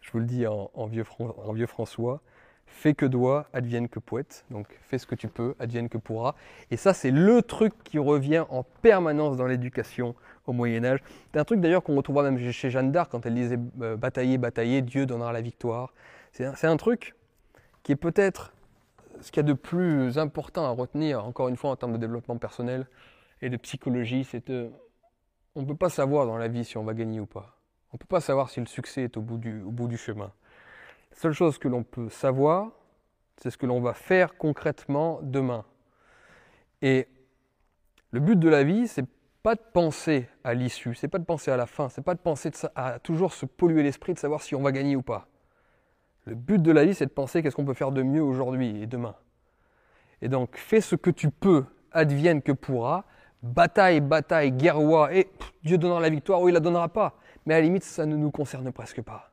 je 0.00 0.10
vous 0.12 0.18
le 0.18 0.24
dis 0.24 0.46
en, 0.46 0.86
vieux, 0.86 1.04
en 1.18 1.52
vieux, 1.52 1.66
François. 1.66 2.20
Fais 2.66 2.94
que 2.94 3.06
doit, 3.06 3.48
advienne 3.52 3.88
que 3.88 3.98
poète. 3.98 4.44
Donc 4.50 4.66
fais 4.82 4.98
ce 4.98 5.06
que 5.06 5.14
tu 5.14 5.28
peux, 5.28 5.54
advienne 5.58 5.88
que 5.88 5.98
pourra. 5.98 6.34
Et 6.70 6.76
ça, 6.76 6.94
c'est 6.94 7.10
le 7.10 7.42
truc 7.42 7.72
qui 7.82 7.98
revient 7.98 8.44
en 8.50 8.62
permanence 8.62 9.36
dans 9.36 9.46
l'éducation 9.46 10.14
au 10.46 10.52
Moyen 10.52 10.84
Âge. 10.84 11.00
C'est 11.32 11.40
un 11.40 11.44
truc 11.44 11.60
d'ailleurs 11.60 11.82
qu'on 11.82 11.96
retrouvera 11.96 12.22
même 12.22 12.38
chez 12.52 12.70
Jeanne 12.70 12.92
d'Arc 12.92 13.10
quand 13.10 13.26
elle 13.26 13.34
disait 13.34 13.58
euh, 13.82 13.96
batailler, 13.96 14.38
batailler, 14.38 14.82
Dieu 14.82 15.06
donnera 15.06 15.32
la 15.32 15.40
victoire. 15.40 15.92
C'est 16.32 16.66
un 16.66 16.76
truc 16.76 17.16
qui 17.82 17.92
est 17.92 17.96
peut-être 17.96 18.52
ce 19.20 19.30
qu'il 19.30 19.42
y 19.42 19.46
a 19.46 19.48
de 19.48 19.52
plus 19.52 20.18
important 20.18 20.64
à 20.64 20.70
retenir, 20.70 21.24
encore 21.24 21.48
une 21.48 21.56
fois 21.56 21.70
en 21.70 21.76
termes 21.76 21.92
de 21.92 21.98
développement 21.98 22.36
personnel, 22.36 22.86
et 23.40 23.50
de 23.50 23.56
psychologie, 23.56 24.24
c'est 24.24 24.48
de... 24.48 24.70
On 25.54 25.62
ne 25.62 25.66
peut 25.66 25.76
pas 25.76 25.90
savoir 25.90 26.26
dans 26.26 26.36
la 26.36 26.48
vie 26.48 26.64
si 26.64 26.76
on 26.76 26.84
va 26.84 26.94
gagner 26.94 27.20
ou 27.20 27.26
pas. 27.26 27.58
On 27.92 27.96
ne 27.96 27.98
peut 27.98 28.06
pas 28.06 28.20
savoir 28.20 28.50
si 28.50 28.60
le 28.60 28.66
succès 28.66 29.02
est 29.02 29.16
au 29.16 29.22
bout 29.22 29.38
du, 29.38 29.62
au 29.62 29.70
bout 29.70 29.88
du 29.88 29.96
chemin. 29.96 30.32
La 31.12 31.16
seule 31.16 31.32
chose 31.32 31.58
que 31.58 31.68
l'on 31.68 31.82
peut 31.82 32.10
savoir, 32.10 32.70
c'est 33.38 33.50
ce 33.50 33.58
que 33.58 33.66
l'on 33.66 33.80
va 33.80 33.94
faire 33.94 34.36
concrètement 34.36 35.20
demain. 35.22 35.64
Et 36.82 37.08
le 38.10 38.20
but 38.20 38.38
de 38.38 38.48
la 38.48 38.62
vie, 38.62 38.88
c'est 38.88 39.06
pas 39.42 39.54
de 39.54 39.60
penser 39.72 40.28
à 40.44 40.54
l'issue, 40.54 40.94
c'est 40.94 41.08
pas 41.08 41.18
de 41.18 41.24
penser 41.24 41.50
à 41.50 41.56
la 41.56 41.66
fin, 41.66 41.88
c'est 41.88 42.02
pas 42.02 42.14
de 42.14 42.20
penser 42.20 42.50
à 42.74 42.98
toujours 42.98 43.32
se 43.32 43.46
polluer 43.46 43.82
l'esprit 43.82 44.14
de 44.14 44.18
savoir 44.18 44.42
si 44.42 44.54
on 44.54 44.62
va 44.62 44.72
gagner 44.72 44.96
ou 44.96 45.02
pas. 45.02 45.28
Le 46.28 46.34
but 46.34 46.60
de 46.60 46.72
la 46.72 46.84
vie, 46.84 46.94
c'est 46.94 47.06
de 47.06 47.10
penser 47.10 47.42
qu'est-ce 47.42 47.56
qu'on 47.56 47.64
peut 47.64 47.72
faire 47.72 47.90
de 47.90 48.02
mieux 48.02 48.22
aujourd'hui 48.22 48.82
et 48.82 48.86
demain. 48.86 49.14
Et 50.20 50.28
donc, 50.28 50.56
fais 50.56 50.82
ce 50.82 50.94
que 50.94 51.08
tu 51.08 51.30
peux, 51.30 51.64
advienne 51.90 52.42
que 52.42 52.52
pourra, 52.52 53.06
bataille, 53.42 54.00
bataille, 54.00 54.52
guerroie, 54.52 55.14
et 55.14 55.30
Dieu 55.64 55.78
donnera 55.78 56.00
la 56.00 56.10
victoire 56.10 56.42
ou 56.42 56.48
il 56.48 56.52
la 56.52 56.60
donnera 56.60 56.88
pas. 56.88 57.16
Mais 57.46 57.54
à 57.54 57.58
la 57.58 57.62
limite, 57.62 57.82
ça 57.82 58.04
ne 58.04 58.14
nous 58.14 58.30
concerne 58.30 58.70
presque 58.72 59.00
pas. 59.00 59.32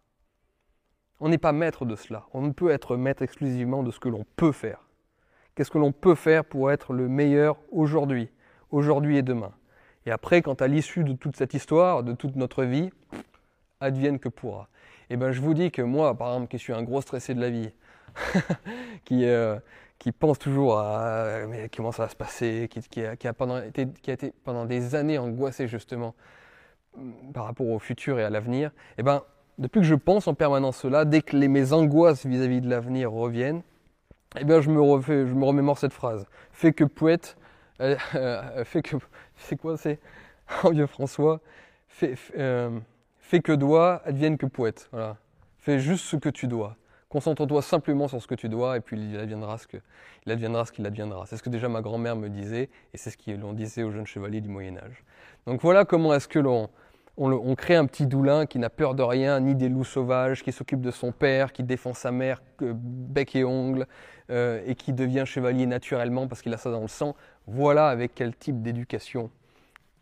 On 1.19 1.27
n'est 1.27 1.37
pas 1.37 1.51
maître 1.51 1.83
de 1.85 1.97
cela. 1.97 2.27
On 2.33 2.41
ne 2.41 2.51
peut 2.51 2.69
être 2.69 2.95
maître 2.95 3.23
exclusivement 3.23 3.83
de 3.83 3.91
ce 3.91 3.99
que 3.99 4.07
l'on 4.07 4.25
peut 4.37 4.53
faire. 4.53 4.79
Qu'est-ce 5.53 5.71
que 5.71 5.77
l'on 5.77 5.91
peut 5.91 6.15
faire 6.15 6.45
pour 6.45 6.71
être 6.71 6.93
le 6.93 7.09
meilleur 7.09 7.57
aujourd'hui, 7.71 8.29
aujourd'hui 8.71 9.17
et 9.17 9.21
demain? 9.21 9.51
Et 10.05 10.11
après, 10.11 10.41
quant 10.41 10.53
à 10.53 10.67
l'issue 10.67 11.03
de 11.03 11.11
toute 11.11 11.35
cette 11.35 11.53
histoire, 11.53 12.03
de 12.03 12.13
toute 12.13 12.37
notre 12.37 12.63
vie, 12.63 12.89
advienne 13.81 14.17
que 14.19 14.29
pourra. 14.29 14.69
Et 15.09 15.13
eh 15.13 15.17
bien, 15.17 15.31
je 15.31 15.39
vous 15.39 15.53
dis 15.53 15.71
que 15.71 15.81
moi, 15.81 16.17
par 16.17 16.29
exemple, 16.29 16.47
qui 16.47 16.57
suis 16.57 16.73
un 16.73 16.81
gros 16.81 17.01
stressé 17.01 17.35
de 17.35 17.41
la 17.41 17.49
vie, 17.49 17.71
qui, 19.05 19.25
euh, 19.25 19.57
qui 19.99 20.11
pense 20.11 20.39
toujours 20.39 20.79
à 20.79 21.45
mais 21.47 21.69
comment 21.75 21.91
ça 21.91 22.03
va 22.03 22.09
se 22.09 22.15
passer, 22.15 22.67
qui, 22.71 22.81
qui, 22.81 23.27
a, 23.27 23.33
pendant, 23.33 23.61
été, 23.61 23.87
qui 24.01 24.09
a 24.09 24.13
été 24.13 24.33
pendant 24.43 24.65
des 24.65 24.95
années 24.95 25.17
angoissé 25.19 25.67
justement 25.67 26.15
mm, 26.97 27.31
par 27.33 27.45
rapport 27.45 27.67
au 27.67 27.77
futur 27.77 28.19
et 28.19 28.23
à 28.23 28.29
l'avenir, 28.31 28.69
et 28.69 29.01
eh 29.01 29.03
ben, 29.03 29.21
depuis 29.57 29.81
que 29.81 29.85
je 29.85 29.95
pense 29.95 30.27
en 30.27 30.33
permanence 30.33 30.77
cela, 30.77 31.05
dès 31.05 31.21
que 31.21 31.37
les, 31.37 31.47
mes 31.47 31.71
angoisses 31.71 32.25
vis-à-vis 32.25 32.61
de 32.61 32.69
l'avenir 32.69 33.11
reviennent, 33.11 33.61
eh 34.37 34.43
bien, 34.43 34.59
je 34.59 34.69
me, 34.69 34.81
refais, 34.81 35.25
je 35.27 35.33
me 35.33 35.45
remémore 35.45 35.77
cette 35.77 35.93
phrase. 35.93 36.25
Fais 36.51 36.73
que 36.73 36.83
poète, 36.83 37.37
euh, 37.79 37.95
euh, 38.15 38.63
que, 38.65 38.97
c'est 39.37 39.55
quoi 39.55 39.77
c'est 39.77 39.99
Oh 40.63 40.71
vieux 40.71 40.87
François, 40.87 41.39
euh, 42.37 42.79
fais 43.25 43.41
que 43.41 43.51
doit, 43.51 44.01
advienne 44.05 44.37
que 44.37 44.45
poète. 44.45 44.87
Voilà. 44.91 45.17
Fais 45.57 45.79
juste 45.79 46.05
ce 46.05 46.15
que 46.15 46.29
tu 46.29 46.47
dois. 46.47 46.77
Concentre-toi 47.09 47.61
simplement 47.61 48.07
sur 48.07 48.21
ce 48.21 48.27
que 48.27 48.35
tu 48.35 48.49
dois 48.49 48.77
et 48.77 48.81
puis 48.81 48.99
il 48.99 49.17
adviendra 49.17 49.57
ce 49.57 49.67
que, 49.67 49.77
il 50.25 50.31
adviendra 50.31 50.65
ce 50.65 50.71
qu'il 50.71 50.85
adviendra. 50.85 51.25
C'est 51.25 51.37
ce 51.37 51.43
que 51.43 51.49
déjà 51.49 51.67
ma 51.67 51.81
grand-mère 51.81 52.15
me 52.15 52.29
disait 52.29 52.69
et 52.93 52.97
c'est 52.97 53.09
ce 53.09 53.17
qu'on 53.17 53.53
disait 53.53 53.83
aux 53.83 53.91
jeunes 53.91 54.05
chevaliers 54.05 54.41
du 54.41 54.49
Moyen 54.49 54.77
Âge. 54.77 55.03
Donc 55.47 55.61
voilà 55.61 55.85
comment 55.85 56.13
est-ce 56.13 56.27
que 56.27 56.39
l'on 56.39 56.69
on, 57.17 57.55
crée 57.55 57.75
un 57.75 57.85
petit 57.85 58.05
doulin 58.05 58.45
qui 58.45 58.59
n'a 58.59 58.69
peur 58.69 58.93
de 58.93 59.01
rien, 59.01 59.39
ni 59.39 59.55
des 59.55 59.69
loups 59.69 59.85
sauvages, 59.85 60.43
qui 60.43 60.51
s'occupe 60.51 60.81
de 60.81 60.91
son 60.91 61.13
père, 61.13 61.53
qui 61.53 61.63
défend 61.63 61.93
sa 61.93 62.11
mère 62.11 62.43
bec 62.59 63.35
et 63.35 63.45
ongle, 63.45 63.87
euh, 64.29 64.61
et 64.65 64.75
qui 64.75 64.91
devient 64.91 65.23
chevalier 65.25 65.65
naturellement 65.65 66.27
parce 66.27 66.41
qu'il 66.41 66.53
a 66.53 66.57
ça 66.57 66.71
dans 66.71 66.81
le 66.81 66.89
sang. 66.89 67.15
Voilà 67.47 67.87
avec 67.87 68.13
quel 68.13 68.35
type 68.35 68.61
d'éducation 68.61 69.31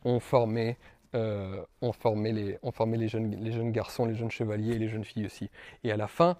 on 0.05 0.19
formait, 0.19 0.77
euh, 1.15 1.63
on 1.81 1.91
formait, 1.91 2.31
les, 2.31 2.59
on 2.63 2.71
formait 2.71 2.97
les, 2.97 3.07
jeunes, 3.07 3.31
les 3.31 3.51
jeunes 3.51 3.71
garçons, 3.71 4.05
les 4.05 4.15
jeunes 4.15 4.31
chevaliers 4.31 4.75
et 4.75 4.79
les 4.79 4.87
jeunes 4.87 5.05
filles 5.05 5.25
aussi. 5.25 5.49
Et 5.83 5.91
à 5.91 5.97
la 5.97 6.07
fin, 6.07 6.37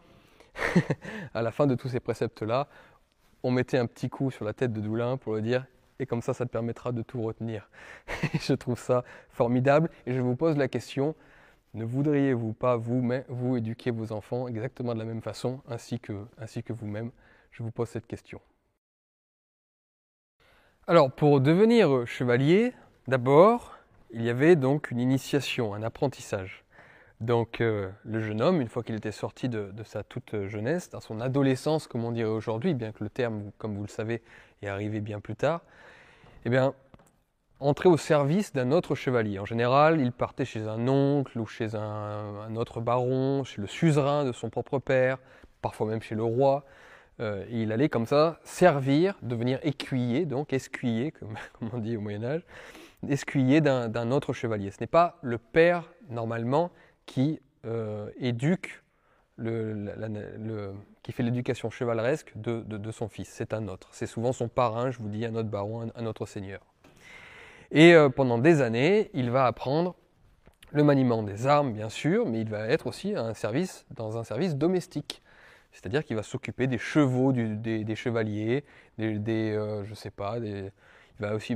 à 1.33 1.41
la 1.41 1.51
fin 1.51 1.67
de 1.67 1.75
tous 1.75 1.89
ces 1.89 1.99
préceptes-là, 1.99 2.67
on 3.43 3.51
mettait 3.51 3.77
un 3.77 3.87
petit 3.87 4.09
coup 4.09 4.31
sur 4.31 4.45
la 4.45 4.53
tête 4.53 4.73
de 4.73 4.81
Doulin 4.81 5.17
pour 5.17 5.33
le 5.33 5.41
dire 5.41 5.65
et 5.99 6.05
comme 6.05 6.21
ça, 6.21 6.33
ça 6.33 6.45
te 6.45 6.51
permettra 6.51 6.91
de 6.91 7.01
tout 7.01 7.21
retenir. 7.21 7.69
je 8.33 8.53
trouve 8.53 8.79
ça 8.79 9.03
formidable 9.29 9.89
et 10.05 10.13
je 10.13 10.21
vous 10.21 10.35
pose 10.35 10.57
la 10.57 10.67
question, 10.67 11.15
ne 11.73 11.85
voudriez-vous 11.85 12.53
pas 12.53 12.75
vous, 12.75 13.07
vous 13.29 13.57
éduquer 13.57 13.91
vos 13.91 14.11
enfants 14.11 14.47
exactement 14.47 14.93
de 14.93 14.99
la 14.99 15.05
même 15.05 15.21
façon, 15.21 15.61
ainsi 15.67 15.99
que, 15.99 16.25
ainsi 16.37 16.63
que 16.63 16.73
vous-même? 16.73 17.11
Je 17.51 17.63
vous 17.63 17.71
pose 17.71 17.89
cette 17.89 18.07
question. 18.07 18.41
Alors, 20.87 21.11
pour 21.11 21.39
devenir 21.39 22.05
chevalier, 22.05 22.73
d'abord, 23.07 23.77
il 24.13 24.23
y 24.23 24.29
avait 24.29 24.55
donc 24.55 24.91
une 24.91 24.99
initiation, 24.99 25.73
un 25.73 25.83
apprentissage. 25.83 26.63
Donc 27.19 27.61
euh, 27.61 27.89
le 28.03 28.19
jeune 28.19 28.41
homme, 28.41 28.61
une 28.61 28.67
fois 28.67 28.83
qu'il 28.83 28.95
était 28.95 29.11
sorti 29.11 29.49
de, 29.49 29.71
sa 29.85 30.03
toute 30.03 30.47
jeunesse, 30.47 30.89
dans 30.89 30.99
son 30.99 31.21
adolescence 31.21 31.87
comme 31.87 32.03
on 32.03 32.11
dirait 32.11 32.29
aujourd'hui, 32.29 32.73
bien 32.73 32.91
que 32.91 33.03
le 33.03 33.09
terme, 33.09 33.51
comme 33.57 33.75
vous 33.75 33.83
le 33.83 33.87
savez, 33.87 34.21
est 34.61 34.67
arrivé 34.67 34.99
bien 34.99 35.19
plus 35.19 35.35
tard, 35.35 35.61
eh 36.45 36.49
bien, 36.49 36.73
entrait 37.59 37.89
au 37.89 37.97
service 37.97 38.51
d'un 38.51 38.71
autre 38.71 38.93
chevalier. 38.93 39.39
En 39.39 39.45
général, 39.45 40.01
il 40.01 40.11
partait 40.11 40.45
chez 40.45 40.67
un 40.67 40.87
oncle 40.87 41.39
ou 41.39 41.45
chez 41.45 41.75
un, 41.75 42.55
autre 42.55 42.81
baron, 42.81 43.43
chez 43.45 43.61
le 43.61 43.67
suzerain 43.67 44.25
de 44.25 44.33
son 44.33 44.49
propre 44.49 44.79
père, 44.79 45.17
parfois 45.61 45.87
même 45.87 46.01
chez 46.01 46.15
le 46.15 46.23
roi. 46.23 46.65
Euh, 47.19 47.45
il 47.49 47.71
allait 47.71 47.89
comme 47.89 48.05
ça 48.05 48.39
servir, 48.43 49.15
devenir 49.21 49.59
écuyer, 49.63 50.25
donc 50.25 50.51
escuyer, 50.51 51.11
comme, 51.11 51.35
comme 51.59 51.69
on 51.73 51.77
dit 51.77 51.95
au 51.95 52.01
Moyen 52.01 52.23
Âge, 52.23 52.43
escuyer 53.09 53.61
d'un 53.61 54.11
autre 54.11 54.33
chevalier. 54.33 54.71
Ce 54.71 54.77
n'est 54.81 54.87
pas 54.87 55.17
le 55.21 55.37
père, 55.37 55.91
normalement, 56.09 56.71
qui 57.05 57.39
euh, 57.65 58.09
éduque, 58.19 58.83
qui 59.37 61.11
fait 61.11 61.23
l'éducation 61.23 61.69
chevaleresque 61.69 62.33
de, 62.35 62.91
son 62.91 63.07
fils. 63.07 63.29
C'est 63.29 63.53
un 63.53 63.67
autre. 63.67 63.89
C'est 63.91 64.05
souvent 64.05 64.31
son 64.31 64.47
parrain, 64.47 64.91
je 64.91 64.99
vous 64.99 65.09
dis, 65.09 65.25
un 65.25 65.35
autre 65.35 65.49
baron, 65.49 65.91
un, 65.95 66.05
autre 66.05 66.25
seigneur. 66.25 66.61
Et 67.71 67.93
euh, 67.93 68.09
pendant 68.09 68.37
des 68.37 68.61
années, 68.61 69.09
il 69.13 69.31
va 69.31 69.45
apprendre 69.45 69.95
le 70.71 70.83
maniement 70.83 71.23
des 71.23 71.47
armes, 71.47 71.73
bien 71.73 71.89
sûr, 71.89 72.27
mais 72.27 72.41
il 72.41 72.49
va 72.49 72.67
être 72.67 72.87
aussi 72.87 73.15
un 73.15 73.33
dans 73.95 74.17
un 74.17 74.23
service 74.23 74.55
domestique. 74.55 75.21
C'est-à-dire 75.71 76.03
qu'il 76.03 76.15
va 76.15 76.23
s'occuper 76.23 76.67
des 76.67 76.77
chevaux 76.77 77.31
des, 77.33 77.95
chevaliers, 77.95 78.63
des, 78.97 79.51
euh, 79.51 79.83
je 79.85 79.93
sais 79.95 80.11
pas, 80.11 80.37
il 81.19 81.25
va 81.25 81.35
aussi 81.35 81.55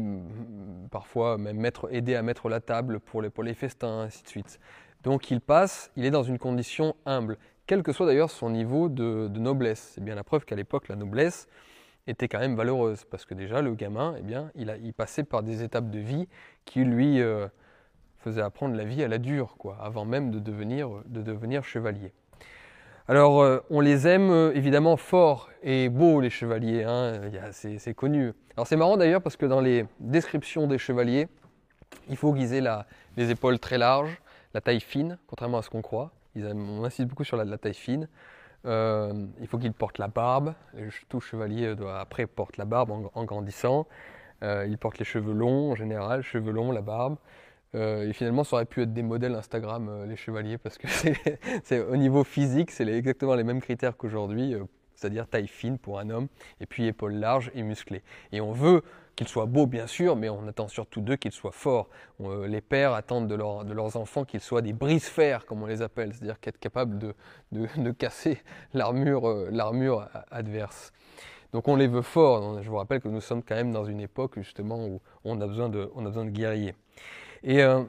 parfois 0.92 1.38
même 1.38 1.66
aider 1.90 2.16
à 2.16 2.22
mettre 2.22 2.50
la 2.50 2.60
table 2.60 3.00
pour 3.00 3.22
les, 3.22 3.54
festins, 3.54 4.02
ainsi 4.02 4.24
de 4.24 4.28
suite. 4.28 4.60
Donc 5.04 5.32
il 5.32 5.42
passe, 5.42 5.92
il 5.96 6.06
est 6.06 6.12
dans 6.12 6.24
une 6.24 6.38
condition 6.38 6.96
humble, 7.06 7.38
quel 7.66 7.84
que 7.84 7.92
soit 7.92 8.06
d'ailleurs 8.06 8.30
son 8.30 8.50
niveau 8.50 8.90
de, 8.90 9.28
noblesse. 9.28 9.92
C'est 9.94 10.04
bien 10.04 10.16
la 10.16 10.24
preuve 10.24 10.46
qu'à 10.46 10.56
l'époque, 10.56 10.88
la 10.88 10.96
noblesse 10.96 11.48
était 12.08 12.28
quand 12.28 12.40
même 12.40 12.56
valeureuse, 12.56 13.04
parce 13.06 13.26
que 13.26 13.34
déjà 13.34 13.62
le 13.62 13.76
gamin, 13.76 14.16
eh 14.18 14.22
bien, 14.22 14.52
il, 14.56 14.70
a, 14.70 14.76
passait 14.96 15.24
par 15.24 15.44
des 15.44 15.64
étapes 15.64 15.90
de 15.90 16.00
vie 16.00 16.28
qui 16.64 16.86
lui 16.86 17.22
euh, 17.22 17.48
faisaient 18.20 18.42
apprendre 18.42 18.76
la 18.76 18.86
vie 18.86 19.04
à 19.04 19.10
la 19.10 19.18
dure, 19.18 19.56
quoi, 19.58 19.78
avant 19.82 20.06
même 20.06 20.32
de 20.32 20.40
devenir 20.40 21.64
chevalier. 21.66 22.14
Alors, 23.10 23.42
euh, 23.42 23.60
on 23.70 23.80
les 23.80 24.06
aime 24.06 24.30
euh, 24.32 24.52
évidemment 24.54 24.98
forts 24.98 25.50
et 25.64 25.88
beaux, 25.88 26.20
les 26.20 26.30
chevaliers, 26.30 26.84
hein, 26.84 27.14
c'est 27.52 27.94
connu. 27.94 28.34
Alors, 28.58 28.68
c'est 28.68 28.76
marrant 28.76 28.98
d'ailleurs 28.98 29.22
parce 29.22 29.38
que 29.38 29.46
dans 29.46 29.62
les 29.62 29.86
descriptions 30.02 30.68
des 30.68 30.78
chevaliers, 30.78 31.30
il 32.10 32.18
faut 32.18 32.34
qu'ils 32.34 32.54
aient 32.54 32.64
les 33.16 33.32
épaules 33.32 33.60
très 33.60 33.78
larges, 33.78 34.22
la 34.54 34.60
taille 34.60 34.82
fine, 34.82 35.18
contrairement 35.28 35.60
à 35.60 35.62
ce 35.62 35.70
qu'on 35.70 35.82
croit. 35.82 36.12
on 36.36 36.84
insiste 36.84 37.08
beaucoup 37.08 37.24
sur 37.24 37.38
la, 37.38 37.58
taille 37.58 37.74
fine. 37.74 38.10
Euh, 38.66 39.26
il 39.40 39.48
faut 39.48 39.58
qu'il 39.58 39.72
porte 39.72 39.98
la 40.00 40.08
barbe. 40.08 40.54
Tout 41.08 41.22
chevalier 41.22 41.76
doit, 41.76 42.00
après 42.00 42.28
porte 42.28 42.58
la 42.58 42.66
barbe 42.66 42.92
en, 43.14 43.24
grandissant. 43.24 43.88
Euh, 44.44 44.68
il 44.68 44.78
porte 44.78 45.00
les 45.00 45.06
cheveux 45.06 45.34
longs 45.34 45.72
en 45.72 45.76
général, 45.76 46.22
cheveux 46.22 46.52
longs, 46.52 46.72
la 46.72 46.82
barbe. 46.82 47.18
Euh, 47.76 48.10
et 48.10 48.14
finalement, 48.14 48.44
ça 48.44 48.56
aurait 48.56 48.66
pu 48.66 48.82
être 48.82 48.94
des 48.94 49.04
modèles 49.04 49.36
Instagram, 49.36 50.06
les 50.08 50.16
chevaliers, 50.16 50.58
parce 50.58 50.78
que 50.78 50.88
c'est 51.64 51.80
au 51.80 51.96
niveau 51.96 52.24
physique, 52.24 52.72
c'est 52.72 52.88
exactement 52.88 53.36
les 53.36 53.44
mêmes 53.44 53.62
critères 53.62 53.98
qu'aujourd'hui, 53.98 54.56
c'est-à-dire 54.98 55.28
taille 55.28 55.48
fine 55.48 55.78
pour 55.78 56.00
un 56.00 56.10
homme, 56.10 56.28
et 56.60 56.66
puis 56.66 56.88
épaules 56.88 57.14
larges 57.14 57.52
et 57.54 57.64
musclées. 57.64 58.04
Et 58.32 58.42
on 58.42 58.52
veut 58.52 58.82
qu'ils 59.16 59.28
soient 59.28 59.46
beaux 59.46 59.66
bien 59.66 59.88
sûr, 59.88 60.16
mais 60.16 60.30
on 60.30 60.48
attend 60.48 60.68
surtout 60.68 61.02
d'eux 61.02 61.16
qu'ils 61.16 61.32
soient 61.32 61.52
forts. 61.52 61.90
Euh, 62.22 62.48
les 62.48 62.62
pères 62.62 62.94
attendent 62.94 63.28
de, 63.28 63.36
leurs 63.36 63.98
enfants 63.98 64.26
qu'ils 64.26 64.42
soient 64.42 64.62
des 64.62 64.74
brise-fer, 64.74 65.46
comme 65.46 65.64
on 65.64 65.66
les 65.66 65.82
appelle, 65.82 66.14
c'est-à-dire 66.14 66.40
qu'être 66.40 66.60
capables 66.60 66.98
de, 67.00 67.92
casser 67.92 68.40
euh, 68.76 69.50
l'armure 69.52 70.08
adverse. 70.32 70.94
Donc 71.54 71.68
on 71.68 71.76
les 71.76 71.88
veut 71.88 72.02
forts. 72.02 72.62
Je 72.62 72.70
vous 72.70 72.76
rappelle 72.76 73.02
que 73.02 73.08
nous 73.08 73.22
sommes 73.22 73.42
quand 73.42 73.56
même 73.56 73.72
dans 73.72 73.86
une 73.86 74.02
époque 74.02 74.34
justement 74.38 74.86
où 74.86 75.02
de, 75.26 75.26
on 75.26 75.42
a 75.42 75.48
besoin 75.48 76.26
de 76.26 76.30
guerriers. 76.30 76.76
Et 77.44 77.64
euh, 77.64 77.84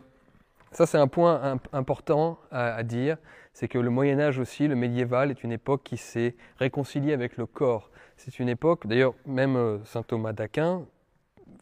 ça 0.72 0.86
c'est 0.86 0.98
un 0.98 1.08
point 1.08 1.58
important 1.72 2.38
à, 2.50 2.82
dire, 2.82 3.16
c'est 3.52 3.68
que 3.68 3.78
le 3.78 3.90
Moyen 3.90 4.20
Âge 4.20 4.38
aussi, 4.38 4.68
le 4.68 4.76
médiéval, 4.76 5.30
est 5.30 5.42
une 5.42 5.52
époque 5.52 5.82
qui 5.84 5.96
s'est 5.96 6.36
réconciliée 6.58 7.12
avec 7.12 7.36
le 7.36 7.46
corps. 7.46 7.90
C'est 8.16 8.38
une 8.38 8.48
époque, 8.48 8.86
d'ailleurs 8.86 9.14
même 9.26 9.80
saint 9.84 10.02
Thomas 10.02 10.32
d'Aquin 10.32 10.82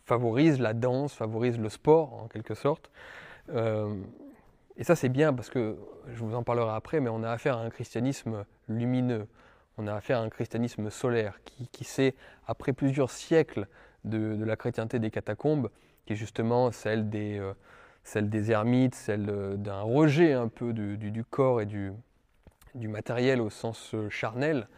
favorise 0.04 0.60
la 0.60 0.72
danse, 0.72 1.14
favorise 1.14 1.58
le 1.58 1.68
sport 1.68 2.14
en 2.14 2.28
quelque 2.28 2.54
sorte. 2.54 2.90
Euh, 3.50 3.94
et 4.76 4.84
ça 4.84 4.96
c'est 4.96 5.08
bien 5.08 5.32
parce 5.32 5.50
que, 5.50 5.76
je 6.08 6.18
vous 6.22 6.34
en 6.34 6.42
parlerai 6.42 6.74
après, 6.74 7.00
mais 7.00 7.10
on 7.10 7.22
a 7.22 7.30
affaire 7.30 7.58
à 7.58 7.62
un 7.62 7.70
christianisme 7.70 8.44
lumineux, 8.68 9.26
on 9.78 9.86
a 9.86 9.94
affaire 9.94 10.18
à 10.18 10.22
un 10.22 10.28
christianisme 10.30 10.90
solaire 10.90 11.40
qui, 11.44 11.68
qui 11.68 11.84
sait, 11.84 12.14
après 12.46 12.72
plusieurs 12.72 13.10
siècles 13.10 13.66
de, 14.04 14.42
la 14.44 14.56
chrétienté 14.56 14.98
des 14.98 15.10
catacombes, 15.10 15.70
qui 16.06 16.12
est 16.12 16.16
justement 16.16 16.70
celle 16.70 17.10
des, 17.10 17.40
celle 18.06 18.30
des 18.30 18.52
ermites, 18.52 18.94
celle 18.94 19.26
d'un 19.58 19.80
rejet 19.80 20.32
un 20.32 20.48
peu 20.48 20.72
du, 20.72 21.24
corps 21.24 21.60
et 21.60 21.66
du, 21.66 21.92
matériel 22.74 23.40
au 23.40 23.50
sens 23.50 23.94
charnel. 24.10 24.68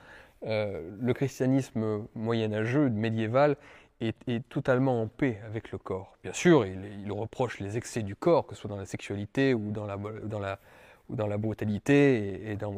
le 0.43 1.13
christianisme 1.13 2.07
moyenâgeux, 2.15 2.89
médiéval, 2.89 3.57
est, 4.01 4.49
totalement 4.49 5.03
en 5.03 5.09
paix 5.09 5.41
avec 5.47 5.73
le 5.73 5.79
corps. 5.79 6.17
Bien 6.23 6.33
sûr, 6.33 6.65
il, 6.65 7.13
reproche 7.13 7.61
les 7.61 7.77
excès 7.77 8.03
du 8.03 8.17
corps, 8.17 8.47
que 8.47 8.55
ce 8.55 8.63
soit 8.63 8.71
dans 8.71 8.77
la 8.77 8.87
sexualité 8.87 9.53
ou 9.53 9.73
dans 9.73 9.87
la, 9.87 11.37
brutalité 11.37 12.51
et, 12.51 12.57
dans, 12.57 12.73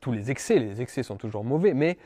tous 0.00 0.12
les 0.12 0.30
excès. 0.30 0.58
Les 0.58 0.80
excès 0.80 1.02
sont 1.02 1.16
toujours 1.16 1.44
mauvais, 1.44 1.74
mais 1.74 1.98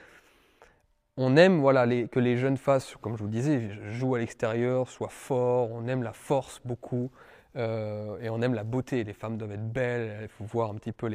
on 1.19 1.37
aime 1.37 1.61
voilà, 1.61 1.87
que 2.07 2.19
les 2.21 2.39
jeunes 2.39 2.57
fassent, 2.57 2.97
comme 3.03 3.17
je 3.17 3.23
vous 3.23 3.29
disais, 3.29 3.71
jouent 3.91 4.15
à 4.15 4.21
l'extérieur, 4.21 4.89
soient 4.89 5.09
forts, 5.09 5.71
on 5.71 5.87
aime 5.87 6.03
la 6.03 6.13
force 6.13 6.63
beaucoup. 6.65 7.11
Euh, 7.57 8.19
et 8.21 8.31
on 8.31 8.41
aime 8.43 8.55
la 8.55 8.65
beauté. 8.65 9.03
Les 9.05 9.13
femmes 9.13 9.37
doivent 9.37 9.53
être 9.53 9.73
belles, 9.73 10.19
il 10.23 10.29
faut 10.29 10.45
voir 10.45 10.71
un 10.71 10.75
petit 10.75 10.93
peu 10.93 11.07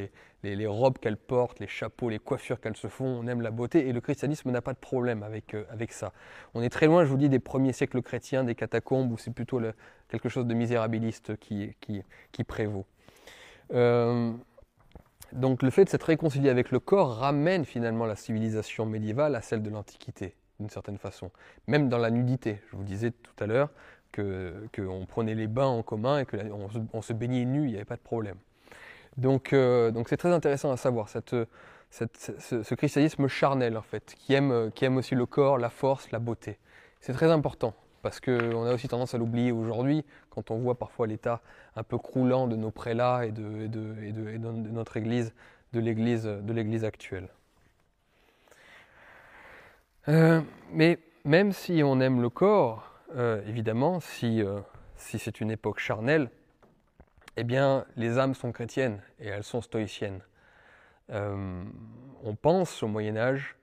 les, 0.44 0.68
robes 0.68 1.00
qu'elles 1.00 1.18
portent, 1.18 1.60
les 1.60 1.68
chapeaux, 1.68 2.10
les 2.10 2.20
coiffures 2.20 2.60
qu'elles 2.60 2.76
se 2.76 2.88
font. 2.88 3.06
On 3.06 3.28
aime 3.28 3.42
la 3.42 3.52
beauté 3.52 3.88
et 3.88 3.94
le 3.94 4.02
christianisme 4.02 4.52
n'a 4.52 4.62
pas 4.62 4.74
de 4.74 4.80
problème 4.80 5.24
avec, 5.24 5.54
euh, 5.54 5.64
avec 5.70 5.92
ça. 5.94 6.12
On 6.54 6.62
est 6.62 6.70
très 6.70 6.88
loin, 6.88 7.06
je 7.06 7.10
vous 7.10 7.18
dis, 7.18 7.30
des 7.30 7.40
premiers 7.40 7.74
siècles 7.74 8.02
chrétiens, 8.02 8.44
des 8.44 8.56
catacombes, 8.56 9.12
où 9.12 9.18
c'est 9.18 9.34
plutôt 9.34 9.62
quelque 10.10 10.30
chose 10.30 10.46
de 10.46 10.54
misérabiliste 10.54 11.38
qui, 11.38 11.76
qui, 11.80 12.02
qui 12.32 12.44
prévaut. 12.44 12.86
Euh, 13.74 14.34
donc 15.32 15.64
le 15.64 15.70
fait 15.70 15.86
de 15.86 15.90
s'être 15.90 16.04
réconcilié 16.04 16.50
avec 16.50 16.72
le 16.72 16.80
corps 16.80 17.18
ramène 17.18 17.66
finalement 17.66 18.06
la 18.06 18.16
civilisation 18.16 18.86
médiévale 18.86 19.36
à 19.36 19.42
celle 19.42 19.62
de 19.62 19.70
l'Antiquité, 19.70 20.36
d'une 20.60 20.70
certaine 20.70 20.98
façon. 20.98 21.32
Même 21.68 21.90
dans 21.90 21.98
la 21.98 22.12
nudité, 22.12 22.62
je 22.72 22.78
vous 22.78 22.84
disais 22.84 23.12
tout 23.12 23.44
à 23.44 23.48
l'heure, 23.48 23.70
qu'on 24.16 25.06
prenait 25.06 25.36
les 25.36 25.48
bains 25.48 25.68
en 25.68 25.84
commun 25.84 26.20
et 26.20 26.26
qu'on 26.26 26.70
on 26.94 27.02
se 27.02 27.14
baignait 27.14 27.46
nu, 27.46 27.66
il 27.66 27.72
n'y 27.72 27.76
avait 27.76 27.86
pas 27.86 27.98
de 27.98 28.02
problème. 28.02 28.38
Donc 29.18 29.54
euh, 29.54 29.92
donc 29.92 30.10
c'est 30.10 30.18
très 30.18 30.32
intéressant 30.32 30.72
à 30.72 30.78
savoir, 30.78 31.10
cette, 31.10 31.36
ce, 31.90 32.76
christianisme 32.76 33.28
charnel 33.28 33.78
en 33.78 33.82
fait, 33.82 34.16
qui 34.18 34.34
aime, 34.34 34.72
qui 34.74 34.86
aime 34.86 34.98
aussi 34.98 35.16
le 35.16 35.26
corps, 35.26 35.58
la 35.58 35.70
force, 35.70 36.12
la 36.12 36.20
beauté. 36.20 36.58
C'est 37.00 37.14
très 37.14 37.32
important 37.32 37.74
parce 38.02 38.20
qu'on 38.20 38.66
a 38.66 38.74
aussi 38.74 38.88
tendance 38.88 39.16
à 39.16 39.18
l'oublier 39.18 39.52
aujourd'hui 39.52 40.06
quand 40.30 40.52
on 40.52 40.60
voit 40.60 40.78
parfois 40.78 41.08
l'état 41.08 41.42
un 41.76 41.84
peu 41.84 41.98
croulant 41.98 42.48
de 42.48 42.56
nos 42.56 42.72
prélats 42.72 43.26
et 43.26 43.32
de, 43.32 43.68
de, 43.68 43.96
et 44.04 44.12
de, 44.12 44.38
notre 44.38 44.98
Église, 44.98 45.34
de 45.74 45.80
l'Église 45.80 46.84
actuelle. 46.84 47.30
Euh, 50.08 50.42
mais 50.72 51.00
même 51.24 51.52
si 51.52 51.82
on 51.84 52.00
aime 52.00 52.22
le 52.22 52.30
corps, 52.30 52.95
euh, 53.16 53.42
évidemment, 53.48 54.00
si, 54.00 54.42
euh, 54.42 54.60
si 54.96 55.20
c'est 55.20 55.40
une 55.42 55.52
époque 55.52 55.80
charnelle, 55.80 56.30
eh 57.38 57.44
bien, 57.44 57.86
les 57.96 58.18
âmes 58.18 58.34
sont 58.34 58.52
chrétiennes 58.52 59.02
et 59.20 59.28
elles 59.28 59.44
sont 59.44 59.62
stoïciennes. 59.62 60.22
Euh, 61.12 61.64
on 62.24 62.36
pense 62.36 62.82
au 62.82 62.88
Moyen 62.88 63.18
Âge 63.18 63.56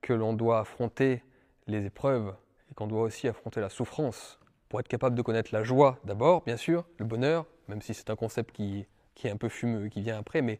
que 0.00 0.12
l'on 0.12 0.32
doit 0.32 0.60
affronter 0.60 1.22
les 1.66 1.84
épreuves 1.84 2.34
et 2.70 2.74
qu'on 2.74 2.86
doit 2.86 3.02
aussi 3.02 3.28
affronter 3.28 3.60
la 3.60 3.68
souffrance 3.68 4.38
pour 4.68 4.80
être 4.80 4.88
capable 4.88 5.16
de 5.16 5.22
connaître 5.22 5.50
la 5.52 5.62
joie 5.62 5.98
d'abord, 6.04 6.42
bien 6.42 6.56
sûr, 6.56 6.86
le 6.98 7.04
bonheur, 7.04 7.44
même 7.68 7.82
si 7.82 7.94
c'est 7.94 8.10
un 8.10 8.16
concept 8.16 8.54
qui, 8.54 8.86
qui 9.14 9.26
est 9.26 9.30
un 9.30 9.36
peu 9.36 9.48
fumeux, 9.48 9.88
qui 9.88 10.00
vient 10.00 10.18
après, 10.18 10.42
mais 10.42 10.58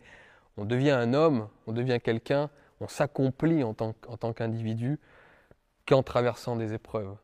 on 0.57 0.65
devient 0.65 0.91
un 0.91 1.15
homme, 1.15 1.49
on 1.67 1.73
devient 1.73 1.99
quelqu'un, 2.03 2.51
on 2.81 2.89
s'accomplit 2.89 3.65
en 3.65 3.75
tant, 3.75 3.95
en 4.09 4.17
tant 4.17 4.33
qu'individu 4.33 4.99
qu'en 5.87 6.03
traversant 6.03 6.57
des 6.57 6.75
épreuves 6.75 7.17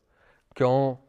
qu'en 0.54 1.00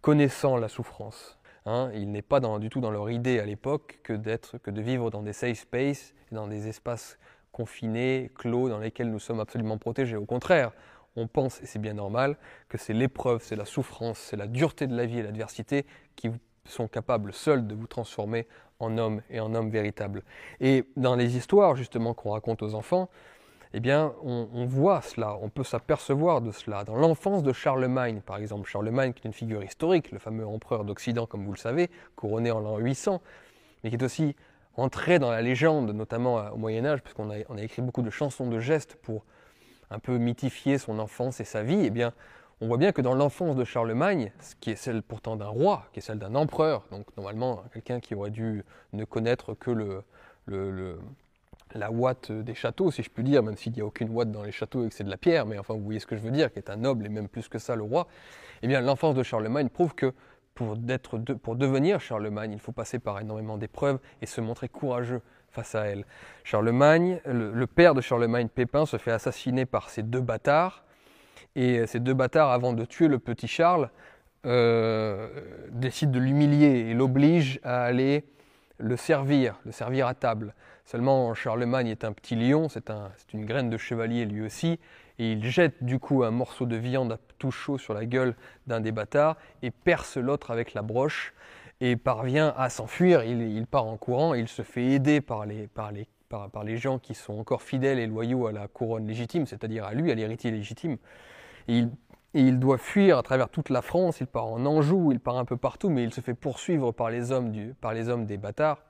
connaissant 0.00 0.56
la 0.56 0.68
souffrance. 0.68 1.38
Hein. 1.66 1.90
il 1.94 2.10
n'est 2.10 2.22
pas 2.22 2.40
du 2.58 2.70
tout 2.70 2.80
dans 2.80 2.90
leur 2.90 3.10
idée 3.10 3.40
à 3.40 3.44
l'époque 3.44 3.98
que, 4.02 4.14
que 4.14 4.70
de 4.70 4.80
vivre 4.80 5.10
dans 5.10 5.22
des 5.22 5.34
safe 5.34 5.58
spaces, 5.58 6.14
dans 6.32 6.46
des 6.46 6.66
espaces 6.66 7.18
confinés, 7.52 8.30
clos, 8.36 8.68
dans 8.68 8.78
lesquels 8.78 9.10
nous 9.10 9.18
sommes 9.18 9.40
absolument 9.40 9.76
protégés. 9.76 10.16
Au 10.16 10.24
contraire, 10.24 10.72
on 11.16 11.26
pense, 11.26 11.60
et 11.60 11.66
c'est 11.66 11.78
bien 11.78 11.94
normal, 11.94 12.36
que 12.68 12.78
c'est 12.78 12.92
l'épreuve, 12.92 13.42
c'est 13.42 13.56
la 13.56 13.64
souffrance, 13.64 14.18
c'est 14.18 14.36
la 14.36 14.46
dureté 14.46 14.86
de 14.86 14.96
la 14.96 15.04
vie 15.04 15.18
et 15.18 15.22
l'adversité 15.22 15.84
qui 16.16 16.30
sont 16.64 16.88
capables 16.88 17.32
seuls 17.32 17.66
de 17.66 17.74
vous 17.74 17.86
transformer 17.86 18.46
en 18.78 18.96
homme 18.96 19.22
et 19.28 19.40
en 19.40 19.54
homme 19.54 19.70
véritable. 19.70 20.22
Et 20.60 20.84
dans 20.96 21.16
les 21.16 21.36
histoires 21.36 21.76
justement 21.76 22.14
qu'on 22.14 22.30
raconte 22.30 22.62
aux 22.62 22.74
enfants, 22.74 23.08
eh 23.74 23.92
on, 24.22 24.64
voit 24.64 25.02
cela, 25.02 25.36
on 25.42 25.50
peut 25.50 25.64
s'apercevoir 25.64 26.40
de 26.40 26.52
cela. 26.52 26.84
Dans 26.84 26.96
l'enfance 26.96 27.42
de 27.42 27.52
Charlemagne, 27.52 28.20
par 28.24 28.38
exemple, 28.38 28.68
Charlemagne 28.68 29.12
qui 29.12 29.20
est 29.22 29.26
une 29.26 29.34
figure 29.34 29.62
historique, 29.62 30.10
le 30.10 30.18
fameux 30.18 30.46
empereur 30.46 30.84
d'Occident, 30.84 31.26
comme 31.26 31.44
vous 31.44 31.52
le 31.52 31.58
savez, 31.58 31.90
couronné 32.16 32.50
en 32.50 32.60
l'an 32.60 32.78
800, 32.78 33.20
mais 33.82 33.90
qui 33.90 33.96
est 33.96 34.02
aussi 34.02 34.36
entré 34.76 35.18
dans 35.18 35.30
la 35.30 35.42
légende, 35.42 35.90
notamment 35.90 36.36
au 36.52 36.56
Moyen 36.56 36.86
Âge, 36.86 37.02
puisqu'on 37.02 37.30
a, 37.30 37.62
écrit 37.62 37.82
beaucoup 37.82 38.02
de 38.02 38.10
chansons 38.10 38.48
de 38.48 38.58
gestes 38.58 38.96
pour 39.02 39.24
un 39.90 39.98
peu 39.98 40.16
mythifier 40.16 40.78
son 40.78 40.98
enfance 40.98 41.40
et 41.40 41.44
sa 41.44 41.62
vie, 41.62 41.82
eh 41.84 41.90
bien, 41.90 42.12
on 42.60 42.68
voit 42.68 42.78
bien 42.78 42.92
que 42.92 43.02
dans 43.02 43.14
l'enfance 43.14 43.54
de 43.54 43.64
Charlemagne, 43.64 44.32
qui 44.60 44.70
est 44.70 44.76
celle 44.76 45.02
pourtant 45.02 45.36
d'un 45.36 45.48
roi, 45.48 45.84
qui 45.92 45.98
est 45.98 46.02
celle 46.02 46.18
d'un 46.18 46.34
empereur, 46.34 46.84
donc 46.90 47.06
normalement 47.16 47.62
quelqu'un 47.72 48.00
qui 48.00 48.14
aurait 48.14 48.30
dû 48.30 48.64
ne 48.92 49.04
connaître 49.04 49.54
que 49.54 49.70
le 49.70 50.98
la 51.74 51.90
ouate 51.90 52.32
des 52.32 52.54
châteaux, 52.54 52.90
si 52.90 53.02
je 53.02 53.10
puis 53.10 53.22
dire, 53.22 53.42
même 53.42 53.56
s'il 53.56 53.72
n'y 53.72 53.80
a 53.80 53.84
aucune 53.84 54.10
ouate 54.10 54.30
dans 54.30 54.42
les 54.42 54.52
châteaux 54.52 54.84
et 54.84 54.88
que 54.88 54.94
c'est 54.94 55.04
de 55.04 55.10
la 55.10 55.16
pierre, 55.16 55.46
mais 55.46 55.58
enfin 55.58 55.74
vous 55.74 55.82
voyez 55.82 56.00
ce 56.00 56.06
que 56.06 56.16
je 56.16 56.22
veux 56.22 56.30
dire, 56.30 56.52
qui 56.52 56.58
est 56.58 56.70
un 56.70 56.76
noble 56.76 57.06
et 57.06 57.08
même 57.08 57.28
plus 57.28 57.48
que 57.48 57.58
ça 57.58 57.76
le 57.76 57.82
roi, 57.82 58.06
eh 58.62 58.68
bien 58.68 58.80
l'enfance 58.80 59.14
de 59.14 59.22
Charlemagne 59.22 59.68
prouve 59.68 59.94
que 59.94 60.12
pour, 60.54 61.56
devenir 61.56 62.00
Charlemagne, 62.00 62.52
il 62.52 62.58
faut 62.58 62.72
passer 62.72 62.98
par 62.98 63.20
énormément 63.20 63.58
d'épreuves 63.58 64.00
et 64.20 64.26
se 64.26 64.40
montrer 64.40 64.68
courageux 64.68 65.22
face 65.50 65.74
à 65.74 65.84
elle. 65.86 66.04
Charlemagne, 66.42 67.20
le, 67.24 67.66
père 67.66 67.94
de 67.94 68.00
Charlemagne, 68.00 68.48
Pépin, 68.48 68.84
se 68.84 68.96
fait 68.96 69.12
assassiner 69.12 69.66
par 69.66 69.88
ces 69.88 70.02
deux 70.02 70.20
bâtards, 70.20 70.84
et 71.54 71.86
ces 71.86 72.00
deux 72.00 72.14
bâtards, 72.14 72.50
avant 72.50 72.72
de 72.72 72.84
tuer 72.84 73.08
le 73.08 73.18
petit 73.18 73.48
Charles, 73.48 73.88
euh, 74.46 75.28
décident 75.70 76.12
de 76.12 76.18
l'humilier 76.18 76.90
et 76.90 76.94
l'obligent 76.94 77.60
à 77.62 77.82
aller 77.82 78.24
le 78.78 78.96
servir, 78.96 79.58
le 79.64 79.72
servir 79.72 80.06
à 80.06 80.14
table. 80.14 80.54
Seulement, 80.90 81.34
Charlemagne 81.34 81.88
est 81.88 82.02
un 82.02 82.14
petit 82.14 82.34
lion, 82.34 82.70
c'est 82.70 82.90
une 83.34 83.44
graine 83.44 83.68
de 83.68 83.76
chevalier 83.76 84.24
lui 84.24 84.40
aussi, 84.40 84.80
et 85.18 85.32
il 85.32 85.44
jette 85.44 85.84
du 85.84 85.98
coup 85.98 86.24
un 86.24 86.30
morceau 86.30 86.64
de 86.64 86.76
viande 86.76 87.18
tout 87.36 87.50
chaud 87.50 87.76
sur 87.76 87.92
la 87.92 88.06
gueule 88.06 88.34
d'un 88.66 88.80
des 88.80 88.90
bâtards 88.90 89.36
et 89.60 89.70
perce 89.70 90.16
l'autre 90.16 90.50
avec 90.50 90.72
la 90.72 90.80
broche 90.80 91.34
et 91.82 91.96
parvient 91.96 92.54
à 92.56 92.70
s'enfuir. 92.70 93.22
Il, 93.22 93.66
part 93.66 93.84
en 93.84 93.98
courant, 93.98 94.32
il 94.32 94.48
se 94.48 94.62
fait 94.62 94.86
aider 94.86 95.20
par 95.20 95.44
les, 95.44 96.76
gens 96.78 96.98
qui 96.98 97.12
sont 97.12 97.38
encore 97.38 97.60
fidèles 97.60 97.98
et 97.98 98.06
loyaux 98.06 98.46
à 98.46 98.52
la 98.52 98.66
couronne 98.66 99.06
légitime, 99.06 99.44
c'est-à-dire 99.44 99.84
à 99.84 99.92
lui, 99.92 100.10
à 100.10 100.14
l'héritier 100.14 100.50
légitime. 100.50 100.96
Il, 101.68 102.58
doit 102.58 102.78
fuir 102.78 103.18
à 103.18 103.22
travers 103.22 103.50
toute 103.50 103.68
la 103.68 103.82
France, 103.82 104.20
il 104.20 104.26
part 104.26 104.46
en 104.46 104.64
Anjou, 104.64 105.12
il 105.12 105.20
part 105.20 105.36
un 105.36 105.44
peu 105.44 105.58
partout, 105.58 105.90
mais 105.90 106.02
il 106.02 106.14
se 106.14 106.22
fait 106.22 106.32
poursuivre 106.32 106.92
par 106.92 107.10
les 107.10 107.30
hommes 107.30 107.52
des 107.52 108.36
bâtards 108.38 108.87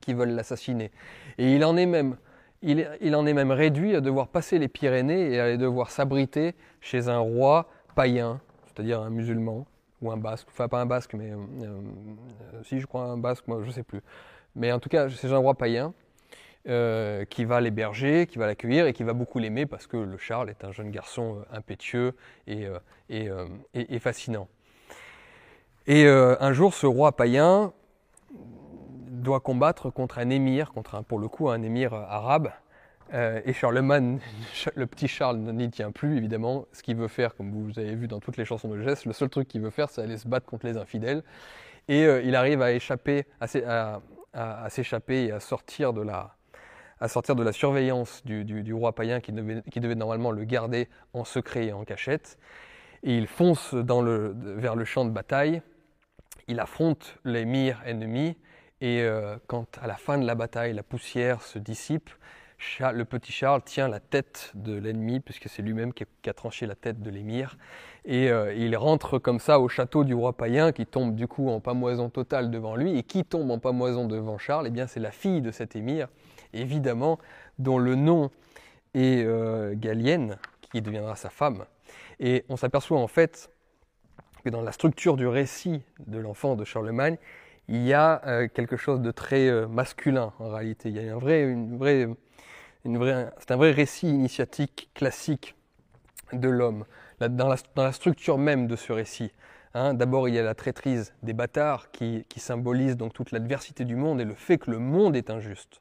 qui 0.00 0.14
veulent 0.14 0.30
l'assassiner. 0.30 0.90
Et 1.38 1.54
il 1.54 1.64
en 1.64 1.76
est 1.76 1.86
même, 1.86 2.16
il, 2.62 3.14
en 3.14 3.26
est 3.26 3.32
même 3.32 3.50
réduit 3.52 3.94
à 3.94 4.00
devoir 4.00 4.28
passer 4.28 4.58
les 4.58 4.68
Pyrénées 4.68 5.32
et 5.32 5.40
à 5.40 5.56
devoir 5.56 5.90
s'abriter 5.90 6.54
chez 6.80 7.08
un 7.08 7.18
roi 7.18 7.68
païen, 7.94 8.40
c'est-à-dire 8.66 9.00
un 9.00 9.10
musulman 9.10 9.66
ou 10.02 10.10
un 10.10 10.16
basque, 10.16 10.46
enfin 10.50 10.68
pas 10.68 10.80
un 10.80 10.86
basque, 10.86 11.14
mais 11.14 11.30
euh, 11.30 11.36
euh, 11.62 12.62
si 12.64 12.80
je 12.80 12.86
crois 12.86 13.04
un 13.04 13.18
basque, 13.18 13.46
moi 13.48 13.60
je 13.64 13.70
sais 13.70 13.82
plus. 13.82 14.00
Mais 14.56 14.72
en 14.72 14.78
tout 14.78 14.88
cas, 14.88 15.08
c'est 15.08 15.32
un 15.32 15.38
roi 15.38 15.54
païen 15.54 15.94
euh, 16.68 17.24
qui 17.24 17.44
va 17.44 17.60
l'héberger, 17.60 18.26
qui 18.26 18.38
va 18.38 18.46
l'accueillir 18.46 18.86
et 18.86 18.92
qui 18.92 19.04
va 19.04 19.12
beaucoup 19.12 19.38
l'aimer 19.38 19.66
parce 19.66 19.86
que 19.86 19.96
le 19.96 20.16
Charles 20.18 20.50
est 20.50 20.64
un 20.64 20.72
jeune 20.72 20.90
garçon 20.90 21.42
impétueux 21.52 22.14
et, 22.46 22.66
et, 23.08 23.30
et 23.74 23.98
fascinant. 23.98 24.48
Et 25.86 26.06
un 26.06 26.52
jour, 26.52 26.74
ce 26.74 26.86
roi 26.86 27.12
païen 27.12 27.72
doit 29.20 29.40
combattre 29.40 29.90
contre 29.90 30.18
un 30.18 30.30
émir, 30.30 30.72
contre 30.72 30.94
un, 30.94 31.02
pour 31.02 31.18
le 31.18 31.28
coup 31.28 31.48
un 31.48 31.62
émir 31.62 31.94
euh, 31.94 32.02
arabe. 32.08 32.50
Euh, 33.12 33.40
et 33.44 33.52
Charlemagne, 33.52 34.20
le 34.74 34.86
petit 34.86 35.08
Charles 35.08 35.38
n'y 35.38 35.70
tient 35.70 35.90
plus, 35.90 36.16
évidemment. 36.16 36.66
Ce 36.72 36.82
qu'il 36.82 36.96
veut 36.96 37.08
faire, 37.08 37.34
comme 37.34 37.50
vous 37.50 37.78
avez 37.78 37.94
vu 37.94 38.08
dans 38.08 38.20
toutes 38.20 38.36
les 38.36 38.44
chansons 38.44 38.68
de 38.68 38.80
gestes, 38.82 39.04
le 39.04 39.12
seul 39.12 39.28
truc 39.28 39.48
qu'il 39.48 39.60
veut 39.60 39.70
faire, 39.70 39.88
c'est 39.90 40.02
aller 40.02 40.16
se 40.16 40.28
battre 40.28 40.46
contre 40.46 40.66
les 40.66 40.76
infidèles. 40.76 41.22
Et 41.88 42.04
euh, 42.04 42.22
il 42.22 42.36
arrive 42.36 42.62
à 42.62 42.72
échapper, 42.72 43.26
à, 43.40 43.48
s'échapper 44.68 45.24
et 45.24 45.32
à 45.32 45.40
sortir 45.40 45.92
de 45.92 46.02
la, 46.02 46.36
à 47.00 47.08
sortir 47.08 47.34
de 47.34 47.42
la 47.42 47.52
surveillance 47.52 48.24
du, 48.24 48.72
roi 48.72 48.94
païen 48.94 49.20
qui 49.20 49.32
devait, 49.32 49.62
qui 49.70 49.80
devait, 49.80 49.96
normalement 49.96 50.30
le 50.30 50.44
garder 50.44 50.88
en 51.14 51.24
secret 51.24 51.66
et 51.66 51.72
en 51.72 51.84
cachette. 51.84 52.38
Et 53.02 53.16
il 53.16 53.26
fonce 53.26 53.74
vers 53.74 54.76
le 54.76 54.84
champ 54.84 55.04
de 55.04 55.10
bataille. 55.10 55.62
Il 56.48 56.60
affronte 56.60 57.18
l'émir 57.24 57.80
ennemi 57.86 58.36
et 58.80 59.02
euh, 59.02 59.36
quand 59.46 59.78
à 59.82 59.86
la 59.86 59.96
fin 59.96 60.18
de 60.18 60.26
la 60.26 60.34
bataille 60.34 60.72
la 60.72 60.82
poussière 60.82 61.42
se 61.42 61.58
dissipe, 61.58 62.10
le 62.92 63.04
petit 63.04 63.32
Charles 63.32 63.62
tient 63.62 63.88
la 63.88 64.00
tête 64.00 64.52
de 64.54 64.74
l'ennemi, 64.74 65.20
puisque 65.20 65.48
c'est 65.48 65.62
lui-même 65.62 65.92
qui, 65.92 66.04
a 66.26 66.32
tranché 66.32 66.66
la 66.66 66.74
tête 66.74 67.00
de 67.00 67.10
l'émir. 67.10 67.56
Et 68.04 68.30
euh, 68.30 68.54
il 68.54 68.76
rentre 68.76 69.18
comme 69.18 69.38
ça 69.38 69.60
au 69.60 69.68
château 69.68 70.04
du 70.04 70.14
roi 70.14 70.34
païen, 70.34 70.72
qui 70.72 70.86
tombe 70.86 71.14
du 71.14 71.26
coup 71.26 71.48
en 71.48 71.60
pamoison 71.60 72.10
totale 72.10 72.50
devant 72.50 72.76
lui. 72.76 72.98
Et 72.98 73.02
qui 73.02 73.24
tombe 73.24 73.50
en 73.50 73.58
pamoison 73.58 74.06
devant 74.06 74.38
Charles? 74.38 74.66
Eh 74.66 74.70
bien, 74.70 74.86
c'est 74.86 75.00
la 75.00 75.10
fille 75.10 75.40
de 75.40 75.50
cet 75.50 75.76
émir, 75.76 76.08
évidemment, 76.52 77.18
dont 77.58 77.78
le 77.78 77.94
nom 77.94 78.30
est 78.94 79.24
euh, 79.24 79.74
Galienne, 79.74 80.38
qui 80.60 80.82
deviendra 80.82 81.16
sa 81.16 81.30
femme. 81.30 81.64
Et 82.18 82.44
on 82.48 82.56
s'aperçoit 82.56 83.00
en 83.00 83.08
fait 83.08 83.50
que 84.44 84.50
dans 84.50 84.62
la 84.62 84.72
structure 84.72 85.16
du 85.16 85.26
récit 85.26 85.82
de 86.06 86.18
l'enfant 86.18 86.56
de 86.56 86.64
Charlemagne, 86.64 87.18
il 87.70 87.86
y 87.86 87.94
a 87.94 88.20
euh, 88.26 88.48
quelque 88.48 88.76
chose 88.76 89.00
de 89.00 89.12
très 89.12 89.48
euh, 89.48 89.68
masculin 89.68 90.32
en 90.40 90.48
réalité. 90.48 90.88
Il 90.88 90.96
y 90.96 90.98
a 90.98 91.02
une 91.02 91.78
vraie, 91.78 92.08
c'est 93.38 93.52
un 93.52 93.56
vrai 93.56 93.70
récit 93.70 94.08
initiatique 94.08 94.90
classique 94.92 95.54
de 96.32 96.48
l'homme, 96.48 96.84
dans 97.20 97.48
la, 97.76 97.92
structure 97.92 98.38
même 98.38 98.66
de 98.66 98.74
ce 98.74 98.92
récit. 98.92 99.32
Hein. 99.74 99.94
D'abord, 99.94 100.28
il 100.28 100.34
y 100.34 100.38
a 100.38 100.42
la 100.42 100.56
traîtrise 100.56 101.14
des 101.22 101.32
bâtards 101.32 101.92
qui, 101.92 102.24
symbolise 102.36 102.96
donc 102.96 103.12
toute 103.12 103.30
l'adversité 103.30 103.84
du 103.84 103.94
monde 103.94 104.20
et 104.20 104.24
le 104.24 104.34
fait 104.34 104.58
que 104.58 104.70
le 104.70 104.80
monde 104.80 105.14
est 105.14 105.30
injuste. 105.30 105.80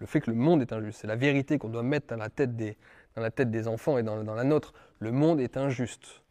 Le 0.00 0.06
fait 0.06 0.20
que 0.20 0.30
le 0.30 0.36
monde 0.36 0.60
est 0.60 0.72
injuste, 0.72 1.00
c'est 1.00 1.06
la 1.06 1.16
vérité 1.16 1.58
qu'on 1.58 1.68
doit 1.68 1.82
mettre 1.84 2.08
dans 2.08 2.16
la 2.16 2.30
tête 2.30 2.56
des, 2.56 3.68
enfants 3.68 3.96
et 3.96 4.02
dans 4.02 4.34
la 4.34 4.44
nôtre. 4.44 4.72
Le 4.98 5.12
monde 5.12 5.40
est 5.40 5.56
injuste. 5.56 6.22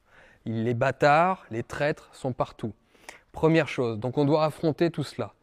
Les 0.46 0.74
bâtards, 0.74 1.46
les 1.50 1.64
traîtres 1.64 2.10
sont 2.14 2.34
partout. 2.34 2.74
Première 3.38 3.68
chose, 3.68 4.00
donc 4.00 4.18
on 4.18 4.26
doit 4.26 4.46
affronter 4.46 4.90
tout 4.90 5.04
cela. 5.04 5.36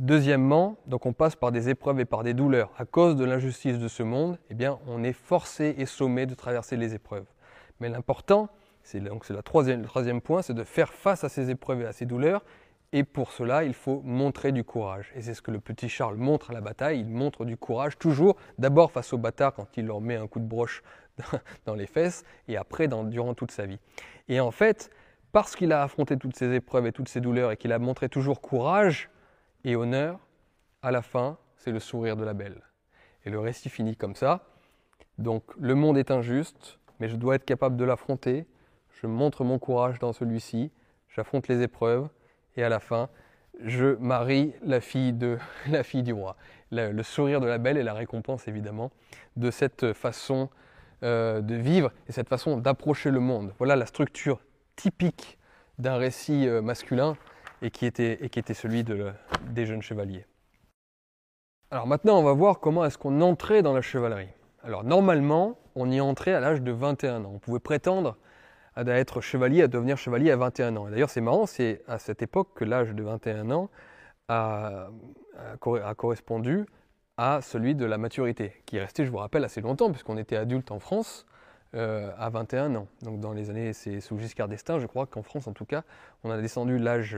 Deuxièmement, 0.00 0.76
donc 0.88 1.06
on 1.06 1.12
passe 1.12 1.36
par 1.36 1.52
des 1.52 1.68
épreuves 1.68 2.00
et 2.00 2.04
par 2.04 2.24
des 2.24 2.34
douleurs. 2.34 2.72
À 2.78 2.84
cause 2.84 3.14
de 3.14 3.24
l'injustice 3.24 3.78
de 3.78 3.86
ce 3.86 4.02
monde, 4.02 4.40
eh 4.50 4.54
bien, 4.54 4.80
on 4.88 5.04
est 5.04 5.12
forcé 5.12 5.76
et 5.78 5.86
sommé 5.86 6.26
de 6.26 6.34
traverser 6.34 6.76
les 6.76 6.94
épreuves. 6.94 7.26
Mais 7.78 7.88
l'important, 7.88 8.48
c'est 8.82 8.98
donc 8.98 9.24
c'est 9.24 9.40
troisième, 9.44 9.82
le 9.82 9.86
troisième 9.86 10.20
point, 10.20 10.42
c'est 10.42 10.52
de 10.52 10.64
faire 10.64 10.92
face 10.92 11.22
à 11.22 11.28
ces 11.28 11.48
épreuves 11.48 11.82
et 11.82 11.86
à 11.86 11.92
ces 11.92 12.06
douleurs. 12.06 12.42
Et 12.92 13.04
pour 13.04 13.30
cela, 13.30 13.62
il 13.62 13.74
faut 13.74 14.00
montrer 14.04 14.50
du 14.50 14.64
courage. 14.64 15.12
Et 15.14 15.22
c'est 15.22 15.34
ce 15.34 15.42
que 15.42 15.52
le 15.52 15.60
petit 15.60 15.88
Charles 15.88 16.16
montre 16.16 16.50
à 16.50 16.54
la 16.54 16.60
bataille. 16.60 16.98
Il 16.98 17.08
montre 17.08 17.44
du 17.44 17.56
courage 17.56 17.98
toujours, 17.98 18.34
d'abord 18.58 18.90
face 18.90 19.12
aux 19.12 19.18
bâtards 19.18 19.54
quand 19.54 19.76
il 19.76 19.86
leur 19.86 20.00
met 20.00 20.16
un 20.16 20.26
coup 20.26 20.40
de 20.40 20.44
broche 20.44 20.82
dans 21.66 21.76
les 21.76 21.86
fesses, 21.86 22.24
et 22.48 22.56
après 22.56 22.88
durant 22.88 23.34
toute 23.34 23.52
sa 23.52 23.64
vie. 23.64 23.78
Et 24.28 24.40
en 24.40 24.50
fait, 24.50 24.90
parce 25.32 25.56
qu'il 25.56 25.72
a 25.72 25.82
affronté 25.82 26.16
toutes 26.16 26.36
ces 26.36 26.54
épreuves 26.54 26.86
et 26.86 26.92
toutes 26.92 27.08
ces 27.08 27.20
douleurs 27.20 27.50
et 27.50 27.56
qu'il 27.56 27.72
a 27.72 27.78
montré 27.78 28.08
toujours 28.08 28.40
courage 28.40 29.10
et 29.64 29.76
honneur, 29.76 30.20
à 30.82 30.90
la 30.90 31.02
fin, 31.02 31.38
c'est 31.56 31.70
le 31.70 31.80
sourire 31.80 32.16
de 32.16 32.24
la 32.24 32.34
belle. 32.34 32.60
Et 33.24 33.30
le 33.30 33.40
récit 33.40 33.70
finit 33.70 33.96
comme 33.96 34.14
ça. 34.14 34.44
Donc 35.18 35.44
le 35.58 35.74
monde 35.74 35.96
est 35.96 36.10
injuste, 36.10 36.78
mais 37.00 37.08
je 37.08 37.16
dois 37.16 37.36
être 37.36 37.44
capable 37.44 37.76
de 37.76 37.84
l'affronter. 37.84 38.46
Je 39.00 39.06
montre 39.06 39.44
mon 39.44 39.58
courage 39.58 39.98
dans 39.98 40.12
celui-ci, 40.12 40.70
j'affronte 41.08 41.48
les 41.48 41.62
épreuves, 41.62 42.08
et 42.56 42.62
à 42.62 42.68
la 42.68 42.80
fin, 42.80 43.08
je 43.64 43.96
marie 43.96 44.52
la 44.62 44.80
fille, 44.80 45.12
de, 45.12 45.38
la 45.68 45.82
fille 45.82 46.02
du 46.02 46.12
roi. 46.12 46.36
Le, 46.70 47.02
sourire 47.02 47.40
de 47.40 47.46
la 47.46 47.58
belle 47.58 47.76
est 47.76 47.82
la 47.82 47.94
récompense 47.94 48.48
évidemment 48.48 48.90
de 49.36 49.50
cette 49.50 49.92
façon 49.92 50.48
euh, 51.02 51.40
de 51.40 51.54
vivre 51.54 51.92
et 52.08 52.12
cette 52.12 52.28
façon 52.28 52.56
d'approcher 52.56 53.10
le 53.10 53.20
monde. 53.20 53.52
Voilà 53.58 53.76
la 53.76 53.86
structure 53.86 54.40
typique 54.76 55.38
d'un 55.78 55.96
récit 55.96 56.48
euh, 56.48 56.62
masculin 56.62 57.16
et 57.62 57.70
qui 57.70 57.86
était, 57.86 58.18
et 58.24 58.54
celui 58.54 58.84
de, 58.84 59.12
des 59.50 59.66
jeunes 59.66 59.82
chevaliers. 59.82 60.26
Alors 61.70 61.86
maintenant, 61.86 62.18
on 62.18 62.22
va 62.22 62.32
voir 62.32 62.60
comment 62.60 62.84
est-ce 62.84 62.98
qu'on 62.98 63.20
entrait 63.20 63.62
dans 63.62 63.72
la 63.72 63.82
chevalerie. 63.82 64.28
Alors 64.62 64.84
normalement, 64.84 65.58
on 65.74 65.90
y 65.90 66.00
entrait 66.00 66.34
à 66.34 66.40
l'âge 66.40 66.60
de 66.60 66.72
21 66.72 67.24
ans. 67.24 67.32
On 67.34 67.38
pouvait 67.38 67.60
prétendre 67.60 68.16
à 68.74 68.84
être 68.84 69.20
chevalier, 69.20 69.62
à 69.62 69.68
devenir 69.68 69.96
chevalier 69.96 70.30
à 70.30 70.36
21 70.36 70.76
ans. 70.76 70.88
D'ailleurs, 70.88 71.10
c'est 71.10 71.20
marrant, 71.20 71.46
c'est 71.46 71.82
à 71.88 71.98
cette 71.98 72.22
époque 72.22 72.50
que 72.54 72.64
l'âge 72.64 72.94
de 72.94 73.02
21 73.02 73.50
ans 73.50 73.70
a, 74.28 74.88
a, 75.36 75.94
correspondu 75.94 76.66
à 77.16 77.40
celui 77.42 77.74
de 77.74 77.84
la 77.84 77.98
maturité, 77.98 78.62
qui 78.66 78.76
est 78.76 78.80
resté, 78.80 79.04
je 79.04 79.10
vous 79.10 79.18
rappelle, 79.18 79.44
assez 79.44 79.60
longtemps, 79.60 79.90
puisqu'on 79.90 80.16
était 80.16 80.36
adulte 80.36 80.70
en 80.70 80.78
France 80.78 81.26
euh, 81.74 82.10
à 82.18 82.28
21 82.30 82.74
ans. 82.74 82.86
Donc 83.02 83.20
dans 83.20 83.32
les 83.32 83.50
années, 83.50 83.72
c'est 83.72 84.00
sous 84.00 84.18
Giscard 84.18 84.48
d'Estaing, 84.48 84.78
je 84.78 84.86
crois 84.86 85.06
qu'en 85.06 85.22
France 85.22 85.46
en 85.46 85.52
tout 85.52 85.64
cas, 85.64 85.84
on 86.24 86.30
a 86.30 86.40
descendu 86.40 86.78
l'âge 86.78 87.16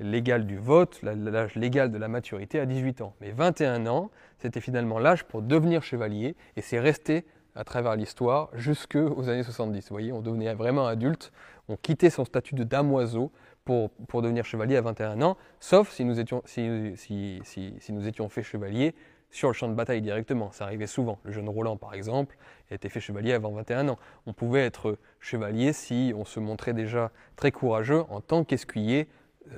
légal 0.00 0.46
du 0.46 0.58
vote, 0.58 1.00
l'âge 1.02 1.54
légal 1.54 1.90
de 1.90 1.98
la 1.98 2.08
maturité 2.08 2.58
à 2.58 2.66
18 2.66 3.02
ans. 3.02 3.14
Mais 3.20 3.30
21 3.30 3.86
ans, 3.86 4.10
c'était 4.38 4.60
finalement 4.60 4.98
l'âge 4.98 5.24
pour 5.24 5.42
devenir 5.42 5.82
chevalier 5.82 6.34
et 6.56 6.62
c'est 6.62 6.80
resté 6.80 7.24
à 7.54 7.64
travers 7.64 7.96
l'histoire 7.96 8.48
jusqu'aux 8.54 9.28
années 9.28 9.42
70. 9.42 9.88
Vous 9.88 9.94
voyez, 9.94 10.12
on 10.12 10.20
devenait 10.20 10.52
vraiment 10.54 10.86
adulte, 10.86 11.32
on 11.68 11.76
quittait 11.76 12.10
son 12.10 12.24
statut 12.24 12.54
de 12.54 12.64
damoiseau 12.64 13.30
pour, 13.64 13.90
pour 14.08 14.22
devenir 14.22 14.44
chevalier 14.44 14.76
à 14.76 14.80
21 14.80 15.22
ans, 15.22 15.36
sauf 15.60 15.90
si 15.90 16.04
nous 16.04 16.18
étions, 16.18 16.42
si, 16.44 16.92
si, 16.96 17.40
si 17.44 17.92
nous 17.92 18.08
étions 18.08 18.28
faits 18.28 18.44
chevaliers 18.44 18.94
sur 19.32 19.48
le 19.48 19.54
champ 19.54 19.68
de 19.68 19.74
bataille 19.74 20.02
directement. 20.02 20.52
Ça 20.52 20.64
arrivait 20.64 20.86
souvent. 20.86 21.18
Le 21.24 21.32
jeune 21.32 21.48
Roland, 21.48 21.76
par 21.76 21.94
exemple, 21.94 22.36
a 22.70 22.74
été 22.74 22.88
fait 22.88 23.00
chevalier 23.00 23.32
avant 23.32 23.50
21 23.50 23.88
ans. 23.88 23.98
On 24.26 24.32
pouvait 24.32 24.64
être 24.64 24.98
chevalier 25.18 25.72
si 25.72 26.12
on 26.16 26.24
se 26.24 26.38
montrait 26.38 26.74
déjà 26.74 27.10
très 27.34 27.50
courageux 27.50 28.04
en 28.10 28.20
tant 28.20 28.44
qu'escuyer 28.44 29.08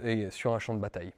euh, 0.04 0.30
sur 0.30 0.54
un 0.54 0.58
champ 0.58 0.74
de 0.74 0.80
bataille. 0.80 1.12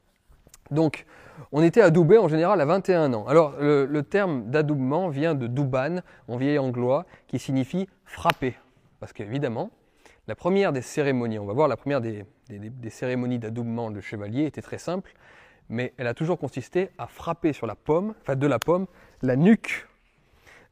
Donc, 0.73 1.07
on 1.52 1.62
était 1.62 1.83
adoubé 1.83 2.18
en 2.18 2.26
général 2.26 2.60
à 2.60 2.65
21 2.65 3.12
ans. 3.12 3.26
Alors, 3.28 3.55
le, 3.60 4.02
terme 4.02 4.51
d'adoubement 4.51 5.09
vient 5.10 5.36
de 5.36 5.47
douban, 5.47 6.01
en 6.26 6.36
vieil 6.36 6.59
anglois, 6.59 7.07
qui 7.28 7.39
signifie 7.39 7.86
frapper. 8.05 8.57
Parce 8.99 9.12
qu'évidemment, 9.12 9.70
la 10.26 10.35
première 10.35 10.73
des 10.73 10.83
cérémonies, 10.83 11.39
on 11.39 11.44
va 11.44 11.52
voir 11.52 11.68
la 11.68 11.76
première 11.76 12.01
des, 12.01 12.25
des 12.49 12.91
cérémonies 12.91 13.39
d'adoubement 13.39 13.93
de 13.93 14.01
chevalier 14.01 14.44
était 14.44 14.62
très 14.62 14.78
simple 14.78 15.12
mais 15.68 15.92
elle 15.96 16.06
a 16.06 16.14
toujours 16.14 16.38
consisté 16.38 16.90
à 16.98 17.06
frapper 17.06 17.52
sur 17.52 17.66
la 17.66 17.74
pomme, 17.74 18.14
enfin 18.20 18.36
de 18.36 18.46
la 18.46 18.58
pomme, 18.58 18.86
la 19.22 19.36
nuque 19.36 19.86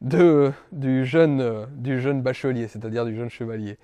du, 0.00 1.04
jeune, 1.04 1.66
du 1.72 2.00
jeune 2.00 2.22
bachelier, 2.22 2.68
c'est-à-dire 2.68 3.04
du 3.04 3.16
jeune 3.16 3.30
chevalier. 3.30 3.78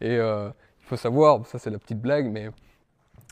Et 0.00 0.16
euh, 0.16 0.48
il 0.80 0.86
faut 0.86 0.96
savoir, 0.96 1.46
ça 1.46 1.58
c'est 1.58 1.70
la 1.70 1.78
petite 1.78 2.00
blague, 2.00 2.30
mais 2.30 2.50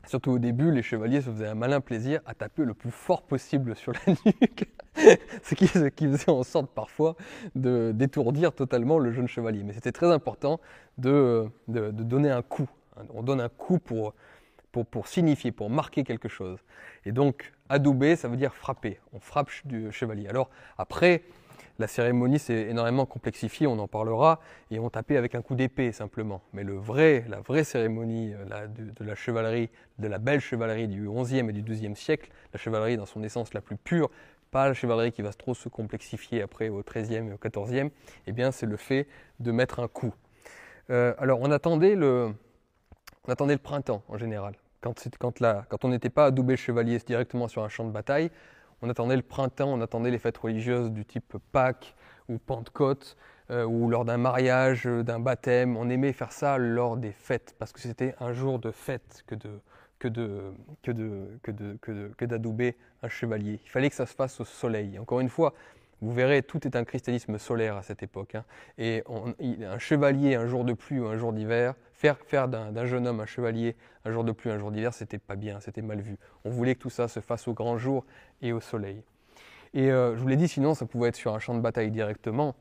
surtout 0.07 0.33
au 0.33 0.39
début, 0.39 0.73
les 0.73 0.83
chevaliers 0.83 1.21
se 1.21 1.31
faisaient 1.31 1.47
un 1.47 1.55
malin 1.55 1.81
plaisir 1.81 2.21
à 2.27 2.35
taper 2.35 2.65
le 2.65 2.75
plus 2.75 2.91
fort 2.91 3.23
possible 3.23 3.77
sur 3.77 3.93
la 3.93 4.15
nuque, 4.27 4.69
ce, 5.43 5.55
qui, 5.55 5.67
faisait 5.67 6.31
en 6.31 6.43
sorte 6.43 6.71
parfois 6.71 7.17
de 7.55 7.93
d'étourdir 7.95 8.53
totalement 8.53 8.99
le 8.99 9.13
jeune 9.13 9.29
chevalier. 9.29 9.63
Mais 9.63 9.73
c'était 9.73 9.93
très 9.93 10.11
important 10.11 10.61
de, 10.99 11.49
de 11.69 11.91
donner 11.91 12.31
un 12.31 12.43
coup. 12.43 12.69
On 13.15 13.23
donne 13.23 13.41
un 13.41 13.49
coup 13.49 13.79
pour, 13.79 14.15
pour, 14.73 15.07
signifier, 15.07 15.53
pour 15.53 15.71
marquer 15.71 16.05
quelque 16.05 16.29
chose. 16.29 16.59
Et 17.05 17.13
donc, 17.13 17.53
adouber, 17.69 18.17
ça 18.17 18.29
veut 18.29 18.37
dire 18.37 18.55
frapper. 18.55 18.99
On 19.13 19.21
frappe 19.21 19.51
du 19.65 19.93
chevalier. 19.93 20.29
Alors, 20.29 20.51
après, 20.79 21.23
la 21.79 21.89
cérémonie 21.89 22.39
s'est 22.39 22.69
énormément 22.69 23.07
complexifiée, 23.07 23.67
on 23.67 23.79
en 23.79 23.89
parlera, 23.89 24.41
et 24.71 24.79
on 24.79 24.91
tapait 24.91 25.17
avec 25.17 25.35
un 25.35 25.43
coup 25.43 25.55
d'épée 25.55 25.93
simplement. 25.93 26.43
Mais 26.53 26.65
le 26.65 26.75
vrai, 26.75 27.25
la 27.29 27.41
vraie 27.41 27.65
cérémonie 27.65 28.35
euh, 28.35 28.67
de, 28.69 29.05
la 29.05 29.15
chevalerie, 29.15 29.71
de 29.99 30.09
la 30.09 30.19
belle 30.19 30.41
chevalerie 30.41 30.89
du 30.89 31.09
XIe 31.09 31.39
et 31.39 31.53
du 31.53 31.63
XIIe 31.63 31.97
siècle, 31.97 32.31
la 32.53 32.59
chevalerie 32.59 32.97
dans 32.97 33.07
son 33.07 33.23
essence 33.23 33.55
la 33.55 33.61
plus 33.61 33.77
pure, 33.77 34.11
pas 34.51 34.69
la 34.69 34.75
chevalerie 34.75 35.13
qui 35.13 35.23
va 35.23 35.33
trop 35.33 35.55
se 35.55 35.69
complexifier 35.69 36.43
après 36.43 36.69
au 36.69 36.83
XIIIe 36.83 37.29
et 37.29 37.33
au 37.33 37.65
XIVe, 37.65 37.91
eh 38.27 38.33
bien 38.33 38.53
c'est 38.53 38.67
le 38.67 38.77
fait 38.77 39.09
de 39.41 39.51
mettre 39.51 39.81
un 39.81 39.89
coup. 39.89 40.15
Euh, 40.91 41.15
alors 41.19 41.41
on 41.41 41.51
attendait 41.51 41.95
le, 41.95 42.35
on 43.27 43.33
attendait 43.33 43.55
le 43.55 43.61
printemps 43.61 44.03
en 44.09 44.19
général. 44.19 44.55
Quand, 44.83 45.85
on 45.85 45.89
n'était 45.89 46.11
pas 46.11 46.27
adoubé 46.27 46.57
chevalier 46.57 46.99
directement 46.99 47.49
sur 47.49 47.63
un 47.63 47.69
champ 47.69 47.85
de 47.85 47.91
bataille, 47.91 48.31
on 48.83 48.91
attendait 48.91 49.17
le 49.17 49.23
printemps, 49.23 49.69
on 49.69 49.81
attendait 49.81 50.11
les 50.11 50.19
fêtes 50.19 50.39
religieuses 50.39 50.91
du 50.91 51.05
type 51.05 51.37
Pâques 51.53 51.95
ou 52.29 52.39
Pentecôte, 52.39 53.17
euh, 53.51 53.65
ou 53.65 53.89
lors 53.89 54.05
d'un 54.05 54.17
mariage, 54.17 54.85
d'un 54.85 55.21
baptême. 55.21 55.77
On 55.77 55.89
aimait 55.89 56.13
faire 56.13 56.33
ça 56.33 56.59
lors 56.59 56.97
des 56.97 57.13
fêtes, 57.13 57.55
parce 57.59 57.73
que 57.73 57.81
c'était 57.81 58.15
un 58.19 58.33
jour 58.33 58.59
de 58.59 58.73
fête 58.73 59.25
que 59.27 59.37
d'adouber 62.25 62.77
un 63.03 63.09
chevalier. 63.09 63.61
Il 63.65 63.71
fallait 63.71 63.89
que 63.89 63.97
ça 63.97 64.07
se 64.07 64.15
fasse 64.15 64.41
au 64.41 64.45
soleil. 64.45 64.99
Encore 64.99 65.21
une 65.21 65.29
fois, 65.29 65.55
vous 66.01 66.13
verrez, 66.13 66.43
tout 66.43 66.67
est 66.67 66.75
un 66.75 66.83
cristallisme 66.83 67.39
solaire 67.39 67.77
à 67.77 67.83
cette 67.83 68.03
époque. 68.03 68.35
Hein. 68.35 68.45
Et 68.77 69.05
un 69.09 69.79
chevalier 69.79 70.35
un 70.35 70.47
jour 70.47 70.65
de 70.65 70.73
pluie 70.73 70.99
ou 70.99 71.07
un 71.07 71.17
jour 71.17 71.33
d'hiver, 71.33 71.75
faire, 72.03 72.19
faire 72.27 72.49
d'un 72.49 72.85
jeune 72.85 73.07
homme 73.07 73.21
un 73.21 73.27
chevalier 73.27 73.77
un 74.05 74.11
jour 74.11 74.25
de 74.25 74.33
pluie, 74.33 74.51
un 74.51 74.59
jour 74.59 74.73
d'hiver, 74.73 74.93
c'était 74.93 75.19
pas 75.19 75.37
bien, 75.37 75.61
c'était 75.61 75.83
mal 75.83 76.01
vu. 76.01 76.19
On 76.45 76.51
voulait 76.51 76.75
que 76.75 76.81
tout 76.81 76.91
ça 76.91 77.07
se 77.07 77.21
fasse 77.21 77.47
au 77.47 77.55
grand 77.55 77.79
jour 77.79 78.05
et 78.41 78.53
au 78.53 78.59
soleil. 78.59 79.05
Et 79.73 79.89
euh, 79.93 80.17
je 80.17 80.21
vous 80.21 80.27
l'ai 80.27 80.37
dit, 80.37 80.49
sinon 80.49 80.75
ça 80.75 80.85
pouvait 80.85 81.11
être 81.11 81.17
sur 81.17 81.33
un 81.33 81.39
champ 81.39 81.55
de 81.55 81.61
bataille 81.61 81.93
directement. 81.93 82.57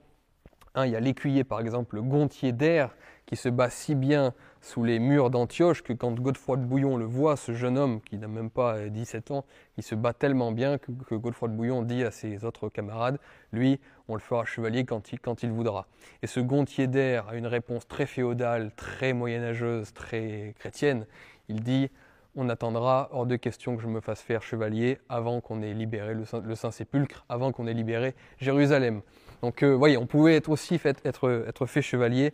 Hein, 0.76 0.86
il 0.86 0.92
y 0.92 0.96
a 0.96 1.00
l'écuyer, 1.00 1.44
par 1.44 1.60
exemple, 1.60 1.96
le 1.96 2.04
gontier 2.04 2.52
d'air, 2.52 2.96
qui 3.26 3.36
se 3.36 3.50
bat 3.50 3.72
si 3.72 3.96
bien 3.96 4.36
sous 4.62 4.84
les 4.84 5.00
murs 5.00 5.30
d'Antioche 5.30 5.82
que 5.82 5.94
quand 5.94 6.12
Godefroy 6.20 6.58
de 6.58 6.64
Bouillon 6.64 6.96
le 6.96 7.06
voit, 7.06 7.36
ce 7.36 7.54
jeune 7.54 7.78
homme 7.78 8.00
qui 8.02 8.18
n'a 8.18 8.28
même 8.28 8.50
pas 8.50 8.90
17 8.90 9.32
ans, 9.32 9.46
il 9.78 9.84
se 9.84 9.96
bat 9.96 10.14
tellement 10.14 10.52
bien 10.52 10.78
que, 10.78 11.16
Godefroy 11.16 11.50
de 11.50 11.56
Bouillon 11.56 11.82
dit 11.82 12.04
à 12.04 12.12
ses 12.12 12.46
autres 12.46 12.70
camarades, 12.70 13.18
lui, 13.52 13.80
on 14.08 14.14
le 14.14 14.20
fera 14.22 14.46
chevalier 14.46 14.86
quand 14.86 15.12
il, 15.12 15.20
quand 15.20 15.44
il 15.44 15.52
voudra. 15.52 15.88
Et 16.22 16.28
ce 16.28 16.40
gontier 16.40 16.88
d'air 16.88 17.28
a 17.30 17.36
une 17.36 17.48
réponse 17.48 17.88
très 17.88 18.06
féodale, 18.06 18.72
très 18.76 19.14
moyenâgeuse, 19.14 19.94
très 19.94 20.54
chrétienne. 20.60 21.06
Il 21.50 21.64
dit, 21.64 21.90
on 22.36 22.48
attendra 22.48 23.10
hors 23.12 23.26
de 23.26 23.36
question 23.36 23.76
que 23.76 23.82
je 23.82 23.88
me 23.88 24.00
fasse 24.00 24.22
faire 24.22 24.44
chevalier 24.44 25.00
avant 25.10 25.42
qu'on 25.42 25.62
ait 25.62 25.74
libéré 25.74 26.14
le 26.14 26.56
Saint-Sépulcre, 26.56 27.26
avant 27.28 27.52
qu'on 27.52 27.68
ait 27.68 27.74
libéré 27.74 28.16
Jérusalem. 28.38 29.02
Donc, 29.42 29.64
euh, 29.64 29.74
voyez, 29.74 29.98
on 29.98 30.06
pouvait 30.06 30.36
être 30.36 30.50
aussi 30.50 30.78
fait, 30.78 31.02
être, 31.04 31.46
être 31.48 31.66
fait 31.66 31.82
chevalier 31.82 32.34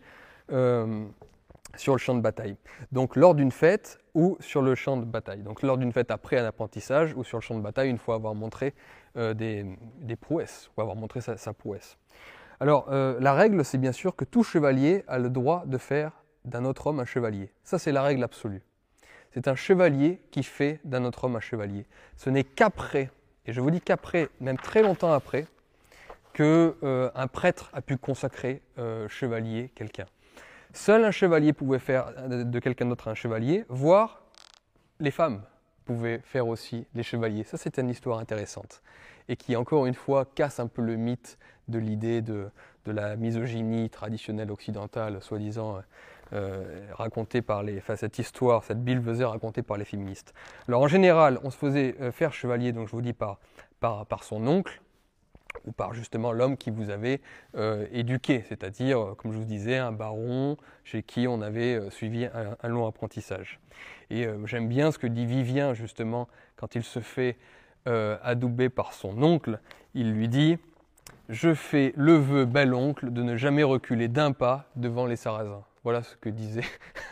euh, 0.51 1.05
sur 1.75 1.93
le 1.93 1.99
champ 1.99 2.15
de 2.15 2.21
bataille. 2.21 2.57
Donc, 2.91 3.15
lors 3.15 3.35
d'une 3.35 3.51
fête 3.51 3.99
ou 4.13 4.37
sur 4.39 4.61
le 4.61 4.75
champ 4.75 4.97
de 4.97 5.05
bataille. 5.05 5.41
Donc, 5.41 5.61
lors 5.61 5.77
d'une 5.77 5.91
fête 5.91 6.11
après 6.11 6.37
un 6.37 6.45
apprentissage 6.45 7.13
ou 7.15 7.23
sur 7.23 7.37
le 7.37 7.41
champ 7.41 7.55
de 7.55 7.61
bataille, 7.61 7.89
une 7.89 7.97
fois 7.97 8.15
avoir 8.15 8.35
montré 8.35 8.73
euh, 9.17 9.33
des, 9.33 9.65
des, 9.99 10.15
prouesses, 10.15 10.69
ou 10.75 10.81
avoir 10.81 10.95
montré 10.95 11.21
sa, 11.21 11.53
prouesse. 11.53 11.97
Alors, 12.59 12.89
la 12.89 13.33
règle, 13.33 13.63
c'est 13.63 13.77
bien 13.77 13.91
sûr 13.91 14.15
que 14.15 14.25
tout 14.25 14.43
chevalier 14.43 15.03
a 15.07 15.19
le 15.19 15.29
droit 15.29 15.63
de 15.67 15.77
faire 15.77 16.11
d'un 16.43 16.65
autre 16.65 16.87
homme 16.87 16.99
un 16.99 17.05
chevalier. 17.05 17.51
Ça, 17.63 17.77
c'est 17.77 17.91
la 17.91 18.01
règle 18.01 18.23
absolue. 18.23 18.63
C'est 19.31 19.47
un 19.47 19.55
chevalier 19.55 20.21
qui 20.31 20.43
fait 20.43 20.79
d'un 20.83 21.05
autre 21.05 21.25
homme 21.25 21.35
un 21.35 21.39
chevalier. 21.39 21.85
Ce 22.15 22.29
n'est 22.29 22.43
qu'après, 22.43 23.11
et 23.45 23.53
je 23.53 23.61
vous 23.61 23.69
dis 23.69 23.81
qu'après, 23.81 24.29
même 24.39 24.57
très 24.57 24.81
longtemps 24.81 25.13
après, 25.13 25.45
qu'un 26.33 26.73
euh, 26.83 27.27
prêtre 27.31 27.69
a 27.73 27.81
pu 27.81 27.97
consacrer 27.97 28.61
euh, 28.77 29.07
chevalier 29.07 29.71
quelqu'un. 29.75 30.05
Seul 30.77 31.03
un 31.03 31.11
chevalier 31.11 31.53
pouvait 31.53 31.79
faire 31.79 32.13
de 32.29 32.59
quelqu'un 32.59 32.85
d'autre 32.85 33.07
un 33.07 33.15
chevalier, 33.15 33.65
voire 33.67 34.21
les 34.99 35.09
femmes 35.09 35.41
pouvaient 35.85 36.21
faire 36.23 36.47
aussi 36.47 36.85
des 36.93 37.01
chevaliers. 37.01 37.43
Ça, 37.43 37.57
c'est 37.57 37.79
une 37.79 37.89
histoire 37.89 38.19
intéressante 38.19 38.83
et 39.27 39.35
qui, 39.35 39.55
encore 39.55 39.87
une 39.87 39.95
fois, 39.95 40.25
casse 40.35 40.59
un 40.59 40.67
peu 40.67 40.83
le 40.83 40.95
mythe 40.95 41.39
de 41.67 41.79
l'idée 41.79 42.21
de, 42.21 42.51
la 42.85 43.15
misogynie 43.15 43.89
traditionnelle 43.89 44.51
occidentale, 44.51 45.19
soi-disant 45.19 45.79
euh, 46.31 46.87
racontée 46.93 47.41
par 47.41 47.63
les, 47.63 47.79
enfin, 47.79 47.95
cette 47.95 48.19
histoire, 48.19 48.63
cette 48.63 48.87
faisait 49.03 49.25
racontée 49.25 49.63
par 49.63 49.77
les 49.77 49.83
féministes. 49.83 50.33
Alors, 50.67 50.83
en 50.83 50.87
général, 50.87 51.39
on 51.43 51.49
se 51.49 51.57
faisait 51.57 51.95
faire 52.11 52.33
chevalier, 52.33 52.71
donc 52.71 52.87
je 52.87 52.91
vous 52.91 53.01
dis 53.01 53.13
par 53.13 53.39
son 54.21 54.45
oncle, 54.45 54.79
ou 55.65 55.71
par 55.71 55.93
justement 55.93 56.31
l'homme 56.31 56.57
qui 56.57 56.71
vous 56.71 56.89
avait 56.89 57.21
euh, 57.55 57.85
éduqué, 57.91 58.43
c'est-à-dire, 58.47 58.99
euh, 58.99 59.15
comme 59.15 59.31
je 59.31 59.37
vous 59.37 59.45
disais, 59.45 59.77
un 59.77 59.91
baron 59.91 60.57
chez 60.83 61.03
qui 61.03 61.27
on 61.27 61.41
avait 61.41 61.75
euh, 61.75 61.89
suivi 61.89 62.25
un, 62.25 62.67
long 62.67 62.87
apprentissage. 62.87 63.59
Et 64.09 64.27
j'aime 64.45 64.67
bien 64.67 64.91
ce 64.91 64.97
que 64.97 65.07
dit 65.07 65.25
Vivien 65.25 65.73
justement 65.73 66.27
quand 66.55 66.75
il 66.75 66.83
se 66.83 66.99
fait 66.99 67.37
adouber 67.85 68.69
par 68.69 68.93
son 68.93 69.21
oncle. 69.21 69.59
Il 69.93 70.13
lui 70.13 70.27
dit 70.27 70.57
Je 71.29 71.53
fais 71.53 71.93
le 71.95 72.13
vœu, 72.13 72.45
bel 72.45 72.73
oncle, 72.73 73.11
de 73.11 73.21
ne 73.21 73.35
jamais 73.35 73.63
reculer 73.63 74.07
d'un 74.07 74.31
pas 74.31 74.65
devant 74.75 75.05
les 75.05 75.15
Sarrasins. 75.15 75.63
Voilà 75.83 76.03
ce 76.03 76.15
que 76.15 76.29
disaient 76.29 76.63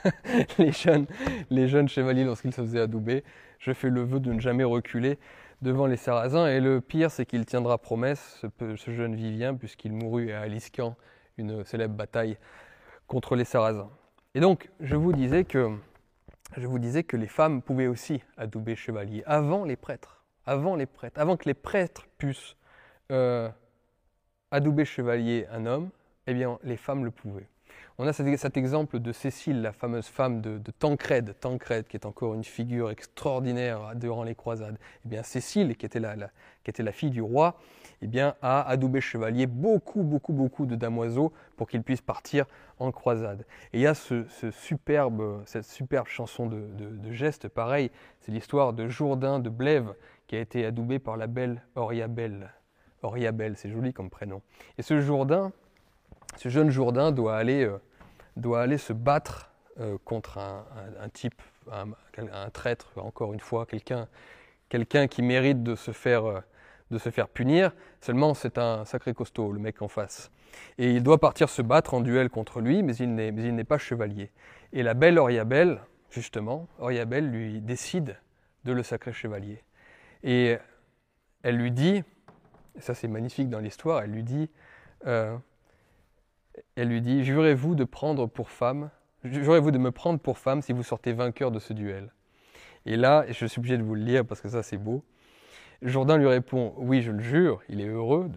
les, 0.58 0.72
jeunes, 0.72 1.06
les 1.50 1.68
jeunes 1.68 1.88
chevaliers 1.88 2.24
lorsqu'ils 2.24 2.54
se 2.54 2.62
faisaient 2.62 2.82
adouber. 2.82 3.24
Je 3.60 3.74
fais 3.74 3.90
le 3.90 4.04
vœu 4.04 4.20
de 4.20 4.34
ne 4.34 4.40
jamais 4.40 4.64
reculer 4.64 5.18
devant 5.62 5.88
les 5.88 5.98
Sarrasins. 5.98 6.48
Et 6.48 6.60
le 6.60 6.82
pire, 6.82 7.12
c'est 7.12 7.26
qu'il 7.26 7.46
tiendra 7.46 7.78
promesse, 7.78 8.42
ce, 8.42 8.92
jeune 8.92 9.16
Vivien, 9.16 9.56
puisqu'il 9.56 9.94
mourut 9.94 10.32
à 10.32 10.42
Aliscan, 10.42 10.96
une 11.38 11.64
célèbre 11.66 11.96
bataille 11.96 12.38
contre 13.08 13.36
les 13.36 13.46
Sarrasins. 13.46 13.90
Et 14.34 14.40
donc, 14.40 14.70
je 14.80 14.96
vous 14.96 15.14
disais 15.14 15.44
que, 15.44 15.78
je 16.58 16.68
vous 16.68 16.80
disais 16.80 17.04
que 17.04 17.18
les 17.18 17.28
femmes 17.28 17.62
pouvaient 17.62 17.88
aussi 17.88 18.22
adouber 18.38 18.76
chevalier 18.76 19.24
avant 19.26 19.66
les 19.66 19.76
prêtres. 19.76 20.24
Avant 20.46 20.76
les 20.76 20.86
prêtres, 20.86 21.20
avant 21.20 21.38
que 21.38 21.46
les 21.46 21.54
prêtres 21.56 22.08
puissent 22.18 22.56
euh, 23.12 23.50
adouber 24.52 24.86
chevalier 24.86 25.48
un 25.52 25.66
homme, 25.66 25.90
eh 26.28 26.34
bien, 26.34 26.60
les 26.64 26.78
femmes 26.78 27.06
le 27.06 27.12
pouvaient. 27.12 27.50
On 27.98 28.06
a 28.08 28.12
cet, 28.12 28.58
exemple 28.58 29.00
de 29.00 29.14
Cécile, 29.14 29.62
la 29.62 29.72
fameuse 29.72 30.08
femme 30.08 30.42
de, 30.42 30.60
Tancrède, 30.80 31.34
Tancrède, 31.40 31.88
qui 31.88 31.96
est 31.96 32.06
encore 32.06 32.34
une 32.34 32.44
figure 32.44 32.90
extraordinaire 32.90 33.94
durant 33.96 34.24
les 34.24 34.36
croisades. 34.36 34.78
Eh 35.06 35.08
bien, 35.08 35.24
Cécile, 35.24 35.78
qui 35.78 35.86
était 35.86 36.02
la, 36.02 36.18
la 36.18 36.92
fille 36.92 37.10
du 37.10 37.22
roi, 37.22 37.58
eh 38.02 38.08
bien, 38.08 38.36
a 38.42 38.68
adoubé 38.68 39.00
chevalier 39.00 39.48
beaucoup, 39.48 40.04
beaucoup, 40.04 40.34
beaucoup 40.34 40.66
de 40.66 40.76
damoiseaux 40.76 41.32
pour 41.56 41.70
qu'ils 41.70 41.84
puissent 41.84 42.02
partir 42.02 42.48
en 42.80 42.92
croisade. 42.92 43.46
Et 43.72 43.78
il 43.78 43.82
y 43.82 43.88
a 43.88 43.94
ce, 43.94 44.26
superbe, 44.52 45.44
cette 45.46 45.64
superbe 45.64 46.08
chanson 46.08 46.48
de, 46.48 46.68
de, 46.78 47.12
gestes, 47.14 47.48
pareil, 47.48 47.92
c'est 48.20 48.34
l'histoire 48.34 48.74
de 48.74 48.90
Jourdain 48.90 49.40
de 49.40 49.50
Blève, 49.50 49.96
qui 50.28 50.36
a 50.36 50.42
été 50.42 50.66
adoubé 50.66 51.00
par 51.00 51.16
la 51.16 51.28
belle 51.28 51.64
Oriabelle. 51.76 52.52
Oriabelle, 53.04 53.56
c'est 53.56 53.70
joli 53.70 53.94
comme 53.94 54.10
prénom. 54.10 54.42
Et 54.78 54.82
ce 54.82 55.00
Jourdain, 55.00 55.54
ce 56.38 56.50
jeune 56.50 56.70
Jourdain 56.70 57.12
doit 57.12 57.38
aller, 57.38 57.64
euh, 57.64 57.78
doit 58.36 58.62
aller 58.62 58.78
se 58.78 58.94
battre 58.94 59.52
euh, 59.80 59.98
contre 60.06 60.38
un, 60.38 61.10
type, 61.10 61.42
un, 61.72 62.50
traître, 62.52 62.92
encore 62.98 63.34
une 63.34 63.40
fois, 63.40 63.66
quelqu'un 63.66 64.08
quelqu'un 64.70 65.08
qui 65.08 65.22
mérite 65.22 65.64
de 65.64 65.76
se, 65.76 65.92
faire, 65.92 66.26
euh, 66.26 66.40
de 66.92 66.98
se 66.98 67.10
faire 67.10 67.28
punir. 67.28 67.72
Seulement, 68.02 68.34
c'est 68.34 68.58
un 68.58 68.86
sacré 68.86 69.14
costaud, 69.14 69.52
le 69.52 69.60
mec 69.60 69.82
en 69.82 69.88
face. 69.88 70.32
Et 70.78 70.92
il 70.92 71.04
doit 71.04 71.20
partir 71.20 71.50
se 71.50 71.62
battre 71.62 71.94
en 71.94 72.02
duel 72.02 72.30
contre 72.30 72.62
lui, 72.62 72.84
mais 72.84 72.96
il 72.96 73.14
n'est 73.16 73.64
pas 73.64 73.78
chevalier. 73.78 74.32
Et 74.74 74.84
la 74.84 74.94
belle 74.94 75.18
Oriabelle, 75.18 75.82
justement, 76.10 76.68
Oriabelle 76.80 77.30
lui 77.30 77.62
décide 77.62 78.18
de 78.64 78.72
le 78.72 78.84
sacrer 78.84 79.14
chevalier. 79.14 79.64
Et 80.24 80.58
elle 81.44 81.58
lui 81.58 81.72
dit, 81.72 82.04
et 82.76 82.82
ça 82.82 82.96
c'est 82.96 83.08
magnifique 83.08 83.50
dans 83.50 83.60
l'histoire, 83.60 84.02
elle 84.02 84.12
lui 84.12 84.24
dit, 84.24 84.50
elle 86.76 86.90
lui 86.90 87.02
dit 87.02 87.24
Jurez-vous 87.24 87.76
de 87.76 87.84
prendre 87.84 88.28
pour 88.28 88.50
femme, 88.50 88.90
jurez-vous 89.24 89.72
de 89.72 89.78
me 89.78 89.92
prendre 89.92 90.20
pour 90.20 90.38
femme 90.38 90.62
si 90.62 90.74
vous 90.74 90.84
sortez 90.84 91.14
vainqueur 91.14 91.52
de 91.52 91.60
ce 91.60 91.74
duel 91.74 92.14
Et 92.86 92.98
là, 92.98 93.26
je 93.30 93.46
suis 93.46 93.60
obligé 93.60 93.78
de 93.78 93.84
vous 93.84 93.96
le 93.96 94.02
lire 94.04 94.26
parce 94.26 94.42
que 94.42 94.50
ça 94.50 94.64
c'est 94.64 94.78
beau. 94.78 95.04
Jourdain 95.82 96.18
lui 96.18 96.28
répond 96.28 96.74
Oui, 96.78 97.02
je 97.02 97.12
le 97.12 97.20
jure, 97.20 97.62
il 97.70 97.82
est 97.82 97.88
heureux. 97.88 98.30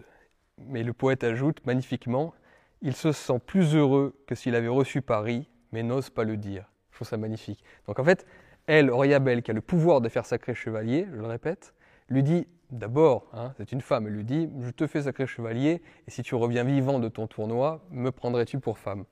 Mais 0.59 0.83
le 0.83 0.93
poète 0.93 1.25
ajoute 1.25 1.65
magnifiquement 1.67 2.35
Il 2.83 2.95
se 2.95 3.13
sent 3.13 3.41
plus 3.45 3.75
heureux 3.75 4.17
que 4.27 4.35
s'il 4.35 4.55
avait 4.55 4.69
reçu 4.69 5.03
Paris, 5.03 5.49
mais 5.73 5.83
n'ose 5.83 6.11
pas 6.11 6.25
le 6.25 6.37
dire. 6.37 6.71
Je 6.91 6.97
trouve 6.97 7.09
ça 7.09 7.17
magnifique. 7.17 7.63
Donc 7.87 7.99
en 7.99 8.05
fait, 8.05 8.27
elle, 8.67 8.91
Oriabelle, 8.91 9.43
qui 9.43 9.51
a 9.51 9.55
le 9.55 9.61
pouvoir 9.61 10.01
de 10.01 10.09
faire 10.09 10.27
sacré 10.27 10.55
chevalier, 10.55 11.07
je 11.11 11.17
le 11.17 11.27
répète, 11.27 11.75
lui 12.09 12.23
dit 12.23 12.47
d'abord, 12.71 13.27
hein, 13.33 13.53
c'est 13.57 13.73
une 13.73 13.81
femme, 13.81 14.07
elle 14.07 14.15
lui 14.15 14.25
dit 14.25 14.49
Je 14.61 14.71
te 14.71 14.87
fais 14.87 15.03
sacré 15.03 15.27
chevalier, 15.27 15.83
et 16.07 16.11
si 16.11 16.23
tu 16.23 16.35
reviens 16.35 16.65
vivant 16.65 16.99
de 16.99 17.09
ton 17.09 17.27
tournoi, 17.27 17.81
me 17.91 18.11
prendrais-tu 18.11 18.59
pour 18.59 18.79
femme? 18.79 19.05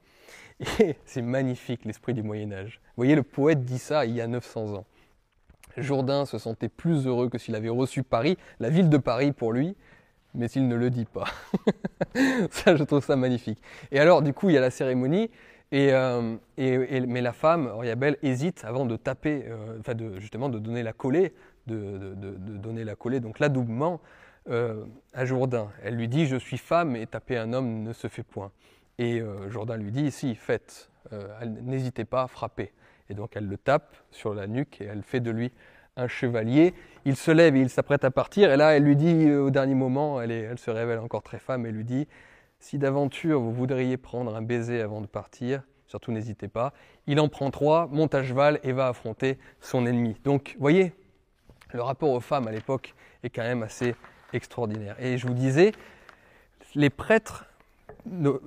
Et 0.81 0.97
c'est 1.05 1.23
magnifique 1.23 1.85
l'esprit 1.85 2.15
du 2.15 2.23
Moyen-Âge. 2.23 2.81
Vous 2.85 3.03
voyez, 3.03 3.15
le 3.15 3.23
poète 3.23 3.65
dit 3.65 3.79
ça 3.79 4.07
il 4.07 4.15
y 4.15 4.21
a 4.21 4.27
900 4.27 4.75
ans. 4.75 4.87
Jourdain 5.77 6.25
se 6.25 6.39
sentait 6.39 6.71
plus 6.71 7.07
heureux 7.07 7.29
que 7.29 7.37
s'il 7.37 7.55
avait 7.55 7.69
reçu 7.69 8.03
Paris, 8.03 8.39
la 8.61 8.71
ville 8.71 8.89
de 8.89 8.97
Paris 8.97 9.33
pour 9.33 9.53
lui, 9.53 9.77
mais 10.35 10.49
s'il 10.49 10.69
ne 10.69 10.75
le 10.75 10.89
dit 10.89 11.05
pas. 11.05 11.27
ça, 12.51 12.77
je 12.77 12.85
trouve 12.85 13.05
ça 13.05 13.17
magnifique. 13.17 13.61
Et 13.91 14.01
alors, 14.01 14.23
du 14.23 14.33
coup, 14.33 14.49
il 14.49 14.55
y 14.55 14.59
a 14.59 14.61
la 14.63 14.71
cérémonie, 14.71 15.31
et, 15.73 15.93
euh, 15.93 16.37
mais 16.57 17.21
la 17.21 17.33
femme, 17.33 17.67
Oriabelle, 17.67 18.17
hésite 18.23 18.65
avant 18.65 18.87
de 18.87 18.97
taper, 18.97 19.45
euh, 19.49 19.79
enfin 19.81 19.95
de, 19.95 20.19
justement 20.19 20.49
de 20.49 20.59
donner 20.59 20.83
la 20.83 20.93
collée 20.93 21.33
de, 21.67 22.15
donner 22.59 22.85
la 22.85 22.95
collée, 22.95 23.21
donc 23.21 23.39
l'adoubement, 23.39 24.01
euh, 24.49 24.85
à 25.13 25.25
Jourdain. 25.25 25.71
Elle 25.83 25.97
lui 25.97 26.09
dit 26.09 26.27
Je 26.27 26.37
suis 26.37 26.59
femme 26.59 26.95
et 26.95 27.07
taper 27.07 27.37
un 27.37 27.53
homme 27.53 27.83
ne 27.83 27.93
se 27.93 28.07
fait 28.07 28.23
point. 28.23 28.53
Et 28.99 29.21
euh, 29.21 29.51
Jourdain 29.51 29.77
lui 29.77 29.91
dit 29.91 30.11
Si, 30.11 30.37
faites, 30.37 30.91
euh, 31.13 31.27
n'hésitez 31.63 32.05
pas 32.05 32.23
à 32.23 32.27
frapper. 32.29 32.73
Et 33.11 33.15
donc 33.15 33.37
elle 33.37 33.49
le 33.49 33.57
tape 33.57 33.97
sur 34.11 34.35
la 34.35 34.47
nuque 34.47 34.81
et 34.81 34.85
elle 34.85 35.03
fait 35.03 35.21
de 35.21 35.31
lui 35.31 35.53
un 35.97 36.07
chevalier. 36.07 36.75
Il 37.05 37.17
se 37.17 37.31
lève 37.31 37.57
et 37.57 37.61
il 37.61 37.71
s'apprête 37.71 38.05
à 38.05 38.11
partir. 38.11 38.53
Et 38.53 38.57
là, 38.57 38.77
elle 38.77 38.85
lui 38.85 38.97
dit 38.97 39.31
au 39.33 39.51
dernier 39.51 39.75
moment, 39.75 40.21
elle, 40.21 40.31
elle 40.31 40.59
se 40.59 40.71
révèle 40.71 40.99
encore 40.99 41.23
très 41.23 41.39
femme, 41.39 41.67
elle 41.67 41.75
lui 41.75 41.85
dit 41.85 42.07
Si 42.61 42.79
d'aventure 42.79 43.41
vous 43.41 43.53
voudriez 43.53 43.97
prendre 43.97 44.37
un 44.37 44.43
baiser 44.43 44.81
avant 44.81 45.01
de 45.01 45.07
partir, 45.07 45.63
surtout 45.87 46.13
n'hésitez 46.13 46.49
pas. 46.49 46.73
Il 47.07 47.19
en 47.21 47.29
prend 47.29 47.51
trois, 47.51 47.89
monte 47.89 48.15
à 48.15 48.23
cheval 48.23 48.61
et 48.63 48.73
va 48.73 48.89
affronter 48.89 49.39
son 49.61 49.87
ennemi. 49.87 50.17
Donc, 50.25 50.57
voyez, 50.59 50.93
le 51.77 51.83
rapport 51.83 52.11
aux 52.11 52.21
femmes 52.21 52.49
à 52.49 52.51
l'époque 52.51 52.95
est 53.23 53.31
quand 53.31 53.43
même 53.43 53.63
assez 53.63 53.95
extraordinaire. 54.33 54.97
Et 54.99 55.19
je 55.19 55.27
vous 55.27 55.35
disais, 55.35 55.73
les 56.75 56.91
prêtres 56.91 57.45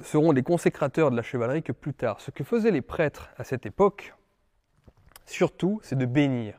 seront 0.03 0.31
les 0.31 0.43
consécrateurs 0.43 1.11
de 1.11 1.15
la 1.15 1.21
chevalerie 1.21 1.63
que 1.63 1.71
plus 1.71 1.93
tard. 1.93 2.21
Ce 2.21 2.31
que 2.31 2.43
faisaient 2.43 2.71
les 2.71 2.81
prêtres 2.81 3.29
à 3.37 3.43
cette 3.43 3.65
époque, 3.65 4.13
surtout, 5.25 5.79
c'est 5.83 5.97
de 5.97 6.05
bénir. 6.05 6.55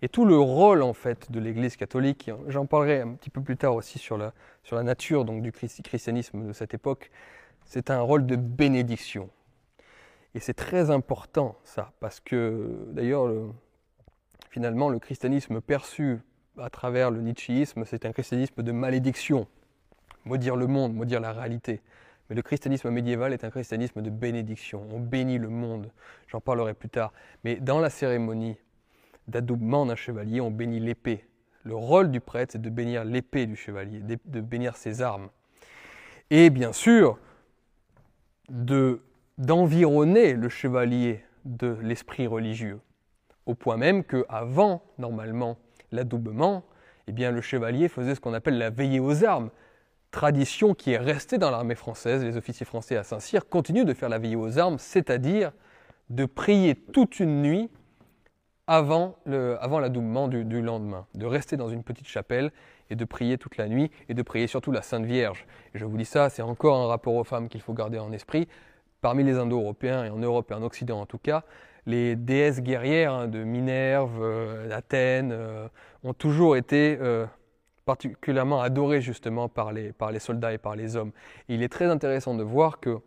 Et 0.00 0.08
tout 0.08 0.24
le 0.24 0.38
rôle 0.38 0.82
en 0.82 0.92
fait 0.92 1.30
de 1.32 1.40
l'Église 1.40 1.76
catholique, 1.76 2.30
j'en 2.46 2.66
parlerai 2.66 3.00
un 3.00 3.14
petit 3.14 3.30
peu 3.30 3.42
plus 3.42 3.56
tard 3.56 3.74
aussi 3.74 3.98
sur 3.98 4.16
la, 4.16 4.32
sur 4.62 4.76
la 4.76 4.82
nature 4.82 5.24
donc, 5.24 5.42
du 5.42 5.50
christianisme 5.50 6.46
de 6.46 6.52
cette 6.52 6.72
époque, 6.74 7.10
c'est 7.64 7.90
un 7.90 8.00
rôle 8.00 8.24
de 8.24 8.36
bénédiction. 8.36 9.28
Et 10.34 10.40
c'est 10.40 10.54
très 10.54 10.90
important 10.90 11.56
ça, 11.64 11.92
parce 12.00 12.20
que 12.20 12.86
d'ailleurs, 12.92 13.28
finalement, 14.50 14.88
le 14.88 14.98
christianisme 14.98 15.60
perçu 15.60 16.18
à 16.58 16.70
travers 16.70 17.10
le 17.10 17.20
nietzschéisme, 17.20 17.84
c'est 17.84 18.04
un 18.04 18.12
christianisme 18.12 18.62
de 18.62 18.72
malédiction, 18.72 19.46
maudire 20.24 20.56
le 20.56 20.66
monde, 20.66 20.94
maudire 20.94 21.20
la 21.20 21.32
réalité. 21.32 21.80
Mais 22.28 22.36
le 22.36 22.42
christianisme 22.42 22.90
médiéval 22.90 23.32
est 23.32 23.44
un 23.44 23.50
christianisme 23.50 24.02
de 24.02 24.10
bénédiction. 24.10 24.86
On 24.92 25.00
bénit 25.00 25.38
le 25.38 25.48
monde. 25.48 25.90
J'en 26.26 26.40
parlerai 26.40 26.74
plus 26.74 26.90
tard. 26.90 27.12
Mais 27.42 27.56
dans 27.56 27.80
la 27.80 27.88
cérémonie 27.88 28.56
d'adoubement 29.28 29.86
d'un 29.86 29.96
chevalier, 29.96 30.40
on 30.40 30.50
bénit 30.50 30.80
l'épée. 30.80 31.24
Le 31.62 31.74
rôle 31.74 32.10
du 32.10 32.20
prêtre, 32.20 32.52
c'est 32.52 32.60
de 32.60 32.70
bénir 32.70 33.04
l'épée 33.04 33.46
du 33.46 33.56
chevalier, 33.56 34.00
de 34.02 34.40
bénir 34.40 34.76
ses 34.76 35.00
armes. 35.00 35.30
Et 36.30 36.50
bien 36.50 36.72
sûr, 36.72 37.18
d'environner 39.38 40.34
le 40.34 40.48
chevalier 40.48 41.24
de 41.44 41.78
l'esprit 41.80 42.26
religieux. 42.26 42.80
Au 43.48 43.54
point 43.54 43.78
même 43.78 44.04
qu'avant, 44.04 44.82
normalement, 44.98 45.56
l'adoubement, 45.90 46.64
eh 47.06 47.12
bien, 47.12 47.30
le 47.30 47.40
chevalier 47.40 47.88
faisait 47.88 48.14
ce 48.14 48.20
qu'on 48.20 48.34
appelle 48.34 48.58
la 48.58 48.68
veillée 48.68 49.00
aux 49.00 49.24
armes, 49.24 49.48
tradition 50.10 50.74
qui 50.74 50.92
est 50.92 50.98
restée 50.98 51.38
dans 51.38 51.50
l'armée 51.50 51.74
française. 51.74 52.22
Les 52.22 52.36
officiers 52.36 52.66
français 52.66 52.98
à 52.98 53.04
Saint-Cyr 53.04 53.48
continuent 53.48 53.86
de 53.86 53.94
faire 53.94 54.10
la 54.10 54.18
veillée 54.18 54.36
aux 54.36 54.58
armes, 54.58 54.76
c'est-à-dire 54.78 55.52
de 56.10 56.26
prier 56.26 56.74
toute 56.74 57.20
une 57.20 57.40
nuit 57.40 57.70
avant 58.66 59.16
l'adoubement 59.24 60.28
du, 60.28 60.60
lendemain, 60.60 61.06
de 61.14 61.24
rester 61.24 61.56
dans 61.56 61.70
une 61.70 61.82
petite 61.82 62.06
chapelle 62.06 62.52
et 62.90 62.96
de 62.96 63.04
prier 63.06 63.38
toute 63.38 63.56
la 63.56 63.66
nuit 63.66 63.90
et 64.10 64.14
de 64.14 64.20
prier 64.20 64.46
surtout 64.46 64.72
la 64.72 64.82
Sainte 64.82 65.06
Vierge. 65.06 65.46
Je 65.72 65.86
vous 65.86 65.96
dis 65.96 66.04
ça, 66.04 66.28
c'est 66.28 66.42
encore 66.42 66.76
un 66.76 66.86
rapport 66.86 67.14
aux 67.14 67.24
femmes 67.24 67.48
qu'il 67.48 67.62
faut 67.62 67.72
garder 67.72 67.98
en 67.98 68.12
esprit. 68.12 68.46
Parmi 69.00 69.24
les 69.24 69.38
Indo-Européens 69.38 70.04
et 70.04 70.10
en 70.10 70.18
Europe 70.18 70.50
et 70.50 70.54
en 70.54 70.62
Occident 70.62 71.00
en 71.00 71.06
tout 71.06 71.16
cas, 71.16 71.44
les 71.88 72.16
déesses 72.16 72.60
guerrières 72.60 73.14
hein, 73.14 73.28
de 73.28 73.42
Minerve, 73.42 74.18
euh, 74.20 74.68
d'Athènes, 74.68 75.32
euh, 75.32 75.66
ont 76.04 76.12
toujours 76.12 76.54
été 76.54 76.98
euh, 77.00 77.26
particulièrement 77.86 78.60
adorées 78.60 79.00
justement 79.00 79.48
par 79.48 79.72
les, 79.72 79.94
soldats 80.18 80.52
et 80.52 80.58
par 80.58 80.76
les 80.76 80.96
hommes. 80.96 81.12
il 81.48 81.62
est 81.62 81.70
très 81.70 81.86
intéressant 81.86 82.34
de 82.34 82.42
voir 82.42 82.78
que, 82.78 82.98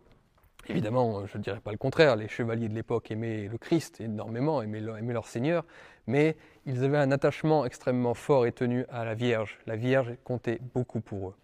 évidemment, 0.68 1.24
je 1.26 1.38
ne 1.38 1.42
dirais 1.44 1.60
pas 1.60 1.70
le 1.70 1.78
contraire, 1.78 2.16
les 2.16 2.26
chevaliers 2.26 2.68
de 2.68 2.74
l'époque 2.74 3.12
aimaient 3.12 3.46
le 3.46 3.56
Christ 3.56 4.00
énormément, 4.00 4.62
aimaient 4.62 4.80
leur, 4.80 4.98
aimaient 4.98 5.12
leur 5.12 5.28
Seigneur, 5.28 5.64
mais 6.08 6.36
ils 6.66 6.82
avaient 6.82 6.98
un 6.98 7.12
attachement 7.12 7.64
extrêmement 7.64 8.14
fort 8.14 8.46
et 8.46 8.52
tenu 8.52 8.84
à 8.90 9.04
la 9.04 9.14
Vierge. 9.14 9.60
La 9.66 9.76
Vierge 9.76 10.16
comptait 10.24 10.58
beaucoup 10.74 11.00
pour 11.00 11.28
eux. 11.28 11.34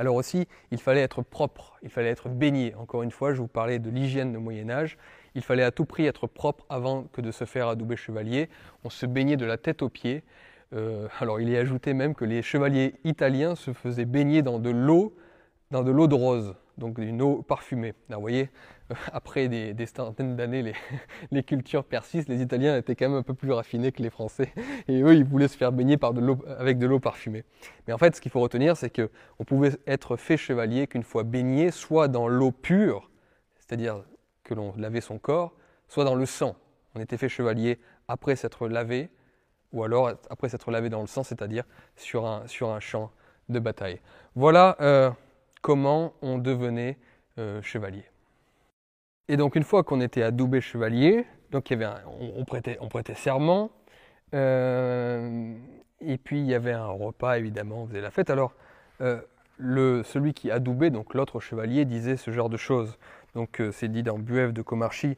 Alors 0.00 0.16
aussi, 0.16 0.48
il 0.72 0.80
fallait 0.80 1.02
être 1.02 1.22
propre, 1.22 1.78
il 1.84 1.90
fallait 1.90 2.08
être 2.08 2.28
baigné. 2.28 2.74
Encore 2.74 3.04
une 3.04 3.12
fois, 3.12 3.32
je 3.32 3.40
vous 3.40 3.46
parlais 3.46 3.78
de 3.78 3.88
l'hygiène 3.88 4.36
au 4.36 4.40
Moyen 4.40 4.68
Âge 4.68 4.98
il 5.34 5.42
fallait 5.42 5.62
à 5.62 5.70
tout 5.70 5.84
prix 5.84 6.06
être 6.06 6.26
propre 6.26 6.64
avant 6.68 7.04
que 7.12 7.20
de 7.20 7.30
se 7.30 7.44
faire 7.44 7.68
adouber 7.68 7.96
chevalier. 7.96 8.48
On 8.84 8.90
se 8.90 9.06
baignait 9.06 9.36
de 9.36 9.46
la 9.46 9.58
tête 9.58 9.82
aux 9.82 9.88
pieds. 9.88 10.22
Euh, 10.72 11.08
alors 11.18 11.40
il 11.40 11.52
est 11.52 11.58
ajouté 11.58 11.94
même 11.94 12.14
que 12.14 12.24
les 12.24 12.42
chevaliers 12.42 12.94
italiens 13.04 13.56
se 13.56 13.72
faisaient 13.72 14.04
baigner 14.04 14.42
dans 14.42 14.58
de 14.58 14.70
l'eau, 14.70 15.16
dans 15.70 15.82
de 15.82 15.90
l'eau 15.90 16.06
de 16.06 16.14
rose, 16.14 16.54
donc 16.78 16.98
une 16.98 17.22
eau 17.22 17.42
parfumée. 17.42 17.94
vous 18.08 18.20
voyez, 18.20 18.50
euh, 18.90 18.94
après 19.12 19.48
des, 19.48 19.86
centaines 19.86 20.36
d'années, 20.36 20.72
les, 21.30 21.42
cultures 21.42 21.84
persistent. 21.84 22.28
Les 22.28 22.40
Italiens 22.40 22.76
étaient 22.76 22.94
quand 22.94 23.08
même 23.08 23.18
un 23.18 23.22
peu 23.22 23.34
plus 23.34 23.52
raffinés 23.52 23.90
que 23.90 24.02
les 24.02 24.10
Français, 24.10 24.52
et 24.88 25.02
eux, 25.02 25.14
ils 25.14 25.24
voulaient 25.24 25.48
se 25.48 25.56
faire 25.56 25.72
baigner 25.72 25.96
avec 26.58 26.78
de 26.78 26.86
l'eau 26.86 27.00
parfumée. 27.00 27.44
Mais 27.86 27.92
en 27.92 27.98
fait, 27.98 28.14
ce 28.14 28.20
qu'il 28.20 28.30
faut 28.30 28.40
retenir, 28.40 28.76
c'est 28.76 28.90
qu'on 28.90 29.44
pouvait 29.44 29.72
être 29.86 30.16
fait 30.16 30.36
chevalier 30.36 30.86
qu'une 30.86 31.04
fois 31.04 31.24
baigné, 31.24 31.70
soit 31.70 32.08
dans 32.08 32.28
l'eau 32.28 32.52
pure, 32.52 33.10
c'est-à-dire 33.58 34.04
que 34.50 34.54
l'on 34.54 34.74
lavait 34.76 35.00
son 35.00 35.18
corps, 35.18 35.52
soit 35.86 36.04
dans 36.04 36.16
le 36.16 36.26
sang. 36.26 36.56
On 36.96 37.00
était 37.00 37.16
fait 37.16 37.28
chevalier 37.28 37.78
après 38.08 38.34
s'être 38.34 38.66
lavé, 38.66 39.08
ou 39.72 39.84
alors 39.84 40.10
après 40.28 40.48
s'être 40.48 40.72
lavé 40.72 40.88
dans 40.90 41.00
le 41.00 41.06
sang, 41.06 41.22
c'est-à-dire 41.22 41.62
sur 41.94 42.26
un, 42.26 42.46
sur 42.48 42.70
un 42.70 42.80
champ 42.80 43.12
de 43.48 43.60
bataille. 43.60 44.00
Voilà 44.34 44.76
euh, 44.80 45.10
comment 45.62 46.14
on 46.20 46.38
devenait 46.38 46.98
euh, 47.38 47.62
chevalier. 47.62 48.04
Et 49.28 49.36
donc 49.36 49.54
une 49.54 49.62
fois 49.62 49.84
qu'on 49.84 50.00
était 50.00 50.24
adoubé 50.24 50.60
chevalier, 50.60 51.24
donc 51.52 51.70
il 51.70 51.78
y 51.80 51.84
avait 51.84 51.94
on, 52.36 52.44
prêtait, 52.44 52.76
on 52.80 52.88
prêtait 52.88 53.14
serment, 53.14 53.70
euh, 54.34 55.54
et 56.00 56.18
puis 56.18 56.40
il 56.40 56.46
y 56.46 56.54
avait 56.54 56.72
un 56.72 56.88
repas 56.88 57.38
évidemment, 57.38 57.82
on 57.84 57.86
faisait 57.86 58.00
la 58.00 58.10
fête. 58.10 58.30
Alors 58.30 58.52
celui 60.02 60.34
qui 60.34 60.50
adoubait, 60.50 60.90
donc 60.90 61.14
l'autre 61.14 61.38
chevalier, 61.40 61.84
disait 61.84 62.16
ce 62.16 62.30
genre 62.30 62.48
de 62.48 62.56
choses. 62.56 62.98
Donc 63.34 63.60
euh, 63.60 63.72
c'est 63.72 63.88
dit 63.88 64.02
dans 64.02 64.18
Buève 64.18 64.52
de 64.52 64.62
Comarchi. 64.62 65.16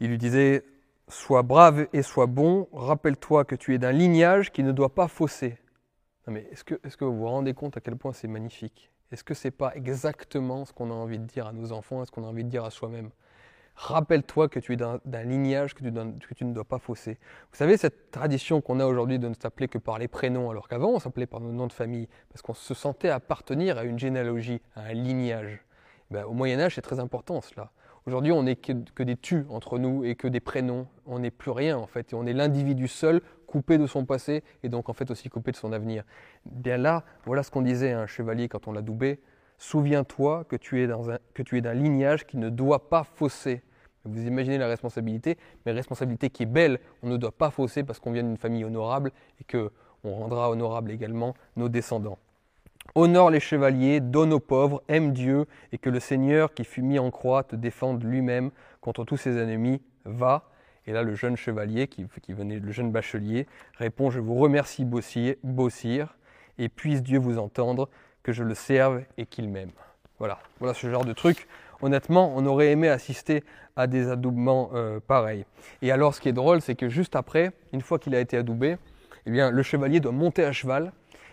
Il 0.00 0.08
lui 0.08 0.18
disait 0.18 0.64
Sois 1.08 1.42
brave 1.42 1.88
et 1.92 2.02
sois 2.02 2.26
bon, 2.26 2.68
rappelle-toi 2.72 3.44
que 3.44 3.54
tu 3.54 3.74
es 3.74 3.78
d'un 3.78 3.92
lignage 3.92 4.50
qui 4.52 4.62
ne 4.62 4.72
doit 4.72 4.94
pas 4.94 5.08
fausser. 5.08 5.58
mais 6.26 6.48
est-ce 6.50 6.64
que, 6.64 6.74
est 6.84 6.96
que 6.96 7.04
vous 7.04 7.18
vous 7.18 7.28
rendez 7.28 7.54
compte 7.54 7.76
à 7.76 7.80
quel 7.80 7.96
point 7.96 8.12
c'est 8.12 8.28
magnifique? 8.28 8.90
Est-ce 9.10 9.24
que 9.24 9.34
ce 9.34 9.48
n'est 9.48 9.52
pas 9.52 9.74
exactement 9.74 10.64
ce 10.64 10.72
qu'on 10.72 10.90
a 10.90 10.94
envie 10.94 11.18
de 11.18 11.26
dire 11.26 11.46
à 11.46 11.52
nos 11.52 11.72
enfants, 11.72 12.02
ce 12.04 12.10
qu'on 12.10 12.24
a 12.24 12.28
envie 12.28 12.44
de 12.44 12.48
dire 12.48 12.64
à 12.64 12.70
soi-même? 12.70 13.10
Rappelle-toi 13.74 14.48
que 14.48 14.58
tu 14.58 14.74
es 14.74 14.76
d'un 14.76 15.22
lignage 15.24 15.74
que 15.74 15.80
tu, 15.80 16.44
ne 16.44 16.52
dois 16.52 16.64
pas 16.64 16.78
fausser. 16.78 17.18
Vous 17.50 17.56
savez, 17.56 17.76
cette 17.76 18.10
tradition 18.10 18.60
qu'on 18.60 18.80
a 18.80 18.86
aujourd'hui 18.86 19.18
de 19.18 19.28
ne 19.28 19.34
s'appeler 19.34 19.68
que 19.68 19.78
par 19.78 19.98
les 19.98 20.08
prénoms, 20.08 20.50
alors 20.50 20.68
qu'avant 20.68 20.90
on 20.90 20.98
s'appelait 20.98 21.26
par 21.26 21.40
nos 21.40 21.52
noms 21.52 21.66
de 21.66 21.72
famille, 21.72 22.08
parce 22.28 22.42
qu'on 22.42 22.54
se 22.54 22.74
sentait 22.74 23.08
appartenir 23.08 23.78
à 23.78 23.84
une 23.84 23.98
généalogie, 23.98 24.60
à 24.76 24.82
un 24.82 24.92
lignage. 24.92 25.64
Ben, 26.12 26.26
au 26.26 26.34
Moyen 26.34 26.60
Âge, 26.60 26.74
c'est 26.74 26.82
très 26.82 27.00
important 27.00 27.40
cela. 27.40 27.70
Aujourd'hui, 28.06 28.32
on 28.32 28.42
n'est 28.42 28.56
que, 28.56 29.02
des 29.02 29.16
tu 29.16 29.46
entre 29.48 29.78
nous 29.78 30.04
et 30.04 30.14
que 30.14 30.28
des 30.28 30.40
prénoms. 30.40 30.86
On 31.06 31.20
n'est 31.20 31.30
plus 31.30 31.50
rien 31.50 31.78
en 31.78 31.86
fait. 31.86 32.12
On 32.12 32.26
est 32.26 32.34
l'individu 32.34 32.86
seul, 32.86 33.22
coupé 33.46 33.78
de 33.78 33.86
son 33.86 34.04
passé 34.04 34.44
et 34.62 34.68
donc 34.68 34.90
en 34.90 34.92
fait 34.92 35.10
aussi 35.10 35.30
coupé 35.30 35.52
de 35.52 35.56
son 35.56 35.72
avenir. 35.72 36.04
Bien 36.44 36.76
là, 36.76 37.04
voilà 37.24 37.42
ce 37.42 37.50
qu'on 37.50 37.62
disait 37.62 37.92
à 37.92 38.00
un 38.00 38.06
chevalier 38.06 38.50
quand 38.50 38.68
on 38.68 38.72
l'a 38.72 38.82
doubé. 38.82 39.20
Souviens-toi 39.56 40.44
que 40.50 40.56
tu 40.56 40.82
es 40.82 41.60
d'un 41.62 41.72
lignage 41.72 42.26
qui 42.26 42.36
ne 42.36 42.50
doit 42.50 42.90
pas 42.90 43.04
fausser. 43.04 43.62
Vous 44.04 44.26
imaginez 44.26 44.58
la 44.58 44.68
responsabilité, 44.68 45.38
mais 45.64 45.72
responsabilité 45.72 46.28
qui 46.28 46.42
est 46.42 46.46
belle. 46.46 46.78
On 47.02 47.08
ne 47.08 47.16
doit 47.16 47.32
pas 47.32 47.48
fausser 47.48 47.84
parce 47.84 48.00
qu'on 48.00 48.12
vient 48.12 48.24
d'une 48.24 48.36
famille 48.36 48.66
honorable 48.66 49.12
et 49.40 49.44
que 49.44 49.70
on 50.04 50.14
rendra 50.14 50.50
honorable 50.50 50.90
également 50.90 51.32
nos 51.56 51.70
descendants. 51.70 52.18
Honore 52.94 53.30
les 53.30 53.40
chevaliers, 53.40 54.00
donne 54.00 54.34
aux 54.34 54.40
pauvres, 54.40 54.82
aime 54.88 55.12
Dieu, 55.14 55.46
et 55.72 55.78
que 55.78 55.88
le 55.88 55.98
Seigneur 55.98 56.52
qui 56.52 56.64
fut 56.64 56.82
mis 56.82 56.98
en 56.98 57.10
croix 57.10 57.42
te 57.42 57.56
défende 57.56 58.04
lui-même 58.04 58.50
contre 58.82 59.04
tous 59.04 59.16
ses 59.16 59.38
ennemis. 59.38 59.80
Va. 60.04 60.50
Et 60.86 60.92
là, 60.92 61.02
le 61.02 61.14
jeune 61.14 61.36
chevalier, 61.36 61.88
qui, 61.88 62.06
venait, 62.28 62.58
le 62.58 62.70
jeune 62.70 62.92
bachelier, 62.92 63.46
répond 63.78 64.10
Je 64.10 64.20
vous 64.20 64.34
remercie, 64.34 64.84
beau 64.84 65.00
sire, 65.70 66.16
et 66.58 66.68
puisse 66.68 67.02
Dieu 67.02 67.18
vous 67.18 67.38
entendre, 67.38 67.88
que 68.22 68.32
je 68.32 68.44
le 68.44 68.54
serve 68.54 69.02
et 69.16 69.24
qu'il 69.24 69.48
m'aime. 69.48 69.70
Voilà, 70.18 70.38
voilà 70.60 70.74
ce 70.74 70.90
genre 70.90 71.04
de 71.04 71.14
truc. 71.14 71.48
Honnêtement, 71.80 72.32
on 72.36 72.44
aurait 72.44 72.70
aimé 72.70 72.88
assister 72.88 73.42
à 73.74 73.86
des 73.86 74.08
adoubements 74.08 74.70
euh, 74.74 75.00
pareils. 75.00 75.46
Et 75.80 75.90
alors, 75.90 76.14
ce 76.14 76.20
qui 76.20 76.28
est 76.28 76.34
drôle, 76.34 76.60
c'est 76.60 76.74
que 76.74 76.88
juste 76.88 77.16
après, 77.16 77.52
une 77.72 77.80
fois 77.80 77.98
qu'il 77.98 78.14
a 78.14 78.20
été 78.20 78.36
adoubé, 78.36 78.76
eh 79.24 79.30
bien, 79.30 79.50
le 79.50 79.62
chevalier 79.62 79.98
doit 79.98 80.12
monter 80.12 80.44
à 80.44 80.52
cheval 80.52 80.92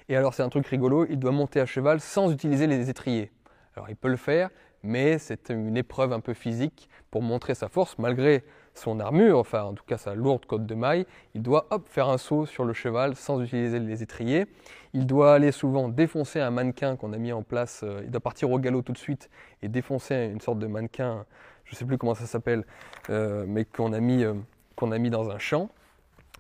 et 0.10 0.16
alors 0.16 0.34
c'est 0.34 0.44
un 0.44 0.50
truc 0.50 0.66
rigolo, 0.68 1.06
il 1.10 1.20
doit 1.20 1.32
monter 1.32 1.62
à 1.62 1.66
cheval 1.66 2.02
sans 2.02 2.32
utiliser 2.32 2.66
les 2.66 2.90
étriers. 2.90 3.32
Alors 3.76 3.90
il 3.90 3.96
peut 3.96 4.10
le 4.10 4.18
faire, 4.18 4.50
mais 4.82 5.20
c'est 5.20 5.50
une 5.50 5.78
épreuve 5.78 6.14
un 6.14 6.20
peu 6.20 6.34
physique 6.34 6.90
pour 7.12 7.22
montrer 7.22 7.54
sa 7.54 7.70
force, 7.70 7.98
malgré 8.00 8.44
son 8.74 9.00
armure, 9.00 9.38
enfin 9.38 9.64
en 9.64 9.74
tout 9.74 9.84
cas 9.86 9.98
sa 9.98 10.16
lourde 10.16 10.46
côte 10.46 10.66
de 10.66 10.74
maille, 10.74 11.06
il 11.36 11.44
doit 11.44 11.68
hop, 11.70 11.88
faire 11.88 12.10
un 12.10 12.18
saut 12.18 12.46
sur 12.46 12.66
le 12.66 12.74
cheval 12.74 13.16
sans 13.16 13.42
utiliser 13.42 13.80
les 13.80 14.02
étriers. 14.02 14.48
Il 14.94 15.06
doit 15.06 15.36
aller 15.36 15.52
souvent 15.52 15.90
défoncer 15.90 16.40
un 16.40 16.50
mannequin 16.50 16.96
qu'on 16.96 17.14
a 17.14 17.18
mis 17.18 17.32
en 17.32 17.44
place, 17.44 17.82
euh, 17.84 18.02
il 18.04 18.10
doit 18.10 18.22
partir 18.22 18.50
au 18.52 18.58
galop 18.58 18.82
tout 18.82 18.94
de 18.94 18.98
suite 18.98 19.30
et 19.62 19.68
défoncer 19.68 20.16
une 20.16 20.42
sorte 20.42 20.60
de 20.60 20.68
mannequin, 20.68 21.26
je 21.66 21.76
ne 21.76 21.78
sais 21.78 21.86
plus 21.86 22.00
comment 22.00 22.16
ça 22.16 22.26
s'appelle, 22.26 22.66
euh, 23.12 23.46
mais 23.48 23.66
qu'on 23.66 23.94
a, 23.94 24.00
mis, 24.00 24.24
euh, 24.24 24.34
qu'on 24.76 24.92
a 24.92 24.98
mis 24.98 25.12
dans 25.12 25.30
un 25.30 25.38
champ. 25.38 25.70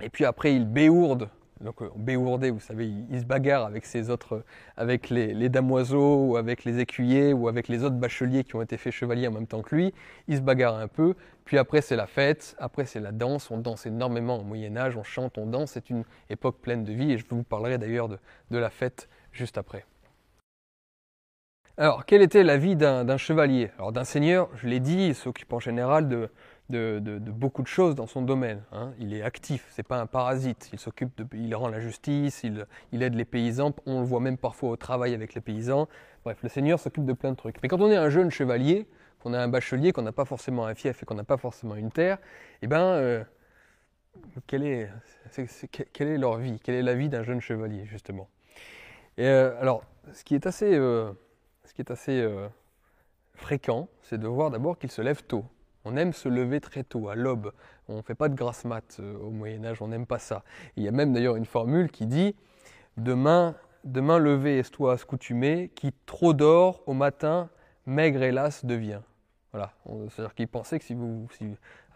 Et 0.01 0.09
puis 0.09 0.25
après 0.25 0.56
il 0.56 0.65
béourde 0.65 1.30
donc 1.61 1.81
euh, 1.81 1.89
Béourdé, 1.95 2.51
vous 2.51 2.59
savez, 2.59 2.88
il, 3.09 3.19
se 3.19 3.25
bagarre 3.25 3.65
avec 3.65 3.85
ses 3.85 4.09
autres, 4.09 4.43
avec 4.77 5.09
les, 5.09 5.49
damoiseaux 5.49 6.27
ou 6.27 6.38
avec 6.38 6.63
les 6.63 6.79
écuyers 6.79 7.33
ou 7.33 7.47
avec 7.47 7.67
les 7.67 7.83
autres 7.83 7.95
bacheliers 7.95 8.43
qui 8.43 8.55
ont 8.55 8.61
été 8.61 8.77
faits 8.77 8.93
chevaliers 8.93 9.27
en 9.27 9.31
même 9.31 9.47
temps 9.47 9.61
que 9.61 9.75
lui. 9.75 9.93
Il 10.27 10.38
se 10.38 10.41
bagarre 10.41 10.75
un 10.75 10.88
peu. 10.88 11.15
Puis 11.43 11.57
après 11.57 11.81
c'est 11.81 11.95
la 11.95 12.07
fête, 12.07 12.55
après 12.59 12.85
c'est 12.85 13.01
la 13.01 13.11
danse. 13.11 13.51
On 13.51 13.57
danse 13.57 13.85
énormément 13.85 14.39
au 14.39 14.43
Moyen 14.43 14.77
Âge, 14.77 14.95
on 14.95 15.03
chante, 15.03 15.38
on 15.38 15.47
danse. 15.47 15.71
C'est 15.71 15.89
une 15.89 16.03
époque 16.29 16.57
pleine 16.61 16.83
de 16.83 16.93
vie 16.93 17.11
et 17.11 17.17
je 17.17 17.25
vous 17.29 17.43
parlerai 17.43 17.77
d'ailleurs 17.77 18.07
de, 18.07 18.17
la 18.57 18.69
fête 18.69 19.09
juste 19.33 19.57
après. 19.57 19.85
Alors, 21.77 22.05
quelle 22.05 22.21
était 22.21 22.43
la 22.43 22.57
vie 22.57 22.75
d'un 22.75 23.17
chevalier? 23.17 23.71
Alors, 23.77 23.93
d'un 23.93 24.03
seigneur, 24.03 24.49
je 24.55 24.67
l'ai 24.67 24.81
dit, 24.81 25.07
il 25.07 25.15
s'occupe 25.15 25.53
en 25.53 25.61
général 25.61 26.09
de, 26.09 26.29
de, 26.69 27.19
beaucoup 27.19 27.61
de 27.61 27.67
choses 27.67 27.95
dans 27.95 28.07
son 28.07 28.22
domaine. 28.22 28.61
Hein. 28.72 28.93
Il 28.99 29.14
est 29.14 29.22
actif, 29.22 29.65
c'est 29.72 29.83
pas 29.83 29.99
un 29.99 30.06
parasite. 30.06 30.69
Il 30.73 30.80
s'occupe, 30.80 31.22
il 31.33 31.53
rend 31.56 31.67
la 31.67 31.80
justice, 31.80 32.43
il, 32.43 33.03
aide 33.03 33.15
les 33.15 33.25
paysans. 33.25 33.73
On 33.85 34.01
le 34.01 34.06
voit 34.06 34.19
même 34.19 34.38
parfois 34.38 34.69
au 34.69 34.75
travail 34.75 35.14
avec 35.14 35.33
les 35.33 35.41
paysans. 35.41 35.88
Bref, 36.23 36.38
le 36.43 36.49
Seigneur 36.49 36.80
s'occupe 36.80 37.06
de 37.06 37.14
plein 37.14 37.31
de 37.31 37.35
trucs. 37.35 37.61
Mais 37.64 37.69
quand 37.69 37.81
on 37.81 37.89
est 37.89 37.95
un 37.95 38.09
jeune 38.09 38.30
chevalier, 38.30 38.88
qu'on 39.19 39.33
a 39.33 39.39
un 39.39 39.48
bachelier, 39.48 39.91
qu'on 39.91 40.01
n'a 40.01 40.11
pas 40.11 40.25
forcément 40.25 40.65
un 40.65 40.75
fief 40.75 41.03
et 41.03 41.06
qu'on 41.06 41.15
n'a 41.15 41.23
pas 41.23 41.38
forcément 41.38 41.75
une 41.75 41.91
terre, 41.91 42.19
eh 42.61 42.67
ben, 42.67 42.81
euh, 42.81 43.23
quelle, 44.48 44.64
est, 44.64 44.89
quelle 45.93 46.07
est 46.07 46.17
leur 46.17 46.38
vie? 46.38 46.59
Quelle 46.64 46.75
est 46.75 46.83
la 46.83 46.93
vie 46.93 47.09
d'un 47.09 47.23
jeune 47.23 47.41
chevalier 47.41 47.85
justement? 47.85 48.30
Et, 49.17 49.25
euh, 49.25 49.59
Alors, 49.59 49.83
ce 50.14 50.23
qui 50.23 50.35
est 50.35 50.45
assez, 50.45 50.73
euh, 50.73 51.11
ce 51.65 51.73
qui 51.73 51.81
est 51.81 51.91
assez 51.91 52.25
fréquent, 53.33 53.89
c'est 54.03 54.17
de 54.17 54.27
voir 54.27 54.51
d'abord 54.51 54.77
qu'il 54.77 54.91
se 54.91 55.01
lève 55.01 55.23
tôt. 55.23 55.45
On 55.91 55.95
aime 55.97 56.13
se 56.13 56.29
lever 56.29 56.61
très 56.61 56.83
tôt, 56.83 57.09
à 57.09 57.15
l'aube. 57.15 57.51
On 57.87 57.97
ne 57.97 58.01
fait 58.03 58.13
pas 58.13 58.29
de 58.29 58.35
grasse 58.35 58.63
mat 58.63 58.97
euh, 58.99 59.17
au 59.17 59.31
Moyen 59.31 59.65
Âge, 59.65 59.81
on 59.81 59.87
n'aime 59.87 60.05
pas 60.05 60.19
ça. 60.19 60.43
il 60.75 60.83
y 60.83 60.87
a 60.87 60.91
même 60.91 61.13
d'ailleurs 61.13 61.35
une 61.35 61.45
formule 61.45 61.89
qui 61.89 62.05
dit 62.05 62.35
Demain, 62.97 63.55
demain 63.85 64.19
levé 64.19 64.59
est 64.59 64.71
toi 64.71 64.93
accoutumé, 64.93 65.71
qui 65.73 65.91
trop 66.05 66.33
dort 66.33 66.83
au 66.85 66.93
matin, 66.93 67.49
maigre 67.87 68.21
hélas 68.21 68.65
devient. 68.65 69.01
Voilà, 69.51 69.73
c'est-à-dire 70.09 70.35
qu'il 70.35 70.47
pensait 70.47 70.77
que 70.77 70.85
si 70.85 70.93
vous, 70.93 71.27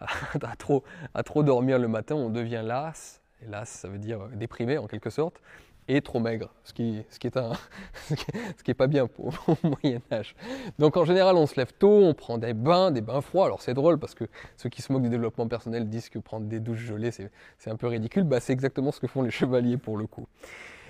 à, 0.00 0.56
trop, 0.56 0.82
à 1.14 1.22
trop 1.22 1.44
dormir 1.44 1.78
le 1.78 1.86
matin, 1.86 2.16
on 2.16 2.30
devient 2.30 2.62
las. 2.64 3.22
Et 3.42 3.46
las, 3.46 3.68
ça 3.68 3.86
veut 3.86 3.98
dire 3.98 4.26
déprimé 4.32 4.76
en 4.76 4.88
quelque 4.88 5.10
sorte 5.10 5.40
et 5.88 6.00
trop 6.00 6.18
maigre, 6.18 6.50
ce 6.64 6.72
qui, 6.72 7.04
ce 7.10 7.18
qui 7.18 7.26
est, 7.26 7.36
un, 7.36 7.52
ce 8.08 8.62
qui 8.62 8.70
est 8.70 8.74
pas 8.74 8.86
bien 8.86 9.06
pour, 9.06 9.34
au 9.48 9.68
Moyen 9.68 10.00
Âge. 10.10 10.34
Donc 10.78 10.96
en 10.96 11.04
général, 11.04 11.36
on 11.36 11.46
se 11.46 11.56
lève 11.56 11.72
tôt, 11.78 12.02
on 12.02 12.14
prend 12.14 12.38
des 12.38 12.54
bains, 12.54 12.90
des 12.90 13.00
bains 13.00 13.20
froids. 13.20 13.46
Alors 13.46 13.62
c'est 13.62 13.74
drôle 13.74 13.98
parce 13.98 14.14
que 14.14 14.24
ceux 14.56 14.68
qui 14.68 14.82
se 14.82 14.92
moquent 14.92 15.02
du 15.02 15.10
développement 15.10 15.46
personnel 15.46 15.88
disent 15.88 16.08
que 16.08 16.18
prendre 16.18 16.46
des 16.46 16.60
douches 16.60 16.84
gelées, 16.84 17.10
c'est 17.10 17.30
un 17.70 17.76
peu 17.76 17.86
ridicule. 17.86 18.24
Bah, 18.24 18.40
c'est 18.40 18.52
exactement 18.52 18.92
ce 18.92 19.00
que 19.00 19.06
font 19.06 19.22
les 19.22 19.30
chevaliers 19.32 19.76
pour 19.76 19.96
le 19.96 20.06
coup. 20.06 20.26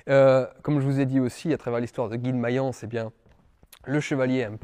Euh, 0.08 0.46
comme 0.62 0.80
je 0.80 0.86
vous 0.86 1.00
ai 1.00 1.06
dit 1.06 1.20
aussi, 1.20 1.52
à 1.52 1.58
travers 1.58 1.80
l'histoire 1.80 2.08
de 2.08 2.16
Guy 2.16 2.32
de 2.32 2.36
Mayence, 2.36 2.84
eh 2.84 2.86
bien, 2.86 3.10
le 3.86 4.00
chevalier 4.00 4.38
aime 4.38 4.58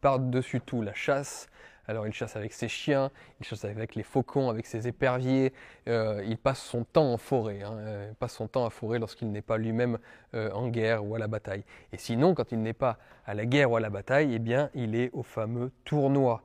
par-dessus 0.00 0.60
tout 0.60 0.82
la 0.82 0.94
chasse, 0.94 1.48
alors 1.88 2.06
il 2.06 2.12
chasse 2.12 2.36
avec 2.36 2.52
ses 2.52 2.68
chiens, 2.68 3.10
il 3.40 3.46
chasse 3.46 3.64
avec 3.64 3.94
les 3.94 4.02
faucons, 4.02 4.50
avec 4.50 4.66
ses 4.66 4.88
éperviers, 4.88 5.52
euh, 5.88 6.22
il 6.26 6.36
passe 6.36 6.60
son 6.60 6.84
temps 6.84 7.12
en 7.12 7.16
forêt, 7.16 7.62
hein, 7.62 7.76
euh, 7.78 8.06
il 8.10 8.14
passe 8.14 8.34
son 8.34 8.48
temps 8.48 8.66
à 8.66 8.70
forêt 8.70 8.98
lorsqu'il 8.98 9.30
n'est 9.30 9.42
pas 9.42 9.58
lui-même 9.58 9.98
euh, 10.34 10.50
en 10.52 10.68
guerre 10.68 11.04
ou 11.04 11.14
à 11.14 11.18
la 11.18 11.28
bataille. 11.28 11.64
Et 11.92 11.98
sinon, 11.98 12.34
quand 12.34 12.52
il 12.52 12.62
n'est 12.62 12.72
pas 12.72 12.98
à 13.24 13.34
la 13.34 13.46
guerre 13.46 13.70
ou 13.70 13.76
à 13.76 13.80
la 13.80 13.90
bataille, 13.90 14.34
eh 14.34 14.38
bien 14.38 14.70
il 14.74 14.94
est 14.94 15.10
au 15.12 15.22
fameux 15.22 15.70
tournoi. 15.84 16.42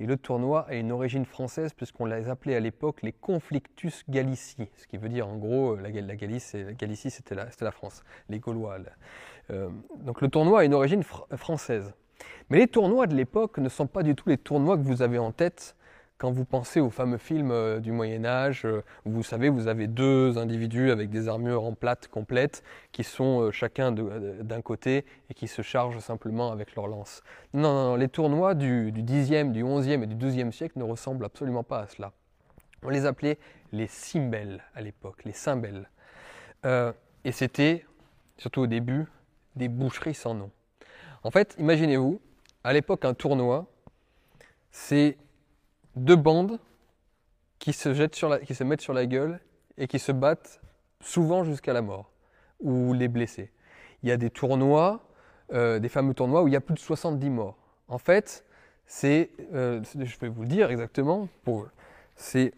Et 0.00 0.06
le 0.06 0.16
tournoi 0.16 0.66
a 0.66 0.74
une 0.76 0.92
origine 0.92 1.26
française 1.26 1.74
puisqu'on 1.74 2.06
les 2.06 2.30
appelait 2.30 2.56
à 2.56 2.60
l'époque 2.60 3.02
les 3.02 3.12
conflictus 3.12 4.02
gallici, 4.08 4.68
ce 4.76 4.86
qui 4.86 4.96
veut 4.96 5.10
dire 5.10 5.28
en 5.28 5.36
gros 5.36 5.76
la, 5.76 5.90
la 5.90 6.16
Galicie 6.16 7.10
c'était 7.10 7.34
la, 7.34 7.48
la, 7.60 7.70
France, 7.70 8.02
les 8.30 8.38
Gaulois. 8.38 8.78
donc 9.50 10.22
le 10.22 10.28
tournoi 10.28 10.60
a 10.60 10.64
une 10.64 10.72
origine 10.72 11.02
française. 11.02 11.92
Mais 12.48 12.58
les 12.58 12.68
tournois 12.68 13.06
de 13.06 13.14
l'époque 13.14 13.58
ne 13.58 13.68
sont 13.68 13.86
pas 13.86 14.02
du 14.02 14.14
tout 14.14 14.28
les 14.28 14.38
tournois 14.38 14.76
que 14.76 14.82
vous 14.82 15.02
avez 15.02 15.18
en 15.18 15.32
tête 15.32 15.76
quand 16.20 16.30
vous 16.30 16.44
pensez 16.44 16.80
au 16.80 16.90
fameux 16.90 17.16
film 17.16 17.50
euh, 17.50 17.80
du 17.80 17.92
Moyen 17.92 18.26
Âge, 18.26 18.66
euh, 18.66 18.84
vous 19.06 19.22
savez, 19.22 19.48
vous 19.48 19.68
avez 19.68 19.86
deux 19.86 20.36
individus 20.36 20.90
avec 20.90 21.08
des 21.08 21.28
armures 21.28 21.64
en 21.64 21.72
plate 21.72 22.08
complètes, 22.08 22.62
qui 22.92 23.04
sont 23.04 23.40
euh, 23.40 23.50
chacun 23.50 23.90
d'un 23.90 24.60
côté 24.60 25.06
et 25.30 25.34
qui 25.34 25.48
se 25.48 25.62
chargent 25.62 25.98
simplement 25.98 26.52
avec 26.52 26.76
leur 26.76 26.88
lance. 26.88 27.22
Non, 27.54 27.72
non, 27.72 27.96
les 27.96 28.08
tournois 28.08 28.54
du, 28.54 28.92
du 28.92 29.02
10e, 29.02 29.50
du 29.50 29.64
11e 29.64 30.02
et 30.02 30.06
du 30.06 30.14
12e 30.14 30.52
siècle 30.52 30.78
ne 30.78 30.84
ressemblent 30.84 31.24
absolument 31.24 31.64
pas 31.64 31.80
à 31.80 31.86
cela. 31.86 32.12
On 32.82 32.90
les 32.90 33.06
appelait 33.06 33.38
les 33.72 33.86
cymbelles 33.86 34.62
à 34.74 34.82
l'époque, 34.82 35.24
les 35.24 35.32
cymbelles. 35.32 35.88
et 36.64 37.32
c'était, 37.32 37.86
surtout 38.36 38.60
au 38.60 38.66
début, 38.66 39.06
des 39.56 39.68
boucheries 39.68 40.14
sans 40.14 40.34
nom. 40.34 40.50
En 41.22 41.30
fait, 41.30 41.54
imaginez-vous, 41.58 42.20
à 42.64 42.72
l'époque, 42.72 43.04
un 43.04 43.14
tournoi, 43.14 43.66
c'est 44.70 45.16
deux 45.96 46.16
bandes 46.16 46.58
qui 47.58 47.72
se, 47.72 47.88
mettent 48.64 48.80
sur 48.80 48.94
la 48.94 49.06
gueule 49.06 49.40
et 49.76 49.86
qui 49.86 49.98
se 49.98 50.12
battent 50.12 50.60
souvent 51.00 51.44
jusqu'à 51.44 51.72
la 51.72 51.82
mort 51.82 52.10
ou 52.60 52.92
les 52.94 53.08
blessés. 53.08 53.50
Il 54.02 54.08
y 54.08 54.12
a 54.12 54.16
des 54.16 54.30
tournois, 54.30 55.04
euh, 55.52 55.78
des 55.78 55.88
fameux 55.88 56.14
tournois 56.14 56.42
où 56.42 56.48
il 56.48 56.52
y 56.52 56.56
a 56.56 56.60
plus 56.60 56.74
de 56.74 56.80
70 56.80 57.28
morts. 57.28 57.56
En 57.88 57.98
fait, 57.98 58.44
c'est, 58.86 59.30
euh, 59.52 59.82
je 59.94 60.18
vais 60.18 60.28
vous 60.28 60.42
le 60.42 60.48
dire 60.48 60.70
exactement, 60.70 61.28
c'est 62.16 62.52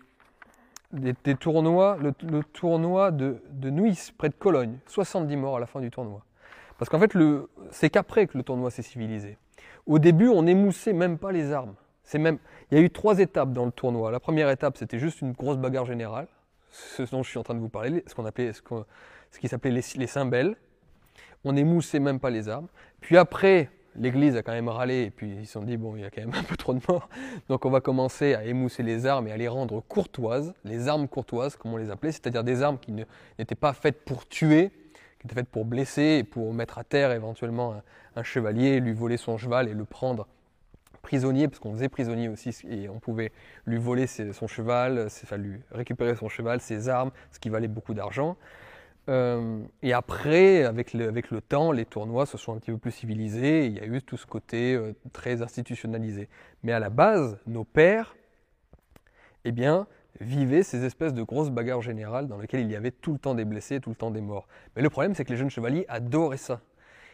des, 0.92 1.15
tournois, 1.34 1.99
le, 2.00 2.12
tournoi 2.42 3.10
de, 3.10 3.42
de 3.50 4.12
près 4.16 4.28
de 4.28 4.34
Cologne, 4.34 4.78
70 4.86 5.36
morts 5.36 5.57
à 5.57 5.60
la 5.60 5.66
fin 5.66 5.81
du 5.81 5.91
tournoi. 5.91 6.23
Parce 6.78 6.89
qu'en 6.89 6.99
fait, 6.99 7.12
c'est 7.70 7.91
qu'après 7.91 8.26
que 8.26 8.36
le 8.36 8.44
tournoi 8.44 8.70
s'est 8.70 8.83
civilisé. 8.83 9.39
Au 9.86 9.99
début, 9.99 10.28
on 10.28 10.42
n'émoussait 10.42 10.92
même 10.92 11.18
pas 11.18 11.33
les 11.33 11.52
armes. 11.52 11.75
Il 12.15 12.39
y 12.73 12.76
a 12.76 12.81
eu 12.81 12.91
trois 12.91 13.18
étapes 13.18 13.52
dans 13.52 13.65
le 13.65 13.73
tournoi. 13.73 14.10
La 14.10 14.20
première 14.20 14.51
étape, 14.51 14.76
c'était 14.76 14.99
juste 14.99 15.20
une 15.20 15.33
grosse 15.33 15.57
bagarre 15.57 15.86
générale, 15.86 16.28
ce 16.70 17.02
dont 17.10 17.23
je 17.23 17.31
suis 17.31 17.39
en 17.39 17.42
train 17.42 17.55
de 17.55 17.60
vous 17.60 17.68
parler, 17.68 18.02
ce 18.07 18.15
qu'on 18.15 18.26
appelait, 18.26 18.52
ce, 18.52 18.60
qui 19.39 19.49
s'appelait 19.49 19.70
les, 19.70 19.83
les 19.97 20.07
cymbelles. 20.07 20.57
On 21.44 21.52
n'émoussait 21.52 22.01
même 22.01 22.20
pas 22.20 22.31
les 22.31 22.49
armes. 22.49 22.68
Puis 23.01 23.17
après, 23.17 23.70
l'Église 23.97 24.36
a 24.36 24.42
quand 24.42 24.52
même 24.52 24.68
râlé 24.68 25.05
et 25.05 25.10
puis 25.10 25.36
ils 25.41 25.47
se 25.47 25.52
sont 25.52 25.62
dit 25.62 25.76
bon, 25.76 25.97
il 25.97 26.02
y 26.02 26.05
a 26.05 26.10
quand 26.10 26.20
même 26.20 26.34
un 26.34 26.42
peu 26.42 26.57
trop 26.57 26.75
de 26.75 26.81
morts, 26.89 27.09
donc 27.49 27.65
on 27.65 27.70
va 27.70 27.81
commencer 27.81 28.34
à 28.34 28.44
émousser 28.44 28.83
les 28.83 29.07
armes 29.07 29.28
et 29.28 29.33
à 29.33 29.36
les 29.36 29.49
rendre 29.49 29.81
courtoises, 29.81 30.55
les 30.65 30.89
armes 30.89 31.09
courtoises, 31.09 31.57
comme 31.57 31.75
on 31.75 31.76
les 31.76 31.91
appelait, 31.91 32.12
c'est-à-dire 32.12 32.44
des 32.44 32.62
armes 32.62 32.78
qui 32.78 32.92
n'étaient 33.39 33.55
pas 33.55 33.73
faites 33.73 34.05
pour 34.05 34.26
tuer, 34.26 34.70
qui 35.23 35.28
était 35.28 35.36
faite 35.36 35.49
pour 35.49 35.65
blesser 35.65 36.18
et 36.18 36.25
pour 36.25 36.52
mettre 36.52 36.78
à 36.78 36.84
terre 36.84 37.12
éventuellement 37.12 37.81
un, 38.17 38.23
chevalier, 38.25 38.81
lui 38.81 38.92
voler 38.92 39.17
son 39.17 39.39
cheval 39.39 39.68
et 39.68 39.75
le 39.75 39.84
prendre 39.84 40.26
prisonnier, 41.01 41.49
parce 41.49 41.60
qu'on 41.60 41.73
faisait 41.73 41.89
prisonnier 41.89 42.28
aussi, 42.28 42.57
et 42.68 42.89
on 42.89 42.99
pouvait 42.99 43.33
lui 43.67 43.78
voler 43.78 44.07
son 44.07 44.47
cheval, 44.47 45.07
enfin, 45.07 45.36
lui 45.36 45.60
récupérer 45.70 46.15
son 46.17 46.28
cheval, 46.28 46.60
ses 46.60 46.89
armes, 46.89 47.10
ce 47.31 47.39
qui 47.39 47.49
valait 47.49 47.68
beaucoup 47.68 47.94
d'argent. 47.94 48.36
Euh, 49.09 49.60
et 49.83 49.92
après, 49.92 50.65
avec 50.65 50.92
le, 50.92 51.41
temps, 51.41 51.73
les 51.73 51.84
tournois 51.84 52.26
se 52.26 52.36
sont 52.36 52.55
un 52.55 52.59
petit 52.59 52.70
peu 52.70 52.78
plus 52.78 52.92
civilisés, 52.92 53.67
il 53.67 53.75
y 53.75 53.81
a 53.81 53.86
eu 53.86 54.02
tout 54.02 54.17
ce 54.17 54.26
côté 54.26 54.75
euh, 54.75 54.92
très 55.12 55.42
institutionnalisé. 55.42 56.28
Mais 56.62 56.73
à 56.73 56.78
la 56.78 56.91
base, 56.91 57.39
nos 57.47 57.65
pères, 57.65 58.15
eh 59.44 59.52
bien, 59.52 59.86
vivaient 60.23 60.62
ces 60.62 60.84
espèces 60.84 61.15
de 61.15 61.23
grosses 61.23 61.51
bagarres 61.51 61.83
générales 61.83 62.28
dans 62.28 62.39
lesquelles 62.39 62.60
il 62.60 62.70
y 62.70 62.76
avait 62.76 62.91
tout 62.91 63.12
le 63.12 63.18
temps 63.18 63.34
des 63.34 63.44
blessés, 63.44 63.81
tout 63.81 63.91
le 63.91 63.97
temps 63.97 64.10
des 64.10 64.20
morts. 64.20 64.47
Mais 64.76 64.83
le 64.83 64.91
problème, 64.91 65.15
c'est 65.15 65.25
que 65.25 65.31
les 65.31 65.36
jeunes 65.36 65.51
chevaliers 65.51 65.84
adoraient 65.89 66.36
ça. 66.36 66.60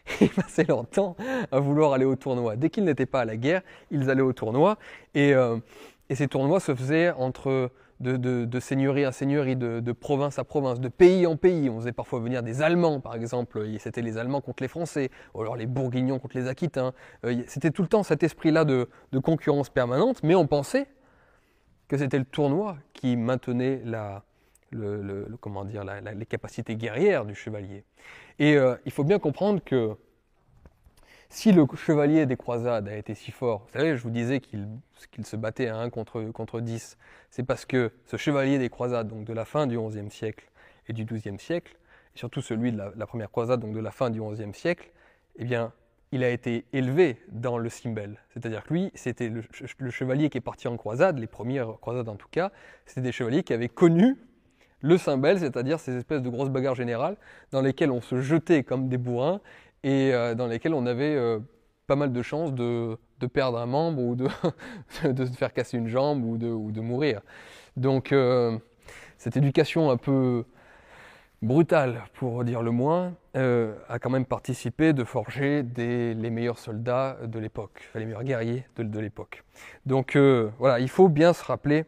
Ils 0.21 0.31
passaient 0.31 0.65
leur 0.65 0.87
temps 0.87 1.17
à 1.53 1.61
vouloir 1.61 1.93
aller 1.93 2.05
au 2.05 2.17
tournoi. 2.17 2.57
Dès 2.57 2.71
qu'ils 2.71 2.85
n'étaient 2.85 3.07
pas 3.07 3.21
à 3.21 3.25
la 3.25 3.37
guerre, 3.37 3.63
ils 3.91 4.09
allaient 4.11 4.23
au 4.23 4.33
tournoi. 4.33 4.79
Et, 5.15 5.35
euh, 5.35 5.59
ces 6.11 6.29
tournois 6.29 6.61
se 6.61 6.75
faisaient 6.75 7.11
entre 7.11 7.71
de, 8.01 8.61
seigneurie 8.61 9.05
à 9.05 9.13
seigneurie, 9.13 9.57
de, 9.57 9.93
province 9.93 10.39
à 10.39 10.45
province, 10.45 10.81
de 10.81 10.89
pays 10.89 11.27
en 11.27 11.37
pays. 11.37 11.69
On 11.69 11.81
faisait 11.81 11.93
parfois 11.93 12.21
venir 12.21 12.43
des 12.43 12.63
Allemands, 12.63 13.01
par 13.01 13.15
exemple. 13.15 13.63
C'était 13.79 14.01
les 14.01 14.17
Allemands 14.17 14.41
contre 14.41 14.63
les 14.63 14.69
Français, 14.69 15.11
ou 15.35 15.43
alors 15.43 15.57
les 15.57 15.67
Bourguignons 15.67 16.19
contre 16.19 16.39
les 16.39 16.49
Aquitains. 16.49 16.95
Euh, 17.27 17.43
c'était 17.47 17.71
tout 17.71 17.83
le 17.83 17.89
temps 17.89 18.03
cet 18.03 18.23
esprit-là 18.23 18.65
de 18.65 18.89
concurrence 19.23 19.69
permanente, 19.69 20.23
mais 20.23 20.35
on 20.35 20.47
pensait 20.47 20.87
que 21.89 21.97
c'était 21.97 22.19
le 22.19 22.25
tournoi 22.25 22.77
qui 22.93 23.17
maintenait 23.17 23.81
la, 23.85 24.25
les 24.73 26.27
capacités 26.27 26.77
guerrières 26.77 27.25
du 27.25 27.35
chevalier. 27.35 27.85
Et 28.39 28.57
euh, 28.57 28.77
il 28.85 28.93
faut 28.93 29.05
bien 29.05 29.19
comprendre 29.19 29.63
que 29.65 29.97
si 31.31 31.53
le 31.53 31.67
chevalier 31.77 32.27
des 32.27 32.37
croisades 32.37 32.89
a 32.89 32.97
été 32.97 33.15
si 33.15 33.31
fort, 33.31 33.65
vous 33.67 33.79
savez, 33.79 33.97
je 33.97 34.03
vous 34.03 34.11
disais 34.11 34.41
qu'il 34.41 34.69
se 35.25 35.37
battait 35.37 35.69
à 35.69 35.77
1 35.77 35.91
contre, 35.91 36.23
contre 36.31 36.61
10, 36.61 36.97
c'est 37.31 37.43
parce 37.43 37.65
que 37.65 37.93
ce 38.07 38.17
chevalier 38.17 38.59
des 38.59 38.71
croisades, 38.71 39.09
donc 39.09 39.25
de 39.25 39.33
la 39.33 39.45
fin 39.45 39.67
du 39.67 39.79
XIe 39.79 40.11
siècle 40.11 40.49
et 40.89 40.93
du 40.93 41.05
XIIe 41.05 41.39
siècle, 41.39 41.77
et 42.15 42.19
surtout 42.19 42.41
celui 42.41 42.73
de 42.73 42.79
la, 42.79 42.93
la, 42.97 43.07
première 43.07 43.31
croisade, 43.31 43.61
donc 43.61 43.75
de 43.75 43.81
la 43.81 43.91
fin 43.91 44.09
du 44.09 44.23
XIe 44.23 44.55
siècle, 44.55 44.91
eh 45.37 45.45
bien, 45.45 45.73
il 46.13 46.25
a 46.25 46.31
été 46.31 46.65
élevé 46.73 47.19
dans 47.29 47.59
le 47.59 47.69
Simbel. 47.69 48.19
C'est-à-dire 48.31 48.65
que 48.65 48.73
lui, 48.73 48.91
c'était 48.95 49.29
le, 49.29 49.91
chevalier 49.91 50.31
qui 50.31 50.39
est 50.39 50.43
parti 50.43 50.69
en 50.69 50.77
croisade, 50.77 51.19
les 51.19 51.27
premières 51.27 51.79
croisades 51.81 52.09
en 52.09 52.17
tout 52.17 52.29
cas, 52.31 52.51
c'était 52.87 53.03
des 53.03 53.13
chevaliers 53.13 53.43
qui 53.43 53.53
avaient 53.53 53.69
connu 53.69 54.17
le 54.81 54.97
Simbel, 54.97 55.41
c'est-à-dire 55.41 55.81
ces 55.81 55.97
espèces 55.97 56.23
de 56.23 56.29
grosses 56.29 56.51
bagarres 56.51 56.77
générales 56.77 57.17
dans 57.51 57.61
lesquelles 57.61 57.91
on 57.91 58.01
se 58.01 58.21
jetait 58.21 58.63
comme 58.63 58.89
des 58.89 58.99
bourrins 58.99 59.41
et 59.83 60.13
euh, 60.15 60.35
dans 60.35 60.47
lesquelles 60.47 60.75
on 60.75 60.87
avait 60.87 61.15
euh, 61.15 61.41
pas 61.87 61.97
mal 61.97 62.13
de 62.13 62.23
chances 62.23 62.53
de, 62.55 62.97
perdre 63.33 63.59
un 63.59 63.67
membre 63.67 64.01
ou 64.01 64.15
de, 65.05 65.25
se 65.25 65.33
faire 65.33 65.53
casser 65.53 65.77
une 65.79 65.89
jambe 65.89 66.25
ou 66.25 66.39
de, 66.39 66.49
ou 66.49 66.71
de 66.71 66.81
mourir. 66.81 67.21
Donc 67.77 68.13
euh, 68.13 68.57
cette 69.17 69.37
éducation 69.37 69.91
un 69.91 69.97
peu 69.97 70.45
brutal, 71.43 72.03
pour 72.15 72.43
dire 72.45 72.63
le 72.63 72.71
moins, 72.71 73.15
euh, 73.37 73.75
a 73.89 73.99
quand 73.99 74.11
même 74.11 74.25
participé 74.25 74.93
de 74.93 75.05
forger 75.05 75.63
les 75.63 76.31
meilleurs 76.31 76.59
soldats 76.59 77.17
de 77.25 77.39
l'époque, 77.39 77.89
les 77.95 78.05
meilleurs 78.05 78.25
guerriers 78.25 78.65
de, 78.77 78.99
l'époque. 78.99 79.45
Donc 79.87 80.17
euh, 80.17 80.51
voilà, 80.59 80.81
il 80.81 80.89
faut 80.89 81.09
bien 81.09 81.33
se 81.33 81.45
rappeler 81.45 81.85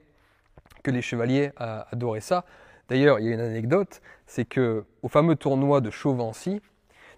que 0.83 0.91
les 0.91 1.03
chevaliers 1.03 1.51
adoraient 1.57 2.21
ça. 2.21 2.45
D'ailleurs, 2.89 3.21
il 3.21 3.27
y 3.27 3.31
a 3.31 3.35
une 3.35 3.41
anecdote, 3.41 4.01
c'est 4.27 4.45
que 4.45 4.85
au 5.03 5.09
fameux 5.09 5.37
tournoi 5.37 5.81
de 5.81 5.91
Chauvency, 5.91 6.61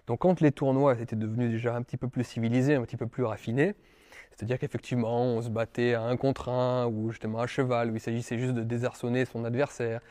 donc 0.07 0.19
quand 0.19 0.41
les 0.41 0.51
tournois 0.51 0.99
étaient 0.99 1.15
devenus 1.15 1.49
déjà 1.49 1.75
un 1.75 1.81
petit 1.81 1.97
peu 1.97 2.09
plus 2.09 2.23
civilisés, 2.23 2.75
un 2.75 2.81
petit 2.81 2.97
peu 2.97 3.07
plus 3.07 3.23
raffinés, 3.23 3.75
c'est-à-dire 4.31 4.59
qu'effectivement 4.59 5.23
on 5.23 5.41
se 5.41 5.49
battait 5.49 5.93
à 5.93 6.01
un 6.01 6.17
contre 6.17 6.49
un 6.49 6.87
ou 6.87 7.11
justement 7.11 7.39
à 7.39 7.47
cheval, 7.47 7.91
où 7.91 7.95
il 7.95 7.99
s'agissait 7.99 8.37
juste 8.37 8.53
de 8.53 8.63
désarçonner 8.63 9.25
son 9.25 9.45
adversaire, 9.45 10.01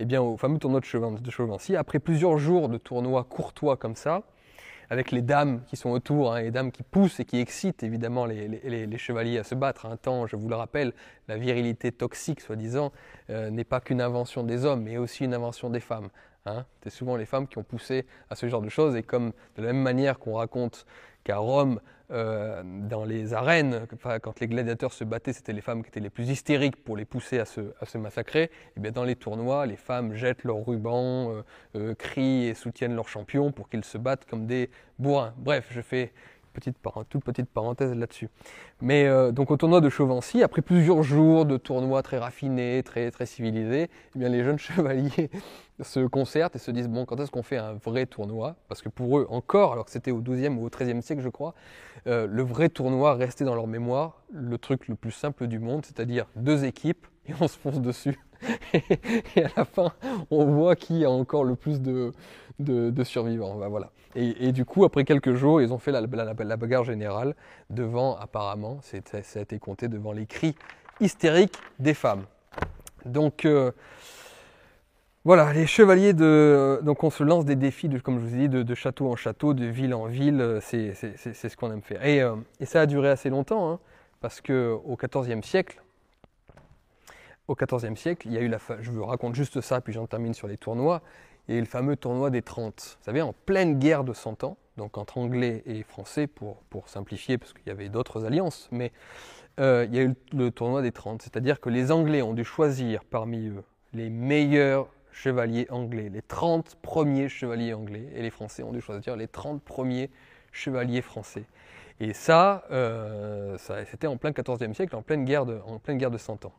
eh 0.00 0.04
bien 0.04 0.22
au 0.22 0.36
fameux 0.36 0.58
tournoi 0.58 0.80
de 0.80 1.30
Chauvency, 1.30 1.76
après 1.76 1.98
plusieurs 1.98 2.38
jours 2.38 2.68
de 2.68 2.78
tournois 2.78 3.24
courtois 3.24 3.76
comme 3.76 3.96
ça, 3.96 4.22
avec 4.90 5.10
les 5.10 5.22
dames 5.22 5.62
qui 5.66 5.76
sont 5.76 5.90
autour, 5.90 6.32
hein, 6.32 6.40
les 6.40 6.50
dames 6.50 6.72
qui 6.72 6.82
poussent 6.82 7.20
et 7.20 7.24
qui 7.24 7.38
excitent 7.38 7.82
évidemment 7.82 8.24
les, 8.24 8.98
chevaliers 8.98 9.38
à 9.38 9.44
se 9.44 9.54
battre. 9.54 9.86
Un 9.86 9.96
temps, 9.96 10.26
je 10.26 10.36
vous 10.36 10.48
le 10.48 10.56
rappelle, 10.56 10.92
la 11.28 11.36
virilité 11.36 11.92
toxique, 11.92 12.40
soi-disant, 12.40 12.92
euh, 13.30 13.50
n'est 13.50 13.64
pas 13.64 13.80
qu'une 13.80 14.00
invention 14.00 14.44
des 14.44 14.64
hommes, 14.64 14.82
mais 14.84 14.96
aussi 14.96 15.24
une 15.24 15.34
invention 15.34 15.68
des 15.68 15.80
femmes. 15.80 16.08
Hein. 16.46 16.64
C'est 16.82 16.90
souvent 16.90 17.16
les 17.16 17.26
femmes 17.26 17.46
qui 17.46 17.58
ont 17.58 17.64
poussé 17.64 18.06
à 18.30 18.34
ce 18.34 18.48
genre 18.48 18.62
de 18.62 18.70
choses, 18.70 18.96
et 18.96 19.02
comme 19.02 19.32
de 19.56 19.62
la 19.62 19.72
même 19.72 19.82
manière 19.82 20.18
qu'on 20.18 20.34
raconte 20.34 20.86
qu'à 21.28 21.36
Rome, 21.36 21.78
euh, 22.10 22.62
dans 22.64 23.04
les 23.04 23.34
arènes, 23.34 23.86
quand 24.22 24.40
les 24.40 24.46
gladiateurs 24.46 24.94
se 24.94 25.04
battaient, 25.04 25.34
c'était 25.34 25.52
les 25.52 25.60
femmes 25.60 25.82
qui 25.82 25.88
étaient 25.88 26.00
les 26.00 26.08
plus 26.08 26.30
hystériques 26.30 26.82
pour 26.82 26.96
les 26.96 27.04
pousser 27.04 27.38
à 27.38 27.44
se, 27.44 27.98
massacrer. 27.98 28.44
Et 28.44 28.50
eh 28.78 28.80
bien 28.80 28.92
dans 28.92 29.04
les 29.04 29.14
tournois, 29.14 29.66
les 29.66 29.76
femmes 29.76 30.14
jettent 30.14 30.44
leurs 30.44 30.64
rubans, 30.64 31.30
euh, 31.30 31.42
euh, 31.76 31.94
crient 31.94 32.46
et 32.46 32.54
soutiennent 32.54 32.94
leurs 32.94 33.10
champions 33.10 33.52
pour 33.52 33.68
qu'ils 33.68 33.84
se 33.84 33.98
battent 33.98 34.24
comme 34.24 34.46
des 34.46 34.70
bourrins. 34.98 35.34
Bref, 35.36 35.68
je 35.70 35.82
fais 35.82 36.12
toute 36.60 37.24
petite 37.24 37.48
parenthèse 37.48 37.94
là-dessus. 37.94 38.28
Mais 38.80 39.06
euh, 39.06 39.32
donc 39.32 39.50
au 39.50 39.56
tournoi 39.56 39.80
de 39.80 39.88
Chauvency, 39.88 40.42
après 40.42 40.62
plusieurs 40.62 41.02
jours 41.02 41.44
de 41.44 41.56
tournois 41.56 42.02
très 42.02 42.18
raffinés, 42.18 42.82
très, 42.84 43.10
très 43.10 43.26
civilisés, 43.26 43.90
eh 44.14 44.18
bien 44.18 44.28
les 44.28 44.44
jeunes 44.44 44.58
chevaliers 44.58 45.30
se 45.80 46.00
concertent 46.06 46.56
et 46.56 46.58
se 46.58 46.70
disent 46.70 46.88
bon, 46.88 47.04
quand 47.04 47.18
est-ce 47.20 47.30
qu'on 47.30 47.42
fait 47.42 47.58
un 47.58 47.74
vrai 47.74 48.06
tournoi? 48.06 48.56
Parce 48.68 48.82
que 48.82 48.88
pour 48.88 49.18
eux, 49.18 49.26
encore, 49.30 49.72
alors 49.72 49.84
que 49.84 49.90
c'était 49.90 50.10
au 50.10 50.20
XIIe 50.20 50.48
ou 50.48 50.66
au 50.66 50.70
XIIIe 50.70 51.02
siècle, 51.02 51.22
je 51.22 51.28
crois, 51.28 51.54
euh, 52.06 52.26
le 52.28 52.42
vrai 52.42 52.68
tournoi 52.68 53.14
restait 53.14 53.44
dans 53.44 53.54
leur 53.54 53.66
mémoire 53.66 54.22
le 54.32 54.58
truc 54.58 54.88
le 54.88 54.94
plus 54.94 55.12
simple 55.12 55.46
du 55.46 55.58
monde, 55.58 55.84
c'est-à-dire 55.84 56.26
deux 56.36 56.64
équipes 56.64 57.06
et 57.26 57.32
on 57.40 57.48
se 57.48 57.58
fonce 57.58 57.80
dessus. 57.80 58.18
et 59.36 59.44
à 59.44 59.50
la 59.56 59.64
fin, 59.64 59.92
on 60.30 60.46
voit 60.46 60.76
qui 60.76 61.04
a 61.04 61.10
encore 61.10 61.44
le 61.44 61.56
plus 61.56 61.80
de, 61.80 62.12
de, 62.58 63.04
survivants. 63.04 63.56
Ben 63.56 63.68
voilà. 63.68 63.90
Et, 64.14 64.52
du 64.52 64.64
coup, 64.64 64.84
après 64.84 65.04
quelques 65.04 65.34
jours, 65.34 65.60
ils 65.60 65.72
ont 65.72 65.78
fait 65.78 65.92
la, 65.92 66.06
bagarre 66.06 66.82
générale 66.82 67.34
devant, 67.70 68.16
apparemment, 68.16 68.80
ça 68.82 68.96
a 68.96 69.40
été 69.40 69.58
compté 69.58 69.86
devant 69.86 70.12
les 70.12 70.26
cris 70.26 70.56
hystériques 71.00 71.56
des 71.78 71.94
femmes. 71.94 72.24
Donc 73.04 73.44
euh, 73.44 73.70
voilà, 75.24 75.52
les 75.52 75.66
chevaliers 75.66 76.14
de. 76.14 76.80
Donc 76.82 77.04
on 77.04 77.10
se 77.10 77.22
lance 77.22 77.44
des 77.44 77.54
défis, 77.54 77.88
de, 77.88 77.98
comme 77.98 78.18
je 78.18 78.24
vous 78.24 78.34
ai 78.34 78.48
dit, 78.48 78.64
de, 78.64 78.74
château 78.74 79.08
en 79.08 79.14
château, 79.14 79.54
de 79.54 79.66
ville 79.66 79.94
en 79.94 80.06
ville, 80.06 80.58
c'est 80.62 80.94
ce 80.94 81.56
qu'on 81.56 81.70
aime 81.70 81.82
faire. 81.82 82.04
Et, 82.04 82.20
euh, 82.20 82.34
et, 82.58 82.66
ça 82.66 82.80
a 82.80 82.86
duré 82.86 83.10
assez 83.10 83.30
longtemps, 83.30 83.70
hein, 83.70 83.78
parce 84.20 84.40
qu'au 84.40 84.98
XIVe 85.00 85.42
siècle, 85.44 85.80
au 87.48 87.54
XIVe 87.54 87.96
siècle, 87.96 88.28
il 88.28 88.34
y 88.34 88.38
a 88.38 88.40
eu 88.40 88.48
la. 88.48 88.58
Je 88.80 88.90
vous 88.90 89.04
raconte 89.04 89.34
juste 89.34 89.60
ça, 89.60 89.80
puis 89.80 89.92
j'en 89.92 90.06
termine 90.06 90.34
sur 90.34 90.46
les 90.46 90.58
tournois. 90.58 91.02
Il 91.48 91.52
y 91.52 91.54
a 91.54 91.58
eu 91.58 91.62
le 91.62 91.66
fameux 91.66 91.96
tournoi 91.96 92.30
des 92.30 92.42
30. 92.42 92.98
Vous 93.00 93.04
savez, 93.04 93.22
en 93.22 93.32
pleine 93.32 93.78
guerre 93.78 94.04
de 94.04 94.12
100 94.12 94.44
ans, 94.44 94.58
donc 94.76 94.98
entre 94.98 95.16
Anglais 95.16 95.62
et 95.64 95.82
Français, 95.82 96.26
pour, 96.26 96.56
pour 96.68 96.88
simplifier, 96.88 97.38
parce 97.38 97.54
qu'il 97.54 97.66
y 97.66 97.70
avait 97.70 97.88
d'autres 97.88 98.26
alliances, 98.26 98.68
mais 98.70 98.92
euh, 99.58 99.86
il 99.88 99.96
y 99.96 99.98
a 99.98 100.02
eu 100.02 100.14
le, 100.34 100.50
tournoi 100.50 100.82
des 100.82 100.92
30. 100.92 101.22
C'est-à-dire 101.22 101.58
que 101.58 101.70
les 101.70 101.90
Anglais 101.90 102.20
ont 102.20 102.34
dû 102.34 102.44
choisir 102.44 103.02
parmi 103.04 103.48
eux 103.48 103.64
les 103.94 104.10
meilleurs 104.10 104.88
chevaliers 105.10 105.66
anglais, 105.70 106.10
les 106.12 106.20
30 106.20 106.76
premiers 106.82 107.30
chevaliers 107.30 107.72
anglais, 107.72 108.06
et 108.14 108.20
les 108.20 108.30
Français 108.30 108.62
ont 108.62 108.72
dû 108.72 108.82
choisir 108.82 109.16
les 109.16 109.26
30 109.26 109.62
premiers 109.62 110.10
chevaliers 110.52 111.00
français. 111.00 111.44
Et 111.98 112.12
ça, 112.12 112.64
euh, 112.70 113.56
ça 113.58 113.84
c'était 113.86 114.06
en 114.06 114.18
plein 114.18 114.30
14e 114.30 114.74
siècle, 114.74 114.94
en 114.94 115.02
pleine 115.02 115.24
guerre 115.24 115.46
de, 115.46 115.58
en 115.66 115.78
pleine 115.78 115.96
guerre 115.96 116.10
de 116.10 116.18
100 116.18 116.44
ans. 116.44 116.52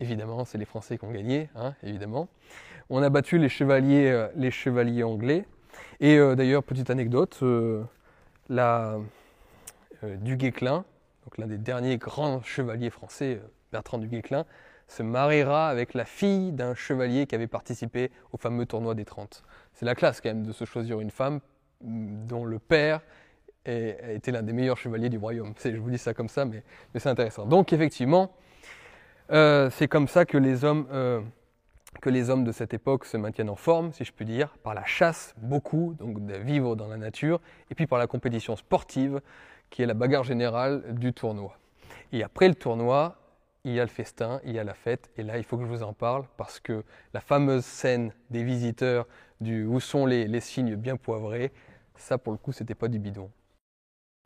Évidemment, 0.00 0.44
c'est 0.44 0.58
les 0.58 0.64
Français 0.64 0.96
qui 0.96 1.04
ont 1.04 1.10
gagné, 1.10 1.48
hein, 1.56 1.74
évidemment. 1.82 2.28
On 2.88 3.02
a 3.02 3.10
battu 3.10 3.36
les 3.38 3.48
chevaliers, 3.48 4.10
euh, 4.10 4.28
les 4.36 4.50
chevaliers 4.50 5.02
anglais. 5.02 5.44
Et 6.00 6.16
euh, 6.16 6.36
d'ailleurs, 6.36 6.62
petite 6.62 6.88
anecdote, 6.90 7.38
euh, 7.42 7.82
la, 8.48 8.98
du 10.02 10.36
Guesclin, 10.36 10.84
donc 11.24 11.38
l'un 11.38 11.46
des 11.46 11.58
derniers 11.58 11.98
grands 11.98 12.42
chevaliers 12.42 12.90
français, 12.90 13.40
Bertrand 13.72 13.98
du 13.98 14.06
Guesclin, 14.06 14.46
se 14.86 15.02
mariera 15.02 15.68
avec 15.68 15.92
la 15.94 16.04
fille 16.04 16.52
d'un 16.52 16.74
chevalier 16.74 17.26
qui 17.26 17.34
avait 17.34 17.48
participé 17.48 18.10
au 18.32 18.38
fameux 18.38 18.64
tournoi 18.64 18.94
des 18.94 19.04
30. 19.04 19.42
C'est 19.74 19.84
la 19.84 19.94
classe 19.94 20.20
quand 20.20 20.30
même 20.30 20.46
de 20.46 20.52
se 20.52 20.64
choisir 20.64 21.00
une 21.00 21.10
femme 21.10 21.40
mm, 21.82 22.26
dont 22.26 22.44
le 22.44 22.58
père 22.58 23.00
était 23.66 24.32
l'un 24.32 24.42
des 24.42 24.54
meilleurs 24.54 24.78
chevaliers 24.78 25.10
du 25.10 25.18
royaume. 25.18 25.52
Je 25.62 25.76
vous 25.76 25.90
dis 25.90 25.98
ça 25.98 26.14
comme 26.14 26.30
ça, 26.30 26.46
mais 26.46 26.62
c'est 26.94 27.10
intéressant. 27.10 27.44
Donc 27.44 27.74
effectivement, 27.74 28.32
euh, 29.30 29.70
c'est 29.70 29.88
comme 29.88 30.08
ça 30.08 30.24
que 30.24 30.38
les, 30.38 30.64
hommes, 30.64 30.86
euh, 30.90 31.20
que 32.00 32.10
les 32.10 32.30
hommes 32.30 32.44
de 32.44 32.52
cette 32.52 32.72
époque 32.74 33.04
se 33.04 33.16
maintiennent 33.16 33.50
en 33.50 33.56
forme, 33.56 33.92
si 33.92 34.04
je 34.04 34.12
puis 34.12 34.24
dire, 34.24 34.56
par 34.62 34.74
la 34.74 34.84
chasse, 34.84 35.34
beaucoup, 35.38 35.94
donc 35.98 36.24
de 36.24 36.34
vivre 36.34 36.76
dans 36.76 36.88
la 36.88 36.96
nature, 36.96 37.40
et 37.70 37.74
puis 37.74 37.86
par 37.86 37.98
la 37.98 38.06
compétition 38.06 38.56
sportive, 38.56 39.20
qui 39.70 39.82
est 39.82 39.86
la 39.86 39.94
bagarre 39.94 40.24
générale 40.24 40.94
du 40.94 41.12
tournoi. 41.12 41.58
Et 42.12 42.22
après 42.22 42.48
le 42.48 42.54
tournoi, 42.54 43.16
il 43.64 43.74
y 43.74 43.80
a 43.80 43.82
le 43.82 43.90
festin, 43.90 44.40
il 44.44 44.52
y 44.52 44.58
a 44.58 44.64
la 44.64 44.74
fête, 44.74 45.10
et 45.18 45.22
là, 45.22 45.36
il 45.36 45.44
faut 45.44 45.58
que 45.58 45.64
je 45.64 45.68
vous 45.68 45.82
en 45.82 45.92
parle, 45.92 46.24
parce 46.36 46.58
que 46.58 46.84
la 47.12 47.20
fameuse 47.20 47.64
scène 47.64 48.12
des 48.30 48.44
visiteurs 48.44 49.06
du 49.40 49.66
où 49.66 49.78
sont 49.78 50.06
les, 50.06 50.26
les 50.26 50.76
bien 50.76 50.96
poivrés, 50.96 51.52
ça, 51.96 52.16
pour 52.16 52.32
le 52.32 52.38
coup, 52.38 52.52
c'était 52.52 52.74
pas 52.74 52.88
du 52.88 52.98
bidon. 52.98 53.30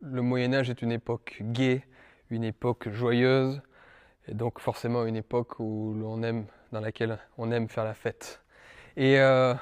Le 0.01 0.21
Moyen 0.21 0.53
Âge 0.53 0.69
est 0.69 0.81
une 0.81 0.91
époque 0.91 1.39
gaie, 1.41 1.83
une 2.29 2.43
époque 2.43 2.89
joyeuse, 2.89 3.61
et 4.27 4.33
donc 4.33 4.59
forcément 4.59 5.05
une 5.05 5.15
époque 5.15 5.59
où 5.59 5.95
aime, 6.23 6.45
dans 6.71 6.79
laquelle 6.79 7.17
on 7.37 7.51
aime 7.51 7.67
faire 7.67 7.83
la 7.83 7.93
fête. 7.93 8.41
Et 8.95 9.19
euh, 9.19 9.53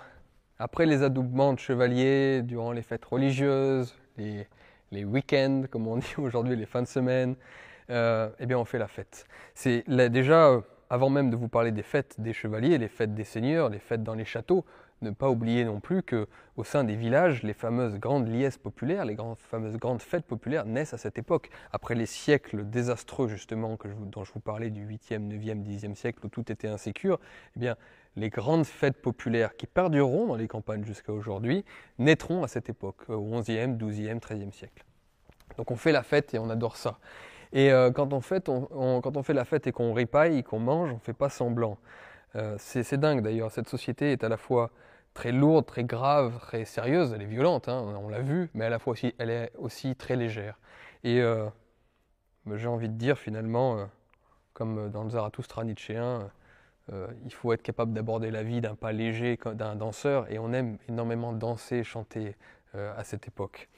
après 0.60 0.86
les 0.86 1.04
adoubements 1.04 1.54
de 1.54 1.60
chevaliers 1.60 2.42
durant 2.44 2.72
les 2.72 2.82
fêtes 2.82 3.06
religieuses, 3.06 3.96
les, 4.18 4.48
les 4.92 5.06
week-ends, 5.06 5.64
comme 5.70 5.88
on 5.88 5.98
dit 5.98 6.16
aujourd'hui, 6.18 6.56
les 6.56 6.66
fins 6.66 6.82
de 6.82 6.88
semaine, 6.88 7.36
euh, 7.90 8.30
eh 8.40 8.46
bien 8.46 8.58
on 8.58 8.66
fait 8.66 8.80
la 8.80 8.88
fête. 8.88 9.26
C'est 9.56 9.84
déjà, 9.88 10.50
euh, 10.50 10.62
avant 10.90 11.10
même 11.10 11.30
de 11.30 11.36
vous 11.36 11.48
parler 11.48 11.72
des 11.72 11.84
fêtes 11.84 12.20
des 12.20 12.34
chevaliers, 12.34 12.78
les 12.78 12.88
fêtes 12.88 13.14
des 13.14 13.24
seigneurs, 13.24 13.70
les 13.70 13.80
fêtes 13.80 14.04
dans 14.04 14.16
les 14.16 14.26
châteaux, 14.26 14.66
ne 15.02 15.12
pas 15.12 15.30
oublier 15.30 15.66
non 15.66 15.80
plus 15.80 16.04
que 16.04 16.28
au 16.58 16.64
sein 16.64 16.84
des 16.84 16.96
villages, 16.96 17.44
les 17.44 17.54
fameuses 17.54 17.98
grandes 17.98 18.28
liesses 18.28 18.58
populaires, 18.58 19.06
les 19.06 19.16
grandes, 19.16 19.38
fameuses 19.40 19.78
grandes 19.78 20.02
fêtes 20.02 20.26
populaires 20.26 20.66
naissent 20.66 20.94
à 20.94 20.98
cette 20.98 21.18
époque. 21.18 21.50
Après 21.72 21.96
les 21.96 22.06
siècles 22.06 22.70
désastreux 22.70 23.28
justement 23.28 23.78
que 23.78 23.90
je, 23.90 23.96
dont 23.96 24.24
je 24.24 24.32
vous 24.34 24.40
parlais 24.40 24.70
du 24.70 24.86
8e, 24.86 25.28
9e, 25.28 25.64
10e 25.64 25.96
siècle 25.96 26.26
où 26.26 26.30
tout 26.30 26.52
était 26.52 26.68
insécure, 26.68 27.20
eh 27.56 27.60
bien 27.60 27.76
les 28.16 28.30
grandes 28.30 28.66
fêtes 28.66 29.02
populaires 29.02 29.56
qui 29.56 29.68
perdureront 29.68 30.28
dans 30.28 30.36
les 30.36 30.48
campagnes 30.48 30.84
jusqu'à 30.84 31.14
aujourd'hui 31.14 31.64
naîtront 31.98 32.44
à 32.44 32.48
cette 32.48 32.70
époque, 32.70 33.10
au 33.10 33.42
11e, 33.42 33.78
12e, 33.78 34.20
13e 34.20 34.52
siècle. 34.52 34.84
Donc 35.58 35.72
on 35.72 35.76
fait 35.76 35.92
la 35.92 36.04
fête 36.04 36.34
et 36.34 36.40
on 36.40 36.50
adore 36.50 36.78
ça. 36.78 37.00
Et 37.54 37.72
euh, 37.72 37.92
quand, 37.92 38.14
on 38.14 38.22
fait, 38.22 38.46
quand 38.46 39.18
on 39.18 39.24
fait 39.24 39.34
la 39.34 39.46
fête 39.46 39.68
et 39.68 39.72
qu'on 39.72 39.94
ripaille, 39.94 40.44
qu'on 40.44 40.60
mange, 40.60 40.92
on 40.92 40.96
ne 40.96 41.00
fait 41.00 41.14
pas 41.14 41.30
semblant. 41.30 41.78
Euh, 42.36 42.56
c'est 42.58 42.98
dingue 42.98 43.22
d'ailleurs, 43.22 43.52
cette 43.52 43.68
société 43.68 44.14
est 44.14 44.24
à 44.24 44.30
la 44.30 44.38
fois 44.38 44.72
très 45.14 45.32
lourde, 45.32 45.66
très 45.66 45.84
grave, 45.84 46.40
très 46.40 46.66
sérieuse, 46.66 47.14
elle 47.14 47.22
est 47.22 47.26
violente, 47.26 47.68
hein, 47.68 47.82
on 48.02 48.10
l'a 48.10 48.22
vu, 48.22 48.50
mais 48.54 48.66
à 48.66 48.70
la 48.70 48.80
fois 48.80 48.94
aussi, 48.94 49.14
elle 49.18 49.30
est 49.30 49.52
aussi 49.58 49.96
très 49.96 50.16
légère. 50.16 50.58
Et 51.04 51.22
euh, 51.22 51.48
j'ai 52.56 52.68
envie 52.68 52.90
de 52.90 52.94
dire 52.94 53.18
finalement, 53.18 53.78
euh, 53.78 53.86
comme 54.54 54.90
dans 54.90 55.04
le 55.04 55.10
Zarathustra 55.10 55.64
nietzschéen, 55.64 56.30
il 57.24 57.34
faut 57.34 57.54
être 57.54 57.62
capable 57.62 57.94
d'aborder 57.94 58.32
la 58.32 58.44
vie 58.44 58.60
d'un 58.60 58.76
pas 58.76 58.92
léger 58.92 59.40
d'un 59.56 59.76
danseur, 59.76 60.30
et 60.30 60.40
on 60.40 60.52
aime 60.52 60.78
énormément 60.90 61.32
danser, 61.32 61.86
chanter 61.86 62.36
à 62.74 63.06
cette 63.06 63.30
époque. 63.30 63.70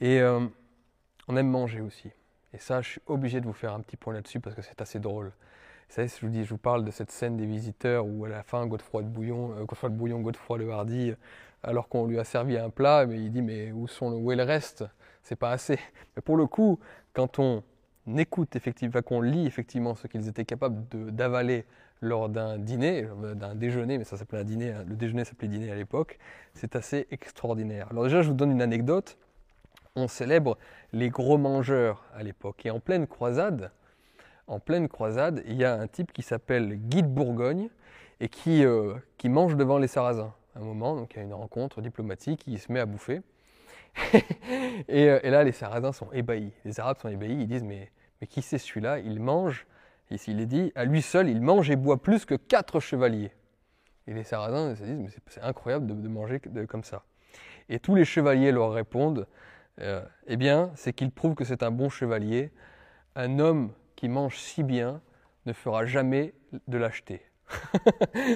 Et 0.00 0.22
on 0.22 1.36
aime 1.36 1.48
manger 1.48 1.80
aussi. 1.80 2.12
Et 2.52 2.58
ça, 2.58 2.80
je 2.82 2.90
suis 2.90 3.00
obligé 3.06 3.40
de 3.40 3.46
vous 3.46 3.52
faire 3.52 3.72
un 3.72 3.80
petit 3.80 3.96
point 3.96 4.12
là-dessus 4.14 4.38
parce 4.38 4.54
que 4.54 4.62
c'est 4.62 4.80
assez 4.80 5.00
drôle 5.00 5.32
je 5.96 6.20
vous 6.26 6.32
dis, 6.32 6.44
je 6.44 6.50
vous 6.50 6.58
parle 6.58 6.84
de 6.84 6.90
cette 6.90 7.10
scène 7.10 7.36
des 7.36 7.44
visiteurs 7.44 8.06
où 8.06 8.24
à 8.24 8.28
la 8.28 8.42
fin, 8.42 8.66
Godefroy 8.66 9.02
de 9.02 9.08
Bouillon, 9.08 9.52
euh, 9.52 9.64
Godefroy 9.64 9.90
de 9.90 9.94
Bouillon, 9.94 10.20
Godefroy 10.20 10.58
le 10.58 10.70
Hardy, 10.70 11.10
euh, 11.10 11.16
alors 11.62 11.88
qu'on 11.88 12.06
lui 12.06 12.18
a 12.18 12.24
servi 12.24 12.56
un 12.56 12.70
plat, 12.70 13.04
mais 13.06 13.16
il 13.16 13.30
dit 13.30 13.42
mais 13.42 13.72
où 13.72 13.86
sont 13.86 14.12
où 14.12 14.32
est 14.32 14.36
le 14.36 14.42
reste? 14.42 14.84
C'est 15.22 15.36
pas 15.36 15.52
assez. 15.52 15.78
Mais 16.16 16.22
pour 16.22 16.36
le 16.36 16.46
coup, 16.46 16.80
quand 17.12 17.38
on 17.38 17.62
écoute 18.16 18.56
effectivement, 18.56 19.00
qu'on 19.02 19.20
lit 19.20 19.46
effectivement 19.46 19.94
ce 19.94 20.08
qu'ils 20.08 20.26
étaient 20.28 20.44
capables 20.44 20.82
d'avaler 20.90 21.64
lors 22.00 22.28
d'un 22.28 22.58
dîner, 22.58 23.06
euh, 23.22 23.34
d'un 23.34 23.54
déjeuner, 23.54 23.98
mais 23.98 24.04
ça 24.04 24.16
s'appelait 24.16 24.40
un 24.40 24.44
dîner, 24.44 24.72
hein, 24.72 24.84
le 24.88 24.96
déjeuner 24.96 25.24
s'appelait 25.24 25.48
dîner 25.48 25.70
à 25.70 25.76
l'époque, 25.76 26.18
c'est 26.54 26.74
assez 26.74 27.06
extraordinaire. 27.10 27.86
Alors 27.90 28.04
déjà, 28.04 28.22
je 28.22 28.28
vous 28.28 28.34
donne 28.34 28.50
une 28.50 28.62
anecdote. 28.62 29.18
On 29.94 30.08
célèbre 30.08 30.56
les 30.92 31.10
gros 31.10 31.36
mangeurs 31.36 32.02
à 32.14 32.22
l'époque. 32.22 32.64
Et 32.64 32.70
en 32.70 32.80
pleine 32.80 33.06
croisade, 33.06 33.70
en 34.46 34.60
pleine 34.60 34.88
croisade, 34.88 35.42
il 35.46 35.56
y 35.56 35.64
a 35.64 35.74
un 35.74 35.86
type 35.86 36.12
qui 36.12 36.22
s'appelle 36.22 36.76
Guy 36.76 37.02
de 37.02 37.08
Bourgogne 37.08 37.68
et 38.20 38.28
qui, 38.28 38.64
euh, 38.64 38.94
qui 39.18 39.28
mange 39.28 39.56
devant 39.56 39.78
les 39.78 39.88
Sarrasins. 39.88 40.32
À 40.54 40.60
un 40.60 40.62
moment, 40.62 40.94
donc 40.94 41.14
il 41.14 41.18
y 41.18 41.20
a 41.20 41.24
une 41.24 41.34
rencontre 41.34 41.80
diplomatique, 41.80 42.44
il 42.46 42.58
se 42.58 42.70
met 42.70 42.80
à 42.80 42.86
bouffer. 42.86 43.22
et, 44.88 45.10
euh, 45.10 45.20
et, 45.22 45.30
là, 45.30 45.44
les 45.44 45.52
Sarrasins 45.52 45.92
sont 45.92 46.10
ébahis. 46.12 46.52
Les 46.64 46.80
Arabes 46.80 46.98
sont 46.98 47.08
ébahis, 47.08 47.34
ils 47.34 47.46
disent 47.46 47.64
Mais, 47.64 47.90
mais 48.20 48.26
qui 48.26 48.42
c'est 48.42 48.58
celui-là? 48.58 48.98
Il 48.98 49.20
mange, 49.20 49.66
ici 50.10 50.32
il 50.32 50.40
est 50.40 50.46
dit, 50.46 50.72
à 50.74 50.84
lui 50.84 51.02
seul, 51.02 51.28
il 51.28 51.40
mange 51.40 51.70
et 51.70 51.76
boit 51.76 52.02
plus 52.02 52.24
que 52.24 52.34
quatre 52.34 52.80
chevaliers. 52.80 53.32
Et 54.06 54.14
les 54.14 54.24
Sarrasins 54.24 54.74
se 54.74 54.84
disent 54.84 54.98
Mais 54.98 55.08
c'est 55.28 55.42
incroyable 55.42 55.86
de, 55.86 55.94
de 55.94 56.08
manger 56.08 56.40
comme 56.68 56.84
ça. 56.84 57.04
Et 57.68 57.78
tous 57.78 57.94
les 57.94 58.04
chevaliers 58.04 58.52
leur 58.52 58.72
répondent 58.72 59.26
euh, 59.80 60.04
Eh 60.26 60.36
bien, 60.36 60.70
c'est 60.74 60.92
qu'il 60.92 61.10
prouve 61.10 61.34
que 61.34 61.44
c'est 61.44 61.62
un 61.62 61.70
bon 61.70 61.88
chevalier. 61.88 62.50
Un 63.14 63.38
homme 63.38 63.72
qui 64.02 64.08
mange 64.08 64.36
si 64.36 64.64
bien 64.64 65.00
ne 65.46 65.52
fera 65.52 65.86
jamais 65.86 66.34
de 66.66 66.76
l'acheter. 66.76 67.22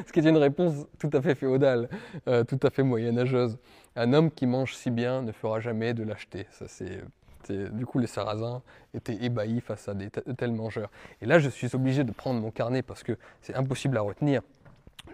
Ce 0.07 0.13
qui 0.13 0.21
est 0.21 0.29
une 0.29 0.37
réponse 0.37 0.87
tout 1.01 1.11
à 1.13 1.21
fait 1.21 1.35
féodale, 1.35 1.89
euh, 2.29 2.45
tout 2.45 2.61
à 2.63 2.71
fait 2.71 2.85
moyenâgeuse. 2.85 3.59
Un 3.97 4.13
homme 4.13 4.31
qui 4.31 4.47
mange 4.47 4.77
si 4.77 4.93
bien 4.93 5.23
ne 5.23 5.33
fera 5.33 5.59
jamais 5.59 5.93
de 5.93 6.05
l'acheter. 6.05 6.47
Ça, 6.53 6.67
c'est, 6.69 7.03
du 7.51 7.85
coup, 7.85 7.99
les 7.99 8.07
Sarrasins 8.07 8.63
étaient 8.95 9.17
ébahis 9.17 9.61
face 9.61 9.89
à 9.89 9.95
de 9.95 10.09
tels 10.09 10.53
mangeurs. 10.53 10.89
Et 11.21 11.27
là, 11.27 11.41
je 11.41 11.49
suis 11.49 11.75
obligé 11.75 12.05
de 12.05 12.13
prendre 12.13 12.41
mon 12.41 12.53
carnet 12.53 12.83
parce 12.83 13.03
que 13.03 13.19
c'est 13.43 13.57
impossible 13.57 13.97
à 13.97 14.03
retenir. 14.03 14.43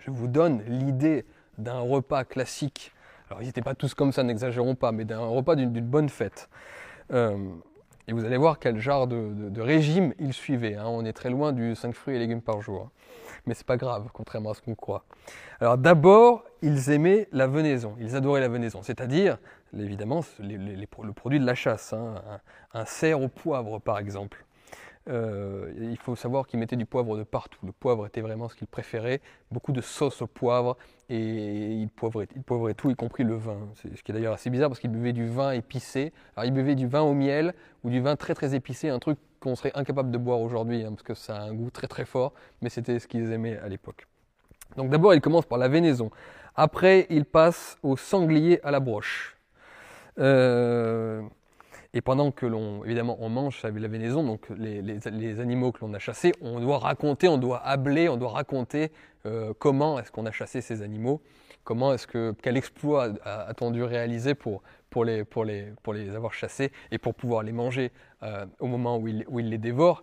Je 0.00 0.10
vous 0.10 0.28
donne 0.28 0.62
l'idée 0.66 1.24
d'un 1.56 1.80
repas 1.80 2.24
classique. 2.24 2.92
Alors, 3.30 3.40
ils 3.40 3.46
n'étaient 3.46 3.62
pas 3.62 3.74
tous 3.74 3.94
comme 3.94 4.12
ça, 4.12 4.22
n'exagérons 4.22 4.74
pas, 4.74 4.92
mais 4.92 5.06
d'un 5.06 5.24
repas 5.24 5.56
d'une, 5.56 5.70
bonne 5.80 6.10
fête. 6.10 6.50
Euh, 7.10 7.38
et 8.08 8.12
vous 8.12 8.24
allez 8.24 8.36
voir 8.36 8.58
quel 8.58 8.78
genre 8.78 9.06
de, 9.06 9.60
régime 9.60 10.14
ils 10.18 10.32
suivaient. 10.32 10.76
Hein. 10.76 10.86
On 10.86 11.04
est 11.04 11.12
très 11.12 11.30
loin 11.30 11.52
du 11.52 11.74
5 11.74 11.94
fruits 11.94 12.16
et 12.16 12.18
légumes 12.18 12.42
par 12.42 12.60
jour 12.60 12.90
mais 13.46 13.54
c'est 13.54 13.66
pas 13.66 13.76
grave, 13.76 14.08
contrairement 14.12 14.50
à 14.50 14.54
ce 14.54 14.60
qu'on 14.60 14.74
croit. 14.74 15.04
Alors 15.60 15.78
d'abord, 15.78 16.44
ils 16.62 16.90
aimaient 16.90 17.28
la 17.32 17.46
venaison, 17.46 17.96
ils 18.00 18.14
adoraient 18.16 18.40
la 18.40 18.48
venaison, 18.48 18.82
c'est-à-dire, 18.82 19.38
évidemment, 19.76 20.24
le 20.40 21.12
produit 21.12 21.40
de 21.40 21.46
la 21.46 21.54
chasse, 21.54 21.92
hein, 21.92 22.14
un, 22.74 22.84
cerf 22.84 23.20
au 23.20 23.28
poivre 23.28 23.78
par 23.78 23.98
exemple. 23.98 24.44
Euh, 25.08 25.72
il 25.80 25.96
faut 25.96 26.14
savoir 26.14 26.46
qu'ils 26.46 26.60
mettaient 26.60 26.76
du 26.76 26.86
poivre 26.86 27.16
de 27.16 27.24
partout. 27.24 27.58
Le 27.66 27.72
poivre 27.72 28.06
était 28.06 28.20
vraiment 28.20 28.48
ce 28.48 28.54
qu'ils 28.54 28.68
préféraient. 28.68 29.20
Beaucoup 29.50 29.72
de 29.72 29.80
sauce 29.80 30.22
au 30.22 30.26
poivre 30.26 30.76
et 31.08 31.72
ils 31.72 31.88
poivraient, 31.88 32.28
ils 32.36 32.74
tout, 32.74 32.90
y 32.90 32.94
compris 32.94 33.24
le 33.24 33.34
vin. 33.34 33.58
Ce 33.74 34.02
qui 34.02 34.12
est 34.12 34.14
d'ailleurs 34.14 34.34
assez 34.34 34.50
bizarre 34.50 34.68
parce 34.68 34.80
qu'ils 34.80 34.90
buvaient 34.90 35.12
du 35.12 35.26
vin 35.26 35.52
épicé. 35.52 36.12
Alors 36.36 36.46
ils 36.46 36.52
buvaient 36.52 36.76
du 36.76 36.86
vin 36.86 37.00
au 37.00 37.14
miel 37.14 37.54
ou 37.82 37.90
du 37.90 38.00
vin 38.00 38.16
très 38.16 38.34
très 38.34 38.54
épicé, 38.54 38.88
un 38.90 39.00
truc 39.00 39.18
qu'on 39.40 39.56
serait 39.56 39.72
incapable 39.74 40.12
de 40.12 40.18
boire 40.18 40.40
aujourd'hui, 40.40 40.84
hein, 40.84 40.90
parce 40.90 41.02
que 41.02 41.14
ça 41.14 41.36
a 41.36 41.40
un 41.40 41.52
goût 41.52 41.70
très 41.70 41.88
très 41.88 42.04
fort, 42.04 42.32
mais 42.60 42.68
c'était 42.68 43.00
ce 43.00 43.08
qu'ils 43.08 43.32
aimaient 43.32 43.58
à 43.58 43.68
l'époque. 43.68 44.06
Donc 44.76 44.88
d'abord, 44.90 45.14
il 45.14 45.20
commence 45.20 45.46
par 45.46 45.58
la 45.58 45.68
vénaison. 45.68 46.10
Après, 46.54 47.06
il 47.10 47.24
passe 47.24 47.76
au 47.82 47.96
sanglier 47.96 48.60
à 48.62 48.70
la 48.70 48.78
broche. 48.78 49.36
Euh, 50.18 51.22
et 51.94 52.00
pendant 52.00 52.30
que 52.30 52.46
l'on, 52.46 52.84
évidemment, 52.84 53.18
on 53.20 53.28
mange 53.28 53.62
la 53.62 53.88
vénaison, 53.88 54.22
donc 54.24 54.48
les, 54.56 55.40
animaux 55.40 55.72
que 55.72 55.84
l'on 55.84 55.92
a 55.92 55.98
chassés, 55.98 56.32
on 56.40 56.58
doit 56.58 56.78
raconter, 56.78 57.28
on 57.28 57.36
doit 57.36 57.64
habler, 57.66 58.08
on 58.08 58.16
doit 58.16 58.30
raconter 58.30 58.90
euh, 59.26 59.52
comment 59.58 59.98
est-ce 59.98 60.10
qu'on 60.10 60.24
a 60.24 60.32
chassé 60.32 60.62
ces 60.62 60.80
animaux, 60.80 61.20
comment 61.64 61.92
est-ce 61.92 62.06
que, 62.06 62.34
quel 62.42 62.56
exploit 62.56 63.10
a-t-on 63.24 63.70
dû 63.70 63.82
réaliser 63.82 64.34
pour, 64.34 64.62
pour 64.88 65.04
les, 65.04 65.24
pour, 65.24 65.44
les, 65.44 65.66
pour 65.82 65.92
les 65.92 66.14
avoir 66.14 66.32
chassés 66.32 66.72
et 66.90 66.98
pour 66.98 67.14
pouvoir 67.14 67.42
les 67.42 67.52
manger 67.52 67.92
euh, 68.22 68.46
au 68.58 68.68
moment 68.68 68.96
où 68.96 69.06
ils 69.08 69.24
où 69.28 69.38
il 69.38 69.50
les 69.50 69.58
dévorent. 69.58 70.02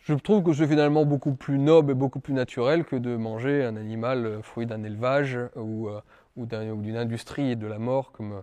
Je 0.00 0.14
trouve 0.14 0.42
que 0.42 0.52
c'est 0.52 0.66
finalement 0.66 1.04
beaucoup 1.04 1.34
plus 1.34 1.58
noble 1.58 1.92
et 1.92 1.94
beaucoup 1.94 2.20
plus 2.20 2.34
naturel 2.34 2.84
que 2.84 2.96
de 2.96 3.14
manger 3.16 3.64
un 3.64 3.76
animal 3.76 4.26
euh, 4.26 4.42
fruit 4.42 4.66
d'un 4.66 4.82
élevage 4.82 5.38
ou, 5.54 5.88
ou 6.36 6.46
d'une 6.46 6.96
industrie 6.96 7.54
de 7.54 7.66
la 7.66 7.78
mort 7.78 8.10
comme, 8.10 8.42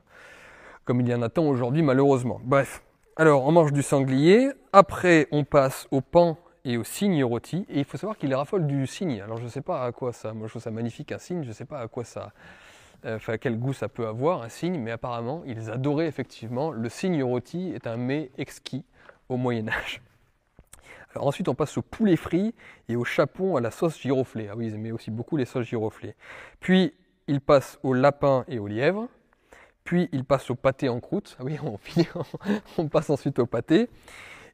comme 0.85 1.01
il 1.01 1.09
y 1.09 1.13
en 1.13 1.21
a 1.21 1.29
tant 1.29 1.45
aujourd'hui 1.45 1.81
malheureusement. 1.81 2.39
Bref, 2.43 2.83
alors 3.17 3.45
on 3.45 3.51
mange 3.51 3.73
du 3.73 3.81
sanglier, 3.81 4.51
après 4.71 5.27
on 5.31 5.43
passe 5.43 5.87
au 5.91 6.01
pan 6.01 6.37
et 6.63 6.77
au 6.77 6.83
cygne 6.83 7.23
rôti, 7.23 7.65
et 7.69 7.79
il 7.79 7.85
faut 7.85 7.97
savoir 7.97 8.17
qu'il 8.17 8.33
raffole 8.33 8.65
du 8.65 8.87
cygne. 8.87 9.21
Alors 9.21 9.37
je 9.37 9.43
ne 9.43 9.49
sais 9.49 9.61
pas 9.61 9.83
à 9.83 9.91
quoi 9.91 10.13
ça, 10.13 10.33
moi 10.33 10.47
je 10.47 10.51
trouve 10.51 10.61
ça 10.61 10.71
magnifique 10.71 11.11
un 11.11 11.17
cygne, 11.17 11.43
je 11.43 11.49
ne 11.49 11.53
sais 11.53 11.65
pas 11.65 11.79
à 11.79 11.87
quoi 11.87 12.03
ça, 12.03 12.31
euh, 13.05 13.17
enfin 13.17 13.37
quel 13.37 13.59
goût 13.59 13.73
ça 13.73 13.89
peut 13.89 14.07
avoir, 14.07 14.41
un 14.41 14.49
cygne, 14.49 14.79
mais 14.79 14.91
apparemment 14.91 15.43
ils 15.45 15.69
adoraient 15.69 16.07
effectivement. 16.07 16.71
Le 16.71 16.89
cygne 16.89 17.23
rôti 17.23 17.71
est 17.73 17.87
un 17.87 17.97
mets 17.97 18.31
exquis 18.37 18.83
au 19.29 19.37
Moyen 19.37 19.67
Âge. 19.67 20.01
Ensuite 21.15 21.47
on 21.47 21.55
passe 21.55 21.77
au 21.77 21.81
poulet 21.81 22.17
frit 22.17 22.53
et 22.89 22.95
au 22.95 23.05
chapon 23.05 23.55
à 23.55 23.61
la 23.61 23.71
sauce 23.71 23.99
giroflée. 23.99 24.49
Ah 24.51 24.55
oui, 24.57 24.67
ils 24.67 24.75
aimaient 24.75 24.91
aussi 24.91 25.11
beaucoup 25.11 25.37
les 25.37 25.45
sauces 25.45 25.65
giroflées. 25.65 26.15
Puis 26.59 26.93
il 27.27 27.41
passe 27.41 27.79
au 27.83 27.93
lapin 27.93 28.43
et 28.47 28.59
au 28.59 28.67
lièvre. 28.67 29.07
Puis 29.85 30.09
il 30.11 30.25
passe 30.25 30.49
au 30.49 30.55
pâté 30.55 30.89
en 30.89 30.99
croûte. 30.99 31.37
Ah 31.39 31.43
oui, 31.43 31.57
on, 32.77 32.87
passe 32.89 33.09
ensuite 33.09 33.39
au 33.39 33.45
pâté. 33.45 33.87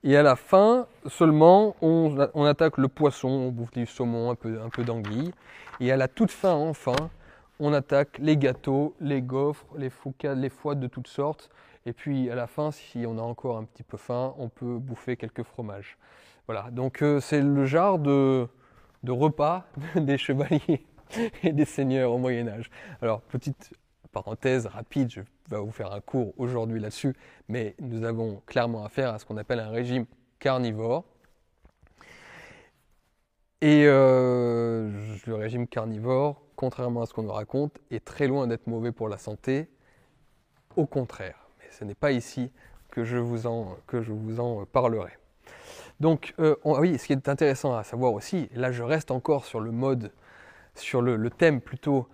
Et 0.04 0.18
à 0.18 0.24
la 0.24 0.36
fin, 0.36 0.88
seulement, 1.08 1.76
on, 1.82 2.46
attaque 2.46 2.78
le 2.78 2.88
poisson, 2.90 3.30
on 3.30 3.50
bouffe 3.50 3.72
du 3.72 3.86
saumon, 3.86 4.30
un 4.30 4.36
peu, 4.36 4.60
un 4.62 4.84
d'anguille. 4.84 5.32
Et 5.80 5.92
à 5.92 5.98
la 5.98 6.08
toute 6.08 6.32
fin, 6.32 6.54
enfin, 6.54 6.96
on 7.60 7.72
attaque 7.74 8.18
les 8.20 8.36
gâteaux, 8.36 8.94
les 9.00 9.22
gaufres, 9.22 9.66
les 9.78 9.90
foucades, 9.90 10.38
les 10.38 10.50
fouades 10.50 10.80
de 10.80 10.88
toutes 10.88 11.08
sortes. 11.08 11.50
Et 11.86 11.94
puis 11.94 12.30
à 12.30 12.36
la 12.36 12.48
fin, 12.48 12.72
si 12.72 13.06
on 13.08 13.18
a 13.18 13.22
encore 13.22 13.58
un 13.58 13.64
petit 13.64 13.84
peu 13.84 13.98
faim, 13.98 14.34
on 14.38 14.50
peut 14.50 14.78
bouffer 14.78 15.16
quelques 15.16 15.44
fromages. 15.44 15.98
Voilà, 16.48 16.70
donc 16.72 17.02
euh, 17.02 17.20
c'est 17.22 17.42
le 17.42 17.66
genre 17.66 18.00
de, 18.00 18.48
repas 19.08 19.66
des 19.96 20.18
chevaliers 20.18 20.86
et 21.44 21.54
des 21.54 21.66
seigneurs 21.66 22.12
au 22.12 22.18
Moyen 22.18 22.48
Âge. 22.50 22.70
Alors, 23.02 23.22
petite 23.22 23.74
parenthèse 24.12 24.68
rapide, 24.68 25.10
je 25.10 25.22
vais 25.50 25.58
vous 25.58 25.72
faire 25.72 25.92
un 25.92 26.02
cours 26.02 26.34
aujourd'hui 26.38 26.80
là-dessus, 26.80 27.16
mais 27.48 27.76
nous 27.80 28.04
avons 28.04 28.42
clairement 28.46 28.86
affaire 28.86 29.14
à 29.14 29.20
ce 29.20 29.26
qu'on 29.26 29.38
appelle 29.38 29.60
un 29.60 29.70
régime 29.70 30.06
carnivore. 30.40 31.06
Et 33.62 33.86
euh, 33.86 34.90
le 35.28 35.36
régime 35.36 35.68
carnivore, 35.68 36.42
contrairement 36.56 37.04
à 37.04 37.06
ce 37.06 37.14
qu'on 37.14 37.24
nous 37.24 37.32
raconte, 37.32 37.80
est 37.92 38.04
très 38.04 38.28
loin 38.28 38.48
d'être 38.48 38.68
mauvais 38.68 38.92
pour 38.92 39.08
la 39.08 39.18
santé. 39.18 39.70
Au 40.76 40.86
contraire, 40.86 41.48
mais 41.60 41.66
ce 41.70 41.84
n'est 41.84 41.96
pas 41.96 42.12
ici 42.12 42.52
que 42.90 43.04
je 43.04 43.18
vous 43.18 43.48
en, 43.48 43.78
que 43.88 44.02
je 44.02 44.12
vous 44.12 44.40
en 44.40 44.66
parlerai. 44.66 45.12
Donc, 46.00 46.34
euh, 46.40 46.56
oui, 46.66 46.98
ce 46.98 47.06
qui 47.06 47.14
est 47.14 47.30
intéressant 47.30 47.76
à 47.76 47.84
savoir 47.84 48.14
aussi, 48.14 48.50
là 48.56 48.72
je 48.72 48.82
reste 48.82 49.12
encore 49.12 49.46
sur 49.46 49.60
le 49.60 49.72
mode, 49.72 50.12
sur 50.74 51.02
le, 51.02 51.30
thème 51.30 51.62
plutôt 51.62 52.08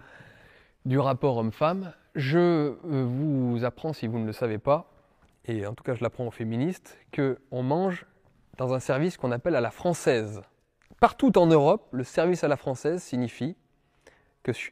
du 0.87 0.99
rapport 0.99 1.37
homme-femme, 1.37 1.93
je 2.15 2.39
euh, 2.39 2.75
vous 2.83 3.63
apprends, 3.63 3.93
si 3.93 4.07
vous 4.07 4.19
ne 4.19 4.25
le 4.25 4.31
savez 4.31 4.57
pas, 4.57 4.89
et 5.45 5.65
en 5.67 5.73
tout 5.73 5.83
cas 5.83 5.93
je 5.93 6.01
l'apprends 6.01 6.25
aux 6.25 6.31
féministes, 6.31 6.97
qu'on 7.13 7.63
mange 7.63 8.05
dans 8.57 8.73
un 8.73 8.79
service 8.79 9.17
qu'on 9.17 9.31
appelle 9.31 9.55
à 9.55 9.61
la 9.61 9.71
française. 9.71 10.41
Partout 10.99 11.37
en 11.37 11.45
Europe, 11.45 11.87
le 11.91 12.03
service 12.03 12.43
à 12.43 12.47
la 12.47 12.57
française 12.57 13.03
signifie 13.03 13.55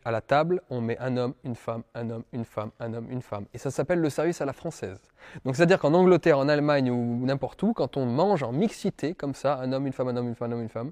à 0.04 0.12
la 0.12 0.22
table, 0.22 0.62
on 0.70 0.82
met 0.82 0.98
un 1.00 1.18
homme, 1.18 1.34
une 1.44 1.56
femme, 1.56 1.84
un 1.94 2.10
homme, 2.10 2.24
une 2.32 2.46
femme, 2.46 2.72
un 2.80 2.94
homme, 2.94 3.12
une 3.12 3.22
femme. 3.22 3.46
Et 3.54 3.58
ça 3.58 3.72
s'appelle 3.72 4.00
le 4.00 4.10
service 4.10 4.42
à 4.42 4.46
la 4.46 4.54
française. 4.54 5.02
Donc 5.44 5.56
c'est-à-dire 5.56 5.80
qu'en 5.80 5.94
Angleterre, 5.94 6.40
en 6.40 6.48
Allemagne 6.48 6.90
ou 6.90 7.26
n'importe 7.26 7.62
où, 7.64 7.74
quand 7.74 7.98
on 7.98 8.06
mange 8.06 8.44
en 8.44 8.52
mixité, 8.52 9.14
comme 9.14 9.34
ça, 9.34 9.58
un 9.58 9.72
homme, 9.74 9.88
une 9.88 9.94
femme, 9.94 10.08
un 10.08 10.18
homme, 10.18 10.28
une 10.28 10.36
femme, 10.36 10.52
un 10.52 10.56
homme, 10.56 10.62
une 10.64 10.70
femme, 10.70 10.92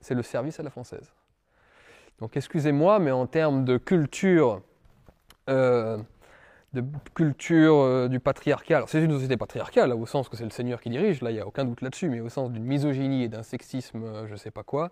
c'est 0.00 0.14
le 0.14 0.22
service 0.22 0.60
à 0.60 0.62
la 0.62 0.70
française. 0.70 1.12
Donc 2.20 2.36
excusez-moi, 2.36 2.98
mais 2.98 3.10
en 3.10 3.26
termes 3.26 3.64
de 3.64 3.76
culture, 3.76 4.62
euh, 5.50 5.98
de 6.72 6.84
culture 7.14 7.76
euh, 7.76 8.08
du 8.08 8.20
patriarcat, 8.20 8.76
alors 8.76 8.88
c'est 8.88 9.02
une 9.02 9.12
société 9.12 9.36
patriarcale, 9.36 9.92
au 9.92 10.06
sens 10.06 10.28
que 10.28 10.36
c'est 10.36 10.44
le 10.44 10.50
Seigneur 10.50 10.80
qui 10.80 10.90
dirige, 10.90 11.22
là 11.22 11.30
il 11.30 11.34
n'y 11.34 11.40
a 11.40 11.46
aucun 11.46 11.64
doute 11.64 11.80
là-dessus, 11.80 12.08
mais 12.08 12.20
au 12.20 12.28
sens 12.28 12.50
d'une 12.50 12.64
misogynie 12.64 13.24
et 13.24 13.28
d'un 13.28 13.42
sexisme, 13.42 14.02
euh, 14.04 14.26
je 14.26 14.32
ne 14.32 14.36
sais 14.36 14.50
pas 14.50 14.62
quoi, 14.62 14.90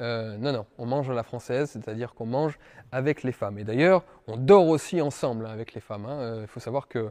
euh, 0.00 0.36
non, 0.36 0.52
non, 0.52 0.66
on 0.78 0.86
mange 0.86 1.08
à 1.08 1.14
la 1.14 1.22
française, 1.22 1.70
c'est-à-dire 1.70 2.14
qu'on 2.14 2.26
mange 2.26 2.58
avec 2.92 3.22
les 3.22 3.32
femmes. 3.32 3.58
Et 3.58 3.64
d'ailleurs, 3.64 4.04
on 4.26 4.36
dort 4.36 4.68
aussi 4.68 5.00
ensemble 5.00 5.46
hein, 5.46 5.50
avec 5.50 5.72
les 5.72 5.80
femmes. 5.80 6.04
Hein. 6.04 6.40
Il 6.42 6.46
faut 6.46 6.60
savoir 6.60 6.86
que 6.86 7.10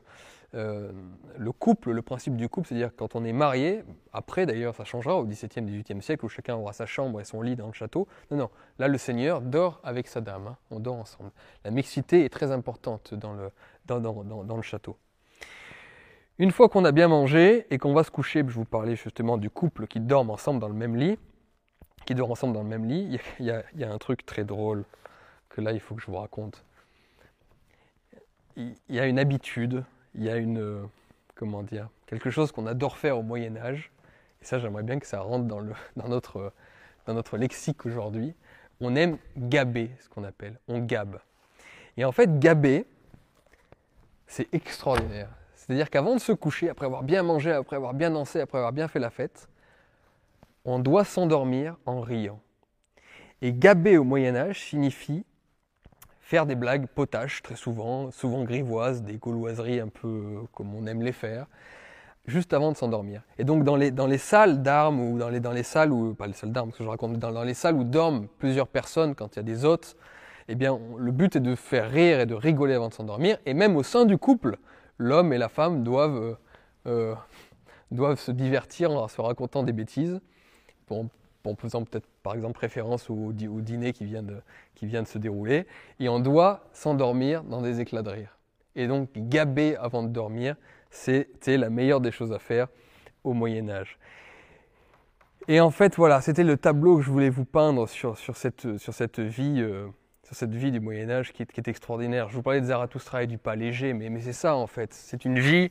euh, 0.54 0.92
le 1.38 1.52
couple, 1.52 1.92
le 1.92 2.02
principe 2.02 2.36
du 2.38 2.48
couple, 2.48 2.68
c'est-à-dire 2.68 2.92
quand 2.96 3.16
on 3.16 3.26
est 3.26 3.34
marié, 3.34 3.84
après 4.14 4.46
d'ailleurs 4.46 4.76
ça 4.76 4.86
changera 4.86 5.16
au 5.18 5.26
XVIIe, 5.26 5.66
XVIIIe 5.66 6.02
siècle 6.02 6.26
où 6.26 6.30
chacun 6.30 6.56
aura 6.56 6.72
sa 6.72 6.86
chambre 6.86 7.20
et 7.20 7.26
son 7.26 7.42
lit 7.42 7.56
dans 7.56 7.68
le 7.68 7.74
château. 7.74 8.08
Non, 8.32 8.38
non, 8.38 8.50
là 8.80 8.88
le 8.88 8.98
Seigneur 8.98 9.42
dort 9.42 9.80
avec 9.84 10.08
sa 10.08 10.22
dame, 10.22 10.48
hein. 10.48 10.58
on 10.72 10.80
dort 10.80 10.96
ensemble. 10.96 11.32
La 11.64 11.72
mixité 11.72 12.24
est 12.24 12.30
très 12.30 12.52
importante 12.52 13.14
dans 13.14 13.34
le, 13.34 14.62
château. 14.62 14.98
Une 16.38 16.52
fois 16.52 16.70
qu'on 16.70 16.86
a 16.86 16.92
bien 16.92 17.08
mangé 17.08 17.66
et 17.70 17.78
qu'on 17.78 17.94
va 17.94 18.04
se 18.04 18.12
coucher, 18.12 18.44
je 18.48 18.54
vous 18.54 18.66
parlais 18.66 18.96
justement 18.96 19.38
du 19.38 19.50
couple 19.50 19.88
qui 19.88 20.00
dorment 20.00 20.32
ensemble 20.32 20.60
dans 20.60 20.68
le 20.68 20.74
même 20.74 20.96
lit, 20.96 21.18
qui 22.06 22.16
dorment 22.16 22.32
ensemble 22.32 22.54
dans 22.54 22.64
le 22.64 22.70
même 22.70 22.86
lit, 22.86 23.20
il 23.40 23.46
y, 23.46 23.52
a, 23.84 23.92
un 23.92 23.98
truc 23.98 24.26
très 24.26 24.44
drôle 24.44 24.86
que 25.50 25.62
là 25.62 25.72
il 25.72 25.80
faut 25.80 25.96
que 25.96 26.02
je 26.02 26.08
vous 26.08 26.18
raconte. 26.18 26.64
Il 28.58 28.76
y 28.90 29.00
a 29.00 29.06
une 29.06 29.20
habitude, 29.20 29.84
il 30.16 30.24
y 30.24 30.30
a 30.30 30.38
une, 30.38 30.88
comment 31.36 31.64
dire, 31.64 31.90
quelque 32.08 32.30
chose 32.30 32.52
qu'on 32.52 32.68
adore 32.68 32.98
faire 32.98 33.18
au 33.18 33.24
Moyen 33.24 33.56
Âge. 33.58 33.92
et 34.42 34.46
ça 34.46 34.60
j'aimerais 34.60 34.84
bien 34.84 35.00
que 35.00 35.08
ça 35.08 35.20
rentre 35.20 35.46
dans, 35.46 35.60
le, 35.60 35.74
dans, 35.96 36.08
notre, 36.08 36.54
dans 37.06 37.14
notre 37.14 37.38
lexique 37.38 37.86
aujourd'hui, 37.86 38.34
on 38.82 38.96
aime 38.96 39.18
gaber, 39.38 39.92
ce 40.00 40.10
qu'on 40.10 40.24
appelle, 40.24 40.60
on 40.68 40.80
gabe. 40.80 41.20
Et 41.98 42.04
en 42.04 42.12
fait, 42.12 42.40
gaber, 42.40 42.86
c'est 44.28 44.54
extraordinaire. 44.54 45.30
C'est-à-dire 45.56 45.90
qu'avant 45.90 46.16
de 46.16 46.20
se 46.20 46.32
coucher, 46.32 46.70
après 46.70 46.86
avoir 46.86 47.04
bien 47.04 47.24
mangé, 47.24 47.52
après 47.52 47.76
avoir 47.76 47.94
bien 47.94 48.12
dansé, 48.12 48.42
après 48.42 48.58
avoir 48.58 48.74
bien 48.74 48.88
fait 48.88 49.00
la 49.00 49.10
fête, 49.10 49.48
on 50.66 50.80
doit 50.80 51.06
s'endormir 51.06 51.78
en 51.86 52.02
riant. 52.02 52.40
Et 53.42 53.54
gaber 53.54 53.98
au 53.98 54.04
Moyen 54.04 54.36
Âge 54.36 54.62
signifie 54.70 55.26
faire 56.26 56.48
des 56.48 56.56
blagues 56.56 56.88
potaches 56.88 57.44
très 57.44 57.56
souvent, 57.56 58.10
souvent 58.10 58.44
grivoises, 58.44 59.04
des 59.04 59.18
gauloiseries 59.18 59.80
un 59.80 59.90
peu 59.90 60.40
comme 60.56 60.74
on 60.74 60.88
aime 60.88 61.04
les 61.04 61.12
faire, 61.12 61.46
juste 62.26 62.52
avant 62.52 62.72
de 62.72 62.78
s'endormir. 62.78 63.22
Et 63.38 63.44
donc 63.44 63.64
dans 63.64 63.76
les, 63.76 63.92
dans 63.92 64.08
les 64.08 64.18
salles 64.18 64.64
d'armes 64.64 65.00
ou 65.00 65.20
dans 65.20 65.30
les, 65.30 65.40
dans 65.40 65.52
les 65.52 65.62
salles 65.62 65.92
où, 65.92 66.16
pas 66.16 66.26
les 66.26 66.34
salles 66.34 66.52
d'armes, 66.52 66.72
que 66.72 66.84
je 66.84 66.90
raconte, 66.90 67.20
dans, 67.20 67.32
dans, 67.32 67.44
les 67.44 67.54
salles 67.54 67.76
où 67.76 67.84
dorment 67.84 68.28
plusieurs 68.40 68.68
personnes 68.68 69.14
quand 69.14 69.36
il 69.36 69.38
y 69.38 69.40
a 69.40 69.44
des 69.44 69.66
hôtes, 69.66 69.96
eh 70.48 70.56
bien 70.56 70.80
le 70.98 71.12
but 71.12 71.36
est 71.36 71.40
de 71.40 71.54
faire 71.54 71.92
rire 71.92 72.20
et 72.20 72.26
de 72.26 72.34
rigoler 72.34 72.74
avant 72.74 72.88
de 72.88 72.94
s'endormir. 72.96 73.38
Et 73.46 73.54
même 73.54 73.76
au 73.76 73.84
sein 73.84 74.06
du 74.06 74.18
couple, 74.18 74.58
l'homme 74.98 75.32
et 75.32 75.38
la 75.38 75.48
femme 75.48 75.84
doivent, 75.84 76.18
euh, 76.18 76.36
euh, 76.88 77.16
doivent 77.92 78.20
se 78.20 78.32
divertir 78.32 78.90
en 78.90 79.08
se 79.08 79.22
racontant 79.22 79.62
des 79.62 79.74
bêtises, 79.74 80.20
en, 81.46 81.56
faisant 81.56 81.84
peut-être 81.84 82.08
par 82.24 82.34
exemple 82.34 82.60
référence 82.60 83.10
au, 83.10 83.32
dîner 83.34 83.94
qui 83.94 84.06
vient, 84.06 84.24
de, 84.24 84.42
qui 84.76 84.86
vient 84.86 85.04
de 85.04 85.08
se 85.08 85.18
dérouler. 85.18 85.66
Et 86.00 86.10
on 86.10 86.20
doit 86.20 86.62
s'endormir 86.74 87.44
dans 87.44 87.62
des 87.62 87.82
éclats 87.82 88.02
de 88.02 88.10
rire. 88.10 88.38
Et 88.76 88.88
donc 88.88 89.10
gaber 89.16 89.76
avant 89.78 90.04
de 90.04 90.10
dormir, 90.10 90.56
c'était 90.90 91.58
la 91.58 91.70
meilleure 91.70 92.02
des 92.02 92.12
choses 92.12 92.34
à 92.34 92.40
faire 92.40 92.68
au 93.24 93.34
Moyen 93.34 93.70
Âge. 93.70 93.98
Et 95.48 95.60
en 95.60 95.70
fait, 95.70 95.96
voilà, 95.96 96.22
c'était 96.22 96.44
le 96.44 96.58
tableau 96.58 96.98
que 96.98 97.04
je 97.04 97.12
voulais 97.12 97.30
vous 97.30 97.46
peindre 97.46 97.88
sur, 97.88 98.18
sur, 98.18 98.36
cette, 98.36 98.78
sur 98.78 98.94
cette 98.94 99.20
vie. 99.20 99.62
Euh, 99.62 99.88
sur 100.26 100.36
cette 100.36 100.56
vie 100.56 100.72
du 100.72 100.80
Moyen 100.80 101.10
Âge 101.12 101.34
qui 101.34 101.44
est, 101.44 101.68
extraordinaire. 101.68 102.30
Je 102.30 102.36
vous 102.36 102.42
parlais 102.42 102.60
de 102.60 102.66
Zarathustra 102.66 103.22
et 103.24 103.28
du 103.28 103.38
pas 103.38 103.56
léger, 103.56 103.94
mais, 103.94 104.10
mais 104.10 104.22
c'est 104.22 104.34
ça 104.34 104.56
en 104.56 104.66
fait. 104.66 104.92
C'est 104.92 105.24
une 105.24 105.40
vie 105.40 105.70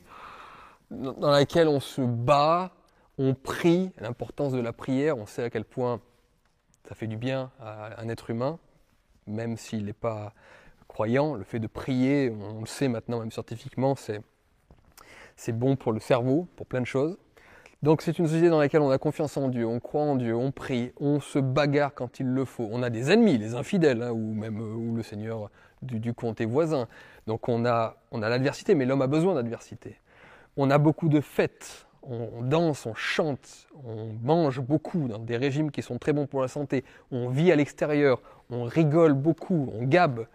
dans 0.89 1.29
laquelle 1.29 1.67
on 1.67 1.79
se 1.79 2.01
bat, 2.01 2.71
on 3.17 3.33
prie, 3.33 3.91
l'importance 3.99 4.51
de 4.51 4.59
la 4.59 4.73
prière, 4.73 5.17
on 5.17 5.25
sait 5.25 5.43
à 5.43 5.49
quel 5.49 5.65
point 5.65 6.01
ça 6.87 6.95
fait 6.95 7.07
du 7.07 7.17
bien 7.17 7.51
à 7.59 8.01
un 8.01 8.09
être 8.09 8.29
humain, 8.29 8.59
même 9.27 9.57
s'il 9.57 9.85
n'est 9.85 9.93
pas 9.93 10.33
croyant. 10.87 11.35
Le 11.35 11.43
fait 11.43 11.59
de 11.59 11.67
prier, 11.67 12.31
on 12.31 12.61
le 12.61 12.67
sait 12.67 12.87
maintenant 12.87 13.19
même 13.19 13.31
scientifiquement, 13.31 13.95
c'est, 13.95 14.21
bon 15.51 15.75
pour 15.75 15.93
le 15.93 15.99
cerveau, 15.99 16.47
pour 16.55 16.65
plein 16.65 16.81
de 16.81 16.85
choses. 16.85 17.17
Donc 17.83 18.01
c'est 18.01 18.17
une 18.17 18.25
société 18.25 18.49
dans 18.49 18.59
laquelle 18.59 18.81
on 18.81 18.89
a 18.89 18.97
confiance 18.97 19.37
en 19.37 19.49
Dieu, 19.49 19.65
on 19.65 19.79
croit 19.79 20.01
en 20.01 20.15
Dieu, 20.15 20.35
on 20.35 20.51
prie, 20.51 20.91
on 20.99 21.19
se 21.19 21.37
bagarre 21.37 21.93
quand 21.93 22.19
il 22.19 22.27
le 22.27 22.45
faut. 22.45 22.67
On 22.71 22.81
a 22.81 22.89
des 22.89 23.11
ennemis, 23.11 23.37
les 23.37 23.53
infidèles, 23.53 24.01
hein, 24.01 24.11
ou 24.11 24.33
même 24.33 24.59
euh, 24.59 24.73
ou 24.73 24.95
le 24.95 25.03
Seigneur 25.03 25.51
du, 25.81 25.99
du 25.99 26.13
comté 26.13 26.45
voisin. 26.45 26.87
Donc 27.27 27.47
on 27.47 27.65
a, 27.65 27.97
on 28.11 28.23
a 28.23 28.29
l'adversité, 28.29 28.73
mais 28.75 28.85
l'homme 28.85 29.01
a 29.03 29.07
besoin 29.07 29.35
d'adversité. 29.35 29.99
On 30.57 30.71
a 30.71 30.77
beaucoup 30.77 31.09
de 31.09 31.21
fêtes, 31.21 31.85
on 32.09 32.41
danse, 32.41 32.85
on 32.85 32.93
chante, 32.93 33.67
on 33.83 34.13
mange 34.23 34.61
beaucoup 34.61 35.07
dans 35.07 35.19
des 35.19 35.37
régimes 35.37 35.71
qui 35.71 35.81
sont 35.81 35.97
très 35.97 36.13
bons 36.13 36.27
pour 36.27 36.41
la 36.41 36.47
santé, 36.47 36.83
on 37.11 37.29
vit 37.29 37.51
à 37.51 37.55
l'extérieur, 37.55 38.21
on 38.49 38.63
rigole 38.63 39.13
beaucoup, 39.13 39.71
on 39.73 39.83
gabe. 39.83 40.27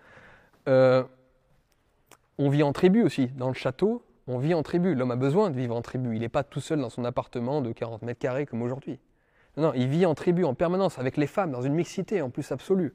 Euh, 0.68 1.05
on 2.39 2.49
vit 2.49 2.62
en 2.62 2.73
tribu 2.73 3.02
aussi, 3.02 3.28
dans 3.28 3.49
le 3.49 3.55
château, 3.55 4.02
on 4.26 4.39
vit 4.39 4.55
en 4.55 4.62
tribu. 4.62 4.94
L'homme 4.94 5.10
a 5.10 5.16
besoin 5.16 5.50
de 5.50 5.57
vivre 5.57 5.76
en 5.76 5.82
tribu. 5.82 6.15
Il 6.15 6.20
n'est 6.20 6.28
pas 6.28 6.42
tout 6.42 6.60
seul 6.60 6.81
dans 6.81 6.89
son 6.89 7.05
appartement 7.05 7.60
de 7.60 7.73
40 7.73 8.02
mètres 8.02 8.20
carrés 8.20 8.47
comme 8.47 8.62
aujourd'hui. 8.62 8.99
Non, 9.57 9.73
il 9.74 9.89
vit 9.89 10.07
en 10.07 10.15
tribu 10.15 10.44
en 10.44 10.55
permanence 10.55 10.99
avec 10.99 11.16
les 11.16 11.26
femmes, 11.26 11.50
dans 11.50 11.62
une 11.62 11.74
mixité 11.74 12.23
en 12.23 12.31
plus 12.31 12.50
absolue. 12.52 12.94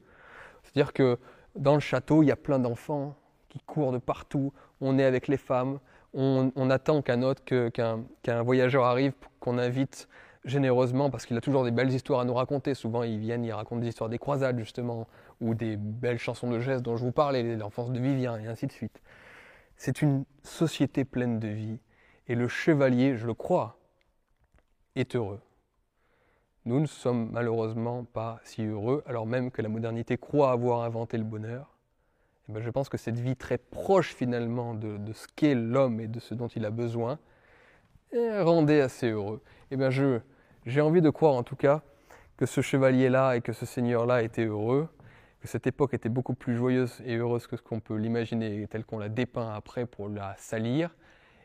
C'est-à-dire 0.62 0.92
que 0.92 1.18
dans 1.54 1.74
le 1.74 1.80
château, 1.80 2.22
il 2.22 2.26
y 2.26 2.32
a 2.32 2.36
plein 2.36 2.58
d'enfants 2.58 3.14
qui 3.48 3.60
courent 3.60 3.92
de 3.92 3.98
partout. 3.98 4.52
On 4.80 4.98
est 4.98 5.04
avec 5.04 5.28
les 5.28 5.36
femmes. 5.36 5.78
On, 6.18 6.70
attend 6.70 7.02
qu'un 7.02 7.20
autre, 7.22 7.42
qu'un 7.44 8.42
voyageur 8.42 8.84
arrive, 8.84 9.12
qu'on 9.38 9.58
invite 9.58 10.08
généreusement 10.46 11.10
parce 11.10 11.26
qu'il 11.26 11.36
a 11.36 11.42
toujours 11.42 11.62
des 11.62 11.70
belles 11.70 11.92
histoires 11.92 12.20
à 12.20 12.24
nous 12.24 12.32
raconter. 12.32 12.72
Souvent, 12.72 13.02
ils 13.02 13.18
viennent, 13.18 13.44
ils 13.44 13.52
racontent 13.52 13.82
des 13.82 13.88
histoires 13.88 14.08
des 14.08 14.18
croisades, 14.18 14.58
justement, 14.58 15.06
ou 15.42 15.54
des 15.54 15.76
belles 15.76 16.18
chansons 16.18 16.50
de 16.50 16.58
gestes 16.58 16.82
dont 16.82 16.96
je 16.96 17.04
vous 17.04 17.12
parlais, 17.12 17.56
l'enfance 17.56 17.92
de 17.92 18.00
Vivien, 18.00 18.38
et 18.38 18.46
ainsi 18.46 18.66
de 18.66 18.72
suite. 18.72 19.02
C'est 19.76 20.00
une 20.00 20.24
société 20.42 21.04
pleine 21.04 21.38
de 21.38 21.48
vie 21.48 21.78
et 22.28 22.34
le 22.34 22.48
chevalier, 22.48 23.16
je 23.16 23.26
le 23.26 23.34
crois, 23.34 23.78
est 24.94 25.14
heureux. 25.14 25.40
Nous 26.64 26.80
ne 26.80 26.86
sommes 26.86 27.30
malheureusement 27.30 28.04
pas 28.04 28.40
si 28.42 28.64
heureux, 28.64 29.04
alors 29.06 29.26
même 29.26 29.50
que 29.50 29.62
la 29.62 29.68
modernité 29.68 30.16
croit 30.16 30.50
avoir 30.50 30.82
inventé 30.82 31.18
le 31.18 31.24
bonheur. 31.24 31.75
Eh 32.48 32.52
bien 32.52 32.62
je 32.62 32.70
pense 32.70 32.88
que 32.88 32.96
cette 32.96 33.18
vie 33.18 33.36
très 33.36 33.58
proche 33.58 34.14
finalement 34.14 34.74
de, 34.74 35.12
ce 35.12 35.26
qu'est 35.34 35.54
l'homme 35.54 36.00
et 36.00 36.08
de 36.08 36.20
ce 36.20 36.34
dont 36.34 36.48
il 36.48 36.64
a 36.64 36.70
besoin 36.70 37.18
rendait 38.12 38.80
assez 38.80 39.10
heureux. 39.10 39.42
Eh 39.70 39.76
bien 39.76 39.90
je, 39.90 40.20
j'ai 40.64 40.80
envie 40.80 41.02
de 41.02 41.10
croire 41.10 41.34
en 41.34 41.42
tout 41.42 41.56
cas 41.56 41.82
que 42.36 42.46
ce 42.46 42.60
chevalier-là 42.60 43.36
et 43.36 43.40
que 43.40 43.52
ce 43.52 43.66
seigneur-là 43.66 44.22
était 44.22 44.44
heureux 44.44 44.88
cette 45.46 45.66
époque 45.66 45.94
était 45.94 46.08
beaucoup 46.08 46.34
plus 46.34 46.56
joyeuse 46.56 47.00
et 47.04 47.16
heureuse 47.16 47.46
que 47.46 47.56
ce 47.56 47.62
qu'on 47.62 47.80
peut 47.80 47.96
l'imaginer 47.96 48.66
tel 48.68 48.84
qu'on 48.84 48.98
la 48.98 49.08
dépeint 49.08 49.52
après 49.54 49.86
pour 49.86 50.08
la 50.08 50.34
salir. 50.36 50.94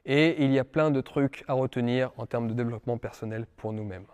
Et 0.05 0.43
il 0.43 0.51
y 0.51 0.59
a 0.59 0.63
plein 0.63 0.89
de 0.91 0.99
trucs 0.99 1.43
à 1.47 1.53
retenir 1.53 2.11
en 2.17 2.25
termes 2.25 2.47
de 2.47 2.53
développement 2.53 2.97
personnel 2.97 3.45
pour 3.55 3.71
nous-mêmes. 3.71 4.05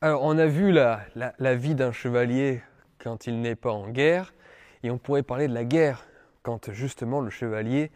Alors 0.00 0.22
on 0.22 0.38
a 0.38 0.46
vu 0.46 0.72
la 0.72 1.54
vie 1.54 1.74
d'un 1.74 1.92
chevalier 1.92 2.62
quand 2.98 3.26
il 3.26 3.40
n'est 3.40 3.56
pas 3.56 3.72
en 3.72 3.90
guerre, 3.90 4.32
et 4.84 4.90
on 4.90 4.98
pourrait 4.98 5.22
parler 5.22 5.48
de 5.48 5.54
la 5.54 5.64
guerre 5.64 6.04
quand 6.42 6.70
justement 6.70 7.22
le 7.22 7.30
chevalier, 7.30 7.90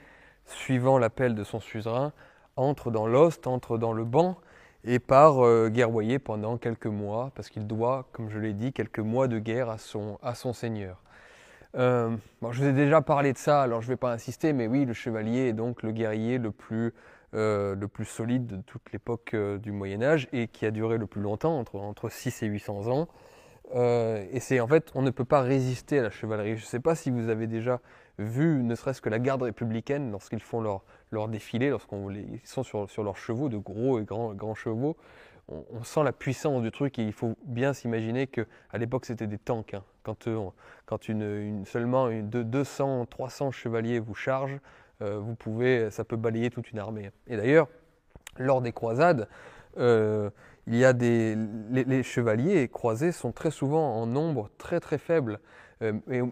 suivant 0.46 0.98
l'appel 0.98 1.34
de 1.34 1.44
son 1.44 1.60
suzerain, 1.60 2.12
entre 2.56 2.90
dans 2.90 3.06
l'ost, 3.06 3.46
entre 3.46 3.76
dans 3.76 3.92
le 3.92 4.04
banc, 4.04 4.38
et 4.84 4.98
part 4.98 5.44
euh, 5.44 5.68
guerroyer 5.68 6.18
pendant 6.18 6.56
quelques 6.56 6.86
mois, 6.86 7.30
parce 7.34 7.50
qu'il 7.50 7.66
doit, 7.66 8.08
comme 8.12 8.30
je 8.30 8.38
l'ai 8.38 8.54
dit, 8.54 8.72
quelques 8.72 9.00
mois 9.00 9.28
de 9.28 9.38
guerre 9.38 9.68
à 9.68 9.76
son, 9.76 10.18
seigneur. 10.54 11.02
Euh, 11.76 12.16
je 12.50 12.62
vous 12.62 12.68
ai 12.68 12.72
déjà 12.72 13.02
parlé 13.02 13.34
de 13.34 13.38
ça, 13.38 13.60
alors 13.60 13.82
je 13.82 13.88
ne 13.88 13.92
vais 13.92 13.98
pas 13.98 14.12
insister, 14.12 14.54
mais 14.54 14.66
oui, 14.66 14.86
le 14.86 14.94
chevalier 14.94 15.48
est 15.48 15.52
donc 15.52 15.82
le 15.82 15.92
guerrier 15.92 16.38
le 16.38 16.52
plus, 16.52 16.94
euh, 17.34 17.76
solide 18.04 18.46
de 18.46 18.56
toute 18.62 18.90
l'époque 18.92 19.36
du 19.36 19.72
Moyen 19.72 20.02
Âge 20.02 20.26
et 20.32 20.48
qui 20.48 20.64
a 20.64 20.70
duré 20.70 20.96
le 20.96 21.06
plus 21.06 21.20
longtemps, 21.20 21.58
entre, 21.58 21.76
entre 21.76 22.08
6 22.08 22.42
et 22.44 22.46
800 22.46 22.88
ans. 22.88 23.08
Et 23.74 24.40
c'est 24.40 24.60
en 24.60 24.66
fait, 24.66 24.90
on 24.94 25.02
ne 25.02 25.10
peut 25.10 25.24
pas 25.24 25.42
résister 25.42 25.98
à 25.98 26.02
la 26.02 26.10
chevalerie. 26.10 26.56
Je 26.56 26.62
ne 26.62 26.66
sais 26.66 26.80
pas 26.80 26.94
si 26.94 27.10
vous 27.10 27.28
avez 27.28 27.46
déjà 27.46 27.80
vu 28.18 28.62
ne 28.62 28.74
serait-ce 28.74 29.00
que 29.00 29.08
la 29.08 29.18
garde 29.18 29.42
républicaine 29.42 30.10
lorsqu'ils 30.10 30.40
font 30.40 30.60
leur, 30.60 30.82
leur 31.10 31.28
défilé, 31.28 31.70
lorsqu'ils 31.70 32.40
sont 32.44 32.62
sur, 32.62 32.90
sur, 32.90 33.04
leurs 33.04 33.16
chevaux, 33.16 33.48
de 33.48 33.56
gros 33.56 33.98
et 34.00 34.04
grands, 34.04 34.34
grands 34.34 34.54
chevaux, 34.54 34.96
on, 35.48 35.82
sent 35.82 36.04
la 36.04 36.12
puissance 36.12 36.62
du 36.62 36.70
truc 36.70 36.98
et 36.98 37.02
il 37.02 37.12
faut 37.12 37.34
bien 37.44 37.72
s'imaginer 37.72 38.26
qu'à 38.26 38.44
l'époque 38.74 39.06
c'était 39.06 39.26
des 39.26 39.38
tanks. 39.38 39.74
Hein. 39.74 39.82
Quand, 40.02 40.26
euh, 40.26 40.48
quand 40.86 41.08
une, 41.08 41.64
seulement 41.64 42.10
une, 42.10 42.28
200, 42.28 43.06
300 43.06 43.50
chevaliers 43.52 43.98
vous 43.98 44.14
chargent, 44.14 44.58
euh, 45.00 45.18
vous 45.18 45.34
pouvez, 45.34 45.90
ça 45.90 46.04
peut 46.04 46.16
balayer 46.16 46.50
toute 46.50 46.70
une 46.70 46.78
armée. 46.78 47.10
Et 47.28 47.36
d'ailleurs, 47.36 47.68
lors 48.36 48.60
des 48.60 48.72
croisades, 48.72 49.28
euh, 49.78 50.30
il 50.68 50.76
y 50.76 50.84
a 50.84 50.92
des, 50.92 51.36
les, 51.70 52.02
chevaliers 52.02 52.68
croisés 52.68 53.12
sont 53.12 53.32
très 53.32 53.50
souvent 53.50 53.96
en 53.96 54.06
nombre 54.06 54.50
très 54.58 54.80
très 54.80 54.98
faible. 54.98 55.40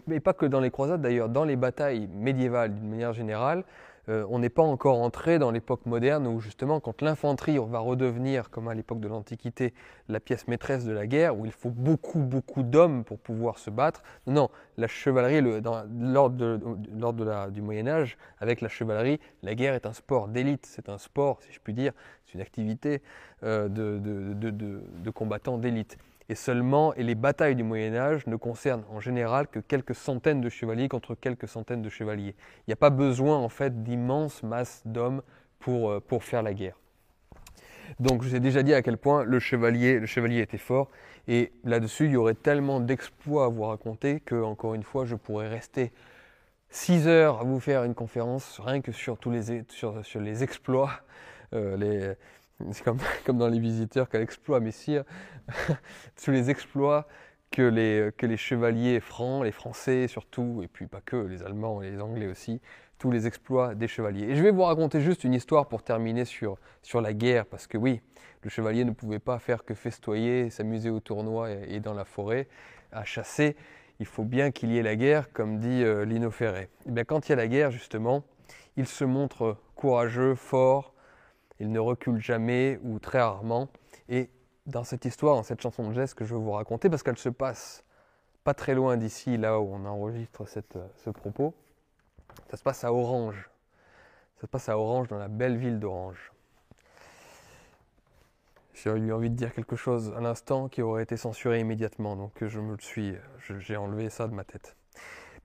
mais 0.07 0.19
pas 0.19 0.33
que 0.33 0.45
dans 0.45 0.59
les 0.59 0.71
croisades 0.71 1.01
d'ailleurs, 1.01 1.29
dans 1.29 1.43
les 1.43 1.55
batailles 1.55 2.07
médiévales 2.13 2.73
d'une 2.73 2.89
manière 2.89 3.13
générale, 3.13 3.63
euh, 4.09 4.25
on 4.29 4.39
n'est 4.39 4.49
pas 4.49 4.63
encore 4.63 4.99
entré 4.99 5.39
dans 5.39 5.51
l'époque 5.51 5.85
moderne 5.85 6.27
où 6.27 6.39
justement 6.39 6.79
quand 6.79 7.01
l'infanterie 7.01 7.57
va 7.57 7.79
redevenir, 7.79 8.49
comme 8.49 8.67
à 8.67 8.73
l'époque 8.73 8.99
de 8.99 9.07
l'Antiquité, 9.07 9.73
la 10.07 10.19
pièce 10.19 10.47
maîtresse 10.47 10.85
de 10.85 10.91
la 10.91 11.07
guerre, 11.07 11.37
où 11.37 11.45
il 11.45 11.51
faut 11.51 11.69
beaucoup, 11.69 12.19
beaucoup 12.19 12.63
d'hommes 12.63 13.03
pour 13.03 13.19
pouvoir 13.19 13.57
se 13.57 13.69
battre. 13.69 14.03
Non, 14.25 14.49
la 14.77 14.87
chevalerie, 14.87 15.41
lors, 15.41 16.29
du 16.29 17.61
Moyen 17.61 17.87
Âge, 17.87 18.17
avec 18.39 18.61
la 18.61 18.69
chevalerie, 18.69 19.19
la 19.43 19.55
guerre 19.55 19.73
est 19.73 19.85
un 19.85 19.93
sport 19.93 20.27
d'élite, 20.27 20.65
c'est 20.65 20.89
un 20.89 20.97
sport, 20.97 21.41
si 21.41 21.51
je 21.51 21.59
puis 21.59 21.73
dire, 21.73 21.91
c'est 22.25 22.35
une 22.35 22.41
activité 22.41 23.01
euh, 23.43 23.67
de 23.69 25.09
combattants 25.09 25.57
d'élite 25.57 25.97
et 26.29 26.35
seulement, 26.35 26.93
et 26.95 27.03
les 27.03 27.15
batailles 27.15 27.55
du 27.55 27.63
Moyen 27.63 27.95
Âge 27.95 28.27
ne 28.27 28.35
concernent 28.35 28.83
en 28.89 28.99
général 28.99 29.47
que 29.47 29.59
quelques 29.59 29.95
centaines 29.95 30.41
de 30.41 30.49
chevaliers 30.49 30.89
contre 30.89 31.15
quelques 31.15 31.47
centaines 31.47 31.81
de 31.81 31.89
chevaliers. 31.89 32.35
Il 32.59 32.69
n'y 32.69 32.73
a 32.73 32.77
pas 32.77 32.89
besoin 32.89 33.37
en 33.37 33.49
fait 33.49 33.83
d'immenses 33.83 34.43
masses 34.43 34.81
d'hommes 34.85 35.21
pour, 35.59 35.89
euh, 35.89 35.99
pour 35.99 36.23
faire 36.23 36.43
la 36.43 36.53
guerre. 36.53 36.79
Donc 37.99 38.21
je 38.21 38.29
vous 38.29 38.35
ai 38.35 38.39
déjà 38.41 38.63
dit 38.63 38.73
à 38.73 38.81
quel 38.81 38.97
point 38.97 39.23
le 39.23 39.39
chevalier, 39.39 39.99
le 39.99 40.05
chevalier 40.05 40.41
était 40.41 40.57
fort, 40.57 40.89
et 41.29 41.53
là-dessus 41.63 42.05
il 42.05 42.11
y 42.11 42.17
aurait 42.17 42.33
tellement 42.33 42.81
d'exploits 42.81 43.45
à 43.45 43.47
vous 43.47 43.63
raconter 43.63 44.19
que, 44.19 44.35
encore 44.35 44.73
une 44.73 44.83
fois, 44.83 45.05
je 45.05 45.15
pourrais 45.15 45.47
rester 45.47 45.93
6 46.69 47.07
heures 47.07 47.39
à 47.39 47.43
vous 47.45 47.61
faire 47.61 47.85
une 47.85 47.95
conférence 47.95 48.59
rien 48.59 48.81
que 48.81 48.91
sur 48.91 49.17
tous 49.17 49.31
les, 49.31 49.63
sur, 49.69 50.05
sur 50.05 50.19
les 50.19 50.43
exploits, 50.43 50.91
euh, 51.53 51.77
les, 51.77 52.13
C'est 52.71 52.83
comme, 52.83 53.37
dans 53.37 53.47
les 53.47 53.59
visiteurs, 53.59 54.09
quel 54.09 54.21
exploit, 54.21 54.59
messire, 54.59 55.03
tous 56.23 56.31
les 56.31 56.49
exploits 56.49 57.07
que 57.51 57.61
les, 57.61 58.37
chevaliers 58.37 58.99
francs, 58.99 59.43
les 59.43 59.51
Français 59.51 60.07
surtout, 60.07 60.61
et 60.63 60.67
puis 60.67 60.87
pas 60.87 61.01
que, 61.01 61.15
les 61.15 61.43
Allemands 61.43 61.81
et 61.81 61.91
les 61.91 62.01
Anglais 62.01 62.27
aussi, 62.27 62.59
tous 62.97 63.11
les 63.11 63.27
exploits 63.27 63.75
des 63.75 63.87
chevaliers. 63.87 64.27
Et 64.29 64.35
je 64.35 64.43
vais 64.43 64.51
vous 64.51 64.63
raconter 64.63 65.01
juste 65.01 65.23
une 65.23 65.33
histoire 65.33 65.67
pour 65.67 65.83
terminer 65.83 66.25
sur, 66.25 66.57
la 66.95 67.13
guerre, 67.13 67.45
parce 67.45 67.67
que 67.67 67.77
oui, 67.77 68.01
le 68.41 68.49
chevalier 68.49 68.85
ne 68.85 68.91
pouvait 68.91 69.19
pas 69.19 69.39
faire 69.39 69.63
que 69.63 69.73
festoyer, 69.73 70.49
s'amuser 70.49 70.89
au 70.89 70.99
tournoi 70.99 71.51
et, 71.51 71.79
dans 71.79 71.93
la 71.93 72.05
forêt, 72.05 72.47
à 72.91 73.03
chasser. 73.03 73.55
Il 73.99 74.05
faut 74.05 74.23
bien 74.23 74.51
qu'il 74.51 74.71
y 74.71 74.77
ait 74.77 74.83
la 74.83 74.95
guerre, 74.95 75.31
comme 75.31 75.59
dit 75.59 75.83
euh, 75.83 76.05
Lino 76.05 76.31
Ferré. 76.31 76.69
Eh 76.87 76.91
bien, 76.91 77.03
quand 77.03 77.27
il 77.27 77.31
y 77.31 77.33
a 77.33 77.35
la 77.35 77.47
guerre, 77.47 77.71
justement, 77.71 78.23
il 78.77 78.87
se 78.87 79.03
montre 79.03 79.57
courageux, 79.75 80.35
fort, 80.35 80.93
il 81.59 81.71
ne 81.71 81.79
recule 81.79 82.19
jamais 82.19 82.79
ou 82.83 82.99
très 82.99 83.21
rarement. 83.21 83.69
Et 84.09 84.29
dans 84.65 84.83
cette 84.83 85.05
histoire, 85.05 85.35
dans 85.35 85.43
cette 85.43 85.61
chanson 85.61 85.87
de 85.89 85.93
geste 85.93 86.15
que 86.15 86.25
je 86.25 86.35
vais 86.35 86.41
vous 86.41 86.51
raconter, 86.51 86.89
parce 86.89 87.03
qu'elle 87.03 87.17
se 87.17 87.29
passe 87.29 87.83
pas 88.43 88.53
très 88.53 88.75
loin 88.75 88.97
d'ici, 88.97 89.37
là 89.37 89.59
où 89.59 89.73
on 89.73 89.85
enregistre 89.85 90.47
cette, 90.47 90.77
ce 91.03 91.09
propos, 91.09 91.53
ça 92.49 92.57
se 92.57 92.63
passe 92.63 92.83
à 92.83 92.93
Orange. 92.93 93.49
Ça 94.35 94.41
se 94.41 94.47
passe 94.47 94.69
à 94.69 94.77
Orange, 94.77 95.07
dans 95.07 95.17
la 95.17 95.27
belle 95.27 95.57
ville 95.57 95.79
d'Orange. 95.79 96.31
J'ai 98.73 98.91
eu 98.91 99.11
envie 99.11 99.31
de 99.31 99.35
dire 99.35 99.53
quelque 99.53 99.75
chose 99.75 100.13
à 100.15 100.21
l'instant 100.21 100.67
qui 100.67 100.83
aurait 100.83 101.01
été 101.01 101.17
censuré 101.17 101.59
immédiatement, 101.59 102.15
donc 102.15 102.31
je 102.45 102.59
me 102.59 102.77
suis, 102.77 103.15
j'ai 103.59 103.75
enlevé 103.75 104.11
ça 104.11 104.27
de 104.27 104.33
ma 104.33 104.43
tête. 104.43 104.75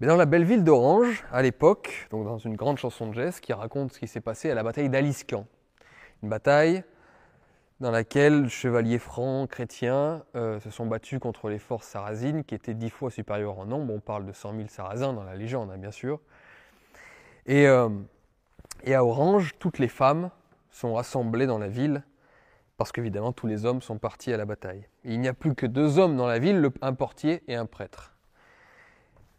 Mais 0.01 0.07
dans 0.07 0.17
la 0.17 0.27
belle 0.27 0.45
ville 0.45 0.65
d'Orange, 0.65 1.25
à 1.33 1.41
l'époque, 1.43 2.09
donc 2.11 2.25
dans 2.25 2.37
une 2.37 2.57
grande 2.57 2.77
chanson 2.77 3.07
de 3.07 3.15
geste 3.15 3.41
qui 3.41 3.53
raconte 3.53 3.95
ce 3.95 4.01
qui 4.01 4.09
s'est 4.09 4.21
passé 4.21 4.51
à 4.51 4.55
la 4.55 4.63
bataille 4.63 4.91
d'Aliscan. 4.91 5.47
Une 6.23 6.29
bataille 6.29 6.85
dans 7.81 7.91
laquelle 7.91 8.49
chevaliers 8.49 9.01
francs 9.01 9.51
chrétiens 9.51 10.23
euh, 10.37 10.61
se 10.61 10.71
sont 10.71 10.87
battus 10.87 11.19
contre 11.19 11.49
les 11.49 11.59
forces 11.59 11.89
sarrasines 11.89 12.45
qui 12.45 12.55
étaient 12.55 12.75
dix 12.75 12.91
fois 12.91 13.11
supérieures 13.11 13.59
en 13.59 13.67
nombre. 13.67 13.93
On 13.93 13.99
parle 13.99 14.25
de 14.25 14.33
100 14.33 14.55
000 14.55 14.69
sarrasins 14.69 15.13
dans 15.13 15.25
la 15.25 15.35
légende, 15.35 15.71
hein, 15.73 15.79
bien 15.79 15.91
sûr. 15.91 16.21
Euh, 17.49 17.89
et, 18.85 18.95
à 18.95 19.05
Orange, 19.05 19.55
toutes 19.59 19.81
les 19.81 19.89
femmes 19.89 20.31
sont 20.71 20.95
rassemblées 20.95 21.47
dans 21.47 21.59
la 21.59 21.69
ville 21.69 22.05
parce 22.77 22.93
qu'évidemment 22.93 23.33
tous 23.33 23.49
les 23.49 23.67
hommes 23.67 23.83
sont 23.83 23.99
partis 23.99 24.33
à 24.33 24.37
la 24.37 24.45
bataille. 24.45 24.89
il 25.05 25.21
n'y 25.21 25.29
a 25.29 25.35
plus 25.35 25.55
que 25.55 25.67
deux 25.67 25.99
hommes 25.99 26.17
dans 26.17 26.27
la 26.27 26.39
ville, 26.39 26.71
un 26.81 26.95
portier 26.95 27.43
et 27.49 27.57
un 27.57 27.67
prêtre. 27.67 28.13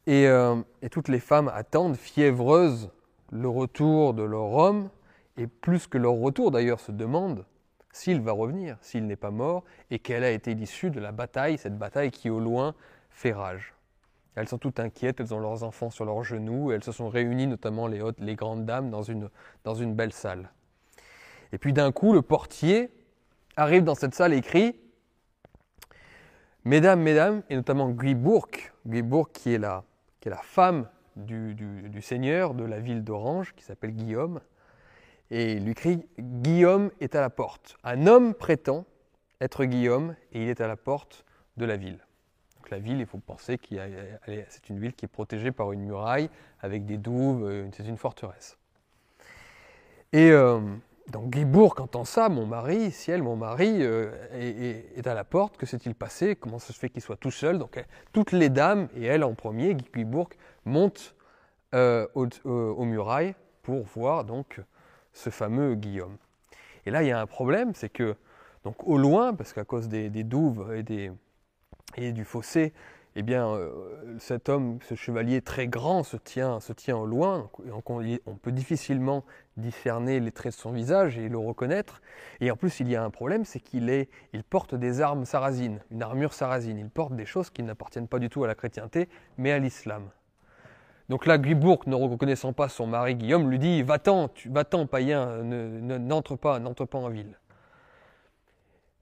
Et, 0.05 0.27
euh, 0.27 0.61
et, 0.81 0.89
toutes 0.89 1.07
les 1.07 1.19
femmes 1.19 1.49
attendent, 1.53 1.95
fiévreuses, 1.95 2.91
le 3.31 3.47
retour 3.47 4.13
de 4.13 4.23
leur 4.23 4.51
homme, 4.51 4.89
et 5.37 5.47
plus 5.47 5.87
que 5.87 5.97
leur 5.97 6.13
retour 6.13 6.51
d'ailleurs 6.51 6.79
se 6.79 6.91
demandent 6.91 7.45
s'il 7.91 8.21
va 8.21 8.31
revenir, 8.31 8.77
s'il 8.81 9.05
n'est 9.05 9.15
pas 9.15 9.31
mort, 9.31 9.63
et 9.91 9.99
quelle 9.99 10.23
a 10.23 10.31
été 10.31 10.55
l'issue 10.55 10.89
de 10.89 10.99
la 10.99 11.11
bataille, 11.11 11.57
cette 11.57 11.77
bataille 11.77 12.11
qui 12.11 12.29
au 12.29 12.39
loin 12.39 12.73
fait 13.11 13.33
rage. 13.33 13.73
Elles 14.35 14.47
sont 14.47 14.57
toutes 14.57 14.79
inquiètes, 14.79 15.19
elles 15.19 15.33
ont 15.33 15.39
leurs 15.39 15.63
enfants 15.63 15.91
sur 15.91 16.05
leurs 16.05 16.23
genoux, 16.23 16.71
elles 16.71 16.83
se 16.83 16.91
sont 16.91 17.07
réunies, 17.07 17.45
notamment 17.45 17.85
les 17.85 18.01
hautes, 18.01 18.19
les 18.19 18.35
grandes 18.35 18.65
dames, 18.65 18.89
dans 18.89 19.03
une, 19.03 19.93
belle 19.93 20.11
salle. 20.11 20.49
Et 21.51 21.59
puis 21.59 21.71
d'un 21.71 21.91
coup, 21.91 22.13
le 22.13 22.23
portier 22.23 22.89
arrive 23.55 23.83
dans 23.83 23.95
cette 23.95 24.15
salle 24.15 24.33
et 24.33 24.41
crie 24.41 24.75
Mesdames, 26.65 27.01
mesdames, 27.01 27.43
et 27.49 27.55
notamment 27.55 27.89
Guibourg, 27.89 28.47
Guibourg 28.87 29.31
qui 29.31 29.53
est 29.53 29.57
la, 29.57 29.83
qui 30.19 30.29
est 30.29 30.31
la 30.31 30.37
femme 30.37 30.87
du, 31.17 32.01
seigneur 32.01 32.53
de 32.53 32.63
la 32.63 32.79
ville 32.79 33.03
d'Orange, 33.03 33.53
qui 33.53 33.63
s'appelle 33.63 33.91
Guillaume, 33.91 34.39
et 35.31 35.53
il 35.53 35.65
lui 35.65 35.73
crie 35.73 36.05
Guillaume 36.19 36.91
est 36.99 37.15
à 37.15 37.21
la 37.21 37.29
porte. 37.29 37.77
Un 37.83 38.07
homme 38.07 38.33
prétend 38.33 38.85
être 39.41 39.65
Guillaume 39.65 40.15
et 40.31 40.43
il 40.43 40.49
est 40.49 40.61
à 40.61 40.67
la 40.67 40.77
porte 40.77 41.25
de 41.57 41.65
la 41.65 41.77
ville 41.77 41.99
la 42.73 42.79
ville, 42.79 42.99
il 42.99 43.05
faut 43.05 43.19
penser 43.19 43.57
que 43.57 43.75
c'est 44.49 44.69
une 44.69 44.79
ville 44.79 44.93
qui 44.93 45.05
est 45.05 45.07
protégée 45.07 45.51
par 45.51 45.71
une 45.71 45.81
muraille 45.81 46.29
avec 46.59 46.85
des 46.85 46.97
douves, 46.97 47.45
euh, 47.45 47.67
c'est 47.73 47.87
une 47.87 47.97
forteresse. 47.97 48.57
Et 50.11 50.31
euh, 50.31 50.59
donc 51.11 51.29
Guibourg 51.29 51.75
entend 51.79 52.05
ça, 52.05 52.29
mon 52.29 52.45
mari, 52.45 52.91
ciel, 52.91 53.21
mon 53.21 53.35
mari 53.35 53.77
euh, 53.81 54.11
est, 54.33 55.05
à 55.05 55.13
la 55.13 55.23
porte, 55.23 55.57
que 55.57 55.65
s'est-il 55.65 55.93
passé? 55.93 56.35
Comment 56.35 56.59
ça 56.59 56.73
se 56.73 56.79
fait 56.79 56.89
qu'il 56.89 57.01
soit 57.01 57.17
tout 57.17 57.31
seul? 57.31 57.59
Donc 57.59 57.83
toutes 58.11 58.31
les 58.31 58.49
dames, 58.49 58.87
et 58.95 59.05
elle 59.05 59.23
en 59.23 59.35
premier, 59.35 59.75
Guibourg, 59.75 60.29
montent 60.65 61.15
aux, 61.73 62.85
murailles 62.85 63.35
pour 63.63 63.83
voir 63.83 64.23
donc 64.23 64.61
ce 65.13 65.29
fameux 65.29 65.75
Guillaume. 65.75 66.17
Et 66.85 66.91
là, 66.91 67.03
il 67.03 67.07
y 67.07 67.11
a 67.11 67.19
un 67.19 67.27
problème, 67.27 67.73
c'est 67.73 67.89
que 67.89 68.15
donc 68.63 68.87
au 68.87 68.97
loin, 68.97 69.33
parce 69.33 69.53
qu'à 69.53 69.65
cause 69.65 69.87
des 69.89 70.09
douves 70.23 70.73
et 70.73 70.83
des, 70.83 71.11
et 71.95 72.11
du 72.11 72.25
fossé, 72.25 72.73
eh 73.15 73.21
bien, 73.21 73.47
euh, 73.47 74.17
cet 74.17 74.49
homme, 74.49 74.79
ce 74.81 74.95
chevalier 74.95 75.41
très 75.41 75.67
grand, 75.67 76.03
se 76.03 76.17
tient, 76.17 76.59
se 76.59 76.73
tient 76.73 76.97
au 76.97 77.05
loin. 77.05 77.49
On, 77.85 78.35
peut 78.35 78.51
difficilement 78.51 79.23
discerner 79.55 80.19
les 80.19 80.31
traits 80.31 80.55
de 80.55 80.59
son 80.59 80.71
visage 80.71 81.17
et 81.19 81.29
le 81.29 81.37
reconnaître. 81.37 82.01
Et 82.41 82.49
en 82.49 82.55
plus, 82.55 82.79
il 82.79 82.89
y 82.89 82.95
a 82.95 83.03
un 83.03 83.11
problème, 83.11 83.45
c'est 83.45 83.59
qu'il 83.59 84.07
il 84.33 84.43
porte 84.43 84.73
des 84.73 85.01
armes 85.01 85.25
sarrasines, 85.25 85.79
une 85.91 86.01
armure 86.01 86.33
sarrasine. 86.33 86.79
Il 86.79 86.89
porte 86.89 87.15
des 87.15 87.25
choses 87.25 87.51
qui 87.51 87.61
n'appartiennent 87.61 88.07
pas 88.07 88.19
du 88.19 88.29
tout 88.29 88.43
à 88.43 88.47
la 88.47 88.55
chrétienté, 88.55 89.07
mais 89.37 89.51
à 89.51 89.59
l'islam. 89.59 90.09
Donc 91.13 91.27
là, 91.27 91.37
Guibourg, 91.37 91.83
ne 91.85 91.93
reconnaissant 91.93 92.53
pas 92.53 92.69
son 92.69 92.87
mari 92.87 93.13
Guillaume, 93.13 93.47
lui 93.47 93.59
dit 93.59 93.83
Va-t'en, 93.83 94.31
va-t'en, 94.47 94.87
païen, 94.87 95.43
n'entre 95.43 96.35
pas, 96.35 96.57
n'entre 96.57 96.85
pas 96.85 96.97
en 96.97 97.09
ville. 97.09 97.37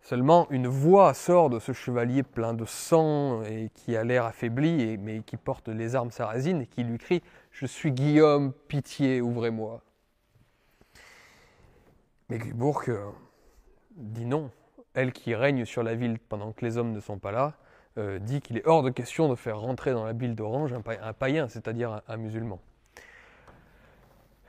Seulement 0.02 0.46
une 0.50 0.68
voix 0.68 1.14
sort 1.14 1.50
de 1.50 1.58
ce 1.58 1.72
chevalier 1.72 2.24
plein 2.24 2.54
de 2.54 2.66
sang 2.66 3.44
et 3.44 3.70
qui 3.74 3.96
a 3.96 4.04
l'air 4.04 4.26
affaibli, 4.26 4.98
mais 4.98 5.22
qui 5.22 5.38
porte 5.38 5.70
les 5.70 5.96
armes 5.96 6.12
sarrasines 6.12 6.64
et 6.64 6.66
qui 6.68 6.84
lui 6.84 6.98
crie 6.98 7.24
Je 7.50 7.66
suis 7.66 7.94
Guillaume, 7.94 8.52
pitié, 8.68 9.22
ouvrez-moi. 9.22 9.82
Mais 12.28 12.40
Guibourg 12.40 12.82
euh, 12.90 13.10
dit 13.96 14.26
non. 14.26 14.52
Elle 14.94 15.14
qui 15.14 15.34
règne 15.34 15.64
sur 15.64 15.82
la 15.82 15.96
ville 15.96 16.20
pendant 16.20 16.52
que 16.52 16.66
les 16.66 16.76
hommes 16.76 16.92
ne 16.92 17.00
sont 17.00 17.20
pas 17.20 17.32
là, 17.32 17.54
euh, 17.98 18.20
dit 18.20 18.42
qu'il 18.42 18.58
est 18.58 18.66
hors 18.66 18.84
de 18.84 18.90
question 18.90 19.30
de 19.30 19.36
faire 19.36 19.60
rentrer 19.60 19.92
dans 19.92 20.06
la 20.06 20.14
ville 20.14 20.36
d'Orange 20.36 20.74
un, 20.74 21.14
païen, 21.14 21.48
c'est-à-dire 21.48 22.02
un 22.08 22.18
musulman. 22.18 22.60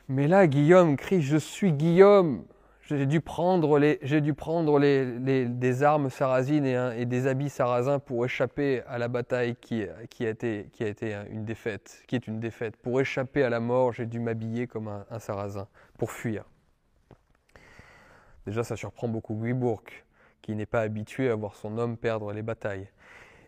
Mais 0.09 0.29
là, 0.29 0.47
Guillaume 0.47 0.97
crie 0.97 1.23
Je 1.23 1.37
suis 1.37 1.73
Guillaume, 1.73 2.45
j'ai 2.83 3.07
dû 3.07 3.21
prendre, 3.21 3.79
les, 3.79 3.97
dû 4.21 4.35
prendre 4.35 4.79
les, 4.79 5.47
des 5.47 5.83
armes 5.83 6.11
sarrasines 6.11 6.67
et, 6.67 7.07
des 7.07 7.27
habits 7.27 7.49
sarrasins 7.49 7.99
pour 7.99 8.25
échapper 8.25 8.83
à 8.87 8.99
la 8.99 9.09
bataille 9.09 9.57
qui, 9.57 9.85
a 9.85 10.29
été, 10.29 10.69
qui 10.73 10.85
a 10.85 10.89
été 10.89 11.17
une 11.31 11.45
défaite, 11.45 12.03
qui 12.07 12.17
est 12.17 12.27
une 12.27 12.41
défaite. 12.41 12.77
Pour 12.77 13.01
échapper 13.01 13.45
à 13.45 13.51
la 13.51 13.61
mort, 13.61 13.93
j'ai 13.93 14.07
dû 14.07 14.21
m'habiller 14.21 14.67
comme 14.67 14.89
un, 14.89 15.19
sarrasin, 15.19 15.69
pour 15.97 16.11
fuir. 16.11 16.45
Déjà, 18.47 18.65
ça 18.65 18.77
surprend 18.77 19.09
beaucoup 19.09 19.35
Guibourg, 19.35 19.83
qui 20.43 20.55
n'est 20.57 20.67
pas 20.67 20.81
habitué 20.81 21.31
à 21.31 21.37
voir 21.37 21.55
son 21.55 21.79
homme 21.79 21.97
perdre 21.97 22.33
les 22.33 22.43
batailles. 22.43 22.89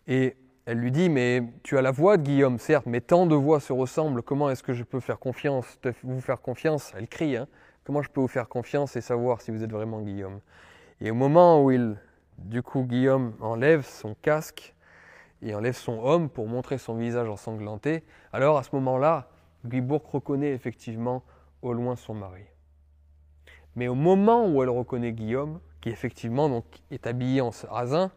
Et 0.06 0.36
elle 0.66 0.78
lui 0.78 0.90
dit, 0.90 1.08
mais 1.08 1.42
tu 1.62 1.76
as 1.76 1.82
la 1.82 1.90
voix 1.90 2.16
de 2.16 2.22
Guillaume, 2.22 2.58
certes, 2.58 2.86
mais 2.86 3.00
tant 3.00 3.26
de 3.26 3.34
voix 3.34 3.60
se 3.60 3.72
ressemblent, 3.72 4.22
comment 4.22 4.50
est-ce 4.50 4.62
que 4.62 4.72
je 4.72 4.84
peux 4.84 5.00
faire 5.00 5.18
confiance, 5.18 5.78
vous 6.02 6.20
faire 6.20 6.40
confiance? 6.40 6.92
Elle 6.96 7.08
crie, 7.08 7.36
hein. 7.36 7.46
Comment 7.84 8.00
je 8.00 8.08
peux 8.08 8.20
vous 8.20 8.28
faire 8.28 8.48
confiance 8.48 8.96
et 8.96 9.02
savoir 9.02 9.42
si 9.42 9.50
vous 9.50 9.62
êtes 9.62 9.70
vraiment 9.70 10.00
Guillaume? 10.00 10.40
Et 11.02 11.10
au 11.10 11.14
moment 11.14 11.62
où 11.62 11.70
il, 11.70 11.96
du 12.38 12.62
coup, 12.62 12.82
Guillaume 12.82 13.34
enlève 13.40 13.84
son 13.84 14.14
casque 14.22 14.74
et 15.42 15.54
enlève 15.54 15.76
son 15.76 16.02
homme 16.02 16.30
pour 16.30 16.46
montrer 16.46 16.78
son 16.78 16.94
visage 16.94 17.28
ensanglanté, 17.28 18.02
alors 18.32 18.56
à 18.56 18.62
ce 18.62 18.70
moment-là, 18.76 19.28
Guibourg 19.66 20.02
reconnaît 20.10 20.52
effectivement 20.52 21.24
au 21.60 21.74
loin 21.74 21.94
son 21.96 22.14
mari. 22.14 22.44
Mais 23.76 23.88
au 23.88 23.94
moment 23.94 24.48
où 24.48 24.62
elle 24.62 24.70
reconnaît 24.70 25.12
Guillaume, 25.12 25.60
qui 25.82 25.90
effectivement 25.90 26.48
donc, 26.48 26.64
est 26.90 27.06
habillé 27.06 27.42
en 27.42 27.50
sarrasin, 27.50 28.10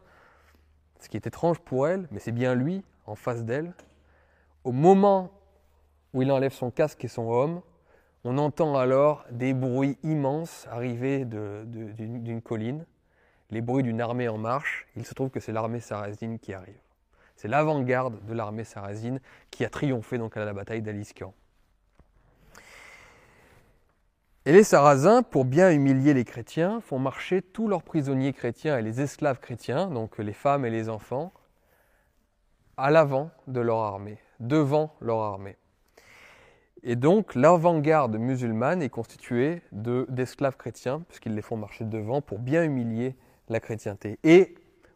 ce 0.99 1.09
qui 1.09 1.17
est 1.17 1.27
étrange 1.27 1.59
pour 1.59 1.87
elle, 1.87 2.07
mais 2.11 2.19
c'est 2.19 2.31
bien 2.31 2.55
lui 2.55 2.83
en 3.05 3.15
face 3.15 3.43
d'elle, 3.43 3.73
au 4.63 4.71
moment 4.71 5.31
où 6.13 6.21
il 6.21 6.31
enlève 6.31 6.53
son 6.53 6.71
casque 6.71 7.03
et 7.05 7.07
son 7.07 7.29
homme, 7.29 7.61
on 8.23 8.37
entend 8.37 8.75
alors 8.75 9.25
des 9.31 9.53
bruits 9.53 9.97
immenses 10.03 10.67
arriver 10.69 11.23
d'une 11.25 12.41
colline, 12.41 12.85
les 13.49 13.61
bruits 13.61 13.83
d'une 13.83 14.01
armée 14.01 14.27
en 14.27 14.37
marche. 14.37 14.87
Il 14.95 15.05
se 15.05 15.13
trouve 15.13 15.29
que 15.29 15.39
c'est 15.39 15.53
l'armée 15.53 15.79
sarrasine 15.79 16.39
qui 16.39 16.53
arrive. 16.53 16.79
C'est 17.37 17.47
l'avant-garde 17.47 18.25
de 18.25 18.33
l'armée 18.33 18.63
sarrasine 18.63 19.21
qui 19.51 19.63
a 19.63 19.69
triomphé 19.69 20.17
donc 20.17 20.35
à 20.35 20.43
la 20.43 20.53
bataille 20.53 20.81
d'Aliscan. 20.81 21.33
Et 24.47 24.53
les 24.53 24.63
Sarrasins, 24.63 25.23
pour 25.23 25.43
bien 25.43 25.71
humilier 25.71 26.13
les 26.13 26.23
chrétiens, 26.23 26.79
font 26.79 26.99
marcher 26.99 27.41
tous 27.41 27.67
leurs 27.67 27.83
prisonniers 27.83 28.31
chrétiens 28.31 28.77
et 28.77 28.81
les 28.81 29.01
esclaves 29.01 29.41
chrétiens, 29.41 29.87
donc 29.87 30.17
les 30.19 30.31
femmes 30.31 30.63
et 30.63 30.69
les 30.69 30.87
enfants, 30.87 31.33
à 32.77 32.89
l'avant 32.89 33.29
de 33.47 33.59
leur 33.59 33.79
armée, 33.79 34.19
devant 34.39 34.95
leur 35.01 35.19
armée. 35.19 35.57
Et 36.81 36.95
donc 36.95 37.35
l'avant-garde 37.35 38.15
musulmane 38.15 38.81
est 38.81 38.87
constituée 38.87 39.63
d'esclaves 39.73 40.55
chrétiens, 40.55 41.03
puisqu'ils 41.09 41.35
les 41.35 41.41
font 41.41 41.57
marcher 41.57 41.83
devant 41.83 42.21
pour 42.21 42.39
bien 42.39 42.63
humilier 42.63 43.17
la 43.49 43.59
chrétienté. 43.59 44.17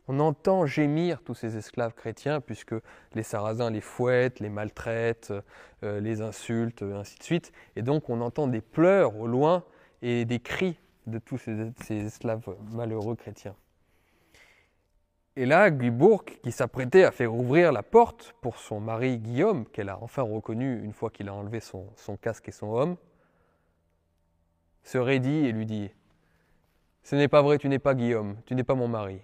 On 0.07 0.19
entend 0.19 0.65
gémir 0.65 1.21
tous 1.21 1.35
ces 1.35 1.57
esclaves 1.57 1.93
chrétiens, 1.93 2.41
puisque 2.41 2.75
les 3.13 3.23
Sarrasins 3.23 3.69
les 3.69 3.81
fouettent, 3.81 4.39
les 4.39 4.49
maltraitent, 4.49 5.33
euh, 5.83 5.99
les 5.99 6.21
insultent, 6.21 6.83
ainsi 6.83 7.17
de 7.17 7.23
suite. 7.23 7.51
Et 7.75 7.81
donc 7.81 8.09
on 8.09 8.21
entend 8.21 8.47
des 8.47 8.61
pleurs 8.61 9.17
au 9.17 9.27
loin 9.27 9.63
et 10.01 10.25
des 10.25 10.39
cris 10.39 10.79
de 11.07 11.19
tous 11.19 11.37
ces, 11.37 11.73
esclaves 11.89 12.55
malheureux 12.71 13.15
chrétiens. 13.15 13.55
Et 15.37 15.45
là, 15.45 15.71
Guybourg, 15.71 16.25
qui 16.25 16.51
s'apprêtait 16.51 17.03
à 17.03 17.11
faire 17.11 17.33
ouvrir 17.33 17.71
la 17.71 17.83
porte 17.83 18.35
pour 18.41 18.57
son 18.57 18.81
mari 18.81 19.17
Guillaume, 19.17 19.65
qu'elle 19.65 19.89
a 19.89 19.97
enfin 20.01 20.23
reconnu 20.23 20.83
une 20.83 20.93
fois 20.93 21.09
qu'il 21.09 21.29
a 21.29 21.33
enlevé 21.33 21.61
son, 21.61 21.87
son, 21.95 22.17
casque 22.17 22.49
et 22.49 22.51
son 22.51 22.73
homme, 22.73 22.97
se 24.83 24.97
raidit 24.97 25.45
et 25.45 25.51
lui 25.53 25.65
dit 25.65 25.89
Ce 27.03 27.15
n'est 27.15 27.29
pas 27.29 27.41
vrai, 27.41 27.57
tu 27.59 27.69
n'es 27.69 27.79
pas 27.79 27.95
Guillaume, 27.95 28.35
tu 28.45 28.55
n'es 28.55 28.63
pas 28.65 28.75
mon 28.75 28.89
mari. 28.89 29.21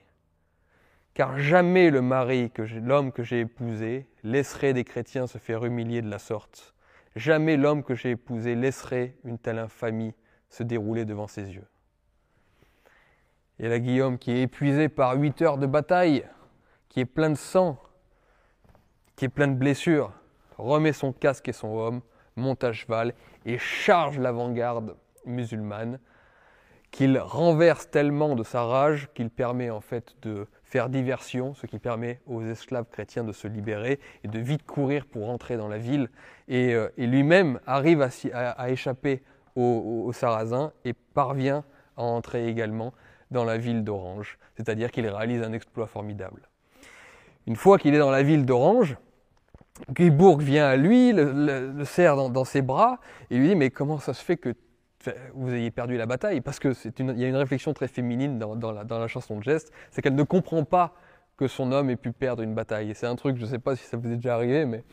Car 1.18 1.40
jamais 1.40 1.90
le 1.90 2.04
mari, 2.04 2.52
que 2.52 2.62
l'homme 2.62 3.12
que 3.12 3.24
j'ai 3.24 3.40
épousé, 3.40 4.06
laisserait 4.22 4.76
des 4.76 4.84
chrétiens 4.84 5.26
se 5.26 5.40
faire 5.40 5.66
humilier 5.66 6.04
de 6.04 6.12
la 6.12 6.20
sorte. 6.20 6.76
Jamais 7.16 7.58
l'homme 7.58 7.82
que 7.82 7.96
j'ai 7.96 8.12
épousé 8.12 8.54
laisserait 8.54 9.16
une 9.24 9.40
telle 9.40 9.58
infamie 9.58 10.14
se 10.52 10.62
dérouler 10.62 11.06
devant 11.06 11.26
ses 11.26 11.56
yeux. 11.56 11.66
Et 13.58 13.68
là 13.68 13.80
Guillaume 13.80 14.20
qui 14.20 14.30
est 14.30 14.44
épuisé 14.44 14.90
par 14.90 15.16
huit 15.16 15.42
heures 15.42 15.58
de 15.58 15.66
bataille, 15.66 16.24
qui 16.88 17.00
est 17.00 17.06
plein 17.06 17.32
de 17.32 17.36
sang, 17.36 17.82
qui 19.16 19.26
est 19.26 19.30
plein 19.30 19.48
de 19.48 19.58
blessures, 19.58 20.14
remet 20.60 20.94
son 20.94 21.14
casque 21.14 21.50
et 21.50 21.54
son 21.54 21.80
homme, 21.80 22.02
monte 22.36 22.64
à 22.64 22.74
cheval 22.74 23.16
et 23.44 23.58
charge 23.58 24.20
l'avant-garde 24.20 24.96
musulmane, 25.26 26.00
qu'il 26.92 27.18
renverse 27.18 27.90
tellement 27.90 28.36
de 28.36 28.44
sa 28.44 28.64
rage 28.64 29.10
qu'il 29.16 29.32
permet 29.32 29.72
en 29.72 29.82
fait 29.82 30.16
de 30.22 30.48
faire 30.70 30.90
diversion, 30.90 31.54
ce 31.54 31.66
qui 31.66 31.80
permet 31.80 32.20
aux 32.28 32.44
esclaves 32.44 32.86
chrétiens 32.92 33.24
de 33.24 33.32
se 33.32 33.48
libérer 33.48 34.00
et 34.24 34.28
de 34.28 34.40
vite 34.40 34.66
courir 34.66 35.06
pour 35.06 35.26
rentrer 35.26 35.58
dans 35.58 35.68
la 35.68 35.78
ville. 35.78 36.10
Et, 36.48 36.74
euh, 36.74 36.90
lui-même 36.98 37.60
arrive 37.66 38.02
à, 38.34 38.70
échapper 38.70 39.24
aux 39.56 40.12
Sarrasins 40.14 40.72
et 40.86 40.94
parvient 40.94 41.64
à 41.96 42.04
entrer 42.04 42.48
également 42.48 42.94
dans 43.32 43.44
la 43.44 43.58
ville 43.58 43.84
d'Orange, 43.84 44.38
c'est-à-dire 44.56 44.92
qu'il 44.92 45.08
réalise 45.08 45.42
un 45.42 45.54
exploit 45.54 45.88
formidable. 45.88 46.48
Une 47.48 47.56
fois 47.56 47.78
qu'il 47.78 47.96
est 47.96 48.00
dans 48.00 48.12
la 48.12 48.24
ville 48.24 48.46
d'Orange, 48.46 48.98
Guybourg 49.92 50.40
vient 50.40 50.68
à 50.68 50.76
lui, 50.76 51.12
le, 51.14 51.84
serre 51.86 52.30
dans, 52.30 52.46
ses 52.46 52.62
bras 52.62 53.00
et 53.30 53.38
lui 53.38 53.50
dit 53.50 53.56
mais 53.56 53.70
comment 53.70 54.00
ça 54.00 54.14
se 54.14 54.24
fait 54.24 54.38
que 54.38 54.56
vous 55.34 55.54
ayez 55.54 55.72
perdu 55.72 55.98
la 55.98 56.06
bataille 56.06 56.42
Parce 56.42 56.60
c'est 56.74 57.00
y 57.00 57.24
a 57.24 57.28
une 57.28 57.36
réflexion 57.36 57.74
très 57.74 57.88
féminine 57.88 58.40
dans, 58.40 58.72
la, 58.72 59.08
chanson 59.08 59.38
de 59.38 59.44
geste, 59.44 59.72
c'est 59.92 60.02
qu'elle 60.02 60.16
ne 60.16 60.24
comprend 60.24 60.64
pas 60.64 60.94
que 61.38 61.48
son 61.48 61.72
homme 61.72 61.90
ait 61.90 61.96
pu 61.96 62.12
perdre 62.12 62.42
une 62.42 62.56
bataille. 62.56 62.90
Et 62.90 62.94
c'est 62.94 63.06
un 63.06 63.16
truc, 63.16 63.38
je 63.38 63.44
ne 63.44 63.48
sais 63.48 63.60
pas 63.60 63.76
si 63.76 63.84
ça 63.84 63.98
vous 63.98 64.12
est 64.12 64.16
déjà 64.16 64.36
arrivé, 64.36 64.66
mais 64.66 64.84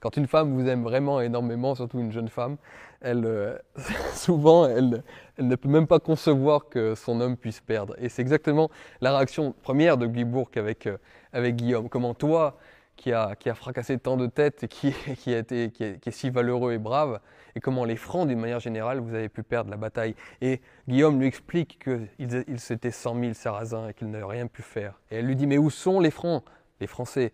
quand 0.00 0.16
une 0.16 0.26
femme 0.26 0.52
vous 0.52 0.68
aime 0.68 0.82
vraiment 0.82 1.20
énormément, 1.20 1.74
surtout 1.74 1.98
une 1.98 2.12
jeune 2.12 2.28
femme, 2.28 2.58
euh, 3.04 3.58
souvent, 4.14 4.66
elle, 4.66 5.02
ne 5.38 5.56
peut 5.56 5.68
même 5.68 5.86
pas 5.86 5.98
concevoir 5.98 6.68
que 6.68 6.94
son 6.94 7.20
homme 7.20 7.36
puisse 7.36 7.60
perdre. 7.60 7.94
Et 7.98 8.08
c'est 8.08 8.22
exactement 8.22 8.70
la 9.00 9.16
réaction 9.16 9.54
première 9.62 9.96
de 9.96 10.06
Guy 10.06 10.24
Bourque 10.24 10.56
avec, 10.56 10.86
euh, 10.86 10.98
avec 11.32 11.56
Guillaume. 11.56 11.88
Comment 11.88 12.14
toi, 12.14 12.58
qui 12.96 13.12
a, 13.12 13.36
fracassé 13.54 13.98
tant 13.98 14.16
de 14.16 14.26
têtes 14.26 14.64
et 14.64 14.68
qui, 14.68 14.92
qui, 15.18 15.34
a 15.34 15.38
été, 15.38 15.70
qui 15.70 15.84
est 15.84 16.10
si 16.10 16.30
valeureux 16.30 16.72
et 16.72 16.78
brave, 16.78 17.20
et 17.56 17.60
comment 17.60 17.84
les 17.84 17.96
Francs, 17.96 18.26
d'une 18.26 18.40
manière 18.40 18.60
générale, 18.60 18.98
vous 18.98 19.14
avez 19.14 19.28
pu 19.28 19.42
perdre 19.42 19.70
la 19.70 19.76
bataille. 19.76 20.14
Et 20.40 20.60
Guillaume 20.88 21.20
lui 21.20 21.26
explique 21.26 21.78
qu'ils 21.82 22.08
il, 22.18 22.60
s'étaient 22.60 22.90
100 22.90 23.20
000 23.20 23.32
Sarrasins 23.34 23.88
et 23.88 23.94
qu'ils 23.94 24.10
n'avaient 24.10 24.24
rien 24.24 24.46
pu 24.46 24.62
faire. 24.62 25.00
Et 25.10 25.16
elle 25.16 25.26
lui 25.26 25.36
dit, 25.36 25.46
mais 25.46 25.58
où 25.58 25.70
sont 25.70 26.00
les 26.00 26.10
Francs? 26.10 26.44
Les 26.80 26.86
Français 26.86 27.32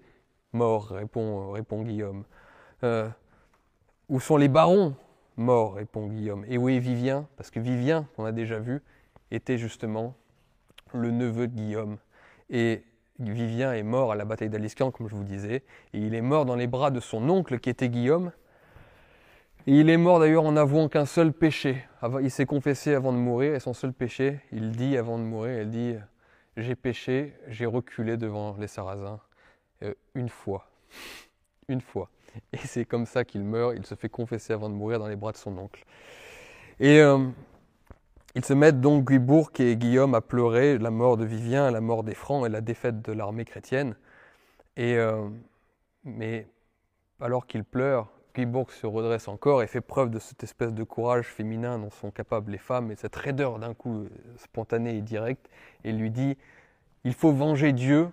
Morts, 0.53 0.89
répond, 0.89 1.83
Guillaume. 1.83 2.25
Euh, 2.85 3.09
où 4.09 4.21
sont 4.21 4.37
les 4.37 4.49
barons? 4.49 4.95
Morts, 5.37 5.75
répond 5.75 6.07
Guillaume. 6.09 6.45
Et 6.49 6.59
où 6.59 6.69
est 6.69 6.79
Vivien? 6.79 7.27
Parce 7.37 7.51
que 7.51 7.61
Vivien, 7.61 8.07
qu'on 8.17 8.25
a 8.25 8.33
déjà 8.33 8.59
vu, 8.59 8.83
était 9.31 9.59
justement 9.59 10.15
le 10.93 11.11
neveu 11.11 11.49
de 11.49 11.55
Guillaume. 11.55 11.97
Et 12.51 12.85
Vivien 13.19 13.73
est 13.73 13.83
mort 13.83 14.13
à 14.13 14.17
la 14.17 14.25
bataille 14.25 14.51
d'Aliscan, 14.51 14.91
comme 14.91 15.09
je 15.09 15.15
vous 15.15 15.25
disais, 15.25 15.63
et 15.93 15.99
il 15.99 16.15
est 16.15 16.21
mort 16.21 16.47
dans 16.47 16.57
les 16.57 16.67
bras 16.67 16.91
de 16.91 17.01
son 17.01 17.29
oncle 17.29 17.59
qui 17.61 17.71
était 17.71 17.89
Guillaume. 17.89 18.33
Il 19.67 19.91
est 19.91 19.97
mort 19.99 20.21
d'ailleurs 20.21 20.45
en 20.45 20.57
avouant 20.57 20.89
qu'un 20.89 21.05
seul 21.05 21.33
péché. 21.33 21.85
Il 22.23 22.31
s'est 22.31 22.47
confessé 22.47 22.95
avant 22.95 23.13
de 23.13 23.19
mourir, 23.19 23.55
et 23.55 23.61
son 23.61 23.75
seul 23.75 23.93
péché, 23.93 24.41
il 24.53 24.73
dit 24.73 24.97
avant 24.97 25.19
de 25.19 25.25
mourir, 25.25 25.63
il 25.63 25.71
dit 25.71 25.95
J'ai 26.57 26.75
péché, 26.75 27.35
j'ai 27.49 27.67
reculé 27.67 28.17
devant 28.17 28.57
les 28.59 28.67
Sarrasins 28.67 29.21
euh, 29.83 29.95
une 30.15 30.29
fois. 30.29 30.71
Une 31.69 31.81
fois. 31.81 32.11
Et 32.53 32.59
c'est 32.59 32.85
comme 32.85 33.07
ça 33.07 33.25
qu'il 33.25 33.43
meurt, 33.43 33.75
il 33.77 33.85
se 33.85 33.95
fait 33.95 34.09
confesser 34.09 34.53
avant 34.53 34.71
de 34.71 34.75
mourir 34.75 34.99
dans 34.99 35.09
les 35.09 35.17
bras 35.17 35.33
de 35.33 35.37
son 35.37 35.57
oncle. 35.59 35.85
Et 36.79 37.01
euh, 37.01 37.29
ils 38.35 38.45
se 38.45 38.55
mettent 38.55 38.81
donc 38.81 39.09
Guibourg 39.09 39.51
et 39.59 39.77
Guillaume 39.77 40.15
à 40.15 40.21
pleurer 40.21 40.79
la 40.79 40.91
mort 40.91 41.17
de 41.17 41.25
Vivien, 41.25 41.71
la 41.71 41.81
mort 41.81 42.03
des 42.05 42.15
Francs 42.15 42.47
et 42.47 42.49
la 42.49 42.61
défaite 42.61 43.03
de 43.03 43.13
l'armée 43.13 43.45
chrétienne. 43.45 43.97
Et, 44.77 44.97
euh, 44.97 45.29
mais 46.05 46.47
alors 47.21 47.47
qu'ils 47.47 47.65
pleurent, 47.65 48.09
Guibourg 48.35 48.71
se 48.71 48.87
redresse 48.87 49.29
encore 49.29 49.63
et 49.63 49.67
fait 49.67 49.81
preuve 49.81 50.11
de 50.11 50.19
cette 50.19 50.43
espèce 50.43 50.73
de 50.73 50.85
courage 50.85 51.27
féminin 51.27 51.79
dont 51.79 51.91
sont 51.91 52.11
capables 52.11 52.53
les 52.53 52.59
femmes 52.59 52.91
et 52.91 52.97
cette 52.97 53.17
raideur 53.17 53.59
d'un 53.59 53.75
coup 53.75 54.07
spontanée 54.37 54.97
et 54.97 55.03
directe 55.03 55.49
et 55.85 55.93
lui 55.93 56.11
dit 56.11 56.37
il 57.05 57.15
faut 57.15 57.33
venger 57.33 57.73
Dieu 57.73 58.09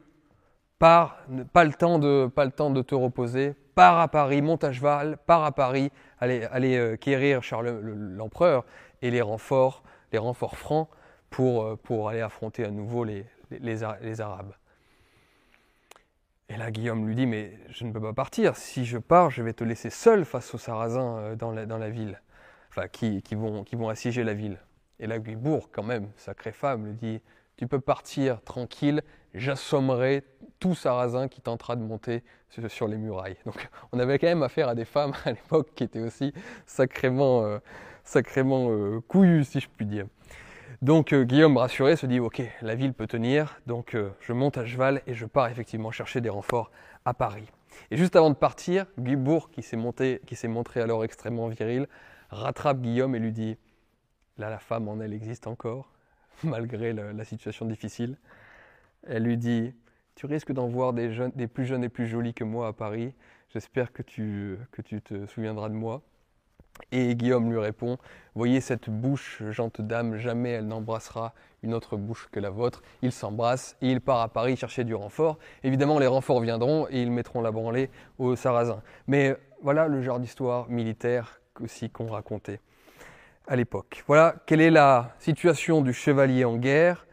pas 0.80 1.18
le 1.28 1.74
temps 1.74 2.00
de 2.00 2.30
pas 2.34 2.46
le 2.46 2.52
temps 2.52 2.70
de 2.70 2.82
te 2.82 2.96
reposer 2.96 3.56
pars 3.76 4.00
à 4.00 4.08
Paris 4.08 4.42
monte 4.42 4.64
à 4.64 4.72
cheval 4.72 5.18
pars 5.26 5.44
à 5.44 5.52
Paris 5.52 5.92
allez 6.20 6.44
aller 6.46 6.78
euh, 6.78 6.96
quérir 6.98 7.44
Charles 7.44 7.80
l'empereur 7.82 8.66
et 9.02 9.12
les 9.12 9.22
renforts 9.22 9.84
les 10.12 10.18
renforts 10.18 10.58
francs 10.58 10.88
pour, 11.30 11.64
euh, 11.64 12.08
aller 12.08 12.22
affronter 12.22 12.66
à 12.66 12.72
nouveau 12.72 13.04
les, 13.04 13.26
Arabes. 13.84 14.54
Et 16.50 16.56
là, 16.56 16.72
Guillaume 16.72 17.06
lui 17.06 17.16
dit, 17.16 17.26
mais 17.26 17.60
je 17.70 17.84
ne 17.84 17.92
peux 17.92 18.00
pas 18.00 18.14
partir. 18.14 18.56
Si 18.56 18.86
je 18.86 18.98
pars, 18.98 19.30
je 19.30 19.44
vais 19.44 19.54
te 19.54 19.64
laisser 19.64 19.90
seul 19.90 20.24
face 20.24 20.54
aux 20.54 20.58
Sarrasins 20.58 21.18
euh, 21.18 21.36
dans 21.36 21.52
la, 21.52 21.90
ville, 21.90 22.22
enfin, 22.70 22.88
qui, 22.88 23.22
vont, 23.36 23.90
assiéger 23.90 24.24
la 24.24 24.34
ville. 24.34 24.58
Et 25.00 25.08
là, 25.08 25.20
Guibourg, 25.20 25.70
quand 25.72 25.84
même, 25.84 26.10
sacrée 26.16 26.54
femme, 26.54 26.86
lui 26.86 26.94
dit, 26.94 27.22
tu 27.58 27.68
peux 27.68 27.82
partir 27.82 28.42
tranquille, 28.44 29.02
j'assommerai 29.34 30.24
tout 30.60 30.74
Sarrasin 30.74 31.28
qui 31.28 31.42
tentera 31.42 31.76
de 31.76 31.82
monter 31.82 32.24
sur 32.68 32.88
les 32.88 32.98
murailles. 32.98 33.38
Donc 33.46 33.68
on 33.92 34.00
avait 34.00 34.18
quand 34.20 34.28
même 34.28 34.44
affaire 34.44 34.70
à 34.70 34.76
des 34.76 34.86
femmes 34.86 35.14
à 35.26 35.32
l'époque 35.32 35.70
qui 35.76 35.84
étaient 35.84 36.02
aussi 36.02 36.34
sacrément, 36.66 37.44
euh, 37.44 37.60
euh, 38.16 39.02
couillu, 39.08 39.44
si 39.44 39.60
je 39.60 39.68
puis 39.70 39.86
dire. 39.86 40.06
Donc 40.84 41.12
euh, 41.12 41.24
Guillaume, 41.24 41.58
rassuré, 41.58 41.96
se 41.96 42.06
dit 42.06 42.20
Ok, 42.20 42.40
la 42.62 42.76
ville 42.76 42.94
peut 42.94 43.08
tenir, 43.08 43.60
donc 43.66 43.96
euh, 43.96 44.12
je 44.22 44.32
monte 44.32 44.60
à 44.60 44.66
cheval 44.66 45.02
et 45.08 45.16
je 45.16 45.26
pars 45.26 45.48
effectivement 45.50 45.90
chercher 45.90 46.22
des 46.22 46.30
renforts 46.30 46.70
à 47.04 47.16
Paris. 47.16 47.48
Et 47.90 47.98
juste 47.98 48.16
avant 48.16 48.30
de 48.30 48.36
partir, 48.36 48.86
Guibourg, 49.00 49.50
qui 49.50 49.64
s'est, 49.64 49.76
montré 49.76 50.82
alors 50.82 51.04
extrêmement 51.04 51.48
viril, 51.48 51.88
rattrape 52.30 52.80
Guillaume 52.80 53.16
et 53.16 53.20
lui 53.20 53.32
dit 53.32 53.58
Là, 54.38 54.52
la 54.52 54.60
femme 54.60 54.88
en 54.88 55.00
elle 55.00 55.14
existe 55.14 55.48
encore, 55.48 55.92
malgré 56.44 56.94
la, 56.94 57.26
situation 57.26 57.66
difficile. 57.66 58.16
Elle 59.08 59.24
lui 59.24 59.38
dit 59.38 59.74
Tu 60.14 60.28
risques 60.28 60.52
d'en 60.52 60.68
voir 60.68 60.94
des, 60.94 61.48
plus 61.48 61.66
jeunes 61.66 61.84
et 61.84 61.90
plus 61.90 62.06
jolis 62.06 62.36
que 62.36 62.44
moi 62.44 62.68
à 62.68 62.74
Paris. 62.74 63.16
J'espère 63.50 63.92
que 63.92 64.04
tu 64.04 64.60
te 65.04 65.26
souviendras 65.26 65.70
de 65.70 65.74
moi. 65.74 66.04
Et 66.92 67.16
Guillaume 67.16 67.52
lui 67.52 67.60
répond 67.60 67.98
Voyez 68.38 68.62
cette 68.62 68.90
bouche, 68.90 69.42
gente 69.50 69.82
dame, 69.82 70.18
jamais 70.18 70.52
elle 70.52 70.68
n'embrassera 70.68 71.34
une 71.64 71.74
autre 71.74 71.98
bouche 71.98 72.28
que 72.32 72.40
la 72.40 72.52
vôtre. 72.52 72.84
Il 73.02 73.12
s'embrasse 73.12 73.76
et 73.82 73.92
il 73.92 74.00
part 74.00 74.22
à 74.22 74.30
Paris 74.30 74.56
chercher 74.56 74.84
du 74.84 74.94
renfort. 74.94 75.40
Évidemment, 75.64 75.98
les 75.98 76.06
renforts 76.06 76.42
viendront 76.42 76.88
et 76.92 77.02
ils 77.02 77.12
mettront 77.12 77.42
la 77.42 77.50
branlée 77.50 77.90
aux 78.20 78.36
Sarrasins. 78.36 78.84
Mais 79.08 79.36
voilà 79.64 79.88
le 79.88 80.04
genre 80.04 80.20
d'histoire 80.20 80.70
militaire 80.70 81.42
aussi 81.60 81.90
qu'on 81.90 82.06
racontait 82.06 82.60
à 83.48 83.56
l'époque. 83.56 84.04
Voilà 84.06 84.36
quelle 84.46 84.62
est 84.62 84.70
la 84.70 85.16
situation 85.18 85.82
du 85.82 85.94
chevalier 85.94 86.46
en 86.46 86.58
guerre. 86.58 87.08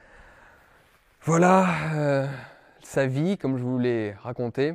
Voilà 1.23 1.67
euh, 1.95 2.27
sa 2.83 3.07
vie, 3.07 3.39
comme 3.39 3.57
je 3.57 3.63
vous 3.63 3.79
l'ai 3.79 4.15
raconté. 4.23 4.75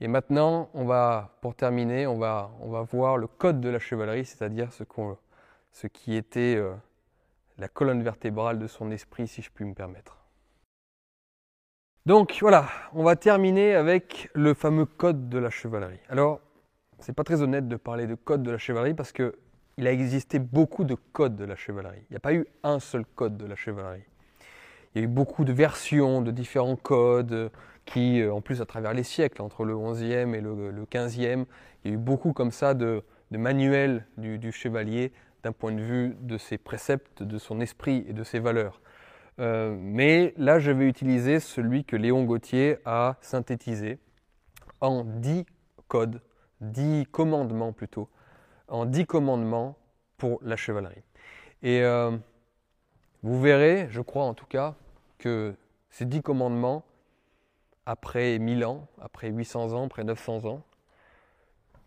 Et 0.00 0.08
maintenant, 0.08 0.68
on 0.74 0.84
va, 0.84 1.36
pour 1.40 1.54
terminer, 1.54 2.06
on 2.06 2.18
va, 2.18 2.50
on 2.60 2.70
va 2.70 2.82
voir 2.82 3.16
le 3.16 3.26
code 3.26 3.60
de 3.60 3.68
la 3.68 3.78
chevalerie, 3.78 4.26
c'est-à-dire 4.26 4.72
ce, 4.72 4.84
ce, 5.72 5.86
qui 5.86 6.14
était 6.14 6.56
euh, 6.56 6.74
la 7.58 7.68
colonne 7.68 8.02
vertébrale 8.02 8.58
de 8.58 8.66
son 8.66 8.90
esprit, 8.90 9.26
si 9.26 9.40
je 9.40 9.50
puis 9.50 9.64
me 9.64 9.74
permettre. 9.74 10.18
Donc 12.04 12.36
voilà, 12.40 12.68
on 12.92 13.02
va 13.02 13.16
terminer 13.16 13.74
avec 13.74 14.30
le 14.34 14.54
fameux 14.54 14.84
code 14.84 15.28
de 15.28 15.38
la 15.38 15.50
chevalerie. 15.50 15.98
Alors, 16.08 16.40
c'est 16.98 17.14
pas 17.14 17.24
très 17.24 17.42
honnête 17.42 17.66
de 17.66 17.76
parler 17.76 18.06
de 18.06 18.14
code 18.14 18.42
de 18.42 18.50
la 18.50 18.58
chevalerie 18.58 18.94
parce 18.94 19.12
que 19.12 19.34
il 19.78 19.86
a 19.86 19.92
existé 19.92 20.38
beaucoup 20.38 20.84
de 20.84 20.94
codes 20.94 21.36
de 21.36 21.44
la 21.44 21.56
chevalerie. 21.56 22.00
Il 22.08 22.12
n'y 22.12 22.16
a 22.16 22.20
pas 22.20 22.32
eu 22.32 22.46
un 22.62 22.80
seul 22.80 23.04
code 23.04 23.36
de 23.36 23.44
la 23.44 23.56
chevalerie. 23.56 24.04
Il 24.94 24.98
y 24.98 25.00
a 25.02 25.04
eu 25.04 25.08
beaucoup 25.08 25.44
de 25.44 25.52
versions 25.52 26.22
de 26.22 26.30
différents 26.30 26.76
codes 26.76 27.50
qui, 27.86 28.20
euh, 28.20 28.34
en 28.34 28.42
plus, 28.42 28.60
à 28.60 28.66
travers 28.66 28.92
les 28.92 29.04
siècles, 29.04 29.40
entre 29.40 29.64
le 29.64 29.74
11e 29.74 30.34
et 30.34 30.40
le, 30.40 30.84
15e, 30.84 31.46
il 31.84 31.90
y 31.90 31.94
a 31.94 31.94
eu 31.94 31.98
beaucoup 31.98 32.32
comme 32.32 32.50
ça 32.50 32.74
de, 32.74 33.02
manuels 33.30 34.06
du, 34.18 34.52
chevalier 34.52 35.12
d'un 35.42 35.52
point 35.52 35.72
de 35.72 35.80
vue 35.80 36.16
de 36.20 36.36
ses 36.36 36.58
préceptes, 36.58 37.22
de 37.22 37.38
son 37.38 37.60
esprit 37.60 38.04
et 38.08 38.12
de 38.12 38.24
ses 38.24 38.40
valeurs. 38.40 38.80
Euh, 39.38 39.76
mais 39.78 40.34
là, 40.36 40.58
je 40.58 40.70
vais 40.70 40.88
utiliser 40.88 41.40
celui 41.40 41.84
que 41.84 41.96
Léon 41.96 42.24
Gauthier 42.24 42.78
a 42.84 43.16
synthétisé 43.20 43.98
en 44.80 45.04
dix 45.04 45.46
codes, 45.88 46.20
dix 46.60 47.06
commandements 47.10 47.72
plutôt, 47.72 48.08
en 48.68 48.84
dix 48.84 49.06
commandements 49.06 49.76
pour 50.16 50.40
la 50.42 50.56
chevalerie. 50.56 51.02
Et 51.62 51.82
euh, 51.82 52.16
vous 53.22 53.40
verrez, 53.40 53.88
je 53.90 54.00
crois 54.00 54.24
en 54.24 54.34
tout 54.34 54.46
cas, 54.46 54.74
que 55.18 55.54
ces 55.90 56.04
dix 56.04 56.22
commandements, 56.22 56.84
après 57.86 58.38
1000 58.38 58.64
ans, 58.64 58.88
après 59.00 59.30
800 59.30 59.72
ans, 59.72 59.86
après 59.86 60.04
900 60.04 60.44
ans, 60.44 60.62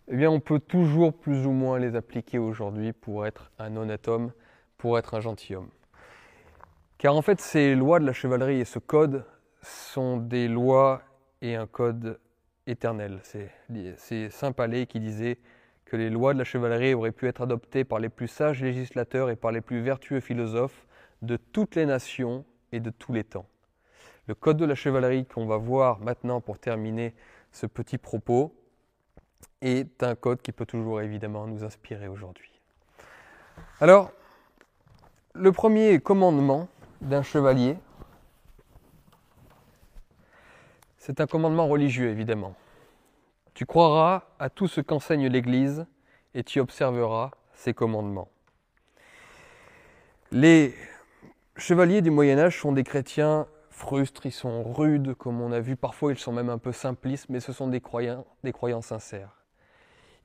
eh 0.07 0.15
bien, 0.15 0.31
on 0.31 0.39
peut 0.39 0.59
toujours 0.59 1.13
plus 1.13 1.45
ou 1.45 1.51
moins 1.51 1.77
les 1.77 1.95
appliquer 1.95 2.39
aujourd'hui 2.39 2.93
pour 2.93 3.27
être 3.27 3.51
un 3.59 3.75
honnête 3.75 4.07
homme, 4.07 4.31
pour 4.77 4.97
être 4.97 5.13
un 5.13 5.19
gentilhomme. 5.19 5.69
Car 6.97 7.15
en 7.15 7.21
fait, 7.21 7.39
ces 7.39 7.75
lois 7.75 7.99
de 7.99 8.05
la 8.05 8.13
chevalerie 8.13 8.59
et 8.59 8.65
ce 8.65 8.79
code 8.79 9.23
sont 9.61 10.17
des 10.17 10.47
lois 10.47 11.03
et 11.41 11.55
un 11.55 11.67
code 11.67 12.19
éternel. 12.65 13.19
C'est 13.97 14.29
Saint 14.31 14.51
Palais 14.51 14.87
qui 14.87 14.99
disait 14.99 15.37
que 15.85 15.95
les 15.95 16.09
lois 16.09 16.33
de 16.33 16.39
la 16.39 16.43
chevalerie 16.43 16.93
auraient 16.93 17.11
pu 17.11 17.27
être 17.27 17.41
adoptées 17.41 17.83
par 17.83 17.99
les 17.99 18.09
plus 18.09 18.27
sages 18.27 18.61
législateurs 18.61 19.29
et 19.29 19.35
par 19.35 19.51
les 19.51 19.61
plus 19.61 19.81
vertueux 19.81 20.19
philosophes 20.19 20.85
de 21.21 21.37
toutes 21.37 21.75
les 21.75 21.85
nations 21.85 22.45
et 22.71 22.79
de 22.79 22.89
tous 22.89 23.13
les 23.13 23.23
temps. 23.23 23.45
Le 24.29 24.35
code 24.35 24.57
de 24.57 24.65
la 24.65 24.75
chevalerie 24.75 25.25
qu'on 25.25 25.47
va 25.47 25.57
voir 25.57 26.01
maintenant 26.01 26.39
pour 26.39 26.59
terminer 26.59 27.15
ce 27.51 27.65
petit 27.65 27.97
propos 27.97 28.53
est 29.61 30.03
un 30.03 30.13
code 30.13 30.43
qui 30.43 30.51
peut 30.51 30.67
toujours 30.67 31.01
évidemment 31.01 31.47
nous 31.47 31.63
inspirer 31.63 32.07
aujourd'hui. 32.07 32.51
Alors, 33.81 34.11
le 35.33 35.51
premier 35.51 35.99
commandement 35.99 36.67
d'un 37.01 37.23
chevalier, 37.23 37.75
c'est 40.99 41.19
un 41.21 41.25
commandement 41.25 41.67
religieux 41.67 42.09
évidemment. 42.09 42.53
Tu 43.55 43.65
croiras 43.65 44.25
à 44.37 44.51
tout 44.51 44.67
ce 44.67 44.79
qu'enseigne 44.79 45.25
l'Église 45.25 45.87
et 46.35 46.43
tu 46.43 46.59
observeras 46.59 47.31
ses 47.55 47.73
commandements. 47.73 48.29
Les 50.31 50.75
chevaliers 51.57 52.03
du 52.03 52.11
Moyen 52.11 52.37
Âge 52.37 52.61
sont 52.61 52.73
des 52.73 52.83
chrétiens 52.83 53.47
frustres, 53.79 54.25
ils 54.25 54.31
sont 54.31 54.61
rudes, 54.61 55.15
comme 55.15 55.41
on 55.41 55.51
a 55.51 55.61
vu, 55.61 55.75
parfois 55.75 56.11
ils 56.11 56.19
sont 56.19 56.33
même 56.33 56.49
un 56.49 56.57
peu 56.57 56.71
simplistes, 56.71 57.27
mais 57.29 57.39
ce 57.39 57.53
sont 57.53 57.67
des 57.67 57.79
croyants, 57.79 58.25
des 58.43 58.53
sincères. 58.81 59.39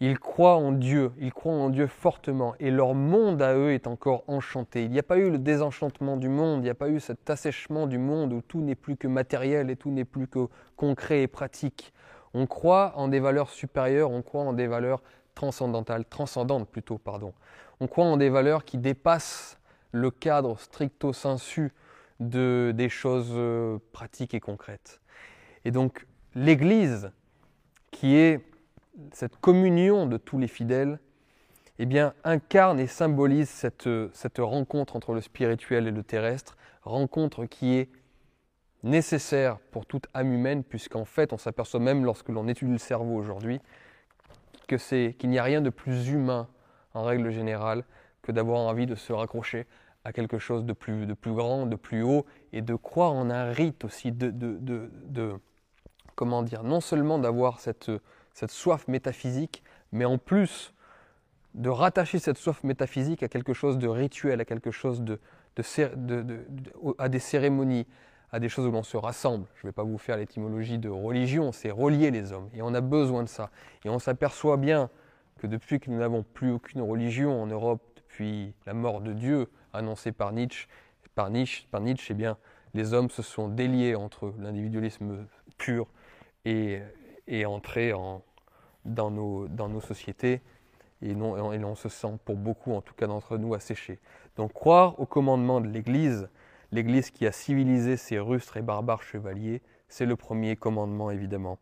Ils 0.01 0.19
croient 0.19 0.57
en 0.57 0.73
Dieu, 0.73 1.13
ils 1.21 1.33
croient 1.33 1.55
en 1.55 1.71
Dieu 1.71 1.87
fortement, 1.87 2.55
et 2.59 2.73
leur 2.73 2.95
monde 2.95 3.41
à 3.41 3.55
eux 3.55 3.73
est 3.73 3.87
encore 3.87 4.25
enchanté. 4.27 4.85
Il 4.85 4.91
n'y 4.91 4.99
a 4.99 5.05
pas 5.05 5.19
eu 5.19 5.31
le 5.31 5.39
désenchantement 5.39 6.17
du 6.17 6.29
monde, 6.29 6.61
il 6.61 6.65
n'y 6.65 6.71
a 6.71 6.75
pas 6.75 6.89
eu 6.89 6.99
cet 6.99 7.31
assèchement 7.31 7.87
du 7.87 7.97
monde 7.97 8.33
où 8.33 8.43
tout 8.43 8.61
n'est 8.61 8.75
plus 8.75 8.97
que 8.97 9.07
matériel 9.07 9.71
et 9.71 9.77
tout 9.77 9.91
n'est 9.91 10.05
plus 10.05 10.27
que 10.27 10.49
concret 10.77 11.23
et 11.23 11.29
pratique. 11.29 11.93
On 12.35 12.47
croit 12.47 12.93
en 12.97 13.07
des 13.07 13.21
valeurs 13.21 13.51
supérieures, 13.51 14.11
on 14.11 14.23
croit 14.23 14.43
en 14.43 14.53
des 14.53 14.67
valeurs 14.67 15.01
transcendantales, 15.37 16.05
transcendantes 16.05 16.69
plutôt, 16.69 16.99
pardon. 16.99 17.33
On 17.79 17.87
croit 17.87 18.05
en 18.05 18.17
des 18.17 18.31
valeurs 18.31 18.65
qui 18.65 18.79
dépassent 18.79 19.59
le 19.93 20.11
cadre 20.11 20.59
stricto 20.59 21.13
sensu 21.13 21.73
de, 22.21 22.73
des 22.75 22.89
choses 22.89 23.33
euh, 23.33 23.79
pratiques 23.93 24.35
et 24.35 24.41
concrètes. 24.41 25.01
Et 25.65 25.71
donc 25.71 26.07
l'Église, 26.35 27.13
qui 27.91 28.17
est 28.17 28.41
cette 29.13 29.37
communion 29.37 30.07
de 30.07 30.17
tous 30.17 30.39
les 30.39 30.49
fidèles, 30.49 30.99
eh 31.79 31.87
bien, 31.87 32.15
incarne 32.23 32.79
et 32.79 32.87
symbolise 32.87 33.49
cette, 33.49 33.89
cette 34.13 34.39
rencontre 34.39 34.95
entre 34.95 35.13
le 35.13 35.21
spirituel 35.21 35.89
et 35.89 35.91
le 35.91 36.03
terrestre, 36.05 36.57
rencontre 36.83 37.47
qui 37.47 37.75
est 37.75 37.89
nécessaire 38.85 39.59
pour 39.73 39.87
toute 39.87 40.07
âme 40.15 40.33
humaine, 40.33 40.63
puisqu'en 40.63 41.05
fait, 41.05 41.33
on 41.33 41.39
s'aperçoit 41.39 41.81
même 41.81 42.05
lorsque 42.05 42.29
l'on 42.29 42.47
étudie 42.47 42.73
le 42.73 42.79
cerveau 42.79 43.17
aujourd'hui 43.17 43.61
que 44.69 44.79
c'est 44.79 45.15
qu'il 45.19 45.31
n'y 45.31 45.39
a 45.39 45.43
rien 45.43 45.61
de 45.61 45.71
plus 45.71 46.09
humain 46.09 46.49
en 46.95 47.03
règle 47.03 47.31
générale 47.31 47.85
que 48.23 48.33
d'avoir 48.33 48.61
envie 48.61 48.87
de 48.87 48.95
se 48.95 49.13
raccrocher 49.13 49.67
à 50.05 50.13
quelque 50.13 50.39
chose 50.39 50.65
de 50.65 50.73
plus, 50.73 51.07
de 51.07 51.15
plus 51.15 51.33
grand, 51.33 51.67
de 51.67 51.77
plus 51.77 52.03
haut, 52.03 52.27
et 52.53 52.63
de 52.63 52.75
croire 52.75 53.13
en 53.13 53.31
un 53.31 53.51
rite 53.51 53.85
aussi, 53.85 54.13
de, 54.13 54.31
de, 54.31 54.59
de, 54.61 55.41
comment 56.15 56.43
dire, 56.43 56.63
non 56.63 56.81
seulement 56.81 57.19
d'avoir 57.19 57.61
cette, 57.61 57.91
cette 58.33 58.51
soif 58.51 58.87
métaphysique, 58.87 59.63
mais 59.93 60.05
en 60.05 60.19
plus 60.19 60.75
de 61.55 61.71
rattacher 61.71 62.19
cette 62.19 62.37
soif 62.37 62.63
métaphysique 62.65 63.23
à 63.23 63.29
quelque 63.29 63.55
chose 63.55 63.79
de 63.79 63.89
rituel, 63.89 64.41
à 64.41 64.45
quelque 64.45 64.71
chose 64.71 65.03
de, 65.03 65.21
à 66.99 67.09
des 67.09 67.19
cérémonies, 67.19 67.87
à 68.33 68.41
des 68.41 68.49
choses 68.49 68.67
où 68.67 68.73
l'on 68.73 68.83
se 68.83 68.97
rassemble. 68.97 69.47
Je 69.55 69.67
ne 69.67 69.69
vais 69.71 69.73
pas 69.73 69.85
vous 69.85 69.99
faire 69.99 70.17
l'étymologie 70.17 70.79
de 70.79 70.89
religion, 70.89 71.53
c'est 71.53 71.71
relier 71.71 72.11
les 72.11 72.33
hommes. 72.33 72.51
Et 72.53 72.63
on 72.63 72.75
a 72.75 72.81
besoin 72.81 73.23
de 73.23 73.29
ça. 73.29 73.51
Et 73.85 73.89
on 73.89 74.01
s'aperçoit 74.01 74.57
bien 74.57 74.91
que 75.39 75.47
depuis 75.47 75.79
que 75.79 75.91
nous 75.91 75.99
n'avons 75.99 76.25
plus 76.25 76.51
aucune 76.51 76.83
religion 76.83 77.41
en 77.41 77.47
Europe, 77.47 77.81
depuis 77.97 78.55
la 78.67 78.75
mort 78.75 79.01
de 79.01 79.13
Dieu 79.13 79.49
annoncée 79.75 80.13
par 80.13 80.33
Nietzsche, 80.33 80.67
par 81.15 81.31
Nietzsche, 81.31 81.67
par 81.71 81.81
Nietzsche 81.81 82.13
eh 82.13 82.15
bien, 82.15 82.39
les 82.75 82.93
hommes 82.93 83.11
se 83.11 83.23
sont 83.23 83.49
déliés 83.49 83.95
entre 83.95 84.33
l'individualisme 84.39 85.27
pur 85.59 85.87
et, 86.45 86.81
et 87.27 87.47
entré 87.47 87.93
en, 87.93 88.23
dans, 88.85 89.11
nos, 89.11 89.81
sociétés. 89.81 90.41
Et, 91.03 91.15
non, 91.15 91.35
on 91.35 91.75
se 91.75 91.89
sent, 91.89 92.19
pour 92.25 92.37
beaucoup 92.37 92.73
en 92.73 92.81
tout 92.81 92.95
cas 92.95 93.07
d'entre 93.07 93.37
nous, 93.37 93.55
asséché. 93.55 93.99
Donc 94.37 94.53
croire 94.53 94.99
au 95.01 95.07
commandement 95.07 95.61
de 95.61 95.69
l'Église, 95.69 96.29
l'Église 96.73 97.11
qui 97.11 97.27
a 97.27 97.33
civilisé 97.33 97.97
ces 97.97 98.19
rustres 98.19 98.57
et 98.57 98.63
barbares 98.63 99.03
chevaliers, 99.03 99.63
c'est 99.89 100.07
le 100.07 100.17
premier 100.17 100.57
commandement 100.57 101.11
évidemment 101.11 101.59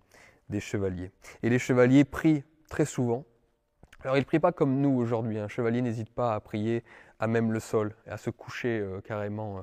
des 0.49 0.61
chevaliers. 0.61 1.11
Et 1.43 1.51
les 1.51 1.59
chevaliers 1.59 2.05
prient 2.05 2.45
très 2.69 2.85
souvent. 2.85 3.25
Alors 4.05 4.17
ils 4.17 4.21
ne 4.21 4.25
prient 4.25 4.41
pas 4.41 4.53
comme 4.53 4.81
nous 4.81 4.91
aujourd'hui. 4.91 5.39
Un 5.39 5.49
chevalier 5.49 5.83
n'hésite 5.83 6.11
pas 6.11 6.35
à 6.35 6.41
prier 6.41 6.83
à 7.23 7.29
même 7.29 7.53
le 7.53 7.61
sol, 7.61 7.95
à 8.09 8.17
se 8.17 8.31
coucher 8.31 8.81
euh, 8.81 9.01
carrément 9.01 9.59
euh, 9.59 9.63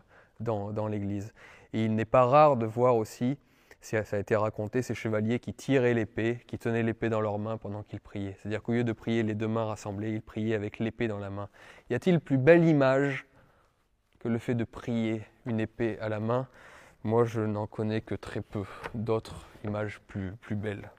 dans, 0.72 0.88
l'église. 0.88 1.34
Et 1.74 1.84
il 1.84 1.94
n'est 1.94 2.06
pas 2.06 2.26
rare 2.26 2.56
de 2.56 2.66
voir 2.66 2.96
aussi, 2.96 3.38
ça 3.82 4.02
a 4.14 4.18
été 4.18 4.34
raconté, 4.38 4.82
ces 4.82 4.96
chevaliers 4.96 5.40
qui 5.40 5.54
tiraient 5.54 5.94
l'épée, 5.94 6.40
qui 6.48 6.58
tenaient 6.58 6.84
l'épée 6.84 7.10
dans 7.10 7.20
leurs 7.20 7.38
mains 7.38 7.58
pendant 7.58 7.84
qu'ils 7.84 8.00
priaient. 8.00 8.38
C'est-à-dire 8.40 8.64
qu'au 8.64 8.72
lieu 8.72 8.86
de 8.86 8.94
prier 8.94 9.24
les 9.24 9.36
deux 9.36 9.50
mains 9.50 9.66
rassemblées, 9.66 10.12
ils 10.14 10.22
priaient 10.22 10.56
avec 10.56 10.80
l'épée 10.80 11.10
dans 11.10 11.20
la 11.20 11.30
main. 11.30 11.50
Y 11.90 11.96
a-t-il 11.96 12.22
plus 12.22 12.38
belle 12.38 12.64
image 12.64 13.26
que 14.20 14.30
le 14.30 14.38
fait 14.38 14.56
de 14.56 14.64
prier 14.64 15.22
une 15.46 15.60
épée 15.60 16.00
à 16.00 16.08
la 16.08 16.22
main, 16.22 16.48
moi 17.04 17.26
je 17.26 17.42
n'en 17.42 17.68
connais 17.68 18.00
que 18.00 18.16
très 18.16 18.42
peu 18.42 18.64
d'autres 18.94 19.48
images 19.66 20.00
plus, 20.08 20.32
plus 20.40 20.56
belles. 20.56 20.92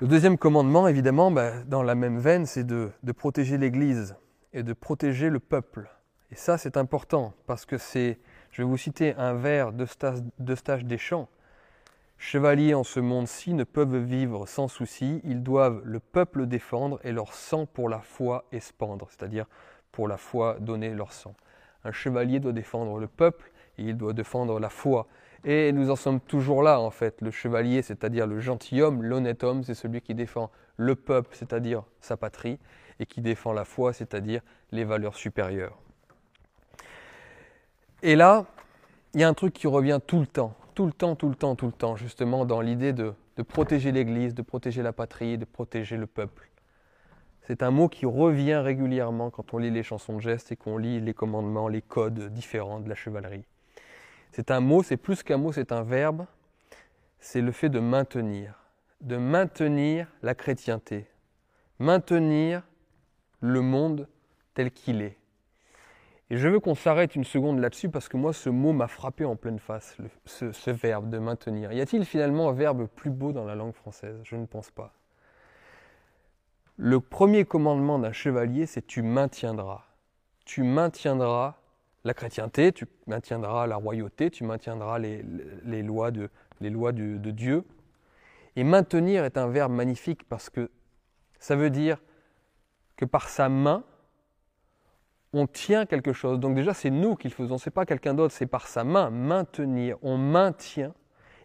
Le 0.00 0.06
deuxième 0.06 0.38
commandement, 0.38 0.86
évidemment, 0.86 1.32
bah, 1.32 1.64
dans 1.66 1.82
la 1.82 1.96
même 1.96 2.18
veine, 2.18 2.46
c'est 2.46 2.64
de, 2.64 2.92
protéger 3.16 3.58
l'Église 3.58 4.14
et 4.52 4.62
de 4.62 4.72
protéger 4.72 5.30
le 5.30 5.40
peuple. 5.40 5.88
Et 6.30 6.34
ça, 6.34 6.58
c'est 6.58 6.76
important 6.76 7.34
parce 7.46 7.66
que 7.66 7.78
c'est, 7.78 8.18
je 8.50 8.62
vais 8.62 8.68
vous 8.68 8.76
citer 8.76 9.14
un 9.14 9.34
vers 9.34 9.72
d'Eustache 9.72 10.84
Deschamps. 10.84 11.28
Chevaliers 12.18 12.74
en 12.74 12.82
ce 12.82 12.98
monde-ci 12.98 13.52
ne 13.52 13.64
peuvent 13.64 13.98
vivre 13.98 14.46
sans 14.46 14.68
souci, 14.68 15.20
ils 15.24 15.42
doivent 15.42 15.82
le 15.84 16.00
peuple 16.00 16.46
défendre 16.46 16.98
et 17.04 17.12
leur 17.12 17.34
sang 17.34 17.66
pour 17.66 17.88
la 17.88 18.00
foi 18.00 18.46
espandre, 18.52 19.06
c'est-à-dire 19.10 19.46
pour 19.92 20.08
la 20.08 20.16
foi 20.16 20.56
donner 20.58 20.94
leur 20.94 21.12
sang. 21.12 21.34
Un 21.84 21.92
chevalier 21.92 22.40
doit 22.40 22.52
défendre 22.52 22.98
le 22.98 23.06
peuple 23.06 23.52
et 23.78 23.82
il 23.82 23.96
doit 23.96 24.14
défendre 24.14 24.58
la 24.58 24.70
foi. 24.70 25.06
Et 25.44 25.70
nous 25.72 25.90
en 25.90 25.96
sommes 25.96 26.20
toujours 26.20 26.62
là 26.62 26.80
en 26.80 26.90
fait. 26.90 27.20
Le 27.20 27.30
chevalier, 27.30 27.82
c'est-à-dire 27.82 28.26
le 28.26 28.40
gentilhomme, 28.40 29.02
l'honnête 29.02 29.44
homme, 29.44 29.62
c'est 29.62 29.74
celui 29.74 30.00
qui 30.00 30.14
défend 30.14 30.50
le 30.76 30.94
peuple, 30.94 31.30
c'est-à-dire 31.34 31.84
sa 32.00 32.16
patrie, 32.16 32.58
et 33.00 33.06
qui 33.06 33.20
défend 33.20 33.52
la 33.52 33.64
foi, 33.64 33.92
c'est-à-dire 33.92 34.40
les 34.72 34.84
valeurs 34.84 35.16
supérieures. 35.16 35.78
Et 38.02 38.16
là, 38.16 38.46
il 39.14 39.20
y 39.20 39.24
a 39.24 39.28
un 39.28 39.34
truc 39.34 39.52
qui 39.54 39.66
revient 39.66 40.00
tout 40.06 40.20
le 40.20 40.26
temps, 40.26 40.54
tout 40.74 40.86
le 40.86 40.92
temps, 40.92 41.16
tout 41.16 41.28
le 41.28 41.34
temps, 41.34 41.56
tout 41.56 41.66
le 41.66 41.72
temps, 41.72 41.96
justement 41.96 42.44
dans 42.44 42.60
l'idée 42.60 42.92
de, 42.92 43.14
de 43.36 43.42
protéger 43.42 43.92
l'Église, 43.92 44.34
de 44.34 44.42
protéger 44.42 44.82
la 44.82 44.92
patrie, 44.92 45.38
de 45.38 45.44
protéger 45.44 45.96
le 45.96 46.06
peuple. 46.06 46.50
C'est 47.42 47.62
un 47.62 47.70
mot 47.70 47.88
qui 47.88 48.06
revient 48.06 48.56
régulièrement 48.56 49.30
quand 49.30 49.54
on 49.54 49.58
lit 49.58 49.70
les 49.70 49.82
chansons 49.82 50.16
de 50.16 50.20
gestes 50.20 50.52
et 50.52 50.56
qu'on 50.56 50.78
lit 50.78 51.00
les 51.00 51.14
commandements, 51.14 51.68
les 51.68 51.82
codes 51.82 52.32
différents 52.32 52.80
de 52.80 52.88
la 52.88 52.94
chevalerie. 52.94 53.44
C'est 54.32 54.50
un 54.50 54.60
mot, 54.60 54.82
c'est 54.82 54.96
plus 54.96 55.22
qu'un 55.22 55.38
mot, 55.38 55.52
c'est 55.52 55.72
un 55.72 55.82
verbe. 55.82 56.26
C'est 57.20 57.40
le 57.40 57.52
fait 57.52 57.68
de 57.68 57.78
maintenir. 57.80 58.54
de 59.00 59.16
maintenir 59.16 60.08
la 60.22 60.34
chrétienté, 60.34 61.06
maintenir 61.78 62.62
le 63.46 63.60
monde 63.60 64.08
tel 64.54 64.70
qu'il 64.70 65.02
est. 65.02 65.16
Et 66.28 66.36
je 66.36 66.48
veux 66.48 66.58
qu'on 66.58 66.74
s'arrête 66.74 67.14
une 67.14 67.24
seconde 67.24 67.60
là-dessus 67.60 67.88
parce 67.88 68.08
que 68.08 68.16
moi, 68.16 68.32
ce 68.32 68.50
mot 68.50 68.72
m'a 68.72 68.88
frappé 68.88 69.24
en 69.24 69.36
pleine 69.36 69.60
face, 69.60 69.96
ce, 70.24 70.70
verbe 70.70 71.08
de 71.08 71.18
maintenir. 71.18 71.72
Y 71.72 71.80
a-t-il 71.80 72.04
finalement 72.04 72.48
un 72.48 72.52
verbe 72.52 72.88
plus 72.88 73.10
beau 73.10 73.32
dans 73.32 73.44
la 73.44 73.54
langue 73.54 73.74
française? 73.74 74.18
Je 74.24 74.34
ne 74.34 74.46
pense 74.46 74.70
pas. 74.70 74.92
Le 76.76 76.98
premier 77.00 77.44
commandement 77.44 77.98
d'un 78.00 78.12
chevalier, 78.12 78.66
c'est 78.66 78.84
tu 78.84 79.02
maintiendras. 79.02 79.84
Tu 80.44 80.64
maintiendras 80.64 81.54
la 82.02 82.12
chrétienté, 82.12 82.72
tu 82.72 82.86
maintiendras 83.06 83.66
la 83.68 83.76
royauté, 83.76 84.30
tu 84.30 84.44
maintiendras 84.44 84.98
les, 84.98 85.22
lois, 85.82 86.10
de 86.10 87.30
Dieu. 87.30 87.64
Et 88.56 88.64
maintenir 88.64 89.24
est 89.24 89.38
un 89.38 89.46
verbe 89.46 89.72
magnifique 89.72 90.24
parce 90.28 90.50
que 90.50 90.70
ça 91.38 91.54
veut 91.54 91.70
dire 91.70 91.98
que 92.96 93.04
par 93.04 93.28
sa 93.28 93.48
main, 93.48 93.84
on 95.32 95.46
tient 95.46 95.86
quelque 95.86 96.12
chose. 96.12 96.40
Donc 96.40 96.54
déjà, 96.54 96.74
c'est 96.74 96.90
nous 96.90 97.14
qui 97.14 97.28
le 97.28 97.34
faisons, 97.34 97.58
c'est 97.58 97.70
pas 97.70 97.86
quelqu'un 97.86 98.14
d'autre, 98.14 98.34
c'est 98.34 98.46
par 98.46 98.66
sa 98.66 98.84
main, 98.84 99.10
maintenir. 99.10 99.98
On 100.02 100.16
maintient 100.16 100.94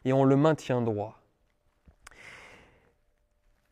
et 0.05 0.13
on 0.13 0.23
le 0.23 0.35
maintient 0.35 0.81
droit. 0.81 1.19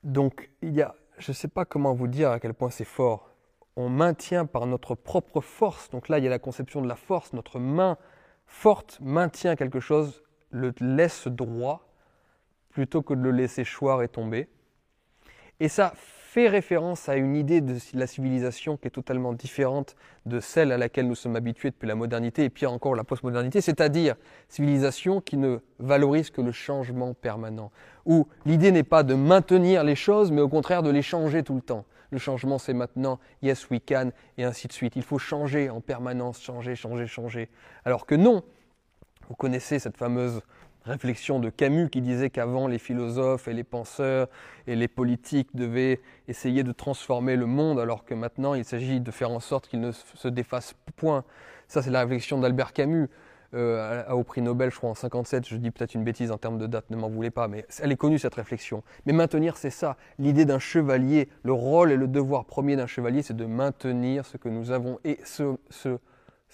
Donc 0.03 0.49
il 0.61 0.73
y 0.73 0.81
a, 0.81 0.95
je 1.17 1.31
ne 1.31 1.35
sais 1.35 1.47
pas 1.47 1.65
comment 1.65 1.93
vous 1.93 2.07
dire 2.07 2.31
à 2.31 2.39
quel 2.39 2.53
point 2.53 2.69
c'est 2.69 2.85
fort. 2.85 3.29
On 3.75 3.89
maintient 3.89 4.45
par 4.45 4.65
notre 4.65 4.95
propre 4.95 5.41
force. 5.41 5.89
Donc 5.89 6.09
là, 6.09 6.17
il 6.17 6.23
y 6.23 6.27
a 6.27 6.29
la 6.29 6.39
conception 6.39 6.81
de 6.81 6.87
la 6.87 6.95
force. 6.95 7.33
Notre 7.33 7.59
main 7.59 7.97
forte 8.45 8.99
maintient 9.01 9.55
quelque 9.55 9.79
chose, 9.79 10.23
le 10.49 10.73
laisse 10.81 11.27
droit 11.27 11.87
plutôt 12.69 13.01
que 13.01 13.13
de 13.13 13.21
le 13.21 13.31
laisser 13.31 13.63
choir 13.63 14.01
et 14.01 14.07
tomber. 14.07 14.49
Et 15.59 15.69
ça 15.69 15.93
fait 16.29 16.47
référence 16.47 17.09
à 17.09 17.15
une 17.15 17.35
idée 17.35 17.59
de 17.59 17.75
la 17.95 18.05
civilisation 18.05 18.77
qui 18.77 18.85
est 18.85 18.91
totalement 18.91 19.33
différente 19.33 19.95
de 20.27 20.39
celle 20.39 20.71
à 20.71 20.77
laquelle 20.77 21.07
nous 21.07 21.15
sommes 21.15 21.35
habitués 21.35 21.71
depuis 21.71 21.87
la 21.87 21.95
modernité 21.95 22.43
et 22.43 22.51
pire 22.51 22.71
encore 22.71 22.93
la 22.93 23.03
postmodernité, 23.03 23.61
c'est-à-dire 23.61 24.15
civilisation 24.47 25.21
qui 25.21 25.37
ne 25.37 25.57
valorise 25.79 26.29
que 26.29 26.41
le 26.41 26.51
changement 26.51 27.15
permanent, 27.15 27.71
où 28.05 28.27
l'idée 28.45 28.71
n'est 28.71 28.83
pas 28.83 29.01
de 29.01 29.15
maintenir 29.15 29.83
les 29.83 29.95
choses, 29.95 30.31
mais 30.31 30.41
au 30.41 30.49
contraire 30.49 30.83
de 30.83 30.91
les 30.91 31.01
changer 31.01 31.41
tout 31.41 31.55
le 31.55 31.61
temps. 31.61 31.85
Le 32.11 32.19
changement, 32.19 32.59
c'est 32.59 32.73
maintenant, 32.75 33.19
yes, 33.41 33.67
we 33.71 33.79
can, 33.83 34.11
et 34.37 34.43
ainsi 34.43 34.67
de 34.67 34.73
suite. 34.73 34.95
Il 34.95 35.03
faut 35.03 35.17
changer 35.17 35.71
en 35.71 35.81
permanence, 35.81 36.39
changer, 36.43 36.75
changer, 36.75 37.07
changer. 37.07 37.49
Alors 37.85 38.05
que 38.05 38.13
non, 38.13 38.43
vous 39.29 39.35
connaissez 39.35 39.79
cette 39.79 39.97
fameuse 39.97 40.41
réflexion 40.89 41.39
de 41.39 41.49
Camus 41.49 41.89
qui 41.89 42.01
disait 42.01 42.29
qu'avant 42.29 42.67
les 42.67 42.79
philosophes 42.79 43.47
et 43.47 43.53
les 43.53 43.63
penseurs 43.63 44.27
et 44.67 44.75
les 44.75 44.87
politiques 44.87 45.55
devaient 45.55 46.01
essayer 46.27 46.63
de 46.63 46.71
transformer 46.71 47.35
le 47.35 47.45
monde 47.45 47.79
alors 47.79 48.05
que 48.05 48.13
maintenant 48.13 48.53
il 48.53 48.65
s'agit 48.65 48.99
de 48.99 49.11
faire 49.11 49.31
en 49.31 49.39
sorte 49.39 49.67
qu'il 49.67 49.79
ne 49.79 49.91
se 49.91 50.27
défasse 50.27 50.75
point. 50.95 51.23
Ça 51.67 51.81
c'est 51.81 51.91
la 51.91 52.01
réflexion 52.01 52.39
d'Albert 52.39 52.73
Camus 52.73 53.09
euh, 53.55 54.07
au 54.11 54.23
prix 54.23 54.41
Nobel 54.41 54.69
je 54.69 54.77
crois 54.77 54.91
en 54.91 54.95
57, 54.95 55.47
je 55.47 55.55
dis 55.55 55.71
peut-être 55.71 55.95
une 55.95 56.03
bêtise 56.03 56.31
en 56.31 56.37
termes 56.37 56.59
de 56.59 56.67
date, 56.67 56.89
ne 56.91 56.97
m'en 56.97 57.09
voulez 57.09 57.31
pas, 57.31 57.47
mais 57.47 57.65
elle 57.81 57.91
est 57.91 57.97
connue 57.97 58.19
cette 58.19 58.35
réflexion. 58.35 58.83
Mais 59.07 59.13
maintenir 59.13 59.57
c'est 59.57 59.71
ça, 59.71 59.97
l'idée 60.19 60.45
d'un 60.45 60.59
chevalier, 60.59 61.29
le 61.43 61.53
rôle 61.53 61.91
et 61.91 61.97
le 61.97 62.07
devoir 62.07 62.45
premier 62.45 62.75
d'un 62.75 62.85
chevalier 62.85 63.23
c'est 63.23 63.35
de 63.35 63.45
maintenir 63.45 64.25
ce 64.25 64.37
que 64.37 64.49
nous 64.49 64.69
avons 64.69 64.99
et 65.03 65.19
ce, 65.23 65.57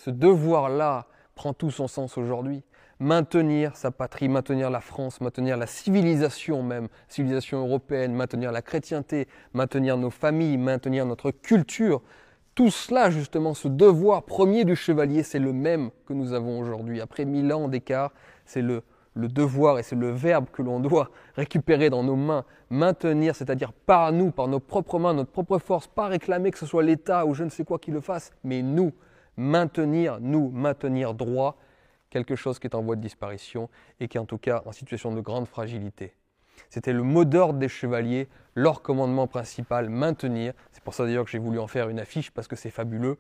devoir-là 0.07 1.07
prend 1.35 1.53
tout 1.53 1.71
son 1.71 1.89
sens 1.89 2.17
aujourd'hui 2.17 2.63
maintenir 2.99 3.75
sa 3.75 3.91
patrie, 3.91 4.29
maintenir 4.29 4.69
la 4.69 4.79
France, 4.79 5.21
maintenir 5.21 5.57
la 5.57 5.67
civilisation 5.67 6.63
même, 6.63 6.87
civilisation 7.07 7.65
européenne, 7.65 8.13
maintenir 8.13 8.51
la 8.51 8.61
chrétienté, 8.61 9.27
maintenir 9.53 9.97
nos 9.97 10.09
familles, 10.09 10.57
maintenir 10.57 11.05
notre 11.05 11.31
culture. 11.31 12.01
Tout 12.53 12.71
cela, 12.71 13.09
justement, 13.09 13.53
ce 13.53 13.67
devoir 13.67 14.23
premier 14.23 14.63
du 14.63 14.75
chevalier, 14.75 15.23
c'est 15.23 15.39
le 15.39 15.51
même 15.51 15.89
que 16.05 16.13
nous 16.13 16.33
avons 16.33 16.57
aujourd'hui. 16.59 17.01
Après 17.01 17.25
mille 17.25 17.51
ans 17.51 17.67
d'écart, 17.67 18.13
c'est 18.45 18.61
le, 18.61 18.81
le 19.13 19.27
devoir 19.27 19.77
et 19.77 19.83
c'est 19.83 19.97
le 19.97 20.11
verbe 20.11 20.45
que 20.51 20.61
l'on 20.61 20.79
doit 20.79 21.09
récupérer 21.35 21.89
dans 21.89 22.03
nos 22.03 22.15
mains, 22.15 22.45
maintenir, 22.69 23.35
c'est-à-dire 23.35 23.73
par 23.73 24.13
nous, 24.13 24.31
par 24.31 24.47
nos 24.47 24.61
propres 24.61 24.99
mains, 24.99 25.13
notre 25.13 25.31
propre 25.31 25.57
force, 25.57 25.87
pas 25.87 26.07
réclamer 26.07 26.51
que 26.51 26.59
ce 26.59 26.65
soit 26.65 26.83
l'État 26.83 27.25
ou 27.25 27.33
je 27.33 27.43
ne 27.43 27.49
sais 27.49 27.65
quoi 27.65 27.77
qui 27.77 27.91
le 27.91 27.99
fasse, 27.99 28.31
mais 28.45 28.61
nous, 28.61 28.93
maintenir, 29.35 30.19
nous, 30.21 30.49
maintenir 30.49 31.13
droit, 31.13 31.57
quelque 32.15 32.37
chose 32.37 32.59
qui 32.59 32.67
est 32.67 32.75
en 32.75 32.81
voie 32.81 32.95
de 32.95 33.01
disparition 33.01 33.69
et 33.99 34.07
qui 34.07 34.15
est 34.15 34.21
en 34.21 34.25
tout 34.25 34.37
cas 34.37 34.63
en 34.65 34.71
situation 34.71 35.13
de 35.13 35.19
grande 35.19 35.49
fragilité. 35.49 36.13
C'était 36.69 36.93
le 36.93 37.03
mot 37.03 37.25
d'ordre 37.25 37.59
des 37.59 37.67
chevaliers, 37.67 38.29
leur 38.55 38.81
commandement 38.81 39.27
principal, 39.27 39.89
maintenir. 39.89 40.53
C'est 40.71 40.81
pour 40.81 40.93
ça 40.93 41.03
d'ailleurs 41.03 41.25
que 41.25 41.31
j'ai 41.31 41.39
voulu 41.39 41.59
en 41.59 41.67
faire 41.67 41.89
une 41.89 41.99
affiche 41.99 42.31
parce 42.31 42.47
que 42.47 42.55
c'est 42.55 42.71
fabuleux. 42.71 43.17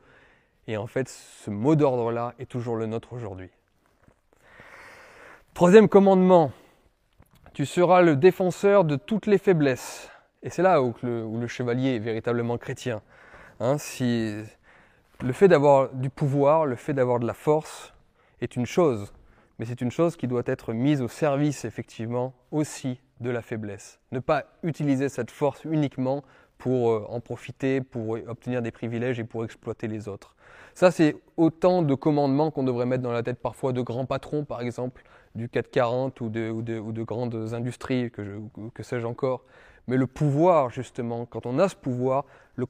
Et 0.67 0.77
en 0.77 0.87
fait, 0.87 1.09
ce 1.09 1.49
mot 1.49 1.75
d'ordre-là 1.75 2.35
est 2.39 2.45
toujours 2.45 2.77
le 2.77 2.85
nôtre 2.85 3.11
aujourd'hui. 3.11 3.49
Troisième 5.53 5.89
commandement, 5.89 6.53
tu 7.53 7.65
seras 7.65 8.01
le 8.01 8.15
défenseur 8.15 8.85
de 8.85 8.95
toutes 8.95 9.25
les 9.25 9.37
faiblesses. 9.37 10.09
Et 10.41 10.49
c'est 10.49 10.61
là 10.61 10.81
où 10.81 10.93
le, 11.03 11.47
chevalier 11.47 11.95
est 11.95 11.99
véritablement 11.99 12.57
chrétien. 12.57 13.01
Hein, 13.59 13.75
le 15.21 15.33
fait 15.33 15.49
d'avoir 15.49 15.89
du 15.89 16.09
pouvoir, 16.09 16.65
le 16.65 16.77
fait 16.77 16.93
d'avoir 16.93 17.19
de 17.19 17.27
la 17.27 17.33
force, 17.33 17.93
est 18.41 18.55
une 18.55 18.65
chose, 18.65 19.13
mais 19.59 19.65
c'est 19.65 19.81
une 19.81 19.91
chose 19.91 20.15
qui 20.15 20.27
doit 20.27 20.43
être 20.45 20.73
mise 20.73 21.01
au 21.01 21.07
service 21.07 21.65
effectivement 21.65 22.33
aussi 22.51 22.99
de 23.21 23.29
la 23.29 23.41
faiblesse. 23.41 23.99
Ne 24.11 24.19
pas 24.19 24.45
utiliser 24.63 25.09
cette 25.09 25.31
force 25.31 25.63
uniquement 25.63 26.23
pour 26.57 26.91
euh, 26.91 27.05
en 27.09 27.19
profiter, 27.19 27.81
pour 27.81 28.17
obtenir 28.27 28.61
des 28.61 28.71
privilèges 28.71 29.19
et 29.19 29.23
pour 29.23 29.43
exploiter 29.43 29.87
les 29.87 30.07
autres. 30.07 30.35
Ça, 30.73 30.91
c'est 30.91 31.15
autant 31.37 31.81
de 31.81 31.95
commandements 31.95 32.51
qu'on 32.51 32.63
devrait 32.63 32.85
mettre 32.85 33.03
dans 33.03 33.11
la 33.11 33.23
tête 33.23 33.39
parfois 33.39 33.71
de 33.71 33.81
grands 33.81 34.05
patrons, 34.05 34.43
par 34.43 34.61
exemple, 34.61 35.03
du 35.33 35.49
440 35.49 36.19
ou 36.21 36.29
de, 36.29 36.49
ou 36.49 36.59
ou 36.59 36.91
de 36.91 37.03
grandes 37.03 37.53
industries, 37.53 38.11
que, 38.11 38.83
sais-je 38.83 39.05
encore. 39.05 39.45
Mais 39.87 39.97
le 39.97 40.07
pouvoir, 40.07 40.71
justement, 40.71 41.25
quand 41.25 41.45
on 41.45 41.59
a 41.59 41.69
ce 41.69 41.75
pouvoir, 41.75 42.25
le, 42.55 42.65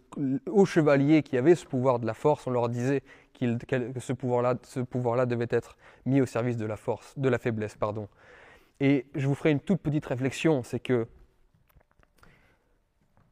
aux 0.48 0.66
chevaliers 0.66 1.24
qui 1.24 1.38
avaient 1.38 1.56
ce 1.56 1.66
pouvoir 1.66 2.00
de 2.00 2.06
la 2.06 2.14
force, 2.14 2.46
on 2.46 2.52
leur 2.52 2.70
disait 2.70 3.02
que 3.40 4.00
ce 4.00 4.14
pouvoir-là 4.14 4.56
pouvoir 4.90 5.28
devait 5.28 5.48
être 5.50 5.78
mis 6.06 6.22
au 6.22 6.26
service 6.26 6.58
de 6.58 6.66
la 6.66 6.78
force, 6.78 7.18
de 7.18 7.30
la 7.30 7.38
faiblesse, 7.38 7.76
pardon. 7.76 8.08
Et 8.80 9.06
je 9.16 9.28
vous 9.28 9.36
ferai 9.36 9.52
une 9.52 9.60
toute 9.60 9.82
petite 9.82 10.06
réflexion, 10.06 10.64
c'est 10.64 10.80
que 10.80 11.08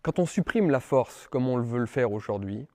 quand 0.01 0.19
on 0.19 0.25
supprime 0.25 0.69
la 0.69 0.80
force, 0.80 1.27
comme 1.27 1.48
on 1.48 1.59
veut 1.59 1.80
le 1.80 1.85
faire 1.85 2.11
aujourd'hui, 2.11 2.67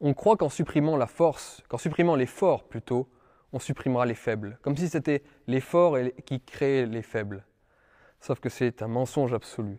on 0.00 0.14
croit 0.14 0.36
qu'en 0.36 0.48
supprimant 0.48 0.96
la 0.96 1.06
force, 1.06 1.62
qu'en 1.68 1.78
supprimant 1.78 2.16
les 2.16 2.26
forts 2.26 2.64
plutôt, 2.64 3.08
on 3.52 3.58
supprimera 3.58 4.04
les 4.04 4.14
faibles, 4.14 4.58
comme 4.62 4.76
si 4.76 4.88
c'était 4.88 5.22
les 5.46 5.60
forts 5.60 5.96
qui 6.26 6.40
créaient 6.40 6.86
les 6.86 7.02
faibles. 7.02 7.44
Sauf 8.20 8.40
que 8.40 8.48
c'est 8.48 8.82
un 8.82 8.88
mensonge 8.88 9.32
absolu. 9.32 9.78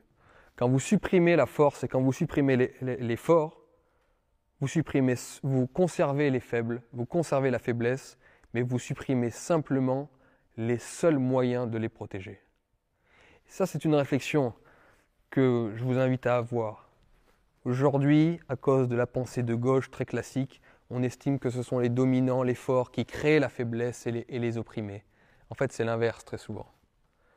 Quand 0.55 0.69
vous 0.69 0.79
supprimez 0.79 1.35
la 1.35 1.45
force 1.45 1.83
et 1.83 1.87
quand 1.87 2.01
vous 2.01 2.13
supprimez 2.13 2.73
les 2.81 3.15
forts, 3.17 3.56
vous 4.59 4.67
supprimez, 4.67 5.15
vous 5.43 5.67
conservez 5.67 6.29
les 6.29 6.39
faibles, 6.39 6.81
vous 6.93 7.05
conservez 7.05 7.51
la 7.51 7.59
faiblesse, 7.59 8.17
mais 8.53 8.61
vous 8.61 8.79
supprimez 8.79 9.29
simplement 9.29 10.09
les 10.57 10.79
seuls 10.79 11.19
moyens 11.19 11.69
de 11.69 11.77
les 11.77 11.89
protéger. 11.89 12.41
ça, 13.47 13.65
c'est 13.65 13.85
une 13.85 13.95
réflexion 13.95 14.53
que 15.29 15.71
je 15.75 15.83
vous 15.83 15.97
invite 15.97 16.25
à 16.25 16.37
avoir. 16.37 16.89
Aujourd'hui, 17.65 18.39
à 18.49 18.55
cause 18.55 18.87
de 18.87 18.95
la 18.95 19.05
pensée 19.05 19.43
de 19.43 19.53
gauche 19.53 19.91
très 19.91 20.05
classique, 20.05 20.61
on 20.89 21.03
estime 21.03 21.37
que 21.37 21.49
ce 21.49 21.63
sont 21.63 21.79
les 21.79 21.89
dominants, 21.89 22.43
les 22.43 22.55
forts 22.55 22.91
qui 22.91 23.05
créent 23.05 23.39
la 23.39 23.49
faiblesse 23.49 24.07
et 24.07 24.11
les, 24.11 24.25
et 24.29 24.57
opprimés. 24.57 25.03
En 25.49 25.55
fait, 25.55 25.71
c'est 25.71 25.83
l'inverse 25.83 26.23
très 26.25 26.37
souvent. 26.37 26.67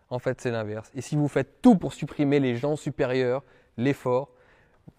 En 0.09 0.19
fait, 0.19 0.41
c'est 0.41 0.51
l'inverse. 0.51 0.91
Et 0.95 1.01
si 1.01 1.17
vous 1.17 1.29
faites 1.29 1.61
tout 1.63 1.77
pour 1.77 1.93
supprimer 1.93 2.41
les 2.41 2.57
gens 2.57 2.77
supérieurs, 2.77 3.45
les 3.77 3.93
forts, 3.93 4.33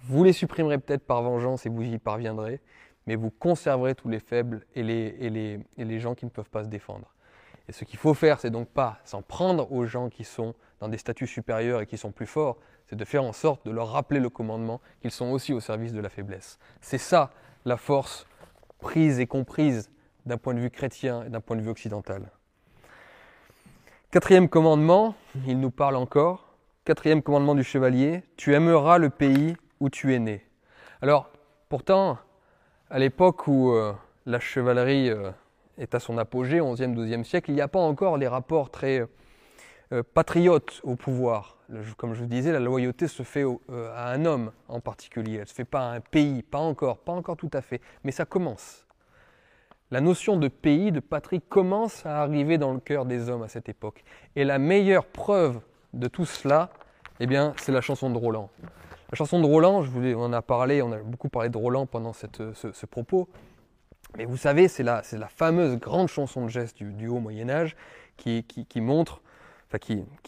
vous 0.03 0.23
les 0.23 0.33
supprimerez 0.33 0.77
peut-être 0.77 1.05
par 1.05 1.21
vengeance 1.21 1.65
et 1.65 1.69
vous 1.69 1.83
y 1.83 1.97
parviendrez, 1.97 2.59
mais 3.07 3.15
vous 3.15 3.29
conserverez 3.29 3.95
tous 3.95 4.09
les 4.09 4.19
faibles 4.19 4.65
et 4.75 4.83
les, 4.83 5.99
gens 5.99 6.15
qui 6.15 6.25
ne 6.25 6.29
peuvent 6.29 6.49
pas 6.49 6.63
se 6.63 6.69
défendre. 6.69 7.13
Et 7.67 7.71
ce 7.71 7.83
qu'il 7.83 7.99
faut 7.99 8.13
faire, 8.13 8.39
c'est 8.39 8.49
donc 8.49 8.67
pas 8.67 8.99
s'en 9.05 9.21
prendre 9.21 9.71
aux 9.71 9.85
gens 9.85 10.09
qui 10.09 10.23
sont 10.23 10.55
dans 10.79 10.89
des 10.89 10.97
statuts 10.97 11.27
supérieurs 11.27 11.81
et 11.81 11.85
qui 11.85 11.97
sont 11.97 12.11
plus 12.11 12.25
forts, 12.25 12.57
c'est 12.87 12.95
de 12.95 13.05
faire 13.05 13.23
en 13.23 13.33
sorte 13.33 13.65
de 13.65 13.71
leur 13.71 13.89
rappeler 13.89 14.19
le 14.19 14.29
commandement 14.29 14.81
qu'ils 15.01 15.11
sont 15.11 15.27
aussi 15.31 15.53
au 15.53 15.59
service 15.59 15.93
de 15.93 16.01
la 16.01 16.09
faiblesse. 16.09 16.59
C'est 16.81 16.97
ça 16.97 17.31
la 17.65 17.77
force 17.77 18.27
prise 18.79 19.19
et 19.19 19.27
comprise 19.27 19.89
d'un 20.25 20.37
point 20.37 20.53
de 20.53 20.59
vue 20.59 20.71
chrétien 20.71 21.23
et 21.23 21.29
d'un 21.29 21.39
point 21.39 21.55
de 21.55 21.61
vue 21.61 21.69
occidental. 21.69 22.31
Quatrième 24.09 24.49
commandement, 24.49 25.15
il 25.47 25.59
nous 25.59 25.71
parle 25.71 25.95
encore. 25.95 26.55
Quatrième 26.83 27.21
commandement 27.21 27.55
du 27.55 27.63
chevalier, 27.63 28.23
tu 28.35 28.53
aimeras 28.53 28.97
le 28.97 29.09
pays 29.09 29.55
où 29.81 29.89
tu 29.89 30.13
es 30.13 30.19
né. 30.19 30.45
Alors, 31.01 31.29
pourtant, 31.67 32.19
à 32.89 32.99
l'époque 32.99 33.47
où 33.47 33.71
euh, 33.71 33.91
la 34.25 34.39
chevalerie 34.39 35.09
euh, 35.09 35.31
est 35.77 35.93
à 35.95 35.99
son 35.99 36.17
apogée, 36.17 36.59
11e, 36.59 36.95
12e 36.95 37.23
siècle, 37.23 37.49
il 37.49 37.55
n'y 37.55 37.61
a 37.61 37.67
pas 37.67 37.79
encore 37.79 38.17
les 38.17 38.27
rapports 38.27 38.69
très 38.69 39.03
euh, 39.91 40.03
patriotes 40.13 40.79
au 40.83 40.95
pouvoir. 40.95 41.57
comme 41.97 42.13
je 42.13 42.21
vous 42.21 42.27
disais, 42.27 42.51
la 42.51 42.59
loyauté 42.59 43.07
se 43.07 43.23
fait 43.23 43.43
à 43.95 44.11
un 44.11 44.23
homme 44.25 44.51
en 44.69 44.79
particulier, 44.79 45.35
elle 45.35 45.41
ne 45.41 45.45
se 45.45 45.53
fait 45.53 45.65
pas 45.65 45.89
à 45.89 45.95
un 45.95 45.99
pays, 45.99 46.43
pas 46.43 46.59
encore, 46.59 46.99
pas 46.99 47.13
encore 47.13 47.35
tout 47.35 47.51
à 47.51 47.61
fait, 47.61 47.81
mais 48.03 48.11
ça 48.11 48.25
commence. 48.25 48.85
La 49.89 49.99
notion 49.99 50.37
de 50.37 50.47
pays, 50.47 50.91
de 50.91 51.01
patrie 51.01 51.41
commence 51.41 52.05
à 52.05 52.21
arriver 52.21 52.57
dans 52.57 52.71
le 52.73 52.79
cœur 52.79 53.05
des 53.05 53.29
hommes 53.29 53.43
à 53.43 53.49
cette 53.49 53.67
époque. 53.67 54.05
Et 54.37 54.45
la 54.45 54.59
meilleure 54.59 55.05
preuve 55.05 55.59
de 55.93 56.07
tout 56.07 56.25
cela, 56.25 56.69
eh 57.19 57.25
bien, 57.25 57.53
c'est 57.57 57.73
la 57.73 57.81
chanson 57.81 58.09
de 58.09 58.17
Roland. 58.17 58.49
La 59.11 59.17
chanson 59.17 59.41
de 59.41 59.45
Roland, 59.45 59.83
je 59.83 60.15
on 60.15 60.23
en 60.23 60.33
a 60.33 60.41
parlé, 60.41 60.81
on 60.81 60.91
a 60.93 60.97
beaucoup 60.97 61.27
parlé 61.27 61.49
de 61.49 61.57
Roland 61.57 61.85
pendant 61.85 62.13
ce, 62.13 62.85
propos, 62.85 63.27
mais 64.17 64.23
vous 64.23 64.37
savez, 64.37 64.69
c'est 64.69 64.83
la, 64.83 65.03
fameuse 65.27 65.77
grande 65.77 66.07
chanson 66.07 66.45
de 66.45 66.49
geste 66.49 66.81
du, 66.81 67.07
haut 67.07 67.19
Moyen 67.19 67.49
Âge 67.49 67.75
qui 68.15 68.45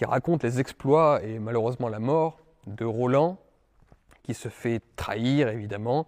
raconte 0.01 0.43
les 0.43 0.59
exploits 0.59 1.23
et 1.23 1.39
malheureusement 1.39 1.87
la 1.87 1.99
mort 1.99 2.39
de 2.67 2.83
Roland, 2.83 3.37
qui 4.23 4.33
se 4.33 4.49
fait 4.49 4.81
trahir 4.95 5.47
évidemment, 5.47 6.07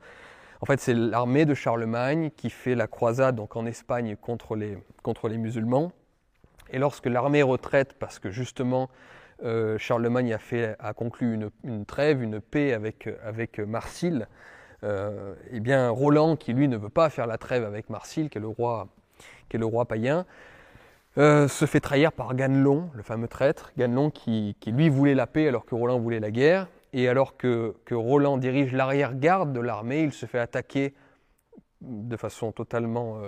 en 0.61 0.65
fait, 0.65 0.79
c'est 0.79 0.93
l'armée 0.93 1.45
de 1.45 1.53
Charlemagne 1.53 2.31
qui 2.35 2.49
fait 2.49 2.75
la 2.75 2.87
croisade 2.87 3.35
donc 3.35 3.55
en 3.55 3.65
Espagne 3.65 4.15
contre 4.15 4.55
les, 4.55 4.77
contre 5.03 5.27
les 5.27 5.37
musulmans. 5.37 5.91
Et 6.71 6.79
lorsque 6.79 7.05
l'armée 7.05 7.43
retraite, 7.43 7.93
parce 7.99 8.19
que 8.19 8.31
justement 8.31 8.89
euh, 9.43 9.77
Charlemagne 9.77 10.38
a, 10.80 10.93
conclu 10.93 11.39
une, 11.64 11.85
trêve, 11.85 12.23
une 12.23 12.39
paix 12.39 12.73
avec, 12.73 13.59
Marsile, 13.59 14.27
euh, 14.83 15.33
eh 15.51 15.59
bien 15.59 15.89
Roland, 15.89 16.35
qui 16.35 16.53
lui 16.53 16.67
ne 16.67 16.77
veut 16.77 16.89
pas 16.89 17.09
faire 17.09 17.27
la 17.27 17.38
trêve 17.38 17.65
avec 17.65 17.89
Marsile, 17.89 18.30
qui 18.30 18.38
est 18.38 18.41
le 18.41 18.47
roi, 18.47 19.85
païen, 19.85 20.25
euh, 21.17 21.47
se 21.47 21.65
fait 21.65 21.80
trahir 21.80 22.11
par 22.11 22.35
Ganelon, 22.35 22.89
le 22.93 23.03
fameux 23.03 23.27
traître, 23.27 23.72
Ganelon 23.77 24.09
qui, 24.09 24.55
lui 24.67 24.89
voulait 24.89 25.15
la 25.15 25.27
paix 25.27 25.47
alors 25.47 25.65
que 25.65 25.75
Roland 25.75 25.99
voulait 25.99 26.19
la 26.19 26.31
guerre, 26.31 26.67
et 26.93 27.09
alors 27.09 27.35
que, 27.35 27.75
Roland 27.91 28.38
dirige 28.38 28.72
l'arrière-garde 28.72 29.51
de 29.51 29.59
l'armée, 29.59 30.01
il 30.01 30.14
se 30.14 30.25
fait 30.25 30.39
attaquer 30.39 30.93
de 31.81 32.15
façon 32.15 32.51
totalement 32.53 33.19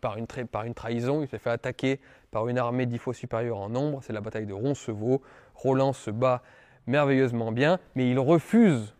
par, 0.00 0.16
une 0.16 0.26
par, 0.26 0.64
une 0.64 0.74
trahison, 0.74 1.22
il 1.22 1.28
se 1.28 1.36
fait 1.36 1.50
attaquer 1.50 2.00
par 2.30 2.48
une 2.48 2.58
armée 2.58 2.86
dix 2.86 2.98
fois 2.98 3.14
supérieure 3.14 3.58
en 3.58 3.68
nombre, 3.68 4.00
c'est 4.02 4.12
la 4.12 4.20
bataille 4.20 4.46
de 4.46 4.52
Roncevaux. 4.52 5.22
Roland 5.54 5.92
se 5.92 6.10
bat 6.10 6.42
merveilleusement 6.86 7.52
bien, 7.52 7.78
mais 7.94 8.10
il 8.10 8.18
refuse 8.18 8.94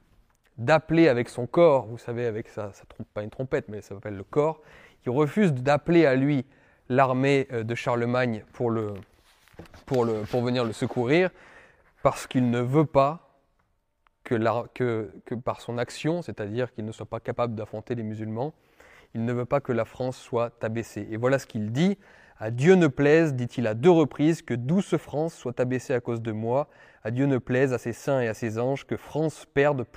d'appeler 0.58 1.08
avec 1.08 1.28
son 1.28 1.46
corps, 1.46 1.86
vous 1.86 1.98
savez, 1.98 2.26
avec 2.26 2.48
sa, 2.48 2.70
trompe, 2.88 3.08
pas 3.12 3.22
une 3.22 3.30
trompette, 3.30 3.68
mais 3.68 3.82
ça 3.82 3.94
s'appelle 3.94 4.16
le 4.16 4.24
corps, 4.24 4.62
il 5.04 5.10
refuse 5.10 5.52
d'appeler 5.52 6.06
à 6.06 6.14
lui 6.14 6.46
l'armée 6.88 7.46
euh, 7.52 7.62
de 7.62 7.74
Charlemagne 7.74 8.44
pour, 8.52 8.70
le, 8.70 8.94
pour, 9.84 10.04
le, 10.04 10.22
pour 10.22 10.42
venir 10.42 10.64
le 10.64 10.72
secourir, 10.72 11.30
parce 12.02 12.26
qu'il 12.26 12.50
ne 12.50 12.60
veut 12.60 12.86
pas 12.86 13.26
que, 14.26 15.10
par 15.44 15.60
son 15.60 15.78
action, 15.78 16.22
c'est-à-dire 16.22 16.72
qu'il 16.72 16.84
ne 16.84 16.92
soit 16.92 17.06
pas 17.06 17.20
capable 17.20 17.54
d'affronter 17.54 17.94
les 17.94 18.02
musulmans, 18.02 18.52
il 19.16 19.24
ne 19.24 19.32
veut 19.32 19.46
pas 19.46 19.60
que 19.60 19.72
la 19.72 19.86
France 19.86 20.18
soit 20.18 20.52
abaissée. 20.62 21.08
Et 21.10 21.16
voilà 21.16 21.38
ce 21.38 21.46
qu'il 21.46 21.72
dit. 21.72 21.96
À 22.38 22.50
Dieu 22.50 22.74
ne 22.74 22.86
plaise, 22.86 23.32
dit-il 23.32 23.66
à 23.66 23.72
deux 23.72 23.90
reprises, 23.90 24.42
que 24.42 24.52
douce 24.52 24.94
France 24.98 25.34
soit 25.34 25.58
abaissée 25.58 25.94
à 25.94 26.00
cause 26.00 26.20
de 26.20 26.32
moi. 26.32 26.68
À 27.02 27.10
Dieu 27.10 27.24
ne 27.24 27.38
plaise, 27.38 27.72
à 27.72 27.78
ses 27.78 27.94
saints 27.94 28.20
et 28.20 28.28
à 28.28 28.34
ses 28.34 28.58
anges, 28.58 28.84
que 28.86 28.98
France 28.98 29.46
perde 29.54 29.84
pour 29.84 29.94